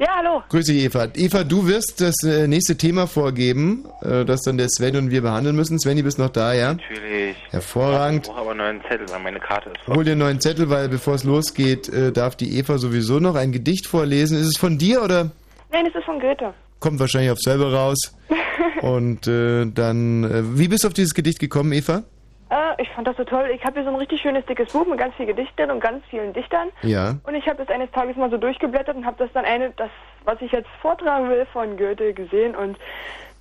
Ja, 0.00 0.16
hallo. 0.16 0.42
Grüße 0.48 0.72
dich, 0.72 0.84
Eva. 0.84 1.08
Eva, 1.14 1.44
du 1.44 1.66
wirst 1.66 2.00
das 2.00 2.14
äh, 2.24 2.48
nächste 2.48 2.74
Thema 2.78 3.06
vorgeben, 3.06 3.84
äh, 4.00 4.24
das 4.24 4.40
dann 4.40 4.56
der 4.56 4.70
Sven 4.70 4.96
und 4.96 5.10
wir 5.10 5.20
behandeln 5.20 5.54
müssen. 5.54 5.78
Sven, 5.78 5.98
du 5.98 6.02
bist 6.02 6.18
noch 6.18 6.30
da, 6.30 6.54
ja? 6.54 6.72
Natürlich. 6.72 7.36
Hervorragend. 7.50 8.24
Ich 8.26 8.32
brauche 8.32 8.40
aber 8.40 8.50
einen 8.52 8.60
neuen 8.60 8.80
Zettel, 8.88 9.06
weil 9.10 9.20
meine 9.20 9.40
Karte 9.40 9.68
ist 9.68 9.82
voll. 9.84 9.96
Hol 9.96 10.04
dir 10.04 10.12
einen 10.12 10.20
neuen 10.20 10.40
Zettel, 10.40 10.70
weil 10.70 10.88
bevor 10.88 11.16
es 11.16 11.24
losgeht, 11.24 11.90
äh, 11.90 12.12
darf 12.12 12.34
die 12.34 12.56
Eva 12.58 12.78
sowieso 12.78 13.20
noch 13.20 13.34
ein 13.34 13.52
Gedicht 13.52 13.86
vorlesen. 13.86 14.38
Ist 14.40 14.46
es 14.46 14.56
von 14.56 14.78
dir 14.78 15.02
oder 15.02 15.32
Nein, 15.70 15.84
es 15.86 15.94
ist 15.94 16.04
von 16.06 16.18
Goethe. 16.18 16.54
kommt 16.78 16.98
wahrscheinlich 16.98 17.30
auf 17.32 17.40
selber 17.40 17.70
raus? 17.70 18.16
und 18.80 19.26
äh, 19.26 19.66
dann, 19.66 20.56
wie 20.58 20.68
bist 20.68 20.84
du 20.84 20.88
auf 20.88 20.94
dieses 20.94 21.12
Gedicht 21.12 21.40
gekommen, 21.40 21.72
Eva? 21.72 22.04
Äh, 22.50 22.82
ich 22.82 22.88
fand 22.90 23.06
das 23.06 23.16
so 23.16 23.24
toll. 23.24 23.50
Ich 23.54 23.64
habe 23.64 23.74
hier 23.74 23.84
so 23.84 23.90
ein 23.90 23.96
richtig 23.96 24.20
schönes 24.20 24.44
dickes 24.46 24.72
Buch 24.72 24.86
mit 24.86 24.98
ganz 24.98 25.14
vielen 25.14 25.28
Gedichten 25.28 25.70
und 25.70 25.80
ganz 25.80 26.04
vielen 26.06 26.32
Dichtern. 26.32 26.68
Ja. 26.82 27.16
Und 27.24 27.34
ich 27.34 27.48
habe 27.48 27.62
es 27.62 27.68
eines 27.68 27.90
Tages 27.92 28.16
mal 28.16 28.30
so 28.30 28.36
durchgeblättert 28.36 28.96
und 28.96 29.06
habe 29.06 29.16
das 29.18 29.32
dann 29.32 29.44
eine, 29.44 29.70
das, 29.70 29.90
was 30.24 30.40
ich 30.42 30.50
jetzt 30.52 30.68
vortragen 30.82 31.30
will, 31.30 31.46
von 31.52 31.76
Goethe 31.76 32.12
gesehen. 32.12 32.56
Und 32.56 32.76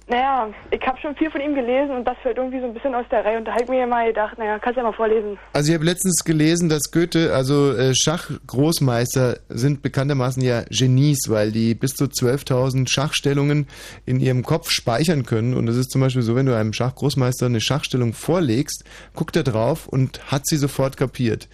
naja, 0.09 0.49
ich 0.71 0.81
habe 0.87 0.99
schon 0.99 1.15
viel 1.15 1.29
von 1.29 1.39
ihm 1.39 1.53
gelesen 1.53 1.91
und 1.91 2.03
das 2.03 2.17
fällt 2.23 2.37
irgendwie 2.37 2.59
so 2.59 2.65
ein 2.65 2.73
bisschen 2.73 2.95
aus 2.95 3.05
der 3.11 3.23
Reihe. 3.23 3.37
Und 3.37 3.45
da 3.45 3.51
habe 3.51 3.63
ich 3.63 3.69
mir 3.69 3.85
mal 3.85 4.07
gedacht, 4.07 4.37
naja, 4.39 4.57
kannst 4.57 4.77
ja 4.77 4.83
mal 4.83 4.91
vorlesen. 4.91 5.37
Also 5.53 5.69
ich 5.69 5.75
habe 5.75 5.85
letztens 5.85 6.23
gelesen, 6.23 6.67
dass 6.67 6.91
Goethe, 6.91 7.33
also 7.33 7.73
äh, 7.73 7.93
Schachgroßmeister 7.93 9.37
sind 9.49 9.83
bekanntermaßen 9.83 10.41
ja 10.43 10.63
Genies, 10.69 11.29
weil 11.29 11.51
die 11.51 11.75
bis 11.75 11.93
zu 11.93 12.05
12.000 12.05 12.89
Schachstellungen 12.89 13.67
in 14.07 14.19
ihrem 14.19 14.43
Kopf 14.43 14.71
speichern 14.71 15.25
können. 15.25 15.53
Und 15.53 15.67
es 15.67 15.77
ist 15.77 15.91
zum 15.91 16.01
Beispiel 16.01 16.23
so, 16.23 16.35
wenn 16.35 16.47
du 16.47 16.57
einem 16.57 16.73
Schachgroßmeister 16.73 17.45
eine 17.45 17.61
Schachstellung 17.61 18.13
vorlegst, 18.13 18.83
guckt 19.13 19.35
er 19.35 19.43
drauf 19.43 19.87
und 19.87 20.31
hat 20.31 20.47
sie 20.47 20.57
sofort 20.57 20.97
kapiert. 20.97 21.47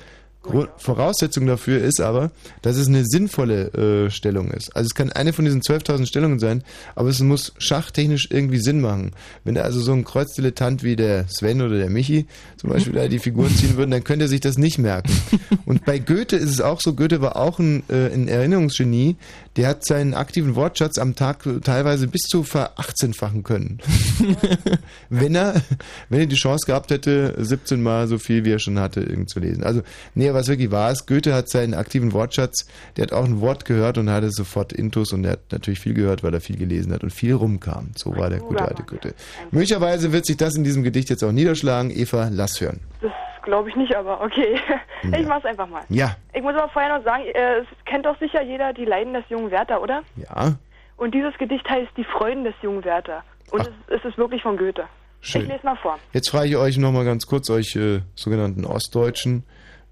Voraussetzung 0.78 1.46
dafür 1.46 1.82
ist 1.82 2.00
aber, 2.02 2.32
dass 2.62 2.78
es 2.78 2.88
eine 2.88 3.04
sinnvolle 3.06 4.06
äh, 4.06 4.10
Stellung 4.10 4.52
ist. 4.52 4.76
Also 4.76 4.88
es 4.88 4.96
kann 4.96 5.12
eine 5.12 5.34
von 5.34 5.46
diesen 5.46 5.62
12.000 5.62 6.06
Stellungen 6.06 6.40
sein, 6.40 6.64
aber 6.96 7.10
es 7.10 7.20
muss 7.20 7.54
schachtechnisch 7.58 8.28
irgendwie 8.30 8.60
Sinn 8.60 8.82
machen. 8.82 9.12
Wenn 9.44 9.58
also 9.58 9.80
so 9.82 9.94
ein 9.94 10.04
Kreuzdilettant 10.04 10.84
wie 10.84 10.96
der 10.96 11.28
Sven 11.28 11.62
oder 11.62 11.78
der 11.78 11.90
Michi 11.90 12.28
zum 12.58 12.70
Beispiel 12.70 12.94
da 12.94 13.08
die 13.08 13.20
Figuren 13.20 13.56
ziehen 13.56 13.78
würden, 13.78 13.92
dann 13.92 14.04
könnte 14.04 14.26
er 14.26 14.30
sich 14.30 14.42
das 14.42 14.58
nicht 14.58 14.78
merken. 14.78 15.12
Und 15.66 15.86
bei 15.86 16.00
Goethe 16.00 16.36
ist 16.36 16.52
es 16.52 16.62
auch 16.62 16.82
so, 16.82 16.94
Goethe 16.94 17.22
war 17.22 17.36
auch 17.36 17.60
ein, 17.60 17.84
äh, 17.90 18.14
ein 18.14 18.28
Erinnerungsgenie, 18.28 19.16
der 19.58 19.70
hat 19.70 19.86
seinen 19.86 20.14
aktiven 20.14 20.56
Wortschatz 20.56 20.98
am 20.98 21.16
Tag 21.16 21.48
teilweise 21.64 22.08
bis 22.08 22.22
zu 22.22 22.44
verachtzehnfachen 22.44 23.44
können. 23.44 23.80
wenn 25.10 25.36
er, 25.36 25.62
wenn 26.10 26.20
er 26.20 26.26
die 26.26 26.36
Chance 26.36 26.66
gehabt 26.66 26.92
hätte, 26.92 27.36
17 27.38 27.82
Mal 27.82 28.08
so 28.08 28.18
viel 28.18 28.44
wie 28.44 28.52
er 28.52 28.60
schon 28.60 28.80
hatte, 28.80 29.02
irgend 29.02 29.30
zu 29.30 29.40
lesen. 29.40 29.64
Also, 29.64 29.82
nee, 30.14 30.34
was 30.34 30.48
wirklich 30.48 30.72
wahr 30.72 30.92
ist, 30.92 31.08
Goethe 31.08 31.34
hat 31.34 31.50
seinen 31.50 31.74
aktiven 31.74 32.12
Wortschatz, 32.12 32.66
der 32.98 33.04
hat 33.04 33.14
auch 33.14 33.26
ein 33.26 33.40
Wort 33.40 33.66
gehört 33.66 33.98
und 33.98 34.10
hatte 34.10 34.32
sofort 34.32 34.74
Intus 34.74 35.14
und 35.14 35.24
er 35.24 35.34
hat 35.34 35.52
natürlich 35.52 35.80
viel 35.80 35.94
gehört, 35.94 36.24
weil 36.24 36.34
er 36.34 36.42
viel 36.42 36.58
gelesen 36.58 36.92
hat 36.94 37.04
und 37.04 37.12
viel 37.12 37.34
rumkam. 37.34 37.92
So 37.96 38.16
war 38.16 38.30
der 38.30 38.40
gute 38.40 38.64
alte 38.64 38.84
Goethe. 38.84 39.14
Möglicherweise 39.52 40.12
wird 40.12 40.26
sich 40.26 40.38
das 40.38 40.56
in 40.56 40.64
diesem 40.64 40.84
Gedicht 40.84 41.10
jetzt 41.10 41.24
auch 41.24 41.32
niederschlagen. 41.32 41.92
Eva, 41.92 42.30
lass 42.32 42.60
hören. 42.60 42.82
Das 43.46 43.52
glaube 43.52 43.70
ich 43.70 43.76
nicht, 43.76 43.96
aber 43.96 44.22
okay. 44.22 44.60
Ich 45.04 45.28
mach's 45.28 45.46
einfach 45.46 45.68
mal. 45.68 45.84
Ja. 45.90 46.16
Ich 46.34 46.42
muss 46.42 46.56
aber 46.56 46.68
vorher 46.70 46.98
noch 46.98 47.04
sagen, 47.04 47.26
äh, 47.26 47.60
es 47.60 47.68
kennt 47.86 48.08
doch 48.08 48.18
sicher 48.20 48.42
jeder 48.42 48.74
die 48.74 48.86
Leiden 48.86 49.14
des 49.14 49.24
jungen 49.30 49.52
Werther, 49.52 49.80
oder? 49.82 50.02
Ja, 50.16 50.56
Und 50.98 51.14
dieses 51.14 51.38
Gedicht 51.38 51.70
heißt 51.70 51.92
Die 51.96 52.04
Freuden 52.04 52.44
des 52.44 52.56
jungen 52.64 52.84
Werther. 52.84 53.24
Und 53.52 53.62
es, 53.62 54.00
es 54.00 54.04
ist 54.04 54.18
wirklich 54.18 54.42
von 54.42 54.58
Goethe. 54.58 54.86
Schön. 55.22 55.44
Ich 55.44 55.48
lese 55.48 55.64
mal 55.64 55.76
vor. 55.76 56.00
Jetzt 56.12 56.32
frage 56.32 56.48
ich 56.48 56.58
euch 56.58 56.78
nochmal 56.78 57.06
ganz 57.06 57.28
kurz, 57.28 57.52
euch 57.52 57.76
äh, 57.76 58.02
sogenannten 58.16 58.66
Ostdeutschen. 58.66 59.44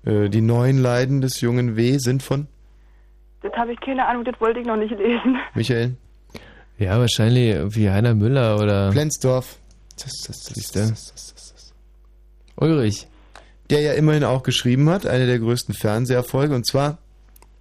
Äh, 0.04 0.30
die 0.30 0.42
neuen 0.42 0.80
Leiden 0.80 1.22
des 1.22 1.40
jungen 1.42 1.76
W 1.78 1.98
sind 2.00 2.24
von 2.24 2.48
Das 3.44 3.54
habe 3.54 3.74
ich 3.74 3.80
keine 3.82 4.08
Ahnung, 4.08 4.24
das 4.26 4.40
wollte 4.42 4.62
ich 4.62 4.66
noch 4.66 4.78
nicht 4.78 4.98
lesen. 4.98 5.38
Michael? 5.54 5.96
Ja, 6.80 7.00
wahrscheinlich 7.00 7.56
wie 7.76 7.88
Heiner 7.88 8.16
Müller 8.16 8.58
oder. 8.58 8.92
Flensdorf. 8.92 9.58
Das, 9.96 10.12
das, 10.26 10.44
das, 10.44 10.54
Siehst 10.56 10.76
du? 10.76 12.64
Ulrich. 12.64 13.08
Der 13.70 13.82
ja 13.82 13.94
immerhin 13.94 14.24
auch 14.24 14.44
geschrieben 14.44 14.90
hat, 14.90 15.06
einer 15.06 15.26
der 15.26 15.40
größten 15.40 15.74
Fernseherfolge, 15.74 16.54
und 16.56 16.66
zwar 16.68 16.98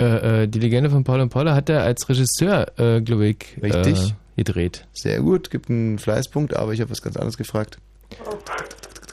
Äh, 0.01 0.43
äh, 0.43 0.49
die 0.49 0.59
Legende 0.59 0.91
von 0.91 1.05
Paul 1.05 1.21
und 1.21 1.29
Paula 1.29 1.55
hat 1.55 1.69
er 1.69 1.83
als 1.83 2.09
Regisseur, 2.09 2.67
äh, 2.79 3.01
glaube 3.01 3.27
ich, 3.29 3.57
Richtig. 3.63 4.11
Äh, 4.11 4.13
gedreht. 4.37 4.87
Sehr 4.95 5.21
gut, 5.21 5.51
gibt 5.51 5.69
einen 5.71 5.99
Fleißpunkt, 5.99 6.57
aber 6.57 6.73
ich 6.73 6.81
habe 6.81 6.91
was 6.91 7.03
ganz 7.03 7.17
anderes 7.17 7.37
gefragt. 7.37 7.79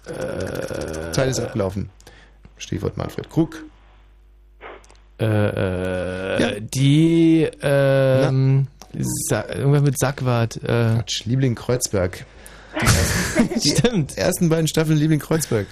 Äh, 0.08 1.12
Zeit 1.12 1.30
ist 1.30 1.40
abgelaufen. 1.40 1.90
Stichwort 2.58 2.98
Manfred 2.98 3.30
Krug. 3.30 3.64
Äh, 5.20 5.26
äh, 6.56 6.62
Die, 6.62 7.48
ähm, 7.62 8.68
irgendwas 8.94 9.82
mit 9.84 10.00
Sackwart. 10.00 10.60
Quatsch, 10.64 11.26
Liebling 11.26 11.56
Kreuzberg. 11.56 12.26
Die 12.74 12.86
ersten, 12.86 13.62
Stimmt. 13.78 14.18
Ersten 14.18 14.50
beiden 14.50 14.68
Staffeln 14.68 14.98
Liebling 14.98 15.20
Kreuzberg. 15.20 15.68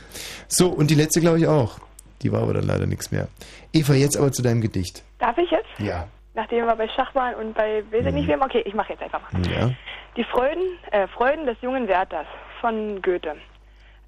So, 0.47 0.69
und 0.69 0.89
die 0.89 0.95
letzte 0.95 1.19
glaube 1.19 1.39
ich 1.39 1.47
auch. 1.47 1.79
Die 2.21 2.31
war 2.31 2.41
aber 2.41 2.53
dann 2.53 2.65
leider 2.65 2.87
nichts 2.87 3.11
mehr. 3.11 3.27
Eva, 3.73 3.93
jetzt 3.93 4.17
aber 4.17 4.31
zu 4.31 4.41
deinem 4.41 4.61
Gedicht. 4.61 5.03
Darf 5.19 5.37
ich 5.37 5.51
jetzt? 5.51 5.69
Ja. 5.77 6.07
Nachdem 6.33 6.65
wir 6.65 6.75
bei 6.75 6.87
Schach 6.87 7.13
waren 7.15 7.35
und 7.35 7.53
bei 7.53 7.83
weiß 7.91 8.05
ich 8.05 8.13
nicht 8.13 8.27
wem, 8.27 8.41
okay, 8.41 8.61
ich 8.65 8.73
mache 8.73 8.93
jetzt 8.93 9.01
einfach 9.03 9.31
mal. 9.31 9.41
Ja. 9.47 9.71
Die 10.15 10.23
Freuden, 10.23 10.63
äh, 10.91 11.07
Freuden 11.07 11.45
des 11.45 11.57
jungen 11.61 11.87
Werthers 11.87 12.27
von 12.61 13.01
Goethe. 13.01 13.35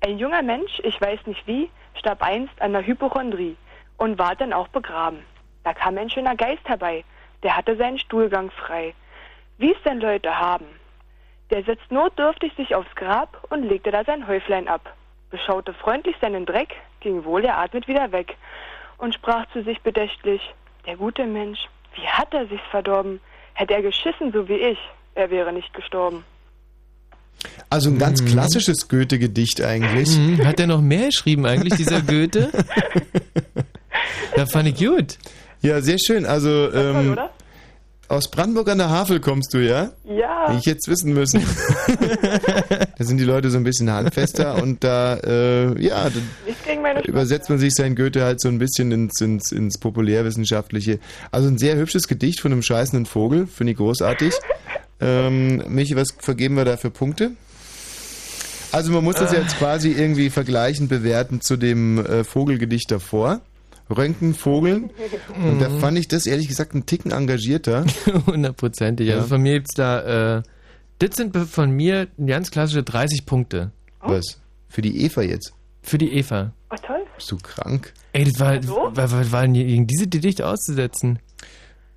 Ein 0.02 0.18
junger 0.18 0.42
Mensch, 0.42 0.80
ich 0.84 1.00
weiß 1.00 1.20
nicht 1.26 1.46
wie, 1.46 1.70
starb 1.96 2.22
einst 2.22 2.60
an 2.62 2.74
der 2.74 2.86
Hypochondrie 2.86 3.58
und 3.98 4.18
war 4.18 4.36
dann 4.36 4.54
auch 4.54 4.70
begraben. 4.70 5.20
Da 5.64 5.74
kam 5.74 5.98
ein 5.98 6.10
schöner 6.10 6.36
Geist 6.36 6.68
herbei, 6.68 7.04
der 7.44 7.56
hatte 7.56 7.76
seinen 7.78 8.00
Stuhlgang 8.00 8.50
frei. 8.52 8.94
Wie 9.58 9.72
es 9.72 9.82
denn 9.84 10.00
Leute 10.00 10.40
haben? 10.40 10.66
Der 11.50 11.64
setzt 11.64 11.92
notdürftig 11.92 12.54
sich 12.56 12.76
aufs 12.76 12.94
Grab 12.96 13.48
und 13.50 13.64
legte 13.64 13.92
da 13.92 14.04
sein 14.04 14.28
Häuflein 14.28 14.68
ab, 14.68 14.96
beschaute 15.32 15.74
freundlich 15.74 16.16
seinen 16.22 16.46
Dreck, 16.46 16.76
ging 17.00 17.24
wohl 17.24 17.44
er 17.44 17.58
atmet 17.58 17.88
wieder 17.88 18.12
weg 18.12 18.36
und 18.98 19.16
sprach 19.16 19.46
zu 19.52 19.64
sich 19.64 19.82
bedächtlich, 19.82 20.42
der 20.86 20.98
gute 20.98 21.26
Mensch, 21.26 21.60
wie 21.96 22.08
hat 22.08 22.34
er 22.34 22.48
sich's 22.48 22.68
verdorben? 22.70 23.20
Hätte 23.54 23.74
er 23.74 23.82
geschissen, 23.82 24.32
so 24.32 24.48
wie 24.48 24.58
ich, 24.58 24.78
er 25.16 25.32
wäre 25.32 25.52
nicht 25.52 25.74
gestorben. 25.74 26.24
Also 27.70 27.90
ein 27.90 27.98
ganz 27.98 28.24
klassisches 28.26 28.88
Goethe-Gedicht 28.88 29.62
eigentlich. 29.62 30.18
Mhm. 30.18 30.46
Hat 30.46 30.60
er 30.60 30.68
noch 30.68 30.82
mehr 30.82 31.08
geschrieben 31.08 31.46
eigentlich, 31.46 31.76
dieser 31.76 32.02
Goethe? 32.08 32.52
das 34.36 34.52
fand 34.52 34.68
ich 34.70 34.78
gut. 34.78 35.18
Ja, 35.62 35.82
sehr 35.82 35.98
schön. 36.00 36.26
Also 36.26 36.72
ähm, 36.74 37.14
oder? 37.14 37.30
Aus 38.10 38.30
Brandenburg 38.30 38.68
an 38.70 38.80
der 38.80 38.90
Havel 38.90 39.20
kommst 39.20 39.54
du, 39.54 39.60
ja? 39.60 39.92
Ja. 40.04 40.48
Hätte 40.48 40.60
ich 40.60 40.66
jetzt 40.66 40.88
wissen 40.88 41.14
müssen. 41.14 41.42
da 42.98 43.06
sind 43.06 43.18
die 43.18 43.24
Leute 43.24 43.52
so 43.52 43.58
ein 43.58 43.64
bisschen 43.64 43.92
handfester 43.92 44.62
und 44.62 44.84
da, 44.84 45.16
äh, 45.18 45.82
ja, 45.82 46.10
da 46.10 47.02
übersetzt 47.02 47.50
man 47.50 47.60
sich 47.60 47.74
sein 47.76 47.96
Goethe 47.96 48.24
halt 48.24 48.42
so 48.42 48.50
ein 48.50 48.58
bisschen 48.58 48.92
ins, 48.92 49.22
ins, 49.22 49.52
ins 49.52 49.78
Populärwissenschaftliche. 49.78 51.00
Also 51.32 51.50
ein 51.50 51.60
sehr 51.60 51.76
hübsches 51.76 52.08
Gedicht 52.08 52.42
von 52.42 52.52
einem 52.52 52.64
scheißenden 52.64 53.06
Vogel, 53.06 53.46
finde 53.46 53.72
ich 53.72 53.78
großartig. 53.78 54.34
ähm, 55.00 55.64
Michi, 55.68 55.96
was 55.96 56.10
vergeben 56.18 56.56
wir 56.56 56.66
da 56.66 56.78
für 56.78 56.90
Punkte? 56.90 57.32
Also 58.72 58.92
man 58.92 59.04
muss 59.04 59.16
das 59.16 59.32
jetzt 59.32 59.58
quasi 59.58 59.92
irgendwie 59.92 60.30
vergleichen, 60.30 60.88
bewerten 60.88 61.42
zu 61.42 61.58
dem 61.58 62.06
äh, 62.06 62.24
Vogelgedicht 62.24 62.92
davor. 62.92 63.42
Röntgenvogeln. 63.90 64.92
Und 65.42 65.60
da 65.60 65.70
fand 65.70 65.98
ich 65.98 66.08
das 66.08 66.26
ehrlich 66.26 66.48
gesagt 66.48 66.74
einen 66.74 66.86
Ticken 66.86 67.12
engagierter. 67.12 67.86
Hundertprozentig. 68.26 69.08
Ja. 69.08 69.16
Also 69.16 69.28
von 69.28 69.42
mir 69.42 69.54
gibt's 69.54 69.74
da, 69.74 70.38
äh, 70.38 70.44
das 71.00 71.16
sind 71.16 71.36
von 71.36 71.72
mir 71.72 72.08
ganz 72.26 72.52
klassische 72.52 72.84
30 72.84 73.26
Punkte. 73.26 73.72
Was? 74.02 74.40
Für 74.68 74.82
die 74.82 75.04
Eva 75.04 75.22
jetzt? 75.22 75.54
Für 75.82 75.98
die 75.98 76.14
Eva. 76.14 76.52
Oh, 76.72 76.76
toll. 76.86 77.06
Bist 77.16 77.32
du 77.32 77.38
krank? 77.38 77.94
Ey, 78.14 78.26
das 78.26 78.40
war, 78.40 78.56
war, 78.96 79.12
war, 79.12 79.32
war 79.32 79.48
gegen 79.48 79.88
diese 79.88 80.08
Gedicht 80.08 80.42
auszusetzen. 80.42 81.20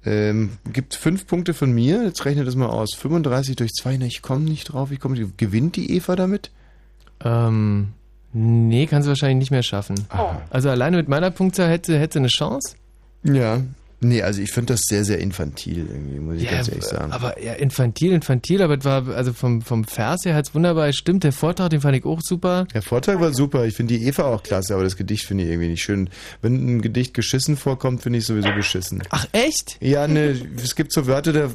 Ähm, 0.04 0.58
gibt 0.72 0.94
fünf 0.94 1.26
Punkte 1.26 1.54
von 1.54 1.72
mir. 1.72 2.02
Jetzt 2.04 2.24
rechne 2.24 2.44
das 2.44 2.56
mal 2.56 2.66
aus. 2.66 2.94
35 2.94 3.56
durch 3.56 3.72
2. 3.72 3.98
Na, 3.98 4.06
ich 4.06 4.22
komme 4.22 4.44
nicht 4.44 4.72
drauf. 4.72 4.90
Ich 4.90 4.98
komme 4.98 5.16
nicht. 5.16 5.38
Gewinnt 5.38 5.76
die 5.76 5.94
Eva 5.94 6.16
damit? 6.16 6.50
Ähm, 7.24 7.92
nee, 8.32 8.86
kannst 8.86 9.06
du 9.06 9.10
wahrscheinlich 9.10 9.38
nicht 9.38 9.50
mehr 9.50 9.62
schaffen. 9.62 10.06
Aha. 10.10 10.40
Also 10.50 10.70
alleine 10.70 10.96
mit 10.96 11.08
meiner 11.08 11.30
Punktzahl 11.30 11.68
hätte, 11.68 11.98
hätte 11.98 12.18
eine 12.18 12.28
Chance. 12.28 12.76
Ja. 13.22 13.60
Nee, 14.02 14.22
also 14.22 14.42
ich 14.42 14.50
finde 14.50 14.74
das 14.74 14.80
sehr, 14.88 15.04
sehr 15.04 15.18
infantil 15.18 15.86
irgendwie, 15.90 16.18
muss 16.18 16.36
ich 16.36 16.42
Ja, 16.44 16.50
ganz 16.52 16.68
ehrlich 16.68 16.84
sagen. 16.84 17.12
aber 17.12 17.40
ja, 17.42 17.52
infantil, 17.54 18.12
infantil, 18.12 18.60
aber 18.62 18.76
es 18.78 18.84
war, 18.84 19.08
also 19.08 19.32
vom, 19.32 19.62
vom 19.62 19.84
Vers 19.84 20.24
her 20.24 20.34
hat 20.34 20.46
es 20.48 20.54
wunderbar 20.54 20.88
gestimmt. 20.88 21.24
Der 21.24 21.32
Vortrag, 21.32 21.70
den 21.70 21.80
fand 21.80 21.96
ich 21.96 22.04
auch 22.04 22.20
super. 22.22 22.66
Der 22.74 22.82
Vortrag 22.82 23.20
war 23.20 23.32
super. 23.32 23.64
Ich 23.64 23.74
finde 23.74 23.96
die 23.96 24.04
Eva 24.06 24.24
auch 24.24 24.42
klasse, 24.42 24.74
aber 24.74 24.82
das 24.84 24.96
Gedicht 24.96 25.24
finde 25.24 25.44
ich 25.44 25.50
irgendwie 25.50 25.68
nicht 25.68 25.82
schön. 25.82 26.10
Wenn 26.42 26.76
ein 26.78 26.82
Gedicht 26.82 27.14
geschissen 27.14 27.56
vorkommt, 27.56 28.02
finde 28.02 28.18
ich 28.18 28.26
sowieso 28.26 28.50
beschissen. 28.52 29.02
Ach, 29.10 29.26
echt? 29.32 29.76
Ja, 29.80 30.06
ne, 30.08 30.36
es 30.62 30.74
gibt 30.74 30.92
so 30.92 31.06
Wörter, 31.06 31.32
da, 31.32 31.48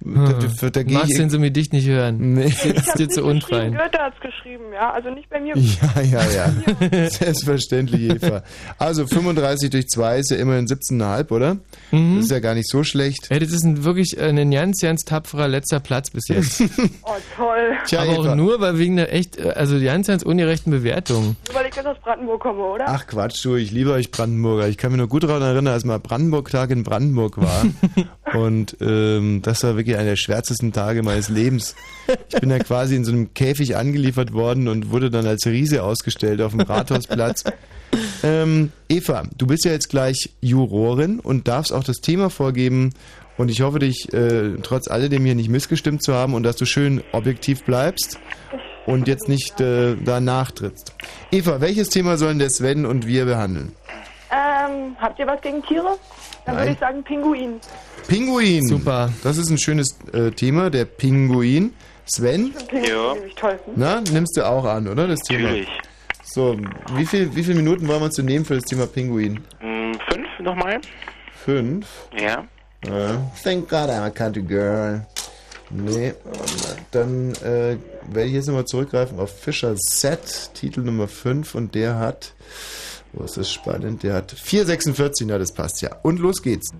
da, 0.00 0.32
da, 0.60 0.70
da 0.70 0.82
gehe 0.82 0.94
Magst 0.94 1.10
ich... 1.10 1.16
du 1.16 1.22
den 1.22 1.30
so 1.30 1.38
mit 1.38 1.54
dich 1.54 1.70
nicht 1.72 1.86
hören? 1.86 2.34
Nee. 2.34 2.46
Ist 2.46 2.64
dir- 2.64 2.74
ist 2.74 2.98
dir 2.98 3.08
zu 3.08 3.24
unfein. 3.24 3.72
Goethe 3.74 3.98
hat's 3.98 4.18
geschrieben, 4.20 4.64
ja, 4.72 4.92
also 4.92 5.10
nicht 5.10 5.28
bei 5.28 5.38
mir. 5.40 5.54
Ja, 5.56 6.00
ja, 6.02 6.22
ja. 6.30 7.08
Selbstverständlich, 7.10 8.10
Eva. 8.10 8.42
Also 8.78 9.06
35 9.06 9.70
durch 9.70 9.86
2 9.88 10.18
ist 10.18 10.30
ja 10.30 10.36
immerhin 10.38 10.66
17,5, 10.66 11.30
oder? 11.30 11.56
Mhm. 11.92 12.16
Das 12.16 12.24
ist 12.26 12.30
ja 12.30 12.40
gar 12.40 12.54
nicht 12.54 12.68
so 12.68 12.84
schlecht. 12.84 13.26
Ey, 13.30 13.38
das 13.38 13.50
ist 13.50 13.64
ein 13.64 13.84
wirklich 13.84 14.16
äh, 14.18 14.28
ein 14.28 14.50
ganz, 14.50 14.80
ganz 14.80 15.04
tapferer 15.04 15.48
letzter 15.48 15.80
Platz 15.80 16.10
bis 16.10 16.28
jetzt. 16.28 16.62
Oh, 17.02 17.16
toll. 17.36 17.72
Tja, 17.86 18.02
aber 18.02 18.12
Eva. 18.12 18.32
auch 18.32 18.36
nur, 18.36 18.60
weil 18.60 18.78
wegen 18.78 18.96
der 18.96 19.12
echt, 19.12 19.36
äh, 19.38 19.50
also 19.50 19.80
ganz, 19.80 20.06
ganz 20.06 20.22
ungerechten 20.22 20.70
Bewertung. 20.70 21.36
Nur 21.46 21.54
weil 21.54 21.66
ich 21.68 21.74
jetzt 21.74 21.86
aus 21.86 21.96
Brandenburg 22.02 22.40
komme, 22.40 22.62
oder? 22.62 22.84
Ach 22.88 23.06
Quatsch, 23.06 23.44
du, 23.44 23.56
ich 23.56 23.70
liebe 23.70 23.92
euch 23.92 24.10
Brandenburger. 24.10 24.68
Ich 24.68 24.76
kann 24.76 24.92
mich 24.92 24.98
nur 24.98 25.08
gut 25.08 25.24
daran 25.24 25.42
erinnern, 25.42 25.72
als 25.72 25.84
mal 25.84 25.98
Brandenburg-Tag 25.98 26.70
in 26.70 26.84
Brandenburg 26.84 27.38
war. 27.38 27.64
Und 28.34 28.76
ähm, 28.80 29.40
das 29.42 29.62
war 29.64 29.76
wirklich 29.76 29.96
einer 29.96 30.10
der 30.10 30.16
schwärzesten 30.16 30.72
Tage 30.72 31.02
meines 31.02 31.28
Lebens. 31.28 31.74
Ich 32.32 32.40
bin 32.40 32.50
ja 32.50 32.58
quasi 32.58 32.94
in 32.94 33.04
so 33.04 33.12
einem 33.12 33.34
Käfig 33.34 33.76
angeliefert 33.76 34.32
worden 34.32 34.68
und 34.68 34.90
wurde 34.90 35.10
dann 35.10 35.26
als 35.26 35.46
Riese 35.46 35.82
ausgestellt 35.82 36.40
auf 36.40 36.52
dem 36.52 36.60
Rathausplatz. 36.60 37.44
Ähm, 38.22 38.72
Eva, 38.88 39.24
du 39.36 39.46
bist 39.46 39.64
ja 39.64 39.72
jetzt 39.72 39.88
gleich 39.88 40.30
Jurorin 40.40 41.20
und 41.20 41.48
darfst 41.48 41.72
auch 41.72 41.84
das 41.84 41.98
Thema 41.98 42.30
vorgeben. 42.30 42.92
Und 43.38 43.50
ich 43.50 43.62
hoffe, 43.62 43.78
dich 43.78 44.12
äh, 44.12 44.56
trotz 44.62 44.88
alledem 44.88 45.24
hier 45.24 45.34
nicht 45.34 45.48
missgestimmt 45.48 46.02
zu 46.02 46.12
haben 46.12 46.34
und 46.34 46.42
dass 46.42 46.56
du 46.56 46.66
schön 46.66 47.02
objektiv 47.12 47.64
bleibst 47.64 48.18
und 48.86 49.08
jetzt 49.08 49.28
nicht 49.28 49.60
äh, 49.60 49.96
da 49.96 50.20
nachtrittst. 50.20 50.92
Eva, 51.32 51.60
welches 51.60 51.88
Thema 51.88 52.18
sollen 52.18 52.38
der 52.38 52.50
Sven 52.50 52.84
und 52.84 53.06
wir 53.06 53.24
behandeln? 53.24 53.72
Ähm, 54.30 54.96
habt 54.98 55.18
ihr 55.18 55.26
was 55.26 55.40
gegen 55.40 55.62
Tiere? 55.62 55.96
Dann 56.44 56.56
würde 56.56 56.66
Nein. 56.66 56.74
ich 56.74 56.80
sagen 56.80 57.02
Pinguin. 57.02 57.60
Pinguin. 58.08 58.66
Super. 58.66 59.10
Das 59.22 59.36
ist 59.36 59.50
ein 59.50 59.58
schönes 59.58 59.96
äh, 60.12 60.30
Thema, 60.30 60.70
der 60.70 60.84
Pinguin. 60.84 61.72
Sven, 62.06 62.52
Pinguin 62.52 62.84
ja. 62.84 63.14
toll. 63.36 63.60
na, 63.76 64.00
nimmst 64.00 64.36
du 64.36 64.46
auch 64.46 64.64
an, 64.64 64.88
oder? 64.88 65.06
Das 65.06 65.20
Thema. 65.20 65.44
Natürlich. 65.44 65.68
So, 66.32 66.56
wie, 66.94 67.06
viel, 67.06 67.34
wie 67.34 67.42
viele 67.42 67.56
Minuten 67.56 67.88
wollen 67.88 68.00
wir 68.00 68.04
uns 68.04 68.14
denn 68.14 68.26
nehmen 68.26 68.44
für 68.44 68.54
das 68.54 68.64
Thema 68.64 68.86
Pinguin? 68.86 69.40
Hm, 69.58 69.98
fünf 70.08 70.28
nochmal? 70.38 70.80
Fünf? 71.44 71.86
Ja. 72.16 72.46
Äh, 72.82 73.18
thank 73.42 73.68
God 73.68 73.90
I'm 73.90 74.04
a 74.04 74.10
country 74.10 74.42
girl. 74.42 75.04
Nee, 75.70 76.14
dann 76.92 77.32
äh, 77.42 77.76
werde 78.08 78.28
ich 78.28 78.32
jetzt 78.32 78.46
nochmal 78.46 78.64
zurückgreifen 78.64 79.18
auf 79.18 79.40
Fischer 79.40 79.74
Set, 79.76 80.50
Titel 80.54 80.82
Nummer 80.82 81.08
5 81.08 81.54
und 81.56 81.74
der 81.74 81.98
hat, 81.98 82.32
wo 83.12 83.24
ist 83.24 83.36
das 83.36 83.50
spannend, 83.50 84.04
der 84.04 84.14
hat 84.14 84.32
4,46, 84.32 85.24
na 85.26 85.38
das 85.38 85.52
passt 85.52 85.82
ja. 85.82 85.96
Und 86.02 86.20
los 86.20 86.42
geht's. 86.42 86.70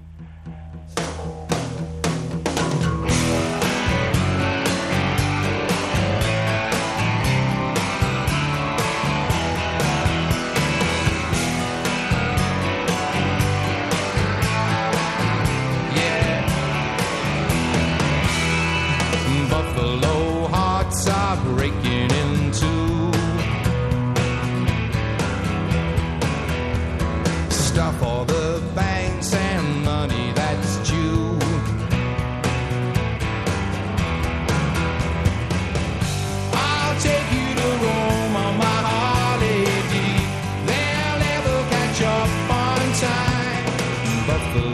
time, 43.00 43.64
but 44.26 44.42
the 44.54 44.69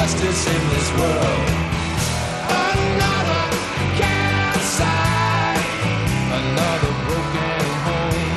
justice 0.00 0.46
in 0.46 0.62
this 0.72 0.88
world. 0.98 1.48
Another 2.72 3.42
campsite. 4.00 5.64
Another 6.40 6.92
broken 7.04 7.66
home. 7.86 8.32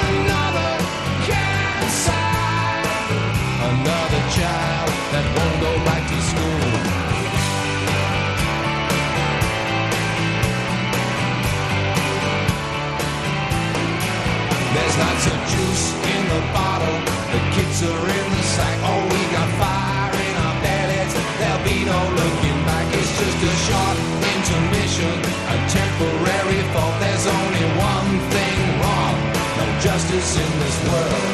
Another 0.00 0.72
campsite. 1.28 2.86
Another 3.72 4.22
child 4.36 4.90
that 5.12 5.26
won't 5.36 5.56
go 5.66 5.72
back 5.88 6.02
to 6.12 6.18
school. 6.30 6.64
There's 14.74 14.96
lots 15.04 15.24
of 15.32 15.38
juice 15.52 15.86
in 16.14 16.22
the 16.32 16.40
bottle. 16.56 16.98
The 17.34 17.40
kids 17.54 17.78
are 17.82 18.08
in 18.16 18.21
short 23.50 23.98
intermission, 24.22 25.18
a 25.50 25.56
temporary 25.68 26.62
fault. 26.72 26.94
There's 27.00 27.26
only 27.26 27.64
one 27.74 28.10
thing 28.30 28.58
wrong, 28.80 29.16
no 29.58 29.80
justice 29.80 30.36
in 30.36 30.58
this 30.60 30.78
world. 30.88 31.31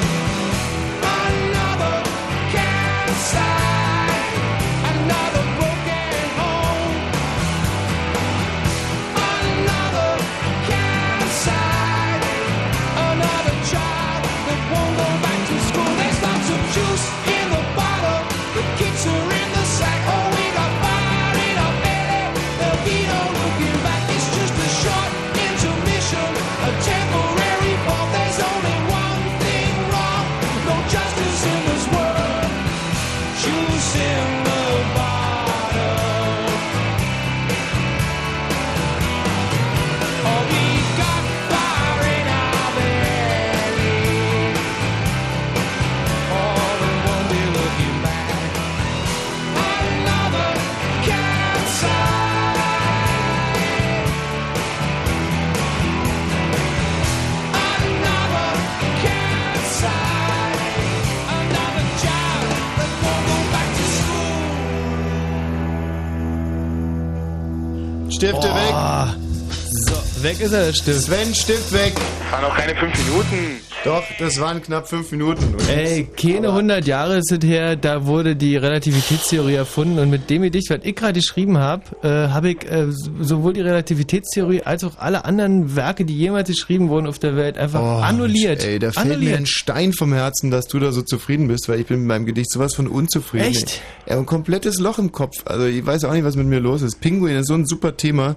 Stifte 68.19 68.53
weg. 68.53 68.75
So, 69.71 70.25
weg 70.25 70.41
ist 70.41 70.51
er, 70.51 70.65
der 70.65 70.73
Stift. 70.73 71.03
Sven, 71.03 71.33
Stift 71.33 71.73
weg. 71.73 71.95
Waren 72.33 72.43
noch 72.43 72.57
keine 72.57 72.75
fünf 72.75 72.99
Minuten. 73.07 73.61
Doch, 73.85 74.03
das 74.19 74.41
waren 74.41 74.61
knapp 74.61 74.89
fünf 74.89 75.13
Minuten. 75.13 75.55
Ey, 75.69 76.07
keine 76.17 76.49
100 76.49 76.85
Jahre 76.87 77.19
es 77.19 77.27
her, 77.45 77.77
da 77.77 78.07
wurde 78.07 78.35
die 78.35 78.57
Relativitätstheorie 78.57 79.55
erfunden 79.55 79.99
und 80.01 80.11
mit 80.11 80.29
dem 80.31 80.43
Gedicht, 80.43 80.69
was 80.71 80.81
ich 80.83 80.97
gerade 80.97 81.15
geschrieben 81.15 81.59
habe, 81.59 81.85
äh, 82.03 82.29
habe 82.29 82.51
ich 82.51 82.65
äh, 82.71 82.87
sowohl 83.21 83.53
die 83.53 83.61
Relativitätstheorie 83.61 84.63
als 84.63 84.83
auch 84.83 84.99
alle 84.99 85.25
anderen 85.25 85.77
Werke, 85.77 86.05
die 86.05 86.17
jemals 86.17 86.49
geschrieben 86.49 86.89
wurden 86.89 87.07
auf 87.07 87.19
der 87.21 87.37
Welt, 87.37 87.57
einfach 87.57 87.81
Oh, 87.81 88.03
annulliert. 88.03 88.65
Ey, 88.65 88.79
da 88.81 88.91
fällt 88.91 89.07
mir 89.07 89.13
annulliert. 89.15 89.39
ein 89.39 89.47
Stein 89.47 89.93
vom 89.93 90.13
Herzen, 90.13 90.51
dass 90.51 90.67
du 90.67 90.81
da 90.81 90.91
so 90.91 91.03
zufrieden 91.03 91.47
bist, 91.49 91.69
weil 91.69 91.79
ich 91.81 91.87
bin 91.87 92.01
mit 92.01 92.09
meinem 92.09 92.27
Gedicht 92.27 92.51
sowas 92.51 92.75
von 92.75 92.89
unzufrieden. 92.89 93.47
Echt? 93.47 93.81
Ja, 94.09 94.17
ein 94.19 94.27
komplettes 94.27 94.81
Loch 94.81 94.99
im 94.99 95.13
Kopf. 95.13 95.43
Also 95.45 95.67
ich 95.67 95.87
weiß 95.87 96.05
auch 96.05 96.13
nicht, 96.13 96.25
was 96.25 96.35
mit 96.37 96.47
mir 96.47 96.59
los 96.61 96.83
ist. 96.83 97.01
Pinguin 97.01 97.37
ist 97.37 97.47
so 97.47 97.55
ein 97.55 97.65
super 97.65 97.97
Thema. 97.97 98.35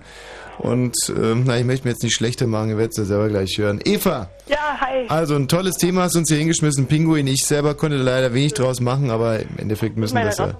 Und 0.57 0.95
ähm, 1.09 1.43
na, 1.45 1.57
ich 1.57 1.65
möchte 1.65 1.87
mir 1.87 1.91
jetzt 1.91 2.03
nicht 2.03 2.15
schlechter 2.15 2.45
machen, 2.45 2.69
ihr 2.69 2.77
werdet 2.77 2.91
es 2.91 2.97
ja 2.97 3.05
selber 3.05 3.29
gleich 3.29 3.57
hören. 3.57 3.79
Eva! 3.83 4.29
Ja, 4.47 4.77
hi. 4.79 5.05
Also 5.07 5.35
ein 5.35 5.47
tolles 5.47 5.75
Thema 5.75 6.03
hast 6.03 6.15
du 6.15 6.19
uns 6.19 6.29
hier 6.29 6.37
hingeschmissen, 6.37 6.85
Pinguin. 6.85 7.25
Ich 7.27 7.45
selber 7.45 7.73
konnte 7.73 7.97
leider 7.97 8.33
wenig 8.33 8.53
draus 8.53 8.79
machen, 8.79 9.09
aber 9.09 9.39
im 9.39 9.57
Endeffekt 9.57 9.97
müssen 9.97 10.15
das 10.15 10.37
ja 10.37 10.55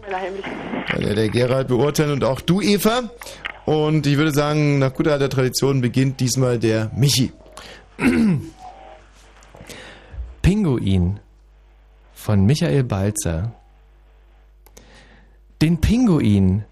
der, 0.98 1.16
der 1.16 1.30
Gerald 1.30 1.68
beurteilen 1.68 2.12
und 2.12 2.24
auch 2.24 2.42
du, 2.42 2.62
Eva. 2.62 3.12
Und 3.66 4.08
ich 4.08 4.18
würde 4.18 4.32
sagen, 4.32 4.80
nach 4.80 4.94
guter 4.94 5.14
alter 5.14 5.30
Tradition 5.30 5.82
beginnt 5.82 6.20
diesmal 6.20 6.58
der 6.60 6.92
Michi. 6.96 7.32
Pinguin 10.42 11.20
von 12.14 12.46
Michael 12.46 12.84
Balzer. 12.84 13.54
Den 15.62 15.80
Pinguin. 15.80 16.64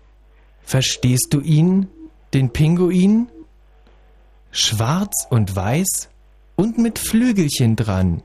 Verstehst 0.64 1.28
du 1.32 1.42
ihn? 1.42 1.88
Den 2.34 2.52
Pinguin? 2.52 3.28
Schwarz 4.52 5.28
und 5.30 5.56
weiß 5.56 6.10
und 6.56 6.78
mit 6.78 7.00
Flügelchen 7.00 7.76
dran. 7.76 8.24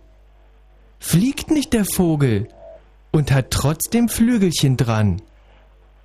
Fliegt 0.99 1.51
nicht 1.51 1.73
der 1.73 1.85
Vogel 1.85 2.49
und 3.13 3.31
hat 3.31 3.51
trotzdem 3.51 4.09
Flügelchen 4.09 4.77
dran. 4.77 5.21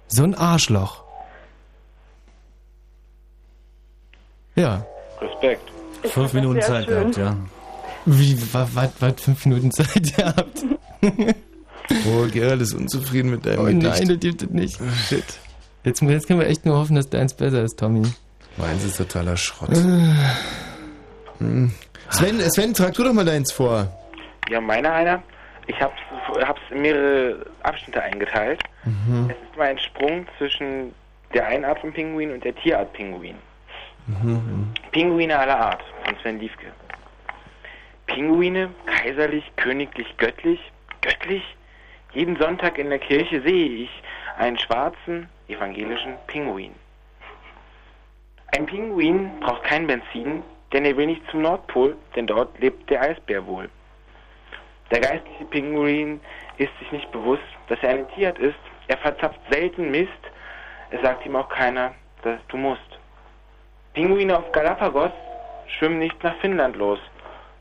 So 0.07 0.23
ein 0.23 0.35
Arschloch. 0.35 1.03
Ja. 4.55 4.85
Respekt. 5.21 5.71
Fünf 6.03 6.34
Minuten 6.34 6.61
Zeit 6.61 6.88
gehabt, 6.88 7.17
ja. 7.17 7.38
Wie, 8.05 8.38
was, 8.53 8.76
was, 8.76 8.89
was, 8.99 9.13
fünf 9.21 9.45
Minuten 9.45 9.71
Zeit 9.71 10.15
gehabt? 10.15 10.65
Oh, 12.05 12.27
Gerald 12.31 12.61
ist 12.61 12.73
unzufrieden 12.76 13.31
mit 13.31 13.47
deinem 13.47 13.59
Oh 13.61 13.63
Gedicht. 13.63 13.81
nein, 13.81 14.07
das 14.09 14.19
gibt 14.19 14.43
es 14.43 14.49
nicht. 14.51 14.80
Shit. 15.07 15.23
Jetzt, 15.84 16.01
jetzt 16.01 16.27
können 16.27 16.39
wir 16.39 16.47
echt 16.47 16.65
nur 16.65 16.77
hoffen, 16.77 16.95
dass 16.95 17.10
deins 17.10 17.34
besser 17.34 17.64
ist, 17.64 17.80
Tommy. 17.80 18.03
Meins 18.57 18.84
ist 18.84 18.97
totaler 18.97 19.38
Schrott. 19.38 19.69
Hm. 21.38 21.73
Sven, 22.10 22.39
Sven, 22.51 22.73
trag 22.73 22.93
du 22.93 23.03
doch 23.03 23.14
mal 23.14 23.23
deins 23.23 23.51
vor. 23.51 23.88
Ja, 24.49 24.60
meine 24.60 24.91
einer. 24.91 25.23
Ich 25.68 25.80
hab's, 25.80 25.99
hab's 26.41 26.61
in 26.72 26.81
mehrere 26.81 27.45
Abschnitte 27.64 28.01
eingeteilt. 28.01 28.61
Mhm. 28.84 29.30
Es 29.30 29.38
ist 29.49 29.57
mal 29.57 29.68
ein 29.68 29.80
Sprung 29.80 30.26
zwischen 30.38 30.93
der 31.34 31.47
Einart 31.47 31.80
von 31.80 31.93
Pinguin 31.93 32.34
und 32.34 32.43
der 32.43 32.56
Tierart 32.56 32.91
Pinguin. 32.93 33.35
Mhm. 34.07 34.73
Pinguine 34.91 35.38
aller 35.38 35.60
Art 35.60 35.84
von 36.03 36.18
Sven 36.22 36.39
Liefke. 36.39 36.65
Pinguine, 38.07 38.72
kaiserlich, 38.88 39.43
königlich, 39.56 40.18
göttlich, 40.18 40.60
göttlich. 41.01 41.43
Jeden 42.14 42.35
Sonntag 42.38 42.80
in 42.80 42.89
der 42.89 42.97
Kirche 42.97 43.41
sehe 43.43 43.84
ich 43.84 43.89
einen 44.39 44.57
schwarzen, 44.57 45.30
evangelischen 45.49 46.15
Pinguin. 46.27 46.73
Ein 48.47 48.65
Pinguin 48.65 49.39
braucht 49.39 49.63
kein 49.63 49.88
Benzin, 49.88 50.43
denn 50.73 50.85
er 50.85 50.97
will 50.97 51.07
nicht 51.07 51.21
zum 51.30 51.41
Nordpol, 51.41 51.95
denn 52.15 52.27
dort 52.27 52.57
lebt 52.59 52.89
der 52.89 53.01
Eisbär 53.01 53.45
wohl. 53.45 53.69
Der 54.91 55.01
geistliche 55.01 55.45
Pinguin 55.45 56.19
ist 56.57 56.71
sich 56.80 56.91
nicht 56.91 57.11
bewusst, 57.11 57.43
dass 57.67 57.80
er 57.81 57.89
eine 57.89 58.07
Tierart 58.09 58.39
ist. 58.39 58.57
Er 58.88 58.97
verzapft 58.97 59.39
selten 59.51 59.91
Mist. 59.91 60.09
Es 60.89 61.01
sagt 61.01 61.26
ihm 61.26 61.35
auch 61.35 61.49
keiner, 61.49 61.93
dass 62.23 62.39
du 62.47 62.57
musst. 62.57 62.81
Pinguine 63.93 64.38
auf 64.38 64.51
Galapagos 64.51 65.11
schwimmen 65.77 65.99
nicht 65.99 66.23
nach 66.23 66.35
Finnland 66.38 66.76
los. 66.76 66.99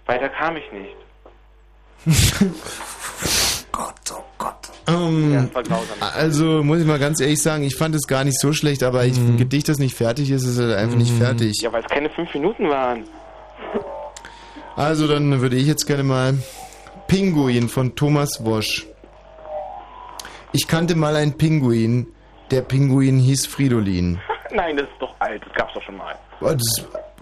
Weiter 0.06 0.30
kam 0.30 0.56
ich 0.56 0.72
nicht. 0.72 0.96
Ähm, 4.88 5.50
war 5.52 5.62
grausam. 5.62 5.98
also 6.00 6.62
muss 6.62 6.80
ich 6.80 6.86
mal 6.86 6.98
ganz 6.98 7.20
ehrlich 7.20 7.42
sagen, 7.42 7.62
ich 7.62 7.76
fand 7.76 7.94
es 7.94 8.06
gar 8.06 8.24
nicht 8.24 8.40
so 8.40 8.52
schlecht, 8.52 8.82
aber 8.82 9.04
ich, 9.04 9.18
ein 9.18 9.36
Gedicht, 9.36 9.68
das 9.68 9.78
nicht 9.78 9.94
fertig 9.94 10.30
ist, 10.30 10.44
ist 10.44 10.58
halt 10.58 10.74
einfach 10.74 10.96
nicht 10.96 11.12
fertig. 11.12 11.60
Ja, 11.60 11.72
weil 11.72 11.82
es 11.82 11.88
keine 11.88 12.08
fünf 12.10 12.32
Minuten 12.32 12.68
waren. 12.68 13.04
Also 14.76 15.06
dann 15.06 15.40
würde 15.40 15.56
ich 15.56 15.66
jetzt 15.66 15.86
gerne 15.86 16.04
mal 16.04 16.38
Pinguin 17.06 17.68
von 17.68 17.96
Thomas 17.96 18.44
Wosch. 18.44 18.86
Ich 20.52 20.66
kannte 20.66 20.94
mal 20.94 21.16
einen 21.16 21.36
Pinguin. 21.36 22.06
Der 22.50 22.62
Pinguin 22.62 23.18
hieß 23.18 23.46
Fridolin. 23.46 24.18
Nein, 24.50 24.76
das 24.76 24.86
ist 24.86 25.00
doch 25.00 25.14
alt. 25.18 25.42
Das 25.44 25.52
gab's 25.52 25.74
doch 25.74 25.82
schon 25.82 25.96
mal. 25.96 26.14
Das 26.40 26.62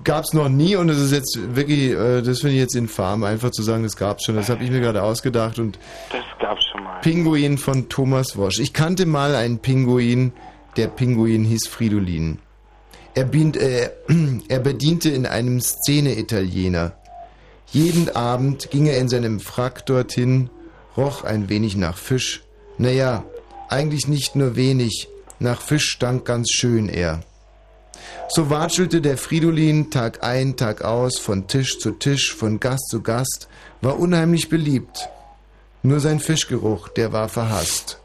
gab's 0.04 0.32
noch 0.32 0.48
nie 0.48 0.76
und 0.76 0.88
das 0.88 0.98
ist 0.98 1.12
jetzt 1.12 1.38
wirklich, 1.54 1.90
äh, 1.90 2.22
das 2.22 2.40
finde 2.40 2.54
ich 2.54 2.60
jetzt 2.60 2.74
infam, 2.74 3.24
einfach 3.24 3.50
zu 3.50 3.62
sagen, 3.62 3.82
das 3.82 3.96
gab's 3.96 4.24
schon. 4.24 4.36
Das 4.36 4.48
habe 4.48 4.64
ich 4.64 4.70
mir 4.70 4.80
gerade 4.80 5.02
ausgedacht 5.02 5.58
und 5.58 5.78
Das 6.10 6.24
gab's 6.38 6.64
schon 6.70 6.82
mal. 6.82 7.00
Pinguin 7.00 7.58
von 7.58 7.88
Thomas 7.88 8.36
Wosch. 8.36 8.58
Ich 8.58 8.72
kannte 8.72 9.06
mal 9.06 9.34
einen 9.34 9.58
Pinguin, 9.58 10.32
der 10.76 10.88
Pinguin 10.88 11.44
hieß 11.44 11.68
Fridolin. 11.68 12.38
Er, 13.14 13.24
bient, 13.24 13.56
äh, 13.56 13.90
er 14.48 14.58
bediente 14.58 15.10
in 15.10 15.26
einem 15.26 15.60
Szene-Italiener. 15.60 16.92
Jeden 17.72 18.14
Abend 18.14 18.70
ging 18.70 18.86
er 18.86 18.98
in 18.98 19.08
seinem 19.08 19.40
Frack 19.40 19.86
dorthin, 19.86 20.50
roch 20.96 21.24
ein 21.24 21.48
wenig 21.48 21.76
nach 21.76 21.96
Fisch. 21.96 22.42
Naja, 22.78 23.24
eigentlich 23.68 24.06
nicht 24.06 24.36
nur 24.36 24.54
wenig, 24.54 25.08
nach 25.38 25.60
Fisch 25.60 25.90
stank 25.90 26.24
ganz 26.24 26.50
schön 26.50 26.88
er. 26.88 27.22
So 28.28 28.50
watschelte 28.50 29.00
der 29.00 29.16
Fridolin 29.16 29.90
Tag 29.90 30.24
ein, 30.24 30.56
Tag 30.56 30.82
aus, 30.82 31.18
von 31.18 31.46
Tisch 31.46 31.78
zu 31.78 31.92
Tisch, 31.92 32.34
von 32.34 32.60
Gast 32.60 32.88
zu 32.90 33.02
Gast, 33.02 33.48
war 33.80 33.98
unheimlich 33.98 34.48
beliebt. 34.48 35.08
Nur 35.82 36.00
sein 36.00 36.18
Fischgeruch, 36.18 36.88
der 36.88 37.12
war 37.12 37.28
verhasst. 37.28 38.00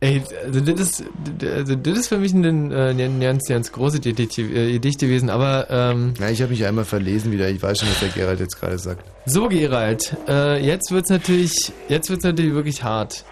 Ey, 0.00 0.22
also 0.44 0.60
das 0.60 0.80
ist, 0.80 1.04
also 1.42 1.76
das 1.76 1.98
ist 1.98 2.08
für 2.08 2.18
mich 2.18 2.34
ein, 2.34 2.70
äh, 2.70 2.90
ein 2.90 3.20
ganz, 3.20 3.48
ganz 3.48 3.72
großes 3.72 4.02
Gedicht, 4.02 4.36
äh, 4.38 4.72
Gedicht 4.72 5.00
gewesen, 5.00 5.30
aber 5.30 5.68
ähm, 5.70 6.12
Ja, 6.18 6.28
ich 6.28 6.42
habe 6.42 6.50
mich 6.50 6.66
einmal 6.66 6.84
verlesen 6.84 7.32
wieder. 7.32 7.48
Ich 7.48 7.62
weiß 7.62 7.78
schon, 7.78 7.88
was 7.88 8.00
der 8.00 8.10
Gerald 8.10 8.40
jetzt 8.40 8.60
gerade 8.60 8.78
sagt. 8.78 9.02
so 9.24 9.48
Gerald, 9.48 10.14
äh, 10.28 10.62
jetzt 10.62 10.90
wird's 10.90 11.08
natürlich, 11.08 11.72
jetzt 11.88 12.10
wird's 12.10 12.24
natürlich 12.24 12.52
wirklich 12.52 12.82
hart. 12.82 13.24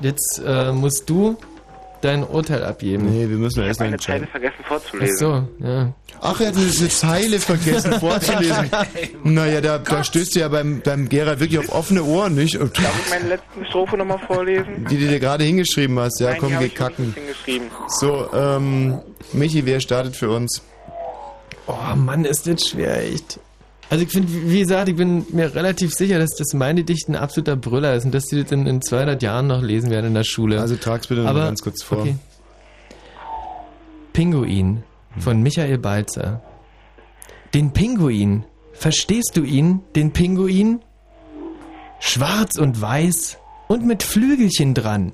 Jetzt 0.00 0.40
äh, 0.46 0.72
musst 0.72 1.10
du 1.10 1.36
dein 2.00 2.24
Urteil 2.24 2.64
abgeben. 2.64 3.10
Nee, 3.10 3.28
wir 3.28 3.36
müssen 3.36 3.62
erst 3.62 3.80
Eine 3.80 3.98
Zeile 3.98 4.26
vergessen 4.26 4.56
Ach 4.64 4.68
vorzulesen. 4.68 5.16
so, 5.18 5.48
ja. 5.66 5.92
Ach, 6.22 6.40
er 6.40 6.48
hat 6.48 6.56
diese 6.56 6.88
Zeile 6.88 7.38
vergessen 7.38 7.92
vorzulesen. 8.00 8.70
Naja, 9.24 9.60
da, 9.60 9.78
da 9.78 10.04
stößt 10.04 10.34
du 10.34 10.40
ja 10.40 10.48
beim, 10.48 10.80
beim 10.82 11.08
Gerald 11.08 11.40
wirklich 11.40 11.58
auf 11.58 11.72
offene 11.72 12.02
Ohren, 12.02 12.34
nicht? 12.34 12.56
Und 12.56 12.76
Darf 12.76 12.92
ich 13.04 13.10
meine 13.10 13.28
letzten 13.28 13.64
Strophe 13.66 13.96
nochmal 13.96 14.18
vorlesen? 14.26 14.86
die, 14.90 14.96
die 14.96 15.04
du 15.04 15.10
dir 15.12 15.20
gerade 15.20 15.44
hingeschrieben 15.44 15.98
hast, 15.98 16.20
ja, 16.20 16.30
Nein, 16.30 16.38
komm, 16.40 16.58
geh 16.58 16.68
kacken. 16.68 17.14
So, 17.88 18.28
ähm, 18.34 19.00
Michi, 19.32 19.64
wer 19.66 19.80
startet 19.80 20.16
für 20.16 20.30
uns? 20.30 20.62
Oh 21.66 21.94
Mann, 21.96 22.24
ist 22.24 22.46
das 22.46 22.68
schwer, 22.68 23.02
echt. 23.02 23.38
Also 23.90 24.04
ich 24.04 24.10
finde, 24.10 24.32
wie 24.32 24.60
gesagt, 24.60 24.88
ich 24.88 24.94
bin 24.94 25.26
mir 25.32 25.52
relativ 25.52 25.92
sicher, 25.92 26.20
dass 26.20 26.30
das 26.38 26.54
meine 26.54 26.84
Dicht 26.84 27.08
ein 27.08 27.16
absoluter 27.16 27.56
Brüller 27.56 27.94
ist 27.94 28.04
und 28.04 28.14
dass 28.14 28.26
die 28.26 28.40
das 28.40 28.52
in, 28.52 28.64
in 28.66 28.80
200 28.80 29.20
Jahren 29.20 29.48
noch 29.48 29.62
lesen 29.62 29.90
werden 29.90 30.06
in 30.06 30.14
der 30.14 30.22
Schule. 30.22 30.60
Also 30.60 30.76
trag's 30.76 31.08
bitte 31.08 31.22
noch 31.22 31.30
Aber, 31.30 31.46
ganz 31.46 31.60
kurz 31.60 31.82
vor. 31.82 31.98
Okay. 31.98 32.14
Pinguin 34.12 34.84
von 35.18 35.42
Michael 35.42 35.78
Balzer. 35.78 36.40
Den 37.52 37.72
Pinguin. 37.72 38.44
Verstehst 38.72 39.32
du 39.34 39.42
ihn, 39.42 39.80
den 39.96 40.12
Pinguin? 40.12 40.80
Schwarz 41.98 42.58
und 42.58 42.80
weiß 42.80 43.38
und 43.66 43.84
mit 43.84 44.04
Flügelchen 44.04 44.72
dran. 44.72 45.12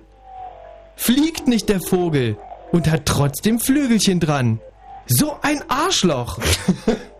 Fliegt 0.97 1.48
nicht 1.48 1.70
der 1.70 1.81
Vogel 1.81 2.36
und 2.73 2.90
hat 2.90 3.07
trotzdem 3.07 3.59
Flügelchen 3.59 4.20
dran. 4.20 4.61
So 5.07 5.35
ein 5.40 5.62
Arschloch. 5.69 6.39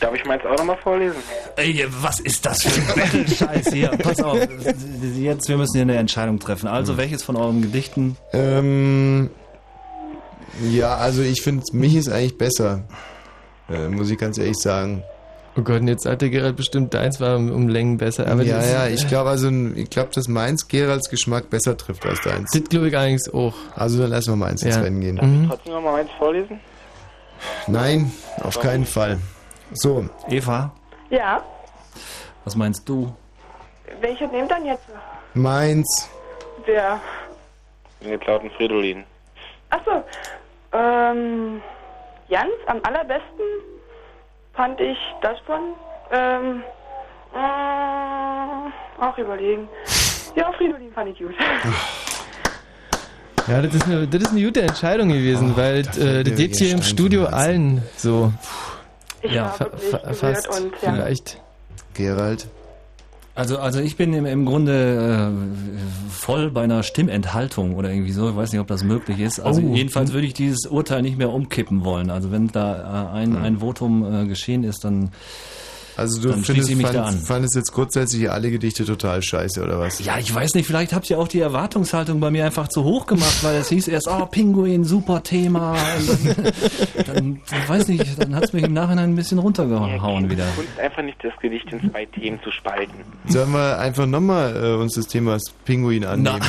Darf 0.00 0.14
ich 0.14 0.24
meins 0.24 0.44
auch 0.44 0.56
nochmal 0.56 0.76
vorlesen? 0.76 1.16
Ey, 1.56 1.84
was 1.88 2.20
ist 2.20 2.46
das 2.46 2.62
für 2.62 2.80
ein 2.80 2.86
Battle-Scheiß 3.00 3.68
hier? 3.72 3.88
Pass 3.88 4.22
auf, 4.22 4.38
jetzt, 5.16 5.48
wir 5.48 5.56
müssen 5.56 5.72
hier 5.74 5.82
eine 5.82 5.96
Entscheidung 5.96 6.38
treffen. 6.38 6.68
Also, 6.68 6.96
welches 6.96 7.24
von 7.24 7.36
euren 7.36 7.60
Gedichten? 7.62 8.16
Ähm, 8.32 9.30
ja, 10.70 10.96
also 10.96 11.22
ich 11.22 11.42
finde, 11.42 11.64
Michi 11.72 11.98
ist 11.98 12.08
eigentlich 12.08 12.38
besser. 12.38 12.84
Äh, 13.68 13.88
muss 13.88 14.10
ich 14.10 14.18
ganz 14.18 14.38
ehrlich 14.38 14.56
sagen. 14.58 15.02
Oh 15.56 15.62
Gott, 15.62 15.80
und 15.80 15.88
jetzt 15.88 16.06
hat 16.06 16.22
der 16.22 16.30
Gerald 16.30 16.54
bestimmt 16.56 16.94
deins 16.94 17.20
war 17.20 17.36
um, 17.36 17.68
Längen 17.68 17.98
besser. 17.98 18.28
Aber 18.28 18.44
ja, 18.44 18.64
ja, 18.64 18.86
ich 18.86 19.08
glaube 19.08 19.30
also, 19.30 19.50
ich 19.50 19.90
glaube, 19.90 20.10
dass 20.14 20.28
meins 20.28 20.68
Geralds 20.68 21.10
Geschmack 21.10 21.50
besser 21.50 21.76
trifft 21.76 22.06
als 22.06 22.20
deins. 22.20 22.52
Das 22.52 22.62
glaube 22.64 22.88
ich 22.88 22.96
eigentlich 22.96 23.34
auch. 23.34 23.54
Also 23.74 23.98
dann 24.00 24.10
lassen 24.10 24.30
wir 24.32 24.36
meins 24.36 24.62
ins 24.62 24.76
Ja. 24.76 24.82
Rennen 24.82 25.00
gehen. 25.00 25.16
Darf 25.16 25.26
ich 25.26 25.48
trotzdem 25.48 25.72
nochmal 25.72 25.94
meins 25.94 26.10
vorlesen? 26.16 26.60
Nein, 27.66 28.12
auf 28.42 28.58
keinen 28.60 28.86
Fall. 28.86 29.18
So. 29.72 30.08
Eva, 30.28 30.72
Ja, 31.10 31.42
was 32.44 32.56
meinst 32.56 32.88
du? 32.88 33.14
welche 34.00 34.26
nehmt 34.28 34.50
dann 34.50 34.64
jetzt? 34.66 34.84
Meins. 35.34 36.08
Der. 36.66 37.00
Mit 38.00 38.24
lauten 38.26 38.50
Fridolin. 38.52 39.04
Achso, 39.70 40.04
ähm, 40.72 41.60
Jans, 42.28 42.52
am 42.66 42.80
allerbesten 42.84 43.44
fand 44.54 44.80
ich 44.80 44.98
das 45.20 45.38
von, 45.40 45.74
ähm, 46.12 46.62
äh, 47.34 49.02
auch 49.02 49.18
überlegen. 49.18 49.68
Ja, 50.34 50.52
Fridolin 50.52 50.92
fand 50.92 51.10
ich 51.10 51.18
gut. 51.18 51.34
Ja, 53.48 53.62
das 53.62 53.74
ist 53.74 53.84
eine, 53.86 54.06
das 54.06 54.22
ist 54.22 54.30
eine 54.30 54.44
gute 54.44 54.62
Entscheidung 54.62 55.08
gewesen, 55.08 55.56
weil 55.56 55.80
äh, 55.80 55.84
fällt 55.84 56.26
das 56.26 56.30
mir 56.32 56.36
geht 56.36 56.56
hier 56.56 56.72
im 56.72 56.82
Studio 56.82 57.24
allen 57.26 57.82
so. 57.96 58.32
Ich 59.22 59.32
ja, 59.32 59.54
war 59.58 59.70
fa 59.78 60.12
fast 60.12 60.48
und, 60.48 60.72
ja. 60.82 60.92
vielleicht. 60.92 61.40
Gerald. 61.94 62.46
Also, 63.34 63.58
also 63.58 63.78
ich 63.80 63.96
bin 63.96 64.12
im, 64.14 64.26
im 64.26 64.44
Grunde 64.46 65.32
äh, 65.32 66.10
voll 66.10 66.50
bei 66.50 66.62
einer 66.62 66.82
Stimmenthaltung 66.82 67.76
oder 67.76 67.90
irgendwie 67.90 68.10
so. 68.12 68.28
Ich 68.30 68.36
weiß 68.36 68.50
nicht, 68.52 68.60
ob 68.60 68.66
das 68.66 68.82
möglich 68.82 69.20
ist. 69.20 69.38
Also 69.38 69.60
Oh. 69.62 69.74
jedenfalls 69.74 70.12
würde 70.12 70.26
ich 70.26 70.34
dieses 70.34 70.66
Urteil 70.66 71.02
nicht 71.02 71.18
mehr 71.18 71.30
umkippen 71.30 71.84
wollen. 71.84 72.10
Also 72.10 72.32
wenn 72.32 72.48
da 72.48 73.12
äh, 73.12 73.16
ein, 73.16 73.36
ein 73.36 73.60
Votum 73.60 74.22
äh, 74.22 74.26
geschehen 74.26 74.64
ist, 74.64 74.84
dann, 74.84 75.10
Also 75.98 76.22
du 76.22 76.28
dann 76.28 76.44
findest, 76.44 76.70
ich 76.70 76.76
mich 76.76 76.86
da 76.86 77.04
fand, 77.04 77.06
an. 77.08 77.18
fandest 77.18 77.56
jetzt 77.56 77.72
grundsätzlich 77.72 78.30
alle 78.30 78.52
Gedichte 78.52 78.84
total 78.84 79.20
scheiße, 79.20 79.60
oder 79.60 79.80
was? 79.80 79.98
Ja, 79.98 80.16
ich 80.16 80.32
weiß 80.32 80.54
nicht, 80.54 80.64
vielleicht 80.64 80.92
habt 80.92 81.10
ihr 81.10 81.18
auch 81.18 81.26
die 81.26 81.40
Erwartungshaltung 81.40 82.20
bei 82.20 82.30
mir 82.30 82.44
einfach 82.46 82.68
zu 82.68 82.84
hoch 82.84 83.06
gemacht, 83.06 83.42
weil 83.42 83.56
es 83.56 83.68
hieß 83.70 83.88
erst, 83.88 84.06
oh, 84.06 84.24
Pinguin, 84.26 84.84
super 84.84 85.24
Thema. 85.24 85.76
Dann, 87.04 87.06
dann, 87.14 87.40
ich 87.62 87.68
weiß 87.68 87.88
nicht, 87.88 88.06
dann 88.16 88.36
hat 88.36 88.44
es 88.44 88.52
mich 88.52 88.62
im 88.62 88.74
Nachhinein 88.74 89.10
ein 89.10 89.16
bisschen 89.16 89.40
runtergehauen 89.40 90.30
wieder. 90.30 90.44
Kunst 90.54 90.78
einfach 90.78 91.02
nicht 91.02 91.18
das 91.24 91.32
Gedicht 91.40 91.66
in 91.72 91.90
zwei 91.90 92.06
Themen 92.06 92.38
zu 92.44 92.52
spalten. 92.52 92.94
Sollen 93.26 93.50
wir 93.50 93.80
einfach 93.80 94.06
nochmal 94.06 94.54
äh, 94.54 94.74
uns 94.80 94.94
das 94.94 95.08
Thema 95.08 95.36
Pinguin 95.64 96.04
annehmen? 96.04 96.40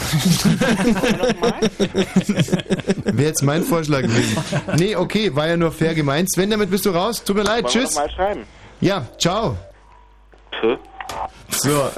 Wäre 3.03 3.27
jetzt 3.27 3.41
mein 3.41 3.63
Vorschlag 3.63 4.03
gewesen. 4.03 4.37
Nee, 4.77 4.95
okay, 4.95 5.35
war 5.35 5.47
ja 5.47 5.57
nur 5.57 5.71
fair 5.71 5.95
gemeint. 5.95 6.31
Sven, 6.31 6.51
damit 6.51 6.69
bist 6.69 6.85
du 6.85 6.91
raus. 6.91 7.23
Tut 7.23 7.35
mir 7.35 7.41
leid, 7.41 7.63
Wollen 7.63 7.73
wir 7.73 7.81
tschüss. 7.81 7.95
noch 7.95 8.03
mal 8.03 8.11
schreiben? 8.11 8.41
Ja, 8.81 9.05
ciao. 9.17 9.57
So, 11.49 11.89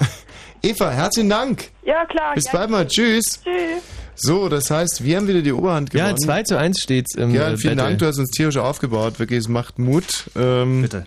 Eva, 0.63 0.89
herzlichen 0.89 1.29
Dank. 1.29 1.69
Ja, 1.83 2.05
klar. 2.05 2.33
Bis 2.33 2.45
ja. 2.45 2.51
bald 2.53 2.69
mal. 2.71 2.87
Tschüss. 2.87 3.41
Tschüss. 3.43 3.83
So, 4.15 4.49
das 4.49 4.69
heißt, 4.69 5.03
wir 5.03 5.17
haben 5.17 5.27
wieder 5.27 5.41
die 5.41 5.51
Oberhand 5.51 5.91
gewonnen. 5.91 6.09
Ja, 6.09 6.15
2 6.15 6.43
zu 6.43 6.57
1 6.57 6.79
steht's 6.79 7.15
im 7.15 7.33
Ja, 7.33 7.49
äh, 7.49 7.57
vielen 7.57 7.77
Battle. 7.77 7.89
Dank, 7.89 7.99
du 7.99 8.05
hast 8.07 8.17
uns 8.19 8.29
tierisch 8.31 8.57
aufgebaut. 8.57 9.19
Wirklich, 9.19 9.39
es 9.39 9.47
macht 9.47 9.79
Mut. 9.79 10.29
Ähm, 10.35 10.81
Bitte. 10.81 11.05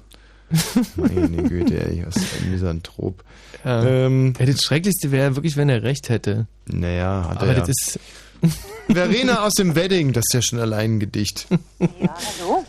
Meine 0.97 1.43
Güte, 1.43 1.75
ey, 1.75 2.05
was 2.07 2.17
ein 2.17 2.51
Misanthrop. 2.53 3.25
Ja. 3.65 3.85
Ähm, 3.85 4.35
ja, 4.39 4.47
das 4.47 4.63
Schrecklichste 4.63 5.11
wäre 5.11 5.35
wirklich, 5.37 5.57
wenn 5.57 5.69
er 5.69 5.83
recht 5.83 6.09
hätte. 6.09 6.47
naja, 6.67 7.27
hat 7.31 7.39
Aber 7.39 7.55
er 7.55 7.61
das 7.61 7.69
ja. 7.69 7.73
ist. 7.73 8.01
Verena 8.91 9.45
aus 9.45 9.55
dem 9.55 9.75
Wedding, 9.75 10.13
das 10.13 10.25
ist 10.29 10.35
ja 10.35 10.43
schon 10.43 10.61
allein 10.61 10.97
ein 10.97 11.01
Gedicht. 11.01 11.47
Ja, 11.81 11.89
hallo? 12.41 12.65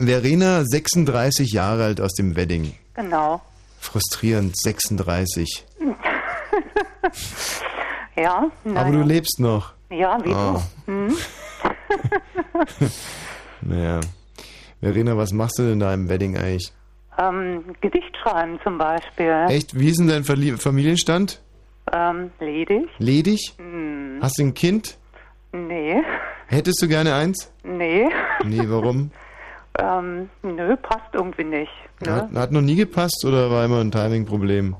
Verena, 0.00 0.64
36 0.64 1.52
Jahre 1.52 1.84
alt 1.84 2.00
aus 2.00 2.14
dem 2.14 2.34
Wedding. 2.36 2.72
Genau. 2.94 3.40
Frustrierend, 3.78 4.56
36. 4.58 5.66
Ja, 8.16 8.50
naja. 8.64 8.80
Aber 8.80 8.90
du 8.90 9.02
lebst 9.02 9.38
noch. 9.40 9.72
Ja, 9.90 10.18
wie 10.24 10.32
Ah. 10.32 10.60
du. 10.86 10.92
Hm? 10.92 11.16
Naja. 13.62 14.00
Verena, 14.80 15.16
was 15.16 15.32
machst 15.32 15.58
du 15.58 15.62
denn 15.62 15.80
da 15.80 15.92
im 15.94 16.08
Wedding 16.08 16.36
eigentlich? 16.36 16.72
ähm, 17.18 17.64
Gedicht 17.80 18.16
schreiben 18.22 18.58
zum 18.64 18.78
Beispiel. 18.78 19.46
Echt? 19.48 19.78
Wie 19.78 19.88
ist 19.88 19.98
denn 20.00 20.08
dein 20.08 20.24
Verlie 20.24 20.56
Familienstand? 20.56 21.40
Ähm, 21.92 22.30
ledig? 22.40 22.88
Ledig? 22.98 23.54
Hm. 23.58 24.18
Hast 24.22 24.38
du 24.38 24.42
ein 24.44 24.54
Kind? 24.54 24.96
Nee. 25.52 26.00
Hättest 26.46 26.80
du 26.82 26.88
gerne 26.88 27.14
eins? 27.14 27.50
Nee. 27.62 28.08
Nee, 28.44 28.62
warum? 28.66 29.10
ähm, 29.78 30.28
nö, 30.42 30.76
passt 30.76 31.12
irgendwie 31.12 31.44
nicht. 31.44 31.70
Ne? 32.04 32.12
Hat, 32.14 32.32
hat 32.34 32.52
noch 32.52 32.60
nie 32.62 32.76
gepasst 32.76 33.24
oder 33.26 33.50
war 33.50 33.64
immer 33.64 33.80
ein 33.80 33.90
Timing-Problem? 33.90 34.76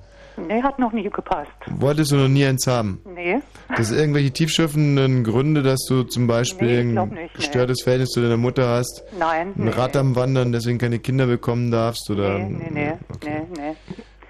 Nee, 0.48 0.62
hat 0.62 0.78
noch 0.78 0.92
nie 0.92 1.02
gepasst. 1.10 1.50
Wolltest 1.66 2.12
du 2.12 2.16
noch 2.16 2.28
nie 2.28 2.46
eins 2.46 2.66
haben? 2.66 3.02
Nee. 3.14 3.40
Dass 3.76 3.90
irgendwelche 3.92 4.30
tiefschürfenden 4.30 5.22
Gründe, 5.22 5.62
dass 5.62 5.84
du 5.86 6.04
zum 6.04 6.26
Beispiel 6.26 6.84
Nee, 6.84 6.98
ein 6.98 7.08
nicht, 7.08 7.12
nee. 7.14 7.30
gestörtes 7.34 7.82
Verhältnis 7.82 8.10
zu 8.10 8.22
deiner 8.22 8.38
Mutter 8.38 8.66
hast, 8.68 9.02
Nein. 9.18 9.48
ein 9.48 9.64
nee. 9.64 9.70
Rad 9.70 9.96
am 9.96 10.16
Wandern, 10.16 10.52
deswegen 10.52 10.78
keine 10.78 10.98
Kinder 10.98 11.26
bekommen 11.26 11.70
darfst 11.70 12.08
oder 12.10 12.38
Nee, 12.38 12.68
nee, 12.70 12.70
nee, 12.70 12.92
nee, 13.24 13.40
nee. 13.54 13.76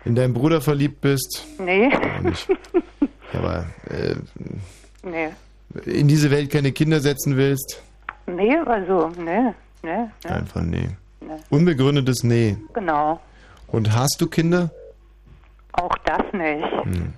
in 0.05 0.17
deinen 0.17 0.35
Bruder 0.35 0.61
verliebt 0.61 1.01
bist? 1.01 1.47
Nee. 1.59 1.91
Auch 1.95 2.23
nicht. 2.23 2.49
Aber 3.33 3.67
äh, 3.89 4.17
Nee. 5.05 5.29
in 5.85 6.09
diese 6.09 6.31
Welt 6.33 6.51
keine 6.51 6.73
Kinder 6.73 6.99
setzen 7.01 7.37
willst? 7.37 7.83
Nee, 8.27 8.57
also, 8.67 9.11
nee, 9.25 9.53
nee, 9.83 10.09
nee. 10.25 10.31
Einfach 10.31 10.63
nee. 10.63 10.89
Nee. 11.21 11.37
Unbegründetes 11.51 12.23
Nee. 12.25 12.57
Genau. 12.73 13.21
Und 13.69 13.95
hast 13.95 14.17
du 14.21 14.27
Kinder? 14.27 14.71
Auch 15.73 15.97
das 16.05 16.23
nicht. 16.33 16.67
Hm. 16.85 17.15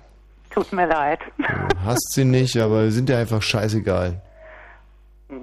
Tut 0.51 0.71
mir 0.71 0.85
leid. 0.85 1.19
Du 1.37 1.45
hast 1.83 2.13
sie 2.13 2.25
nicht, 2.25 2.57
aber 2.57 2.91
sind 2.91 3.09
dir 3.09 3.17
einfach 3.17 3.41
scheißegal. 3.41 4.21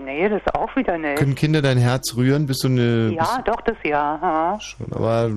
Nee, 0.05 0.29
das 0.29 0.43
auch 0.55 0.75
wieder 0.77 0.97
nicht. 0.99 1.17
Können 1.17 1.35
Kinder 1.35 1.63
dein 1.63 1.79
Herz 1.79 2.15
rühren? 2.17 2.47
Bist 2.47 2.63
du 2.65 2.69
eine. 2.69 3.13
Ja, 3.15 3.43
doch, 3.45 3.61
das 3.63 3.77
ja. 3.85 4.19
Ja. 4.23 4.61
Schon, 4.61 4.93
aber 4.93 5.31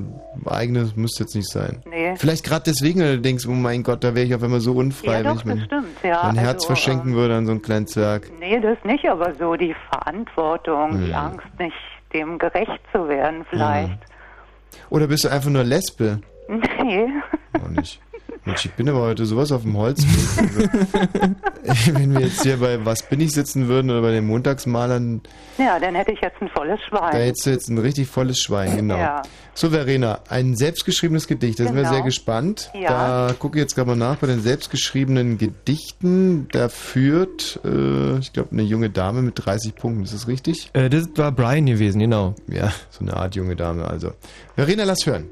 eigenes 0.45 0.95
müsste 0.95 1.23
jetzt 1.23 1.35
nicht 1.35 1.49
sein. 1.49 1.81
Nee. 1.89 2.15
Vielleicht 2.17 2.43
gerade 2.45 2.63
deswegen, 2.65 3.01
weil 3.01 3.15
du 3.17 3.21
denkst, 3.21 3.45
oh 3.47 3.51
mein 3.51 3.83
Gott, 3.83 4.03
da 4.03 4.15
wäre 4.15 4.25
ich 4.25 4.33
auf 4.35 4.43
einmal 4.43 4.59
so 4.59 4.73
unfrei, 4.73 5.11
Ja, 5.11 5.17
wenn 5.19 5.25
doch, 5.25 5.35
ich 5.37 5.45
mein, 5.45 5.59
stimmt, 5.65 5.87
ja. 6.03 6.21
mein 6.25 6.37
Herz 6.37 6.55
also, 6.63 6.67
verschenken 6.67 7.13
würde 7.15 7.35
an 7.35 7.45
so 7.45 7.51
einen 7.51 7.61
kleinen 7.61 7.87
Zwerg. 7.87 8.29
Nee, 8.39 8.59
das 8.59 8.77
nicht, 8.83 9.05
aber 9.09 9.33
so 9.35 9.55
die 9.55 9.75
Verantwortung, 9.89 10.99
die 11.01 11.07
Hm. 11.07 11.15
Angst, 11.15 11.47
nicht 11.59 11.75
dem 12.13 12.37
gerecht 12.37 12.79
zu 12.91 13.07
werden, 13.09 13.45
vielleicht. 13.49 13.97
Oder 14.89 15.07
bist 15.07 15.23
du 15.23 15.29
einfach 15.29 15.49
nur 15.49 15.63
Lesbe? 15.63 16.19
Nee. 16.83 17.07
Auch 17.63 17.69
nicht. 17.69 18.01
Mensch, 18.45 18.65
ich 18.65 18.73
bin 18.73 18.89
aber 18.89 19.01
heute 19.01 19.25
sowas 19.25 19.53
auf 19.53 19.61
dem 19.61 19.77
Holz. 19.77 20.03
Also, 20.37 21.93
wenn 21.93 22.13
wir 22.13 22.21
jetzt 22.21 22.43
hier 22.43 22.57
bei 22.57 22.83
Was 22.85 23.01
bin 23.03 23.21
ich 23.21 23.31
sitzen 23.31 23.69
würden 23.69 23.89
oder 23.89 24.01
bei 24.01 24.11
den 24.11 24.25
Montagsmalern, 24.27 25.21
Ja, 25.57 25.79
dann 25.79 25.95
hätte 25.95 26.11
ich 26.11 26.19
jetzt 26.19 26.41
ein 26.41 26.49
volles 26.49 26.79
Schwein. 26.81 27.11
da 27.13 27.17
hättest 27.19 27.45
du 27.45 27.49
jetzt 27.51 27.69
ein 27.69 27.77
richtig 27.77 28.07
volles 28.09 28.39
Schwein, 28.39 28.75
genau. 28.75 28.97
Ja. 28.97 29.21
So, 29.53 29.69
Verena, 29.69 30.19
ein 30.27 30.55
selbstgeschriebenes 30.57 31.27
Gedicht, 31.27 31.59
da 31.59 31.63
sind 31.65 31.75
wir 31.75 31.83
Genau. 31.83 31.93
sehr 31.93 32.03
gespannt. 32.03 32.69
Ja. 32.73 33.27
Da 33.27 33.33
gucke 33.37 33.57
ich 33.57 33.61
jetzt 33.61 33.75
gerade 33.75 33.89
mal 33.91 33.95
nach 33.95 34.17
bei 34.17 34.27
den 34.27 34.41
selbstgeschriebenen 34.41 35.37
Gedichten. 35.37 36.47
Da 36.51 36.67
führt, 36.67 37.61
äh, 37.63 38.17
ich 38.17 38.33
glaube, 38.33 38.49
eine 38.51 38.63
junge 38.63 38.89
Dame 38.89 39.21
mit 39.21 39.35
30 39.45 39.75
Punkten. 39.75 40.03
Ist 40.03 40.13
das 40.13 40.27
richtig? 40.27 40.69
Äh, 40.73 40.89
das 40.89 41.07
war 41.15 41.31
Brian 41.31 41.65
gewesen, 41.65 41.99
genau. 41.99 42.35
Ja, 42.49 42.73
so 42.89 43.01
eine 43.05 43.15
Art 43.15 43.35
junge 43.35 43.55
Dame 43.55 43.85
also. 43.87 44.11
Verena, 44.55 44.83
lass 44.83 45.05
hören. 45.05 45.25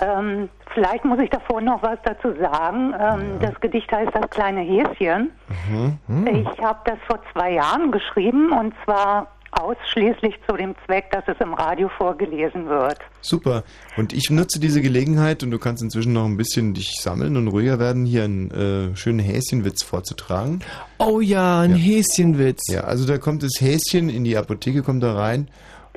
Ähm, 0.00 0.48
vielleicht 0.74 1.04
muss 1.04 1.18
ich 1.18 1.30
davor 1.30 1.60
noch 1.60 1.82
was 1.82 1.98
dazu 2.04 2.32
sagen. 2.40 2.94
Ähm, 2.98 3.38
Das 3.40 3.58
Gedicht 3.60 3.90
heißt 3.90 4.14
Das 4.14 4.28
kleine 4.30 4.60
Häschen. 4.60 5.30
Mhm. 6.06 6.26
Ich 6.26 6.62
habe 6.62 6.78
das 6.84 6.98
vor 7.06 7.20
zwei 7.32 7.52
Jahren 7.52 7.90
geschrieben 7.90 8.52
und 8.52 8.74
zwar 8.84 9.28
ausschließlich 9.50 10.34
zu 10.46 10.56
dem 10.56 10.74
Zweck, 10.84 11.10
dass 11.10 11.24
es 11.26 11.36
im 11.40 11.54
Radio 11.54 11.88
vorgelesen 11.88 12.68
wird. 12.68 12.98
Super. 13.22 13.64
Und 13.96 14.12
ich 14.12 14.30
nutze 14.30 14.60
diese 14.60 14.82
Gelegenheit 14.82 15.42
und 15.42 15.50
du 15.50 15.58
kannst 15.58 15.82
inzwischen 15.82 16.12
noch 16.12 16.26
ein 16.26 16.36
bisschen 16.36 16.74
dich 16.74 17.00
sammeln 17.00 17.36
und 17.36 17.48
ruhiger 17.48 17.78
werden, 17.78 18.04
hier 18.04 18.24
einen 18.24 18.50
äh, 18.50 18.96
schönen 18.96 19.20
Häschenwitz 19.20 19.82
vorzutragen. 19.82 20.60
Oh 20.98 21.20
ja, 21.20 21.60
ein 21.60 21.74
Häschenwitz. 21.74 22.70
Ja, 22.70 22.82
also 22.82 23.06
da 23.06 23.18
kommt 23.18 23.42
das 23.42 23.52
Häschen 23.58 24.10
in 24.10 24.24
die 24.24 24.36
Apotheke, 24.36 24.82
kommt 24.82 25.02
da 25.02 25.14
rein 25.14 25.48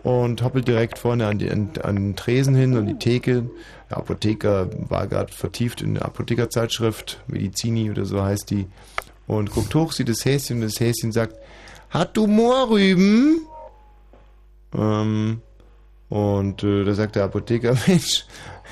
und 0.03 0.41
hoppelt 0.43 0.67
direkt 0.67 0.97
vorne 0.97 1.27
an, 1.27 1.37
die, 1.37 1.51
an, 1.51 1.71
an 1.83 1.95
den 1.95 2.15
Tresen 2.15 2.55
hin, 2.55 2.75
an 2.77 2.87
die 2.87 2.97
Theke. 2.97 3.49
Der 3.91 3.97
Apotheker 3.97 4.69
war 4.89 5.05
gerade 5.05 5.33
vertieft 5.33 5.81
in 5.81 5.95
der 5.95 6.05
Apothekerzeitschrift, 6.05 7.19
Medizini 7.27 7.91
oder 7.91 8.05
so 8.05 8.23
heißt 8.23 8.49
die, 8.49 8.67
und 9.27 9.51
guckt 9.51 9.75
hoch, 9.75 9.91
sieht 9.91 10.07
das 10.07 10.23
Häschen 10.23 10.57
und 10.57 10.61
das 10.61 10.79
Häschen 10.79 11.11
sagt, 11.11 11.35
hat 11.89 12.15
du 12.15 12.25
Mohrrüben? 12.25 13.41
Ähm, 14.73 15.41
und 16.07 16.63
äh, 16.63 16.85
da 16.85 16.93
sagt 16.93 17.17
der 17.17 17.25
Apotheker, 17.25 17.75
Mensch, 17.87 18.23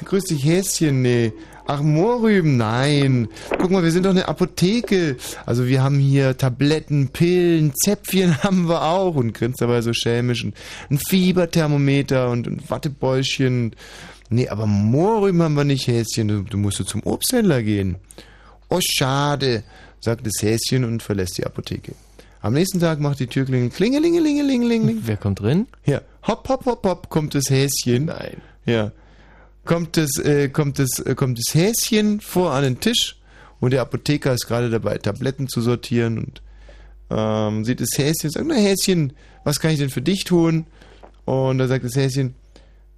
grüß 0.05 0.23
dich 0.23 0.45
Häschen, 0.45 1.01
nee. 1.01 1.33
Ach, 1.67 1.81
Mohrrüben, 1.81 2.55
nein. 2.55 3.27
Guck 3.59 3.71
mal, 3.71 3.83
wir 3.83 3.91
sind 3.91 4.05
doch 4.05 4.11
eine 4.11 4.27
Apotheke. 4.27 5.17
Also 5.45 5.67
wir 5.67 5.83
haben 5.83 5.99
hier 5.99 6.35
Tabletten, 6.35 7.09
Pillen, 7.09 7.73
Zäpfchen 7.75 8.37
haben 8.43 8.69
wir 8.69 8.81
auch. 8.83 9.15
Und 9.15 9.33
grinst 9.33 9.61
dabei 9.61 9.81
so 9.81 9.93
schelmisch. 9.93 10.45
Und 10.45 10.55
ein 10.89 10.97
Fieberthermometer 10.97 12.31
und 12.31 12.47
ein 12.47 12.61
Wattebäuschen. 12.69 13.75
Nee, 14.29 14.47
aber 14.47 14.67
Mohrrüben 14.67 15.41
haben 15.41 15.55
wir 15.55 15.63
nicht, 15.63 15.87
Häschen. 15.87 16.27
Du, 16.27 16.43
du 16.43 16.57
musst 16.57 16.77
zum 16.87 17.03
Obsthändler 17.03 17.63
gehen. 17.63 17.97
Oh, 18.69 18.79
schade, 18.81 19.63
sagt 19.99 20.25
das 20.25 20.41
Häschen 20.41 20.83
und 20.83 21.01
verlässt 21.01 21.37
die 21.37 21.45
Apotheke. 21.45 21.93
Am 22.41 22.53
nächsten 22.53 22.79
Tag 22.79 22.99
macht 22.99 23.19
die 23.19 23.27
Türklingel 23.27 23.69
klingelingelingelingeling. 23.69 25.01
Wer 25.03 25.17
kommt 25.17 25.41
drin? 25.41 25.67
Ja, 25.85 26.01
hopp, 26.27 26.47
hopp, 26.47 26.65
hopp, 26.65 26.85
hopp, 26.85 27.09
kommt 27.09 27.35
das 27.35 27.49
Häschen. 27.49 28.05
Nein. 28.05 28.37
Ja. 28.65 28.91
Kommt 29.65 29.97
das, 29.97 30.17
äh, 30.19 30.47
kommt 30.49 30.79
das, 30.79 30.99
äh, 30.99 31.15
kommt 31.15 31.37
das 31.39 31.53
Häschen 31.53 32.21
vor 32.21 32.53
an 32.53 32.63
den 32.63 32.79
Tisch 32.79 33.17
und 33.59 33.71
der 33.71 33.81
Apotheker 33.81 34.33
ist 34.33 34.47
gerade 34.47 34.69
dabei, 34.69 34.97
Tabletten 34.99 35.47
zu 35.47 35.61
sortieren 35.61 36.17
und 36.19 36.41
ähm, 37.09 37.65
sieht 37.65 37.81
das 37.81 37.97
Häschen 37.97 38.27
und 38.27 38.31
sagt, 38.31 38.45
na 38.47 38.55
Häschen, 38.55 39.13
was 39.43 39.59
kann 39.59 39.71
ich 39.71 39.79
denn 39.79 39.89
für 39.89 40.01
dich 40.01 40.23
tun? 40.23 40.65
Und 41.25 41.57
da 41.57 41.67
sagt 41.67 41.83
das 41.83 41.95
Häschen, 41.95 42.35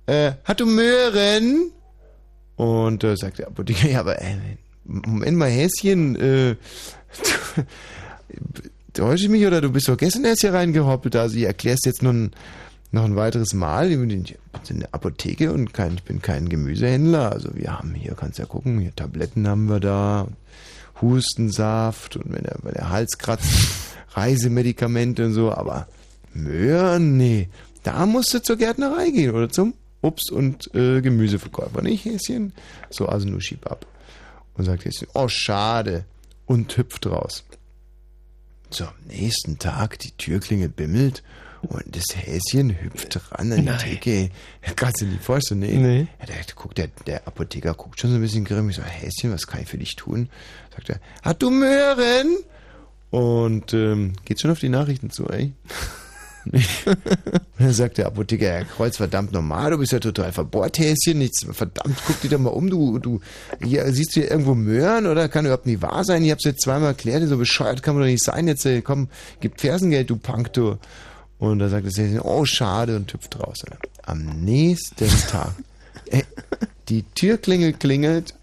äh, 0.05 0.33
hat 0.43 0.59
du 0.59 0.65
Möhren? 0.65 1.71
Und 2.55 3.03
da 3.03 3.15
sagt 3.17 3.39
der 3.39 3.47
Apotheker, 3.47 3.89
ja, 3.89 3.99
aber 4.01 4.21
äh, 4.21 4.35
Moment 4.85 5.37
mal, 5.37 5.49
Häschen, 5.49 6.15
äh, 6.15 6.55
täusche 8.93 9.25
ich 9.25 9.29
mich 9.29 9.45
oder 9.45 9.61
du 9.61 9.71
bist 9.71 9.87
doch 9.87 9.97
gestern 9.97 10.25
erst 10.25 10.41
hier 10.41 10.53
reingehoppelt, 10.53 11.15
also 11.15 11.37
ich 11.37 11.43
erklärst 11.43 11.85
jetzt 11.85 12.03
noch 12.03 12.11
ein, 12.11 12.31
noch 12.91 13.05
ein 13.05 13.15
weiteres 13.15 13.53
Mal, 13.53 13.91
ich 13.91 13.97
bin 13.97 14.09
in 14.09 14.79
der 14.79 14.93
Apotheke 14.93 15.51
und 15.53 15.73
kein, 15.73 15.95
ich 15.95 16.03
bin 16.03 16.21
kein 16.21 16.49
Gemüsehändler, 16.49 17.31
also 17.31 17.49
wir 17.55 17.77
haben 17.77 17.93
hier, 17.93 18.15
kannst 18.15 18.39
ja 18.39 18.45
gucken, 18.45 18.79
hier 18.79 18.95
Tabletten 18.95 19.47
haben 19.47 19.69
wir 19.69 19.79
da, 19.79 20.27
Hustensaft 21.01 22.15
und 22.15 22.31
wenn 22.31 22.43
der, 22.43 22.57
wenn 22.61 22.73
der 22.73 22.89
Hals 22.89 23.17
kratzt, 23.17 23.47
Reisemedikamente 24.13 25.25
und 25.25 25.33
so, 25.33 25.51
aber 25.51 25.87
Möhren, 26.33 27.17
nee, 27.17 27.49
da 27.83 28.05
musst 28.05 28.33
du 28.33 28.41
zur 28.41 28.57
Gärtnerei 28.57 29.09
gehen 29.09 29.33
oder 29.33 29.49
zum 29.49 29.73
Obst- 30.01 30.31
und 30.31 30.73
äh, 30.73 31.01
Gemüseverkäufer, 31.01 31.81
nicht 31.81 32.05
Häschen? 32.05 32.53
So, 32.89 33.07
also 33.07 33.27
nur 33.27 33.41
schieb 33.41 33.69
ab. 33.69 33.85
Und 34.55 34.65
sagt 34.65 34.85
Häschen, 34.85 35.07
oh 35.13 35.27
schade, 35.27 36.05
und 36.45 36.75
hüpft 36.77 37.07
raus. 37.07 37.43
So, 38.69 38.85
am 38.85 38.93
nächsten 39.07 39.59
Tag, 39.59 39.99
die 39.99 40.11
Türklinge 40.11 40.69
bimmelt 40.69 41.23
und 41.61 41.95
das 41.95 42.15
Häschen 42.15 42.81
hüpft 42.81 43.19
ran 43.31 43.51
an 43.51 43.57
die 43.59 43.63
Nein. 43.63 43.77
Theke. 43.77 44.29
Kannst 44.75 45.01
du 45.01 45.05
dir 45.05 45.11
nicht 45.11 45.23
vorstellen, 45.23 45.59
nee. 45.59 45.77
Nee. 45.77 46.07
Ja, 46.19 46.25
der, 46.25 46.35
guckt, 46.55 46.77
der, 46.77 46.87
der 47.05 47.27
Apotheker 47.27 47.73
guckt 47.73 47.99
schon 47.99 48.09
so 48.09 48.15
ein 48.15 48.21
bisschen 48.21 48.45
grimmig, 48.45 48.75
so, 48.75 48.81
Häschen, 48.81 49.31
was 49.31 49.45
kann 49.45 49.61
ich 49.61 49.67
für 49.67 49.77
dich 49.77 49.95
tun? 49.95 50.29
Sagt 50.75 50.89
er, 50.89 50.99
hat 51.21 51.41
du 51.41 51.51
Möhren? 51.51 52.37
Und 53.11 53.73
ähm, 53.73 54.13
geht 54.25 54.39
schon 54.39 54.51
auf 54.51 54.59
die 54.59 54.69
Nachrichten 54.69 55.11
zu, 55.11 55.27
ey. 55.27 55.53
dann 57.59 57.73
sagt 57.73 57.97
der 57.97 58.07
Apotheker, 58.07 58.47
Herr 58.47 58.65
Kreuz, 58.65 58.97
verdammt 58.97 59.31
normal, 59.31 59.71
du 59.71 59.77
bist 59.77 59.91
ja 59.91 59.99
total 59.99 60.31
verbohrt, 60.31 60.79
Häschen, 60.79 61.19
nichts, 61.19 61.45
verdammt, 61.51 61.97
guck 62.05 62.19
dich 62.21 62.31
doch 62.31 62.39
mal 62.39 62.49
um, 62.49 62.69
du, 62.69 62.99
du, 62.99 63.21
hier, 63.63 63.91
siehst 63.93 64.15
du 64.15 64.21
hier 64.21 64.31
irgendwo 64.31 64.55
Möhren 64.55 65.05
oder 65.07 65.29
kann 65.29 65.45
überhaupt 65.45 65.65
nicht 65.65 65.81
wahr 65.81 66.03
sein? 66.03 66.23
Ich 66.23 66.31
hab's 66.31 66.45
jetzt 66.45 66.61
zweimal 66.61 66.89
erklärt, 66.89 67.27
so 67.27 67.37
bescheuert 67.37 67.83
kann 67.83 67.95
man 67.95 68.03
doch 68.03 68.09
nicht 68.09 68.23
sein, 68.23 68.47
jetzt, 68.47 68.65
ey, 68.65 68.81
komm, 68.81 69.09
gib 69.39 69.59
Fersengeld, 69.59 70.09
du 70.09 70.17
Punk, 70.17 70.53
du. 70.53 70.77
Und 71.37 71.59
da 71.59 71.69
sagt 71.69 71.87
das 71.87 71.97
Häschen, 71.97 72.19
oh, 72.19 72.45
schade, 72.45 72.95
und 72.95 73.11
hüpft 73.11 73.39
raus. 73.39 73.63
Am 74.03 74.43
nächsten 74.43 75.07
Tag, 75.27 75.53
ey, 76.07 76.23
die 76.89 77.03
Türklingel 77.15 77.73
klingelt 77.73 78.35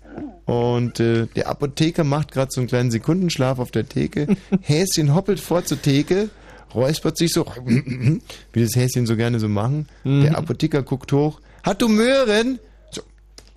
und 0.47 0.99
äh, 0.99 1.27
der 1.27 1.49
Apotheker 1.49 2.05
macht 2.05 2.33
gerade 2.33 2.51
so 2.51 2.60
einen 2.60 2.68
kleinen 2.68 2.91
Sekundenschlaf 2.91 3.59
auf 3.59 3.70
der 3.70 3.89
Theke. 3.89 4.28
Häschen 4.62 5.15
hoppelt 5.15 5.41
vor 5.41 5.65
zur 5.65 5.81
Theke, 5.81 6.31
räuspert 6.74 7.16
sich 7.16 7.32
so, 7.32 7.47
wie 7.64 8.62
das 8.62 8.76
Häschen 8.76 9.06
so 9.06 9.16
gerne 9.16 9.40
so 9.40 9.48
machen. 9.48 9.88
Der 10.05 10.36
Apotheker 10.36 10.82
guckt 10.82 11.12
hoch. 11.12 11.40
Hat 11.62 11.82
du 11.82 11.88
Möhren? 11.88 12.58
So, 12.90 13.02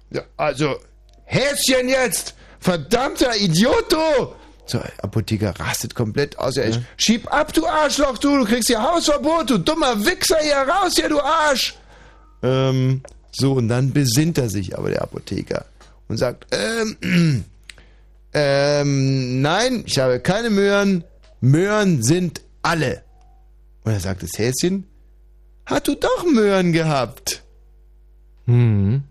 ja, 0.09 0.23
also, 0.37 0.75
Häschen 1.25 1.87
jetzt! 1.87 2.35
Verdammter 2.59 3.35
Idiot, 3.37 3.91
du! 3.91 4.27
So, 4.65 4.79
der 4.79 5.03
Apotheker 5.03 5.57
rastet 5.59 5.95
komplett 5.95 6.37
aus. 6.37 6.57
Er 6.57 6.65
ist, 6.65 6.81
Schieb 6.97 7.31
ab, 7.33 7.53
du 7.53 7.65
Arschloch, 7.65 8.17
du! 8.17 8.37
Du 8.37 8.45
kriegst 8.45 8.67
hier 8.67 8.81
Hausverbot, 8.81 9.49
du 9.49 9.57
dummer 9.57 10.05
Wichser, 10.05 10.37
hier 10.41 10.57
raus, 10.57 10.93
hier, 10.95 11.09
du 11.09 11.19
Arsch! 11.19 11.75
Ähm, 12.43 13.01
so, 13.31 13.53
und 13.53 13.69
dann 13.69 13.91
besinnt 13.93 14.37
er 14.37 14.49
sich 14.49 14.77
aber, 14.77 14.89
der 14.89 15.01
Apotheker, 15.01 15.65
und 16.07 16.17
sagt, 16.17 16.47
ähm, 16.51 17.45
ähm, 18.33 19.41
nein, 19.41 19.83
ich 19.85 19.97
habe 19.99 20.19
keine 20.19 20.49
Möhren. 20.49 21.03
Möhren 21.39 22.03
sind 22.03 22.41
alle. 22.61 23.03
Und 23.83 23.91
er 23.93 23.99
sagt 23.99 24.23
das 24.23 24.31
Häschen, 24.37 24.85
hat 25.65 25.87
du 25.87 25.95
doch 25.95 26.25
Möhren 26.25 26.71
gehabt? 26.73 27.43
Hm. 28.45 29.03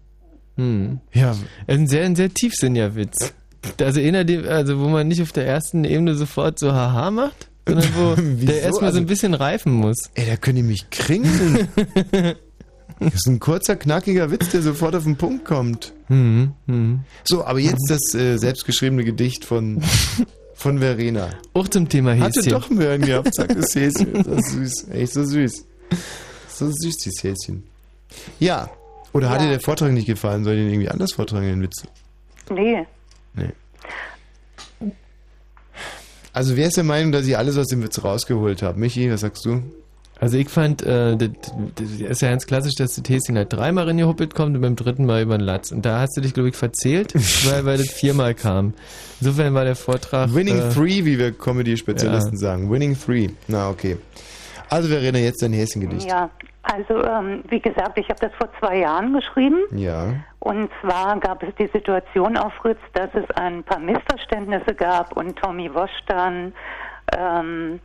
Hm. 0.56 1.00
Ja. 1.12 1.36
Ein 1.66 1.86
sehr, 1.86 2.04
ein 2.04 2.16
sehr 2.16 2.32
tiefsinniger 2.32 2.94
Witz. 2.94 3.32
Also, 3.80 4.00
einer, 4.00 4.24
also 4.48 4.78
wo 4.80 4.88
man 4.88 5.08
nicht 5.08 5.22
auf 5.22 5.32
der 5.32 5.46
ersten 5.46 5.84
Ebene 5.84 6.14
sofort 6.14 6.58
so 6.58 6.72
Haha 6.72 7.10
macht, 7.10 7.48
sondern 7.66 7.88
wo 7.94 8.14
der 8.46 8.62
erstmal 8.62 8.80
so 8.92 8.96
Also- 8.96 8.98
ein 9.00 9.06
bisschen 9.06 9.34
reifen 9.34 9.72
muss. 9.72 9.96
Ey, 10.14 10.26
da 10.26 10.36
können 10.36 10.56
die 10.56 10.62
mich 10.62 10.88
kringeln. 10.90 11.68
das 13.00 13.14
ist 13.14 13.26
ein 13.28 13.38
kurzer, 13.40 13.76
knackiger 13.76 14.30
Witz, 14.30 14.50
der 14.50 14.62
sofort 14.62 14.94
auf 14.94 15.04
den 15.04 15.16
Punkt 15.16 15.44
kommt. 15.44 15.92
Hm, 16.08 16.52
hm. 16.66 17.00
So, 17.24 17.44
aber 17.44 17.58
jetzt 17.58 17.86
das 17.88 18.14
äh, 18.14 18.36
selbstgeschriebene 18.38 19.04
Gedicht 19.04 19.44
von, 19.44 19.82
von 20.60 20.78
Verena. 20.78 21.30
Auch 21.55 21.68
zum 21.68 21.89
Thema 21.89 22.12
Häschen. 22.12 22.24
Hatte 22.42 22.50
doch 22.50 22.70
Möhren 22.70 23.00
gehabt, 23.02 23.34
sagt 23.34 23.56
das 23.56 23.74
Häschen. 23.74 24.22
So 24.24 24.36
süß. 24.39 24.89
Echt 24.92 25.12
so 25.14 25.24
süß. 25.24 25.64
So 26.48 26.70
süß, 26.70 26.97
dieses 26.98 27.22
Häschen. 27.24 27.64
Ja. 28.39 28.68
Oder 29.12 29.30
hat 29.30 29.40
Ja. 29.40 29.47
dir 29.47 29.50
der 29.52 29.60
Vortrag 29.60 29.92
nicht 29.92 30.06
gefallen? 30.06 30.44
Soll 30.44 30.55
ich 30.55 30.60
den 30.60 30.70
irgendwie 30.70 30.89
anders 30.90 31.12
vortragen, 31.14 31.47
den 31.47 31.62
Witz? 31.62 31.82
Nee. 32.50 32.86
Nee. 33.34 33.50
Also 36.32 36.56
wer 36.56 36.68
ist 36.68 36.76
der 36.76 36.84
Meinung, 36.84 37.10
dass 37.12 37.26
ich 37.26 37.36
alles 37.36 37.56
aus 37.56 37.66
dem 37.68 37.82
Witz 37.82 38.02
rausgeholt 38.05 38.62
habe? 38.62 38.78
Michi, 38.78 39.10
was 39.10 39.22
sagst 39.22 39.44
du? 39.44 39.62
Also 40.20 40.36
ich 40.36 40.50
fand, 40.50 40.82
äh, 40.82 41.16
das, 41.16 41.31
das 41.74 41.90
ist 41.90 42.23
ja 42.23 42.28
ganz 42.28 42.47
klassisch, 42.47 42.74
dass 42.74 42.94
das 42.94 43.08
Häschen 43.08 43.36
halt 43.39 43.52
dreimal 43.52 43.86
reingehuppelt 43.86 44.34
kommt 44.34 44.55
und 44.55 44.60
beim 44.60 44.76
dritten 44.76 45.07
Mal 45.07 45.23
über 45.23 45.39
den 45.39 45.44
Latz. 45.44 45.73
Und 45.73 45.86
da 45.86 46.00
hast 46.00 46.15
du 46.16 46.20
dich, 46.20 46.34
glaube 46.34 46.50
ich, 46.50 46.57
verzählt, 46.57 47.15
weil, 47.50 47.65
weil 47.65 47.78
das 47.78 47.90
viermal 47.90 48.34
kam. 48.34 48.74
Insofern 49.20 49.55
war 49.55 49.65
der 49.65 49.76
Vortrag... 49.76 50.34
Winning 50.34 50.58
äh, 50.58 50.68
Three, 50.68 51.05
wie 51.07 51.18
wir 51.18 51.32
Comedy-Spezialisten 51.32 52.34
ja. 52.34 52.39
sagen. 52.39 52.70
Winning 52.70 52.99
Three. 52.99 53.31
Na, 53.49 53.70
okay. 53.70 53.97
Also 54.68 54.89
Verena, 54.89 55.18
jetzt 55.18 55.42
dein 55.42 55.55
Häschengedicht. 55.55 56.07
Ja, 56.07 56.31
Also, 56.62 57.02
ähm, 57.02 57.42
wie 57.49 57.60
gesagt, 57.60 57.99
ich 57.99 58.08
habe 58.10 58.20
das 58.20 58.32
vor 58.34 58.50
zwei 58.60 58.78
Jahren 58.78 59.15
geschrieben. 59.15 59.60
Ja. 59.74 60.15
Und 60.39 60.70
zwar 60.82 61.18
gab 61.18 61.42
es 61.42 61.55
die 61.57 61.68
Situation 61.73 62.36
auf 62.36 62.52
Fritz, 62.55 62.78
dass 62.92 63.10
es 63.15 63.28
ein 63.36 63.62
paar 63.65 63.78
Missverständnisse 63.78 64.74
gab 64.74 65.16
und 65.16 65.36
Tommy 65.36 65.73
Wosch 65.74 65.90
dann 66.07 66.52
ähm, 67.16 67.81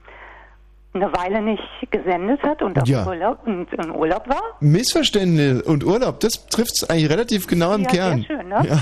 eine 0.96 1.12
Weile 1.14 1.42
nicht 1.42 1.62
gesendet 1.92 2.42
hat 2.44 2.62
und 2.62 2.82
auf 2.82 2.88
Ja. 2.88 3.06
Urlaub, 3.06 3.40
und 3.46 3.72
im 3.74 3.96
Urlaub 3.96 4.28
war. 4.28 4.42
Missverständnisse 4.62 5.64
und 5.64 5.84
Urlaub, 5.84 6.20
das 6.22 6.48
trifft 6.48 6.72
es 6.82 6.90
eigentlich 6.90 7.10
relativ 7.10 7.48
genau 7.48 7.74
im 7.76 7.82
ja, 7.84 7.90
Kern. 7.90 8.26
Sehr 8.28 8.38
schön, 8.38 8.48
ne? 8.48 8.66
Ja. 8.68 8.80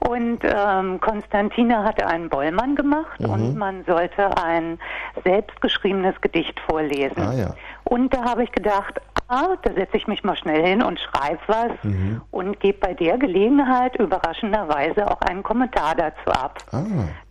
Und 0.08 0.40
ähm, 0.42 1.00
Konstantina 1.00 1.84
hatte 1.84 2.06
einen 2.06 2.28
Bollmann 2.28 2.74
gemacht 2.76 3.20
Mhm. 3.20 3.30
und 3.30 3.56
man 3.56 3.84
sollte 3.84 4.36
ein 4.42 4.78
selbstgeschriebenes 5.24 6.20
Gedicht 6.20 6.58
vorlesen. 6.68 7.18
Ah 7.18 7.34
ja. 7.34 7.54
Und 7.84 8.14
da 8.14 8.24
habe 8.24 8.44
ich 8.44 8.52
gedacht, 8.52 9.00
ah, 9.28 9.56
da 9.62 9.72
setze 9.74 9.96
ich 9.96 10.06
mich 10.06 10.22
mal 10.24 10.36
schnell 10.36 10.64
hin 10.66 10.82
und 10.82 10.98
schreibe 11.00 11.38
was 11.46 11.70
Mhm. 11.82 12.20
und 12.30 12.60
gebe 12.60 12.78
bei 12.78 12.94
der 12.94 13.18
Gelegenheit 13.18 13.96
überraschenderweise 13.96 15.06
auch 15.10 15.20
einen 15.22 15.42
Kommentar 15.42 15.94
dazu 15.94 16.30
ab. 16.30 16.58
Ah. 16.72 16.82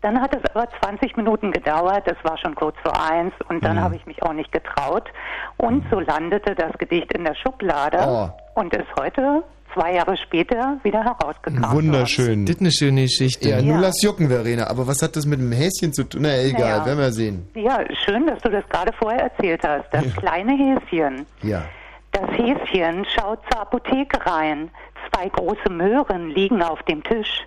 Dann 0.01 0.19
hat 0.22 0.35
es 0.35 0.43
aber 0.53 0.67
20 0.82 1.17
Minuten 1.17 1.51
gedauert, 1.51 2.03
das 2.06 2.17
war 2.23 2.38
schon 2.38 2.56
kurz 2.56 2.75
vor 2.83 2.93
eins 2.99 3.33
und 3.49 3.64
dann 3.64 3.77
Mhm. 3.77 3.82
habe 3.82 3.95
ich 3.95 4.06
mich 4.06 4.22
auch 4.23 4.33
nicht 4.33 4.51
getraut. 4.51 5.09
Und 5.57 5.85
so 5.91 5.99
landete 5.99 6.56
das 6.56 6.73
Gedicht 6.77 7.11
in 7.14 7.23
der 7.25 7.35
Schublade 7.35 7.98
Oh. 8.07 8.30
und 8.59 8.73
ist 8.75 8.88
heute, 8.99 9.43
zwei 9.74 9.93
Jahre 9.95 10.16
später, 10.18 10.77
wieder 10.84 11.03
herausgekramt. 11.03 11.72
Wunderschön. 11.74 12.45
Das 12.45 12.56
ist 12.56 12.61
eine 12.61 12.72
schöne 12.72 13.02
Geschichte. 13.03 13.50
Ja, 13.50 13.61
nur 13.61 13.76
Ja. 13.76 13.82
lass 13.82 14.02
jucken, 14.02 14.27
Verena. 14.30 14.68
Aber 14.68 14.88
was 14.88 15.02
hat 15.02 15.16
das 15.16 15.26
mit 15.26 15.40
dem 15.40 15.52
Häschen 15.52 15.93
zu 15.93 16.03
tun? 16.03 16.22
Na, 16.24 16.38
egal, 16.38 16.61
Naja. 16.80 16.85
werden 16.85 17.00
wir 17.00 17.11
sehen. 17.11 17.48
Ja, 17.56 17.80
schön, 18.06 18.27
dass 18.27 18.42
du 18.42 18.50
das 18.50 18.64
gerade 18.69 18.92
vorher 18.93 19.24
erzählt 19.24 19.61
hast. 19.64 19.85
Das 19.92 20.06
kleine 20.16 20.53
Häschen. 20.53 21.26
Ja. 21.42 21.64
Das 22.11 22.30
Häschen 22.32 23.06
schaut 23.16 23.40
zur 23.52 23.61
Apotheke 23.61 24.24
rein. 24.26 24.69
Zwei 25.11 25.30
große 25.30 25.69
Möhren 25.72 26.30
liegen 26.30 26.61
auf 26.61 26.82
dem 26.84 27.03
Tisch. 27.03 27.45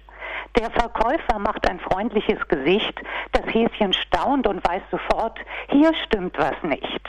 Der 0.58 0.70
Verkäufer 0.70 1.38
macht 1.38 1.68
ein 1.68 1.78
freundliches 1.80 2.38
Gesicht. 2.48 2.94
Das 3.32 3.44
Häschen 3.46 3.92
staunt 3.92 4.46
und 4.46 4.66
weiß 4.66 4.82
sofort, 4.90 5.38
hier 5.70 5.92
stimmt 6.06 6.36
was 6.38 6.54
nicht. 6.62 7.00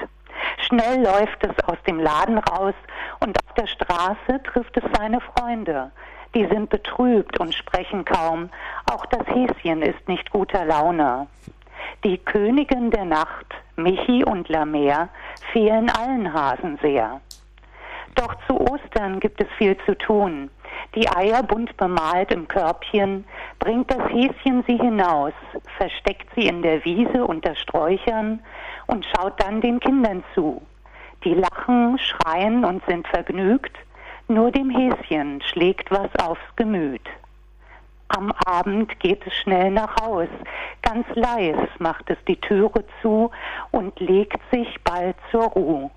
Schnell 0.68 1.04
läuft 1.04 1.44
es 1.44 1.64
aus 1.66 1.78
dem 1.88 2.00
Laden 2.00 2.38
raus 2.38 2.74
und 3.20 3.38
auf 3.44 3.54
der 3.56 3.68
Straße 3.68 4.42
trifft 4.44 4.78
es 4.78 4.84
seine 4.98 5.20
Freunde. 5.22 5.92
Die 6.36 6.46
sind 6.46 6.70
betrübt 6.70 7.40
und 7.40 7.54
sprechen 7.54 8.06
kaum. 8.06 8.50
Auch 8.92 9.06
das 9.08 9.26
Häschen 9.28 9.82
ist 9.82 10.08
nicht 10.08 10.30
guter 10.30 10.66
Laune. 10.66 11.28
Die 12.04 12.18
Königin 12.18 12.92
der 12.92 13.06
Nacht, 13.06 13.48
Michi 13.76 14.24
und 14.24 14.50
Lamer, 14.50 15.10
fehlen 15.52 15.90
allen 15.90 16.32
Hasen 16.34 16.78
sehr. 16.82 17.22
Doch 18.16 18.36
zu 18.48 18.60
Ostern 18.60 19.20
gibt 19.20 19.42
es 19.42 19.48
viel 19.58 19.78
zu 19.86 19.96
tun. 19.98 20.50
Die 20.96 21.08
Eier 21.08 21.44
bunt 21.44 21.76
bemalt 21.78 22.32
im 22.32 22.48
Körbchen, 22.48 23.26
bringt 23.60 23.92
das 23.92 24.10
Häschen 24.10 24.64
sie 24.68 24.78
hinaus, 24.78 25.34
versteckt 25.78 26.28
sie 26.36 26.48
in 26.48 26.62
der 26.62 26.84
Wiese 26.84 27.26
unter 27.26 27.56
Sträuchern 27.56 28.40
und 28.88 29.06
schaut 29.06 29.42
dann 29.42 29.62
den 29.62 29.80
Kindern 29.80 30.24
zu. 30.34 30.62
Die 31.24 31.34
lachen, 31.34 31.98
schreien 32.00 32.66
und 32.66 32.84
sind 32.88 33.08
vergnügt, 33.08 33.78
nur 34.28 34.52
dem 34.52 34.70
Häschen 34.70 35.42
schlägt 35.42 35.92
was 35.92 36.10
aufs 36.22 36.56
Gemüt. 36.56 37.08
Am 38.10 38.32
Abend 38.46 39.00
geht 39.00 39.26
es 39.28 39.34
schnell 39.36 39.72
nach 39.72 39.96
Haus, 40.02 40.30
ganz 40.82 41.06
leis 41.16 41.58
macht 41.80 42.10
es 42.10 42.18
die 42.28 42.40
Türe 42.40 42.86
zu 43.02 43.32
und 43.72 44.00
legt 44.00 44.40
sich 44.52 44.82
bald 44.84 45.16
zur 45.32 45.44
Ruh. 45.44 45.90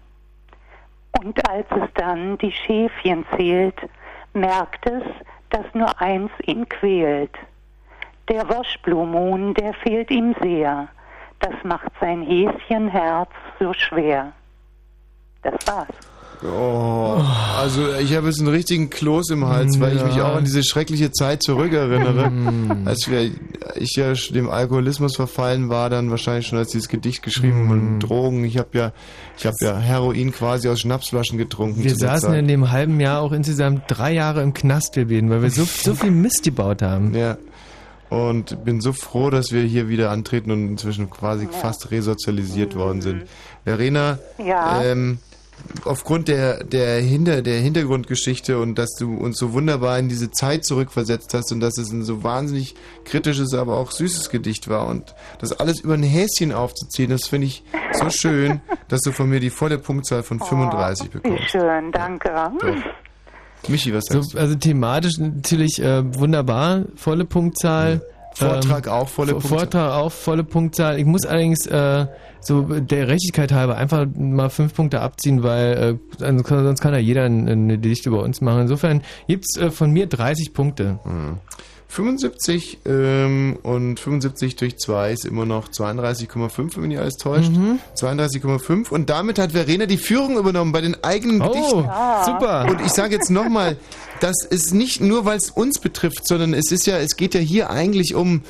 Und 1.21 1.49
als 1.49 1.67
es 1.71 1.89
dann 1.95 2.39
die 2.39 2.53
Schäfchen 2.53 3.25
zählt, 3.37 3.77
merkt 4.33 4.87
es, 4.87 5.03
dass 5.51 5.67
nur 5.75 6.01
eins 6.01 6.31
ihn 6.47 6.69
quält. 6.69 7.37
Der 8.29 8.49
Woschblumun, 8.49 9.55
der 9.55 9.75
fehlt 9.75 10.11
ihm 10.11 10.35
sehr, 10.41 10.89
das 11.41 11.55
macht 11.65 11.91
sein 12.01 12.23
Häschenherz 12.23 13.31
so 13.59 13.73
schwer. 13.73 14.33
Das 15.43 15.55
war's. 15.67 15.89
Oh, 16.43 17.21
also 17.59 17.93
ich 18.01 18.17
habe 18.17 18.29
jetzt 18.29 18.41
einen 18.41 18.49
richtigen 18.49 18.89
Kloß 18.89 19.29
im 19.29 19.47
Hals, 19.47 19.79
weil 19.79 19.95
ich 19.95 20.03
mich 20.03 20.23
auch 20.23 20.37
an 20.37 20.45
diese 20.45 20.65
schreckliche 20.65 21.11
Zeit 21.13 21.43
zurückerinnere, 21.43 22.33
als 22.87 23.11
wir, 23.11 23.31
ich 23.75 23.95
ja 23.97 24.15
dem 24.15 24.49
Alkoholismus 24.49 25.17
verfallen 25.17 25.69
war, 25.69 25.91
dann 25.91 26.11
wahrscheinlich 26.11 26.47
schon 26.47 26.57
als 26.57 26.71
dieses 26.71 26.89
Gedicht 26.89 27.23
geschrieben 27.23 27.71
und 27.71 27.99
Drogen. 27.99 28.45
Ich 28.45 28.57
habe 28.57 28.71
ja, 28.73 28.93
ich 29.37 29.45
habe 29.45 29.57
ja 29.61 29.77
Heroin 29.77 30.33
quasi 30.33 30.71
aus 30.71 30.81
Schnapsflaschen 30.81 31.37
getrunken. 31.37 31.85
Wir 31.85 31.95
saßen 31.95 32.31
Zeit. 32.31 32.39
in 32.39 32.49
dem 32.49 32.71
halben 32.71 33.01
Jahr 33.01 33.21
auch 33.21 33.33
insgesamt 33.33 33.83
drei 33.89 34.13
Jahre 34.13 34.43
im 34.43 34.55
Knast, 34.55 34.97
wir 34.97 35.07
beiden, 35.09 35.29
weil 35.29 35.43
wir 35.43 35.51
so, 35.51 35.65
so 35.67 35.95
viel 35.95 36.11
Mist 36.11 36.43
gebaut 36.43 36.81
haben. 36.81 37.15
Ja. 37.15 37.37
Und 38.11 38.65
bin 38.65 38.81
so 38.81 38.93
froh, 38.93 39.31
dass 39.31 39.53
wir 39.53 39.63
hier 39.63 39.89
wieder 39.89 40.11
antreten 40.11 40.51
und 40.51 40.67
inzwischen 40.69 41.09
quasi 41.11 41.47
fast 41.49 41.91
resozialisiert 41.93 42.75
worden 42.75 43.01
sind. 43.03 43.23
Verena, 43.65 44.19
Ja. 44.39 44.83
ähm, 44.83 45.19
aufgrund 45.85 46.27
der, 46.29 46.65
der, 46.65 47.01
Hinter, 47.01 47.43
der 47.43 47.61
Hintergrundgeschichte 47.61 48.59
und 48.59 48.77
dass 48.79 48.95
du 48.99 49.15
uns 49.17 49.39
so 49.39 49.53
wunderbar 49.53 49.99
in 49.99 50.09
diese 50.09 50.31
Zeit 50.31 50.65
zurückversetzt 50.65 51.35
hast 51.35 51.53
und 51.53 51.61
dass 51.61 51.79
es 51.79 51.93
ein 51.93 52.03
so 52.03 52.25
wahnsinnig 52.25 52.75
kritisches, 53.05 53.55
aber 53.55 53.77
auch 53.77 53.91
süßes 53.93 54.31
Gedicht 54.31 54.69
war 54.69 54.87
und 54.89 55.15
das 55.39 55.53
alles 55.53 55.81
über 55.81 55.95
ein 55.95 56.03
Häschen 56.03 56.53
aufzuziehen, 56.53 57.11
das 57.11 57.27
finde 57.29 57.47
ich 57.49 57.63
so 57.93 58.09
schön, 58.11 58.61
dass 58.89 59.03
du 59.03 59.13
von 59.13 59.29
mir 59.29 59.39
die 59.39 59.51
volle 59.51 59.79
Punktzahl 59.79 60.23
von 60.23 60.41
35 60.41 61.07
Wie 61.07 61.19
bekommst. 61.19 61.51
schön, 61.51 61.93
danke. 61.93 62.31
Michi, 63.69 63.93
was 63.95 64.05
So, 64.07 64.15
sagst 64.21 64.35
du? 64.35 64.39
also 64.39 64.55
thematisch 64.55 65.19
natürlich 65.19 65.81
äh, 65.83 66.03
wunderbar, 66.19 66.85
volle 66.97 67.25
Punktzahl. 67.25 68.01
Vortrag 68.35 68.87
auch 68.89 69.09
volle 69.09 69.33
Vor- 69.33 69.41
Punktzahl. 69.41 69.59
Vortrag 69.59 69.93
auch 69.93 70.13
volle 70.13 70.45
Punktzahl. 70.45 70.99
Ich 70.99 71.05
muss 71.05 71.27
allerdings 71.27 71.67
äh, 71.67 72.07
so 72.41 72.63
der 72.63 73.09
Rechtigkeit 73.09 73.53
halber 73.53 73.77
einfach 73.77 74.07
mal 74.17 74.49
fünf 74.49 74.73
Punkte 74.75 75.01
abziehen, 75.01 75.43
weil 75.43 75.99
äh, 76.19 76.27
sonst 76.49 76.81
kann- 76.81 76.93
ja 76.95 76.99
jeder 77.01 77.25
ein, 77.25 77.49
ein 77.49 77.69
Gedicht 77.69 78.07
über 78.07 78.23
uns 78.23 78.41
machen. 78.41 78.63
Insofern 78.63 79.03
gibt's 79.27 79.57
äh, 79.59 79.71
von 79.71 79.91
mir 79.91 80.07
30 80.07 80.55
Punkte. 80.55 80.99
75 81.91 82.79
ähm, 82.87 83.59
und 83.63 83.99
75 83.99 84.57
durch 84.57 84.79
2 84.79 85.13
ist 85.13 85.25
immer 85.25 85.45
noch 85.45 85.69
32,5, 85.69 86.57
wenn 86.77 86.81
mich 86.83 86.89
nicht 86.91 86.99
alles 87.01 87.17
täuscht. 87.17 87.51
Mhm. 87.51 87.79
32,5 87.97 88.91
und 88.91 89.11
damit 89.11 89.39
hat 89.39 89.53
Verena 89.53 89.87
die 89.87 89.99
Führung 89.99 90.39
übernommen 90.39 90.73
bei 90.73 90.81
den 90.81 91.03
eigenen 91.03 91.43
Oh, 91.43 91.49
Gedichten. 91.49 91.85
Ja. 91.85 92.23
super. 92.25 92.67
Und 92.71 92.81
ich 92.87 92.93
sage 92.93 93.15
jetzt 93.15 93.31
nochmal, 93.31 93.77
das 94.21 94.45
ist 94.49 94.73
nicht 94.73 95.01
nur, 95.01 95.25
weil 95.25 95.39
es 95.39 95.51
uns 95.51 95.81
betrifft, 95.81 96.27
sondern 96.29 96.55
es 96.55 96.71
ist 96.71 96.87
ja, 96.87 96.99
es 96.99 97.17
geht 97.17 97.35
ja 97.35 97.41
hier 97.41 97.71
eigentlich 97.71 98.15
um 98.15 98.43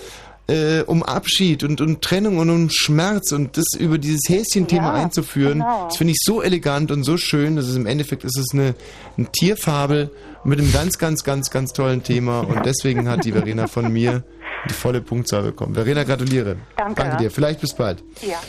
äh, 0.48 0.82
um 0.82 1.04
Abschied 1.04 1.62
und 1.62 1.80
um 1.80 2.00
Trennung 2.00 2.38
und 2.38 2.50
um 2.50 2.68
Schmerz 2.70 3.30
und 3.30 3.56
das 3.56 3.66
über 3.78 3.98
dieses 3.98 4.22
Häschen-Thema 4.28 4.96
Ja, 4.96 5.04
einzuführen, 5.04 5.60
genau. 5.60 5.84
das 5.88 5.96
finde 5.96 6.10
ich 6.12 6.18
so 6.24 6.42
elegant 6.42 6.90
und 6.90 7.04
so 7.04 7.16
schön. 7.16 7.54
Das 7.54 7.68
ist 7.68 7.76
im 7.76 7.86
Endeffekt 7.86 8.24
ist 8.24 8.36
es 8.36 8.48
eine, 8.52 8.74
eine 9.16 9.28
Tierfabel 9.30 10.10
mit 10.44 10.58
einem 10.60 10.72
ganz, 10.72 10.98
ganz, 10.98 11.22
ganz, 11.24 11.50
ganz 11.50 11.72
tollen 11.72 12.02
Thema 12.02 12.40
und 12.40 12.64
deswegen 12.64 13.08
hat 13.08 13.24
die 13.24 13.32
Verena 13.32 13.66
von 13.66 13.92
mir 13.92 14.24
die 14.68 14.74
volle 14.74 15.00
Punktzahl 15.00 15.42
bekommen. 15.42 15.74
Verena, 15.74 16.04
gratuliere. 16.04 16.56
Danke. 16.76 17.02
Danke 17.02 17.16
dir. 17.18 17.30
Vielleicht 17.30 17.60
bis 17.60 17.74
bald. 17.74 18.02
Ja. 18.22 18.40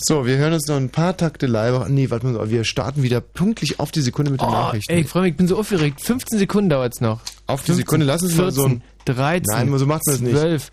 So, 0.00 0.26
wir 0.26 0.36
hören 0.36 0.52
uns 0.52 0.66
noch 0.68 0.76
ein 0.76 0.90
paar 0.90 1.16
Takte 1.16 1.46
live. 1.46 1.88
Nee, 1.88 2.08
warte 2.10 2.26
mal, 2.28 2.48
wir 2.50 2.62
starten 2.64 3.02
wieder 3.02 3.20
pünktlich 3.20 3.80
auf 3.80 3.90
die 3.90 4.00
Sekunde 4.00 4.30
mit 4.30 4.40
den 4.40 4.48
Oh, 4.48 4.52
Nachrichten. 4.52 4.92
ey, 4.92 5.00
ich 5.00 5.08
freue 5.08 5.22
mich, 5.22 5.32
ich 5.32 5.36
bin 5.36 5.48
so 5.48 5.58
aufgeregt. 5.58 6.00
15 6.00 6.38
Sekunden 6.38 6.70
dauert's 6.70 7.00
noch. 7.00 7.20
Auf 7.46 7.64
die 7.64 7.72
Sekunde, 7.72 8.06
lass 8.06 8.22
uns 8.22 8.36
mal 8.36 8.52
so 8.52 8.66
ein- 8.66 8.82
13, 9.06 9.42
Nein, 9.70 9.78
so 9.78 9.86
macht 9.86 10.02
man 10.06 10.14
das 10.14 10.20
nicht. 10.20 10.36
12, 10.36 10.70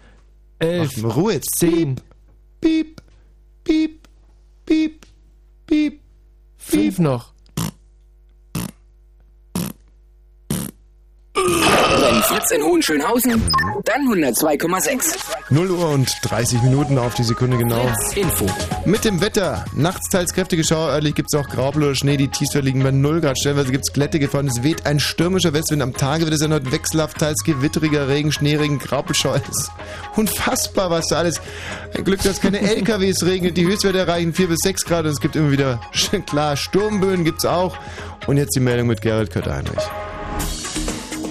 11, 0.59 0.83
Macht 0.93 1.03
mal 1.03 1.11
Ruhe 1.11 1.33
jetzt. 1.33 1.55
10, 1.57 1.95
Piep, 2.61 3.01
piep, 3.63 4.07
piep, 4.65 5.05
piep. 5.65 5.99
5 6.57 6.99
noch. 6.99 7.33
Fritz 12.25 12.51
in 12.51 12.64
Hohenschönhausen, 12.64 13.41
dann 13.85 14.01
102,6. 14.07 15.15
0 15.49 15.72
Uhr 15.72 15.90
und 15.90 16.11
30 16.24 16.61
Minuten 16.64 16.98
auf 16.98 17.14
die 17.14 17.24
Sekunde 17.24 17.57
genau. 17.57 17.90
Info. 18.15 18.45
Mit 18.85 19.06
dem 19.06 19.22
Wetter. 19.22 19.64
Nachts 19.74 20.09
teils 20.09 20.33
kräftige 20.33 20.64
Schauer, 20.64 20.90
örtlich 20.90 21.15
gibt 21.15 21.30
es 21.32 21.40
auch 21.40 21.48
Graupel 21.48 21.83
oder 21.83 21.95
Schnee. 21.95 22.17
Die 22.17 22.27
Tiefstwerte 22.27 22.65
liegen 22.65 22.83
bei 22.83 22.91
0 22.91 23.22
Grad. 23.22 23.40
Stellenweise 23.40 23.72
gibt 23.72 23.85
es 23.88 23.93
Glätte 23.93 24.19
gefahren. 24.19 24.48
Es 24.48 24.64
weht 24.64 24.85
ein 24.85 24.99
stürmischer 24.99 25.53
Westwind. 25.53 25.82
Am 25.82 25.93
Tage 25.93 26.25
wird 26.25 26.33
es 26.33 26.41
erneut 26.41 26.72
wechselhaft, 26.72 27.19
teils 27.19 27.43
gewitteriger 27.43 28.07
Regen, 28.07 28.32
Schneeregen, 28.32 28.80
Graupelschauer. 28.80 29.35
Es 29.35 29.48
ist 29.48 29.72
unfassbar, 30.15 30.90
was 30.90 31.07
da 31.07 31.17
alles. 31.17 31.40
Ein 31.95 32.03
Glück, 32.03 32.22
dass 32.24 32.41
keine 32.41 32.59
LKWs 32.59 33.24
regnet. 33.24 33.56
Die 33.56 33.65
Höchstwerte 33.65 33.99
erreichen 33.99 34.33
4 34.33 34.48
bis 34.48 34.59
6 34.64 34.85
Grad. 34.85 35.06
Und 35.06 35.11
es 35.11 35.22
gibt 35.22 35.35
immer 35.35 35.51
wieder, 35.51 35.80
klar, 36.25 36.57
Sturmböen 36.57 37.24
gibt 37.24 37.40
es 37.40 37.45
auch. 37.45 37.77
Und 38.27 38.38
jetzt 38.38 38.56
die 38.56 38.59
Meldung 38.59 38.88
mit 38.88 39.01
Gerald 39.01 39.32
Kötter-Heinrich. 39.32 39.83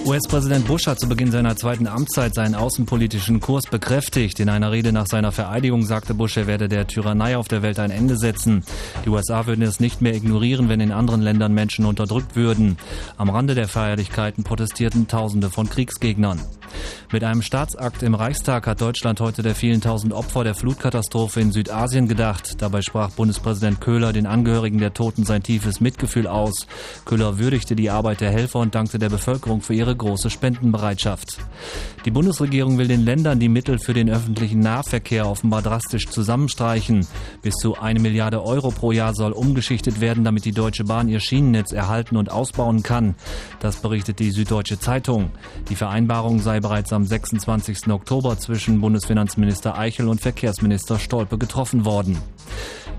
US-Präsident 0.05 0.67
Bush 0.67 0.85
hat 0.85 0.99
zu 0.99 1.09
Beginn 1.09 1.31
seiner 1.31 1.55
zweiten 1.55 1.87
Amtszeit 1.87 2.35
seinen 2.35 2.53
außenpolitischen 2.53 3.39
Kurs 3.39 3.65
bekräftigt. 3.65 4.39
In 4.39 4.49
einer 4.49 4.71
Rede 4.71 4.91
nach 4.91 5.07
seiner 5.07 5.31
Vereidigung 5.31 5.83
sagte 5.83 6.13
Bush, 6.13 6.37
er 6.37 6.45
werde 6.45 6.69
der 6.69 6.85
Tyrannei 6.85 7.35
auf 7.37 7.47
der 7.47 7.63
Welt 7.63 7.79
ein 7.79 7.89
Ende 7.89 8.15
setzen. 8.15 8.63
Die 9.03 9.09
USA 9.09 9.47
würden 9.47 9.63
es 9.63 9.79
nicht 9.79 10.01
mehr 10.01 10.13
ignorieren, 10.13 10.69
wenn 10.69 10.79
in 10.79 10.91
anderen 10.91 11.21
Ländern 11.21 11.55
Menschen 11.55 11.85
unterdrückt 11.85 12.35
würden. 12.35 12.77
Am 13.17 13.31
Rande 13.31 13.55
der 13.55 13.67
Feierlichkeiten 13.67 14.43
protestierten 14.43 15.07
Tausende 15.07 15.49
von 15.49 15.67
Kriegsgegnern. 15.67 16.39
Mit 17.11 17.23
einem 17.23 17.41
Staatsakt 17.41 18.03
im 18.03 18.15
Reichstag 18.15 18.67
hat 18.67 18.81
Deutschland 18.81 19.19
heute 19.21 19.41
der 19.41 19.55
vielen 19.55 19.81
tausend 19.81 20.13
Opfer 20.13 20.43
der 20.43 20.55
Flutkatastrophe 20.55 21.39
in 21.39 21.51
Südasien 21.51 22.07
gedacht. 22.07 22.61
Dabei 22.61 22.81
sprach 22.81 23.11
Bundespräsident 23.11 23.79
Köhler 23.81 24.13
den 24.13 24.25
Angehörigen 24.25 24.79
der 24.79 24.93
Toten 24.93 25.23
sein 25.23 25.43
tiefes 25.43 25.79
Mitgefühl 25.79 26.27
aus. 26.27 26.67
Köhler 27.05 27.37
würdigte 27.39 27.75
die 27.75 27.89
Arbeit 27.89 28.21
der 28.21 28.31
Helfer 28.31 28.59
und 28.59 28.75
dankte 28.75 28.99
der 28.99 29.09
Bevölkerung 29.09 29.61
für 29.61 29.73
ihre 29.73 29.94
große 29.95 30.29
Spendenbereitschaft. 30.29 31.39
Die 32.05 32.11
Bundesregierung 32.11 32.77
will 32.77 32.87
den 32.87 33.03
Ländern 33.03 33.39
die 33.39 33.49
Mittel 33.49 33.79
für 33.79 33.93
den 33.93 34.09
öffentlichen 34.09 34.59
Nahverkehr 34.59 35.27
offenbar 35.27 35.61
drastisch 35.61 36.07
zusammenstreichen. 36.07 37.07
Bis 37.41 37.55
zu 37.55 37.79
eine 37.79 37.99
Milliarde 37.99 38.43
Euro 38.43 38.69
pro 38.69 38.91
Jahr 38.91 39.13
soll 39.15 39.31
umgeschichtet 39.31 40.01
werden, 40.01 40.23
damit 40.23 40.45
die 40.45 40.51
Deutsche 40.51 40.83
Bahn 40.83 41.09
ihr 41.09 41.19
Schienennetz 41.19 41.71
erhalten 41.71 42.17
und 42.17 42.31
ausbauen 42.31 42.83
kann. 42.83 43.15
Das 43.59 43.77
berichtet 43.77 44.19
die 44.19 44.31
Süddeutsche 44.31 44.79
Zeitung. 44.79 45.31
Die 45.69 45.75
Vereinbarung 45.75 46.39
sei 46.39 46.59
bereits 46.59 46.93
am 46.93 47.05
26. 47.05 47.87
Oktober 47.87 48.37
zwischen 48.37 48.81
Bundesfinanzminister 48.81 49.77
Eichel 49.77 50.07
und 50.07 50.21
Verkehrsminister 50.21 50.99
Stolpe 50.99 51.37
getroffen 51.37 51.85
worden. 51.85 52.17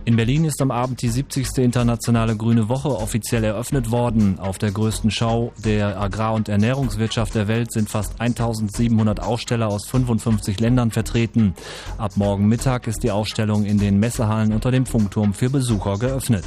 In 0.06 0.14
Berlin 0.14 0.44
ist 0.44 0.62
am 0.62 0.70
Abend 0.70 1.02
die 1.02 1.08
70. 1.08 1.58
Internationale 1.58 2.36
Grüne 2.36 2.68
Woche 2.68 2.90
offiziell 2.90 3.42
eröffnet 3.42 3.90
worden. 3.90 4.38
Auf 4.38 4.56
der 4.56 4.70
größten 4.70 5.10
Schau 5.10 5.52
der 5.64 6.00
Agrar- 6.00 6.34
und 6.34 6.48
Ernährungswirtschaft 6.86 7.34
der 7.34 7.48
Welt 7.48 7.72
sind 7.72 7.90
fast 7.90 8.20
1700 8.20 9.20
Aussteller 9.20 9.66
aus 9.66 9.88
55 9.88 10.60
Ländern 10.60 10.92
vertreten. 10.92 11.56
Ab 11.98 12.12
morgen 12.14 12.46
Mittag 12.46 12.86
ist 12.86 13.02
die 13.02 13.10
Ausstellung 13.10 13.64
in 13.64 13.78
den 13.78 13.98
Messehallen 13.98 14.52
unter 14.52 14.70
dem 14.70 14.86
Funkturm 14.86 15.34
für 15.34 15.50
Besucher 15.50 15.98
geöffnet. 15.98 16.44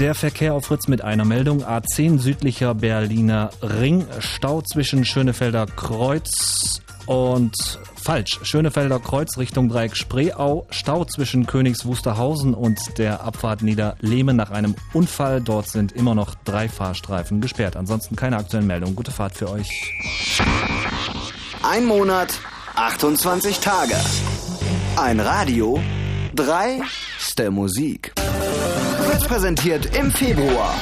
Der 0.00 0.16
Verkehr 0.16 0.54
auf 0.54 0.64
Fritz 0.64 0.88
mit 0.88 1.02
einer 1.02 1.24
Meldung. 1.24 1.62
A10 1.62 2.18
südlicher 2.18 2.74
Berliner 2.74 3.50
Ring. 3.62 4.04
Stau 4.18 4.60
zwischen 4.62 5.04
Schönefelder 5.04 5.66
Kreuz 5.66 6.81
und 7.06 7.54
falsch. 7.94 8.40
Schönefelder 8.42 8.98
Kreuz 8.98 9.38
Richtung 9.38 9.68
Dreieck 9.68 9.96
Spreeau. 9.96 10.66
Stau 10.70 11.04
zwischen 11.04 11.46
Königs 11.46 11.84
Wusterhausen 11.84 12.54
und 12.54 12.98
der 12.98 13.22
Abfahrt 13.22 13.62
Niederlehme 13.62 14.34
nach 14.34 14.50
einem 14.50 14.74
Unfall. 14.92 15.40
Dort 15.40 15.68
sind 15.68 15.92
immer 15.92 16.14
noch 16.14 16.34
drei 16.44 16.68
Fahrstreifen 16.68 17.40
gesperrt. 17.40 17.76
Ansonsten 17.76 18.16
keine 18.16 18.36
aktuellen 18.36 18.66
Meldungen. 18.66 18.96
Gute 18.96 19.10
Fahrt 19.10 19.34
für 19.34 19.50
euch. 19.50 19.92
Ein 21.62 21.84
Monat, 21.84 22.38
28 22.74 23.60
Tage. 23.60 23.94
Ein 24.96 25.20
Radio, 25.20 25.80
drei 26.34 26.80
der 27.38 27.50
Musik. 27.50 28.12
Fritz 29.06 29.24
präsentiert 29.26 29.96
im 29.96 30.10
Februar. 30.10 30.74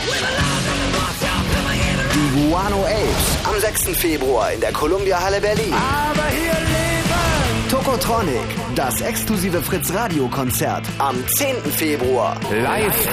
Guano 2.48 2.84
Apes 2.84 3.26
am 3.44 3.60
6. 3.60 3.98
Februar 3.98 4.52
in 4.52 4.60
der 4.60 4.72
Columbia 4.72 5.20
Halle 5.20 5.40
Berlin. 5.40 5.74
Aber 5.74 6.26
hier 6.28 6.52
leben 6.52 7.68
Tokotronic, 7.70 8.48
das 8.74 9.00
exklusive 9.02 9.62
Fritz 9.62 9.92
Radio 9.92 10.26
Konzert 10.28 10.84
am 10.98 11.16
10. 11.36 11.56
Februar. 11.70 12.36
Live 12.50 13.08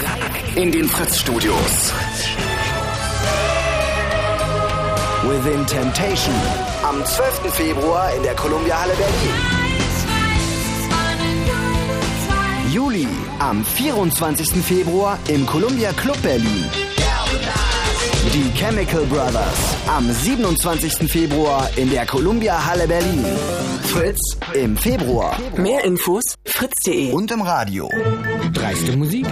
in 0.55 0.71
den 0.71 0.87
Fritz 0.87 1.19
Studios. 1.19 1.91
Within 5.23 5.65
Temptation 5.67 6.35
am 6.83 7.03
12. 7.03 7.53
Februar 7.53 8.13
in 8.15 8.23
der 8.23 8.35
Columbia 8.35 8.81
Halle 8.81 8.93
Berlin. 8.93 9.35
Juli 12.71 13.07
am 13.39 13.63
24. 13.65 14.63
Februar 14.63 15.19
im 15.27 15.45
Columbia 15.45 15.91
Club 15.93 16.21
Berlin. 16.21 16.65
Die 18.33 18.51
Chemical 18.53 19.05
Brothers 19.05 19.75
am 19.87 20.11
27. 20.11 21.09
Februar 21.09 21.69
in 21.77 21.89
der 21.89 22.05
Columbia 22.05 22.65
Halle 22.65 22.85
Berlin. 22.85 23.23
Fritz 23.83 24.19
im 24.53 24.75
Februar. 24.75 25.39
Mehr 25.55 25.85
Infos 25.85 26.35
fritz.de 26.45 27.13
Und 27.13 27.31
im 27.31 27.41
Radio. 27.41 27.89
Dreiste 28.53 28.97
Musik. 28.97 29.25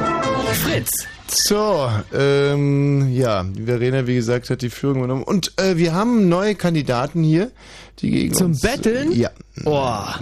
Fritz. 0.64 0.92
So, 1.28 1.90
ähm, 2.14 3.14
ja, 3.14 3.44
die 3.44 3.64
Verena, 3.64 4.08
wie 4.08 4.16
gesagt, 4.16 4.50
hat 4.50 4.62
die 4.62 4.70
Führung 4.70 5.00
übernommen. 5.00 5.24
Und 5.24 5.52
äh, 5.60 5.76
wir 5.76 5.94
haben 5.94 6.30
neue 6.30 6.56
Kandidaten 6.56 7.22
hier, 7.22 7.52
die 8.00 8.12
gegen 8.12 8.34
Zum 8.34 8.48
uns... 8.52 8.62
Betteln? 8.62 9.12
Ja. 9.12 9.32
Oh. 9.66 9.74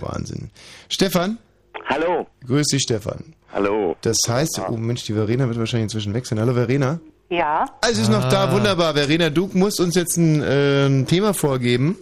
Wahnsinn. 0.02 0.50
Stefan? 0.90 1.38
Hallo. 1.86 2.26
Grüß 2.48 2.66
dich, 2.68 2.82
Stefan. 2.82 3.36
Hallo. 3.52 3.96
Das 4.02 4.18
heißt, 4.28 4.62
oh 4.68 4.78
Mensch, 4.78 5.04
die 5.04 5.14
Verena 5.14 5.48
wird 5.48 5.60
wahrscheinlich 5.60 5.84
inzwischen 5.84 6.16
weg 6.16 6.26
sein. 6.26 6.40
Hallo, 6.40 6.54
Verena? 6.54 7.00
Ja, 7.30 7.66
Also 7.82 8.02
ist 8.02 8.10
noch 8.12 8.28
da, 8.30 8.46
Ah. 8.46 8.52
wunderbar. 8.52 8.94
Verena, 8.94 9.30
du 9.30 9.50
musst 9.54 9.80
uns 9.80 9.96
jetzt 9.96 10.18
ein, 10.18 10.42
äh, 10.44 10.86
ein 10.88 11.08
Thema 11.08 11.34
vorgeben, 11.34 11.98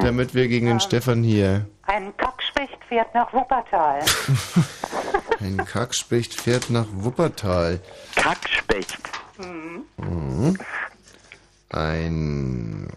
damit 0.00 0.34
wir 0.34 0.46
gegen 0.48 0.66
den 0.66 0.80
Stefan 0.80 1.22
hier... 1.24 1.66
ein 1.82 2.16
Kackspecht 2.16 2.78
fährt 2.88 3.12
nach 3.14 3.32
Wuppertal. 3.32 4.00
Ein 5.40 5.56
Kackspecht 5.58 6.40
fährt 6.40 6.70
nach 6.70 6.86
Wuppertal. 6.92 7.80
Kackspecht. 8.14 8.96
Mhm. 9.36 10.56
Ein 11.70 12.88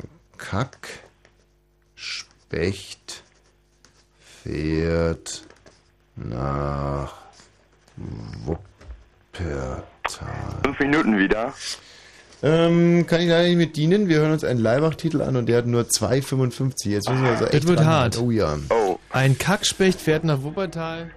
Kackspecht 1.98 3.24
fährt 4.44 5.44
nach 6.16 7.16
Wuppertal. 7.96 8.67
Fünf 10.64 10.80
Minuten 10.80 11.18
wieder. 11.18 11.54
Ähm, 12.44 13.06
kann 13.08 13.22
ich 13.22 13.30
leider 13.30 13.48
nicht 13.48 13.58
mit 13.58 13.76
dienen. 13.76 14.08
Wir 14.08 14.18
hören 14.20 14.32
uns 14.32 14.44
einen 14.44 14.60
Leibach-Titel 14.60 15.22
an 15.22 15.36
und 15.36 15.48
der 15.48 15.58
hat 15.58 15.66
nur 15.66 15.82
2,55. 15.84 16.90
Jetzt 16.90 17.10
müssen 17.10 17.24
wir 17.24 17.32
also 17.32 17.46
echt 17.46 17.56
Das 17.56 17.68
wird 17.68 17.80
dran 17.80 17.88
hart. 17.88 18.20
Oh 18.20 18.30
ja. 18.30 18.58
Oh. 18.70 18.98
Ein 19.10 19.38
Kackspecht 19.38 20.00
fährt 20.00 20.24
nach 20.24 20.44
Wuppertal. 20.44 21.12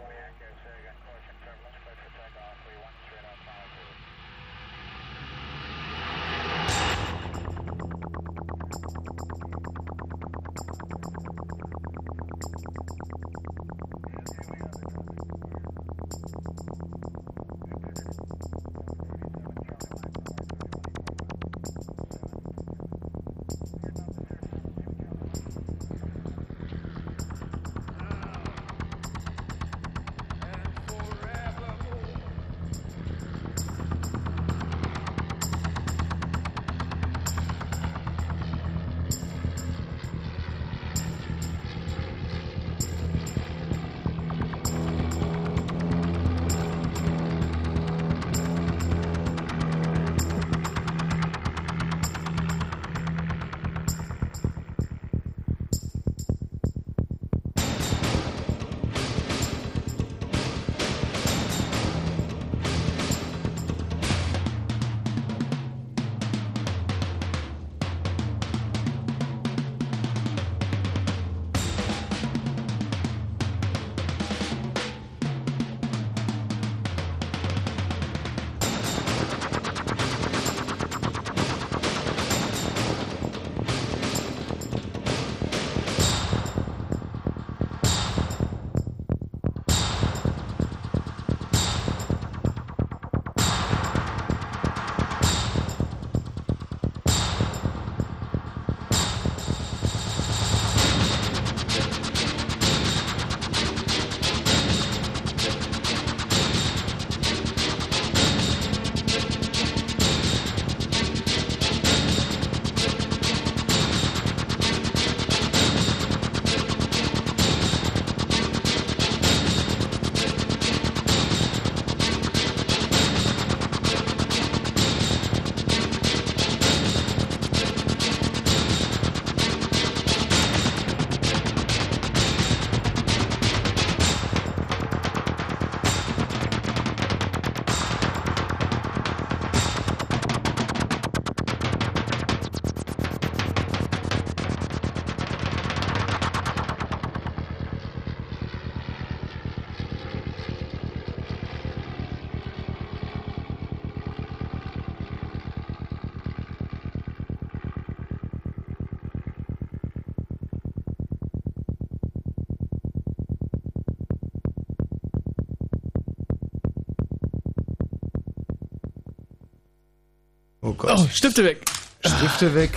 Gott. 170.81 170.97
Oh, 170.99 171.07
Stifte 171.13 171.45
weg. 171.45 171.59
Stifte 172.05 172.55
weg. 172.55 172.71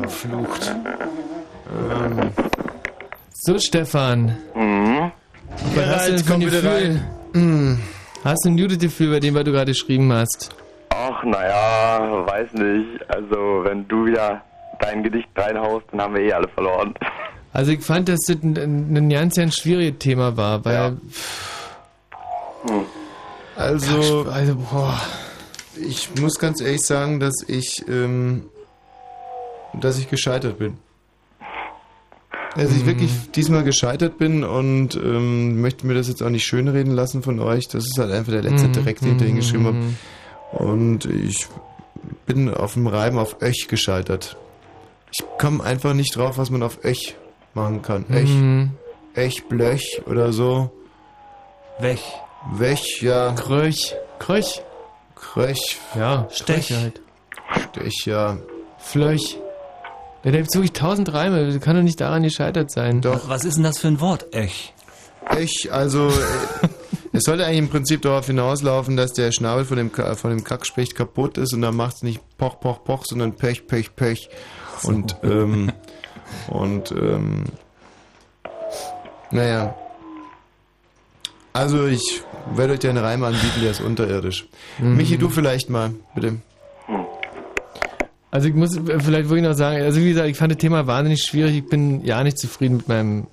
Verflucht. 0.00 0.72
Ähm, 1.70 2.30
So, 3.32 3.58
Stefan. 3.58 4.36
Mhm. 4.54 5.10
Was 5.74 5.76
Ja, 5.76 5.94
hast 5.94 6.08
du 6.08 6.12
denn 6.12 6.24
für 6.24 6.34
ein 6.34 6.40
Gefühl? 6.40 6.68
rein. 6.68 7.04
Mhm. 7.32 7.78
Hast 8.24 8.44
du 8.44 8.48
ein 8.50 8.56
gutes 8.56 8.78
Gefühl 8.78 9.10
bei 9.12 9.20
dem, 9.20 9.34
was 9.34 9.44
du 9.44 9.52
gerade 9.52 9.72
geschrieben 9.72 10.12
hast? 10.12 10.50
Ach, 10.90 11.22
naja, 11.24 12.26
weiß 12.26 12.52
nicht. 12.54 13.00
Also, 13.08 13.62
wenn 13.64 13.86
du 13.88 14.06
wieder 14.06 14.42
dein 14.80 15.02
Gedicht 15.02 15.28
reinhaust, 15.36 15.86
dann 15.92 16.00
haben 16.02 16.14
wir 16.14 16.22
eh 16.22 16.32
alle 16.32 16.48
verloren. 16.48 16.94
Also 17.54 17.72
ich 17.72 17.80
fand, 17.82 18.08
dass 18.10 18.20
das 18.26 18.36
ein, 18.42 18.56
ein, 18.58 18.94
ein 18.96 19.08
ganz, 19.08 19.34
ganz 19.34 19.56
schwieriges 19.56 19.98
Thema 19.98 20.36
war, 20.36 20.62
weil... 20.66 20.98
Also, 23.56 24.26
also 24.30 24.54
boah. 24.70 25.00
Ich 25.80 26.14
muss 26.20 26.38
ganz 26.38 26.60
ehrlich 26.60 26.82
sagen, 26.82 27.20
dass 27.20 27.34
ich, 27.46 27.84
ähm, 27.88 28.44
dass 29.74 29.98
ich 29.98 30.08
gescheitert 30.10 30.58
bin. 30.58 30.78
Dass 32.56 32.72
ich 32.72 32.82
Mhm. 32.82 32.86
wirklich 32.86 33.12
diesmal 33.34 33.62
gescheitert 33.62 34.18
bin 34.18 34.42
und 34.42 34.96
ähm, 34.96 35.60
möchte 35.60 35.86
mir 35.86 35.94
das 35.94 36.08
jetzt 36.08 36.22
auch 36.22 36.30
nicht 36.30 36.46
schönreden 36.46 36.92
lassen 36.94 37.22
von 37.22 37.38
euch. 37.40 37.68
Das 37.68 37.84
ist 37.84 37.98
halt 37.98 38.10
einfach 38.10 38.32
der 38.32 38.42
letzte 38.42 38.68
Mhm, 38.68 38.72
Dreck, 38.72 39.00
den 39.00 39.12
ich 39.12 39.16
da 39.18 39.24
mhm, 39.24 39.28
hingeschrieben 39.28 39.66
habe. 39.66 40.64
Und 40.64 41.04
ich 41.04 41.46
bin 42.26 42.52
auf 42.52 42.72
dem 42.74 42.86
Reim 42.86 43.18
auf 43.18 43.36
Öch 43.42 43.68
gescheitert. 43.68 44.36
Ich 45.12 45.24
komme 45.38 45.62
einfach 45.62 45.94
nicht 45.94 46.16
drauf, 46.16 46.38
was 46.38 46.50
man 46.50 46.62
auf 46.62 46.84
Öch 46.84 47.14
machen 47.54 47.82
kann. 47.82 48.04
Öch, 48.10 48.28
Mhm. 48.30 48.70
Öch, 49.16 49.44
Blöch 49.48 50.02
oder 50.06 50.32
so. 50.32 50.70
Weg. 51.80 52.00
Wech, 52.54 53.02
ja. 53.02 53.32
Kröch. 53.34 53.94
Kröch. 54.18 54.62
Kröch. 55.20 55.78
Ja, 55.94 56.28
Stech. 56.30 56.68
Kröch 56.68 56.76
halt. 56.78 57.00
Stech, 57.72 58.06
ja. 58.06 58.38
Flöch. 58.78 59.38
Ja, 60.24 60.30
der 60.32 60.42
hat 60.42 60.54
wirklich 60.54 60.72
tausend 60.72 61.12
Reime. 61.12 61.46
Das 61.52 61.60
kann 61.60 61.76
doch 61.76 61.82
nicht 61.82 62.00
daran 62.00 62.22
gescheitert 62.22 62.70
sein. 62.70 63.00
Doch. 63.00 63.28
Was 63.28 63.44
ist 63.44 63.56
denn 63.56 63.64
das 63.64 63.78
für 63.78 63.88
ein 63.88 64.00
Wort? 64.00 64.26
Ech. 64.34 64.74
Ich, 65.38 65.70
also, 65.72 66.08
äh, 66.08 66.68
es 67.12 67.24
sollte 67.24 67.44
eigentlich 67.44 67.58
im 67.58 67.68
Prinzip 67.68 68.02
darauf 68.02 68.26
hinauslaufen, 68.26 68.96
dass 68.96 69.12
der 69.12 69.30
Schnabel 69.32 69.64
von 69.64 69.76
dem, 69.76 69.92
Ka- 69.92 70.14
von 70.14 70.30
dem 70.30 70.42
Kackspecht 70.44 70.94
kaputt 70.94 71.36
ist 71.38 71.52
und 71.52 71.62
dann 71.62 71.76
macht 71.76 71.96
es 71.96 72.02
nicht 72.02 72.20
Poch, 72.38 72.60
Poch, 72.60 72.82
Poch, 72.84 73.04
sondern 73.04 73.34
Pech, 73.36 73.66
Pech, 73.66 73.94
Pech. 73.94 74.28
Und, 74.84 75.16
ähm, 75.22 75.72
und, 76.48 76.90
ähm, 76.92 77.44
naja. 79.30 79.74
Also, 81.52 81.86
ich 81.86 82.22
werde 82.54 82.74
euch 82.74 82.78
den 82.78 82.96
Reim 82.96 83.22
anbieten, 83.24 83.60
der 83.62 83.70
ist 83.70 83.80
unterirdisch. 83.80 84.48
Mhm. 84.78 84.96
Michi, 84.96 85.18
du 85.18 85.28
vielleicht 85.28 85.70
mal, 85.70 85.92
bitte. 86.14 86.36
Also 88.30 88.48
ich 88.48 88.54
muss 88.54 88.76
vielleicht 88.76 89.28
wirklich 89.28 89.42
noch 89.42 89.54
sagen, 89.54 89.82
also 89.82 90.00
wie 90.00 90.10
gesagt, 90.10 90.28
ich 90.28 90.36
fand 90.36 90.52
das 90.52 90.58
Thema 90.58 90.86
wahnsinnig 90.86 91.22
schwierig. 91.22 91.56
Ich 91.56 91.66
bin 91.66 92.04
ja 92.04 92.22
nicht 92.22 92.38
zufrieden 92.38 92.76
mit 92.76 92.88
meinem, 92.88 93.26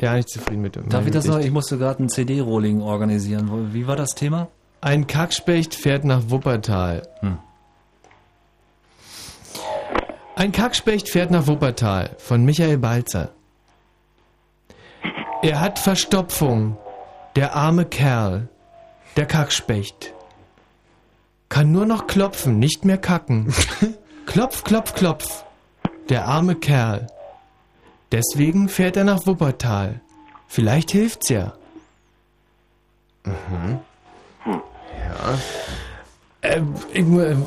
ja 0.00 0.14
nicht 0.14 0.30
zufrieden 0.30 0.62
mit 0.62 0.76
meinem 0.76 0.88
Darf 0.88 1.06
ich 1.06 1.12
das 1.12 1.26
noch? 1.26 1.38
Ich 1.38 1.50
musste 1.50 1.76
gerade 1.76 2.02
ein 2.02 2.08
CD-Rolling 2.08 2.80
organisieren. 2.80 3.74
Wie 3.74 3.86
war 3.86 3.96
das 3.96 4.14
Thema? 4.14 4.48
Ein 4.80 5.06
Kackspecht 5.06 5.74
fährt 5.74 6.04
nach 6.04 6.22
Wuppertal. 6.28 7.02
Hm. 7.20 7.38
Ein 10.34 10.50
Kackspecht 10.50 11.08
fährt 11.08 11.30
nach 11.30 11.46
Wuppertal 11.46 12.16
von 12.18 12.44
Michael 12.44 12.78
Balzer. 12.78 13.30
Er 15.42 15.60
hat 15.60 15.78
Verstopfung, 15.78 16.76
der 17.36 17.54
arme 17.54 17.84
Kerl, 17.84 18.48
der 19.16 19.26
Kackspecht. 19.26 20.12
Kann 21.48 21.72
nur 21.72 21.86
noch 21.86 22.06
klopfen, 22.06 22.58
nicht 22.58 22.84
mehr 22.84 22.98
kacken. 22.98 23.52
klopf, 24.26 24.64
klopf, 24.64 24.94
klopf, 24.94 25.44
der 26.08 26.26
arme 26.26 26.54
Kerl. 26.54 27.06
Deswegen 28.10 28.68
fährt 28.68 28.96
er 28.96 29.04
nach 29.04 29.26
Wuppertal. 29.26 30.00
Vielleicht 30.48 30.90
hilft's 30.90 31.28
ja. 31.30 31.54
Mhm. 33.24 33.80
Ja. 34.44 35.38
Äh, 36.42 36.62
ich, 36.92 37.06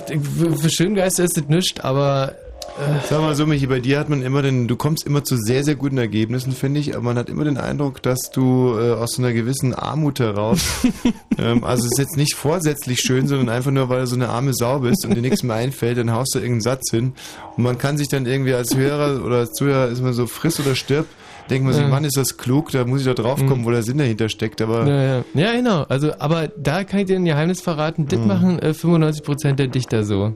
ich, 0.09 0.59
für 0.59 0.69
Schöngeister 0.69 1.23
ist 1.23 1.37
das 1.37 1.47
nichts, 1.47 1.79
aber. 1.81 2.35
Äh, 2.77 3.07
Sag 3.07 3.21
mal 3.21 3.35
so, 3.35 3.45
Michi, 3.45 3.67
bei 3.67 3.79
dir 3.79 3.99
hat 3.99 4.09
man 4.09 4.21
immer 4.21 4.41
den, 4.41 4.67
du 4.67 4.75
kommst 4.75 5.05
immer 5.05 5.23
zu 5.23 5.37
sehr, 5.37 5.63
sehr 5.63 5.75
guten 5.75 5.97
Ergebnissen, 5.97 6.51
finde 6.51 6.81
ich, 6.81 6.93
aber 6.95 7.05
man 7.05 7.17
hat 7.17 7.29
immer 7.29 7.45
den 7.45 7.57
Eindruck, 7.57 8.01
dass 8.01 8.31
du 8.33 8.75
äh, 8.77 8.91
aus 8.93 9.13
so 9.13 9.21
einer 9.21 9.31
gewissen 9.31 9.73
Armut 9.73 10.19
heraus, 10.19 10.59
ähm, 11.37 11.63
also 11.63 11.85
es 11.85 11.91
ist 11.93 11.99
jetzt 11.99 12.17
nicht 12.17 12.35
vorsätzlich 12.35 12.99
schön, 12.99 13.27
sondern 13.27 13.47
einfach 13.49 13.71
nur, 13.71 13.87
weil 13.87 14.01
du 14.01 14.07
so 14.07 14.15
eine 14.15 14.27
arme 14.27 14.53
Sau 14.53 14.79
bist 14.79 15.05
und 15.05 15.15
dir 15.15 15.21
nichts 15.21 15.41
mehr 15.43 15.55
einfällt, 15.55 15.97
dann 15.97 16.11
haust 16.11 16.35
du 16.35 16.39
irgendeinen 16.39 16.61
Satz 16.61 16.91
hin 16.91 17.13
und 17.55 17.63
man 17.63 17.77
kann 17.77 17.97
sich 17.97 18.09
dann 18.09 18.25
irgendwie 18.25 18.53
als 18.53 18.75
Hörer 18.75 19.23
oder 19.25 19.37
als 19.37 19.51
Zuhörer 19.53 19.87
ist 19.87 20.01
man 20.01 20.11
so 20.11 20.27
friss 20.27 20.59
oder 20.59 20.75
stirb, 20.75 21.05
denkt 21.49 21.63
man 21.63 21.73
sich, 21.73 21.83
Ja. 21.83 21.87
Mann, 21.87 22.03
ist 22.03 22.17
das 22.17 22.35
klug, 22.37 22.71
da 22.71 22.83
muss 22.83 23.01
ich 23.01 23.07
doch 23.07 23.15
drauf 23.15 23.45
kommen, 23.45 23.63
wo 23.63 23.71
der 23.71 23.83
Sinn 23.83 23.99
dahinter 23.99 24.27
steckt, 24.27 24.61
aber 24.61 24.85
ja, 24.85 25.03
ja. 25.17 25.23
ja, 25.33 25.53
genau. 25.53 25.83
Also, 25.87 26.11
aber 26.19 26.49
da 26.57 26.83
kann 26.83 26.99
ich 26.99 27.05
dir 27.05 27.15
ein 27.15 27.23
Geheimnis 27.25 27.61
verraten. 27.61 28.07
Das 28.09 28.19
Mhm. 28.19 28.27
machen 28.27 28.59
äh, 28.59 28.71
95% 28.73 29.53
der 29.53 29.67
Dichter 29.67 30.03
so. 30.03 30.35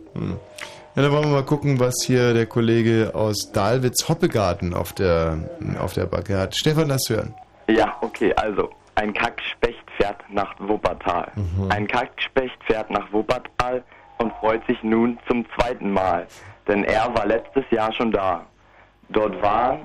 Ja, 1.00 1.04
dann 1.04 1.14
wollen 1.14 1.30
wir 1.30 1.36
mal 1.38 1.46
gucken, 1.46 1.80
was 1.80 1.96
hier 2.06 2.34
der 2.34 2.46
Kollege 2.46 3.12
aus 3.14 3.54
Dahlwitz 3.54 4.10
Hoppegarten 4.10 4.74
auf 4.74 4.92
der, 4.92 5.38
auf 5.80 5.94
der 5.94 6.08
Backe 6.08 6.38
hat. 6.38 6.58
Stefan, 6.58 6.90
lass 6.90 7.08
hören. 7.08 7.34
Ja, 7.70 7.96
okay, 8.02 8.34
also. 8.36 8.70
Ein 8.96 9.14
Kackspecht 9.14 9.86
fährt 9.96 10.18
nach 10.30 10.60
Wuppertal. 10.60 11.32
Mhm. 11.36 11.72
Ein 11.72 11.88
Kackspecht 11.88 12.62
fährt 12.66 12.92
nach 12.92 13.14
Wuppertal 13.14 13.82
und 14.18 14.34
freut 14.42 14.62
sich 14.68 14.84
nun 14.84 15.18
zum 15.30 15.46
zweiten 15.56 15.90
Mal, 15.90 16.28
denn 16.68 16.84
er 16.84 17.16
war 17.16 17.26
letztes 17.26 17.64
Jahr 17.72 17.94
schon 17.94 18.12
da. 18.12 18.46
Dort 19.08 19.42
war, 19.42 19.80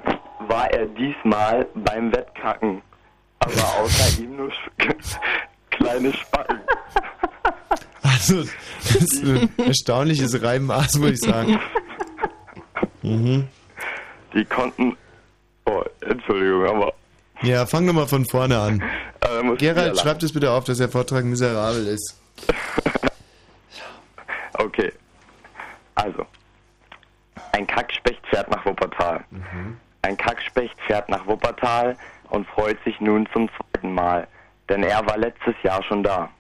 war 0.49 0.69
er 0.73 0.87
diesmal 0.87 1.65
beim 1.77 2.13
Wettkacken, 2.13 2.83
aber 3.39 3.85
außer 3.85 4.21
ihm 4.21 4.37
nur 4.37 4.51
kleine 5.71 6.13
Spacken. 6.13 6.59
Also, 8.05 8.45
das 8.83 8.95
ist 8.97 9.25
ein 9.25 9.49
erstaunliches 9.67 10.43
Reimmaß, 10.43 10.99
muss 10.99 11.11
ich 11.13 11.21
sagen. 11.21 11.59
Mhm. 13.03 13.49
Die 14.35 14.45
konnten. 14.45 14.97
Oh, 15.65 15.83
Entschuldigung, 16.03 16.67
aber. 16.67 16.93
Ja, 17.43 17.65
fang 17.67 17.87
doch 17.87 17.95
mal 17.95 18.07
von 18.07 18.27
vorne 18.27 18.59
an. 18.59 18.83
Gerald, 19.59 19.95
lachen. 19.95 19.99
schreib 19.99 20.19
das 20.19 20.33
bitte 20.33 20.51
auf, 20.51 20.65
dass 20.65 20.79
der 20.79 20.89
Vortrag 20.89 21.25
miserabel 21.25 21.87
ist. 21.87 22.21
Okay. 24.57 24.93
Also. 25.97 26.25
Ein 27.51 27.67
Kackspecht 27.67 28.21
fährt 28.29 28.49
nach 28.53 28.65
Wuppertal. 28.65 29.25
Ein 30.03 30.17
Kackspecht 30.17 30.77
fährt 30.87 31.09
nach 31.09 31.27
Wuppertal 31.27 31.97
und 32.31 32.47
freut 32.47 32.79
sich 32.85 33.01
nun 33.01 33.29
zum 33.33 33.49
zweiten 33.51 33.93
Mal, 33.93 34.29
denn 34.69 34.85
er 34.85 35.05
war 35.07 35.19
letztes 35.19 35.55
Jahr 35.65 35.83
schon 35.83 36.05
da. 36.05 36.31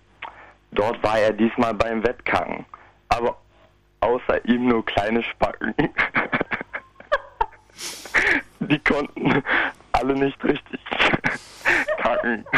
Dort 0.74 1.02
war 1.02 1.18
er 1.18 1.32
diesmal 1.32 1.74
beim 1.74 2.04
Wettkacken, 2.04 2.66
aber 3.08 3.36
außer 4.00 4.44
ihm 4.44 4.68
nur 4.68 4.84
kleine 4.84 5.22
Spacken. 5.22 5.74
Die 8.60 8.78
konnten 8.80 9.42
alle 9.92 10.14
nicht 10.14 10.42
richtig 10.44 10.80
kacken. 11.98 12.44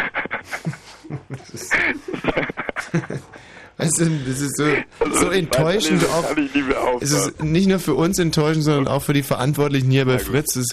Weißt 3.78 4.00
du, 4.00 4.06
das 4.26 4.40
ist 4.40 4.56
so, 4.56 4.64
Also, 5.00 5.20
so 5.26 5.30
enttäuschend 5.30 6.00
weiß 6.02 6.08
nicht, 6.08 6.14
auch. 6.14 6.28
kann 6.34 6.44
ich 6.46 6.54
nicht 6.54 6.66
mehr 6.66 6.80
aufhören. 6.80 6.98
Es 7.02 7.12
ist 7.12 7.42
nicht 7.44 7.68
nur 7.68 7.78
für 7.78 7.94
uns 7.94 8.18
enttäuschend, 8.18 8.64
sondern 8.64 8.88
auch 8.88 9.02
für 9.02 9.12
die 9.12 9.22
Verantwortlichen 9.22 9.90
hier 9.90 10.06
bei 10.06 10.18
Fritz. 10.18 10.56
Es 10.56 10.68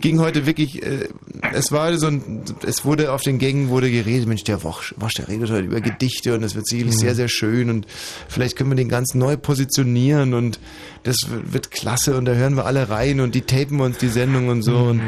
ging 0.00 0.18
heute 0.18 0.46
wirklich, 0.46 0.82
äh, 0.82 1.08
es 1.52 1.70
war 1.70 1.96
so 1.96 2.08
ein, 2.08 2.42
es 2.66 2.84
wurde 2.84 3.12
auf 3.12 3.22
den 3.22 3.38
Gängen 3.38 3.68
wurde 3.68 3.88
geredet, 3.88 4.26
Mensch, 4.26 4.42
der 4.42 4.64
Wosch, 4.64 4.94
Wosch 4.98 5.14
der 5.14 5.28
redet 5.28 5.50
heute 5.50 5.66
über 5.66 5.80
Gedichte 5.80 6.34
und 6.34 6.40
das 6.42 6.56
wird 6.56 6.66
sicherlich 6.66 6.96
Mhm. 6.96 6.98
sehr, 6.98 7.14
sehr 7.14 7.28
schön 7.28 7.70
und 7.70 7.86
vielleicht 8.28 8.56
können 8.56 8.70
wir 8.70 8.76
den 8.76 8.88
ganz 8.88 9.14
neu 9.14 9.36
positionieren 9.36 10.34
und 10.34 10.58
das 11.04 11.16
wird, 11.28 11.70
klasse 11.70 12.16
und 12.16 12.24
da 12.24 12.32
hören 12.32 12.56
wir 12.56 12.66
alle 12.66 12.88
rein 12.90 13.20
und 13.20 13.36
die 13.36 13.42
tapen 13.42 13.80
uns 13.80 13.98
die 13.98 14.08
Sendung 14.08 14.48
und 14.48 14.62
so 14.62 14.76
und 14.76 15.00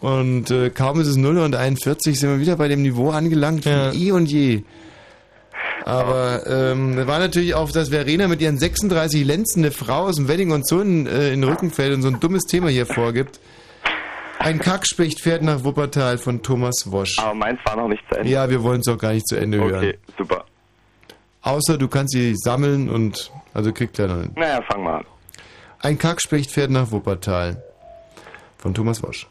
und 0.00 0.50
äh, 0.50 0.70
kaum 0.70 1.00
ist 1.00 1.06
es 1.08 1.16
0 1.16 1.38
und 1.38 1.54
41, 1.56 2.18
sind 2.18 2.30
wir 2.30 2.40
wieder 2.40 2.56
bei 2.56 2.68
dem 2.68 2.82
Niveau 2.82 3.10
angelangt 3.10 3.64
von 3.64 3.92
eh 3.94 4.12
und 4.12 4.26
je. 4.26 4.62
Aber 5.84 6.46
ähm, 6.46 7.06
war 7.06 7.18
natürlich 7.18 7.54
auch, 7.54 7.70
dass 7.70 7.90
Verena 7.90 8.28
mit 8.28 8.40
ihren 8.40 8.58
36 8.58 9.24
Lenzen 9.24 9.60
eine 9.60 9.72
Frau 9.72 10.06
aus 10.06 10.16
dem 10.16 10.28
Wedding 10.28 10.50
und 10.52 10.66
Sohn 10.66 11.06
äh, 11.06 11.32
in 11.32 11.40
den 11.40 11.50
Rücken 11.50 11.70
fällt 11.70 11.94
und 11.94 12.02
so 12.02 12.08
ein 12.08 12.20
dummes 12.20 12.44
Thema 12.44 12.68
hier 12.68 12.86
vorgibt. 12.86 13.40
Ein 14.38 14.58
Kackspecht 14.58 15.20
fährt 15.20 15.42
nach 15.42 15.62
Wuppertal 15.62 16.18
von 16.18 16.42
Thomas 16.42 16.90
Wosch. 16.90 17.18
Aber 17.18 17.34
meins 17.34 17.60
war 17.64 17.76
noch 17.76 17.88
nicht 17.88 18.02
zu 18.08 18.18
Ende. 18.18 18.30
Ja, 18.30 18.50
wir 18.50 18.62
wollen 18.62 18.80
es 18.80 18.88
auch 18.88 18.98
gar 18.98 19.12
nicht 19.12 19.26
zu 19.28 19.36
Ende 19.36 19.58
hören. 19.58 19.74
Okay, 19.76 19.98
super. 20.18 20.44
Außer 21.42 21.78
du 21.78 21.88
kannst 21.88 22.12
sie 22.12 22.34
sammeln 22.36 22.88
und 22.88 23.30
also 23.54 23.72
kriegt 23.72 23.98
er 23.98 24.08
dann. 24.08 24.30
Naja, 24.34 24.60
fang 24.68 24.82
mal 24.82 24.98
an. 24.98 25.04
Ein 25.80 25.98
Kackspecht 25.98 26.50
fährt 26.50 26.70
nach 26.70 26.90
Wuppertal. 26.90 27.62
Von 28.58 28.74
Thomas 28.74 29.02
Wosch. 29.02 29.28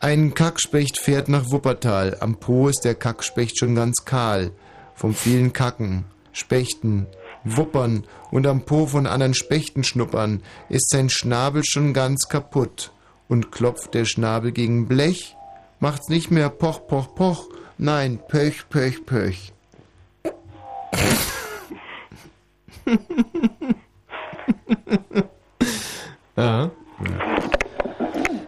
Ein 0.00 0.34
Kackspecht 0.34 0.98
fährt 0.98 1.28
nach 1.28 1.50
Wuppertal. 1.50 2.16
Am 2.20 2.38
Po 2.38 2.68
ist 2.68 2.84
der 2.84 2.94
Kackspecht 2.94 3.58
schon 3.58 3.74
ganz 3.74 4.04
kahl. 4.04 4.52
Vom 4.98 5.14
vielen 5.14 5.52
Kacken, 5.52 6.04
Spechten 6.32 7.06
wuppern 7.44 8.02
und 8.32 8.48
am 8.48 8.62
Po 8.62 8.88
von 8.88 9.06
anderen 9.06 9.32
Spechten 9.32 9.84
schnuppern, 9.84 10.42
ist 10.68 10.90
sein 10.90 11.08
Schnabel 11.08 11.62
schon 11.64 11.94
ganz 11.94 12.28
kaputt. 12.28 12.90
Und 13.28 13.52
klopft 13.52 13.94
der 13.94 14.06
Schnabel 14.06 14.50
gegen 14.50 14.88
Blech, 14.88 15.36
macht's 15.78 16.08
nicht 16.08 16.32
mehr 16.32 16.50
poch, 16.50 16.88
poch, 16.88 17.14
poch, 17.14 17.46
nein, 17.78 18.18
pöch, 18.28 18.68
pöch, 18.68 19.06
pöch. 19.06 19.52
Ja. 26.36 26.70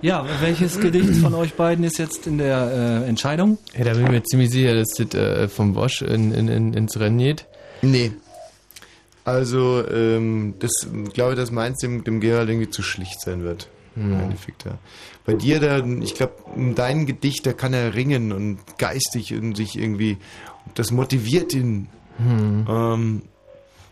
Ja, 0.03 0.25
welches 0.41 0.81
Gedicht 0.81 1.17
von 1.17 1.35
euch 1.35 1.55
beiden 1.55 1.85
ist 1.85 1.99
jetzt 1.99 2.27
in 2.27 2.39
der 2.39 3.03
äh, 3.05 3.09
Entscheidung? 3.09 3.59
Ja, 3.77 3.85
da 3.85 3.93
bin 3.93 4.05
ich 4.05 4.11
mir 4.11 4.23
ziemlich 4.23 4.51
sicher, 4.51 4.75
dass 4.75 4.89
das 4.91 5.15
äh, 5.15 5.49
vom 5.49 5.75
Bosch 5.75 6.01
in, 6.03 6.33
in, 6.33 6.49
in, 6.49 6.73
ins 6.73 6.99
Rennen 6.99 7.19
geht. 7.19 7.47
Nee. 7.83 8.13
Also, 9.25 9.87
ähm, 9.89 10.55
das 10.59 10.71
ich 11.07 11.13
glaube, 11.13 11.35
dass 11.35 11.51
meins 11.51 11.79
dem, 11.79 12.03
dem 12.05 12.21
Gerald 12.21 12.49
irgendwie 12.49 12.71
zu 12.71 12.83
schlicht 12.83 13.21
sein 13.21 13.43
wird. 13.43 13.69
Im 13.97 14.19
Endeffekt, 14.19 14.65
ja. 14.65 14.79
Bei 15.27 15.35
dir, 15.35 15.61
da, 15.61 15.85
ich 15.85 16.15
glaube, 16.15 16.35
dein 16.75 17.07
Gedicht, 17.07 17.45
da 17.45 17.53
kann 17.53 17.75
er 17.75 17.95
ringen 17.95 18.33
und 18.33 18.59
geistig 18.79 19.35
und 19.35 19.57
sich 19.57 19.77
irgendwie, 19.77 20.17
das 20.75 20.91
motiviert 20.93 21.53
ihn. 21.53 21.89
Ähm, 22.19 23.23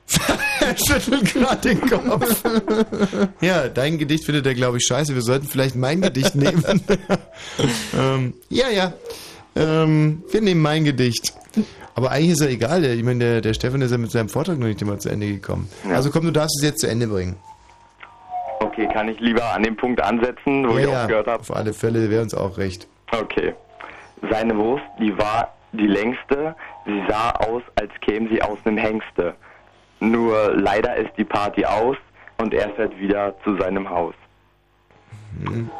er 0.61 0.77
schüttelt 0.77 1.33
gerade 1.33 1.75
den 1.75 1.81
Kopf. 1.81 2.43
ja, 3.41 3.69
dein 3.69 3.99
Gedicht 3.99 4.25
findet 4.25 4.47
er, 4.47 4.55
glaube 4.55 4.78
ich, 4.78 4.85
scheiße. 4.85 5.15
Wir 5.15 5.23
sollten 5.23 5.47
vielleicht 5.47 5.77
mein 5.77 6.01
Gedicht 6.01 6.35
nehmen. 6.37 6.65
ähm, 7.99 8.35
ja, 8.49 8.69
ja. 8.70 8.93
Ähm, 9.57 10.23
wir 10.31 10.41
nehmen 10.41 10.62
mein 10.62 10.85
Gedicht. 10.85 11.35
Aber 11.95 12.11
eigentlich 12.12 12.31
ist 12.31 12.41
er 12.41 12.51
egal. 12.51 12.83
Der, 12.83 12.95
ich 12.95 13.03
meine, 13.03 13.19
der, 13.19 13.41
der 13.41 13.55
Stefan 13.55 13.83
ist 13.83 13.91
ja 13.91 13.99
mit 13.99 14.11
seinem 14.11 14.28
Vortrag 14.28 14.59
noch 14.59 14.67
nicht 14.67 14.81
immer 14.81 14.99
zu 14.99 15.09
Ende 15.09 15.27
gekommen. 15.27 15.69
Also 15.91 16.11
komm, 16.11 16.25
du 16.25 16.31
darfst 16.31 16.59
es 16.61 16.65
jetzt 16.65 16.81
zu 16.81 16.89
Ende 16.89 17.09
bringen. 17.09 17.37
Okay, 18.61 18.89
kann 18.93 19.09
ich 19.09 19.19
lieber 19.20 19.45
an 19.53 19.62
dem 19.62 19.77
Punkt 19.77 20.01
ansetzen, 20.01 20.69
wo 20.69 20.75
ja, 20.75 20.85
ich 20.85 20.91
ja, 20.91 21.03
aufgehört 21.03 21.27
habe? 21.27 21.41
auf 21.41 21.55
alle 21.55 21.73
Fälle 21.73 22.11
wäre 22.11 22.23
uns 22.23 22.35
auch 22.35 22.57
recht. 22.59 22.87
Okay. 23.11 23.55
Seine 24.31 24.57
Wurst, 24.57 24.85
die 25.01 25.17
war 25.17 25.55
die 25.73 25.87
längste. 25.87 26.55
Sie 26.87 27.03
sah 27.09 27.31
aus, 27.31 27.62
als 27.77 27.91
käme 28.01 28.28
sie 28.28 28.41
aus 28.43 28.59
einem 28.65 28.78
Hengste. 28.78 29.35
Nur 30.01 30.55
leider 30.55 30.97
ist 30.97 31.10
die 31.17 31.25
Party 31.25 31.65
aus 31.65 31.97
und 32.39 32.55
er 32.55 32.70
fährt 32.70 32.99
wieder 32.99 33.35
zu 33.44 33.57
seinem 33.57 33.89
Haus. 33.89 34.15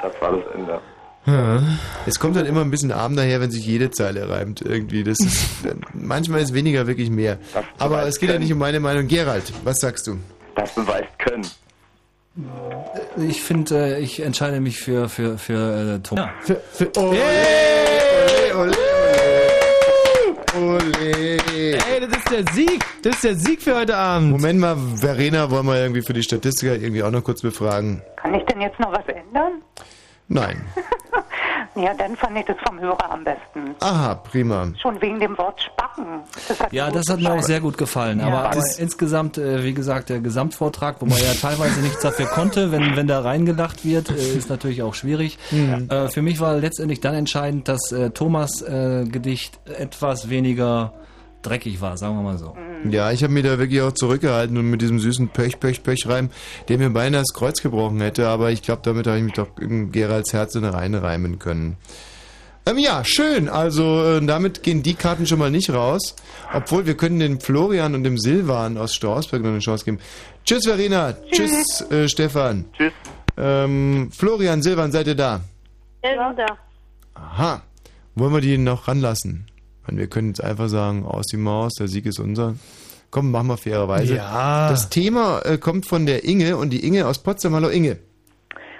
Das 0.03 0.21
war 0.21 0.33
das 0.33 0.55
Ende. 0.55 0.81
Ja. 1.27 1.63
Es 2.07 2.19
kommt 2.19 2.37
dann 2.37 2.47
immer 2.47 2.63
ein 2.63 2.71
bisschen 2.71 2.91
arm 2.91 3.15
daher, 3.15 3.41
wenn 3.41 3.51
sich 3.51 3.67
jede 3.67 3.91
Zeile 3.91 4.31
reimt 4.31 4.63
irgendwie. 4.63 5.05
Das 5.05 5.19
ist, 5.21 5.67
manchmal 5.93 6.41
ist 6.41 6.55
weniger 6.55 6.87
wirklich 6.87 7.11
mehr. 7.11 7.39
Aber 7.79 8.07
es 8.07 8.19
geht 8.19 8.31
ja 8.31 8.39
nicht 8.39 8.53
um 8.53 8.59
meine 8.59 8.81
Meinung. 8.81 9.09
Gerald, 9.09 9.53
was 9.65 9.81
sagst 9.81 10.07
du? 10.07 10.19
Das 10.55 10.75
beweist 10.75 11.19
Können. 11.19 11.47
Ich 13.17 13.43
finde, 13.43 13.97
äh, 13.97 14.01
ich 14.01 14.21
entscheide 14.21 14.61
mich 14.61 14.79
für, 14.79 15.09
für, 15.09 15.39
für 15.39 15.97
äh, 15.97 15.99
Thomas. 16.01 16.31
Für, 16.41 16.57
für, 16.73 16.97
Ole, 16.97 17.19
ole, 18.55 18.73
ole, 20.55 20.77
ole. 20.77 21.39
Ey, 21.91 22.01
das 22.01 22.18
ist 22.31 22.47
der 22.47 22.55
Sieg. 22.55 22.85
Das 23.03 23.15
ist 23.17 23.25
der 23.25 23.35
Sieg 23.37 23.63
für 23.63 23.77
heute 23.77 23.97
Abend. 23.97 24.31
Moment 24.33 24.61
mal, 24.61 24.77
Verena, 24.97 25.51
wollen 25.51 25.67
wir 25.67 25.77
irgendwie 25.81 26.03
für 26.03 26.13
die 26.13 26.23
Statistiker 26.23 26.75
irgendwie 26.75 27.03
auch 27.03 27.11
noch 27.11 27.23
kurz 27.25 27.43
befragen? 27.43 28.03
Kann 28.17 28.35
ich 28.35 28.45
denn 28.47 28.61
jetzt 28.61 28.79
noch 28.81 28.93
was 28.93 29.07
ändern? 29.09 29.63
Nein. 30.29 30.63
Ja, 31.75 31.95
dann 31.95 32.17
fand 32.17 32.37
ich 32.37 32.45
das 32.45 32.57
vom 32.67 32.81
Hörer 32.81 33.11
am 33.11 33.23
besten. 33.23 33.75
Aha, 33.81 34.15
prima. 34.17 34.69
Schon 34.83 35.01
wegen 35.01 35.21
dem 35.21 35.37
Wort 35.39 35.61
Spacken. 35.63 36.05
Das 36.49 36.59
Ja, 36.73 36.91
das 36.91 37.05
hat 37.09 37.21
mir 37.21 37.33
auch 37.33 37.43
sehr 37.43 37.61
gut 37.61 37.79
gefallen. 37.79 38.19
Ja, 38.19 38.27
aber, 38.27 38.39
aber- 38.39 38.51
aber 38.57 38.65
insgesamt, 38.79 39.39
äh, 39.39 39.63
wie 39.63 39.75
gesagt, 39.75 40.09
der 40.09 40.19
Gesamtvortrag, 40.19 40.97
wo 41.01 41.07
man 41.07 41.19
ja 41.19 41.35
teilweise 41.41 41.81
nichts 41.81 42.01
dafür 42.03 42.27
konnte, 42.27 42.73
wenn, 42.73 42.97
wenn 42.97 43.07
da 43.07 43.21
reingelacht 43.21 43.85
wird, 43.85 44.11
äh, 44.11 44.15
ist 44.15 44.51
natürlich 44.51 44.83
auch 44.83 44.95
schwierig. 44.95 45.39
Mhm. 45.53 45.89
Äh, 45.89 46.09
für 46.09 46.23
mich 46.23 46.41
war 46.41 46.57
letztendlich 46.57 47.01
dann 47.01 47.15
entscheidend, 47.15 47.69
dass 47.69 47.93
äh, 47.93 48.11
Thomas 48.11 48.61
äh, 48.63 49.05
Gedicht 49.05 49.61
etwas 49.67 50.29
weniger 50.31 50.95
dreckig 51.42 51.81
war, 51.81 51.97
sagen 51.97 52.17
wir 52.17 52.23
mal 52.23 52.39
so. 52.39 52.57
Ja, 52.89 53.10
ich 53.10 53.23
habe 53.23 53.33
mich 53.33 53.44
da 53.44 53.58
wirklich 53.58 53.81
auch 53.83 53.92
zurückgehalten 53.92 54.57
und 54.57 54.70
mit 54.70 54.83
diesem 54.83 55.00
süßen 55.00 55.28
Pöch, 55.28 55.58
Pöch, 55.60 55.83
Pöch-Reim, 55.83 56.31
der 56.68 56.78
mir 56.78 56.91
beinahe 56.91 57.23
das 57.23 57.34
Kreuz 57.34 57.60
gebrochen 57.62 58.00
hätte, 58.00 58.28
aber 58.28 58.50
ich 58.50 58.62
glaube, 58.62 58.83
damit 58.84 59.07
habe 59.07 59.18
ich 59.18 59.25
mich 59.25 59.34
doch 59.34 59.49
in 59.58 59.92
Geralds 59.92 60.33
Herz 60.33 60.57
reinreimen 60.57 61.39
können. 61.39 61.76
Ähm, 62.68 62.78
ja, 62.78 63.02
schön. 63.05 63.49
Also 63.49 64.05
äh, 64.05 64.25
damit 64.25 64.62
gehen 64.62 64.83
die 64.83 64.94
Karten 64.94 65.26
schon 65.26 65.39
mal 65.39 65.50
nicht 65.50 65.70
raus. 65.70 66.15
Obwohl 66.52 66.86
wir 66.86 66.97
können 66.97 67.18
dem 67.18 67.41
Florian 67.41 67.94
und 67.94 68.05
dem 68.05 68.18
Silvan 68.18 68.76
aus 68.76 68.94
Strausberg 68.94 69.42
noch 69.42 69.50
eine 69.50 69.60
Chance 69.60 69.84
geben. 69.84 69.99
Tschüss, 70.44 70.65
Verena. 70.65 71.15
Tschüss, 71.31 71.81
äh, 71.91 72.08
Stefan. 72.08 72.67
Tschüss. 72.76 72.92
Ähm, 73.39 74.10
Florian, 74.12 74.62
Silvan, 74.62 74.92
seid 74.92 75.07
ihr 75.07 75.15
da? 75.15 75.41
Ja, 76.05 76.33
da. 76.33 76.47
Aha. 77.15 77.62
Wollen 78.15 78.34
wir 78.34 78.41
die 78.41 78.58
noch 78.58 78.89
ranlassen? 78.89 79.47
Meine, 79.89 80.00
wir 80.00 80.08
können 80.08 80.28
jetzt 80.28 80.44
einfach 80.44 80.68
sagen, 80.68 81.07
aus 81.07 81.25
die 81.33 81.39
Maus, 81.39 81.73
der 81.75 81.89
Sieg 81.89 82.05
ist 82.05 82.20
unser. 82.20 82.55
Komm, 83.10 83.31
machen 83.31 83.47
wir 83.47 83.57
fairerweise. 83.57 84.17
Ja. 84.17 84.68
Das 84.68 84.91
Thema 84.91 85.41
äh, 85.47 85.57
kommt 85.57 85.86
von 85.86 86.05
der 86.05 86.25
Inge 86.25 86.58
und 86.58 86.70
die 86.70 86.86
Inge 86.86 87.07
aus 87.07 87.23
Potsdam. 87.23 87.55
Hallo 87.55 87.68
Inge. 87.68 87.99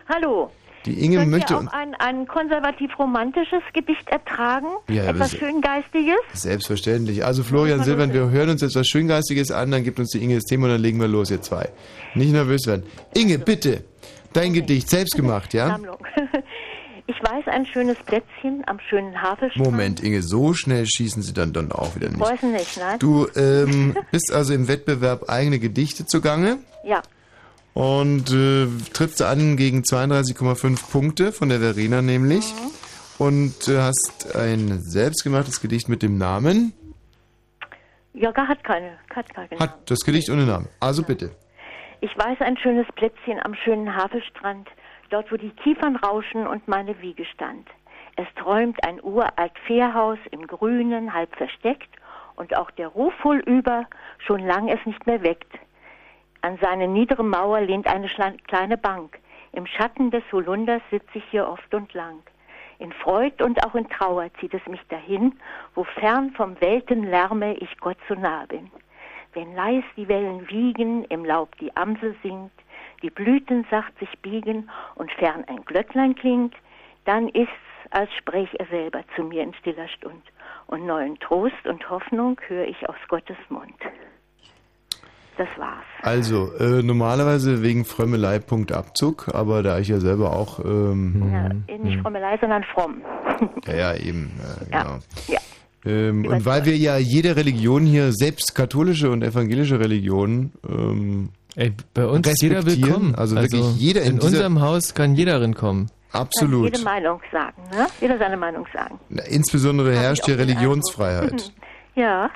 Hallo. 0.06 0.50
Die 0.84 1.02
Inge 1.02 1.16
Könnt 1.16 1.30
möchte 1.30 1.54
ihr 1.54 1.56
auch 1.56 1.60
uns 1.62 1.72
ein, 1.72 1.94
ein 1.94 2.26
konservativ-romantisches 2.26 3.62
Gedicht 3.72 4.06
ertragen? 4.10 4.66
Ja, 4.88 5.04
ja, 5.04 5.04
Etwas 5.04 5.32
Schöngeistiges? 5.32 6.18
selbstverständlich. 6.34 7.24
Also 7.24 7.42
Florian, 7.42 7.82
Silvan, 7.84 8.12
wir 8.12 8.28
hören 8.28 8.50
uns 8.50 8.60
jetzt 8.60 8.76
was 8.76 8.86
Schöngeistiges 8.86 9.50
an, 9.50 9.70
dann 9.70 9.84
gibt 9.84 9.98
uns 9.98 10.10
die 10.10 10.22
Inge 10.22 10.34
das 10.34 10.44
Thema 10.44 10.66
und 10.66 10.72
dann 10.72 10.82
legen 10.82 11.00
wir 11.00 11.08
los, 11.08 11.30
ihr 11.30 11.40
zwei. 11.40 11.70
Nicht 12.14 12.32
nervös 12.32 12.66
werden. 12.66 12.82
Inge, 13.14 13.38
bitte. 13.38 13.82
Dein 14.34 14.52
Gedicht, 14.52 14.90
selbst 14.90 15.14
gemacht, 15.16 15.54
ja? 15.54 15.68
Sammlung. 15.68 15.96
Ich 17.10 17.16
weiß 17.22 17.48
ein 17.48 17.64
schönes 17.64 17.96
Plätzchen 18.04 18.64
am 18.66 18.78
schönen 18.80 19.22
Havelstrand. 19.22 19.64
Moment, 19.64 20.02
Inge, 20.02 20.22
so 20.22 20.52
schnell 20.52 20.84
schießen 20.84 21.22
sie 21.22 21.32
dann, 21.32 21.54
dann 21.54 21.72
auch 21.72 21.96
wieder 21.96 22.10
nicht. 22.10 22.20
Weiß 22.20 22.42
nicht, 22.42 22.76
nein? 22.76 22.98
Du 22.98 23.26
ähm, 23.34 23.96
bist 24.12 24.30
also 24.30 24.52
im 24.52 24.68
Wettbewerb 24.68 25.30
eigene 25.30 25.58
Gedichte 25.58 26.04
zugange. 26.04 26.58
Ja. 26.84 27.00
Und 27.72 28.30
äh, 28.30 28.66
trittst 28.92 29.22
an 29.22 29.56
gegen 29.56 29.84
32,5 29.84 30.90
Punkte 30.92 31.32
von 31.32 31.48
der 31.48 31.60
Verena 31.60 32.02
nämlich. 32.02 32.52
Und 33.16 33.68
äh, 33.68 33.78
hast 33.78 34.36
ein 34.36 34.78
selbstgemachtes 34.82 35.62
Gedicht 35.62 35.88
mit 35.88 36.02
dem 36.02 36.18
Namen. 36.18 36.74
Jogga 38.12 38.46
hat 38.46 38.62
keine. 38.64 38.98
Hat 39.16 39.32
keine. 39.34 39.58
Hat 39.58 39.90
das 39.90 40.00
Gedicht 40.00 40.28
ohne 40.28 40.44
Namen. 40.44 40.68
Also 40.78 41.02
bitte. 41.02 41.30
Ich 42.00 42.16
weiß 42.16 42.42
ein 42.42 42.58
schönes 42.58 42.86
Plätzchen 42.94 43.40
am 43.42 43.54
schönen 43.54 43.96
Havelstrand, 43.96 44.68
dort 45.10 45.30
wo 45.32 45.36
die 45.36 45.50
Kiefern 45.50 45.96
rauschen 45.96 46.46
und 46.46 46.68
meine 46.68 47.00
Wiege 47.00 47.24
stand. 47.24 47.68
Es 48.16 48.26
träumt 48.34 48.82
ein 48.84 49.02
uralt 49.02 49.56
Fährhaus 49.66 50.18
im 50.32 50.46
Grünen, 50.46 51.14
halb 51.14 51.34
versteckt, 51.36 51.88
und 52.36 52.56
auch 52.56 52.70
der 52.72 52.88
Ruf 52.88 53.14
wohl 53.22 53.38
über 53.38 53.86
schon 54.18 54.40
lang 54.40 54.68
es 54.68 54.84
nicht 54.86 55.06
mehr 55.06 55.22
weckt. 55.22 55.52
An 56.40 56.58
seine 56.60 56.86
niedere 56.86 57.24
Mauer 57.24 57.60
lehnt 57.60 57.88
eine 57.88 58.08
kleine 58.46 58.76
Bank. 58.76 59.18
Im 59.52 59.66
Schatten 59.66 60.10
des 60.10 60.22
Holunders 60.30 60.82
sitze 60.90 61.18
ich 61.18 61.24
hier 61.30 61.48
oft 61.48 61.74
und 61.74 61.92
lang. 61.94 62.22
In 62.78 62.92
Freud 62.92 63.42
und 63.42 63.64
auch 63.66 63.74
in 63.74 63.88
Trauer 63.88 64.32
zieht 64.38 64.54
es 64.54 64.64
mich 64.66 64.82
dahin, 64.88 65.36
wo 65.74 65.82
fern 65.82 66.30
vom 66.36 66.60
Weltenlärme 66.60 67.54
ich 67.54 67.76
Gott 67.78 67.98
so 68.08 68.14
nah 68.14 68.46
bin. 68.46 68.70
Wenn 69.32 69.54
leis 69.54 69.82
die 69.96 70.08
Wellen 70.08 70.48
wiegen, 70.48 71.04
im 71.04 71.24
Laub 71.24 71.56
die 71.58 71.74
Amsel 71.76 72.14
singt, 72.22 72.52
die 73.02 73.10
Blüten 73.10 73.67
sacht 73.70 73.97
sich 73.99 74.10
biegen 74.20 74.70
und 74.94 75.10
fern 75.12 75.44
ein 75.47 75.65
Glöcklein 75.65 76.15
klingt, 76.15 76.55
dann 77.05 77.28
ist's, 77.28 77.52
als 77.91 78.10
spräch 78.15 78.51
er 78.59 78.67
selber 78.67 79.01
zu 79.17 79.25
mir 79.25 79.43
in 79.43 79.55
stiller 79.55 79.89
Stund. 79.89 80.23
Und 80.67 80.86
neuen 80.86 81.18
Trost 81.20 81.67
und 81.67 81.89
Hoffnung 81.89 82.39
höre 82.47 82.67
ich 82.67 82.89
aus 82.89 82.97
Gottes 83.09 83.39
Mund. 83.49 83.75
Das 85.39 85.49
war's. 85.57 85.85
Also, 86.02 86.52
äh, 86.59 86.83
normalerweise 86.83 87.62
wegen 87.62 87.85
Frömmelei 87.85 88.41
Punkt 88.41 88.73
Abzug, 88.73 89.28
aber 89.33 89.62
da 89.62 89.78
ich 89.78 89.86
ja 89.86 90.01
selber 90.01 90.33
auch. 90.36 90.59
Ähm, 90.65 91.31
Ja, 91.33 91.75
äh, 91.75 91.78
nicht 91.78 92.01
Frommelei, 92.01 92.36
sondern 92.41 92.65
fromm. 92.65 93.02
ja, 93.67 93.75
ja, 93.75 93.94
eben. 93.94 94.33
Ja, 94.70 94.83
genau. 94.83 94.99
ja. 95.28 95.39
Ähm, 95.86 96.27
und 96.27 96.44
weil 96.44 96.65
wir 96.65 96.77
ja 96.77 96.99
jede 96.99 97.36
Religion 97.36 97.86
hier, 97.86 98.12
selbst 98.12 98.57
katholische 98.57 99.10
und 99.10 99.23
evangelische 99.23 99.78
Religionen, 99.78 100.52
ähm, 100.68 101.31
Ey, 101.57 101.73
bei 101.94 102.07
uns 102.07 102.27
jeder 102.41 102.59
respektieren, 102.59 102.89
willkommen. 102.91 103.15
Also, 103.15 103.36
wirklich 103.36 103.77
jeder 103.77 104.02
in, 104.02 104.15
in 104.17 104.20
unserem 104.20 104.60
Haus 104.60 104.94
kann 104.94 105.15
jeder 105.15 105.41
reinkommen. 105.41 105.91
Absolut. 106.12 106.65
Jede 106.73 106.83
Meinung 106.85 107.20
sagen, 107.33 107.62
ne? 107.70 107.86
Jeder 108.01 108.18
seine 108.18 108.36
Meinung 108.36 108.67
sagen. 108.73 108.99
Na, 109.09 109.23
Insbesondere 109.25 109.94
herrscht 109.94 110.25
hier 110.25 110.39
Religionsfreiheit. 110.39 111.52
Ja. 111.94 112.31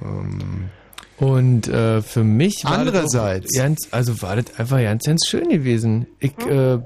Ähm, 0.00 0.70
Und 1.18 1.68
äh, 1.68 2.00
für 2.00 2.22
mich 2.24 2.62
war 2.64 2.78
Andererseits- 2.78 3.48
das 3.52 3.62
ganz, 3.62 3.88
also 3.90 4.22
war 4.22 4.36
das 4.36 4.58
einfach 4.58 4.78
ganz, 4.78 5.04
ganz 5.04 5.26
schön 5.26 5.48
gewesen. 5.48 6.06
Ich, 6.18 6.32
äh, 6.46 6.78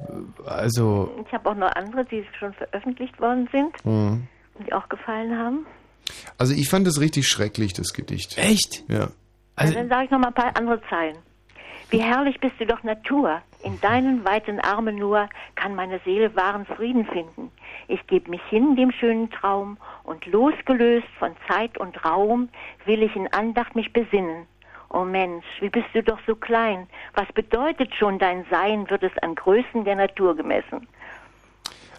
also, 0.46 1.10
Ich 1.26 1.32
habe 1.32 1.50
auch 1.50 1.54
noch 1.54 1.70
andere, 1.76 2.04
die 2.04 2.24
schon 2.38 2.52
veröffentlicht 2.54 3.20
worden 3.20 3.48
sind 3.52 3.84
mhm. 3.84 4.26
und 4.54 4.66
die 4.66 4.72
auch 4.72 4.88
gefallen 4.88 5.36
haben. 5.38 5.66
Also 6.38 6.52
ich 6.54 6.68
fand 6.68 6.86
das 6.86 6.98
richtig 7.00 7.28
schrecklich, 7.28 7.74
das 7.74 7.92
Gedicht. 7.92 8.36
Echt? 8.38 8.84
Ja. 8.88 9.08
Also- 9.54 9.74
dann 9.74 9.88
sage 9.88 10.04
ich 10.06 10.10
noch 10.10 10.18
mal 10.18 10.28
ein 10.28 10.34
paar 10.34 10.56
andere 10.56 10.80
Zeilen. 10.90 11.16
Wie 11.94 12.02
herrlich 12.02 12.40
bist 12.40 12.58
du 12.58 12.66
doch 12.66 12.82
Natur. 12.82 13.40
In 13.62 13.80
deinen 13.80 14.24
weiten 14.24 14.58
Armen 14.58 14.96
nur 14.96 15.28
kann 15.54 15.76
meine 15.76 16.00
Seele 16.00 16.34
wahren 16.34 16.66
Frieden 16.66 17.06
finden. 17.06 17.52
Ich 17.86 18.04
gebe 18.08 18.30
mich 18.30 18.42
hin 18.50 18.74
dem 18.74 18.90
schönen 18.90 19.30
Traum 19.30 19.76
und 20.02 20.26
losgelöst 20.26 21.06
von 21.20 21.36
Zeit 21.46 21.78
und 21.78 22.04
Raum 22.04 22.48
will 22.84 23.00
ich 23.04 23.14
in 23.14 23.32
Andacht 23.32 23.76
mich 23.76 23.92
besinnen. 23.92 24.48
O 24.90 25.04
Mensch, 25.04 25.44
wie 25.60 25.68
bist 25.68 25.86
du 25.92 26.02
doch 26.02 26.18
so 26.26 26.34
klein. 26.34 26.88
Was 27.14 27.30
bedeutet 27.32 27.94
schon 27.94 28.18
dein 28.18 28.44
Sein, 28.50 28.90
wird 28.90 29.04
es 29.04 29.16
an 29.18 29.36
Größen 29.36 29.84
der 29.84 29.94
Natur 29.94 30.34
gemessen. 30.34 30.88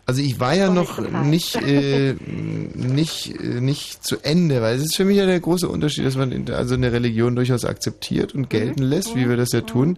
Also 0.08 0.22
ich 0.22 0.40
war 0.40 0.54
ja 0.54 0.70
noch 0.70 1.00
nicht, 1.24 1.56
äh, 1.56 2.16
nicht, 2.76 3.42
äh, 3.42 3.60
nicht 3.60 4.04
zu 4.04 4.18
Ende, 4.22 4.62
weil 4.62 4.76
es 4.76 4.84
ist 4.84 4.96
für 4.96 5.06
mich 5.06 5.18
ja 5.18 5.26
der 5.26 5.40
große 5.40 5.68
Unterschied, 5.68 6.06
dass 6.06 6.16
man 6.16 6.32
in, 6.32 6.50
also 6.52 6.76
eine 6.76 6.92
Religion 6.92 7.36
durchaus 7.36 7.66
akzeptiert 7.66 8.36
und 8.36 8.52
gelten 8.52 8.84
lässt, 8.84 9.16
wie 9.16 9.28
wir 9.28 9.36
das 9.36 9.52
ja 9.52 9.62
tun. 9.62 9.98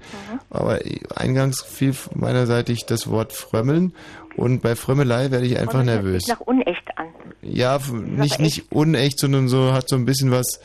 Aber 0.50 0.80
eingangs 1.14 1.61
fiel 1.61 1.94
meinerseitig 2.14 2.86
das 2.86 3.10
Wort 3.10 3.34
Frömmeln. 3.34 3.94
Und 4.38 4.61
bei 4.61 4.76
Frömmelei 4.76 5.32
werde 5.32 5.45
ich 5.45 5.60
einfach 5.60 5.84
nervös. 5.84 6.24
sich 6.24 6.34
nach 6.34 6.42
unecht 6.42 6.88
an. 6.95 7.08
Ja, 7.42 7.80
nicht, 7.92 8.40
nicht 8.40 8.72
unecht, 8.72 9.19
sondern 9.19 9.50
so 9.50 9.74
hat 9.74 9.90
so 9.90 9.95
ein 9.98 10.06
bisschen 10.06 10.32
was, 10.32 10.61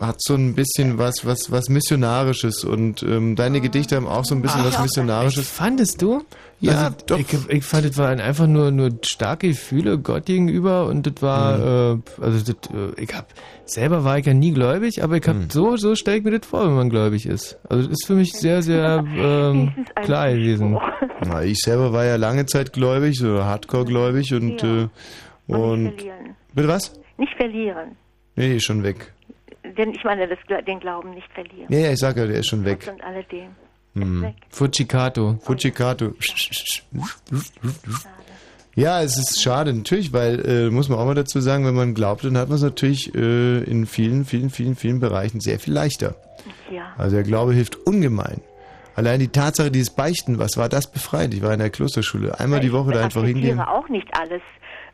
hat 0.00 0.16
so 0.22 0.34
ein 0.34 0.54
bisschen 0.54 0.98
was, 0.98 1.26
was, 1.26 1.50
was 1.50 1.68
Missionarisches 1.68 2.64
und 2.64 3.02
ähm, 3.02 3.34
deine 3.34 3.60
Gedichte 3.60 3.96
haben 3.96 4.06
auch 4.06 4.24
so 4.24 4.34
ein 4.34 4.42
bisschen 4.42 4.60
Ach, 4.62 4.72
was 4.74 4.80
Missionarisches. 4.82 5.48
Fandest 5.50 6.00
du? 6.02 6.22
Ja, 6.60 6.72
also, 6.84 6.96
doch. 7.06 7.18
Ich, 7.18 7.26
ich 7.48 7.64
fand, 7.64 7.86
das 7.88 7.96
waren 7.96 8.20
einfach 8.20 8.46
nur, 8.46 8.70
nur 8.70 8.90
starke 9.02 9.48
Gefühle 9.48 9.98
Gott 9.98 10.26
gegenüber 10.26 10.86
und 10.86 11.06
das 11.06 11.22
war, 11.22 11.58
Mhm. 11.58 12.02
äh, 12.20 12.22
also 12.24 12.52
das, 12.52 12.70
äh, 12.72 13.00
ich 13.02 13.14
hab, 13.14 13.28
selber 13.64 14.04
war 14.04 14.18
ich 14.18 14.26
ja 14.26 14.34
nie 14.34 14.52
gläubig, 14.52 15.02
aber 15.02 15.16
ich 15.16 15.26
hab 15.26 15.36
Mhm. 15.36 15.50
so, 15.50 15.76
so 15.76 15.94
stelle 15.96 16.18
ich 16.18 16.24
mir 16.24 16.38
das 16.38 16.46
vor, 16.48 16.66
wenn 16.66 16.74
man 16.74 16.90
gläubig 16.90 17.26
ist. 17.26 17.58
Also 17.68 17.84
das 17.84 17.92
ist 17.92 18.06
für 18.06 18.14
mich 18.14 18.32
sehr, 18.32 18.62
sehr 18.62 19.02
ähm, 19.16 19.72
klar 20.04 20.30
gewesen. 20.30 20.78
Na, 21.26 21.42
ich 21.42 21.58
selber 21.58 21.92
war 21.92 22.04
ja 22.04 22.16
lange 22.16 22.46
Zeit 22.46 22.72
gläubig, 22.72 23.18
so 23.18 23.42
Hardcore-gläubig 23.44 24.32
und, 24.34 24.62
äh, 24.62 24.88
und, 25.48 25.94
verlieren. 25.96 26.36
bitte 26.54 26.68
was? 26.68 26.92
Nicht 27.18 27.34
verlieren. 27.36 27.96
Nee, 28.36 28.60
schon 28.60 28.82
weg. 28.82 29.12
Denn 29.76 29.92
ich 29.92 30.04
meine, 30.04 30.28
das, 30.28 30.38
den 30.66 30.80
Glauben 30.80 31.10
nicht 31.10 31.30
verlieren. 31.32 31.66
Ja, 31.68 31.78
ja, 31.78 31.92
ich 31.92 31.98
sag 31.98 32.16
ja, 32.16 32.26
der 32.26 32.36
ist 32.36 32.48
schon 32.48 32.64
weg. 32.64 32.88
Und 32.90 33.02
alledem. 33.02 33.50
Hm. 33.94 34.34
Fujikato. 34.50 35.38
Fujikato. 35.42 36.12
Ja, 38.76 39.02
es 39.02 39.18
ist 39.18 39.42
schade, 39.42 39.72
natürlich, 39.72 40.12
weil, 40.12 40.46
äh, 40.46 40.70
muss 40.70 40.88
man 40.88 40.98
auch 40.98 41.04
mal 41.04 41.14
dazu 41.14 41.40
sagen, 41.40 41.66
wenn 41.66 41.74
man 41.74 41.94
glaubt, 41.94 42.24
dann 42.24 42.38
hat 42.38 42.48
man 42.48 42.56
es 42.56 42.62
natürlich 42.62 43.14
äh, 43.14 43.58
in 43.64 43.86
vielen, 43.86 44.24
vielen, 44.24 44.50
vielen, 44.50 44.76
vielen 44.76 45.00
Bereichen 45.00 45.40
sehr 45.40 45.58
viel 45.58 45.74
leichter. 45.74 46.14
Ja. 46.70 46.94
Also 46.96 47.16
der 47.16 47.24
Glaube 47.24 47.52
hilft 47.52 47.76
ungemein. 47.86 48.40
Allein 48.94 49.18
die 49.18 49.28
Tatsache, 49.28 49.70
dieses 49.70 49.90
Beichten, 49.90 50.38
was 50.38 50.56
war 50.56 50.68
das 50.68 50.90
befreiend? 50.90 51.34
Ich 51.34 51.42
war 51.42 51.52
in 51.52 51.58
der 51.58 51.70
Klosterschule. 51.70 52.38
Einmal 52.38 52.60
die 52.60 52.72
Woche 52.72 52.92
da 52.92 53.04
einfach 53.04 53.24
hingehen. 53.24 53.58
akzeptiere 53.58 53.78
auch 53.78 53.88
nicht 53.88 54.08
alles. 54.18 54.42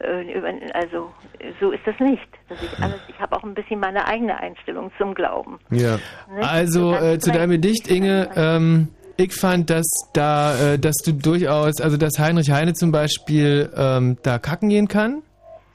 Äh, 0.00 0.70
Also 0.74 1.12
so 1.60 1.70
ist 1.70 1.86
das 1.86 1.98
nicht. 2.00 2.28
Ich 2.50 2.82
alles, 2.82 3.00
ich 3.08 3.18
habe 3.20 3.36
auch 3.36 3.44
ein 3.44 3.54
bisschen 3.54 3.80
meine 3.80 4.06
eigene 4.06 4.38
Einstellung 4.38 4.90
zum 4.98 5.14
Glauben. 5.14 5.58
Ja. 5.70 5.98
Also 6.40 6.94
äh, 6.94 7.18
zu 7.18 7.32
deinem 7.32 7.50
Gedicht, 7.50 7.88
Inge, 7.88 8.28
ähm, 8.36 8.88
ich 9.16 9.34
fand, 9.34 9.70
dass 9.70 9.86
da, 10.12 10.74
äh, 10.74 10.78
dass 10.78 10.96
du 10.96 11.12
durchaus, 11.12 11.80
also 11.80 11.96
dass 11.96 12.18
Heinrich 12.18 12.50
Heine 12.50 12.74
zum 12.74 12.92
Beispiel 12.92 13.70
ähm, 13.74 14.18
da 14.22 14.38
kacken 14.38 14.68
gehen 14.68 14.88
kann, 14.88 15.22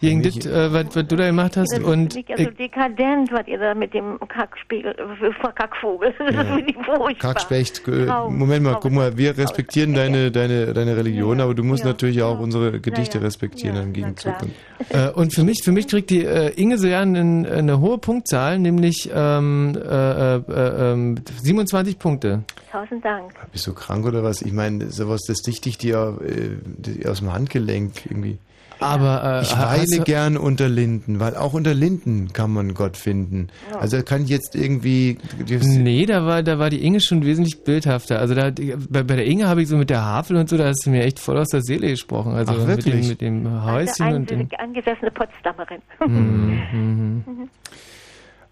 gegen 0.02 0.22
das, 0.24 0.46
äh, 0.46 0.74
was, 0.74 0.96
was 0.96 1.08
du 1.08 1.16
da 1.16 1.28
gemacht 1.28 1.56
hast. 1.56 1.72
Das 1.72 1.80
Und 1.84 2.14
finde 2.14 2.20
ich 2.20 2.40
also 2.40 2.52
ich, 2.52 2.58
dekadent, 2.58 3.32
was 3.32 3.48
ihr 3.48 3.60
da 3.60 3.74
mit 3.74 3.94
dem 3.94 4.20
Kackspiegel, 4.28 4.96
Kackvogel, 5.56 6.14
das 6.18 6.36
Ja. 6.36 6.44
finde 6.44 6.72
ich 6.72 6.86
furchtbar. 6.86 7.34
Kackspecht. 7.34 7.88
Äh, 7.88 8.06
Moment 8.30 8.64
mal, 8.64 8.78
guck 8.82 8.92
mal, 8.92 9.18
wir 9.18 9.38
respektieren 9.38 9.94
deine, 9.94 10.32
deine, 10.32 10.74
deine 10.74 10.98
Religion, 10.98 11.40
aber 11.40 11.54
du 11.54 11.64
musst 11.64 11.84
ja, 11.84 11.92
natürlich 11.92 12.22
auch 12.24 12.40
unsere 12.40 12.80
Gedichte 12.80 13.22
respektieren 13.22 13.78
im 13.78 13.94
Gegenzug. 13.94 14.34
Und 14.42 14.52
äh, 14.90 15.12
und 15.22 15.34
für 15.34 15.44
mich, 15.44 15.64
für 15.64 15.72
mich 15.72 15.88
kriegt 15.88 16.10
die 16.10 16.26
äh, 16.26 16.50
Inge 16.60 16.78
so 16.78 16.88
ja 16.88 17.02
eine, 17.02 17.48
eine 17.50 17.80
hohe 17.80 18.00
Punktzahl, 18.00 18.58
nämlich 18.60 19.10
ähm, 19.14 19.78
äh, 19.78 20.36
äh, 20.36 20.92
ähm, 20.94 21.16
27 21.42 22.00
Punkte. 22.00 22.44
Tausend 22.72 23.06
Dank. 23.06 23.34
Bist 23.52 23.68
du 23.68 23.74
krank 23.74 24.06
oder 24.06 24.24
was? 24.24 24.42
Ich 24.42 24.54
meine, 24.54 24.90
sowas, 24.90 25.22
das 25.28 25.42
dichte 25.42 25.70
ich 25.70 25.78
dir 25.78 26.18
äh, 26.26 27.08
aus 27.08 27.20
dem 27.20 27.32
Handgelenk 27.32 28.06
irgendwie. 28.10 28.40
Aber 28.82 29.24
äh, 29.24 29.42
Ich 29.44 29.58
weile 29.58 30.04
gern 30.04 30.38
unter 30.38 30.68
Linden, 30.68 31.20
weil 31.20 31.36
auch 31.36 31.54
unter 31.54 31.74
Linden 31.74 32.34
kann 32.34 32.52
man 32.52 32.74
Gott 32.74 32.98
finden. 32.98 33.48
Ja. 33.72 33.80
Also 33.80 34.02
kann 34.02 34.24
ich 34.24 34.30
jetzt 34.30 34.56
irgendwie. 34.56 35.18
Nee, 35.48 36.06
da 36.06 36.26
war, 36.26 36.44
da 36.44 36.60
war 36.60 36.70
die 36.70 36.84
Inge 36.84 37.00
schon 37.00 37.24
wesentlich 37.26 37.64
bildhafter. 37.64 38.20
Also 38.20 38.34
da, 38.34 38.52
bei, 38.90 39.04
bei 39.04 39.16
der 39.16 39.26
Inge 39.26 39.48
habe 39.48 39.62
ich 39.62 39.68
so 39.68 39.78
mit 39.78 39.90
der 39.90 40.04
Havel 40.04 40.38
und 40.38 40.50
so, 40.50 40.58
da 40.58 40.66
hast 40.66 40.86
du 40.86 40.90
mir 40.90 41.04
echt 41.04 41.20
voll 41.20 41.38
aus 41.38 41.50
der 41.50 41.62
Seele 41.62 41.90
gesprochen. 41.90 42.34
Also 42.34 42.54
Ach, 42.54 42.58
mit 42.66 42.86
dem, 42.86 42.86
wirklich? 42.86 43.08
mit 43.10 43.22
dem 43.22 43.46
Eine 43.48 43.66
Häuschen 43.66 44.14
und 44.14 44.30
dem. 44.30 44.48
angesessene 44.58 45.12
Potsdamerin. 45.12 45.82
Mhm, 46.06 46.62
mhm. 46.74 47.24
Mhm. 47.32 47.50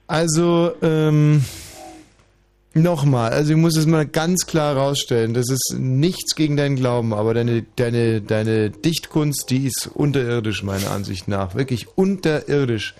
Also, 0.07 0.71
ähm, 0.81 1.43
nochmal, 2.73 3.31
also 3.31 3.51
ich 3.51 3.57
muss 3.57 3.75
es 3.77 3.85
mal 3.85 4.05
ganz 4.05 4.45
klar 4.45 4.75
rausstellen, 4.77 5.33
das 5.33 5.49
ist 5.49 5.75
nichts 5.77 6.35
gegen 6.35 6.55
deinen 6.57 6.75
Glauben, 6.75 7.13
aber 7.13 7.33
deine, 7.33 7.63
deine, 7.75 8.21
deine 8.21 8.69
Dichtkunst, 8.69 9.49
die 9.49 9.65
ist 9.67 9.87
unterirdisch, 9.93 10.63
meiner 10.63 10.91
Ansicht 10.91 11.27
nach. 11.27 11.55
Wirklich 11.55 11.87
unterirdisch. 11.97 12.95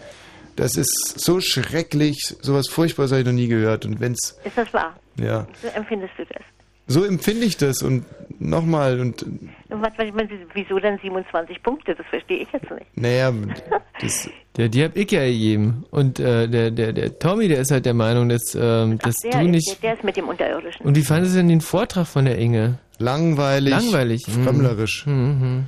Das 0.56 0.76
ist 0.76 1.16
so 1.18 1.40
schrecklich, 1.40 2.36
sowas 2.42 2.68
Furchtbares 2.68 3.12
habe 3.12 3.22
ich 3.22 3.26
noch 3.28 3.34
nie 3.34 3.48
gehört. 3.48 3.86
Und 3.86 4.00
wenn's, 4.02 4.38
Ist 4.44 4.58
das 4.58 4.74
wahr? 4.74 5.00
ja, 5.18 5.48
So 5.62 5.68
empfindest 5.70 6.14
du 6.18 6.26
das? 6.26 6.42
So 6.90 7.06
empfinde 7.06 7.46
ich 7.46 7.56
das 7.56 7.82
und 7.82 8.04
nochmal 8.40 9.00
und, 9.00 9.26
was, 9.70 9.92
was, 9.98 10.28
wieso 10.54 10.80
dann 10.80 10.98
27 11.02 11.62
Punkte? 11.64 11.96
Das 11.96 12.06
verstehe 12.08 12.40
ich 12.44 12.48
jetzt 12.52 12.70
nicht. 12.72 12.86
naja, 12.96 13.32
das, 14.02 14.30
Der, 14.58 14.68
die 14.70 14.84
hab 14.84 14.96
ich 14.98 15.10
ja 15.12 15.24
gegeben. 15.26 15.86
Und 15.92 16.20
äh, 16.20 16.48
der, 16.48 16.72
der, 16.72 16.92
der 16.94 17.18
Tommy, 17.20 17.48
der 17.48 17.60
ist 17.62 17.72
halt 17.72 17.86
der 17.86 17.94
Meinung, 17.94 18.30
dass, 18.30 18.56
ähm, 18.60 18.98
dass 18.98 19.16
Der, 19.18 19.32
du 19.32 19.46
ist, 19.46 19.52
nicht. 19.52 19.68
der, 19.70 19.90
der 19.92 19.94
ist 19.98 20.04
mit 20.04 20.18
dem 20.18 20.28
Unterirdischen. 20.28 20.86
Und 20.86 20.96
wie 20.98 21.04
fandest 21.04 21.34
du 21.36 21.38
denn 21.38 21.48
den 21.50 21.62
Vortrag 21.62 22.08
von 22.08 22.26
der 22.26 22.38
Inge? 22.38 22.80
Langweilig. 22.98 23.72
Langweilig. 23.72 24.28
mhm. 24.28 24.44
Frömmlerisch. 24.44 25.06
Mhm. 25.06 25.66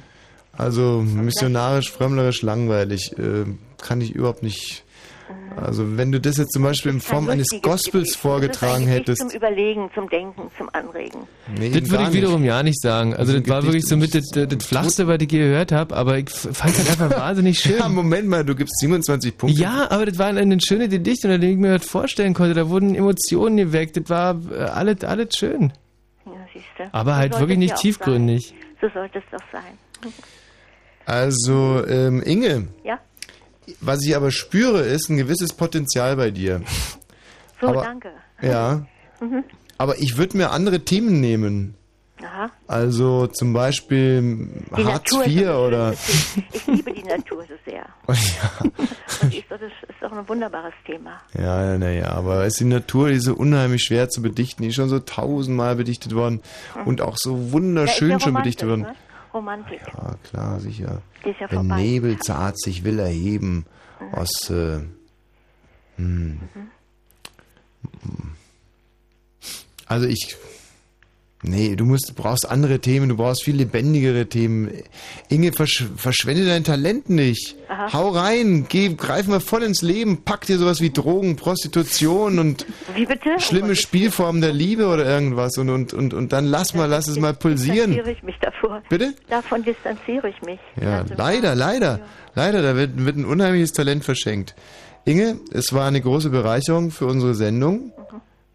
Also 0.57 1.01
missionarisch, 1.01 1.91
frömmlerisch, 1.91 2.41
langweilig. 2.41 3.17
Äh, 3.17 3.45
kann 3.81 4.01
ich 4.01 4.11
überhaupt 4.15 4.43
nicht. 4.43 4.83
Also 5.55 5.97
wenn 5.97 6.11
du 6.11 6.19
das 6.21 6.37
jetzt 6.37 6.53
zum 6.53 6.63
Beispiel 6.63 6.91
in 6.91 7.01
Form 7.01 7.29
eines 7.29 7.47
Gospels 7.61 7.91
Gedicht. 7.91 8.15
vorgetragen 8.17 8.85
das 8.85 8.93
hättest. 8.95 9.21
Zum 9.21 9.29
Überlegen, 9.31 9.89
zum 9.93 10.09
Denken, 10.09 10.49
zum 10.57 10.69
Anregen. 10.73 11.21
Nee, 11.57 11.69
Das 11.69 11.89
würde 11.89 12.03
ich 12.05 12.13
wiederum 12.13 12.43
ja 12.43 12.63
nicht 12.63 12.81
sagen. 12.81 13.13
Also 13.13 13.33
Das 13.33 13.41
das 13.41 13.41
ist 13.43 13.47
ein 13.47 13.49
war 13.49 13.63
wirklich 13.63 13.85
so 13.85 13.97
mit 13.97 14.15
das, 14.15 14.27
das, 14.29 14.47
das 14.47 14.65
Flachste, 14.65 15.07
was 15.07 15.17
ich 15.21 15.27
gehört 15.27 15.71
habe, 15.71 15.95
aber 15.95 16.17
ich 16.17 16.29
fand 16.29 16.77
es 16.77 16.89
halt 16.89 17.01
einfach 17.01 17.19
wahnsinnig 17.19 17.59
schön. 17.61 17.77
Ja, 17.79 17.89
Moment 17.89 18.27
mal, 18.27 18.45
du 18.45 18.55
gibst 18.55 18.79
27 18.79 19.37
Punkte. 19.37 19.59
Ja, 19.59 19.89
aber 19.91 20.05
das 20.05 20.17
war 20.17 20.27
ein, 20.27 20.37
ein 20.37 20.59
schönes 20.61 20.89
Gedicht, 20.89 21.23
unter 21.25 21.37
dem 21.37 21.51
ich 21.51 21.57
mir 21.57 21.77
das 21.77 21.85
vorstellen 21.87 22.33
konnte. 22.33 22.53
Da 22.53 22.69
wurden 22.69 22.95
Emotionen 22.95 23.57
geweckt. 23.57 23.97
Das 23.97 24.09
war 24.09 24.39
äh, 24.51 24.55
alles, 24.63 25.03
alles 25.03 25.35
schön. 25.37 25.73
Ja, 26.25 26.31
siehst 26.53 26.65
du. 26.77 26.83
Aber 26.93 27.11
So 27.11 27.17
halt 27.17 27.39
wirklich 27.39 27.57
nicht 27.57 27.75
tiefgründig. 27.75 28.47
Sein. 28.49 28.57
So 28.81 28.87
sollte 28.99 29.19
es 29.19 29.23
doch 29.31 29.45
sein. 29.51 30.11
Also, 31.05 31.85
ähm, 31.87 32.21
Inge, 32.23 32.67
Ja? 32.83 32.99
Was 33.79 34.03
ich 34.05 34.15
aber 34.15 34.31
spüre, 34.31 34.81
ist 34.81 35.09
ein 35.09 35.17
gewisses 35.17 35.53
Potenzial 35.53 36.15
bei 36.15 36.31
dir. 36.31 36.61
So, 37.59 37.67
aber, 37.67 37.83
danke. 37.83 38.09
Ja, 38.41 38.85
Mhm. 39.19 39.43
aber 39.77 39.99
ich 39.99 40.17
würde 40.17 40.35
mir 40.37 40.49
andere 40.51 40.79
Themen 40.79 41.19
nehmen. 41.21 41.75
Aha. 42.23 42.51
Also 42.67 43.25
zum 43.27 43.51
Beispiel 43.53 44.47
Die 44.77 44.85
Hartz 44.85 45.11
Natur 45.11 45.25
IV 45.27 45.49
oder. 45.49 45.93
Ich 46.53 46.67
liebe 46.67 46.93
die 46.93 47.03
Natur 47.03 47.43
so 47.47 47.53
sehr. 47.65 47.85
Und 49.21 49.33
die 49.33 49.39
ist 49.39 49.49
doch, 49.51 49.57
das 49.59 49.71
ist 49.89 50.01
doch 50.01 50.11
ein 50.11 50.27
wunderbares 50.29 50.73
Thema. 50.85 51.19
Ja, 51.37 51.77
naja, 51.77 52.09
aber 52.11 52.41
es 52.45 52.53
ist 52.53 52.59
die 52.59 52.65
Natur, 52.65 53.09
die 53.09 53.15
ist 53.15 53.25
so 53.25 53.33
unheimlich 53.35 53.83
schwer 53.83 54.09
zu 54.09 54.21
bedichten. 54.21 54.61
Die 54.63 54.69
ist 54.69 54.75
schon 54.75 54.89
so 54.89 54.99
tausendmal 54.99 55.75
bedichtet 55.75 56.13
worden 56.15 56.41
und 56.85 57.01
auch 57.01 57.17
so 57.17 57.51
wunderschön 57.51 58.09
ja, 58.09 58.15
ja 58.17 58.19
schon 58.19 58.33
bedichtet 58.35 58.67
worden. 58.69 58.81
Ne? 58.81 58.95
Romantik. 59.33 59.81
Ja, 59.87 60.15
klar, 60.23 60.59
sicher. 60.59 61.01
Die 61.23 61.29
ist 61.29 61.39
ja 61.39 61.49
Wenn 61.51 61.67
vorbei. 61.67 61.81
Nebel 61.81 62.19
zart 62.19 62.59
sich 62.59 62.83
will 62.83 62.99
erheben 62.99 63.65
aus. 64.11 64.49
Äh, 64.49 64.81
hm. 65.97 66.39
Also 69.85 70.07
ich. 70.07 70.37
Nee, 71.43 71.75
du 71.75 71.85
musst, 71.85 72.15
brauchst 72.15 72.47
andere 72.47 72.79
Themen, 72.79 73.09
du 73.09 73.17
brauchst 73.17 73.43
viel 73.43 73.55
lebendigere 73.55 74.27
Themen. 74.27 74.69
Inge, 75.27 75.51
versch 75.53 75.85
verschwende 75.95 76.45
dein 76.45 76.63
Talent 76.63 77.09
nicht. 77.09 77.55
Aha. 77.67 77.93
Hau 77.93 78.09
rein, 78.09 78.67
geh, 78.69 78.93
greif 78.93 79.27
mal 79.27 79.39
voll 79.39 79.63
ins 79.63 79.81
Leben, 79.81 80.23
pack 80.23 80.45
dir 80.45 80.59
sowas 80.59 80.81
wie 80.81 80.91
Drogen, 80.91 81.37
Prostitution 81.37 82.37
und 82.37 82.67
bitte? 82.93 83.39
schlimme 83.39 83.75
Spielformen 83.75 84.41
der 84.41 84.53
Liebe 84.53 84.85
oder 84.85 85.03
irgendwas 85.05 85.57
und, 85.57 85.69
und, 85.69 85.93
und, 85.93 86.13
und 86.13 86.31
dann 86.31 86.45
lass 86.45 86.75
mal, 86.75 86.85
lass 86.85 87.07
es 87.07 87.17
mal 87.19 87.33
pulsieren. 87.33 87.91
Distanziere 87.91 88.11
ich 88.11 88.21
mich 88.23 88.35
davor. 88.39 88.83
Bitte? 88.89 89.15
Davon 89.27 89.63
distanziere 89.63 90.29
ich 90.29 90.41
mich. 90.43 90.59
Ja, 90.79 90.99
Also, 90.99 91.15
leider, 91.17 91.55
leider. 91.55 92.01
Leider, 92.35 92.61
da 92.61 92.75
wird, 92.75 93.03
wird 93.03 93.17
ein 93.17 93.25
unheimliches 93.25 93.73
Talent 93.73 94.05
verschenkt. 94.05 94.53
Inge, 95.05 95.37
es 95.51 95.73
war 95.73 95.87
eine 95.87 96.01
große 96.01 96.29
Bereicherung 96.29 96.91
für 96.91 97.07
unsere 97.07 97.33
Sendung. 97.33 97.91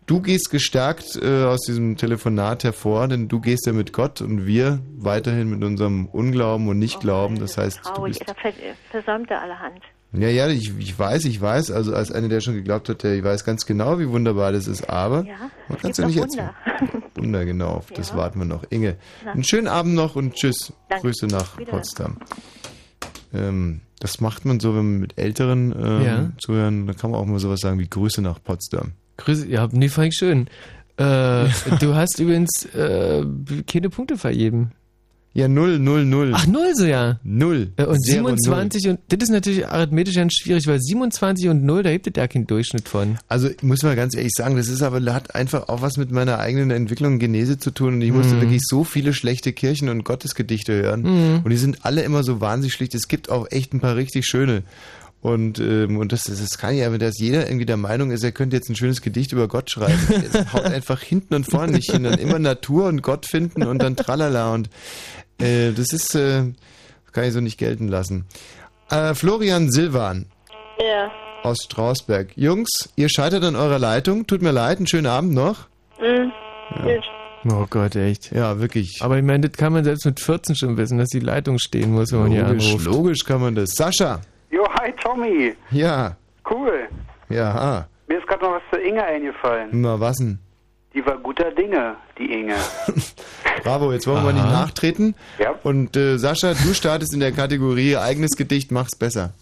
Du 0.06 0.20
gehst 0.20 0.50
gestärkt 0.50 1.16
äh, 1.20 1.42
aus 1.44 1.62
diesem 1.62 1.96
Telefonat 1.96 2.62
hervor, 2.62 3.08
denn 3.08 3.26
du 3.26 3.40
gehst 3.40 3.66
ja 3.66 3.72
mit 3.72 3.92
Gott 3.92 4.20
und 4.20 4.46
wir 4.46 4.78
weiterhin 4.96 5.50
mit 5.50 5.64
unserem 5.64 6.06
Unglauben 6.06 6.68
und 6.68 6.78
Nichtglauben. 6.78 7.40
Das 7.40 7.58
heißt, 7.58 7.78
du 7.78 7.82
Traurig, 7.90 8.18
bist 8.20 8.30
da 8.30 8.34
ver 8.34 8.52
versäumt 8.92 9.30
er 9.32 9.42
allerhand. 9.42 9.80
Ja, 10.12 10.28
ja, 10.28 10.48
ich, 10.48 10.72
ich 10.78 10.96
weiß, 10.96 11.24
ich 11.24 11.40
weiß, 11.40 11.72
also 11.72 11.92
als 11.92 12.12
einer, 12.12 12.28
der 12.28 12.40
schon 12.40 12.54
geglaubt 12.54 12.88
hat, 12.88 13.02
der 13.02 13.22
weiß 13.22 13.44
ganz 13.44 13.66
genau, 13.66 13.98
wie 13.98 14.08
wunderbar 14.08 14.52
das 14.52 14.68
ist, 14.68 14.88
aber 14.88 15.24
Ja, 15.24 15.50
man 15.68 15.78
kann 15.78 15.90
es 15.90 15.96
ja 15.98 16.06
nicht 16.06 16.14
jetzt. 16.16 16.36
Wunder. 16.36 16.54
Wunder, 17.16 17.44
genau, 17.44 17.68
auf 17.70 17.90
das 17.90 18.10
Ja. 18.10 18.16
warten 18.16 18.38
wir 18.38 18.46
noch. 18.46 18.62
Inge, 18.70 18.96
Na. 19.24 19.32
einen 19.32 19.42
schönen 19.44 19.66
Abend 19.66 19.94
noch 19.94 20.14
und 20.14 20.34
tschüss. 20.34 20.72
Danke. 20.88 21.08
Grüße 21.08 21.26
nach. 21.26 21.56
Potsdam. 21.66 22.18
Ähm, 23.34 23.80
das 23.98 24.20
macht 24.20 24.44
man 24.44 24.60
so, 24.60 24.70
wenn 24.76 24.92
man 24.92 25.00
mit 25.00 25.18
Älteren 25.18 25.74
ähm, 25.76 26.02
Ja. 26.04 26.30
zuhören, 26.38 26.86
da 26.86 26.92
kann 26.92 27.10
man 27.10 27.18
auch 27.20 27.26
mal 27.26 27.40
sowas 27.40 27.58
sagen 27.60 27.80
wie 27.80 27.88
Grüße 27.88 28.22
nach 28.22 28.40
Potsdam. 28.42 28.92
Grüße, 29.16 29.48
ja, 29.48 29.68
nee, 29.72 29.88
fand 29.88 30.08
ich 30.08 30.14
schön. 30.18 30.46
Äh, 30.96 31.48
du 31.80 31.94
hast 31.94 32.18
übrigens 32.20 32.64
äh, 32.74 33.24
keine 33.66 33.90
Punkte 33.90 34.16
vergeben. 34.16 34.72
Ja, 35.34 35.48
null, 35.48 35.78
null, 35.78 36.06
null. 36.06 36.32
Ach, 36.34 36.46
null 36.46 36.72
so, 36.74 36.86
ja. 36.86 37.20
Null. 37.22 37.68
Äh, 37.76 37.84
Und 37.84 38.00
Zero, 38.02 38.28
27 38.28 38.88
und, 38.88 39.00
das 39.10 39.18
ist 39.24 39.28
natürlich 39.28 39.68
arithmetisch 39.68 40.14
ganz 40.14 40.32
schwierig, 40.32 40.66
weil 40.66 40.80
27 40.80 41.48
und 41.50 41.62
0, 41.62 41.82
da 41.82 41.92
gibt 41.92 42.06
es 42.06 42.12
ja 42.16 42.26
keinen 42.26 42.46
Durchschnitt 42.46 42.88
von. 42.88 43.18
Also 43.28 43.50
ich 43.50 43.62
muss 43.62 43.82
mal 43.82 43.94
ganz 43.96 44.16
ehrlich 44.16 44.32
sagen, 44.34 44.56
das 44.56 44.68
ist 44.68 44.80
aber 44.80 44.98
hat 45.12 45.34
einfach 45.34 45.68
auch 45.68 45.82
was 45.82 45.98
mit 45.98 46.10
meiner 46.10 46.38
eigenen 46.38 46.70
Entwicklung 46.70 47.14
und 47.14 47.18
Genese 47.18 47.58
zu 47.58 47.70
tun. 47.70 47.94
Und 47.96 48.00
ich 48.02 48.12
musste 48.12 48.36
Mhm. 48.36 48.40
wirklich 48.40 48.62
so 48.64 48.82
viele 48.82 49.12
schlechte 49.12 49.52
Kirchen- 49.52 49.90
und 49.90 50.04
Gottesgedichte 50.04 50.72
hören. 50.72 51.02
Mhm. 51.02 51.40
Und 51.44 51.50
die 51.50 51.58
sind 51.58 51.84
alle 51.84 52.00
immer 52.00 52.22
so 52.22 52.40
wahnsinnig 52.40 52.72
schlicht. 52.72 52.94
Es 52.94 53.06
gibt 53.06 53.28
auch 53.28 53.46
echt 53.50 53.74
ein 53.74 53.80
paar 53.80 53.96
richtig 53.96 54.24
schöne. 54.24 54.62
Und, 55.22 55.58
ähm, 55.58 55.96
und 55.96 56.12
das, 56.12 56.24
das, 56.24 56.38
das 56.40 56.58
kann 56.58 56.76
ja, 56.76 56.92
wenn 56.92 57.00
das 57.00 57.18
jeder 57.18 57.46
irgendwie 57.48 57.66
der 57.66 57.76
Meinung 57.78 58.10
ist, 58.12 58.22
er 58.22 58.30
könnte 58.32 58.54
jetzt 58.56 58.68
ein 58.68 58.76
schönes 58.76 59.00
Gedicht 59.02 59.32
über 59.32 59.48
Gott 59.48 59.70
schreiben. 59.70 59.98
Es 60.32 60.34
haut 60.52 60.64
einfach 60.64 61.00
hinten 61.02 61.34
und 61.34 61.44
vorne 61.50 61.72
nicht 61.72 61.90
hin. 61.90 62.04
Dann 62.04 62.18
immer 62.18 62.38
Natur 62.38 62.86
und 62.86 63.02
Gott 63.02 63.26
finden 63.26 63.64
und 63.64 63.80
dann 63.82 63.96
tralala. 63.96 64.52
Und 64.52 64.70
äh, 65.40 65.72
das 65.72 65.92
ist, 65.92 66.14
äh, 66.14 66.44
kann 67.12 67.24
ich 67.24 67.32
so 67.32 67.40
nicht 67.40 67.58
gelten 67.58 67.88
lassen. 67.88 68.26
Äh, 68.90 69.14
Florian 69.14 69.70
Silvan 69.72 70.26
Ja. 70.78 71.10
aus 71.42 71.58
Strausberg. 71.64 72.28
Jungs, 72.36 72.68
ihr 72.94 73.08
scheitert 73.08 73.42
an 73.42 73.56
eurer 73.56 73.80
Leitung. 73.80 74.26
Tut 74.28 74.42
mir 74.42 74.52
leid, 74.52 74.78
einen 74.78 74.86
schönen 74.86 75.06
Abend 75.06 75.32
noch. 75.34 75.66
Mhm. 76.00 76.30
Ja. 76.86 77.00
Oh 77.48 77.66
Gott, 77.70 77.96
echt. 77.96 78.32
Ja, 78.32 78.60
wirklich. 78.60 78.98
Aber 79.02 79.16
ich 79.18 79.24
meine, 79.24 79.48
das 79.48 79.56
kann 79.58 79.72
man 79.72 79.82
selbst 79.82 80.04
mit 80.04 80.20
14 80.20 80.54
schon 80.56 80.76
wissen, 80.76 80.98
dass 80.98 81.08
die 81.08 81.20
Leitung 81.20 81.58
stehen 81.58 81.92
muss, 81.92 82.12
wenn 82.12 82.20
man 82.20 82.30
hier 82.32 82.42
Logisch, 82.46 82.66
anruft. 82.68 82.84
logisch 82.86 83.24
kann 83.24 83.40
man 83.40 83.54
das. 83.54 83.70
Sascha. 83.74 84.20
Jo, 84.56 84.66
hi 84.80 84.90
Tommy. 85.02 85.54
Ja. 85.70 86.16
Cool. 86.50 86.88
Ja, 87.28 87.50
ah. 87.54 87.88
Mir 88.08 88.18
ist 88.18 88.26
gerade 88.26 88.42
noch 88.42 88.52
was 88.52 88.62
zu 88.72 88.80
Inge 88.80 89.04
eingefallen. 89.04 89.68
Na, 89.72 90.00
was 90.00 90.16
denn? 90.16 90.38
Die 90.94 91.04
war 91.04 91.18
guter 91.18 91.50
Dinge, 91.50 91.96
die 92.16 92.32
Inge. 92.32 92.56
Bravo, 93.62 93.92
jetzt 93.92 94.06
wollen 94.06 94.24
wir 94.24 94.32
nicht 94.32 94.46
nachtreten. 94.46 95.14
Ja. 95.38 95.54
Und 95.62 95.94
äh, 95.98 96.16
Sascha, 96.16 96.54
du 96.54 96.72
startest 96.72 97.12
in 97.12 97.20
der 97.20 97.32
Kategorie 97.32 97.98
eigenes 97.98 98.30
Gedicht, 98.34 98.72
mach's 98.72 98.96
besser. 98.96 99.34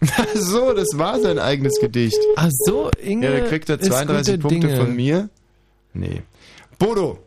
so, 0.34 0.72
das 0.72 0.88
war 0.94 1.20
sein 1.20 1.38
eigenes 1.38 1.78
Gedicht. 1.78 2.18
Ach 2.36 2.48
so, 2.50 2.90
Inge. 3.02 3.26
Ja, 3.26 3.32
der 3.32 3.48
kriegt 3.48 3.68
er 3.68 3.78
ist 3.78 3.84
32 3.86 4.36
gute 4.36 4.48
Punkte 4.48 4.68
Dinge. 4.68 4.80
von 4.80 4.96
mir. 4.96 5.28
Nee. 5.92 6.22
Bodo. 6.78 7.18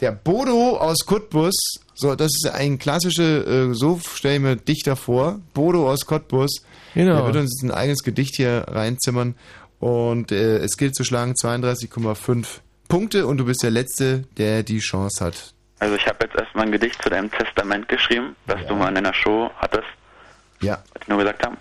Ja. 0.00 0.10
Der 0.10 0.12
Bodo 0.12 0.76
aus 0.76 1.04
Cottbus, 1.06 1.54
so, 1.94 2.14
das 2.14 2.28
ist 2.36 2.48
ein 2.54 2.78
klassischer, 2.78 3.46
äh, 3.46 3.74
so 3.74 3.98
stelle 3.98 4.36
ich 4.36 4.40
mir 4.40 4.56
Dichter 4.56 4.94
vor. 4.94 5.40
Bodo 5.54 5.90
aus 5.90 6.06
Cottbus. 6.06 6.62
Genau. 6.94 7.16
Der 7.16 7.26
wird 7.26 7.36
uns 7.36 7.60
jetzt 7.60 7.68
ein 7.68 7.76
eigenes 7.76 8.04
Gedicht 8.04 8.36
hier 8.36 8.64
reinzimmern. 8.68 9.34
Und 9.80 10.32
äh, 10.32 10.58
es 10.58 10.76
gilt 10.76 10.94
zu 10.94 11.04
schlagen 11.04 11.32
32,5 11.32 12.46
Punkte 12.88 13.26
und 13.26 13.38
du 13.38 13.44
bist 13.44 13.62
der 13.62 13.70
Letzte, 13.70 14.24
der 14.36 14.62
die 14.62 14.78
Chance 14.78 15.24
hat. 15.24 15.54
Also 15.80 15.94
ich 15.94 16.06
habe 16.06 16.24
jetzt 16.24 16.36
erstmal 16.36 16.66
ein 16.66 16.72
Gedicht 16.72 17.00
zu 17.02 17.10
deinem 17.10 17.30
Testament 17.30 17.88
geschrieben, 17.88 18.34
das 18.46 18.64
du 18.66 18.74
mal 18.74 18.88
in 18.88 18.96
deiner 18.96 19.14
Show 19.14 19.50
hattest. 19.58 19.86
Ja. 20.60 20.82
Was 20.92 21.02
ich 21.02 21.08
nur 21.08 21.18
gesagt 21.18 21.44
haben. 21.44 21.56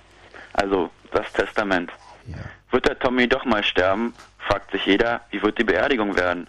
Also 0.54 0.90
das 1.12 1.32
Testament. 1.34 1.92
Wird 2.72 2.86
der 2.86 3.00
Tommy 3.00 3.28
doch 3.28 3.46
mal 3.46 3.64
sterben, 3.64 4.14
fragt 4.40 4.72
sich 4.72 4.86
jeder, 4.86 5.22
wie 5.32 5.42
wird 5.42 5.58
die 5.58 5.64
Beerdigung 5.64 6.16
werden? 6.16 6.48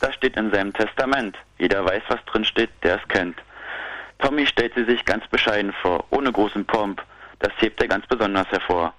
Das 0.00 0.14
steht 0.14 0.36
in 0.36 0.50
seinem 0.50 0.72
Testament. 0.72 1.36
Jeder 1.58 1.84
weiß, 1.84 2.02
was 2.08 2.24
drin 2.26 2.44
steht, 2.44 2.70
der 2.82 2.96
es 2.96 3.08
kennt. 3.08 3.36
Tommy 4.18 4.46
stellt 4.46 4.74
sie 4.74 4.84
sich 4.84 5.04
ganz 5.04 5.26
bescheiden 5.28 5.72
vor, 5.82 6.04
ohne 6.10 6.32
großen 6.32 6.64
Pomp. 6.64 7.02
Das 7.38 7.52
hebt 7.58 7.80
er 7.80 7.88
ganz 7.88 8.06
besonders 8.06 8.48
hervor. 8.50 8.92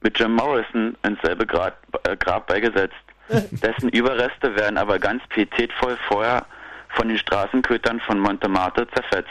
Mit 0.00 0.18
Jim 0.18 0.34
Morrison 0.34 0.96
ins 1.04 1.20
selbe 1.22 1.46
Grab, 1.46 1.76
äh, 2.04 2.16
Grab 2.16 2.46
beigesetzt. 2.48 2.94
Dessen 3.28 3.88
Überreste 3.88 4.54
werden 4.56 4.78
aber 4.78 4.98
ganz 4.98 5.22
pietätvoll 5.28 5.96
vorher 6.08 6.44
von 6.90 7.08
den 7.08 7.18
Straßenkötern 7.18 8.00
von 8.00 8.18
Montmartre 8.18 8.88
zerfetzt. 8.88 9.30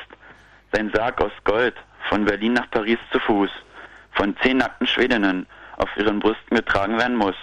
Sein 0.71 0.91
Sarg 0.93 1.21
aus 1.21 1.33
Gold, 1.43 1.75
von 2.09 2.25
Berlin 2.25 2.53
nach 2.53 2.69
Paris 2.71 2.99
zu 3.11 3.19
Fuß, 3.19 3.49
von 4.13 4.35
zehn 4.41 4.57
nackten 4.57 4.87
Schwedinnen 4.87 5.45
auf 5.77 5.89
ihren 5.97 6.19
Brüsten 6.19 6.55
getragen 6.55 6.97
werden 6.97 7.17
muss. 7.17 7.35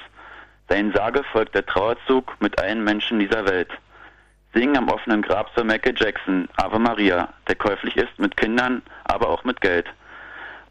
Sein 0.69 0.93
Sage 0.93 1.25
folgt 1.33 1.55
der 1.55 1.65
Trauerzug 1.65 2.37
mit 2.41 2.61
allen 2.61 2.85
Menschen 2.85 3.19
dieser 3.19 3.47
Welt. 3.47 3.71
Singen 4.53 4.77
am 4.77 4.89
offenen 4.89 5.23
Grab 5.23 5.51
soll 5.55 5.65
Michael 5.65 5.95
Jackson, 5.97 6.49
Ave 6.57 6.79
Maria, 6.79 7.29
der 7.47 7.55
käuflich 7.55 7.97
ist 7.97 8.19
mit 8.19 8.37
Kindern, 8.37 8.83
aber 9.05 9.29
auch 9.29 9.45
mit 9.45 9.61
Geld. 9.61 9.87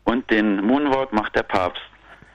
Und 0.03 0.29
den 0.29 0.63
Moonwalk 0.63 1.13
macht 1.13 1.35
der 1.35 1.43
Papst. 1.43 1.81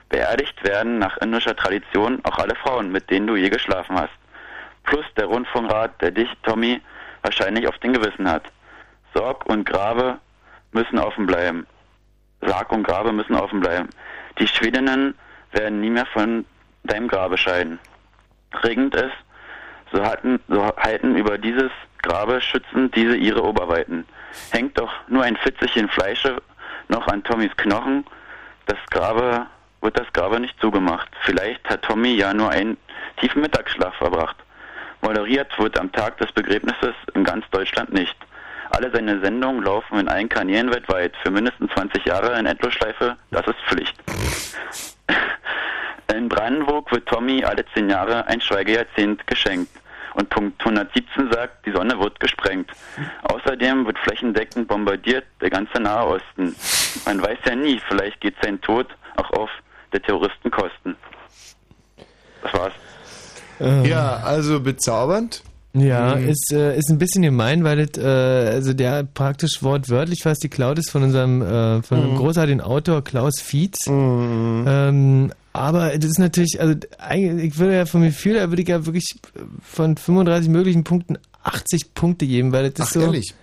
Beerdigt 0.09 0.63
werden 0.63 0.99
nach 0.99 1.17
indischer 1.17 1.55
Tradition 1.55 2.19
auch 2.23 2.37
alle 2.37 2.55
Frauen, 2.55 2.91
mit 2.91 3.09
denen 3.09 3.27
du 3.27 3.35
je 3.35 3.49
geschlafen 3.49 3.97
hast. 3.97 4.13
Plus 4.83 5.05
der 5.17 5.25
Rundfunkrat, 5.25 6.01
der 6.01 6.11
dich, 6.11 6.29
Tommy, 6.43 6.81
wahrscheinlich 7.21 7.67
auf 7.67 7.77
den 7.79 7.93
Gewissen 7.93 8.29
hat. 8.29 8.43
Sorg 9.13 9.45
und 9.47 9.65
Grabe 9.65 10.19
müssen 10.73 10.99
offen 10.99 11.25
bleiben. 11.25 11.65
Sarg 12.41 12.71
und 12.71 12.83
Grabe 12.83 13.13
müssen 13.13 13.35
offen 13.35 13.61
bleiben. 13.61 13.89
Die 14.37 14.47
Schwedinnen 14.47 15.15
werden 15.51 15.81
nie 15.81 15.89
mehr 15.89 16.05
von 16.07 16.45
deinem 16.83 17.07
Grabe 17.07 17.37
scheiden. 17.37 17.79
Regend 18.63 18.95
ist, 18.95 19.15
so, 19.91 20.03
hatten, 20.03 20.39
so 20.47 20.71
halten 20.77 21.15
über 21.15 21.37
dieses 21.37 21.71
Grabe 22.01 22.41
schützend 22.41 22.95
diese 22.95 23.15
ihre 23.15 23.43
Oberweiten. 23.43 24.05
Hängt 24.51 24.77
doch 24.77 24.91
nur 25.07 25.23
ein 25.23 25.37
Fitzelchen 25.37 25.87
Fleische 25.89 26.41
noch 26.89 27.07
an 27.07 27.23
Tommys 27.23 27.55
Knochen. 27.57 28.05
Das 28.65 28.77
Grabe 28.89 29.47
wird 29.81 29.99
das 29.99 30.11
Grabe 30.13 30.39
nicht 30.39 30.59
zugemacht. 30.59 31.09
Vielleicht 31.21 31.67
hat 31.69 31.83
Tommy 31.83 32.15
ja 32.15 32.33
nur 32.33 32.49
einen 32.49 32.77
tiefen 33.17 33.41
Mittagsschlaf 33.41 33.95
verbracht. 33.95 34.37
Moderiert 35.01 35.57
wird 35.59 35.77
am 35.77 35.91
Tag 35.91 36.17
des 36.17 36.31
Begräbnisses 36.31 36.95
in 37.13 37.23
ganz 37.23 37.45
Deutschland 37.51 37.91
nicht. 37.93 38.15
Alle 38.71 38.89
seine 38.91 39.19
Sendungen 39.19 39.63
laufen 39.63 39.99
in 39.99 40.07
allen 40.07 40.29
Kanälen 40.29 40.71
weltweit 40.71 41.13
für 41.21 41.29
mindestens 41.29 41.71
20 41.73 42.05
Jahre 42.05 42.39
in 42.39 42.45
Endlosschleife. 42.45 43.17
Das 43.29 43.45
ist 43.45 43.59
Pflicht. 43.67 43.95
In 46.17 46.29
Brandenburg 46.29 46.91
wird 46.91 47.07
Tommy 47.07 47.43
alle 47.43 47.65
10 47.73 47.89
Jahre 47.89 48.27
ein 48.27 48.39
Schweigejahrzehnt 48.39 49.25
geschenkt. 49.27 49.71
Und 50.13 50.29
Punkt 50.29 50.59
117 50.59 51.31
sagt, 51.31 51.65
die 51.65 51.71
Sonne 51.71 51.99
wird 51.99 52.19
gesprengt. 52.19 52.69
Außerdem 53.23 53.85
wird 53.87 53.97
flächendeckend 53.99 54.67
bombardiert 54.67 55.25
der 55.41 55.49
ganze 55.49 55.79
Nahe 55.79 56.05
Osten. 56.05 56.55
Man 57.05 57.21
weiß 57.21 57.39
ja 57.45 57.55
nie, 57.55 57.81
vielleicht 57.87 58.21
geht 58.21 58.35
sein 58.43 58.61
Tod 58.61 58.87
auch 59.17 59.29
auf 59.31 59.49
der 59.91 60.01
Terroristen 60.01 60.51
Kosten. 60.51 60.95
Das 62.43 62.53
war's. 62.53 62.73
Ja, 63.85 64.17
also 64.17 64.59
bezaubernd. 64.59 65.41
Ja, 65.75 66.15
Mhm. 66.17 66.29
ist, 66.29 66.51
äh, 66.53 66.77
ist 66.77 66.89
ein 66.91 66.99
bisschen 66.99 67.23
gemein, 67.23 67.63
weil 67.63 67.85
das, 67.85 67.97
äh, 68.03 68.07
also 68.07 68.73
der 68.73 69.03
praktisch 69.03 69.63
wortwörtlich 69.63 70.21
fast 70.21 70.41
geklaut 70.41 70.77
ist 70.77 70.91
von 70.91 71.01
unserem, 71.01 71.41
äh, 71.41 71.81
von 71.81 71.97
einem 71.97 72.11
Mhm. 72.11 72.17
großartigen 72.17 72.61
Autor 72.61 73.03
Klaus 73.03 73.39
Fietz. 73.41 73.87
Ähm, 73.87 75.31
aber 75.51 75.97
das 75.97 76.11
ist 76.11 76.19
natürlich, 76.19 76.59
also 76.61 76.75
eigentlich- 76.99 77.53
ich 77.53 77.57
würde 77.59 77.75
ja 77.75 77.85
vom 77.87 78.03
Gefühl, 78.03 78.35
da 78.35 78.49
würde 78.49 78.61
ich 78.61 78.67
ja 78.67 78.85
wirklich 78.85 79.15
von 79.63 79.97
35 79.97 80.49
möglichen 80.49 80.83
Punkten 80.83 81.17
80 81.43 81.93
Punkte 81.95 82.27
geben, 82.27 82.51
weil 82.51 82.69
das 82.69 82.79
Ach, 82.81 82.87
ist 82.87 82.93
so. 82.93 83.01
ehrlich? 83.01 83.33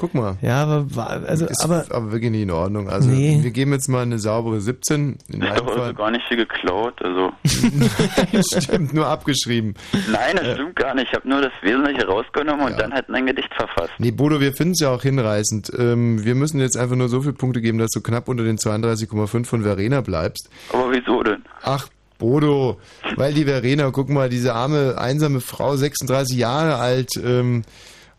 Guck 0.00 0.14
mal. 0.14 0.38
Ja, 0.40 0.62
aber, 0.62 0.96
war- 0.96 1.10
also, 1.26 1.44
ist 1.44 1.62
aber, 1.62 1.84
aber 1.90 2.10
wirklich 2.10 2.30
nicht 2.30 2.40
in 2.44 2.50
Ordnung. 2.50 2.88
Also 2.88 3.10
Nee. 3.10 3.38
wir 3.42 3.50
geben 3.50 3.72
jetzt 3.74 3.86
mal 3.86 4.00
eine 4.00 4.18
saubere 4.18 4.58
17. 4.58 4.98
In 5.00 5.16
Ich 5.28 5.38
meinem 5.40 5.56
habe 5.56 5.72
also 5.72 5.92
gar 5.94 6.10
nicht 6.10 6.24
viel 6.26 6.38
geklaut. 6.38 6.94
Also 7.04 7.32
Stimmt, 8.60 8.94
nur 8.94 9.06
abgeschrieben. 9.06 9.74
Nein, 10.10 10.36
das 10.36 10.54
stimmt 10.54 10.76
gar 10.76 10.94
nicht. 10.94 11.08
Ich 11.10 11.14
habe 11.14 11.28
nur 11.28 11.42
das 11.42 11.52
Wesentliche 11.60 12.06
rausgenommen 12.06 12.64
und 12.66 12.80
dann 12.80 12.94
halt 12.94 13.10
ein 13.10 13.26
Gedicht 13.26 13.52
verfasst. 13.54 13.90
Nee, 13.98 14.10
Bodo, 14.10 14.40
wir 14.40 14.54
finden 14.54 14.72
es 14.72 14.80
ja 14.80 14.88
auch 14.90 15.02
hinreißend. 15.02 15.70
Ähm, 15.78 16.24
wir 16.24 16.34
müssen 16.34 16.60
jetzt 16.60 16.78
einfach 16.78 16.96
nur 16.96 17.10
so 17.10 17.20
viele 17.20 17.34
Punkte 17.34 17.60
geben, 17.60 17.76
dass 17.76 17.90
du 17.90 18.00
knapp 18.00 18.28
unter 18.28 18.44
den 18.44 18.56
32,5 18.56 19.44
von 19.44 19.62
Verena 19.62 20.00
bleibst. 20.00 20.48
Aber 20.72 20.90
wieso 20.92 21.22
denn? 21.22 21.42
Ach, 21.62 21.88
Bodo, 22.18 22.78
weil 23.16 23.32
die 23.34 23.44
Verena, 23.44 23.90
guck 23.90 24.08
mal, 24.08 24.28
diese 24.28 24.54
arme, 24.54 24.96
einsame 24.98 25.40
Frau, 25.40 25.76
36 25.76 26.36
Jahre 26.38 26.76
alt, 26.76 27.10
ähm, 27.22 27.62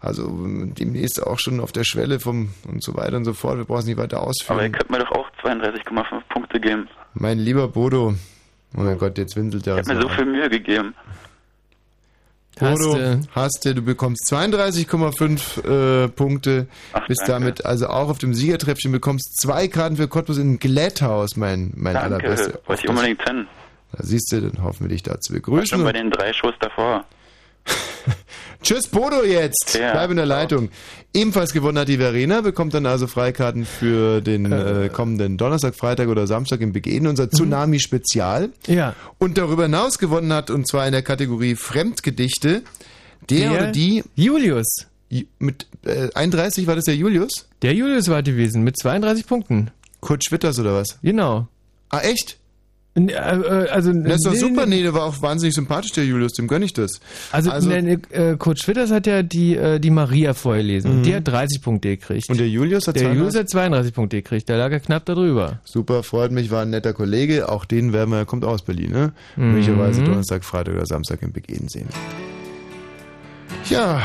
also 0.01 0.27
demnächst 0.47 1.21
auch 1.21 1.39
schon 1.39 1.59
auf 1.59 1.71
der 1.71 1.83
Schwelle 1.83 2.19
vom 2.19 2.49
und 2.67 2.83
so 2.83 2.95
weiter 2.95 3.17
und 3.17 3.25
so 3.25 3.33
fort. 3.33 3.57
Wir 3.57 3.65
brauchen 3.65 3.79
es 3.81 3.85
nicht 3.85 3.97
weiter 3.97 4.17
Aber 4.17 4.25
ihr 4.25 4.29
ausführen. 4.29 4.71
könnt 4.71 4.89
mir 4.89 4.99
doch 4.99 5.11
auch 5.11 5.27
32,5 5.43 6.21
Punkte 6.29 6.59
geben. 6.59 6.87
Mein 7.13 7.37
lieber 7.39 7.67
Bodo. 7.67 8.15
Oh 8.75 8.81
mein 8.81 8.97
Gott, 8.97 9.17
jetzt 9.17 9.35
winselt 9.35 9.65
der 9.65 9.77
Ich 9.77 9.87
habe 9.87 9.95
mir 9.95 10.01
so 10.01 10.09
viel 10.09 10.25
Mühe 10.25 10.49
gegeben. 10.49 10.95
Bodo, 12.59 12.95
Hast 12.97 13.29
hast 13.33 13.65
du, 13.65 13.73
du 13.75 13.81
bekommst 13.81 14.31
32,5 14.31 16.03
äh, 16.05 16.07
Punkte, 16.09 16.67
bist 17.07 17.21
danke. 17.21 17.31
damit 17.31 17.65
also 17.65 17.87
auch 17.87 18.09
auf 18.09 18.17
dem 18.17 18.33
Siegertreppchen, 18.33 18.91
bekommst 18.91 19.39
zwei 19.41 19.67
Karten 19.67 19.95
für 19.95 20.07
Cottbus 20.07 20.37
in 20.37 20.59
Glätthaus, 20.59 21.37
mein, 21.37 21.71
mein 21.75 21.93
Danke, 21.93 22.15
allerbester. 22.15 22.59
wollte 22.65 22.83
ich 22.83 22.89
unbedingt 22.89 23.27
hin. 23.27 23.47
Da 23.93 24.03
siehst 24.03 24.31
du, 24.31 24.41
dann 24.41 24.63
hoffen 24.63 24.81
wir 24.81 24.89
dich 24.89 25.01
da 25.01 25.19
zu 25.19 25.33
War 25.33 25.37
begrüßen. 25.39 25.67
schon 25.67 25.83
bei 25.83 25.93
den 25.93 26.11
drei 26.11 26.33
Shows 26.33 26.53
davor. 26.59 27.05
Tschüss, 28.63 28.87
Bodo 28.87 29.23
jetzt. 29.23 29.77
Ja, 29.79 29.91
Bleib 29.93 30.11
in 30.11 30.17
der 30.17 30.25
Leitung. 30.25 30.69
Ebenfalls 31.13 31.51
gewonnen 31.51 31.77
hat 31.77 31.87
die 31.87 31.97
Verena, 31.97 32.41
bekommt 32.41 32.73
dann 32.73 32.85
also 32.85 33.07
Freikarten 33.07 33.65
für 33.65 34.21
den 34.21 34.51
äh, 34.51 34.89
kommenden 34.91 35.37
Donnerstag, 35.37 35.75
Freitag 35.75 36.07
oder 36.07 36.25
Samstag 36.27 36.61
im 36.61 36.71
Big 36.71 36.87
Eden, 36.87 37.07
unser 37.07 37.29
Tsunami-Spezial. 37.29 38.49
Ja. 38.67 38.95
Und 39.17 39.37
darüber 39.37 39.63
hinaus 39.63 39.97
gewonnen 39.97 40.31
hat, 40.31 40.49
und 40.49 40.67
zwar 40.67 40.85
in 40.85 40.93
der 40.93 41.01
Kategorie 41.01 41.55
Fremdgedichte, 41.55 42.61
der, 43.29 43.39
Der 43.39 43.51
oder 43.51 43.71
die... 43.71 44.03
Julius. 44.15 44.87
Mit 45.39 45.67
äh, 45.85 46.07
31 46.13 46.67
war 46.67 46.75
das 46.75 46.85
der 46.85 46.95
Julius? 46.95 47.47
Der 47.61 47.73
Julius 47.73 48.07
war 48.09 48.23
gewesen 48.23 48.63
mit 48.63 48.77
32 48.77 49.27
Punkten. 49.27 49.71
Kurt 49.99 50.23
Schwitters 50.23 50.57
oder 50.59 50.73
was? 50.75 50.97
Genau. 51.01 51.47
Ah, 51.89 51.99
echt? 51.99 52.37
Äh, 52.93 53.03
äh, 53.03 53.69
Also, 53.69 53.93
Das 53.93 54.15
ist 54.15 54.25
doch 54.25 54.33
nee, 54.33 54.37
super, 54.37 54.65
nee. 54.65 54.75
nee, 54.77 54.81
der 54.83 54.93
war 54.93 55.03
auch 55.05 55.21
wahnsinnig 55.21 55.55
sympathisch, 55.55 55.93
der 55.93 56.03
Julius, 56.05 56.33
dem 56.33 56.47
gönn 56.49 56.61
ich 56.61 56.73
das. 56.73 56.99
Also, 57.31 57.49
Also- 57.49 57.69
ne, 57.69 57.81
ne, 57.81 57.99
äh, 58.09 58.35
Coach 58.37 58.63
Schwitters 58.63 58.91
hat 58.91 59.07
ja 59.07 59.23
die, 59.23 59.55
äh, 59.55 59.79
die 59.79 59.89
Maria 59.91 60.33
vorgelesen. 60.33 60.91
Mhm. 60.91 60.97
Und 60.97 61.05
die 61.05 61.15
hat 61.15 61.25
30 61.27 61.61
Punkte 61.61 61.89
gekriegt. 61.89 62.27
Und 62.29 62.37
der 62.39 62.49
Julius 62.49 62.87
hat 62.87 62.95
Der 62.95 63.03
32? 63.03 63.17
Julius 63.19 63.35
hat 63.39 63.49
32 63.49 63.93
Punkte 63.93 64.17
gekriegt. 64.17 64.49
Da 64.49 64.57
lag 64.57 64.71
er 64.71 64.81
knapp 64.81 65.05
darüber. 65.05 65.59
Super, 65.63 66.03
freut 66.03 66.31
mich, 66.33 66.51
war 66.51 66.63
ein 66.63 66.69
netter 66.69 66.91
Kollege. 66.93 67.47
Auch 67.47 67.63
den 67.63 67.93
werden 67.93 68.09
wir, 68.11 68.25
kommt 68.25 68.43
auch 68.43 68.51
aus 68.51 68.63
Berlin, 68.63 68.91
ne? 68.91 69.13
Mhm. 69.37 69.51
Möglicherweise 69.53 70.03
Donnerstag, 70.03 70.43
Freitag 70.43 70.75
oder 70.75 70.85
Samstag 70.85 71.21
im 71.21 71.31
Big 71.31 71.49
Eden 71.49 71.69
sehen. 71.69 71.87
Ja, 73.69 74.01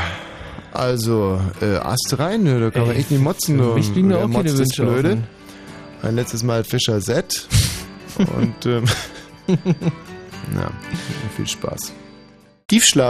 also, 0.71 1.41
äh, 1.61 1.75
Ast 1.77 2.15
rein, 2.19 2.43
ne? 2.43 2.59
da 2.59 2.69
kann 2.71 2.87
man 2.87 2.95
echt 2.95 3.11
nicht 3.11 3.21
motzen. 3.23 3.57
mich 3.73 3.93
liegen 3.95 4.09
da 4.09 4.17
auch 4.23 4.31
keine 4.31 4.57
Wünsche 4.57 4.83
blöde. 4.85 5.17
Ein 6.03 6.15
letztes 6.15 6.43
Mal 6.43 6.63
Fischer 6.63 6.99
Z. 7.01 7.47
Und, 8.17 8.65
ähm, 8.65 8.85
ja, 9.47 10.71
viel 11.35 11.47
Spaß. 11.47 11.93
Tiefschlaf. 12.67 13.05